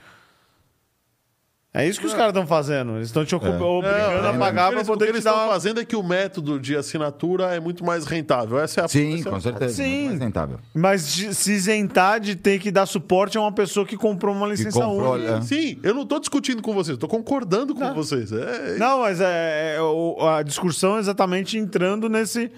É 1.77 1.85
isso 1.89 1.99
que 1.99 2.07
os 2.07 2.15
caras 2.15 2.29
estão 2.29 2.47
fazendo. 2.47 2.93
Eles 2.95 3.09
estão 3.09 3.25
te 3.25 3.35
ocupa- 3.35 3.65
obrigando 3.65 4.29
a 4.29 4.33
Não, 4.33 4.39
pagar 4.39 4.67
para 4.69 4.77
eles- 4.77 4.89
o 4.89 4.93
poder 4.93 5.07
que 5.07 5.11
te 5.11 5.17
eles 5.17 5.27
estão 5.27 5.35
uma... 5.45 5.53
fazendo 5.53 5.81
é 5.81 5.85
que 5.85 5.97
o 5.97 6.05
método 6.05 6.61
de 6.61 6.77
assinatura 6.77 7.47
é 7.53 7.59
muito 7.59 7.85
mais 7.85 8.05
rentável. 8.07 8.61
Essa 8.61 8.83
é 8.83 8.85
a 8.85 8.89
Sim, 8.89 9.15
essa 9.19 9.29
é 9.29 9.29
a- 9.29 9.33
com 9.33 9.41
certeza. 9.41 9.75
Sim. 9.75 9.91
Muito 9.97 10.07
mais 10.11 10.21
rentável. 10.21 10.61
Mas 10.73 11.01
se 11.03 11.51
isentar 11.53 12.21
de 12.21 12.37
ter 12.37 12.61
que 12.61 12.71
dar 12.71 12.87
suporte 12.87 13.37
a 13.37 13.41
uma 13.41 13.51
pessoa 13.51 13.85
que 13.85 13.97
comprou 13.97 14.33
uma 14.33 14.47
licença 14.47 14.81
comprou, 14.85 15.15
única. 15.15 15.33
é. 15.33 15.41
Sim, 15.43 15.81
eu 15.83 15.93
não 15.93 16.03
estou 16.03 16.21
discutindo 16.21 16.63
com 16.63 16.73
vocês, 16.73 16.95
estou 16.95 17.09
concordando 17.09 17.75
com 17.75 17.93
vocês. 17.93 18.31
É, 18.31 18.77
Não, 18.79 19.01
mas 19.01 19.21
é, 19.21 19.77
é 19.77 20.29
a 20.39 20.43
discussão 20.45 20.97
é 20.97 21.01
exatamente 21.01 21.59
entrando 21.59 22.09
nesse. 22.09 22.53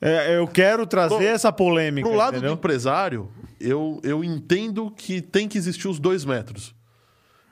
é, 0.00 0.38
eu 0.38 0.46
quero 0.48 0.86
trazer 0.86 1.16
Bom, 1.16 1.22
essa 1.22 1.52
polêmica. 1.52 2.08
Pro 2.08 2.16
lado 2.16 2.32
do 2.32 2.36
entendeu? 2.38 2.54
empresário, 2.54 3.28
eu, 3.60 4.00
eu 4.02 4.24
entendo 4.24 4.90
que 4.90 5.20
tem 5.20 5.46
que 5.46 5.58
existir 5.58 5.86
os 5.86 5.98
dois 5.98 6.24
métodos. 6.24 6.77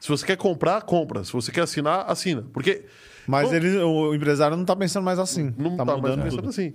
Se 0.06 0.10
você 0.10 0.24
quer 0.24 0.36
comprar, 0.36 0.82
compra. 0.82 1.24
Se 1.24 1.32
você 1.32 1.50
quer 1.50 1.62
assinar, 1.62 2.04
assina. 2.08 2.44
Porque 2.52 2.84
Mas 3.26 3.48
Bom, 3.48 3.54
ele, 3.56 3.76
o 3.78 4.14
empresário 4.14 4.56
não 4.56 4.64
tá 4.64 4.76
pensando 4.76 5.02
mais 5.02 5.18
assim. 5.18 5.52
não 5.58 5.76
tá 5.76 5.84
tá, 5.84 5.96
mais 5.96 6.14
pensando 6.14 6.36
tudo. 6.36 6.48
assim. 6.50 6.74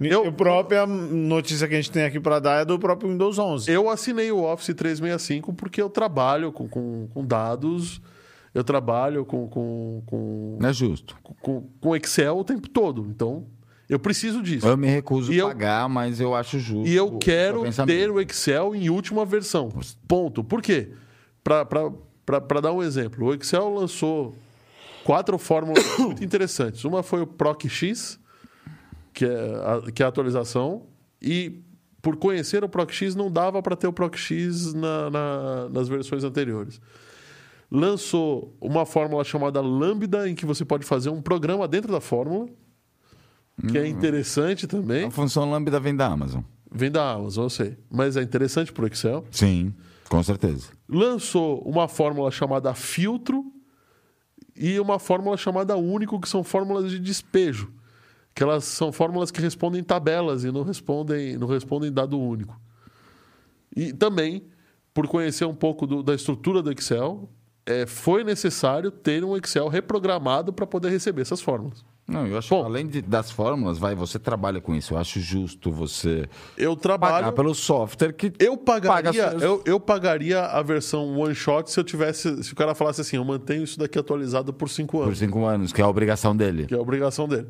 Eu- 0.00 0.26
a 0.28 0.32
própria 0.32 0.86
notícia 0.86 1.68
que 1.68 1.74
a 1.74 1.76
gente 1.76 1.90
tem 1.90 2.04
aqui 2.04 2.18
para 2.18 2.38
dar 2.38 2.62
é 2.62 2.64
do 2.64 2.78
próprio 2.78 3.10
Windows 3.10 3.38
11. 3.38 3.70
Eu 3.70 3.90
assinei 3.90 4.32
o 4.32 4.42
Office 4.42 4.74
365 4.74 5.52
porque 5.52 5.82
eu 5.82 5.90
trabalho 5.90 6.50
com, 6.52 6.66
com, 6.66 7.06
com 7.12 7.22
dados, 7.22 8.00
eu 8.54 8.64
trabalho 8.64 9.26
com, 9.26 9.46
com, 9.46 10.02
com, 10.06 10.56
Não 10.58 10.70
é 10.70 10.72
justo. 10.72 11.18
com, 11.42 11.68
com 11.78 11.94
Excel 11.96 12.38
o 12.38 12.44
tempo 12.44 12.66
todo. 12.66 13.06
Então, 13.10 13.44
eu 13.90 13.98
preciso 13.98 14.40
disso. 14.42 14.66
Eu 14.66 14.78
me 14.78 14.86
recuso 14.86 15.30
eu- 15.34 15.44
a 15.44 15.48
pagar, 15.50 15.86
mas 15.86 16.18
eu 16.18 16.34
acho 16.34 16.58
justo. 16.58 16.88
E 16.88 16.96
eu 16.96 17.18
quero 17.18 17.62
ter 17.84 18.10
o 18.10 18.18
Excel 18.22 18.74
em 18.74 18.88
última 18.88 19.26
versão. 19.26 19.68
Ponto. 20.08 20.42
Por 20.42 20.62
quê? 20.62 20.92
Para 21.44 21.92
dar 22.38 22.72
um 22.72 22.82
exemplo, 22.82 23.26
o 23.26 23.34
Excel 23.34 23.68
lançou 23.74 24.34
quatro 25.04 25.36
fórmulas 25.38 25.82
muito 25.98 26.22
interessantes. 26.22 26.84
Uma 26.84 27.02
foi 27.02 27.22
o 27.22 27.26
PROC-X, 27.26 28.18
que 29.12 29.24
é 29.24 29.30
a, 29.86 29.90
que 29.92 30.02
é 30.02 30.06
a 30.06 30.08
atualização, 30.08 30.86
e 31.20 31.60
por 32.02 32.16
conhecer 32.16 32.62
o 32.64 32.68
PROC-X 32.68 33.14
não 33.14 33.30
dava 33.30 33.62
para 33.62 33.74
ter 33.76 33.86
o 33.86 33.92
PROC-X 33.92 34.72
na- 34.74 35.10
na- 35.10 35.68
nas 35.70 35.88
versões 35.88 36.22
anteriores. 36.24 36.80
Lançou 37.70 38.56
uma 38.60 38.84
fórmula 38.84 39.22
chamada 39.22 39.60
Lambda, 39.60 40.28
em 40.28 40.34
que 40.34 40.44
você 40.44 40.64
pode 40.64 40.84
fazer 40.84 41.08
um 41.10 41.22
programa 41.22 41.68
dentro 41.68 41.92
da 41.92 42.00
fórmula, 42.00 42.48
que 43.68 43.78
é 43.78 43.86
interessante 43.86 44.66
também. 44.66 45.04
A 45.04 45.10
função 45.10 45.48
Lambda 45.50 45.78
vem 45.78 45.94
da 45.94 46.06
Amazon. 46.06 46.40
Vem 46.72 46.90
da 46.90 47.12
Amazon, 47.12 47.44
eu 47.44 47.50
sei. 47.50 47.76
Mas 47.90 48.16
é 48.16 48.22
interessante 48.22 48.72
para 48.72 48.84
o 48.84 48.86
Excel. 48.88 49.24
Sim, 49.30 49.72
com 50.10 50.22
certeza. 50.22 50.68
Lançou 50.88 51.62
uma 51.62 51.86
fórmula 51.88 52.30
chamada 52.30 52.74
filtro 52.74 53.44
e 54.56 54.78
uma 54.80 54.98
fórmula 54.98 55.36
chamada 55.36 55.76
único, 55.76 56.20
que 56.20 56.28
são 56.28 56.42
fórmulas 56.44 56.90
de 56.90 56.98
despejo. 56.98 57.72
Que 58.34 58.42
elas 58.42 58.64
são 58.64 58.92
fórmulas 58.92 59.30
que 59.30 59.40
respondem 59.40 59.82
tabelas 59.82 60.44
e 60.44 60.50
não 60.50 60.62
respondem, 60.64 61.36
não 61.38 61.46
respondem 61.46 61.92
dado 61.92 62.18
único. 62.20 62.60
E 63.74 63.92
também, 63.92 64.44
por 64.92 65.06
conhecer 65.06 65.44
um 65.44 65.54
pouco 65.54 65.86
do- 65.86 66.02
da 66.02 66.14
estrutura 66.14 66.60
do 66.62 66.72
Excel, 66.72 67.30
é, 67.64 67.86
foi 67.86 68.24
necessário 68.24 68.90
ter 68.90 69.22
um 69.24 69.36
Excel 69.36 69.68
reprogramado 69.68 70.52
para 70.52 70.66
poder 70.66 70.90
receber 70.90 71.22
essas 71.22 71.40
fórmulas. 71.40 71.84
Não, 72.10 72.26
eu 72.26 72.36
acho 72.38 72.48
que 72.48 72.54
além 72.54 72.86
de- 72.86 73.02
das 73.02 73.30
fórmulas, 73.30 73.78
vai, 73.78 73.94
você 73.94 74.18
trabalha 74.18 74.60
com 74.60 74.74
isso. 74.74 74.94
Eu 74.94 74.98
acho 74.98 75.20
justo 75.20 75.70
você 75.70 76.28
Eu 76.58 76.76
pagar 76.76 76.98
trabalho. 77.08 77.32
pelo 77.32 77.54
software 77.54 78.12
que 78.12 78.32
Eu 78.38 78.56
Paga 78.56 78.88
pagaria, 78.88 79.30
seus- 79.30 79.42
eu, 79.42 79.62
eu 79.64 79.78
pagaria 79.80 80.40
a 80.42 80.60
versão 80.62 81.16
one 81.18 81.34
shot 81.34 81.70
se 81.70 81.78
eu 81.78 81.84
tivesse. 81.84 82.42
Se 82.42 82.52
o 82.52 82.56
cara 82.56 82.74
falasse 82.74 83.00
assim, 83.00 83.16
eu 83.16 83.24
mantenho 83.24 83.62
isso 83.64 83.78
daqui 83.78 83.98
atualizado 83.98 84.52
por 84.52 84.68
cinco 84.68 84.98
por 84.98 85.04
anos, 85.04 85.18
cinco 85.18 85.44
anos, 85.44 85.72
que 85.72 85.80
é 85.80 85.84
a 85.84 85.88
obrigação 85.88 86.36
dele. 86.36 86.66
que 86.66 86.74
é 86.74 86.76
a 86.76 86.80
obrigação 86.80 87.28
dele. 87.28 87.46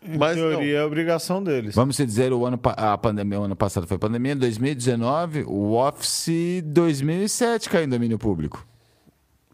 Em 0.00 0.16
Mas 0.16 0.36
não, 0.36 0.50
teoria 0.50 0.78
é 0.78 0.84
obrigação 0.84 1.42
deles. 1.42 1.74
Vamos 1.74 1.96
se 1.96 2.06
dizer, 2.06 2.32
o 2.32 2.46
ano, 2.46 2.58
a 2.64 2.96
pandemia, 2.96 3.40
o 3.40 3.42
ano 3.42 3.56
passado 3.56 3.84
foi 3.86 3.98
pandemia, 3.98 4.36
2019, 4.36 5.42
o 5.46 5.72
Office 5.74 6.62
2007 6.64 7.68
caiu 7.68 7.84
em 7.84 7.88
domínio 7.88 8.16
público. 8.18 8.64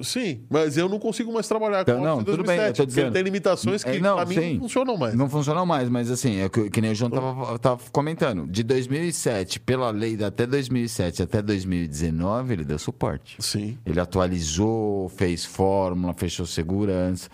Sim, 0.03 0.43
mas 0.51 0.77
eu 0.77 0.89
não 0.89 0.99
consigo 0.99 1.33
mais 1.33 1.47
trabalhar 1.47 1.83
Então, 1.83 1.97
com 1.97 2.03
o 2.03 2.05
não, 2.05 2.19
tudo 2.25 2.43
bem, 2.45 2.57
2007, 2.57 2.69
eu 2.69 2.73
tô 2.75 2.75
porque 2.75 2.81
ele 2.83 2.87
dizendo. 3.07 3.13
tem 3.13 3.23
limitações 3.23 3.85
que 3.85 3.91
É, 3.91 3.99
não, 4.01 4.17
pra 4.17 4.27
mim 4.27 4.35
sim. 4.35 4.53
não 4.55 4.61
funcionam 4.61 4.97
mais. 4.97 5.15
Não 5.15 5.29
funcionam 5.31 5.67
mais, 5.67 5.89
mas 5.89 6.11
assim, 6.11 6.41
é 6.41 6.49
que, 6.49 6.69
que 6.71 6.81
nem 6.81 6.91
o 6.93 6.95
João 6.95 7.11
tava, 7.11 7.59
tava 7.59 7.81
comentando. 7.93 8.47
De 8.47 8.63
2007, 8.63 9.61
pela 9.61 9.91
lei 9.91 10.23
até 10.25 10.47
2007 10.47 11.23
até 11.23 11.41
2019, 11.41 12.53
ele 12.53 12.65
deu 12.65 12.79
suporte. 12.79 13.37
Sim. 13.41 13.79
Ele 13.87 14.01
atualizou, 14.01 15.09
fez 15.11 15.45
fórmula, 15.45 16.13
fechou 16.15 16.47
segurança. 16.47 17.29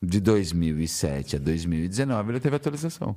De 0.00 0.20
2007 0.20 1.36
a 1.36 1.38
2019, 1.40 2.30
ele 2.32 2.40
teve 2.40 2.54
atualização. 2.54 3.16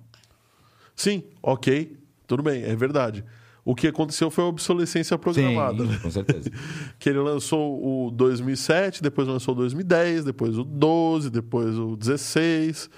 Sim, 0.95 1.23
ok, 1.41 1.95
tudo 2.27 2.41
bem, 2.43 2.63
é 2.63 2.75
verdade. 2.75 3.23
O 3.63 3.75
que 3.75 3.87
aconteceu 3.87 4.31
foi 4.31 4.43
a 4.43 4.47
obsolescência 4.47 5.17
programada. 5.17 5.83
né? 5.83 5.99
com 6.01 6.09
certeza. 6.09 6.49
que 6.97 7.09
ele 7.09 7.19
lançou 7.19 8.07
o 8.07 8.11
2007, 8.11 9.03
depois 9.03 9.27
lançou 9.27 9.53
o 9.53 9.57
2010, 9.57 10.25
depois 10.25 10.57
o 10.57 10.63
12, 10.63 11.29
depois 11.29 11.77
o 11.77 11.95
16. 11.95 12.89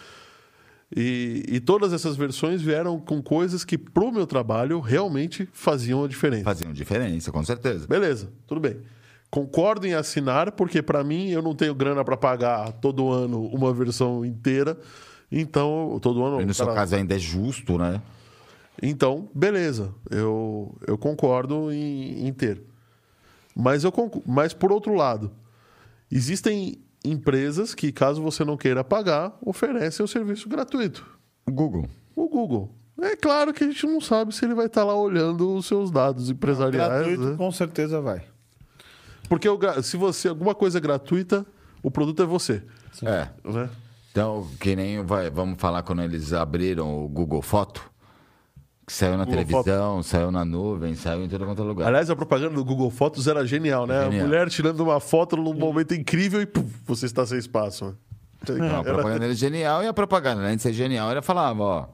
E, 0.96 1.44
e 1.48 1.60
todas 1.60 1.92
essas 1.92 2.16
versões 2.16 2.62
vieram 2.62 3.00
com 3.00 3.22
coisas 3.22 3.66
que, 3.66 3.78
pro 3.78 4.12
meu 4.12 4.26
trabalho, 4.26 4.80
realmente 4.80 5.50
faziam 5.52 6.04
a 6.04 6.08
diferença. 6.08 6.44
Faziam 6.44 6.72
diferença, 6.72 7.32
com 7.32 7.44
certeza. 7.44 7.88
Beleza, 7.88 8.32
tudo 8.48 8.62
bem. 8.62 8.78
Concordo 9.30 9.88
em 9.88 9.96
assinar, 9.96 10.52
porque 10.52 10.82
para 10.82 11.04
mim 11.04 11.30
eu 11.30 11.42
não 11.42 11.56
tenho 11.56 11.74
grana 11.74 12.06
para 12.06 12.16
pagar 12.16 12.72
todo 12.74 13.10
ano 13.10 13.48
uma 13.48 13.74
versão 13.74 14.24
inteira. 14.24 14.78
Então, 15.32 15.98
todo 16.00 16.24
ano. 16.24 16.40
E 16.40 16.46
no 16.46 16.54
seu 16.54 16.68
caso 16.68 16.96
ainda 16.96 17.16
é 17.16 17.20
justo, 17.20 17.78
né? 17.78 18.00
Então, 18.82 19.30
beleza, 19.34 19.94
eu, 20.10 20.76
eu 20.88 20.98
concordo 20.98 21.72
em, 21.72 22.28
em 22.28 22.34
ter. 22.34 22.62
Mas, 23.56 23.84
eu 23.84 23.94
mas, 24.26 24.54
por 24.54 24.72
outro 24.72 24.94
lado, 24.96 25.32
existem 26.12 26.82
empresas 27.06 27.76
que, 27.76 27.92
caso 27.92 28.22
você 28.22 28.44
não 28.44 28.58
queira 28.58 28.84
pagar, 28.84 29.38
oferecem 29.42 30.04
o 30.04 30.08
serviço 30.08 30.50
gratuito. 30.50 31.06
O 31.46 31.52
Google. 31.52 31.88
O 32.16 32.28
Google. 32.28 32.74
É 33.02 33.16
claro 33.16 33.54
que 33.54 33.64
a 33.64 33.68
gente 33.68 33.86
não 33.86 34.00
sabe 34.00 34.34
se 34.34 34.46
ele 34.46 34.54
vai 34.54 34.68
estar 34.68 34.84
lá 34.84 34.96
olhando 34.96 35.56
os 35.56 35.66
seus 35.66 35.92
dados 35.92 36.30
empresariais. 36.30 36.90
Gratuito, 36.90 37.24
né? 37.24 37.38
com 37.38 37.52
certeza 37.52 38.00
vai. 38.00 38.24
Porque 39.28 39.48
se 39.82 39.98
você 39.98 40.30
alguma 40.30 40.54
coisa 40.56 40.78
é 40.78 40.82
gratuita, 40.82 41.46
o 41.82 41.92
produto 41.92 42.22
é 42.24 42.26
você. 42.26 42.64
É. 43.02 43.28
Né? 43.44 43.70
Então, 44.12 44.48
que 44.60 44.76
nem 44.76 45.04
vai, 45.04 45.30
vamos 45.30 45.60
falar 45.60 45.82
quando 45.84 46.04
eles 46.04 46.34
abriram 46.34 47.04
o 47.04 47.10
Google 47.10 47.42
Foto, 47.42 47.92
que 48.86 48.92
saiu 48.94 49.18
na 49.18 49.26
Google 49.26 49.44
televisão, 49.46 50.04
saiu 50.04 50.32
na 50.32 50.44
nuvem, 50.44 50.94
saiu 50.96 51.24
em 51.24 51.30
todo 51.30 51.46
quanto 51.46 51.62
é 51.62 51.66
lugar. 51.66 51.88
Aliás, 51.88 52.10
a 52.10 52.16
propaganda 52.16 52.56
do 52.56 52.66
Google 52.66 52.90
Fotos 52.90 53.28
era 53.28 53.46
genial, 53.46 53.88
né? 53.88 54.04
Genial. 54.04 54.24
A 54.24 54.28
mulher 54.28 54.50
tirando 54.50 54.80
uma 54.82 55.00
foto 55.00 55.38
num 55.38 55.54
momento 55.54 55.94
incrível 55.94 56.42
e 56.42 56.46
pum, 56.46 56.70
você 56.86 57.06
está 57.06 57.26
sem 57.26 57.38
espaço. 57.38 57.86
né? 58.50 58.56
Não, 58.58 58.80
a 58.82 58.84
propaganda 58.84 59.26
era 59.26 59.34
genial 59.34 59.84
e 59.84 59.88
a 59.88 59.94
propaganda, 59.94 60.42
além 60.44 60.58
de 60.58 60.62
ser 60.62 60.74
genial, 60.74 61.10
ela 61.10 61.22
falava, 61.22 61.64
ó, 61.64 61.86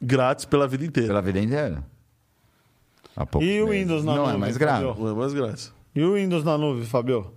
grátis 0.00 0.44
pela 0.44 0.68
vida 0.68 0.84
inteira. 0.84 1.08
pela 1.08 1.22
vida 1.22 1.40
inteira. 1.40 1.84
E 3.40 3.60
o. 3.60 3.70
Windows 3.70 4.04
na 4.04 4.14
Não 4.14 4.22
é 4.22 4.26
nuvem, 4.26 4.40
mais 4.40 4.56
grave. 4.56 4.86
Fabio? 4.86 5.04
Não 5.04 5.10
é 5.10 5.14
mais 5.14 5.32
grátis. 5.32 5.72
E 5.94 6.04
o 6.04 6.14
Windows 6.14 6.44
na 6.44 6.56
nuvem, 6.56 6.84
Fabio? 6.84 7.32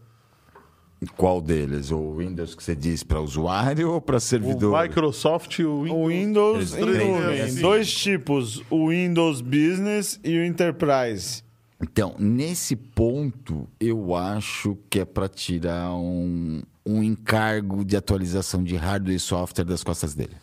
Qual 1.17 1.41
deles? 1.41 1.89
O 1.89 2.17
Windows 2.17 2.53
que 2.53 2.63
você 2.63 2.75
diz 2.75 3.03
para 3.03 3.19
usuário 3.19 3.91
ou 3.91 3.99
para 3.99 4.19
servidor? 4.19 4.75
O 4.75 4.81
Microsoft 4.81 5.57
e 5.57 5.65
o 5.65 5.83
Windows. 6.07 6.73
O 6.73 6.85
Windows 6.85 7.41
assim. 7.41 7.61
Dois 7.61 7.91
tipos, 7.91 8.61
o 8.69 8.89
Windows 8.89 9.41
Business 9.41 10.19
e 10.23 10.37
o 10.37 10.45
Enterprise. 10.45 11.43
Então, 11.81 12.15
nesse 12.19 12.75
ponto, 12.75 13.67
eu 13.79 14.15
acho 14.15 14.77
que 14.87 14.99
é 14.99 15.05
para 15.05 15.27
tirar 15.27 15.91
um, 15.95 16.61
um 16.85 17.01
encargo 17.01 17.83
de 17.83 17.97
atualização 17.97 18.63
de 18.63 18.75
hardware 18.75 19.15
e 19.15 19.19
software 19.19 19.65
das 19.65 19.83
costas 19.83 20.13
dele. 20.13 20.35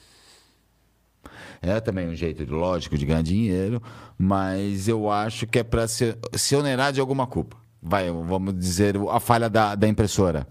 É 1.63 1.79
também 1.79 2.09
um 2.09 2.15
jeito 2.17 2.45
lógico 2.53 2.99
de 2.99 3.07
ganhar 3.07 3.23
dinheiro, 3.23 3.81
mas 4.17 4.89
eu 4.89 5.09
acho 5.09 5.47
que 5.47 5.61
é 5.61 5.65
para 5.65 5.87
se, 5.87 6.17
se 6.35 6.57
onerar 6.57 6.93
de 6.93 7.01
alguma 7.01 7.27
culpa. 7.27 7.57
Vai, 7.83 8.11
vamos 8.11 8.59
dizer, 8.59 8.97
a 9.11 9.21
falha 9.21 9.49
da, 9.49 9.75
da 9.75 9.87
impressora. 9.87 10.47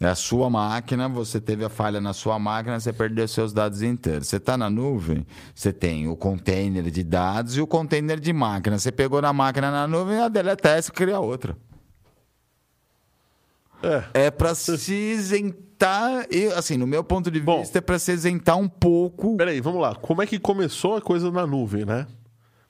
É 0.00 0.06
a 0.08 0.16
sua 0.16 0.50
máquina, 0.50 1.08
você 1.08 1.40
teve 1.40 1.64
a 1.64 1.68
falha 1.68 2.00
na 2.00 2.12
sua 2.12 2.36
máquina, 2.36 2.78
você 2.80 2.92
perdeu 2.92 3.28
seus 3.28 3.52
dados 3.52 3.82
inteiros. 3.82 4.26
Você 4.26 4.36
está 4.36 4.56
na 4.56 4.68
nuvem, 4.68 5.24
você 5.54 5.72
tem 5.72 6.08
o 6.08 6.16
container 6.16 6.90
de 6.90 7.04
dados 7.04 7.56
e 7.56 7.60
o 7.60 7.66
container 7.68 8.18
de 8.18 8.32
máquina. 8.32 8.78
Você 8.78 8.90
pegou 8.90 9.22
na 9.22 9.32
máquina 9.32 9.70
na 9.70 9.86
nuvem, 9.86 10.18
a 10.18 10.28
deleta 10.28 10.70
essa 10.70 10.90
e 10.90 10.92
cria 10.92 11.20
outra. 11.20 11.56
É. 13.80 14.26
É 14.26 14.30
para 14.30 14.54
se 14.56 14.92
isentar, 14.92 16.26
e, 16.30 16.46
assim, 16.48 16.76
no 16.76 16.86
meu 16.86 17.04
ponto 17.04 17.30
de 17.30 17.40
Bom. 17.40 17.60
vista, 17.60 17.78
é 17.78 17.80
para 17.80 17.98
se 17.98 18.12
isentar 18.12 18.56
um 18.56 18.68
pouco. 18.68 19.36
Peraí, 19.36 19.60
vamos 19.60 19.80
lá. 19.80 19.94
Como 19.94 20.20
é 20.20 20.26
que 20.26 20.38
começou 20.38 20.96
a 20.96 21.00
coisa 21.00 21.30
na 21.30 21.46
nuvem, 21.46 21.84
né? 21.84 22.08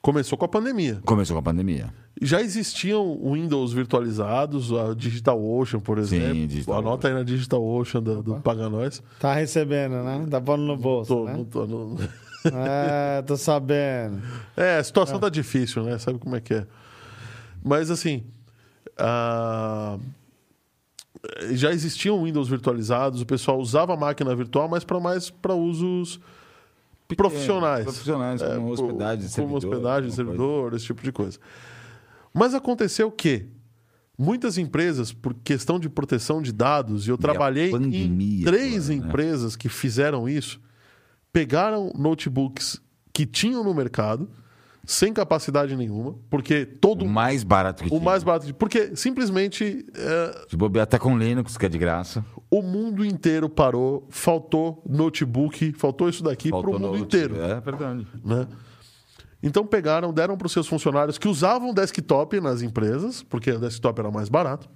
Começou 0.03 0.37
com 0.37 0.43
a 0.43 0.49
pandemia. 0.49 0.99
Começou 1.05 1.33
com 1.33 1.39
a 1.39 1.43
pandemia. 1.43 1.93
Já 2.21 2.41
existiam 2.41 3.17
Windows 3.23 3.71
virtualizados, 3.71 4.69
a 4.73 4.93
DigitalOcean, 4.93 5.79
por 5.79 5.97
exemplo. 5.97 6.45
DigitalOcean. 6.45 6.85
Anota 6.85 7.07
aí 7.07 7.13
na 7.13 7.23
DigitalOcean 7.23 8.03
do, 8.03 8.21
do 8.21 8.35
Paga 8.41 8.69
Nós. 8.69 9.01
Tá 9.17 9.33
recebendo, 9.33 10.03
né? 10.03 10.27
Tá 10.29 10.41
pondo 10.41 10.63
no 10.63 10.75
bolso, 10.75 11.15
Tô- 11.15 11.23
né? 11.23 11.33
não 11.37 11.45
tô- 11.45 11.65
não- 11.65 11.95
É, 12.45 13.21
tô 13.21 13.37
sabendo. 13.37 14.21
É, 14.57 14.77
a 14.77 14.83
situação 14.83 15.17
tá 15.21 15.29
difícil, 15.29 15.81
né? 15.83 15.97
Sabe 15.97 16.19
como 16.19 16.35
é 16.35 16.41
que 16.41 16.53
é. 16.55 16.67
Mas 17.63 17.89
assim, 17.89 18.25
ah, 18.97 19.97
já 21.53 21.71
existiam 21.71 22.21
Windows 22.25 22.49
virtualizados, 22.49 23.21
o 23.21 23.25
pessoal 23.25 23.57
usava 23.57 23.93
a 23.93 23.97
máquina 23.97 24.35
virtual, 24.35 24.67
mas 24.67 24.83
para 24.83 24.99
mais 24.99 25.29
para 25.29 25.53
usos 25.55 26.19
profissionais. 27.17 27.83
Profissionais, 27.83 28.41
É, 28.41 28.55
como 28.55 28.71
hospedagem 28.71 29.27
de 29.27 29.35
como 29.35 29.49
servidor. 29.49 29.57
hospedagem 29.57 30.01
coisa. 30.09 30.15
servidor, 30.15 30.73
esse 30.73 30.85
tipo 30.85 31.03
de 31.03 31.11
coisa. 31.11 31.39
Mas 32.33 32.53
aconteceu 32.53 33.11
que 33.11 33.45
muitas 34.17 34.57
empresas, 34.57 35.11
por 35.13 35.33
questão 35.33 35.79
de 35.79 35.89
proteção 35.89 36.41
de 36.41 36.51
dados, 36.51 37.05
e 37.07 37.09
eu 37.09 37.15
a 37.15 37.17
trabalhei 37.17 37.67
em 37.67 37.71
pandemia 37.71 38.45
três 38.45 38.89
agora, 38.89 39.01
né? 39.01 39.07
empresas 39.07 39.55
que 39.55 39.69
fizeram 39.69 40.27
isso, 40.27 40.59
pegaram 41.31 41.91
notebooks 41.95 42.81
que 43.13 43.25
tinham 43.25 43.63
no 43.63 43.73
mercado, 43.73 44.29
sem 44.85 45.13
capacidade 45.13 45.75
nenhuma, 45.77 46.15
porque 46.29 46.65
todo 46.65 47.05
O 47.05 47.09
mais 47.09 47.43
barato 47.43 47.83
que 47.83 47.87
o 47.87 47.91
tinha. 47.91 48.01
mais 48.01 48.21
barato, 48.23 48.53
porque 48.55 48.95
simplesmente 48.95 49.85
é, 49.95 50.45
Se 50.49 50.57
bobear 50.57 50.83
até 50.83 50.99
com 50.99 51.17
Linux, 51.17 51.57
que 51.57 51.65
é 51.65 51.69
de 51.69 51.77
graça. 51.77 52.23
o 52.51 52.61
mundo 52.61 53.05
inteiro 53.05 53.47
parou, 53.49 54.05
faltou 54.09 54.83
notebook, 54.87 55.71
faltou 55.73 56.09
isso 56.09 56.21
daqui 56.23 56.49
para 56.49 56.69
o 56.69 56.79
mundo 56.79 56.97
inteiro. 56.97 57.39
É 57.41 57.59
verdade. 57.61 58.05
né? 58.23 58.45
Então 59.41 59.65
pegaram, 59.65 60.13
deram 60.13 60.37
para 60.37 60.47
os 60.47 60.51
seus 60.53 60.67
funcionários 60.67 61.17
que 61.17 61.27
usavam 61.27 61.73
desktop 61.73 62.39
nas 62.41 62.61
empresas, 62.61 63.23
porque 63.23 63.51
o 63.51 63.59
desktop 63.59 63.99
era 63.99 64.09
mais 64.11 64.29
barato, 64.29 64.69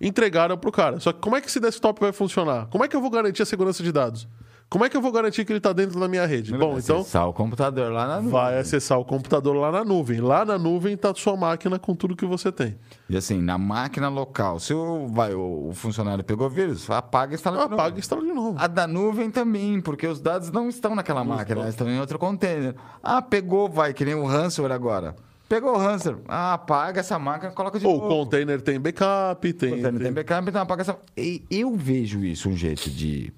entregaram 0.00 0.56
para 0.58 0.68
o 0.68 0.72
cara. 0.72 1.00
Só 1.00 1.12
que 1.12 1.20
como 1.20 1.36
é 1.36 1.40
que 1.40 1.48
esse 1.48 1.60
desktop 1.60 2.00
vai 2.00 2.12
funcionar? 2.12 2.66
Como 2.66 2.84
é 2.84 2.88
que 2.88 2.96
eu 2.96 3.00
vou 3.00 3.10
garantir 3.10 3.42
a 3.42 3.46
segurança 3.46 3.82
de 3.82 3.92
dados? 3.92 4.28
Como 4.74 4.84
é 4.84 4.88
que 4.90 4.96
eu 4.96 5.00
vou 5.00 5.12
garantir 5.12 5.44
que 5.44 5.52
ele 5.52 5.58
está 5.60 5.72
dentro 5.72 6.00
da 6.00 6.08
minha 6.08 6.26
rede? 6.26 6.50
Bom, 6.50 6.72
Vai 6.72 6.80
então 6.80 6.98
acessar 7.02 7.28
o 7.28 7.32
computador 7.32 7.92
lá 7.92 8.08
na 8.08 8.16
nuvem. 8.16 8.30
vai 8.32 8.58
acessar 8.58 8.98
o 8.98 9.04
computador 9.04 9.54
lá 9.54 9.70
na 9.70 9.84
nuvem. 9.84 10.20
Lá 10.20 10.44
na 10.44 10.58
nuvem 10.58 10.94
está 10.94 11.12
a 11.12 11.14
sua 11.14 11.36
máquina 11.36 11.78
com 11.78 11.94
tudo 11.94 12.16
que 12.16 12.26
você 12.26 12.50
tem. 12.50 12.76
E 13.08 13.16
assim, 13.16 13.40
na 13.40 13.56
máquina 13.56 14.08
local, 14.08 14.58
se 14.58 14.74
o, 14.74 15.06
vai, 15.06 15.32
o, 15.32 15.68
o 15.68 15.72
funcionário 15.74 16.24
pegou 16.24 16.50
vírus, 16.50 16.90
apaga 16.90 17.30
e 17.30 17.34
instala 17.36 17.56
de 17.58 17.62
novo. 17.62 17.74
Apaga 17.74 17.94
e 17.94 17.98
instala 18.00 18.22
de 18.22 18.32
novo. 18.32 18.58
A 18.58 18.66
da 18.66 18.84
nuvem 18.88 19.30
também, 19.30 19.80
porque 19.80 20.08
os 20.08 20.20
dados 20.20 20.50
não 20.50 20.68
estão 20.68 20.96
naquela 20.96 21.22
máquina, 21.22 21.60
eles 21.60 21.74
estão 21.74 21.88
em 21.88 22.00
outro 22.00 22.18
container. 22.18 22.74
Ah, 23.00 23.22
pegou, 23.22 23.68
vai, 23.68 23.94
que 23.94 24.04
nem 24.04 24.16
o 24.16 24.26
ransomware 24.26 24.74
agora. 24.74 25.14
Pegou 25.48 25.72
o 25.72 25.78
ransomware, 25.78 26.20
ah, 26.26 26.54
apaga 26.54 26.98
essa 26.98 27.16
máquina 27.16 27.52
e 27.52 27.54
coloca 27.54 27.78
de 27.78 27.86
Ou 27.86 27.94
o 27.94 27.98
novo. 27.98 28.08
container 28.24 28.60
tem 28.60 28.80
backup, 28.80 29.52
tem. 29.52 29.70
Container 29.70 29.92
tem 29.92 30.02
tem- 30.02 30.12
backup, 30.12 30.48
então 30.48 30.62
apaga 30.62 30.82
essa... 30.82 30.98
E 31.16 31.44
eu 31.48 31.76
vejo 31.76 32.24
isso 32.24 32.48
um 32.48 32.56
jeito 32.56 32.90
de, 32.90 33.32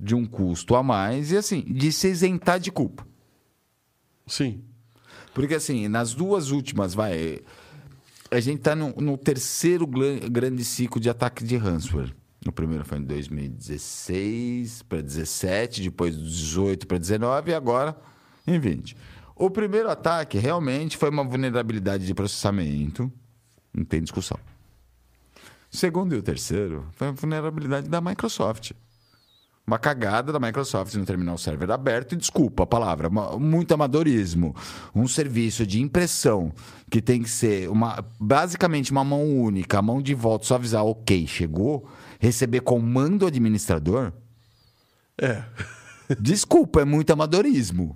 de 0.00 0.14
um 0.14 0.24
custo 0.24 0.74
a 0.74 0.82
mais 0.82 1.32
e 1.32 1.36
assim, 1.36 1.62
de 1.62 1.90
se 1.92 2.08
isentar 2.08 2.58
de 2.58 2.70
culpa. 2.70 3.06
Sim. 4.26 4.62
Porque 5.34 5.54
assim, 5.54 5.88
nas 5.88 6.14
duas 6.14 6.50
últimas, 6.50 6.94
vai. 6.94 7.40
A 8.30 8.40
gente 8.40 8.60
tá 8.60 8.74
no, 8.74 8.90
no 8.92 9.16
terceiro 9.16 9.86
grande 9.86 10.64
ciclo 10.64 11.00
de 11.00 11.08
ataque 11.08 11.44
de 11.44 11.56
ransomware. 11.56 12.14
O 12.46 12.52
primeiro 12.52 12.84
foi 12.84 12.98
em 12.98 13.04
2016 13.04 14.82
para 14.82 15.02
17, 15.02 15.82
depois 15.82 16.16
18 16.16 16.86
para 16.86 16.98
19 16.98 17.50
e 17.50 17.54
agora 17.54 17.96
em 18.46 18.58
20. 18.58 18.96
O 19.34 19.50
primeiro 19.50 19.90
ataque 19.90 20.38
realmente 20.38 20.96
foi 20.96 21.10
uma 21.10 21.24
vulnerabilidade 21.24 22.06
de 22.06 22.14
processamento, 22.14 23.12
não 23.72 23.84
tem 23.84 24.02
discussão. 24.02 24.38
O 25.72 25.76
segundo 25.76 26.14
e 26.14 26.18
o 26.18 26.22
terceiro 26.22 26.86
foi 26.92 27.08
uma 27.08 27.12
vulnerabilidade 27.12 27.88
da 27.88 28.00
Microsoft. 28.00 28.72
Uma 29.68 29.78
cagada 29.78 30.32
da 30.32 30.40
Microsoft 30.40 30.94
no 30.94 31.04
terminal 31.04 31.36
server 31.36 31.70
aberto, 31.70 32.14
e 32.14 32.16
desculpa 32.16 32.62
a 32.62 32.66
palavra, 32.66 33.10
muito 33.38 33.74
amadorismo. 33.74 34.56
Um 34.94 35.06
serviço 35.06 35.66
de 35.66 35.78
impressão 35.78 36.50
que 36.90 37.02
tem 37.02 37.22
que 37.22 37.28
ser 37.28 37.68
uma, 37.68 38.02
basicamente 38.18 38.90
uma 38.90 39.04
mão 39.04 39.22
única, 39.22 39.78
a 39.78 39.82
mão 39.82 40.00
de 40.00 40.14
volta, 40.14 40.46
só 40.46 40.54
avisar, 40.54 40.82
ok, 40.86 41.26
chegou, 41.26 41.86
receber 42.18 42.60
comando 42.60 43.26
administrador. 43.26 44.10
É. 45.20 45.42
Desculpa, 46.18 46.80
é 46.80 46.86
muito 46.86 47.12
amadorismo. 47.12 47.94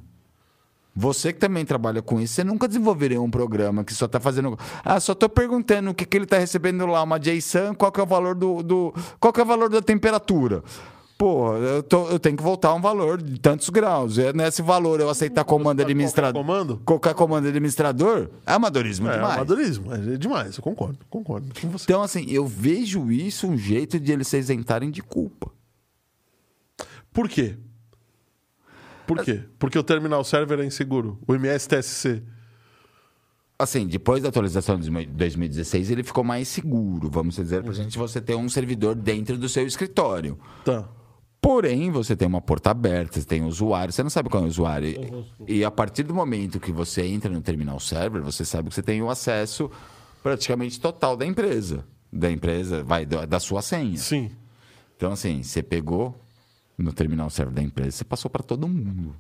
Você 0.95 1.33
que 1.33 1.39
também 1.39 1.65
trabalha 1.65 2.03
com 2.03 2.21
isso, 2.21 2.35
você 2.35 2.45
nunca 2.45 2.69
desenvolveria 2.69 3.19
um 3.19 3.31
programa 3.31 3.83
que 3.83 3.95
só 3.95 4.05
está 4.05 4.21
fazendo. 4.21 4.59
Ah, 4.85 5.01
só 5.01 5.13
estou 5.13 5.31
perguntando 5.31 5.89
o 5.89 5.95
que, 5.95 6.05
que 6.05 6.19
ele 6.19 6.25
está 6.25 6.37
recebendo 6.37 6.85
lá, 6.85 7.03
uma 7.03 7.19
JSON, 7.19 7.75
qual 7.75 7.91
que 7.91 7.99
é 7.99 8.03
o 8.03 8.07
valor 8.07 8.35
do. 8.35 8.63
do... 8.63 8.95
Qual 9.19 9.33
que 9.33 9.41
é 9.41 9.43
o 9.43 9.47
valor 9.47 9.71
da 9.71 9.81
temperatura? 9.81 10.63
Pô, 11.19 11.57
eu, 11.57 11.83
tô- 11.85 12.09
eu 12.09 12.19
tenho 12.19 12.37
que 12.37 12.43
voltar 12.43 12.71
a 12.71 12.75
um 12.75 12.81
valor 12.81 13.23
de 13.23 13.39
tantos 13.39 13.69
graus. 13.71 14.19
É 14.19 14.33
nesse 14.33 14.61
valor 14.61 14.99
eu 15.01 15.09
aceitar 15.09 15.45
comando 15.45 15.77
Qualquer 15.77 15.83
administrador. 15.85 16.33
comando? 16.43 16.83
Qualquer 16.85 17.15
comando 17.15 17.47
administrador 17.47 18.29
é 18.45 18.53
amadorismo 18.53 19.09
É, 19.09 19.15
demais. 19.15 19.35
amadorismo. 19.35 19.95
É 19.95 20.17
demais, 20.17 20.57
eu 20.57 20.63
concordo. 20.63 20.99
Concordo 21.09 21.47
com 21.61 21.69
você. 21.71 21.85
Então, 21.85 22.03
assim, 22.03 22.27
eu 22.29 22.45
vejo 22.47 23.13
isso 23.13 23.47
um 23.47 23.57
jeito 23.57 24.01
de 24.01 24.11
eles 24.11 24.27
se 24.27 24.37
isentarem 24.39 24.91
de 24.91 25.01
culpa. 25.01 25.51
Por 27.13 27.29
quê? 27.29 27.57
Por 29.07 29.23
quê? 29.25 29.43
Porque 29.59 29.79
o 29.79 29.83
terminal 29.83 30.25
server 30.25 30.59
é 30.61 30.65
inseguro. 30.65 31.19
O 31.27 31.35
MS-TSC. 31.35 32.23
Assim, 33.59 33.87
depois 33.87 34.23
da 34.23 34.29
atualização 34.31 34.77
de 34.79 34.91
2016, 35.07 35.91
ele 35.91 36.03
ficou 36.03 36.25
mais 36.25 36.49
seguro, 36.49 37.09
vamos 37.09 37.37
dizer, 37.37 37.63
pra 37.63 37.73
gente 37.73 37.97
você 37.97 38.21
ter 38.21 38.35
um 38.35 38.49
servidor 38.49 38.95
dentro 38.97 39.37
do 39.39 39.49
seu 39.49 39.65
escritório. 39.65 40.37
Tá. 40.65 40.89
Porém, 41.43 41.91
você 41.91 42.15
tem 42.15 42.29
uma 42.29 42.41
porta 42.41 42.71
aberta, 42.71 43.19
você 43.21 43.27
tem 43.27 43.43
usuário, 43.43 43.93
você 43.93 44.01
não 44.01 44.09
sabe 44.11 44.29
qual 44.31 44.45
é 44.45 44.47
o 44.47 44.49
usuário. 44.49 45.27
E, 45.49 45.65
a 45.65 45.73
partir 45.73 46.05
do 46.05 46.15
momento 46.15 46.61
que 46.61 46.71
você 46.71 47.03
entra 47.05 47.29
no 47.29 47.41
terminal 47.43 47.81
server, 47.81 48.23
você 48.23 48.45
sabe 48.45 48.69
que 48.69 48.75
você 48.77 48.83
tem 48.83 49.03
o 49.03 49.11
acesso 49.11 49.69
praticamente 50.23 50.81
total 50.81 51.17
da 51.17 51.27
empresa. 51.27 51.85
Da 52.13 52.31
empresa, 52.31 52.85
vai, 52.85 53.05
da, 53.05 53.41
sua 53.41 53.61
senha. 53.61 53.97
Sim. 53.97 54.31
Então, 54.97 55.11
assim, 55.11 55.43
você 55.43 55.65
pegou 55.65 56.15
no 56.79 56.93
terminal 56.93 57.29
server 57.29 57.53
da 57.53 57.63
empresa, 57.63 57.91
você 57.91 58.05
passou 58.05 58.31
para 58.31 58.45
todo 58.45 58.69
mundo. 58.69 59.13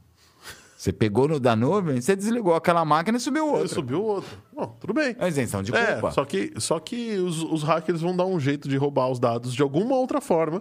Você 0.76 0.92
pegou 0.92 1.26
no 1.28 1.40
da 1.40 1.54
nuvem, 1.56 2.00
você 2.00 2.14
desligou 2.14 2.54
aquela 2.54 2.84
máquina 2.84 3.16
e 3.18 3.20
subiu 3.20 3.44
Ele 3.46 3.52
outra. 3.54 3.68
subiu 3.68 4.02
outro. 4.02 4.30
Bom, 4.52 4.76
tudo 4.80 4.92
bem. 4.94 5.14
É 5.18 5.28
isenção 5.28 5.62
de 5.62 5.74
É, 5.74 5.92
culpa. 5.94 6.10
só 6.12 6.24
que, 6.24 6.52
só 6.56 6.78
que 6.80 7.16
os, 7.18 7.42
os 7.42 7.62
hackers 7.64 8.00
vão 8.00 8.16
dar 8.16 8.26
um 8.26 8.38
jeito 8.38 8.68
de 8.68 8.76
roubar 8.76 9.08
os 9.08 9.18
dados 9.20 9.54
de 9.54 9.62
alguma 9.62 9.96
outra 9.96 10.20
forma. 10.20 10.60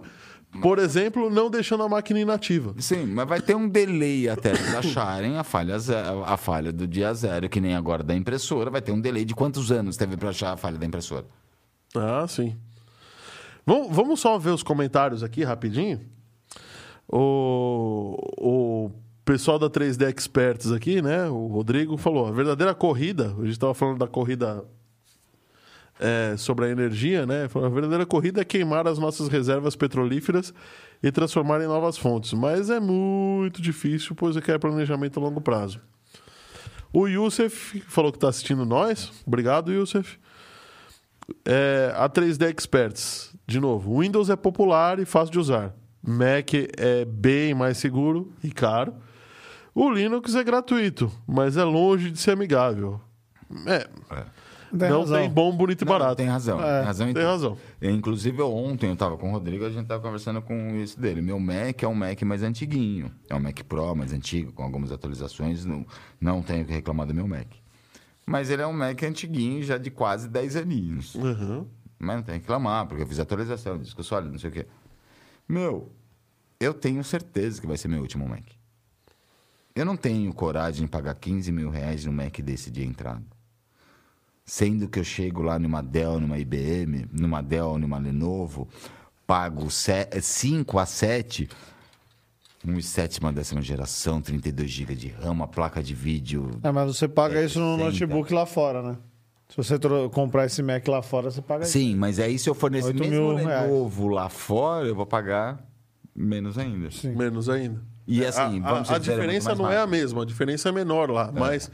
Por 0.60 0.78
exemplo, 0.78 1.30
não 1.30 1.48
deixando 1.50 1.82
a 1.82 1.88
máquina 1.88 2.20
inativa. 2.20 2.74
Sim, 2.78 3.06
mas 3.06 3.26
vai 3.26 3.40
ter 3.40 3.56
um 3.56 3.66
delay 3.68 4.28
até 4.28 4.50
eles 4.50 4.74
acharem 4.74 5.38
a 5.38 5.42
falha, 5.44 5.78
ze- 5.78 5.94
a 6.26 6.36
falha 6.36 6.70
do 6.70 6.86
dia 6.86 7.12
zero, 7.14 7.48
que 7.48 7.60
nem 7.60 7.74
agora 7.74 8.02
da 8.02 8.14
impressora. 8.14 8.70
Vai 8.70 8.82
ter 8.82 8.92
um 8.92 9.00
delay 9.00 9.24
de 9.24 9.34
quantos 9.34 9.72
anos 9.72 9.96
teve 9.96 10.16
para 10.16 10.28
achar 10.28 10.52
a 10.52 10.56
falha 10.56 10.76
da 10.76 10.84
impressora? 10.84 11.24
Ah, 11.96 12.26
sim. 12.28 12.54
Vamos, 13.64 13.94
vamos 13.96 14.20
só 14.20 14.38
ver 14.38 14.50
os 14.50 14.62
comentários 14.62 15.22
aqui 15.22 15.42
rapidinho. 15.42 16.00
O, 17.08 18.16
o 18.38 18.90
pessoal 19.24 19.58
da 19.58 19.68
3D 19.70 20.08
Experts 20.08 20.70
aqui, 20.72 21.00
né? 21.02 21.28
O 21.28 21.46
Rodrigo 21.46 21.96
falou: 21.96 22.26
a 22.26 22.30
verdadeira 22.32 22.74
corrida, 22.74 23.34
a 23.38 23.42
gente 23.42 23.50
estava 23.52 23.74
falando 23.74 23.98
da 23.98 24.06
corrida 24.06 24.64
é, 26.02 26.36
sobre 26.36 26.66
a 26.66 26.68
energia, 26.68 27.24
né? 27.24 27.44
A 27.54 27.68
verdadeira 27.68 28.04
corrida 28.04 28.40
é 28.40 28.44
queimar 28.44 28.88
as 28.88 28.98
nossas 28.98 29.28
reservas 29.28 29.76
petrolíferas 29.76 30.52
e 31.00 31.12
transformar 31.12 31.60
em 31.62 31.66
novas 31.68 31.96
fontes. 31.96 32.32
Mas 32.32 32.68
é 32.68 32.80
muito 32.80 33.62
difícil, 33.62 34.16
pois 34.16 34.34
requer 34.34 34.58
planejamento 34.58 35.20
a 35.20 35.22
longo 35.22 35.40
prazo. 35.40 35.80
O 36.92 37.06
Youssef 37.06 37.80
falou 37.86 38.10
que 38.10 38.16
está 38.16 38.28
assistindo 38.28 38.66
nós. 38.66 39.12
Obrigado, 39.24 39.72
Youssef. 39.72 40.18
É, 41.44 41.94
a 41.96 42.08
3D 42.08 42.50
Experts, 42.50 43.32
de 43.46 43.60
novo, 43.60 44.00
Windows 44.00 44.28
é 44.28 44.34
popular 44.34 44.98
e 44.98 45.04
fácil 45.04 45.32
de 45.32 45.38
usar. 45.38 45.72
Mac 46.02 46.52
é 46.76 47.04
bem 47.04 47.54
mais 47.54 47.78
seguro 47.78 48.32
e 48.42 48.50
caro. 48.50 48.92
O 49.72 49.88
Linux 49.88 50.34
é 50.34 50.42
gratuito, 50.42 51.10
mas 51.26 51.56
é 51.56 51.62
longe 51.62 52.10
de 52.10 52.18
ser 52.18 52.32
amigável. 52.32 53.00
É, 53.66 53.88
Tem 54.78 54.88
não 54.88 55.00
razão. 55.00 55.18
tem 55.18 55.30
bom, 55.30 55.54
bonito 55.54 55.82
e 55.82 55.84
Não, 55.84 55.92
barato. 55.92 56.16
Tem 56.16 56.26
razão. 56.26 56.60
É, 56.60 56.78
tem 56.78 56.86
razão. 56.86 57.08
em 57.10 57.14
tem 57.14 57.22
razão. 57.22 57.58
Inclusive, 57.80 58.40
ontem 58.42 58.86
eu 58.86 58.94
estava 58.94 59.18
com 59.18 59.28
o 59.28 59.32
Rodrigo, 59.32 59.64
a 59.64 59.70
gente 59.70 59.82
estava 59.82 60.02
conversando 60.02 60.40
com 60.40 60.76
isso 60.76 60.98
dele. 60.98 61.20
Meu 61.20 61.38
Mac 61.38 61.82
é 61.82 61.86
um 61.86 61.94
Mac 61.94 62.20
mais 62.22 62.42
antiguinho. 62.42 63.12
É 63.28 63.34
um 63.34 63.40
Mac 63.40 63.60
Pro 63.64 63.94
mais 63.94 64.12
antigo, 64.12 64.52
com 64.52 64.62
algumas 64.62 64.90
atualizações. 64.90 65.64
Não, 65.64 65.86
não 66.20 66.42
tenho 66.42 66.64
que 66.64 66.72
reclamar 66.72 67.06
do 67.06 67.14
meu 67.14 67.28
Mac. 67.28 67.48
Mas 68.24 68.50
ele 68.50 68.62
é 68.62 68.66
um 68.66 68.72
Mac 68.72 69.02
antiguinho, 69.02 69.62
já 69.62 69.76
de 69.76 69.90
quase 69.90 70.28
10 70.28 70.56
aninhos. 70.56 71.14
Uhum. 71.16 71.66
Mas 71.98 72.16
não 72.16 72.22
tem 72.22 72.36
que 72.36 72.40
reclamar, 72.40 72.86
porque 72.86 73.02
eu 73.02 73.06
fiz 73.06 73.20
atualização, 73.20 73.78
disco 73.78 74.02
sólido, 74.02 74.32
não 74.32 74.38
sei 74.38 74.50
o 74.50 74.52
quê. 74.52 74.66
Meu, 75.48 75.92
eu 76.58 76.72
tenho 76.72 77.02
certeza 77.04 77.60
que 77.60 77.66
vai 77.66 77.76
ser 77.76 77.88
meu 77.88 78.00
último 78.00 78.26
Mac. 78.28 78.44
Eu 79.74 79.84
não 79.84 79.96
tenho 79.96 80.32
coragem 80.32 80.84
de 80.84 80.90
pagar 80.90 81.14
15 81.14 81.50
mil 81.52 81.70
reais 81.70 82.04
no 82.04 82.12
Mac 82.12 82.38
desse 82.40 82.70
de 82.70 82.84
entrada. 82.84 83.22
Sendo 84.52 84.86
que 84.86 84.98
eu 84.98 85.04
chego 85.04 85.40
lá 85.40 85.58
numa 85.58 85.82
Dell, 85.82 86.20
numa 86.20 86.38
IBM, 86.38 87.06
numa 87.10 87.42
Dell, 87.42 87.78
numa 87.78 87.96
Lenovo, 87.96 88.68
pago 89.26 89.66
5 89.70 90.78
a 90.78 90.84
7, 90.84 91.48
um 92.62 92.76
e 92.76 92.82
sétima 92.82 93.32
décima 93.32 93.62
geração, 93.62 94.20
32 94.20 94.70
GB 94.70 94.94
de 94.94 95.08
RAM, 95.08 95.30
uma 95.30 95.48
placa 95.48 95.82
de 95.82 95.94
vídeo. 95.94 96.50
É, 96.62 96.70
mas 96.70 96.94
você 96.94 97.08
paga 97.08 97.40
É, 97.40 97.46
isso 97.46 97.58
no 97.58 97.78
60. 97.78 97.84
notebook 97.90 98.34
lá 98.34 98.44
fora, 98.44 98.82
né? 98.82 98.98
Se 99.48 99.56
você 99.56 99.78
comprar 100.12 100.44
esse 100.44 100.62
Mac 100.62 100.86
lá 100.86 101.00
fora, 101.00 101.30
você 101.30 101.40
paga 101.40 101.62
isso. 101.64 101.72
Sim, 101.72 101.96
mas 101.96 102.20
aí 102.20 102.38
se 102.38 102.50
eu 102.50 102.54
for 102.54 102.70
nesse 102.70 102.88
8 102.88 103.00
mesmo 103.00 103.28
mil 103.28 103.36
reais. 103.36 103.70
Lenovo 103.70 104.08
lá 104.08 104.28
fora, 104.28 104.86
eu 104.86 104.94
vou 104.94 105.06
pagar 105.06 105.66
menos 106.14 106.58
ainda. 106.58 106.90
Sim. 106.90 107.16
Menos 107.16 107.48
ainda. 107.48 107.80
E 108.06 108.24
assim, 108.24 108.60
a, 108.64 108.70
vamos 108.72 108.90
a, 108.90 108.94
a 108.94 108.96
é 108.96 108.98
diferença 108.98 109.54
não 109.54 109.70
é 109.70 109.78
a 109.78 109.86
mesma, 109.86 110.22
a 110.22 110.26
diferença 110.26 110.68
é 110.68 110.72
menor 110.72 111.08
lá, 111.10 111.30
mas 111.32 111.70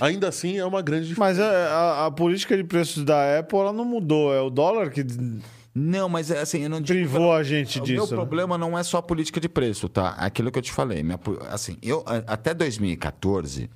ainda 0.00 0.28
assim 0.28 0.58
é 0.58 0.64
uma 0.64 0.82
grande 0.82 1.08
diferença. 1.08 1.40
Mas 1.42 1.52
é, 1.52 1.66
a, 1.68 2.06
a 2.06 2.10
política 2.10 2.56
de 2.56 2.64
preços 2.64 3.02
da 3.04 3.38
Apple 3.38 3.58
ela 3.58 3.72
não 3.72 3.84
mudou. 3.84 4.32
É 4.34 4.40
o 4.40 4.50
dólar 4.50 4.90
que. 4.90 5.04
Não, 5.74 6.08
mas 6.08 6.30
é 6.30 6.40
assim, 6.40 6.62
eu 6.64 6.68
não 6.68 6.80
digo. 6.80 6.98
Privou 6.98 7.32
a 7.32 7.42
gente 7.42 7.78
O 7.78 7.82
disso. 7.82 7.94
meu 7.94 8.06
né? 8.08 8.14
problema 8.16 8.58
não 8.58 8.76
é 8.78 8.82
só 8.82 8.98
a 8.98 9.02
política 9.02 9.40
de 9.40 9.48
preço, 9.48 9.88
tá? 9.88 10.10
Aquilo 10.18 10.50
que 10.50 10.58
eu 10.58 10.62
te 10.62 10.72
falei. 10.72 11.02
Minha, 11.02 11.18
assim, 11.50 11.76
eu, 11.80 12.04
até 12.26 12.52
2014, 12.52 13.70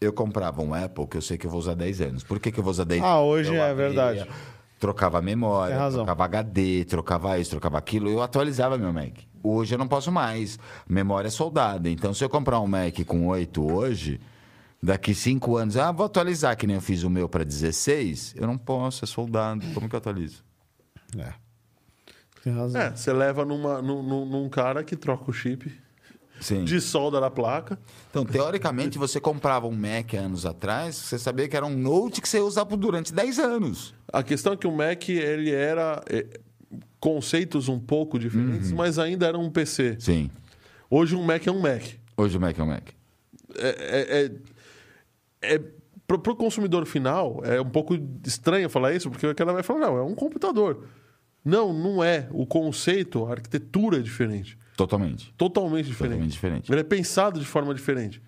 eu 0.00 0.12
comprava 0.12 0.62
um 0.62 0.74
Apple 0.74 1.06
que 1.06 1.16
eu 1.16 1.22
sei 1.22 1.38
que 1.38 1.46
eu 1.46 1.50
vou 1.50 1.58
usar 1.58 1.74
10 1.74 2.00
anos. 2.02 2.22
Por 2.22 2.38
que, 2.38 2.52
que 2.52 2.60
eu 2.60 2.62
vou 2.62 2.70
usar 2.70 2.84
10 2.84 3.02
Ah, 3.02 3.14
anos? 3.14 3.26
hoje 3.28 3.48
Eu 3.54 3.62
é 3.62 3.70
abria, 3.70 3.86
verdade. 3.88 4.26
Trocava 4.78 5.22
memória, 5.22 5.76
trocava 5.90 6.24
HD, 6.24 6.84
trocava 6.84 7.38
isso, 7.38 7.50
trocava 7.50 7.78
aquilo. 7.78 8.10
Eu 8.10 8.20
atualizava 8.22 8.76
meu 8.76 8.92
Mac. 8.92 9.12
Hoje 9.42 9.74
eu 9.74 9.78
não 9.78 9.88
posso 9.88 10.10
mais. 10.12 10.58
Memória 10.88 11.28
é 11.28 11.30
soldada. 11.30 11.88
Então, 11.88 12.12
se 12.14 12.24
eu 12.24 12.28
comprar 12.28 12.60
um 12.60 12.66
Mac 12.66 12.94
com 13.06 13.26
8 13.26 13.72
hoje, 13.72 14.20
daqui 14.82 15.14
5 15.14 15.56
anos, 15.56 15.76
ah, 15.76 15.90
vou 15.92 16.06
atualizar, 16.06 16.56
que 16.56 16.66
nem 16.66 16.76
eu 16.76 16.82
fiz 16.82 17.02
o 17.02 17.10
meu 17.10 17.28
para 17.28 17.44
16, 17.44 18.34
eu 18.36 18.46
não 18.46 18.56
posso, 18.58 19.04
é 19.04 19.08
soldado. 19.08 19.64
Como 19.74 19.88
que 19.88 19.94
eu 19.94 19.98
atualizo? 19.98 20.44
É. 21.18 21.32
Tem 22.42 22.52
razão. 22.52 22.80
É, 22.80 22.90
você 22.90 23.12
leva 23.12 23.44
numa, 23.44 23.80
num, 23.80 24.02
num- 24.26 24.48
cara 24.48 24.82
que 24.82 24.96
troca 24.96 25.30
o 25.30 25.32
chip 25.32 25.72
Sim. 26.40 26.64
de 26.64 26.80
solda 26.80 27.20
da 27.20 27.30
placa. 27.30 27.78
Então, 28.10 28.24
teoricamente, 28.24 28.98
você 28.98 29.20
comprava 29.20 29.66
um 29.68 29.76
Mac 29.76 30.14
anos 30.14 30.44
atrás, 30.44 30.96
você 30.96 31.18
sabia 31.18 31.48
que 31.48 31.56
era 31.56 31.64
um 31.64 31.76
Note 31.76 32.20
que 32.20 32.28
você 32.28 32.38
ia 32.38 32.44
usar 32.44 32.66
por 32.66 32.76
durante 32.76 33.12
10 33.12 33.38
anos. 33.38 33.94
A 34.12 34.22
questão 34.24 34.54
é 34.54 34.56
que 34.56 34.66
o 34.66 34.72
Mac, 34.72 35.08
ele 35.08 35.52
era... 35.52 36.02
é, 37.02 37.14
conceitos 37.14 37.68
um 37.68 37.78
pouco 37.80 38.18
diferentes, 38.18 38.70
Uhum. 38.70 38.76
mas 38.76 38.98
ainda 38.98 39.26
era 39.26 39.38
um 39.38 39.50
PC. 39.50 39.96
Sim. 39.98 40.30
Hoje 40.88 41.16
um 41.16 41.22
Mac 41.22 41.46
é 41.46 41.50
um 41.50 41.60
Mac. 41.60 41.82
Hoje 42.16 42.36
o 42.36 42.40
Mac 42.40 42.58
é 42.58 42.62
um 42.62 42.66
Mac. 42.66 42.88
é, 43.58 44.30
é, 45.42 45.54
é 45.54 45.60
pro, 46.06 46.18
pro 46.18 46.36
consumidor 46.36 46.86
final 46.86 47.40
é 47.44 47.60
um 47.60 47.68
pouco 47.68 47.98
estranho 48.26 48.68
falar 48.70 48.94
isso, 48.94 49.10
porque 49.10 49.34
cara 49.34 49.52
vai 49.52 49.62
falar, 49.62 49.80
não, 49.80 49.96
é 49.96 50.02
um 50.02 50.14
computador. 50.14 50.86
Não, 51.44 51.72
não 51.72 52.04
é. 52.04 52.28
O 52.30 52.46
conceito, 52.46 53.26
a 53.26 53.32
arquitetura 53.32 53.98
é 53.98 54.00
diferente. 54.00 54.56
Totalmente. 54.76 55.34
Totalmente 55.36 55.86
diferente. 55.86 56.10
Totalmente 56.12 56.32
diferente. 56.32 56.72
Ele 56.72 56.80
é 56.80 56.84
pensado 56.84 57.40
de 57.40 57.46
forma 57.46 57.74
diferente. 57.74 58.22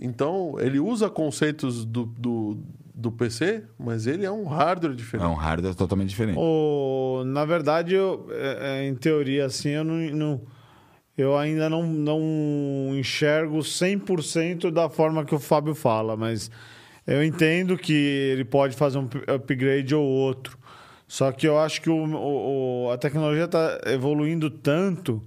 Então, 0.00 0.56
ele 0.58 0.78
usa 0.78 1.08
conceitos 1.08 1.84
do, 1.84 2.04
do, 2.04 2.58
do 2.94 3.10
PC, 3.12 3.62
mas 3.78 4.06
ele 4.06 4.24
é 4.26 4.30
um 4.30 4.44
hardware 4.44 4.92
É 4.92 4.96
diferente. 4.96 5.26
um 5.26 5.34
hardware 5.34 5.74
totalmente 5.74 6.08
diferente. 6.10 6.38
O, 6.38 7.22
na 7.26 7.44
verdade, 7.44 7.94
eu, 7.94 8.26
é, 8.30 8.80
é, 8.82 8.88
em 8.88 8.94
teoria, 8.94 9.46
assim, 9.46 9.70
eu, 9.70 9.84
não, 9.84 9.94
não- 10.14 10.40
eu 11.16 11.36
ainda 11.36 11.70
não, 11.70 11.82
não 11.82 12.20
enxergo 12.94 13.58
100% 13.62 14.70
da 14.70 14.88
forma 14.90 15.24
que 15.24 15.34
o 15.34 15.38
Fábio 15.38 15.74
fala, 15.74 16.14
mas 16.16 16.50
eu 17.06 17.24
entendo 17.24 17.78
que 17.78 17.92
ele 17.94 18.44
pode 18.44 18.76
fazer 18.76 18.98
um 18.98 19.04
up- 19.04 19.24
upgrade 19.30 19.94
ou 19.94 20.04
outro. 20.04 20.58
Só 21.08 21.30
que 21.32 21.46
eu 21.48 21.58
acho 21.58 21.80
que 21.80 21.88
o- 21.88 22.04
o- 22.86 22.90
a 22.90 22.98
tecnologia 22.98 23.44
está 23.44 23.80
evoluindo 23.86 24.50
tanto 24.50 25.22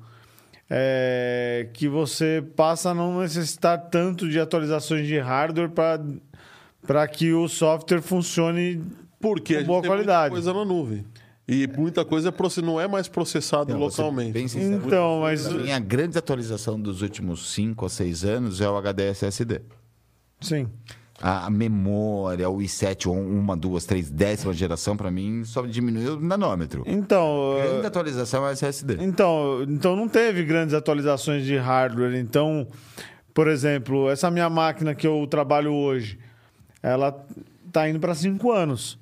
é, 0.69 1.67
que 1.73 1.87
você 1.87 2.43
passa 2.55 2.91
a 2.91 2.93
não 2.93 3.19
necessitar 3.21 3.77
tanto 3.89 4.29
de 4.29 4.39
atualizações 4.39 5.07
de 5.07 5.17
hardware 5.17 5.69
para 6.85 7.07
que 7.07 7.33
o 7.33 7.47
software 7.47 8.01
funcione 8.01 8.81
Porque 9.19 9.55
a 9.55 9.61
com 9.61 9.67
boa 9.67 9.81
qualidade. 9.81 10.31
muita 10.31 10.43
coisa 10.45 10.53
na 10.53 10.65
nuvem. 10.65 11.05
E 11.47 11.65
muita 11.67 12.05
coisa 12.05 12.31
não 12.61 12.79
é 12.79 12.87
mais 12.87 13.07
processado 13.07 13.75
você 13.75 13.99
localmente. 14.01 14.31
bem 14.33 14.47
sincero, 14.47 14.83
Então, 14.85 15.21
mas- 15.21 15.47
a 15.47 15.79
grande 15.79 16.15
atualização 16.17 16.79
dos 16.79 17.01
últimos 17.01 17.51
5 17.51 17.87
a 17.87 17.89
6 17.89 18.23
anos 18.23 18.61
é 18.61 18.69
o 18.69 18.77
HD 18.77 19.09
SSD. 19.09 19.61
Sim. 20.39 20.67
A 21.21 21.47
a 21.47 21.49
memória, 21.49 22.49
o 22.49 22.57
i7, 22.59 23.07
um- 23.07 23.39
uma, 23.39 23.55
duas, 23.57 23.85
três, 23.85 24.09
décima 24.09 24.53
geração, 24.53 24.95
para 24.95 25.11
mim, 25.11 25.43
só 25.43 25.65
diminuiu 25.65 26.13
o 26.15 26.19
nanômetro. 26.21 26.83
Então, 26.87 27.57
A 27.57 27.61
grande 27.67 27.83
uh, 27.83 27.87
atualização 27.87 28.47
é 28.47 28.51
SSD. 28.53 28.97
então, 29.01 29.63
então 29.67 29.95
não 29.95 30.07
teve 30.07 30.43
grandes 30.43 30.73
atualizações 30.73 31.45
de 31.45 31.57
hardware. 31.57 32.15
Então, 32.15 32.65
por 33.33 33.47
exemplo, 33.47 34.09
essa 34.09 34.31
minha 34.31 34.49
máquina 34.49 34.95
que 34.95 35.05
eu 35.05 35.27
trabalho 35.27 35.73
hoje, 35.73 36.17
ela 36.81 37.11
tá 37.71 37.89
indo 37.89 37.99
para 37.99 38.15
cinco 38.15 38.51
anos. 38.51 38.97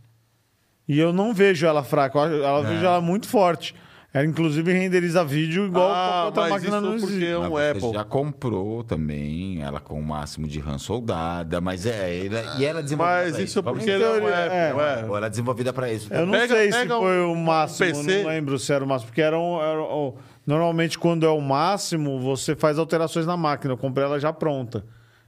E 0.88 0.98
eu 1.00 1.12
não 1.14 1.34
vejo 1.34 1.66
ela 1.68 1.84
fraca, 1.84 2.18
eu 2.18 2.24
acho- 2.24 2.44
ela 2.44 2.62
vejo 2.64 2.86
ela 2.86 3.02
muito 3.02 3.28
forte. 3.28 3.76
Ela, 4.14 4.26
inclusive, 4.26 4.72
renderiza 4.72 5.24
vídeo 5.24 5.66
igual 5.66 5.92
Ah, 5.92 5.94
qualquer 5.94 6.26
outra 6.28 6.42
mas 6.44 6.52
máquina 6.52 6.78
isso 6.78 6.86
não 6.86 6.92
porque 6.98 7.06
existe. 7.14 7.28
é 7.28 7.38
um 7.38 7.52
Mas 7.52 7.70
Apple. 7.70 7.82
Você 7.82 7.94
já 7.94 8.04
comprou 8.06 8.84
também, 8.84 9.62
ela 9.62 9.80
com 9.82 10.00
o 10.00 10.04
máximo 10.04 10.48
de 10.48 10.60
RAM 10.60 10.78
soldada, 10.80 11.60
mas 11.60 11.86
é. 11.86 12.26
ela- 12.26 12.56
e 12.58 12.66
ela 12.66 12.80
é 12.80 12.84
desenvolvida 12.84 13.22
Mas 13.24 13.34
pra 13.36 13.44
isso 13.44 13.62
porque 13.64 13.90
ele 13.90 14.04
é 14.04 14.08
um 14.08 14.14
Apple. 14.16 14.30
é. 14.30 15.02
é. 15.02 15.06
Ou 15.08 15.18
ela 15.18 15.28
é 15.28 15.30
desenvolvida 15.30 15.74
para 15.74 15.92
isso. 15.92 16.12
Eu 16.12 16.26
não 16.26 16.32
Pega- 16.32 16.56
sei 16.56 16.72
se 16.72 16.80
pega 16.80 16.96
foi 16.98 17.22
um- 17.22 17.34
o 17.34 17.36
máximo, 17.36 17.90
um 17.90 18.06
PC. 18.06 18.24
não 18.24 18.30
lembro 18.30 18.58
se 18.58 18.72
era 18.74 18.84
o 18.84 18.88
máximo, 18.88 19.10
porque 19.10 19.22
era 19.22 19.38
um, 19.38 19.62
era 19.62 19.82
um- 19.84 20.14
normalmente 20.48 20.98
quando 20.98 21.26
é 21.26 21.30
o 21.30 21.42
máximo, 21.42 22.20
você 22.20 22.56
faz 22.56 22.80
alterações 22.80 23.26
na 23.26 23.36
máquina. 23.38 23.74
Eu 23.74 23.78
comprei 23.78 24.06
ela 24.06 24.20
já 24.20 24.32
pronta. 24.32 24.86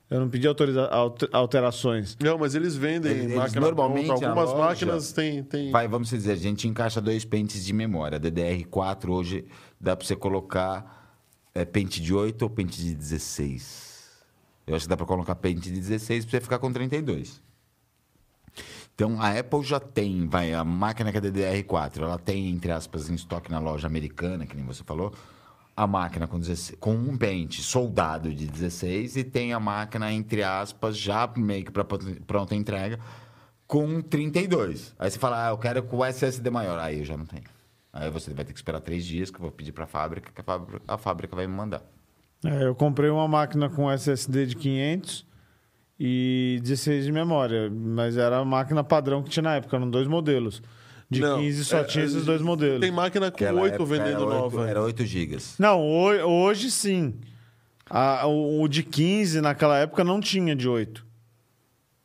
Eu 0.10 0.19
não 0.19 0.30
pedi 0.30 0.48
autoriza- 0.48 0.88
alter- 0.88 1.30
alterações. 1.31 2.18
Não, 2.19 2.38
mas 2.38 2.56
eles 2.56 2.76
vendem 2.76 3.11
Eles- 3.11 3.23
eles 3.26 3.36
máquina 3.36 3.61
normalmente 3.61 4.07
pronta. 4.07 4.26
Algumas 4.27 4.49
loja- 4.49 4.65
máquinas 4.65 5.11
têm. 5.14 5.44
têm... 5.44 5.72
Vai, 5.72 5.88
vamos 5.88 6.10
dizer, 6.10 6.31
a 6.31 6.36
gente 6.36 6.68
encaixa 6.68 6.99
dois 6.99 7.23
pentes 7.26 7.64
de 7.64 7.72
memória. 7.73 8.15
A 8.18 8.19
DDR4 8.19 9.10
hoje 9.10 9.45
dá 9.80 9.95
para 9.95 10.06
você 10.07 10.15
colocar 10.15 10.98
é, 11.53 11.64
pente 11.65 12.02
de 12.02 12.14
8 12.14 12.41
ou 12.41 12.49
pente 12.49 12.81
de 12.81 12.95
16. 12.95 13.99
Eu 14.65 14.76
acho 14.76 14.86
que 14.86 14.90
dá 14.90 14.98
para 14.98 15.06
colocar 15.06 15.36
pente 15.36 15.72
de 15.72 15.80
16 15.80 16.26
para 16.26 16.31
você 16.31 16.41
ficar 16.41 16.57
com 16.60 16.72
32. 16.73 17.41
Então 18.95 19.22
a 19.22 19.38
Apple 19.38 19.64
já 19.64 19.80
tem, 19.80 20.27
vai, 20.27 20.53
a 20.53 20.64
máquina 20.64 21.11
que 21.11 21.18
é 21.18 21.22
DDR4, 21.22 22.02
ela 22.02 22.18
tem, 22.19 22.49
entre 22.49 22.72
aspas, 22.72 23.10
em 23.10 23.15
estoque 23.15 23.49
na 23.49 23.60
loja 23.60 23.88
americana, 23.88 24.45
que 24.45 24.56
nem 24.56 24.65
você 24.65 24.84
falou, 24.84 25.14
a 25.80 25.88
máquina 25.88 26.27
com, 26.27 26.38
16, 26.38 26.77
com 26.77 26.93
um 26.93 27.18
pente 27.18 27.64
soldado 27.64 28.35
de 28.35 28.47
16 28.47 29.15
e 29.15 29.23
tem 29.23 29.53
a 29.53 29.61
máquina, 29.61 30.11
entre 30.11 30.43
aspas, 30.43 30.97
já 30.97 31.26
meio 31.38 31.64
que 31.64 31.72
para 31.72 31.85
pronta 31.85 32.53
entrega, 32.53 32.99
com 33.65 34.01
32. 34.01 34.93
Aí 34.99 35.10
você 35.10 35.18
fala, 35.18 35.47
ah, 35.47 35.51
eu 35.51 35.57
quero 35.57 35.81
com 35.84 36.03
SSD 36.03 36.49
maior. 36.49 36.77
Aí 36.80 36.99
eu 36.99 37.06
já 37.06 37.15
não 37.15 37.26
tenho. 37.26 37.45
Aí 37.94 38.10
você 38.12 38.34
vai 38.34 38.44
ter 38.44 38.52
que 38.52 38.60
esperar 38.60 38.81
três 38.81 39.05
dias, 39.05 39.31
que 39.31 39.37
eu 39.37 39.41
vou 39.41 39.52
pedir 39.52 39.71
para 39.71 39.86
a 39.86 39.87
fábrica, 39.87 40.29
que 40.36 40.41
a 40.41 40.44
fábrica, 40.44 40.81
a 40.86 40.97
fábrica 40.97 41.34
vai 41.34 41.47
me 41.47 41.55
mandar. 41.55 41.81
É, 42.44 42.65
eu 42.65 42.76
comprei 42.76 43.10
uma 43.10 43.28
máquina 43.29 43.70
com 43.70 43.89
SSD 43.89 44.47
de 44.47 44.55
500 44.57 45.26
e 45.97 46.60
16 46.62 47.05
de 47.05 47.12
memória, 47.13 47.71
mas 47.71 48.18
era 48.18 48.39
a 48.39 48.44
máquina 48.44 48.84
padrão 48.84 49.23
que 49.23 49.29
tinha 49.29 49.44
na 49.44 49.55
época, 49.55 49.78
eram 49.78 49.89
dois 49.89 50.10
modelos. 50.10 50.62
De 51.10 51.21
Não, 51.21 51.39
15 51.39 51.65
só 51.65 51.78
é, 51.79 51.84
tinha 51.86 52.04
é, 52.04 52.07
esses 52.07 52.23
dois 52.23 52.41
modelos. 52.41 52.79
Tem 52.81 52.91
máquina 52.91 53.31
com 53.31 53.36
Aquela 53.36 53.62
8 53.62 53.73
época 53.73 53.89
vendendo 53.89 54.10
era 54.12 54.20
8, 54.26 54.29
nova. 54.29 54.70
Era 54.70 54.81
8 54.84 55.05
gigas. 55.05 55.55
Não, 55.57 55.81
ho- 55.81 56.23
hoje 56.46 56.70
sim. 56.70 57.15
A- 57.89 58.28
o, 58.28 58.62
o 58.62 58.68
de 58.68 58.84
15 58.84 59.41
naquela 59.41 59.78
época 59.79 60.04
não 60.04 60.20
tinha 60.20 60.55
de 60.55 60.70
8. 60.70 61.04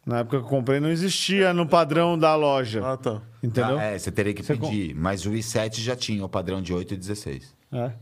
Na 0.07 0.19
época 0.21 0.39
que 0.39 0.45
eu 0.45 0.49
comprei 0.49 0.81
não 0.81 0.89
existia 0.91 1.53
no 1.53 1.67
padrão 1.67 2.19
da 2.19 2.35
loja. 2.35 2.81
Ah, 2.85 2.97
tá. 2.97 3.21
Entendeu? 3.43 3.79
Ah, 3.79 3.85
é, 3.85 3.99
você 3.99 4.11
teria 4.11 4.33
que 4.33 4.43
Você 4.43 4.57
com- 4.57 4.69
pedir. 4.71 4.95
Mas 4.95 5.27
o 5.27 5.31
i7 5.33 5.81
já 5.81 5.95
tinha 5.95 6.25
o 6.25 6.29
padrão 6.29 6.63
de 6.63 6.73
8 6.73 6.95
e 6.95 6.97
16. 6.97 7.55
É. 7.73 7.93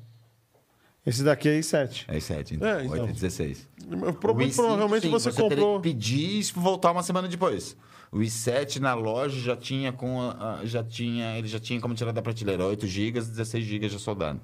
Esse 1.04 1.24
daqui 1.24 1.48
é 1.48 1.58
i7. 1.58 2.04
É 2.06 2.16
i7, 2.18 2.52
então. 2.52 2.68
É, 2.68 2.84
então. 2.84 3.00
8 3.00 3.10
e 3.10 3.12
16. 3.12 3.68
Mas 3.88 4.14
pro- 4.16 4.32
O 4.32 4.36
i5, 4.36 4.54
provavelmente 4.54 5.02
sim, 5.06 5.10
você, 5.10 5.32
teria 5.32 5.48
comprou. 5.50 5.80
que 5.80 5.88
pedir 5.88 6.38
e 6.40 6.42
voltar 6.54 6.92
uma 6.92 7.02
semana 7.02 7.26
depois. 7.26 7.76
O 8.12 8.18
i7 8.18 8.78
na 8.78 8.92
loja 8.92 9.40
já 9.40 9.56
tinha 9.56 9.90
com 9.90 10.20
a- 10.20 10.60
a- 10.60 10.66
já 10.66 10.84
tinha, 10.84 11.38
ele 11.38 11.48
já 11.48 11.58
tinha 11.58 11.80
como 11.80 11.94
tirar 11.94 12.12
da 12.12 12.20
prateleira 12.20 12.64
8 12.66 12.86
GB, 12.86 13.18
16 13.20 13.64
GB 13.64 13.88
já 13.88 13.98
soldado. 13.98 14.38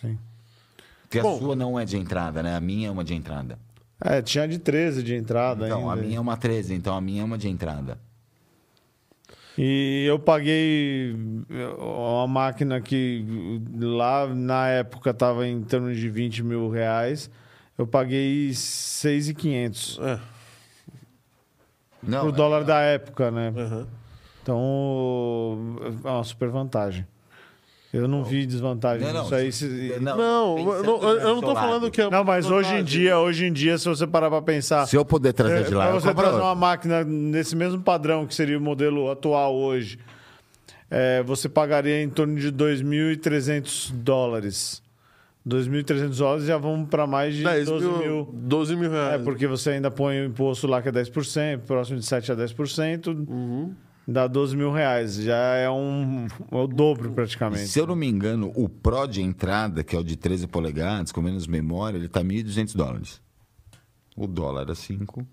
Sim. 0.00 0.18
Porque 1.02 1.20
Bom. 1.20 1.36
a 1.36 1.38
sua 1.38 1.54
não 1.54 1.78
é 1.78 1.84
de 1.84 1.96
entrada, 1.98 2.42
né? 2.42 2.56
A 2.56 2.60
minha 2.60 2.88
é 2.88 2.90
uma 2.90 3.04
de 3.04 3.14
entrada. 3.14 3.58
É, 4.02 4.20
tinha 4.22 4.48
de 4.48 4.58
13 4.58 5.02
de 5.02 5.14
entrada 5.14 5.66
Então, 5.66 5.88
ainda. 5.90 6.02
a 6.02 6.04
minha 6.04 6.16
é 6.16 6.20
uma 6.20 6.36
13, 6.36 6.74
então 6.74 6.96
a 6.96 7.00
minha 7.00 7.20
é 7.22 7.24
uma 7.24 7.36
de 7.38 7.48
entrada. 7.48 7.98
E 9.58 10.04
eu 10.06 10.18
paguei 10.18 11.14
uma 11.78 12.26
máquina 12.26 12.78
que 12.80 13.24
lá 13.78 14.26
na 14.26 14.68
época 14.68 15.10
estava 15.10 15.46
em 15.46 15.62
torno 15.62 15.94
de 15.94 16.10
20 16.10 16.42
mil 16.42 16.68
reais. 16.68 17.30
Eu 17.78 17.86
paguei 17.86 18.52
6,500 18.52 19.98
É. 20.02 20.18
Não, 22.06 22.20
pro 22.20 22.28
é- 22.28 22.32
dólar 22.32 22.64
da 22.64 22.80
época, 22.80 23.30
né? 23.30 23.52
aham. 23.56 23.86
Então, 24.42 25.76
é 26.04 26.08
uma 26.08 26.24
super 26.24 26.48
vantagem. 26.48 27.06
Eu 27.92 28.06
não 28.06 28.22
vi 28.22 28.44
desvantagem 28.46 29.06
Não, 29.06 29.12
não, 29.14 29.22
nisso 29.22 29.34
aí. 29.34 29.50
se- 29.52 29.96
não, 30.00 30.16
Não, 30.16 30.56
não, 30.82 31.02
eu 31.02 31.34
não 31.36 31.40
tô 31.40 31.54
falando 31.54 31.90
que 31.90 32.02
é. 32.02 32.10
Não, 32.10 32.22
mas 32.22 32.50
hoje 32.50 32.74
em 32.74 32.84
dia, 32.84 33.18
hoje 33.18 33.46
em 33.46 33.52
dia, 33.52 33.78
se 33.78 33.88
você 33.88 34.06
parar 34.06 34.28
para 34.28 34.42
pensar, 34.42 34.86
Se 34.86 34.96
eu 34.96 35.04
puder 35.04 35.32
trazer 35.32 35.64
de 35.64 35.74
lá, 35.74 35.88
É, 35.88 35.92
você 35.92 36.12
trazer 36.12 36.40
uma 36.40 36.54
máquina 36.54 37.02
nesse 37.04 37.56
mesmo 37.56 37.80
padrão 37.80 38.26
que 38.26 38.34
seria 38.34 38.58
o 38.58 38.60
modelo 38.60 39.10
atual 39.10 39.54
hoje, 39.54 39.98
é, 40.90 41.22
você 41.22 41.48
pagaria 41.48 42.02
em 42.02 42.08
torno 42.10 42.38
de 42.38 42.50
2.300 42.52 43.90
dólares. 43.92 44.82
2.300 45.46 46.16
dólares 46.18 46.44
já 46.44 46.58
vão 46.58 46.84
para 46.84 47.06
mais 47.06 47.34
de 47.34 47.44
10 47.44 47.66
12 47.68 47.86
mil, 47.86 47.98
mil. 47.98 48.28
12 48.32 48.76
mil 48.76 48.92
É, 48.94 49.08
reais. 49.10 49.22
porque 49.22 49.46
você 49.46 49.70
ainda 49.70 49.90
põe 49.90 50.20
o 50.20 50.24
imposto 50.24 50.66
lá 50.66 50.82
que 50.82 50.88
é 50.88 50.92
10%, 50.92 51.60
próximo 51.60 51.98
de 51.98 52.04
7% 52.04 52.30
a 52.30 52.36
10%. 52.36 53.06
Uhum. 53.28 53.72
dá 54.08 54.26
12 54.26 54.56
mil 54.56 54.72
reais. 54.72 55.14
Já 55.16 55.36
é 55.54 55.70
um 55.70 56.26
é 56.50 56.56
o 56.56 56.66
dobro 56.66 57.12
praticamente. 57.12 57.68
Se 57.68 57.78
eu 57.78 57.86
não 57.86 57.94
me 57.94 58.08
engano, 58.08 58.52
o 58.56 58.68
Pro 58.68 59.06
de 59.06 59.22
entrada, 59.22 59.84
que 59.84 59.94
é 59.94 59.98
o 59.98 60.02
de 60.04 60.16
13 60.16 60.46
polegadas, 60.48 61.12
com 61.12 61.20
menos 61.22 61.46
memória, 61.46 61.96
ele 61.96 62.08
tá 62.08 62.22
1.200 62.24 62.76
dólares. 62.76 63.20
O 64.16 64.26
dólar 64.26 64.68
a 64.70 64.74
5. 64.74 65.24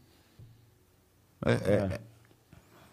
É, 1.46 1.52
é, 1.54 2.00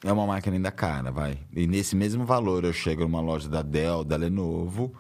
é 0.05 0.13
uma 0.13 0.27
máquina 0.27 0.57
ainda 0.57 0.71
cara, 0.71 1.11
vai. 1.13 1.39
E 1.55 1.67
nesse 1.67 1.95
mesmo 1.95 2.25
valor 2.25 2.65
eu 2.65 2.73
chego 2.73 3.03
numa 3.03 3.21
loja 3.21 3.49
da 3.49 3.61
Dell, 3.63 4.05
da 4.05 4.17
Lenovo. 4.17 4.93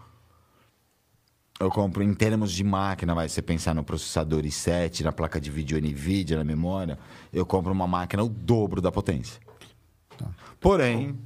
Eu 1.60 1.68
compro 1.70 2.02
em 2.02 2.14
termos 2.14 2.52
de 2.52 2.64
máquina, 2.64 3.14
vai. 3.14 3.28
Você 3.28 3.42
pensar 3.42 3.74
no 3.74 3.84
processador 3.84 4.42
i7, 4.44 5.02
na 5.02 5.12
placa 5.12 5.38
de 5.38 5.50
vídeo 5.50 5.78
NVIDIA, 5.78 6.38
na 6.38 6.44
memória, 6.44 6.98
eu 7.32 7.44
compro 7.44 7.70
uma 7.70 7.86
máquina 7.86 8.22
o 8.24 8.28
dobro 8.30 8.80
da 8.80 8.90
potência. 8.90 9.38
Porém, 10.58 11.18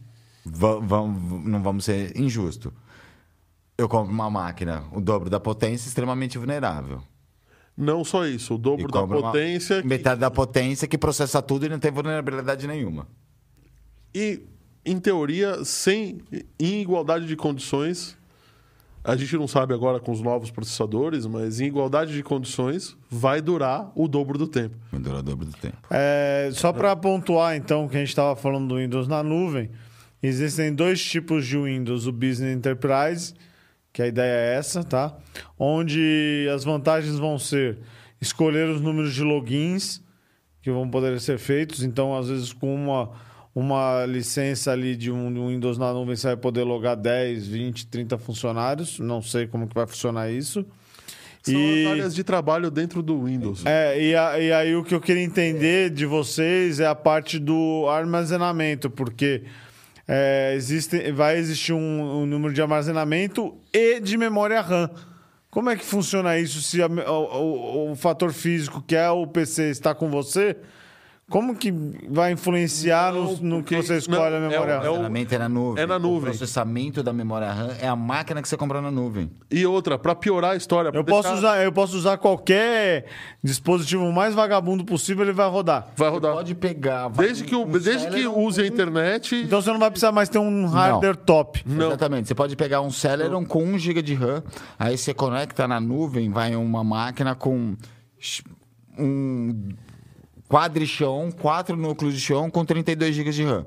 va- 0.44 0.80
vam- 0.80 1.40
não 1.44 1.62
vamos 1.62 1.84
ser 1.84 2.18
injusto. 2.18 2.72
Eu 3.78 3.88
compro 3.88 4.12
uma 4.12 4.28
máquina 4.28 4.84
o 4.92 5.00
dobro 5.00 5.30
da 5.30 5.38
potência, 5.38 5.86
extremamente 5.88 6.36
vulnerável. 6.36 7.00
Não 7.76 8.04
só 8.04 8.26
isso, 8.26 8.54
o 8.54 8.58
dobro 8.58 8.88
E 8.88 8.92
da 8.92 9.02
uma- 9.04 9.20
potência. 9.22 9.82
que- 9.82 9.86
Metade 9.88 10.20
da 10.20 10.30
potência 10.32 10.86
que 10.88 10.98
processa 10.98 11.40
tudo 11.42 11.66
e 11.66 11.68
não 11.68 11.78
tem 11.78 11.90
vulnerabilidade 11.92 12.66
nenhuma. 12.66 13.06
E, 14.12 14.42
em 14.84 14.98
teoria, 14.98 15.64
sem 15.64 16.20
em 16.58 16.80
igualdade 16.80 17.26
de 17.26 17.34
condições, 17.36 18.16
a 19.05 19.15
gente 19.16 19.36
não 19.36 19.47
sabe 19.47 19.74
agora 19.74 20.00
com 20.00 20.10
os 20.10 20.23
novos 20.23 20.50
processadores, 20.50 21.26
mas 21.26 21.60
em 21.60 21.66
igualdade 21.66 22.15
de 22.15 22.23
condições, 22.23 22.97
vai 23.10 23.42
durar 23.42 23.92
o 23.94 24.08
dobro 24.08 24.39
do 24.39 24.49
tempo. 24.49 24.76
Vai 24.91 25.00
durar 25.00 25.18
o 25.18 25.23
dobro 25.23 25.44
do 25.44 25.52
tempo. 25.52 25.76
É, 25.91 26.49
só 26.55 26.73
para 26.73 26.97
pontuar, 26.97 27.55
então, 27.55 27.86
que 27.86 27.97
a 27.97 28.00
gente 28.00 28.08
estava 28.08 28.34
falando 28.34 28.68
do 28.68 28.76
Windows 28.76 29.07
na 29.07 29.23
nuvem, 29.23 29.70
existem 30.23 30.74
dois 30.74 31.05
tipos 31.05 31.47
de 31.47 31.58
Windows: 31.58 32.07
o 32.07 32.12
Business 32.12 32.57
Enterprise, 32.57 33.34
que 33.92 34.00
a 34.00 34.07
ideia 34.07 34.33
é 34.33 34.57
essa, 34.57 34.83
tá? 34.83 35.15
Onde 35.58 36.49
as 36.55 36.65
vantagens 36.65 37.18
vão 37.18 37.39
ser 37.39 37.78
escolher 38.18 38.70
os 38.70 38.81
números 38.81 39.12
de 39.12 39.23
logins 39.23 40.02
que 40.62 40.70
vão 40.70 40.89
poder 40.89 41.20
ser 41.20 41.39
feitos. 41.39 41.83
Então, 41.83 42.16
às 42.16 42.31
vezes, 42.31 42.55
com 42.55 42.74
uma, 42.74 43.10
uma 43.55 44.05
licença 44.07 44.73
ali 44.73 44.97
de 44.97 45.10
um, 45.12 45.33
de 45.33 45.39
um 45.39 45.49
Windows 45.49 45.78
na 45.78 45.92
nuvem, 45.92 46.16
você 46.16 46.26
vai 46.28 46.36
poder 46.36 46.65
logar 46.65 46.97
10, 46.97 47.47
20, 47.47 47.86
30 47.86 48.18
funcionários. 48.18 48.99
Não 48.99 49.23
sei 49.23 49.47
como 49.47 49.68
que 49.68 49.74
vai 49.74 49.86
funcionar 49.86 50.31
isso. 50.31 50.65
São 51.42 51.55
E- 51.55 51.84
as 51.84 51.91
áreas 51.92 52.15
de 52.15 52.24
trabalho 52.24 52.70
dentro 52.70 53.02
do 53.02 53.23
Windows. 53.24 53.65
é, 53.66 54.00
e, 54.02 54.16
a- 54.16 54.39
e 54.41 54.52
aí 54.52 54.74
o 54.74 54.83
que 54.83 54.94
eu 54.94 55.00
queria 55.00 55.23
entender 55.23 55.91
de 55.91 56.07
vocês 56.07 56.81
é 56.81 56.86
a 56.86 56.94
parte 56.94 57.39
do 57.39 57.86
armazenamento, 57.89 58.89
porque 58.91 59.42
é, 60.08 60.52
existe, 60.57 61.12
vai 61.12 61.39
existir 61.39 61.73
um, 61.73 62.23
um 62.23 62.26
número 62.26 62.52
de 62.52 62.60
armazenamento 62.60 63.55
e 63.73 64.00
de 64.00 64.16
memória 64.16 64.60
RAM. 64.60 64.91
Como 65.50 65.70
é 65.70 65.76
que 65.76 65.84
funciona 65.84 66.36
isso 66.39 66.60
se 66.60 66.83
a 66.83 66.86
o, 66.89 67.89
o- 67.89 67.92
o 67.92 67.94
fator 67.97 68.33
físico, 68.33 68.83
que 68.86 68.97
é 68.97 69.08
o 69.10 69.26
PC, 69.26 69.70
está 69.70 69.94
com 69.94 70.08
você? 70.10 70.57
Como 71.30 71.56
que 71.56 71.72
vai 72.10 72.32
influenciar 72.32 73.10
no, 73.10 73.34
no 73.38 73.62
que 73.62 73.74
você 73.76 73.96
escolhe 73.96 74.18
não, 74.18 74.24
a 74.24 74.28
é 74.28 74.48
memória 74.48 74.78
RAM? 74.78 74.84
é 74.84 74.90
o- 74.90 74.94
é 75.34 75.38
na 75.38 75.48
nuvem. 75.48 75.82
é 75.82 75.86
na 75.86 75.98
nuvem. 75.98 76.18
O 76.18 76.32
processamento 76.36 77.02
da 77.02 77.14
memória 77.14 77.50
RAM 77.50 77.70
é 77.80 77.88
a 77.88 77.96
máquina 77.96 78.42
que 78.42 78.48
você 78.48 78.58
comprou 78.58 78.82
na 78.82 78.90
nuvem. 78.90 79.30
E 79.50 79.64
outra, 79.64 79.98
para 79.98 80.14
piorar 80.14 80.50
a 80.52 80.56
história. 80.56 80.90
Eu 80.92 81.02
posso, 81.02 81.22
deixar- 81.30 81.38
usar, 81.38 81.64
eu 81.64 81.72
posso 81.72 81.96
usar 81.96 82.18
qualquer 82.18 83.06
dispositivo 83.42 84.12
mais 84.12 84.34
vagabundo 84.34 84.84
possível, 84.84 85.24
ele 85.24 85.32
vai 85.32 85.48
rodar. 85.48 85.88
Vai 85.96 86.08
Você 86.08 86.14
rodar. 86.14 86.32
pode 86.34 86.54
pegar... 86.54 87.08
vai 87.08 87.26
Desde 87.26 87.44
que, 87.44 87.56
um 87.56 87.66
desde 87.70 88.06
que 88.08 88.26
use 88.26 88.60
a 88.60 88.66
internet. 88.66 89.34
Então 89.34 89.62
você 89.62 89.70
não 89.72 89.78
vai 89.78 89.90
precisar 89.90 90.12
mais 90.12 90.28
ter 90.28 90.38
um 90.38 90.66
hardware 90.66 91.16
top. 91.16 91.64
Exatamente. 91.66 92.28
Você 92.28 92.34
pode 92.34 92.54
pegar 92.54 92.82
um 92.82 92.90
Celeron 92.90 93.46
com 93.46 93.64
1 93.64 93.78
GB 93.78 94.02
de 94.02 94.12
RAM, 94.14 94.42
aí 94.78 94.98
você 94.98 95.14
conecta 95.14 95.66
na 95.66 95.80
nuvem, 95.80 96.28
vai 96.30 96.54
uma 96.54 96.84
máquina 96.84 97.34
com 97.34 97.74
sh- 98.18 98.42
quadrichão, 100.48 101.31
quatro 101.31 101.76
núcleos 101.76 102.14
de 102.14 102.20
chão 102.20 102.50
com 102.50 102.64
32 102.64 103.14
GB 103.14 103.31
de 103.31 103.44
RAM. 103.44 103.66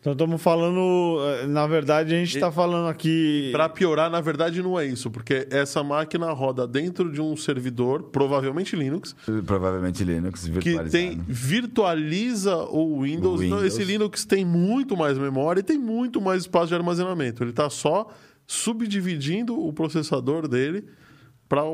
Então 0.00 0.12
estamos 0.12 0.42
falando, 0.42 1.16
eh, 1.22 1.46
na 1.46 1.66
verdade, 1.66 2.14
a 2.14 2.18
gente 2.18 2.34
está 2.34 2.52
falando 2.52 2.88
aqui. 2.90 3.48
Para 3.52 3.70
piorar, 3.70 4.10
na 4.10 4.20
verdade, 4.20 4.62
não 4.62 4.78
é 4.78 4.84
isso, 4.84 5.10
porque 5.10 5.48
essa 5.50 5.82
máquina 5.82 6.30
roda 6.30 6.66
dentro 6.66 7.10
de 7.10 7.22
um 7.22 7.34
servidor, 7.34 8.02
provavelmente 8.12 8.76
Linux, 8.76 9.16
Provavelmente 9.46 10.04
Linux 10.04 10.44
que 10.44 10.50
virtualizado. 10.50 10.90
tem 10.90 11.22
virtualiza 11.26 12.54
o 12.64 13.00
Windows. 13.00 13.40
O 13.40 13.44
Então, 13.44 13.58
Windows. 13.60 13.64
esse 13.64 13.82
Linux 13.82 14.26
tem 14.26 14.44
muito 14.44 14.94
mais 14.94 15.16
memória 15.16 15.60
e 15.60 15.62
tem 15.62 15.78
muito 15.78 16.20
mais 16.20 16.42
espaço 16.42 16.66
de 16.66 16.74
armazenamento. 16.74 17.42
Ele 17.42 17.50
está 17.50 17.70
só 17.70 18.06
subdividindo 18.46 19.58
o 19.58 19.72
processador 19.72 20.46
dele 20.46 20.84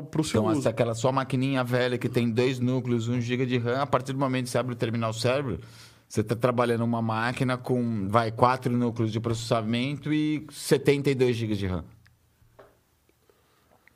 para 0.02 0.20
o 0.20 0.24
seu 0.24 0.40
Então, 0.40 0.50
uso. 0.50 0.60
essa, 0.60 0.70
aquela 0.70 0.94
sua 0.94 1.12
maquininha 1.12 1.62
velha 1.64 1.96
que 1.98 2.08
tem 2.08 2.30
dois 2.30 2.58
núcleos, 2.58 3.08
1 3.08 3.20
GB 3.20 3.46
de 3.46 3.58
RAM, 3.58 3.80
a 3.80 3.86
partir 3.86 4.12
do 4.12 4.18
momento 4.18 4.44
que 4.44 4.50
você 4.50 4.58
abre 4.58 4.72
o 4.72 4.76
terminal 4.76 5.12
server, 5.12 5.58
você 6.08 6.20
está 6.22 6.34
trabalhando 6.34 6.82
uma 6.84 7.00
máquina 7.00 7.56
com, 7.56 8.08
vai, 8.08 8.32
quatro 8.32 8.72
núcleos 8.76 9.12
de 9.12 9.20
processamento 9.20 10.12
e 10.12 10.46
72 10.50 11.36
GB 11.36 11.54
de 11.54 11.66
RAM. 11.66 11.84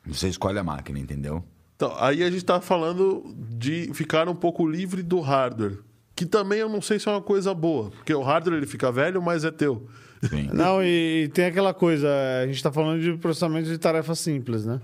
Você 0.07 0.29
escolhe 0.29 0.59
a 0.59 0.65
máquina, 0.65 0.99
entendeu? 0.99 1.43
Então, 1.77 1.95
aí 1.99 2.23
a 2.23 2.27
gente 2.27 2.39
está 2.39 2.61
falando 2.61 3.35
de 3.49 3.91
ficar 3.95 4.29
um 4.29 4.35
pouco 4.35 4.67
livre 4.67 5.03
do 5.03 5.21
hardware. 5.21 5.79
Que 6.15 6.25
também 6.25 6.61
eu 6.61 6.69
não 6.69 6.81
sei 6.81 6.99
se 7.01 7.09
é 7.09 7.13
uma 7.13 7.21
coisa 7.23 7.53
boa. 7.53 7.91
Porque 7.91 8.15
o 8.15 8.23
hardware 8.23 8.59
ele 8.59 8.67
fica 8.67 8.93
velho, 8.93 9.21
mas 9.21 9.45
é 9.45 9.51
teu. 9.51 9.89
Sim. 10.29 10.49
Não, 10.53 10.83
e 10.83 11.29
tem 11.35 11.47
aquela 11.47 11.75
coisa, 11.75 12.09
a 12.43 12.47
gente 12.47 12.57
está 12.57 12.71
falando 12.71 13.03
de 13.03 13.15
processamento 13.19 13.69
de 13.69 13.77
tarefas 13.77 14.21
simples, 14.21 14.65
né? 14.65 14.81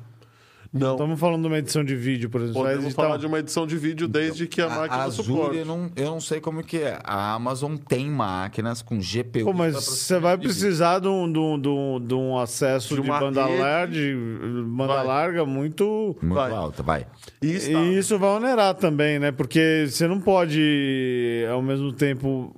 Não. 0.72 0.92
Estamos 0.92 1.18
falando 1.18 1.40
de 1.42 1.48
uma 1.48 1.58
edição 1.58 1.82
de 1.84 1.96
vídeo, 1.96 2.30
por 2.30 2.40
exemplo. 2.42 2.62
Podemos 2.62 2.94
falar 2.94 3.16
de 3.16 3.26
uma 3.26 3.40
edição 3.40 3.66
de 3.66 3.76
vídeo 3.76 4.06
desde 4.06 4.46
que 4.46 4.60
a, 4.62 4.68
máquina 4.68 5.02
a 5.02 5.04
Azure, 5.04 5.26
suporte. 5.26 5.56
eu 5.58 5.64
não, 5.66 5.90
eu 5.96 6.04
não 6.12 6.20
sei 6.20 6.40
como 6.40 6.62
que 6.62 6.76
é. 6.76 6.96
A 7.02 7.34
Amazon 7.34 7.74
tem 7.76 8.08
máquinas 8.08 8.80
com 8.80 8.96
GPU. 9.00 9.46
Pô, 9.46 9.52
mas 9.52 9.74
você 9.74 10.20
vai 10.20 10.36
de 10.36 10.44
precisar 10.44 11.00
de 11.00 11.08
um, 11.08 11.30
de 11.30 11.38
um- 11.40 11.60
de 11.60 11.68
um- 11.68 12.00
de 12.00 12.14
um 12.14 12.38
acesso 12.38 12.94
De 12.94 13.02
de, 13.02 13.08
banda, 13.08 13.42
banda 13.48 14.94
Vai. 14.94 15.06
larga 15.06 15.44
muito. 15.44 16.16
Muito 16.22 16.34
Vai. 16.36 16.52
alta, 16.52 16.84
vai. 16.84 17.04
E 17.42 17.50
está- 17.50 17.80
E 17.80 17.98
isso 17.98 18.16
vai 18.16 18.30
onerar 18.36 18.74
também, 18.74 19.18
né? 19.18 19.32
Porque 19.32 19.86
você 19.88 20.06
não 20.06 20.20
pode, 20.20 21.44
ao 21.50 21.60
mesmo 21.62 21.92
tempo, 21.92 22.54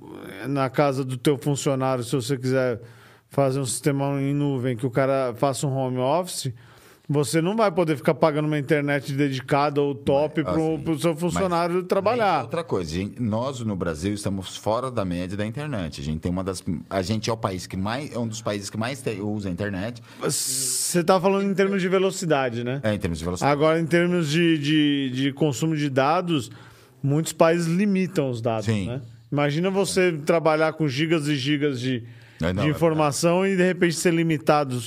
na 0.47 0.69
casa 0.69 1.03
do 1.03 1.17
teu 1.17 1.35
funcionário, 1.35 2.03
se 2.03 2.15
você 2.15 2.37
quiser 2.37 2.79
fazer 3.29 3.59
um 3.59 3.65
sistema 3.65 4.21
em 4.21 4.35
nuvem 4.35 4.77
que 4.77 4.85
o 4.85 4.91
cara 4.91 5.33
faça 5.35 5.65
um 5.65 5.75
home 5.75 5.97
office, 5.97 6.53
você 7.07 7.41
não 7.41 7.55
vai 7.55 7.69
poder 7.69 7.97
ficar 7.97 8.13
pagando 8.13 8.45
uma 8.45 8.57
internet 8.57 9.11
dedicada 9.11 9.81
ou 9.81 9.93
top 9.93 10.41
para 10.41 10.53
assim, 10.53 10.83
o 10.89 10.99
seu 10.99 11.15
funcionário 11.15 11.83
trabalhar. 11.83 12.43
Outra 12.43 12.63
coisa, 12.63 12.93
gente, 12.93 13.21
nós 13.21 13.59
no 13.59 13.75
Brasil 13.75 14.13
estamos 14.13 14.55
fora 14.55 14.89
da 14.89 15.03
média 15.03 15.35
da 15.35 15.45
internet. 15.45 15.99
A 15.99 16.03
gente 16.03 16.19
tem 16.21 16.31
uma 16.31 16.43
das, 16.43 16.63
a 16.89 17.01
gente 17.01 17.29
é 17.29 17.33
o 17.33 17.37
país 17.37 17.67
que 17.67 17.75
mais, 17.75 18.13
é 18.13 18.17
um 18.17 18.27
dos 18.27 18.41
países 18.41 18.69
que 18.69 18.77
mais 18.77 19.03
usa 19.21 19.49
a 19.49 19.51
internet. 19.51 20.01
Você 20.21 21.01
está 21.01 21.19
falando 21.19 21.49
em 21.49 21.53
termos 21.53 21.81
de 21.81 21.89
velocidade, 21.89 22.63
né? 22.63 22.79
É, 22.81 22.93
em 22.93 22.99
termos 22.99 23.19
de 23.19 23.25
velocidade. 23.25 23.51
Agora, 23.51 23.79
em 23.79 23.85
termos 23.85 24.29
de, 24.29 24.57
de, 24.57 25.09
de 25.09 25.33
consumo 25.33 25.75
de 25.75 25.89
dados, 25.89 26.49
muitos 27.01 27.33
países 27.33 27.67
limitam 27.67 28.29
os 28.29 28.41
dados, 28.41 28.65
Sim. 28.65 28.87
né? 28.87 29.01
Imagina 29.29 29.69
você 29.69 30.13
trabalhar 30.25 30.71
com 30.73 30.87
gigas 30.87 31.27
e 31.27 31.35
gigas 31.35 31.81
de, 31.81 32.03
É, 32.41 32.53
não, 32.53 32.63
de 32.63 32.69
é 32.69 32.71
informação 32.71 33.45
e, 33.45 33.57
de 33.57 33.63
repente, 33.63 33.95
ser 33.95 34.13
limitado 34.13 34.79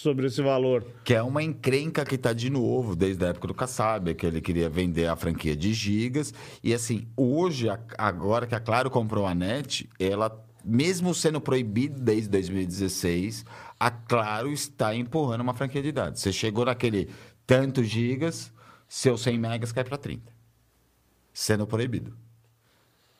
sobre 0.00 0.26
esse 0.26 0.42
valor. 0.42 0.84
Que 1.04 1.14
é 1.14 1.22
uma 1.22 1.42
encrenca 1.42 2.04
que 2.04 2.14
está 2.14 2.32
de 2.32 2.50
novo 2.50 2.96
desde 2.96 3.24
a 3.24 3.28
época 3.28 3.48
do 3.48 3.54
Kassab, 3.54 4.14
que 4.14 4.26
ele 4.26 4.40
queria 4.40 4.68
vender 4.68 5.06
a 5.06 5.16
franquia 5.16 5.54
de 5.54 5.72
gigas. 5.72 6.32
E 6.62 6.72
assim, 6.72 7.06
hoje, 7.16 7.68
agora 7.98 8.46
que 8.46 8.54
a 8.54 8.60
Claro 8.60 8.90
comprou 8.90 9.26
a 9.26 9.34
NET, 9.34 9.88
ela, 9.98 10.44
mesmo 10.64 11.14
sendo 11.14 11.40
proibida 11.40 12.00
desde 12.00 12.28
2016, 12.28 13.44
a 13.78 13.90
Claro 13.90 14.50
está 14.50 14.94
empurrando 14.94 15.42
uma 15.42 15.54
franquia 15.54 15.82
de 15.82 15.92
dados. 15.92 16.20
Você 16.20 16.32
chegou 16.32 16.64
naquele 16.64 17.10
tantos 17.46 17.86
gigas, 17.86 18.52
seus 18.88 19.22
100 19.22 19.38
megas 19.38 19.72
cai 19.72 19.84
para 19.84 19.98
30. 19.98 20.32
Sendo 21.32 21.66
proibido. 21.66 22.16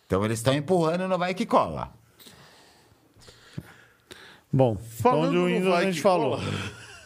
Então 0.07 0.25
eles 0.25 0.39
estão 0.41 0.55
empurrando, 0.55 1.07
não 1.07 1.19
vai 1.19 1.35
que 1.35 1.47
cola. 1.47 2.00
Bom, 4.53 4.77
Falando 4.77 5.29
onde 5.29 5.37
o 5.39 5.47
Windows 5.47 5.69
vai 5.73 5.83
a 5.85 5.87
gente 5.91 6.01
falou. 6.03 6.39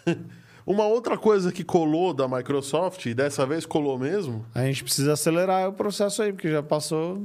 Uma 0.66 0.86
outra 0.86 1.18
coisa 1.18 1.52
que 1.52 1.62
colou 1.62 2.14
da 2.14 2.26
Microsoft, 2.26 3.04
e 3.04 3.12
dessa 3.14 3.44
vez 3.44 3.66
colou 3.66 3.98
mesmo, 3.98 4.46
A 4.54 4.64
gente 4.64 4.82
precisa 4.82 5.12
acelerar 5.12 5.68
o 5.68 5.72
processo 5.74 6.22
aí, 6.22 6.32
porque 6.32 6.50
já 6.50 6.62
passou... 6.62 7.24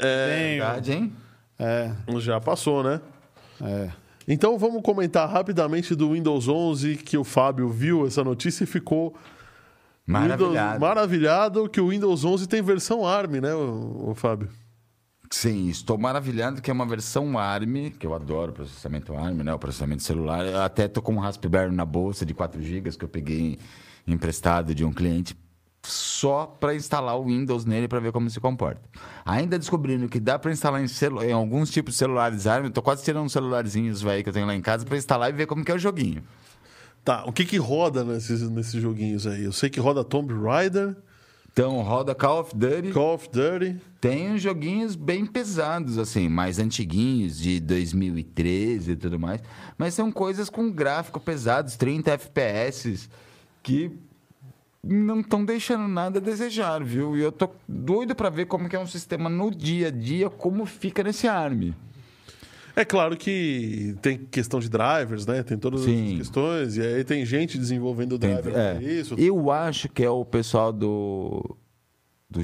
É, 0.00 0.56
Verdade, 0.56 0.92
hein? 0.92 1.12
é, 1.58 1.90
já 2.18 2.40
passou, 2.40 2.82
né? 2.82 3.00
é. 3.62 3.90
Então 4.28 4.58
vamos 4.58 4.82
comentar 4.82 5.28
rapidamente 5.30 5.94
do 5.94 6.10
Windows 6.12 6.48
11, 6.48 6.96
que 6.96 7.16
o 7.16 7.22
Fábio 7.22 7.68
viu 7.68 8.04
essa 8.06 8.24
notícia 8.24 8.64
e 8.64 8.66
ficou 8.66 9.14
Maravilhado. 10.04 10.52
Windows- 10.54 10.80
maravilhado 10.80 11.68
que 11.68 11.80
o 11.80 11.88
Windows 11.90 12.24
11 12.24 12.48
tem 12.48 12.60
versão 12.60 13.06
ARM, 13.06 13.40
né, 13.40 13.54
o, 13.54 14.12
Fábio? 14.16 14.48
Sim, 15.30 15.68
estou 15.68 15.98
maravilhado 15.98 16.62
que 16.62 16.70
é 16.70 16.72
uma 16.72 16.86
versão 16.86 17.38
ARM, 17.38 17.90
que 17.98 18.06
eu 18.06 18.14
adoro 18.14 18.52
processamento 18.52 19.14
ARM, 19.14 19.42
né? 19.42 19.52
O 19.52 19.58
processamento 19.58 20.02
celular. 20.02 20.44
Eu 20.46 20.62
até 20.62 20.86
tô 20.88 21.02
com 21.02 21.14
um 21.14 21.18
Raspberry 21.18 21.74
na 21.74 21.84
bolsa 21.84 22.24
de 22.24 22.32
4 22.32 22.62
GB 22.62 22.90
que 22.92 23.04
eu 23.04 23.08
peguei 23.08 23.58
emprestado 24.06 24.74
de 24.74 24.84
um 24.84 24.92
cliente 24.92 25.36
só 25.84 26.46
para 26.46 26.74
instalar 26.74 27.16
o 27.16 27.24
Windows 27.26 27.64
nele 27.64 27.86
para 27.88 28.00
ver 28.00 28.12
como 28.12 28.28
se 28.28 28.40
comporta. 28.40 28.80
Ainda 29.24 29.58
descobrindo 29.58 30.08
que 30.08 30.18
dá 30.18 30.38
para 30.38 30.52
instalar 30.52 30.82
em, 30.82 30.86
em 31.26 31.32
alguns 31.32 31.70
tipos 31.70 31.94
de 31.94 31.98
celulares 31.98 32.46
ARM, 32.46 32.64
eu 32.64 32.70
tô 32.70 32.82
quase 32.82 33.04
tirando 33.04 33.24
uns 33.24 33.32
celularzinhos 33.32 34.02
que 34.02 34.28
eu 34.28 34.32
tenho 34.32 34.46
lá 34.46 34.54
em 34.54 34.60
casa 34.60 34.84
para 34.84 34.96
instalar 34.96 35.30
e 35.30 35.32
ver 35.32 35.46
como 35.46 35.64
que 35.64 35.70
é 35.70 35.74
o 35.74 35.78
joguinho. 35.78 36.22
Tá, 37.04 37.24
o 37.24 37.32
que 37.32 37.44
que 37.44 37.56
roda 37.56 38.02
nesses, 38.02 38.48
nesses 38.50 38.82
joguinhos 38.82 39.26
aí? 39.26 39.44
Eu 39.44 39.52
sei 39.52 39.70
que 39.70 39.78
roda 39.78 40.02
Tomb 40.02 40.34
Raider, 40.34 40.96
Então, 41.58 41.80
roda 41.80 42.14
Call 42.14 42.40
of 42.40 42.54
Duty. 42.54 42.92
Call 42.92 43.14
of 43.14 43.30
Duty. 43.30 43.80
Tem 43.98 44.30
uns 44.30 44.42
joguinhos 44.42 44.94
bem 44.94 45.24
pesados, 45.24 45.96
assim, 45.96 46.28
mais 46.28 46.58
antiguinhos, 46.58 47.38
de 47.38 47.60
2013 47.60 48.92
e 48.92 48.96
tudo 48.96 49.18
mais. 49.18 49.40
Mas 49.78 49.94
são 49.94 50.12
coisas 50.12 50.50
com 50.50 50.70
gráfico 50.70 51.18
pesados, 51.18 51.74
30 51.74 52.10
FPS, 52.10 53.08
que 53.62 53.90
não 54.84 55.20
estão 55.20 55.46
deixando 55.46 55.88
nada 55.88 56.18
a 56.18 56.22
desejar, 56.22 56.84
viu? 56.84 57.16
E 57.16 57.22
eu 57.22 57.32
tô 57.32 57.48
doido 57.66 58.14
pra 58.14 58.28
ver 58.28 58.44
como 58.44 58.68
que 58.68 58.76
é 58.76 58.78
um 58.78 58.86
sistema 58.86 59.30
no 59.30 59.50
dia 59.50 59.88
a 59.88 59.90
dia, 59.90 60.28
como 60.28 60.66
fica 60.66 61.02
nesse 61.02 61.26
ARM. 61.26 61.72
É 62.78 62.84
claro 62.84 63.16
que 63.16 63.96
tem 64.02 64.18
questão 64.18 64.60
de 64.60 64.68
drivers, 64.68 65.24
né? 65.26 65.42
Tem 65.42 65.56
todas 65.56 65.80
Sim. 65.80 66.12
as 66.12 66.18
questões. 66.18 66.76
E 66.76 66.82
aí 66.82 67.02
tem 67.04 67.24
gente 67.24 67.56
desenvolvendo 67.56 68.18
Tem- 68.18 68.34
driver 68.34 68.54
é. 68.54 68.82
isso. 68.82 69.14
Eu 69.16 69.50
acho 69.50 69.88
que 69.88 70.04
é 70.04 70.10
o 70.10 70.24
pessoal 70.26 70.72
do... 70.72 71.56
Do, 72.28 72.40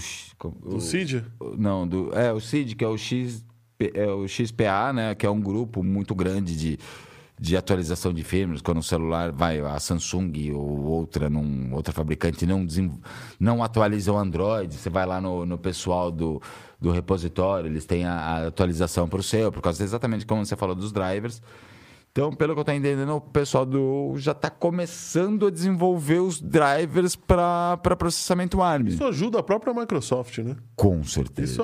Do 0.70 0.76
o- 0.76 0.80
Cydia? 0.80 1.26
Não, 1.58 1.86
do, 1.86 2.10
é 2.18 2.32
o 2.32 2.40
CID, 2.40 2.74
que 2.76 2.84
é 2.84 2.88
o, 2.88 2.96
X, 2.96 3.44
é 3.78 4.06
o 4.06 4.26
XPA, 4.26 4.90
né? 4.94 5.14
Que 5.14 5.26
é 5.26 5.30
um 5.30 5.40
grupo 5.40 5.82
muito 5.82 6.14
grande 6.14 6.56
de, 6.56 6.78
de 7.38 7.54
atualização 7.56 8.14
de 8.14 8.22
firmware. 8.24 8.62
Quando 8.62 8.78
o 8.78 8.82
celular 8.82 9.32
vai, 9.32 9.60
a 9.60 9.78
Samsung 9.78 10.52
ou 10.54 10.84
outra, 10.84 11.28
num, 11.28 11.74
outra 11.74 11.92
fabricante 11.92 12.46
não, 12.46 12.64
não 13.38 13.62
atualiza 13.62 14.12
o 14.12 14.16
Android, 14.16 14.72
você 14.74 14.88
vai 14.88 15.04
lá 15.04 15.20
no, 15.20 15.44
no 15.44 15.58
pessoal 15.58 16.10
do, 16.12 16.40
do 16.82 16.90
repositório, 16.90 17.68
eles 17.68 17.86
têm 17.86 18.04
a, 18.04 18.12
a 18.12 18.46
atualização 18.48 19.08
para 19.08 19.20
o 19.20 19.22
seu, 19.22 19.52
por 19.52 19.62
causa 19.62 19.82
exatamente 19.82 20.26
como 20.26 20.44
você 20.44 20.56
falou 20.56 20.74
dos 20.74 20.92
drivers. 20.92 21.40
Então, 22.10 22.30
pelo 22.30 22.52
que 22.52 22.58
eu 22.58 22.62
estou 22.62 22.74
entendendo, 22.74 23.14
o 23.14 23.20
pessoal 23.22 23.64
do 23.64 24.12
já 24.16 24.32
está 24.32 24.50
começando 24.50 25.46
a 25.46 25.50
desenvolver 25.50 26.18
os 26.18 26.42
drivers 26.42 27.16
para 27.16 27.78
processamento 27.96 28.60
ARM. 28.60 28.88
Isso 28.88 29.02
ajuda 29.02 29.38
a 29.38 29.42
própria 29.42 29.72
Microsoft, 29.72 30.36
né? 30.38 30.56
Com 30.76 31.02
certeza. 31.04 31.52
Isso 31.52 31.62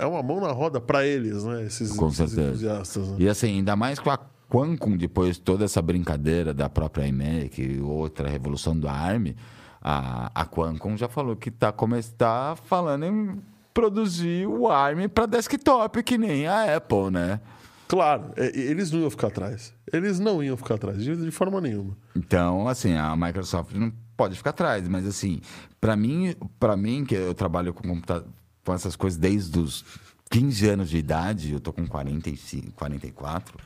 é 0.00 0.06
uma 0.06 0.22
mão 0.22 0.40
na 0.40 0.50
roda 0.50 0.80
pra 0.80 1.06
eles, 1.06 1.44
né? 1.44 1.64
Esses, 1.66 1.92
Com 1.92 2.06
esses 2.06 2.16
certeza. 2.16 2.48
entusiastas. 2.48 3.08
Né? 3.08 3.16
E 3.18 3.28
assim, 3.28 3.48
ainda 3.48 3.76
mais 3.76 3.98
com 3.98 4.08
a 4.08 4.18
Qualcomm, 4.48 4.96
depois 4.96 5.36
de 5.36 5.42
toda 5.42 5.66
essa 5.66 5.82
brincadeira 5.82 6.54
da 6.54 6.70
própria 6.70 7.06
iMac, 7.06 7.78
outra 7.82 8.30
revolução 8.30 8.74
do 8.74 8.88
ARM, 8.88 9.34
a, 9.82 10.30
a 10.34 10.46
Qualcomm 10.46 10.96
já 10.96 11.08
falou 11.08 11.36
que 11.36 11.50
está 11.50 11.70
tá 12.16 12.56
falando 12.64 13.04
em 13.04 13.38
produzir 13.72 14.46
o 14.46 14.68
ARM 14.68 15.08
para 15.08 15.26
desktop, 15.26 16.02
que 16.02 16.18
nem 16.18 16.46
a 16.46 16.76
Apple, 16.76 17.10
né? 17.10 17.40
Claro, 17.88 18.32
é, 18.36 18.46
eles 18.58 18.90
não 18.90 19.00
iam 19.00 19.10
ficar 19.10 19.26
atrás. 19.26 19.74
Eles 19.92 20.18
não 20.18 20.42
iam 20.42 20.56
ficar 20.56 20.76
atrás, 20.76 21.02
de, 21.02 21.30
forma 21.30 21.60
nenhuma. 21.60 21.96
Então, 22.16 22.66
assim, 22.66 22.94
a 22.94 23.14
Microsoft 23.14 23.74
não 23.74 23.92
pode 24.16 24.36
ficar 24.36 24.50
atrás, 24.50 24.88
mas 24.88 25.06
assim, 25.06 25.40
para 25.80 25.94
mim, 25.94 26.34
para 26.58 26.76
mim 26.76 27.04
que 27.04 27.14
eu 27.14 27.34
trabalho 27.34 27.74
com 27.74 27.86
computa- 27.86 28.24
com 28.64 28.72
essas 28.72 28.96
coisas 28.96 29.18
desde 29.18 29.58
os 29.58 29.84
15 30.30 30.68
anos 30.68 30.88
de 30.88 30.96
idade, 30.96 31.52
eu 31.52 31.60
tô 31.60 31.70
com 31.72 31.86
45, 31.86 32.72
44, 32.72 33.58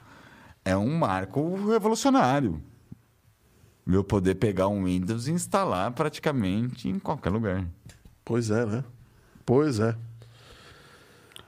é 0.65 0.77
um 0.77 0.99
marco 0.99 1.55
revolucionário. 1.71 2.61
Eu 3.87 4.03
poder 4.03 4.35
pegar 4.35 4.67
um 4.67 4.85
Windows 4.87 5.29
e 5.29 5.31
instalar 5.31 5.93
praticamente 5.93 6.89
em 6.89 6.99
qualquer 6.99 7.31
lugar. 7.31 7.65
Pois 8.25 8.51
é, 8.51 8.67
né? 8.67 8.83
Pois 9.47 9.81
é. 9.81 9.95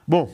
Bom, 0.07 0.27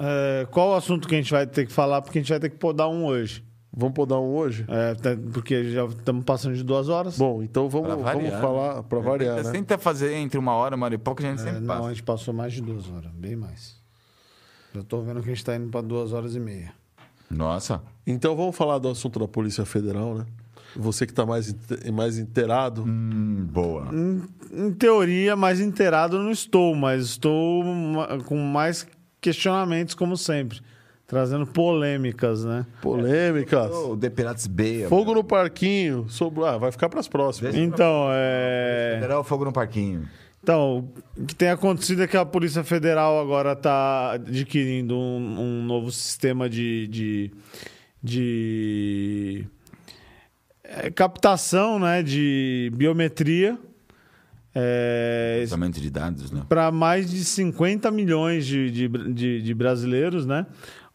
É, 0.00 0.44
qual 0.50 0.70
o 0.70 0.74
assunto 0.74 1.06
que 1.06 1.14
a 1.14 1.18
gente 1.18 1.30
vai 1.30 1.46
ter 1.46 1.64
que 1.66 1.72
falar? 1.72 2.02
Porque 2.02 2.18
a 2.18 2.20
gente 2.20 2.28
vai 2.30 2.40
ter 2.40 2.50
que 2.50 2.56
podar 2.56 2.88
um 2.88 3.04
hoje. 3.06 3.44
vamos 3.72 3.94
podar 3.94 4.18
um 4.18 4.34
hoje? 4.34 4.64
É, 4.68 4.90
até 4.90 5.14
porque 5.16 5.70
já 5.70 5.84
estamos 5.84 6.24
passando 6.24 6.56
de 6.56 6.64
duas 6.64 6.88
horas. 6.88 7.16
Bom, 7.16 7.42
então 7.44 7.68
vamos, 7.68 7.86
Pra 7.88 7.96
variar, 7.96 8.30
vamos 8.32 8.40
falar 8.40 8.82
para 8.82 8.98
variar, 8.98 9.36
Você 9.38 9.44
né? 9.44 9.52
tenta 9.52 9.78
fazer 9.78 10.12
entre 10.14 10.36
uma 10.36 10.52
hora, 10.54 10.74
uma 10.74 10.86
hora 10.86 10.96
e 10.96 10.98
pouco, 10.98 11.22
a 11.22 11.26
gente 11.26 11.40
É, 11.40 11.44
sempre 11.44 11.60
não, 11.60 11.74
a 11.74 11.76
passa. 11.78 11.88
gente 11.90 12.02
passou 12.02 12.34
mais 12.34 12.52
de 12.52 12.60
duas 12.60 12.90
horas, 12.90 13.10
bem 13.12 13.36
mais. 13.36 13.80
Já 14.74 14.82
tô 14.82 15.00
vendo 15.00 15.20
que 15.20 15.26
a 15.26 15.30
gente 15.30 15.38
está 15.38 15.54
indo 15.54 15.68
para 15.70 15.80
duas 15.80 16.12
horas 16.12 16.34
e 16.34 16.40
meia. 16.40 16.72
Nossa. 17.30 17.80
Então 18.04 18.34
vamos 18.34 18.56
falar 18.56 18.78
do 18.78 18.88
assunto 18.88 19.20
da 19.20 19.28
Polícia 19.28 19.64
Federal, 19.64 20.14
né? 20.16 20.26
Você 20.76 21.06
que 21.06 21.12
está 21.12 21.24
mais, 21.24 21.54
mais 21.92 22.18
inteirado. 22.18 22.82
Hum, 22.82 23.46
boa. 23.50 23.88
Em 24.52 24.72
teoria, 24.72 25.36
mais 25.36 25.60
inteirado 25.60 26.16
eu 26.16 26.22
não 26.22 26.30
estou, 26.30 26.74
mas 26.74 27.04
estou 27.04 27.64
com 28.24 28.36
mais 28.38 28.86
questionamentos, 29.20 29.94
como 29.94 30.16
sempre. 30.16 30.60
Trazendo 31.06 31.46
polêmicas, 31.46 32.44
né? 32.44 32.66
Polêmicas. 32.80 33.70
O 33.70 33.96
The 33.96 34.10
Pirates 34.10 34.46
B. 34.46 34.86
Fogo 34.88 35.14
no 35.14 35.22
parquinho. 35.22 36.06
Sobre... 36.08 36.44
Ah, 36.44 36.56
vai 36.56 36.72
ficar 36.72 36.88
para 36.88 36.98
as 36.98 37.08
próximas. 37.08 37.54
Então, 37.54 38.08
é... 38.10 38.94
Federal 38.94 39.22
Fogo 39.22 39.44
no 39.44 39.52
Parquinho. 39.52 40.08
Então, 40.42 40.88
o 41.16 41.24
que 41.24 41.34
tem 41.34 41.48
acontecido 41.48 42.02
é 42.02 42.06
que 42.06 42.16
a 42.16 42.24
Polícia 42.24 42.62
Federal 42.64 43.18
agora 43.18 43.52
está 43.52 44.12
adquirindo 44.12 44.94
um, 44.94 45.40
um 45.40 45.64
novo 45.64 45.90
sistema 45.90 46.50
de, 46.50 46.86
de, 46.88 47.30
de 48.02 49.46
é, 50.76 50.90
captação 50.90 51.78
né, 51.78 52.02
de 52.02 52.70
biometria 52.74 53.58
é, 54.54 55.38
Cruzamento 55.40 55.80
de 55.80 55.90
dados, 55.90 56.30
né? 56.30 56.42
para 56.48 56.70
mais 56.70 57.10
de 57.10 57.24
50 57.24 57.90
milhões 57.90 58.46
de, 58.46 58.70
de, 58.70 58.88
de, 59.12 59.42
de 59.42 59.54
brasileiros, 59.54 60.24
né? 60.26 60.46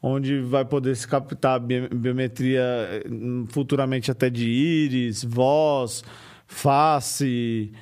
Onde 0.02 0.40
vai 0.40 0.64
poder 0.64 0.96
se 0.96 1.06
captar 1.06 1.60
biometria 1.60 2.62
eh, 2.62 3.04
futuramente 3.50 4.10
até 4.10 4.30
de 4.30 4.48
íris, 4.48 5.26
voz, 5.26 6.06
face 6.48 7.74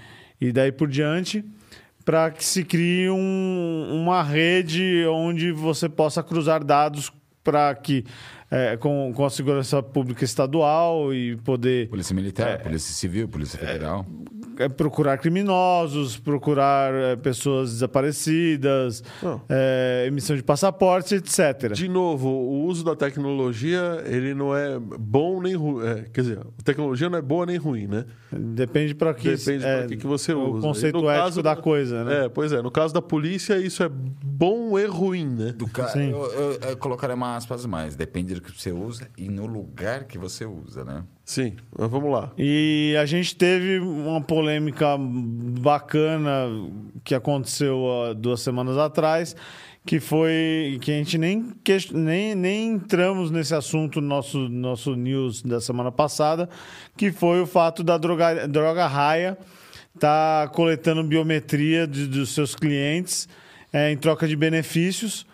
e 0.42 0.52
daí 0.52 0.72
por 0.72 0.88
diante, 0.88 1.46
para 2.04 2.32
que 2.32 2.44
se 2.44 2.64
crie 2.64 3.08
um- 3.12 4.02
uma 4.02 4.24
rede 4.24 5.06
onde 5.12 5.52
você 5.52 5.88
possa 5.88 6.24
cruzar 6.24 6.64
dados 6.64 7.12
para 7.44 7.76
que 7.76 8.04
eh, 8.50 8.78
com, 8.78 9.12
com 9.14 9.26
a 9.26 9.30
segurança 9.30 9.82
pública 9.84 10.24
estadual 10.24 11.14
e 11.14 11.36
poder 11.38 11.90
Polícia 11.90 12.16
Militar, 12.16 12.60
Polícia 12.62 12.94
Civil, 12.94 13.28
Polícia 13.28 13.60
Federal. 13.60 14.06
é, 14.58 14.68
procurar 14.68 15.18
criminosos, 15.18 16.18
procurar 16.18 16.94
é, 16.94 17.16
pessoas 17.16 17.72
desaparecidas, 17.72 19.04
Não. 19.22 19.42
é, 19.50 20.06
emissão 20.08 20.36
de 20.36 20.44
passaportes, 20.44 21.12
etc. 21.12 21.74
De 21.74 21.88
novo, 21.88 22.30
o 22.30 22.66
uso 22.66 22.84
da 22.84 22.96
tecnologia, 22.96 24.04
ele 24.06 24.34
não 24.34 24.56
é 24.56 24.80
bom 24.80 25.42
nem 25.42 25.56
ruim. 25.56 25.86
É, 25.86 26.06
quer 26.12 26.22
dizer, 26.22 26.40
a 26.40 26.64
tecnologia 26.64 27.10
não 27.10 27.18
é 27.18 27.22
boa 27.22 27.46
nem 27.46 27.58
ruim, 27.58 27.88
né? 27.88 28.06
Depende 28.32 28.94
para 28.96 29.14
que 29.14 29.36
Depende 29.36 29.66
é, 29.66 29.78
para 29.78 29.88
que, 29.88 29.98
que 29.98 30.08
você 30.08 30.34
o 30.34 30.56
usa. 30.56 30.68
conceito 30.68 30.98
E 30.98 31.02
no 31.02 31.10
ético 31.10 31.24
caso 31.24 31.44
da 31.44 31.56
coisa, 31.56 32.04
né? 32.04 32.26
É, 32.26 32.30
pois 32.30 32.52
é. 32.52 32.62
No 32.62 32.72
caso 32.72 32.94
da 32.94 33.02
polícia, 33.02 33.58
isso 33.60 33.84
é 33.84 33.90
bom 33.90 34.78
e 34.78 34.86
ruim, 34.86 35.26
né? 35.26 35.54
Do 35.54 35.68
ca... 35.68 35.88
Sim. 35.88 36.12
eu, 36.12 36.26
eu, 36.32 36.60
eu 36.70 36.78
colocaria 36.78 37.16
uma 37.16 37.36
aspas 37.36 37.66
mais. 37.66 37.96
Depende 37.96 38.37
que 38.42 38.52
você 38.52 38.72
usa 38.72 39.08
e 39.18 39.28
no 39.30 39.46
lugar 39.46 40.06
que 40.06 40.18
você 40.18 40.46
usa, 40.46 40.84
né? 40.84 41.04
Sim, 41.26 41.56
mas 41.78 41.90
vamos 41.90 42.12
lá. 42.12 42.32
E 42.38 42.96
a 43.00 43.06
gente 43.06 43.36
teve 43.36 43.80
uma 43.80 44.22
polêmica 44.22 44.96
bacana 44.98 46.46
que 47.04 47.14
aconteceu 47.14 47.86
há 48.10 48.14
duas 48.14 48.42
semanas 48.42 48.78
atrás, 48.78 49.36
que 49.86 50.00
foi 50.00 50.78
que 50.82 50.92
a 50.92 50.96
gente 50.96 51.18
nem, 51.18 51.54
nem, 51.94 52.36
nem 52.36 52.70
entramos 52.72 53.30
nesse 53.32 53.54
assunto 53.54 54.00
no 54.02 54.08
nosso, 54.08 54.50
nosso 54.50 54.96
news 54.96 55.42
da 55.42 55.60
semana 55.62 55.92
passada, 55.92 56.50
que 56.96 57.12
foi 57.12 57.42
o 57.42 57.46
fato 57.46 57.84
da 57.84 57.98
droga, 57.98 58.48
droga 58.48 58.88
raia 58.88 59.38
estar 59.96 60.50
coletando 60.50 61.04
biometria 61.04 61.86
de- 61.88 62.08
dos 62.08 62.30
seus 62.34 62.56
clientes 62.56 63.28
eh, 63.74 63.92
em 63.92 63.98
troca 63.98 64.28
de 64.28 64.36
benefícios 64.36 65.26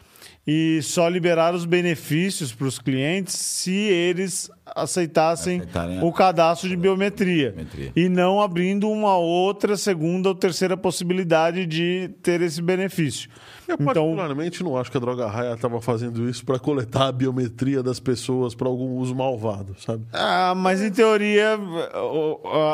e 0.45 0.81
só 0.81 1.07
liberar 1.07 1.53
os 1.53 1.63
benefícios 1.65 2.51
para 2.53 2.67
os 2.67 2.77
clientes 2.77 3.33
se 3.33 3.71
eles 3.73 4.51
aceitassem 4.65 5.59
Aceitarem 5.59 6.03
o 6.03 6.11
cadastro 6.11 6.67
de 6.67 6.75
biometria, 6.75 7.51
Biometria. 7.51 7.91
e 7.95 8.09
não 8.09 8.41
abrindo 8.41 8.89
uma 8.89 9.15
outra, 9.17 9.77
segunda 9.77 10.29
ou 10.29 10.35
terceira 10.35 10.75
possibilidade 10.75 11.65
de 11.65 12.09
ter 12.21 12.41
esse 12.41 12.61
benefício. 12.61 13.29
Eu 13.67 13.75
Então, 13.75 13.85
particularmente 13.85 14.63
não 14.63 14.77
acho 14.77 14.91
que 14.91 14.97
a 14.97 14.99
Droga 14.99 15.27
Raia 15.27 15.53
estava 15.53 15.79
fazendo 15.79 16.27
isso 16.29 16.43
para 16.45 16.59
coletar 16.59 17.07
a 17.07 17.11
biometria 17.11 17.81
das 17.81 17.99
pessoas 17.99 18.53
para 18.53 18.67
algum 18.67 18.97
uso 18.97 19.15
malvado, 19.15 19.75
sabe? 19.79 20.03
Ah, 20.11 20.53
mas 20.55 20.81
em 20.81 20.91
teoria, 20.91 21.57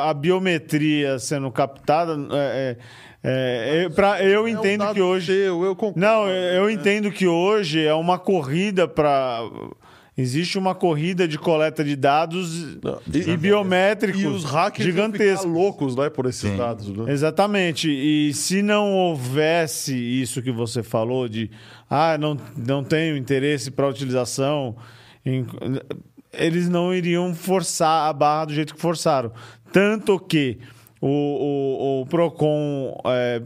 a 0.08 0.14
biometria 0.14 1.20
sendo 1.20 1.52
captada. 1.52 2.14
É, 2.36 2.78
é, 2.78 2.78
é, 3.24 3.90
pra, 3.90 4.24
eu 4.24 4.42
É 4.42 4.44
um 4.44 4.48
entendo 4.48 4.80
dado 4.80 4.96
que 4.96 5.02
hoje. 5.02 5.28
seu, 5.28 5.64
eu 5.64 5.76
concordo. 5.76 6.00
Não, 6.00 6.28
eu 6.28 6.70
entendo 6.70 7.12
que 7.12 7.28
hoje 7.28 7.84
é 7.86 7.94
uma 7.94 8.18
corrida 8.18 8.88
para. 8.88 9.42
Existe 10.18 10.58
uma 10.58 10.76
corrida 10.76 11.26
de 11.26 11.38
coleta 11.40 11.82
de 11.82 11.96
dados 11.96 12.76
Não, 12.84 13.00
e, 13.14 13.38
biométricos 13.38 14.22
E 14.22 14.28
os 14.28 14.44
hackers 14.44 14.86
gigantescos. 14.86 15.42
ficar 15.44 15.54
loucos 15.54 15.96
né, 15.96 16.10
por 16.10 16.26
esses 16.26 16.42
Sim. 16.42 16.58
dados. 16.58 16.90
Né? 16.90 17.10
Exatamente. 17.14 17.90
E 17.90 18.34
se 18.34 18.62
não 18.62 18.92
houvesse 18.94 19.96
isso 19.96 20.42
que 20.42 20.52
você 20.52 20.84
falou 20.84 21.30
de 21.30 21.50
ah, 21.90 22.18
não, 22.18 22.36
não 22.58 22.84
tenho 22.84 23.16
interesse 23.16 23.72
para 23.72 23.88
utilização, 23.88 24.76
em- 25.26 25.46
eles 26.34 26.68
não 26.68 26.94
iriam 26.94 27.34
forçar 27.34 28.10
a 28.10 28.12
barra 28.14 28.46
do 28.46 28.54
jeito 28.54 28.76
que 28.76 28.82
forçaram. 28.82 29.32
Tanto 29.72 30.20
que 30.20 30.60
o, 31.02 31.08
o, 31.08 32.02
o 32.02 32.06
PROCON 32.06 33.02
é, 33.06 33.42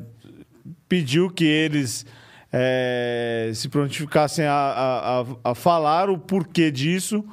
pediu 0.87 1.29
que 1.29 1.45
eles 1.45 2.05
é, 2.51 3.51
se 3.53 3.67
prontificassem 3.67 4.45
a, 4.45 5.25
a, 5.43 5.51
a, 5.51 5.55
falar 5.55 6.09
o 6.09 6.17
porquê 6.17 6.69
disso. 6.69 7.25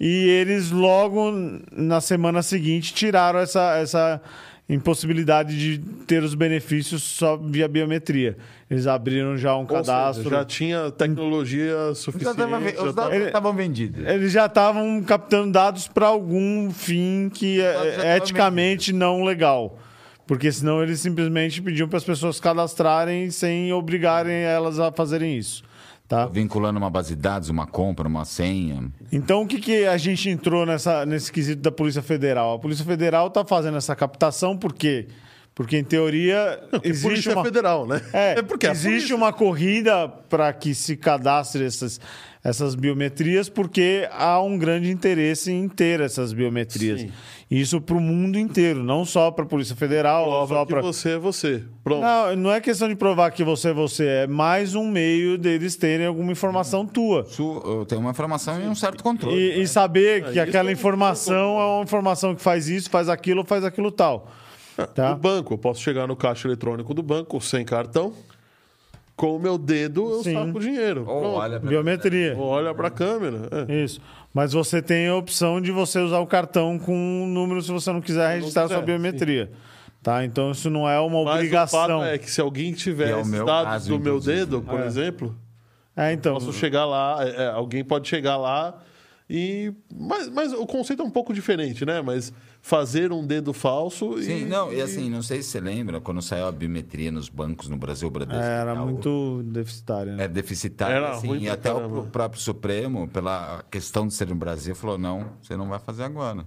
E 0.00 0.28
eles 0.28 0.70
logo 0.70 1.32
na 1.72 2.00
semana 2.00 2.40
seguinte 2.40 2.94
tiraram 2.94 3.40
essa, 3.40 3.76
essa 3.78 4.22
impossibilidade 4.68 5.58
de 5.58 5.78
ter 6.06 6.22
os 6.22 6.34
benefícios 6.34 7.02
só 7.02 7.36
via 7.36 7.66
biometria. 7.66 8.36
Eles 8.70 8.86
abriram 8.86 9.36
já 9.36 9.56
um 9.56 9.60
Ou 9.60 9.66
cadastro. 9.66 10.24
seja, 10.24 10.36
já 10.36 10.44
tinha 10.44 10.90
tecnologia 10.90 11.94
suficiente. 11.94 12.38
os 12.82 12.94
dados 12.94 13.16
estavam 13.16 13.54
vendidos. 13.54 14.06
Eles 14.06 14.30
já 14.30 14.44
estavam 14.46 15.02
captando 15.02 15.52
dados 15.52 15.88
para 15.88 16.06
algum 16.06 16.70
fim 16.70 17.30
que 17.32 17.60
é 17.62 18.16
eticamente 18.18 18.92
não 18.92 19.24
legal. 19.24 19.78
Porque 20.26 20.52
senão 20.52 20.82
eles 20.82 21.00
simplesmente 21.00 21.62
pediam 21.62 21.88
para 21.88 21.96
as 21.96 22.04
pessoas 22.04 22.38
cadastrarem 22.38 23.30
sem 23.30 23.72
obrigarem 23.72 24.34
elas 24.34 24.78
a 24.78 24.92
fazerem 24.92 25.38
isso. 25.38 25.62
Tá? 26.08 26.24
Vinculando 26.24 26.78
uma 26.78 26.88
base 26.88 27.14
de 27.14 27.20
dados, 27.20 27.50
uma 27.50 27.66
compra, 27.66 28.08
uma 28.08 28.24
senha. 28.24 28.90
Então, 29.12 29.42
o 29.42 29.46
que, 29.46 29.60
que 29.60 29.84
a 29.84 29.98
gente 29.98 30.30
entrou 30.30 30.64
nessa, 30.64 31.04
nesse 31.04 31.30
quesito 31.30 31.60
da 31.60 31.70
Polícia 31.70 32.00
Federal? 32.00 32.54
A 32.54 32.58
Polícia 32.58 32.82
Federal 32.82 33.26
está 33.26 33.44
fazendo 33.44 33.76
essa 33.76 33.94
captação 33.94 34.56
por 34.56 34.72
quê? 34.72 35.06
Porque, 35.58 35.76
em 35.76 35.82
teoria, 35.82 36.60
Porque 36.70 36.88
existe 36.88 37.08
Polícia 37.08 37.32
uma... 37.32 37.42
Federal, 37.42 37.84
né? 37.84 38.00
É, 38.12 38.40
porque 38.42 38.64
a 38.64 38.70
existe 38.70 39.12
uma 39.12 39.32
corrida 39.32 40.06
para 40.08 40.52
que 40.52 40.72
se 40.72 40.96
cadastre 40.96 41.64
essas, 41.64 42.00
essas 42.44 42.76
biometrias, 42.76 43.48
porque 43.48 44.08
há 44.12 44.40
um 44.40 44.56
grande 44.56 44.88
interesse 44.88 45.50
em 45.50 45.68
ter 45.68 46.00
essas 46.00 46.32
biometrias. 46.32 47.00
Sim. 47.00 47.10
Isso 47.50 47.80
para 47.80 47.96
o 47.96 48.00
mundo 48.00 48.38
inteiro, 48.38 48.84
não 48.84 49.04
só 49.04 49.32
para 49.32 49.42
a 49.44 49.48
Polícia 49.48 49.74
Federal, 49.74 50.26
Prova 50.26 50.54
só 50.54 50.64
que 50.64 50.72
para. 50.74 50.80
você 50.80 51.10
é 51.10 51.18
você. 51.18 51.64
Pronto. 51.82 52.02
Não, 52.02 52.36
não 52.36 52.52
é 52.52 52.60
questão 52.60 52.86
de 52.88 52.94
provar 52.94 53.32
que 53.32 53.42
você 53.42 53.70
é 53.70 53.72
você, 53.72 54.06
é 54.06 54.26
mais 54.28 54.76
um 54.76 54.88
meio 54.88 55.36
deles 55.36 55.74
terem 55.74 56.06
alguma 56.06 56.30
informação 56.30 56.86
tua. 56.86 57.26
Isso 57.28 57.60
eu 57.64 57.84
tenho 57.84 58.00
uma 58.00 58.12
informação 58.12 58.62
e 58.62 58.66
um 58.68 58.76
certo 58.76 59.02
controle. 59.02 59.34
E, 59.36 59.60
e 59.62 59.66
saber 59.66 60.30
que 60.30 60.38
aquela 60.38 60.68
é 60.68 60.70
um- 60.70 60.72
informação 60.72 61.58
é 61.60 61.64
uma 61.64 61.82
informação 61.82 62.32
que 62.32 62.40
faz 62.42 62.68
isso, 62.68 62.88
faz 62.88 63.08
aquilo, 63.08 63.42
faz 63.44 63.64
aquilo 63.64 63.90
tal. 63.90 64.30
Tá? 64.86 65.10
No 65.10 65.16
banco, 65.16 65.54
eu 65.54 65.58
posso 65.58 65.80
chegar 65.80 66.06
no 66.06 66.14
caixa 66.16 66.46
eletrônico 66.46 66.94
do 66.94 67.02
banco 67.02 67.40
sem 67.40 67.64
cartão, 67.64 68.12
com 69.16 69.34
o 69.34 69.38
meu 69.40 69.58
dedo 69.58 70.08
eu 70.12 70.22
Sim. 70.22 70.34
saco 70.34 70.58
o 70.58 70.60
dinheiro. 70.60 71.00
Ou 71.08 71.20
Pronto. 71.20 71.36
olha 71.38 71.58
pra- 71.60 71.68
Biometria. 71.68 72.36
Olha 72.38 72.72
pra 72.74 72.88
câmera. 72.90 73.48
é. 73.68 73.74
Isso. 73.84 74.00
Mas 74.32 74.52
você 74.52 74.80
tem 74.80 75.08
a 75.08 75.16
opção 75.16 75.60
de 75.60 75.72
você 75.72 75.98
usar 75.98 76.20
o 76.20 76.26
cartão 76.26 76.78
com 76.78 76.94
um 76.94 77.26
número 77.26 77.60
se 77.60 77.72
você 77.72 77.90
não 77.92 78.00
quiser 78.00 78.34
registrar 78.36 78.62
quiser, 78.64 78.74
sua 78.76 78.82
biometria. 78.84 79.50
Tá? 80.00 80.24
Então 80.24 80.52
isso 80.52 80.70
não 80.70 80.88
é 80.88 81.00
uma 81.00 81.24
Mas 81.24 81.34
o 81.34 81.36
obrigação. 81.38 81.80
fato 81.80 82.02
é 82.04 82.16
que 82.18 82.30
se 82.30 82.40
alguém 82.40 82.72
tiver 82.72 83.10
é 83.10 83.16
o 83.16 83.26
meu 83.26 83.44
dados 83.44 83.72
caso, 83.72 83.88
do 83.88 83.98
meu 83.98 84.12
inclusive. 84.18 84.36
dedo, 84.38 84.62
por 84.62 84.78
É. 84.80 84.86
exemplo, 84.86 85.34
É, 85.96 86.12
então. 86.12 86.34
posso 86.34 86.52
chegar 86.52 86.84
lá, 86.84 87.16
é, 87.26 87.42
é, 87.44 87.46
alguém 87.48 87.82
pode 87.82 88.06
chegar 88.06 88.36
lá 88.36 88.78
e... 89.28 89.72
Mas, 89.92 90.28
mas 90.28 90.52
o 90.52 90.64
conceito 90.66 91.02
é 91.02 91.04
um 91.04 91.10
pouco 91.10 91.34
diferente, 91.34 91.84
né? 91.84 92.00
Mas 92.00 92.32
fazer 92.60 93.12
um 93.12 93.26
dedo 93.26 93.52
falso 93.52 94.20
Sim, 94.22 94.42
e... 94.42 94.44
não, 94.44 94.72
e 94.72 94.80
assim, 94.80 95.08
não 95.08 95.22
sei 95.22 95.42
se 95.42 95.50
você 95.50 95.60
lembra, 95.60 96.00
quando 96.00 96.20
saiu 96.20 96.46
a 96.46 96.52
biometria 96.52 97.10
nos 97.10 97.28
bancos 97.28 97.68
no 97.68 97.76
Brasil, 97.76 98.08
o 98.08 98.10
Bradesco. 98.10 98.42
É, 98.42 98.60
Era 98.60 98.74
muito 98.74 99.42
deficitário. 99.44 100.12
Né? 100.12 100.24
É 100.24 100.28
deficitário, 100.28 100.96
Era 100.96 101.10
assim, 101.12 101.38
e 101.38 101.48
até 101.48 101.72
o 101.72 101.76
caramba. 101.76 102.02
próprio 102.04 102.40
Supremo, 102.40 103.08
pela 103.08 103.64
questão 103.70 104.06
de 104.06 104.14
ser 104.14 104.28
no 104.28 104.34
Brasil, 104.34 104.74
falou: 104.74 104.98
não, 104.98 105.30
você 105.42 105.56
não 105.56 105.68
vai 105.68 105.78
fazer 105.78 106.04
agora. 106.04 106.44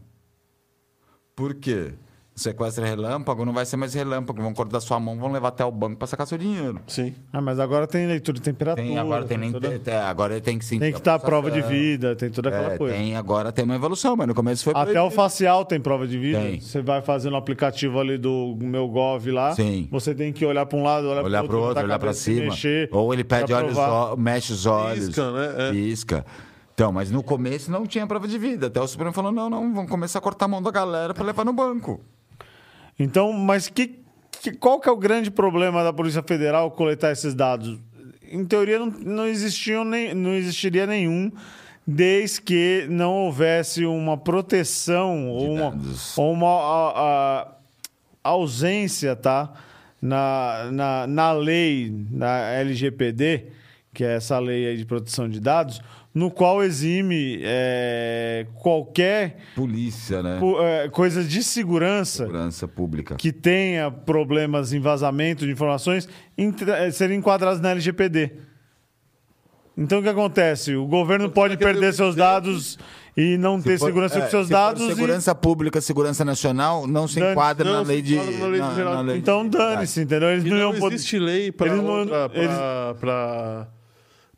Por 1.36 1.56
quê? 1.56 1.94
O 2.42 2.44
sequestro 2.44 2.84
é 2.84 2.90
relâmpago, 2.90 3.46
não 3.46 3.54
vai 3.54 3.64
ser 3.68 3.78
mais 3.78 3.94
relâmpago. 3.94 4.42
Vão 4.42 4.52
cortar 4.52 4.80
sua 4.80 5.00
mão, 5.00 5.16
vão 5.16 5.32
levar 5.32 5.50
até 5.50 5.64
o 5.64 5.72
banco 5.72 5.98
para 5.98 6.08
sacar 6.08 6.26
seu 6.26 6.40
dinheiro. 6.40 6.80
Sim. 6.88 7.14
Ah, 7.32 7.40
mas 7.40 7.60
agora 7.60 7.86
tem 7.86 8.08
leitura 8.08 8.36
de 8.36 8.42
temperatura. 8.42 8.84
Tem, 8.88 8.98
agora 8.98 9.26
tem, 9.26 9.38
nem, 9.38 9.52
toda- 9.52 9.78
tem- 9.78 9.94
agora 9.94 10.42
tem 10.42 10.58
que 10.58 10.66
sim. 10.66 10.80
tem 10.80 10.92
que 10.92 10.98
estar 10.98 11.14
a 11.14 11.20
prova 11.20 11.52
de 11.52 11.62
vida, 11.62 12.16
tem 12.16 12.32
toda 12.32 12.50
aquela 12.50 12.74
É, 12.74 12.78
coisa. 12.80 12.96
tem, 12.96 13.16
agora 13.16 13.52
tem 13.52 13.64
uma 13.64 13.76
evolução, 13.76 14.16
mas 14.16 14.28
no 14.28 14.34
começo 14.34 14.64
foi 14.64 14.74
Até 14.74 14.82
o 14.82 14.86
proibido. 14.94 15.16
facial 15.16 15.64
tem 15.66 15.80
prova 15.80 16.08
de 16.08 16.18
vida. 16.18 16.40
Tem. 16.40 16.60
Você 16.60 16.82
vai 16.82 17.00
fazendo 17.04 17.34
o 17.34 17.36
aplicativo 17.36 18.00
ali 18.00 18.18
do 18.18 18.58
meu 18.60 18.88
Gov 18.88 19.28
lá. 19.30 19.54
Sim. 19.54 19.88
Você 19.92 20.16
tem 20.16 20.34
que 20.34 20.44
olhar 20.44 20.66
para 20.66 20.80
um 20.80 20.84
lado, 20.84 21.10
olhar, 21.10 21.24
olhar 21.24 21.44
para 21.44 21.56
o 21.56 21.60
outro, 21.62 21.80
a 21.80 21.84
olhar 21.86 22.00
para 22.00 22.12
cima. 22.14 22.46
Mexer, 22.46 22.90
Ou 22.92 23.14
ele 23.14 23.24
pede 23.24 23.54
olhos, 23.54 23.78
mexe 24.18 24.52
os 24.52 24.66
olhos. 24.66 25.06
Pisca, 25.10 25.32
né? 25.32 25.56
É. 25.70 25.72
Pisca. 25.72 26.26
Então, 26.74 26.92
mas 26.92 27.12
no 27.12 27.22
começo 27.22 27.70
não 27.70 27.86
tinha 27.86 28.08
prova 28.08 28.28
de 28.28 28.40
vida. 28.40 28.66
Até 28.66 28.82
o 28.82 28.88
Supremo 28.88 29.14
falou: 29.14 29.32
não, 29.32 29.48
não, 29.48 29.72
vamos 29.76 29.92
começar 29.92 30.18
a 30.18 30.22
cortar 30.24 30.46
a 30.46 30.48
mão 30.48 30.60
da 30.64 30.72
galera 30.72 31.14
para 31.14 31.24
levar 31.24 31.46
no 31.46 31.54
banco. 31.54 32.02
Então, 33.02 33.34
mas 33.34 33.68
que, 33.68 34.00
que- 34.42 34.52
qual 34.54 34.80
que 34.80 34.88
é 34.88 34.92
o 34.92 34.98
grande 34.98 35.32
problema 35.32 35.84
da 35.84 35.92
Polícia 35.94 36.22
Federal 36.24 36.70
coletar 36.72 37.12
esses 37.12 37.34
dados? 37.34 37.80
Em 38.32 38.46
teoria, 38.46 38.80
não, 38.80 38.86
não, 38.88 39.28
existiam 39.28 39.84
nem, 39.84 40.14
não 40.14 40.34
existiria 40.34 40.86
nenhum, 40.88 41.32
desde 41.86 42.42
que 42.42 42.86
não 42.90 43.12
houvesse 43.26 43.86
uma 43.86 44.18
proteção 44.18 45.28
ou 45.30 45.52
uma, 45.54 45.78
ou 46.16 46.32
uma 46.32 46.48
a- 46.48 46.94
a- 47.42 47.48
ausência 48.24 49.16
tá? 49.16 49.52
na, 50.02 50.70
na, 50.72 51.08
na 51.08 51.32
lei, 51.34 51.94
na 52.10 52.38
LGPD, 52.52 53.46
que 53.94 54.04
é 54.04 54.16
essa 54.16 54.40
lei 54.40 54.78
de 54.78 54.86
proteção 54.86 55.28
de 55.28 55.40
dados, 55.40 55.82
no 56.14 56.30
qual 56.30 56.62
exime 56.64 57.40
eh, 57.42 58.46
qualquer 58.56 59.38
Polícia, 59.56 60.22
né? 60.22 60.40
pu- 60.40 60.60
eh, 60.62 60.90
coisa 60.90 61.24
de 61.24 61.42
segurança 61.42 62.26
Segurança 62.26 62.68
pública. 62.68 63.16
que 63.16 63.32
tenha 63.32 63.90
problemas 63.90 64.74
em 64.74 64.80
vazamento 64.80 65.46
de 65.46 65.52
informações 65.52 66.10
eh, 66.38 66.92
serem 66.92 67.20
enquadrados 67.20 67.62
na 67.62 67.72
LGPD. 67.72 68.32
Então 69.78 70.00
o 70.00 70.04
que 70.04 70.10
acontece? 70.10 70.76
O 70.76 70.86
governo 70.86 71.30
pode 71.30 71.56
quer 71.56 71.64
perder 71.66 71.94
seus 71.94 72.14
dados 72.14 72.78
e 73.16 73.38
não 73.38 73.62
ter 73.62 73.80
For- 73.80 73.86
segurança 73.88 74.20
é, 74.20 74.22
com 74.22 74.30
seus 74.30 74.48
se 74.48 74.52
dados. 74.54 74.82
e- 74.84 74.88
Segurança 74.90 75.34
pública, 75.34 75.80
segurança 75.80 76.26
nacional, 76.26 76.86
não 76.86 77.08
se 77.08 77.20
Dane- 77.20 77.32
enquadra 77.32 77.66
não 77.66 77.80
na 77.80 77.86
se 77.86 77.88
lei 77.92 78.02
de. 78.02 78.16
enquadra 78.16 78.84
na 78.96 79.02
lei 79.02 79.14
de 79.16 79.20
Então 79.20 79.48
dane-se, 79.48 80.02
entendeu? 80.02 80.30
Eles 80.30 80.44
E 80.44 80.50
não, 80.50 80.58
não 80.58 80.72
iam 80.72 80.80
poder- 80.80 80.96
existe 80.96 81.18
lei 81.18 81.54
para 81.54 81.68
eles 81.68 81.82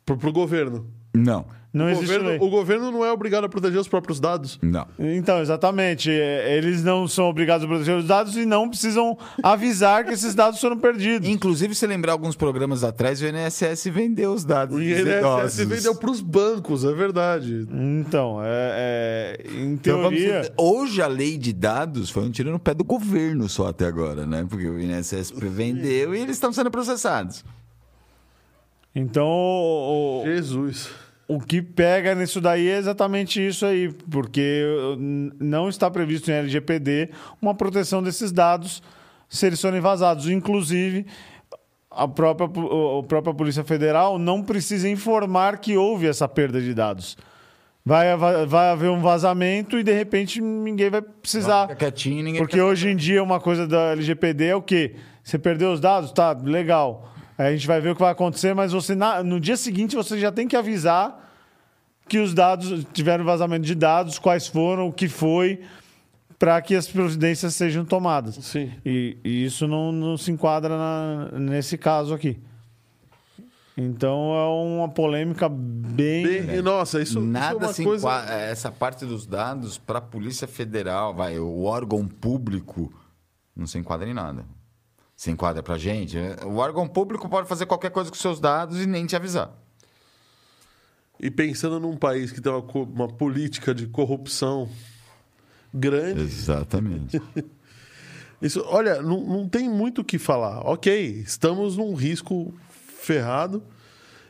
pro, 0.04 0.16
pro 0.16 0.32
governo. 0.32 0.86
Não, 1.14 1.46
Não 1.74 1.86
o, 1.86 1.88
existe 1.88 2.06
governo 2.06 2.28
lei. 2.28 2.38
o 2.40 2.48
governo 2.48 2.90
não 2.92 3.04
é 3.04 3.10
obrigado 3.10 3.42
a 3.44 3.48
proteger 3.48 3.80
os 3.80 3.88
próprios 3.88 4.20
dados. 4.20 4.60
não. 4.62 4.86
Então, 4.96 5.40
exatamente. 5.40 6.08
Eh, 6.08 6.56
Eles 6.56 6.84
não 6.84 7.08
são 7.08 7.24
obrigados 7.28 7.64
a 7.64 7.68
proteger 7.68 7.96
os 7.96 8.06
dados 8.06 8.36
e 8.36 8.46
não 8.46 8.68
precisam 8.68 9.18
avisar 9.42 10.04
que 10.04 10.12
esses 10.12 10.36
dados 10.36 10.60
foram 10.60 10.78
perdidos. 10.78 11.28
Inclusive, 11.28 11.74
se 11.74 11.84
lembrar 11.84 12.12
alguns 12.12 12.36
programas 12.36 12.84
atrás, 12.84 13.20
o 13.20 13.26
INSS 13.26 13.86
vendeu 13.88 14.32
os 14.32 14.44
dados. 14.44 14.76
O 14.76 14.80
INSS 14.80 15.00
idosos. 15.18 15.56
vendeu 15.66 15.94
para 15.96 16.10
os 16.12 16.20
bancos, 16.20 16.84
é 16.84 16.92
verdade. 16.92 17.66
Então, 17.72 18.38
é, 18.40 19.36
é, 19.42 19.46
em 19.52 19.72
Então, 19.72 20.00
vamos 20.02 20.16
teoria. 20.20 20.40
dizer, 20.42 20.54
hoje 20.56 21.02
a 21.02 21.08
lei 21.08 21.36
de 21.36 21.52
dados 21.52 22.08
foi 22.08 22.22
um 22.22 22.30
tiro 22.30 22.52
no 22.52 22.58
pé 22.60 22.72
do 22.72 22.84
governo 22.84 23.48
só 23.48 23.66
até 23.66 23.84
agora, 23.86 24.24
né? 24.24 24.46
Porque 24.48 24.68
o 24.68 24.78
INSS 24.80 25.32
vendeu 25.36 26.14
e 26.14 26.20
eles 26.20 26.36
estão 26.36 26.52
sendo 26.52 26.70
processados. 26.70 27.44
Então, 28.94 29.26
o, 29.26 30.22
Jesus. 30.24 30.88
O 31.26 31.40
que 31.40 31.62
pega 31.62 32.14
nisso 32.14 32.40
daí 32.40 32.68
é 32.68 32.76
exatamente 32.76 33.44
isso 33.44 33.64
aí, 33.64 33.90
porque 34.10 34.62
não 35.40 35.68
está 35.68 35.90
previsto 35.90 36.30
em 36.30 36.34
LGPD 36.34 37.10
uma 37.40 37.54
proteção 37.54 38.02
desses 38.02 38.30
dados 38.30 38.82
se 39.28 39.46
eles 39.46 39.60
forem 39.60 39.80
vazados. 39.80 40.28
Inclusive, 40.28 41.06
a 41.90 42.06
própria, 42.06 42.46
a 42.46 43.02
própria 43.04 43.34
Polícia 43.34 43.64
Federal 43.64 44.18
não 44.18 44.42
precisa 44.42 44.88
informar 44.88 45.58
que 45.58 45.76
houve 45.76 46.06
essa 46.06 46.28
perda 46.28 46.60
de 46.60 46.74
dados. 46.74 47.16
Vai, 47.86 48.16
vai 48.46 48.70
haver 48.70 48.90
um 48.90 49.00
vazamento 49.00 49.78
e, 49.78 49.82
de 49.82 49.92
repente, 49.92 50.40
ninguém 50.40 50.88
vai 50.88 51.02
precisar. 51.02 51.68
Fica 51.68 51.76
quietinho, 51.76 52.24
ninguém 52.24 52.40
Porque 52.40 52.60
hoje 52.60 52.88
em 52.88 52.96
dia 52.96 53.22
uma 53.22 53.38
coisa 53.38 53.66
da 53.66 53.92
LGPD 53.92 54.46
é 54.46 54.56
o 54.56 54.62
quê? 54.62 54.96
Você 55.22 55.38
perdeu 55.38 55.70
os 55.72 55.80
dados? 55.80 56.10
Tá, 56.12 56.32
legal. 56.32 57.13
Aí 57.36 57.48
a 57.48 57.52
gente 57.56 57.66
vai 57.66 57.80
ver 57.80 57.90
o 57.90 57.94
que 57.94 58.00
vai 58.00 58.12
acontecer, 58.12 58.54
mas 58.54 58.72
você 58.72 58.94
na- 58.94 59.22
no 59.22 59.40
dia 59.40 59.56
seguinte 59.56 59.96
você 59.96 60.18
já 60.18 60.30
tem 60.30 60.46
que 60.46 60.56
avisar 60.56 61.32
que 62.08 62.18
os 62.18 62.32
dados 62.34 62.84
tiveram 62.92 63.24
vazamento 63.24 63.64
de 63.66 63.74
dados, 63.74 64.18
quais 64.18 64.46
foram, 64.46 64.88
o 64.88 64.92
que 64.92 65.08
foi, 65.08 65.62
para 66.38 66.60
que 66.62 66.74
as 66.76 66.86
providências 66.86 67.54
sejam 67.54 67.84
tomadas. 67.84 68.34
Sim. 68.36 68.70
E, 68.84 69.16
e 69.24 69.44
isso 69.46 69.66
não, 69.66 69.90
não 69.90 70.16
se 70.16 70.30
enquadra 70.30 70.76
na- 70.76 71.30
nesse 71.38 71.76
caso 71.78 72.12
aqui. 72.14 72.38
Então 73.76 74.32
é 74.36 74.46
uma 74.76 74.88
polêmica 74.88 75.48
bem. 75.48 76.24
Bem- 76.44 76.62
nossa, 76.62 77.00
isso, 77.02 77.18
isso 77.18 77.20
Nada 77.20 77.54
é 77.54 77.66
uma 77.66 77.72
se 77.72 77.82
coisa. 77.82 78.06
enqua- 78.06 78.32
Essa 78.32 78.70
parte 78.70 79.04
dos 79.04 79.26
dados 79.26 79.78
para 79.78 79.98
a 79.98 80.02
Polícia 80.02 80.46
Federal, 80.46 81.12
vai, 81.12 81.38
o 81.40 81.64
órgão 81.64 82.06
público, 82.06 82.92
não 83.56 83.66
se 83.66 83.76
enquadra 83.78 84.08
em 84.08 84.14
nada. 84.14 84.44
Se 85.16 85.30
enquadra 85.30 85.62
para 85.62 85.78
gente. 85.78 86.18
O 86.44 86.56
órgão 86.56 86.88
público 86.88 87.28
pode 87.28 87.48
fazer 87.48 87.66
qualquer 87.66 87.90
coisa 87.90 88.10
com 88.10 88.16
seus 88.16 88.40
dados 88.40 88.80
e 88.80 88.86
nem 88.86 89.06
te 89.06 89.14
avisar. 89.14 89.52
E 91.20 91.30
pensando 91.30 91.78
num 91.78 91.96
país 91.96 92.32
que 92.32 92.40
tem 92.40 92.52
uma, 92.52 92.64
uma 92.82 93.08
política 93.08 93.74
de 93.74 93.86
corrupção 93.86 94.68
grande, 95.72 96.20
Exatamente. 96.20 97.20
isso, 98.40 98.64
olha, 98.66 99.02
não, 99.02 99.20
não 99.20 99.48
tem 99.48 99.68
muito 99.68 100.02
o 100.02 100.04
que 100.04 100.18
falar. 100.18 100.60
Ok, 100.66 101.22
estamos 101.24 101.76
num 101.76 101.94
risco 101.94 102.54
ferrado 103.00 103.62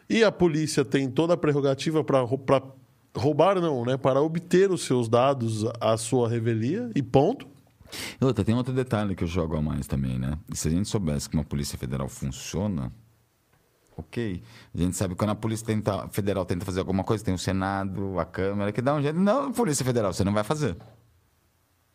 e 0.08 0.24
a 0.24 0.32
polícia 0.32 0.84
tem 0.84 1.10
toda 1.10 1.34
a 1.34 1.36
prerrogativa 1.36 2.02
para 2.02 2.24
roubar, 3.16 3.60
não, 3.60 3.84
né? 3.84 3.96
Para 3.96 4.20
obter 4.20 4.70
os 4.70 4.82
seus 4.82 5.08
dados 5.08 5.64
à 5.80 5.96
sua 5.96 6.28
revelia 6.28 6.90
e 6.94 7.02
ponto. 7.02 7.53
E 8.20 8.24
Outra, 8.24 8.44
tem 8.44 8.54
outro 8.54 8.72
detalhe 8.72 9.14
que 9.14 9.24
eu 9.24 9.28
jogo 9.28 9.56
a 9.56 9.62
mais 9.62 9.86
também, 9.86 10.18
né? 10.18 10.38
E 10.52 10.56
se 10.56 10.68
a 10.68 10.70
gente 10.70 10.88
soubesse 10.88 11.28
que 11.28 11.36
uma 11.36 11.44
Polícia 11.44 11.78
Federal 11.78 12.08
funciona, 12.08 12.92
ok. 13.96 14.42
A 14.74 14.78
gente 14.78 14.96
sabe 14.96 15.14
que 15.14 15.18
quando 15.18 15.30
a 15.30 15.34
Polícia 15.34 15.66
tenta- 15.66 16.08
Federal 16.08 16.44
tenta 16.44 16.64
fazer 16.64 16.80
alguma 16.80 17.04
coisa, 17.04 17.24
tem 17.24 17.34
o 17.34 17.38
Senado, 17.38 18.18
a 18.18 18.24
Câmara, 18.24 18.72
que 18.72 18.82
dá 18.82 18.94
um 18.94 19.02
jeito. 19.02 19.18
Não, 19.18 19.52
Polícia 19.52 19.84
Federal, 19.84 20.12
você 20.12 20.24
não 20.24 20.32
vai 20.32 20.44
fazer. 20.44 20.76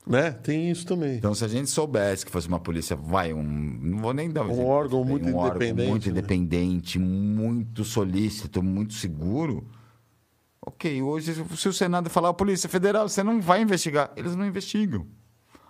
Né? 0.07 0.31
Tem 0.31 0.71
isso 0.71 0.85
também. 0.87 1.17
Então, 1.17 1.35
se 1.35 1.43
a 1.45 1.47
gente 1.47 1.69
soubesse 1.69 2.25
que 2.25 2.31
fosse 2.31 2.47
uma 2.47 2.59
polícia, 2.59 2.95
vai, 2.95 3.31
um. 3.33 3.43
Não 3.43 3.97
vou 3.99 4.13
nem 4.13 4.31
dar 4.31 4.43
Um 4.45 4.51
exemplo, 4.51 4.69
órgão 4.69 5.03
muito 5.03 5.27
um 5.27 5.35
órgão 5.35 5.57
independente, 5.57 5.89
muito 5.89 6.05
né? 6.05 6.11
independente, 6.11 6.97
muito 6.97 7.83
solícito, 7.83 8.63
muito 8.63 8.93
seguro. 8.93 9.67
Ok, 10.65 11.01
hoje, 11.01 11.33
se 11.55 11.67
o 11.69 11.73
Senado 11.73 12.09
falar, 12.09 12.33
Polícia 12.33 12.67
Federal, 12.69 13.07
você 13.07 13.21
não 13.21 13.39
vai 13.41 13.61
investigar. 13.61 14.11
Eles 14.15 14.35
não 14.35 14.45
investigam. 14.47 15.05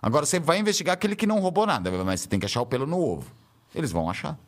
Agora, 0.02 0.24
você 0.26 0.40
vai 0.40 0.58
investigar 0.58 0.94
aquele 0.94 1.14
que 1.14 1.26
não 1.26 1.40
roubou 1.40 1.66
nada, 1.66 1.90
mas 2.04 2.20
você 2.22 2.28
tem 2.28 2.38
que 2.40 2.46
achar 2.46 2.62
o 2.62 2.66
pelo 2.66 2.86
no 2.86 2.98
ovo. 2.98 3.30
Eles 3.74 3.92
vão 3.92 4.08
achar. 4.08 4.38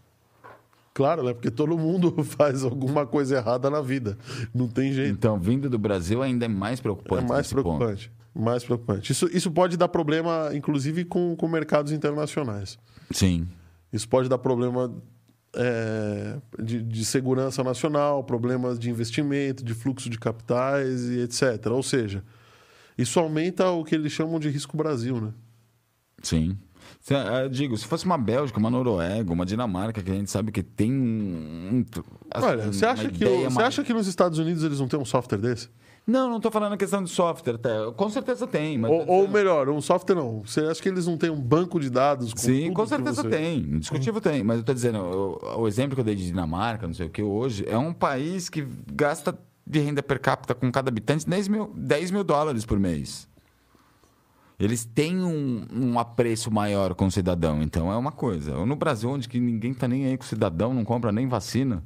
Claro, 0.95 1.23
né? 1.23 1.33
Porque 1.33 1.51
todo 1.51 1.77
mundo 1.79 2.15
faz 2.25 2.65
alguma 2.65 3.07
coisa 3.07 3.37
errada 3.37 3.71
na 3.71 3.81
vida. 3.81 4.19
Não 4.55 4.69
tem 4.69 4.93
jeito. 4.93 5.11
Então, 5.13 5.39
vindo 5.39 5.69
do 5.71 5.79
Brasil, 5.79 6.23
ainda 6.23 6.45
é 6.45 6.49
mais 6.49 6.79
É 6.79 6.83
preocupante. 6.83 7.29
mais 7.29 7.39
nesse 7.39 7.55
ponto. 7.55 7.63
preocupante. 7.77 8.13
Mais 8.35 8.65
preocupante. 8.65 9.13
Isso, 9.13 9.29
isso 9.33 9.51
pode 9.51 9.77
dar 9.77 9.89
problema, 9.89 10.51
inclusive, 10.55 11.05
com, 11.05 11.37
com 11.37 11.49
mercados 11.49 11.93
internacionais. 11.93 12.79
Sim. 13.11 13.47
Isso 13.93 14.09
pode 14.09 14.29
dar 14.29 14.39
problema 14.39 14.91
é, 15.55 16.39
de, 16.63 16.83
de 16.83 17.05
segurança 17.05 17.63
nacional, 17.63 18.25
problemas 18.25 18.79
de 18.79 18.89
investimento, 18.91 19.63
de 19.63 19.75
fluxo 19.75 20.09
de 20.09 20.19
capitais 20.19 21.11
e 21.11 21.21
etc. 21.21 21.67
Ou 21.71 21.83
seja, 21.83 22.25
isso 22.97 23.21
aumenta 23.21 23.71
o 23.71 23.85
que 23.85 23.95
eles 23.95 24.13
chamam 24.13 24.39
de 24.41 24.49
risco 24.49 24.77
Brasil, 24.77 25.21
né? 25.21 25.33
Sim. 26.23 26.57
Eu 27.43 27.49
digo, 27.49 27.77
se 27.77 27.85
fosse 27.85 28.05
uma 28.07 28.17
Bélgica, 28.17 28.59
uma 28.61 28.71
Noruega, 28.71 29.33
uma 29.33 29.45
Dinamarca, 29.45 30.03
que 30.03 30.11
a 30.11 30.15
gente 30.15 30.31
sabe 30.31 30.53
que 30.53 30.63
tem 30.63 30.93
um. 30.93 31.85
assim, 32.31 32.47
Olha, 32.47 32.73
você 32.73 32.87
acha, 32.87 33.09
que, 33.11 33.25
o- 33.25 33.29
você 33.43 33.55
mais- 33.55 33.69
acha 33.69 33.83
que 33.85 33.93
nos 33.93 34.07
Estados 34.07 34.39
Unidos 34.39 34.63
eles 34.63 34.79
não 34.79 34.87
têm 34.87 34.99
um 35.01 35.05
software 35.05 35.39
desse? 35.39 35.69
Não, 36.07 36.29
não 36.29 36.37
estou 36.39 36.51
falando 36.51 36.73
a 36.73 36.77
questão 36.77 37.03
de 37.03 37.11
software, 37.11 37.55
até. 37.55 37.71
Com 37.97 38.09
certeza 38.11 38.47
tem. 38.47 38.77
Mas 38.79 38.91
Ou, 38.91 39.07
ou 39.09 39.29
melhor, 39.29 39.69
um 39.69 39.81
software 39.81 40.17
não. 40.17 40.43
Você 40.45 40.61
acha 40.61 40.81
que 40.83 40.89
eles 40.89 41.07
não 41.07 41.17
têm 41.17 41.31
um 41.31 41.41
banco 41.41 41.79
de 41.79 41.89
dados? 41.91 42.33
Com 42.33 42.41
Sim, 42.41 42.73
com 42.73 42.87
certeza 42.87 43.23
você- 43.23 43.29
tem. 43.29 43.59
Indiscutível 43.59 44.21
tem. 44.21 44.43
Mas 44.43 44.57
eu 44.57 44.61
estou 44.61 44.75
dizendo, 44.75 44.99
o, 44.99 45.61
o 45.63 45.69
exemplo 45.69 45.95
que 45.95 46.01
eu 46.01 46.05
dei 46.05 46.15
de 46.17 46.27
Dinamarca, 46.27 46.87
não 46.87 46.95
sei 46.95 47.07
o 47.07 47.11
que, 47.11 47.23
hoje, 47.23 47.65
é 47.69 47.79
um 47.79 47.93
país 47.93 48.49
que 48.49 48.67
gasta 48.93 49.37
de 49.65 49.79
renda 49.79 50.03
per 50.03 50.21
capita 50.21 50.55
com 50.57 50.71
cada 50.73 50.89
habitante 50.89 51.29
10 51.29 51.47
mil, 51.49 51.73
10 51.77 52.11
mil 52.11 52.25
dólares 52.25 52.65
por 52.65 52.79
mês. 52.81 53.29
Eles 54.63 54.85
têm 54.85 55.25
um, 55.25 55.67
um 55.75 55.99
apreço 55.99 56.49
maior 56.49 56.95
com 56.95 57.07
o 57.07 57.11
cidadão, 57.11 57.61
então 57.61 57.93
é 57.93 57.97
uma 57.97 58.13
coisa. 58.13 58.65
No 58.65 58.77
Brasil, 58.77 59.11
onde 59.11 59.29
que 59.29 59.41
ninguém 59.41 59.75
tá 59.75 59.89
nem 59.89 60.07
aí 60.07 60.17
com 60.17 60.23
o 60.23 60.27
cidadão, 60.27 60.73
não 60.73 60.85
compra 60.85 61.11
nem 61.11 61.27
vacina. 61.27 61.83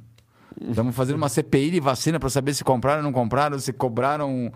Estamos 0.61 0.95
fazendo 0.95 1.15
uma 1.15 1.27
CPI 1.27 1.71
de 1.71 1.79
vacina 1.79 2.19
para 2.19 2.29
saber 2.29 2.53
se 2.53 2.63
compraram 2.63 2.99
ou 2.99 3.03
não 3.03 3.11
compraram, 3.11 3.57
se 3.57 3.73
cobraram. 3.73 4.53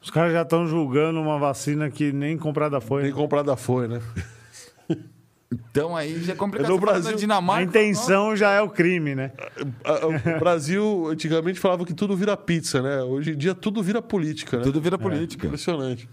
Os 0.00 0.08
caras 0.08 0.32
já 0.32 0.42
estão 0.42 0.68
julgando 0.68 1.20
uma 1.20 1.36
vacina 1.36 1.90
que 1.90 2.12
nem 2.12 2.38
comprada 2.38 2.80
foi. 2.80 3.02
Nem 3.02 3.12
comprada 3.12 3.56
foi, 3.56 3.88
né? 3.88 4.00
Então 5.50 5.96
aí 5.96 6.22
já 6.22 6.34
é 6.34 6.36
complicado. 6.36 6.68
No 6.68 6.76
Você 6.76 6.80
fala 6.80 6.92
Brasil, 6.92 7.10
da 7.10 7.16
A 7.16 7.20
Dinamarca. 7.20 7.62
intenção 7.64 8.36
já 8.36 8.52
é 8.52 8.60
o 8.60 8.68
crime, 8.68 9.16
né? 9.16 9.32
O 10.36 10.38
Brasil, 10.38 11.08
antigamente, 11.10 11.58
falava 11.58 11.84
que 11.84 11.94
tudo 11.94 12.16
vira 12.16 12.36
pizza, 12.36 12.80
né? 12.80 13.02
Hoje 13.02 13.32
em 13.32 13.36
dia, 13.36 13.54
tudo 13.54 13.82
vira 13.82 14.00
política, 14.00 14.58
né? 14.58 14.62
Tudo 14.62 14.80
vira 14.80 14.96
política. 14.96 15.46
Impressionante. 15.46 16.08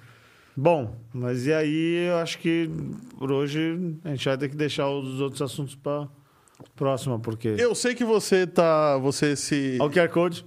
Bom, 0.58 0.96
mas 1.14 1.46
e 1.46 1.54
aí 1.54 2.08
eu 2.10 2.18
acho 2.18 2.38
que 2.40 2.70
por 3.18 3.32
hoje 3.32 3.78
a 4.06 4.10
gente 4.10 4.26
vai 4.26 4.38
ter 4.38 4.50
que 4.50 4.56
deixar 4.56 4.90
os 4.90 5.20
outros 5.20 5.42
assuntos 5.42 5.76
para 5.76 6.08
próxima, 6.76 7.20
porque. 7.20 7.50
Eu 7.58 7.76
sei 7.76 7.94
que 7.94 8.06
você 8.06 8.48
tá. 8.48 8.98
Você 9.00 9.36
se. 9.36 9.78
Olha 9.82 9.90
o 9.90 9.94
QR 9.94 10.10
Code. 10.10 10.46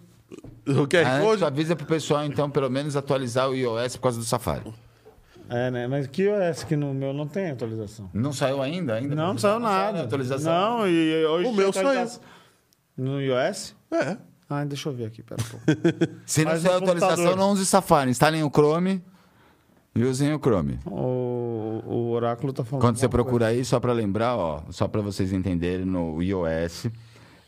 O 0.66 0.86
QR 0.86 1.06
Antes, 1.06 1.24
Code. 1.26 1.44
avisa 1.44 1.74
pro 1.76 1.86
pessoal, 1.86 2.24
então, 2.24 2.50
pelo 2.50 2.68
menos 2.70 2.96
atualizar 2.96 3.48
o 3.50 3.54
iOS 3.54 3.96
por 3.96 4.02
causa 4.02 4.18
do 4.18 4.24
Safari. 4.24 4.72
É, 5.48 5.70
né? 5.70 5.86
Mas 5.86 6.06
que 6.06 6.22
iOS 6.24 6.64
que 6.64 6.76
no 6.76 6.92
meu 6.92 7.12
não 7.14 7.26
tem 7.26 7.50
atualização. 7.50 8.10
Não 8.12 8.32
saiu 8.34 8.60
ainda? 8.62 8.94
ainda 8.94 9.14
Não, 9.14 9.28
não 9.28 9.38
saiu 9.38 9.58
nada. 9.58 10.00
a 10.00 10.04
atualização? 10.04 10.52
Não, 10.80 10.88
e 10.88 11.24
hoje 11.26 11.48
O 11.48 11.52
meu 11.54 11.70
atualização- 11.70 12.20
No 12.96 13.20
iOS? 13.22 13.74
É. 13.90 14.16
Ah, 14.50 14.64
deixa 14.64 14.88
eu 14.88 14.92
ver 14.94 15.06
aqui, 15.06 15.22
pera 15.22 15.40
um 15.42 15.46
pouco. 15.50 15.64
Se 16.26 16.44
não 16.44 16.52
Mas 16.52 16.62
saiu 16.62 16.76
atualização, 16.76 17.16
computador. 17.16 17.36
não 17.38 17.52
use 17.52 17.64
Safari. 17.66 18.10
Instalem 18.10 18.42
o 18.42 18.50
Chrome 18.50 19.02
e 20.00 20.34
o 20.34 20.38
Chrome. 20.38 20.78
o, 20.86 21.82
o 21.86 22.10
oráculo 22.10 22.52
tá 22.52 22.64
falando. 22.64 22.82
Quando 22.82 22.96
você 22.96 23.08
procura 23.08 23.46
aí, 23.48 23.64
só 23.64 23.80
para 23.80 23.92
lembrar, 23.92 24.36
ó, 24.36 24.62
só 24.70 24.86
para 24.86 25.00
vocês 25.00 25.32
entenderem, 25.32 25.84
no 25.84 26.22
iOS, 26.22 26.86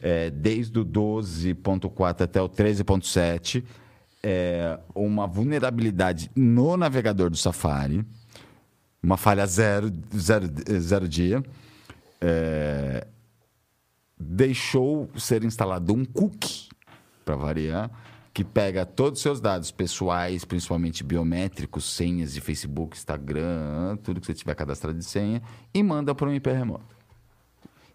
é, 0.01 0.31
desde 0.31 0.79
o 0.79 0.85
12.4 0.85 2.23
até 2.23 2.41
o 2.41 2.49
13.7, 2.49 3.65
é, 4.23 4.79
uma 4.95 5.27
vulnerabilidade 5.27 6.31
no 6.35 6.77
navegador 6.77 7.31
do 7.31 7.37
Safari, 7.37 8.05
uma 9.03 9.17
falha 9.17 9.47
zero, 9.47 9.91
zero, 10.15 10.47
zero 10.81 11.09
dia, 11.09 11.43
é, 12.20 13.07
deixou 14.19 15.09
ser 15.17 15.43
instalado 15.45 15.95
um 15.95 16.05
cookie, 16.05 16.69
para 17.25 17.37
variar, 17.37 17.91
que 18.33 18.44
pega 18.44 18.86
todos 18.86 19.18
os 19.18 19.23
seus 19.23 19.41
dados 19.41 19.70
pessoais, 19.70 20.44
principalmente 20.44 21.02
biométricos, 21.02 21.84
senhas 21.84 22.33
de 22.33 22.41
Facebook, 22.41 22.97
Instagram, 22.97 23.97
tudo 24.02 24.20
que 24.20 24.26
você 24.26 24.34
tiver 24.34 24.55
cadastrado 24.55 24.97
de 24.97 25.05
senha, 25.05 25.42
e 25.75 25.83
manda 25.83 26.15
para 26.15 26.28
um 26.28 26.33
IP 26.33 26.50
remoto. 26.50 26.97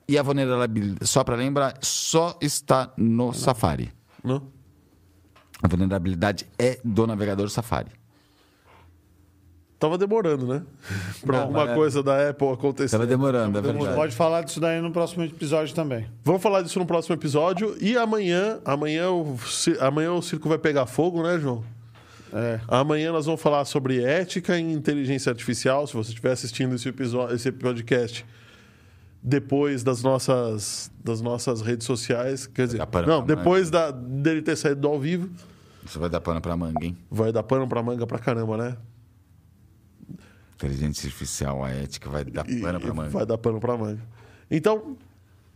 E 0.07 0.17
a 0.17 0.23
vulnerabilidade, 0.23 1.07
só 1.07 1.23
para 1.23 1.35
lembrar, 1.35 1.77
só 1.81 2.37
está 2.41 2.93
no 2.97 3.33
Safari. 3.33 3.91
Não? 4.23 4.47
A 5.63 5.67
vulnerabilidade 5.67 6.45
é 6.59 6.79
do 6.83 7.07
navegador 7.07 7.49
Safari. 7.49 7.91
Tava 9.85 9.97
demorando, 9.97 10.47
né? 10.47 10.63
pra 11.25 11.41
alguma 11.41 11.71
é- 11.71 11.75
coisa 11.75 12.01
da 12.01 12.29
Apple 12.29 12.49
acontecer. 12.49 12.85
Estava 12.85 13.05
demorando, 13.05 13.59
é 13.59 13.61
coisa. 13.61 13.77
verdade. 13.77 13.95
Pode 13.95 14.15
falar 14.15 14.41
disso 14.41 14.59
daí 14.59 14.81
no 14.81 14.91
próximo 14.91 15.23
episódio 15.23 15.75
também. 15.75 16.07
Vamos 16.23 16.41
falar 16.41 16.63
disso 16.63 16.79
no 16.79 16.85
próximo 16.85 17.15
episódio. 17.15 17.77
E 17.79 17.95
amanhã, 17.95 18.59
amanhã 18.65 19.11
o, 19.11 19.37
amanhã 19.79 20.11
o 20.13 20.21
circo 20.21 20.49
vai 20.49 20.57
pegar 20.57 20.87
fogo, 20.87 21.21
né, 21.21 21.37
João? 21.39 21.63
É. 22.33 22.59
Amanhã 22.67 23.11
nós 23.11 23.27
vamos 23.27 23.41
falar 23.41 23.63
sobre 23.65 24.03
ética 24.03 24.57
em 24.59 24.73
inteligência 24.73 25.29
artificial. 25.29 25.85
Se 25.85 25.93
você 25.93 26.09
estiver 26.09 26.31
assistindo 26.31 26.73
esse, 26.75 26.89
episódio, 26.89 27.35
esse 27.35 27.51
podcast 27.51 28.25
depois 29.21 29.83
das 29.83 30.03
nossas, 30.03 30.91
das 31.03 31.21
nossas 31.21 31.61
redes 31.61 31.87
sociais, 31.87 32.45
quer 32.45 32.67
dizer, 32.67 32.79
não, 33.07 33.25
pra 33.25 33.35
depois 33.35 33.71
da, 33.71 33.89
dele 33.89 34.41
ter 34.41 34.55
saído 34.55 34.81
do 34.81 34.87
ao 34.87 34.99
vivo, 34.99 35.29
Isso 35.83 35.99
vai 35.99 36.09
dar 36.09 36.21
pano 36.21 36.39
para 36.39 36.55
manga, 36.55 36.85
hein? 36.85 36.95
vai 37.09 37.31
dar 37.31 37.41
pano 37.41 37.67
pra 37.67 37.81
manga 37.81 38.05
pra 38.05 38.19
caramba, 38.19 38.55
né? 38.57 38.77
Inteligência 40.55 41.07
artificial, 41.07 41.63
a 41.63 41.69
ética 41.69 42.09
vai 42.09 42.23
dar 42.23 42.49
E- 42.49 42.61
pano 42.61 42.79
para 42.79 42.93
manga. 42.93 43.09
Vai 43.09 43.25
dar 43.25 43.37
pano 43.37 43.59
pra 43.59 43.77
manga. 43.77 44.01
Então, 44.49 44.97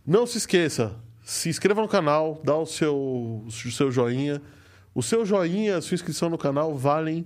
não 0.06 0.26
se 0.26 0.38
esqueça, 0.38 0.94
se 1.24 1.48
inscreva 1.48 1.80
no 1.80 1.88
canal, 1.88 2.40
dá 2.44 2.56
o 2.56 2.66
seu, 2.66 3.44
o 3.46 3.50
seu 3.50 3.90
joinha. 3.90 4.40
O 4.94 5.02
seu 5.02 5.24
joinha, 5.24 5.76
a 5.76 5.80
sua 5.82 5.94
inscrição 5.94 6.28
no 6.28 6.36
canal 6.36 6.76
valem 6.76 7.24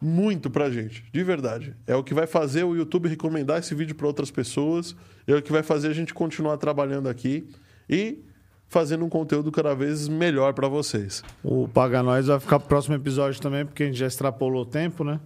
muito 0.00 0.50
pra 0.50 0.70
gente, 0.70 1.02
de 1.12 1.22
verdade. 1.24 1.74
É 1.86 1.96
o 1.96 2.04
que 2.04 2.12
vai 2.12 2.26
fazer 2.26 2.62
o 2.64 2.76
YouTube 2.76 3.08
recomendar 3.08 3.58
esse 3.58 3.74
vídeo 3.74 3.94
para 3.94 4.06
outras 4.06 4.30
pessoas, 4.30 4.94
é 5.26 5.34
o 5.34 5.40
que 5.42 5.50
vai 5.50 5.62
fazer 5.62 5.88
a 5.88 5.92
gente 5.94 6.12
continuar 6.12 6.58
trabalhando 6.58 7.08
aqui 7.08 7.48
e 7.88 8.22
fazendo 8.68 9.04
um 9.04 9.08
conteúdo 9.08 9.50
cada 9.50 9.74
vez 9.74 10.06
melhor 10.08 10.52
para 10.52 10.68
vocês. 10.68 11.22
O 11.42 11.66
Paga 11.68 12.02
Nós 12.02 12.26
vai 12.26 12.38
ficar 12.38 12.58
pro 12.58 12.68
próximo 12.68 12.94
episódio 12.96 13.40
também, 13.40 13.64
porque 13.64 13.82
a 13.82 13.86
gente 13.86 13.96
já 13.98 14.06
extrapolou 14.06 14.62
o 14.62 14.66
tempo, 14.66 15.04
né? 15.04 15.18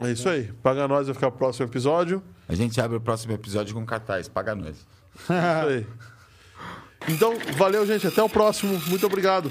É 0.00 0.10
isso 0.10 0.28
aí. 0.28 0.52
Paga 0.62 0.88
nós 0.88 1.06
vai 1.06 1.14
ficar 1.14 1.30
pro 1.30 1.38
próximo 1.38 1.66
episódio. 1.66 2.22
A 2.48 2.54
gente 2.54 2.80
abre 2.80 2.96
o 2.96 3.00
próximo 3.00 3.32
episódio 3.32 3.74
com 3.74 3.84
cartaz, 3.86 4.28
paga 4.28 4.54
nós. 4.54 4.76
Isso 4.76 5.32
aí. 5.32 5.86
Então, 7.08 7.34
valeu, 7.56 7.86
gente. 7.86 8.06
Até 8.06 8.22
o 8.22 8.28
próximo. 8.28 8.80
Muito 8.88 9.06
obrigado. 9.06 9.50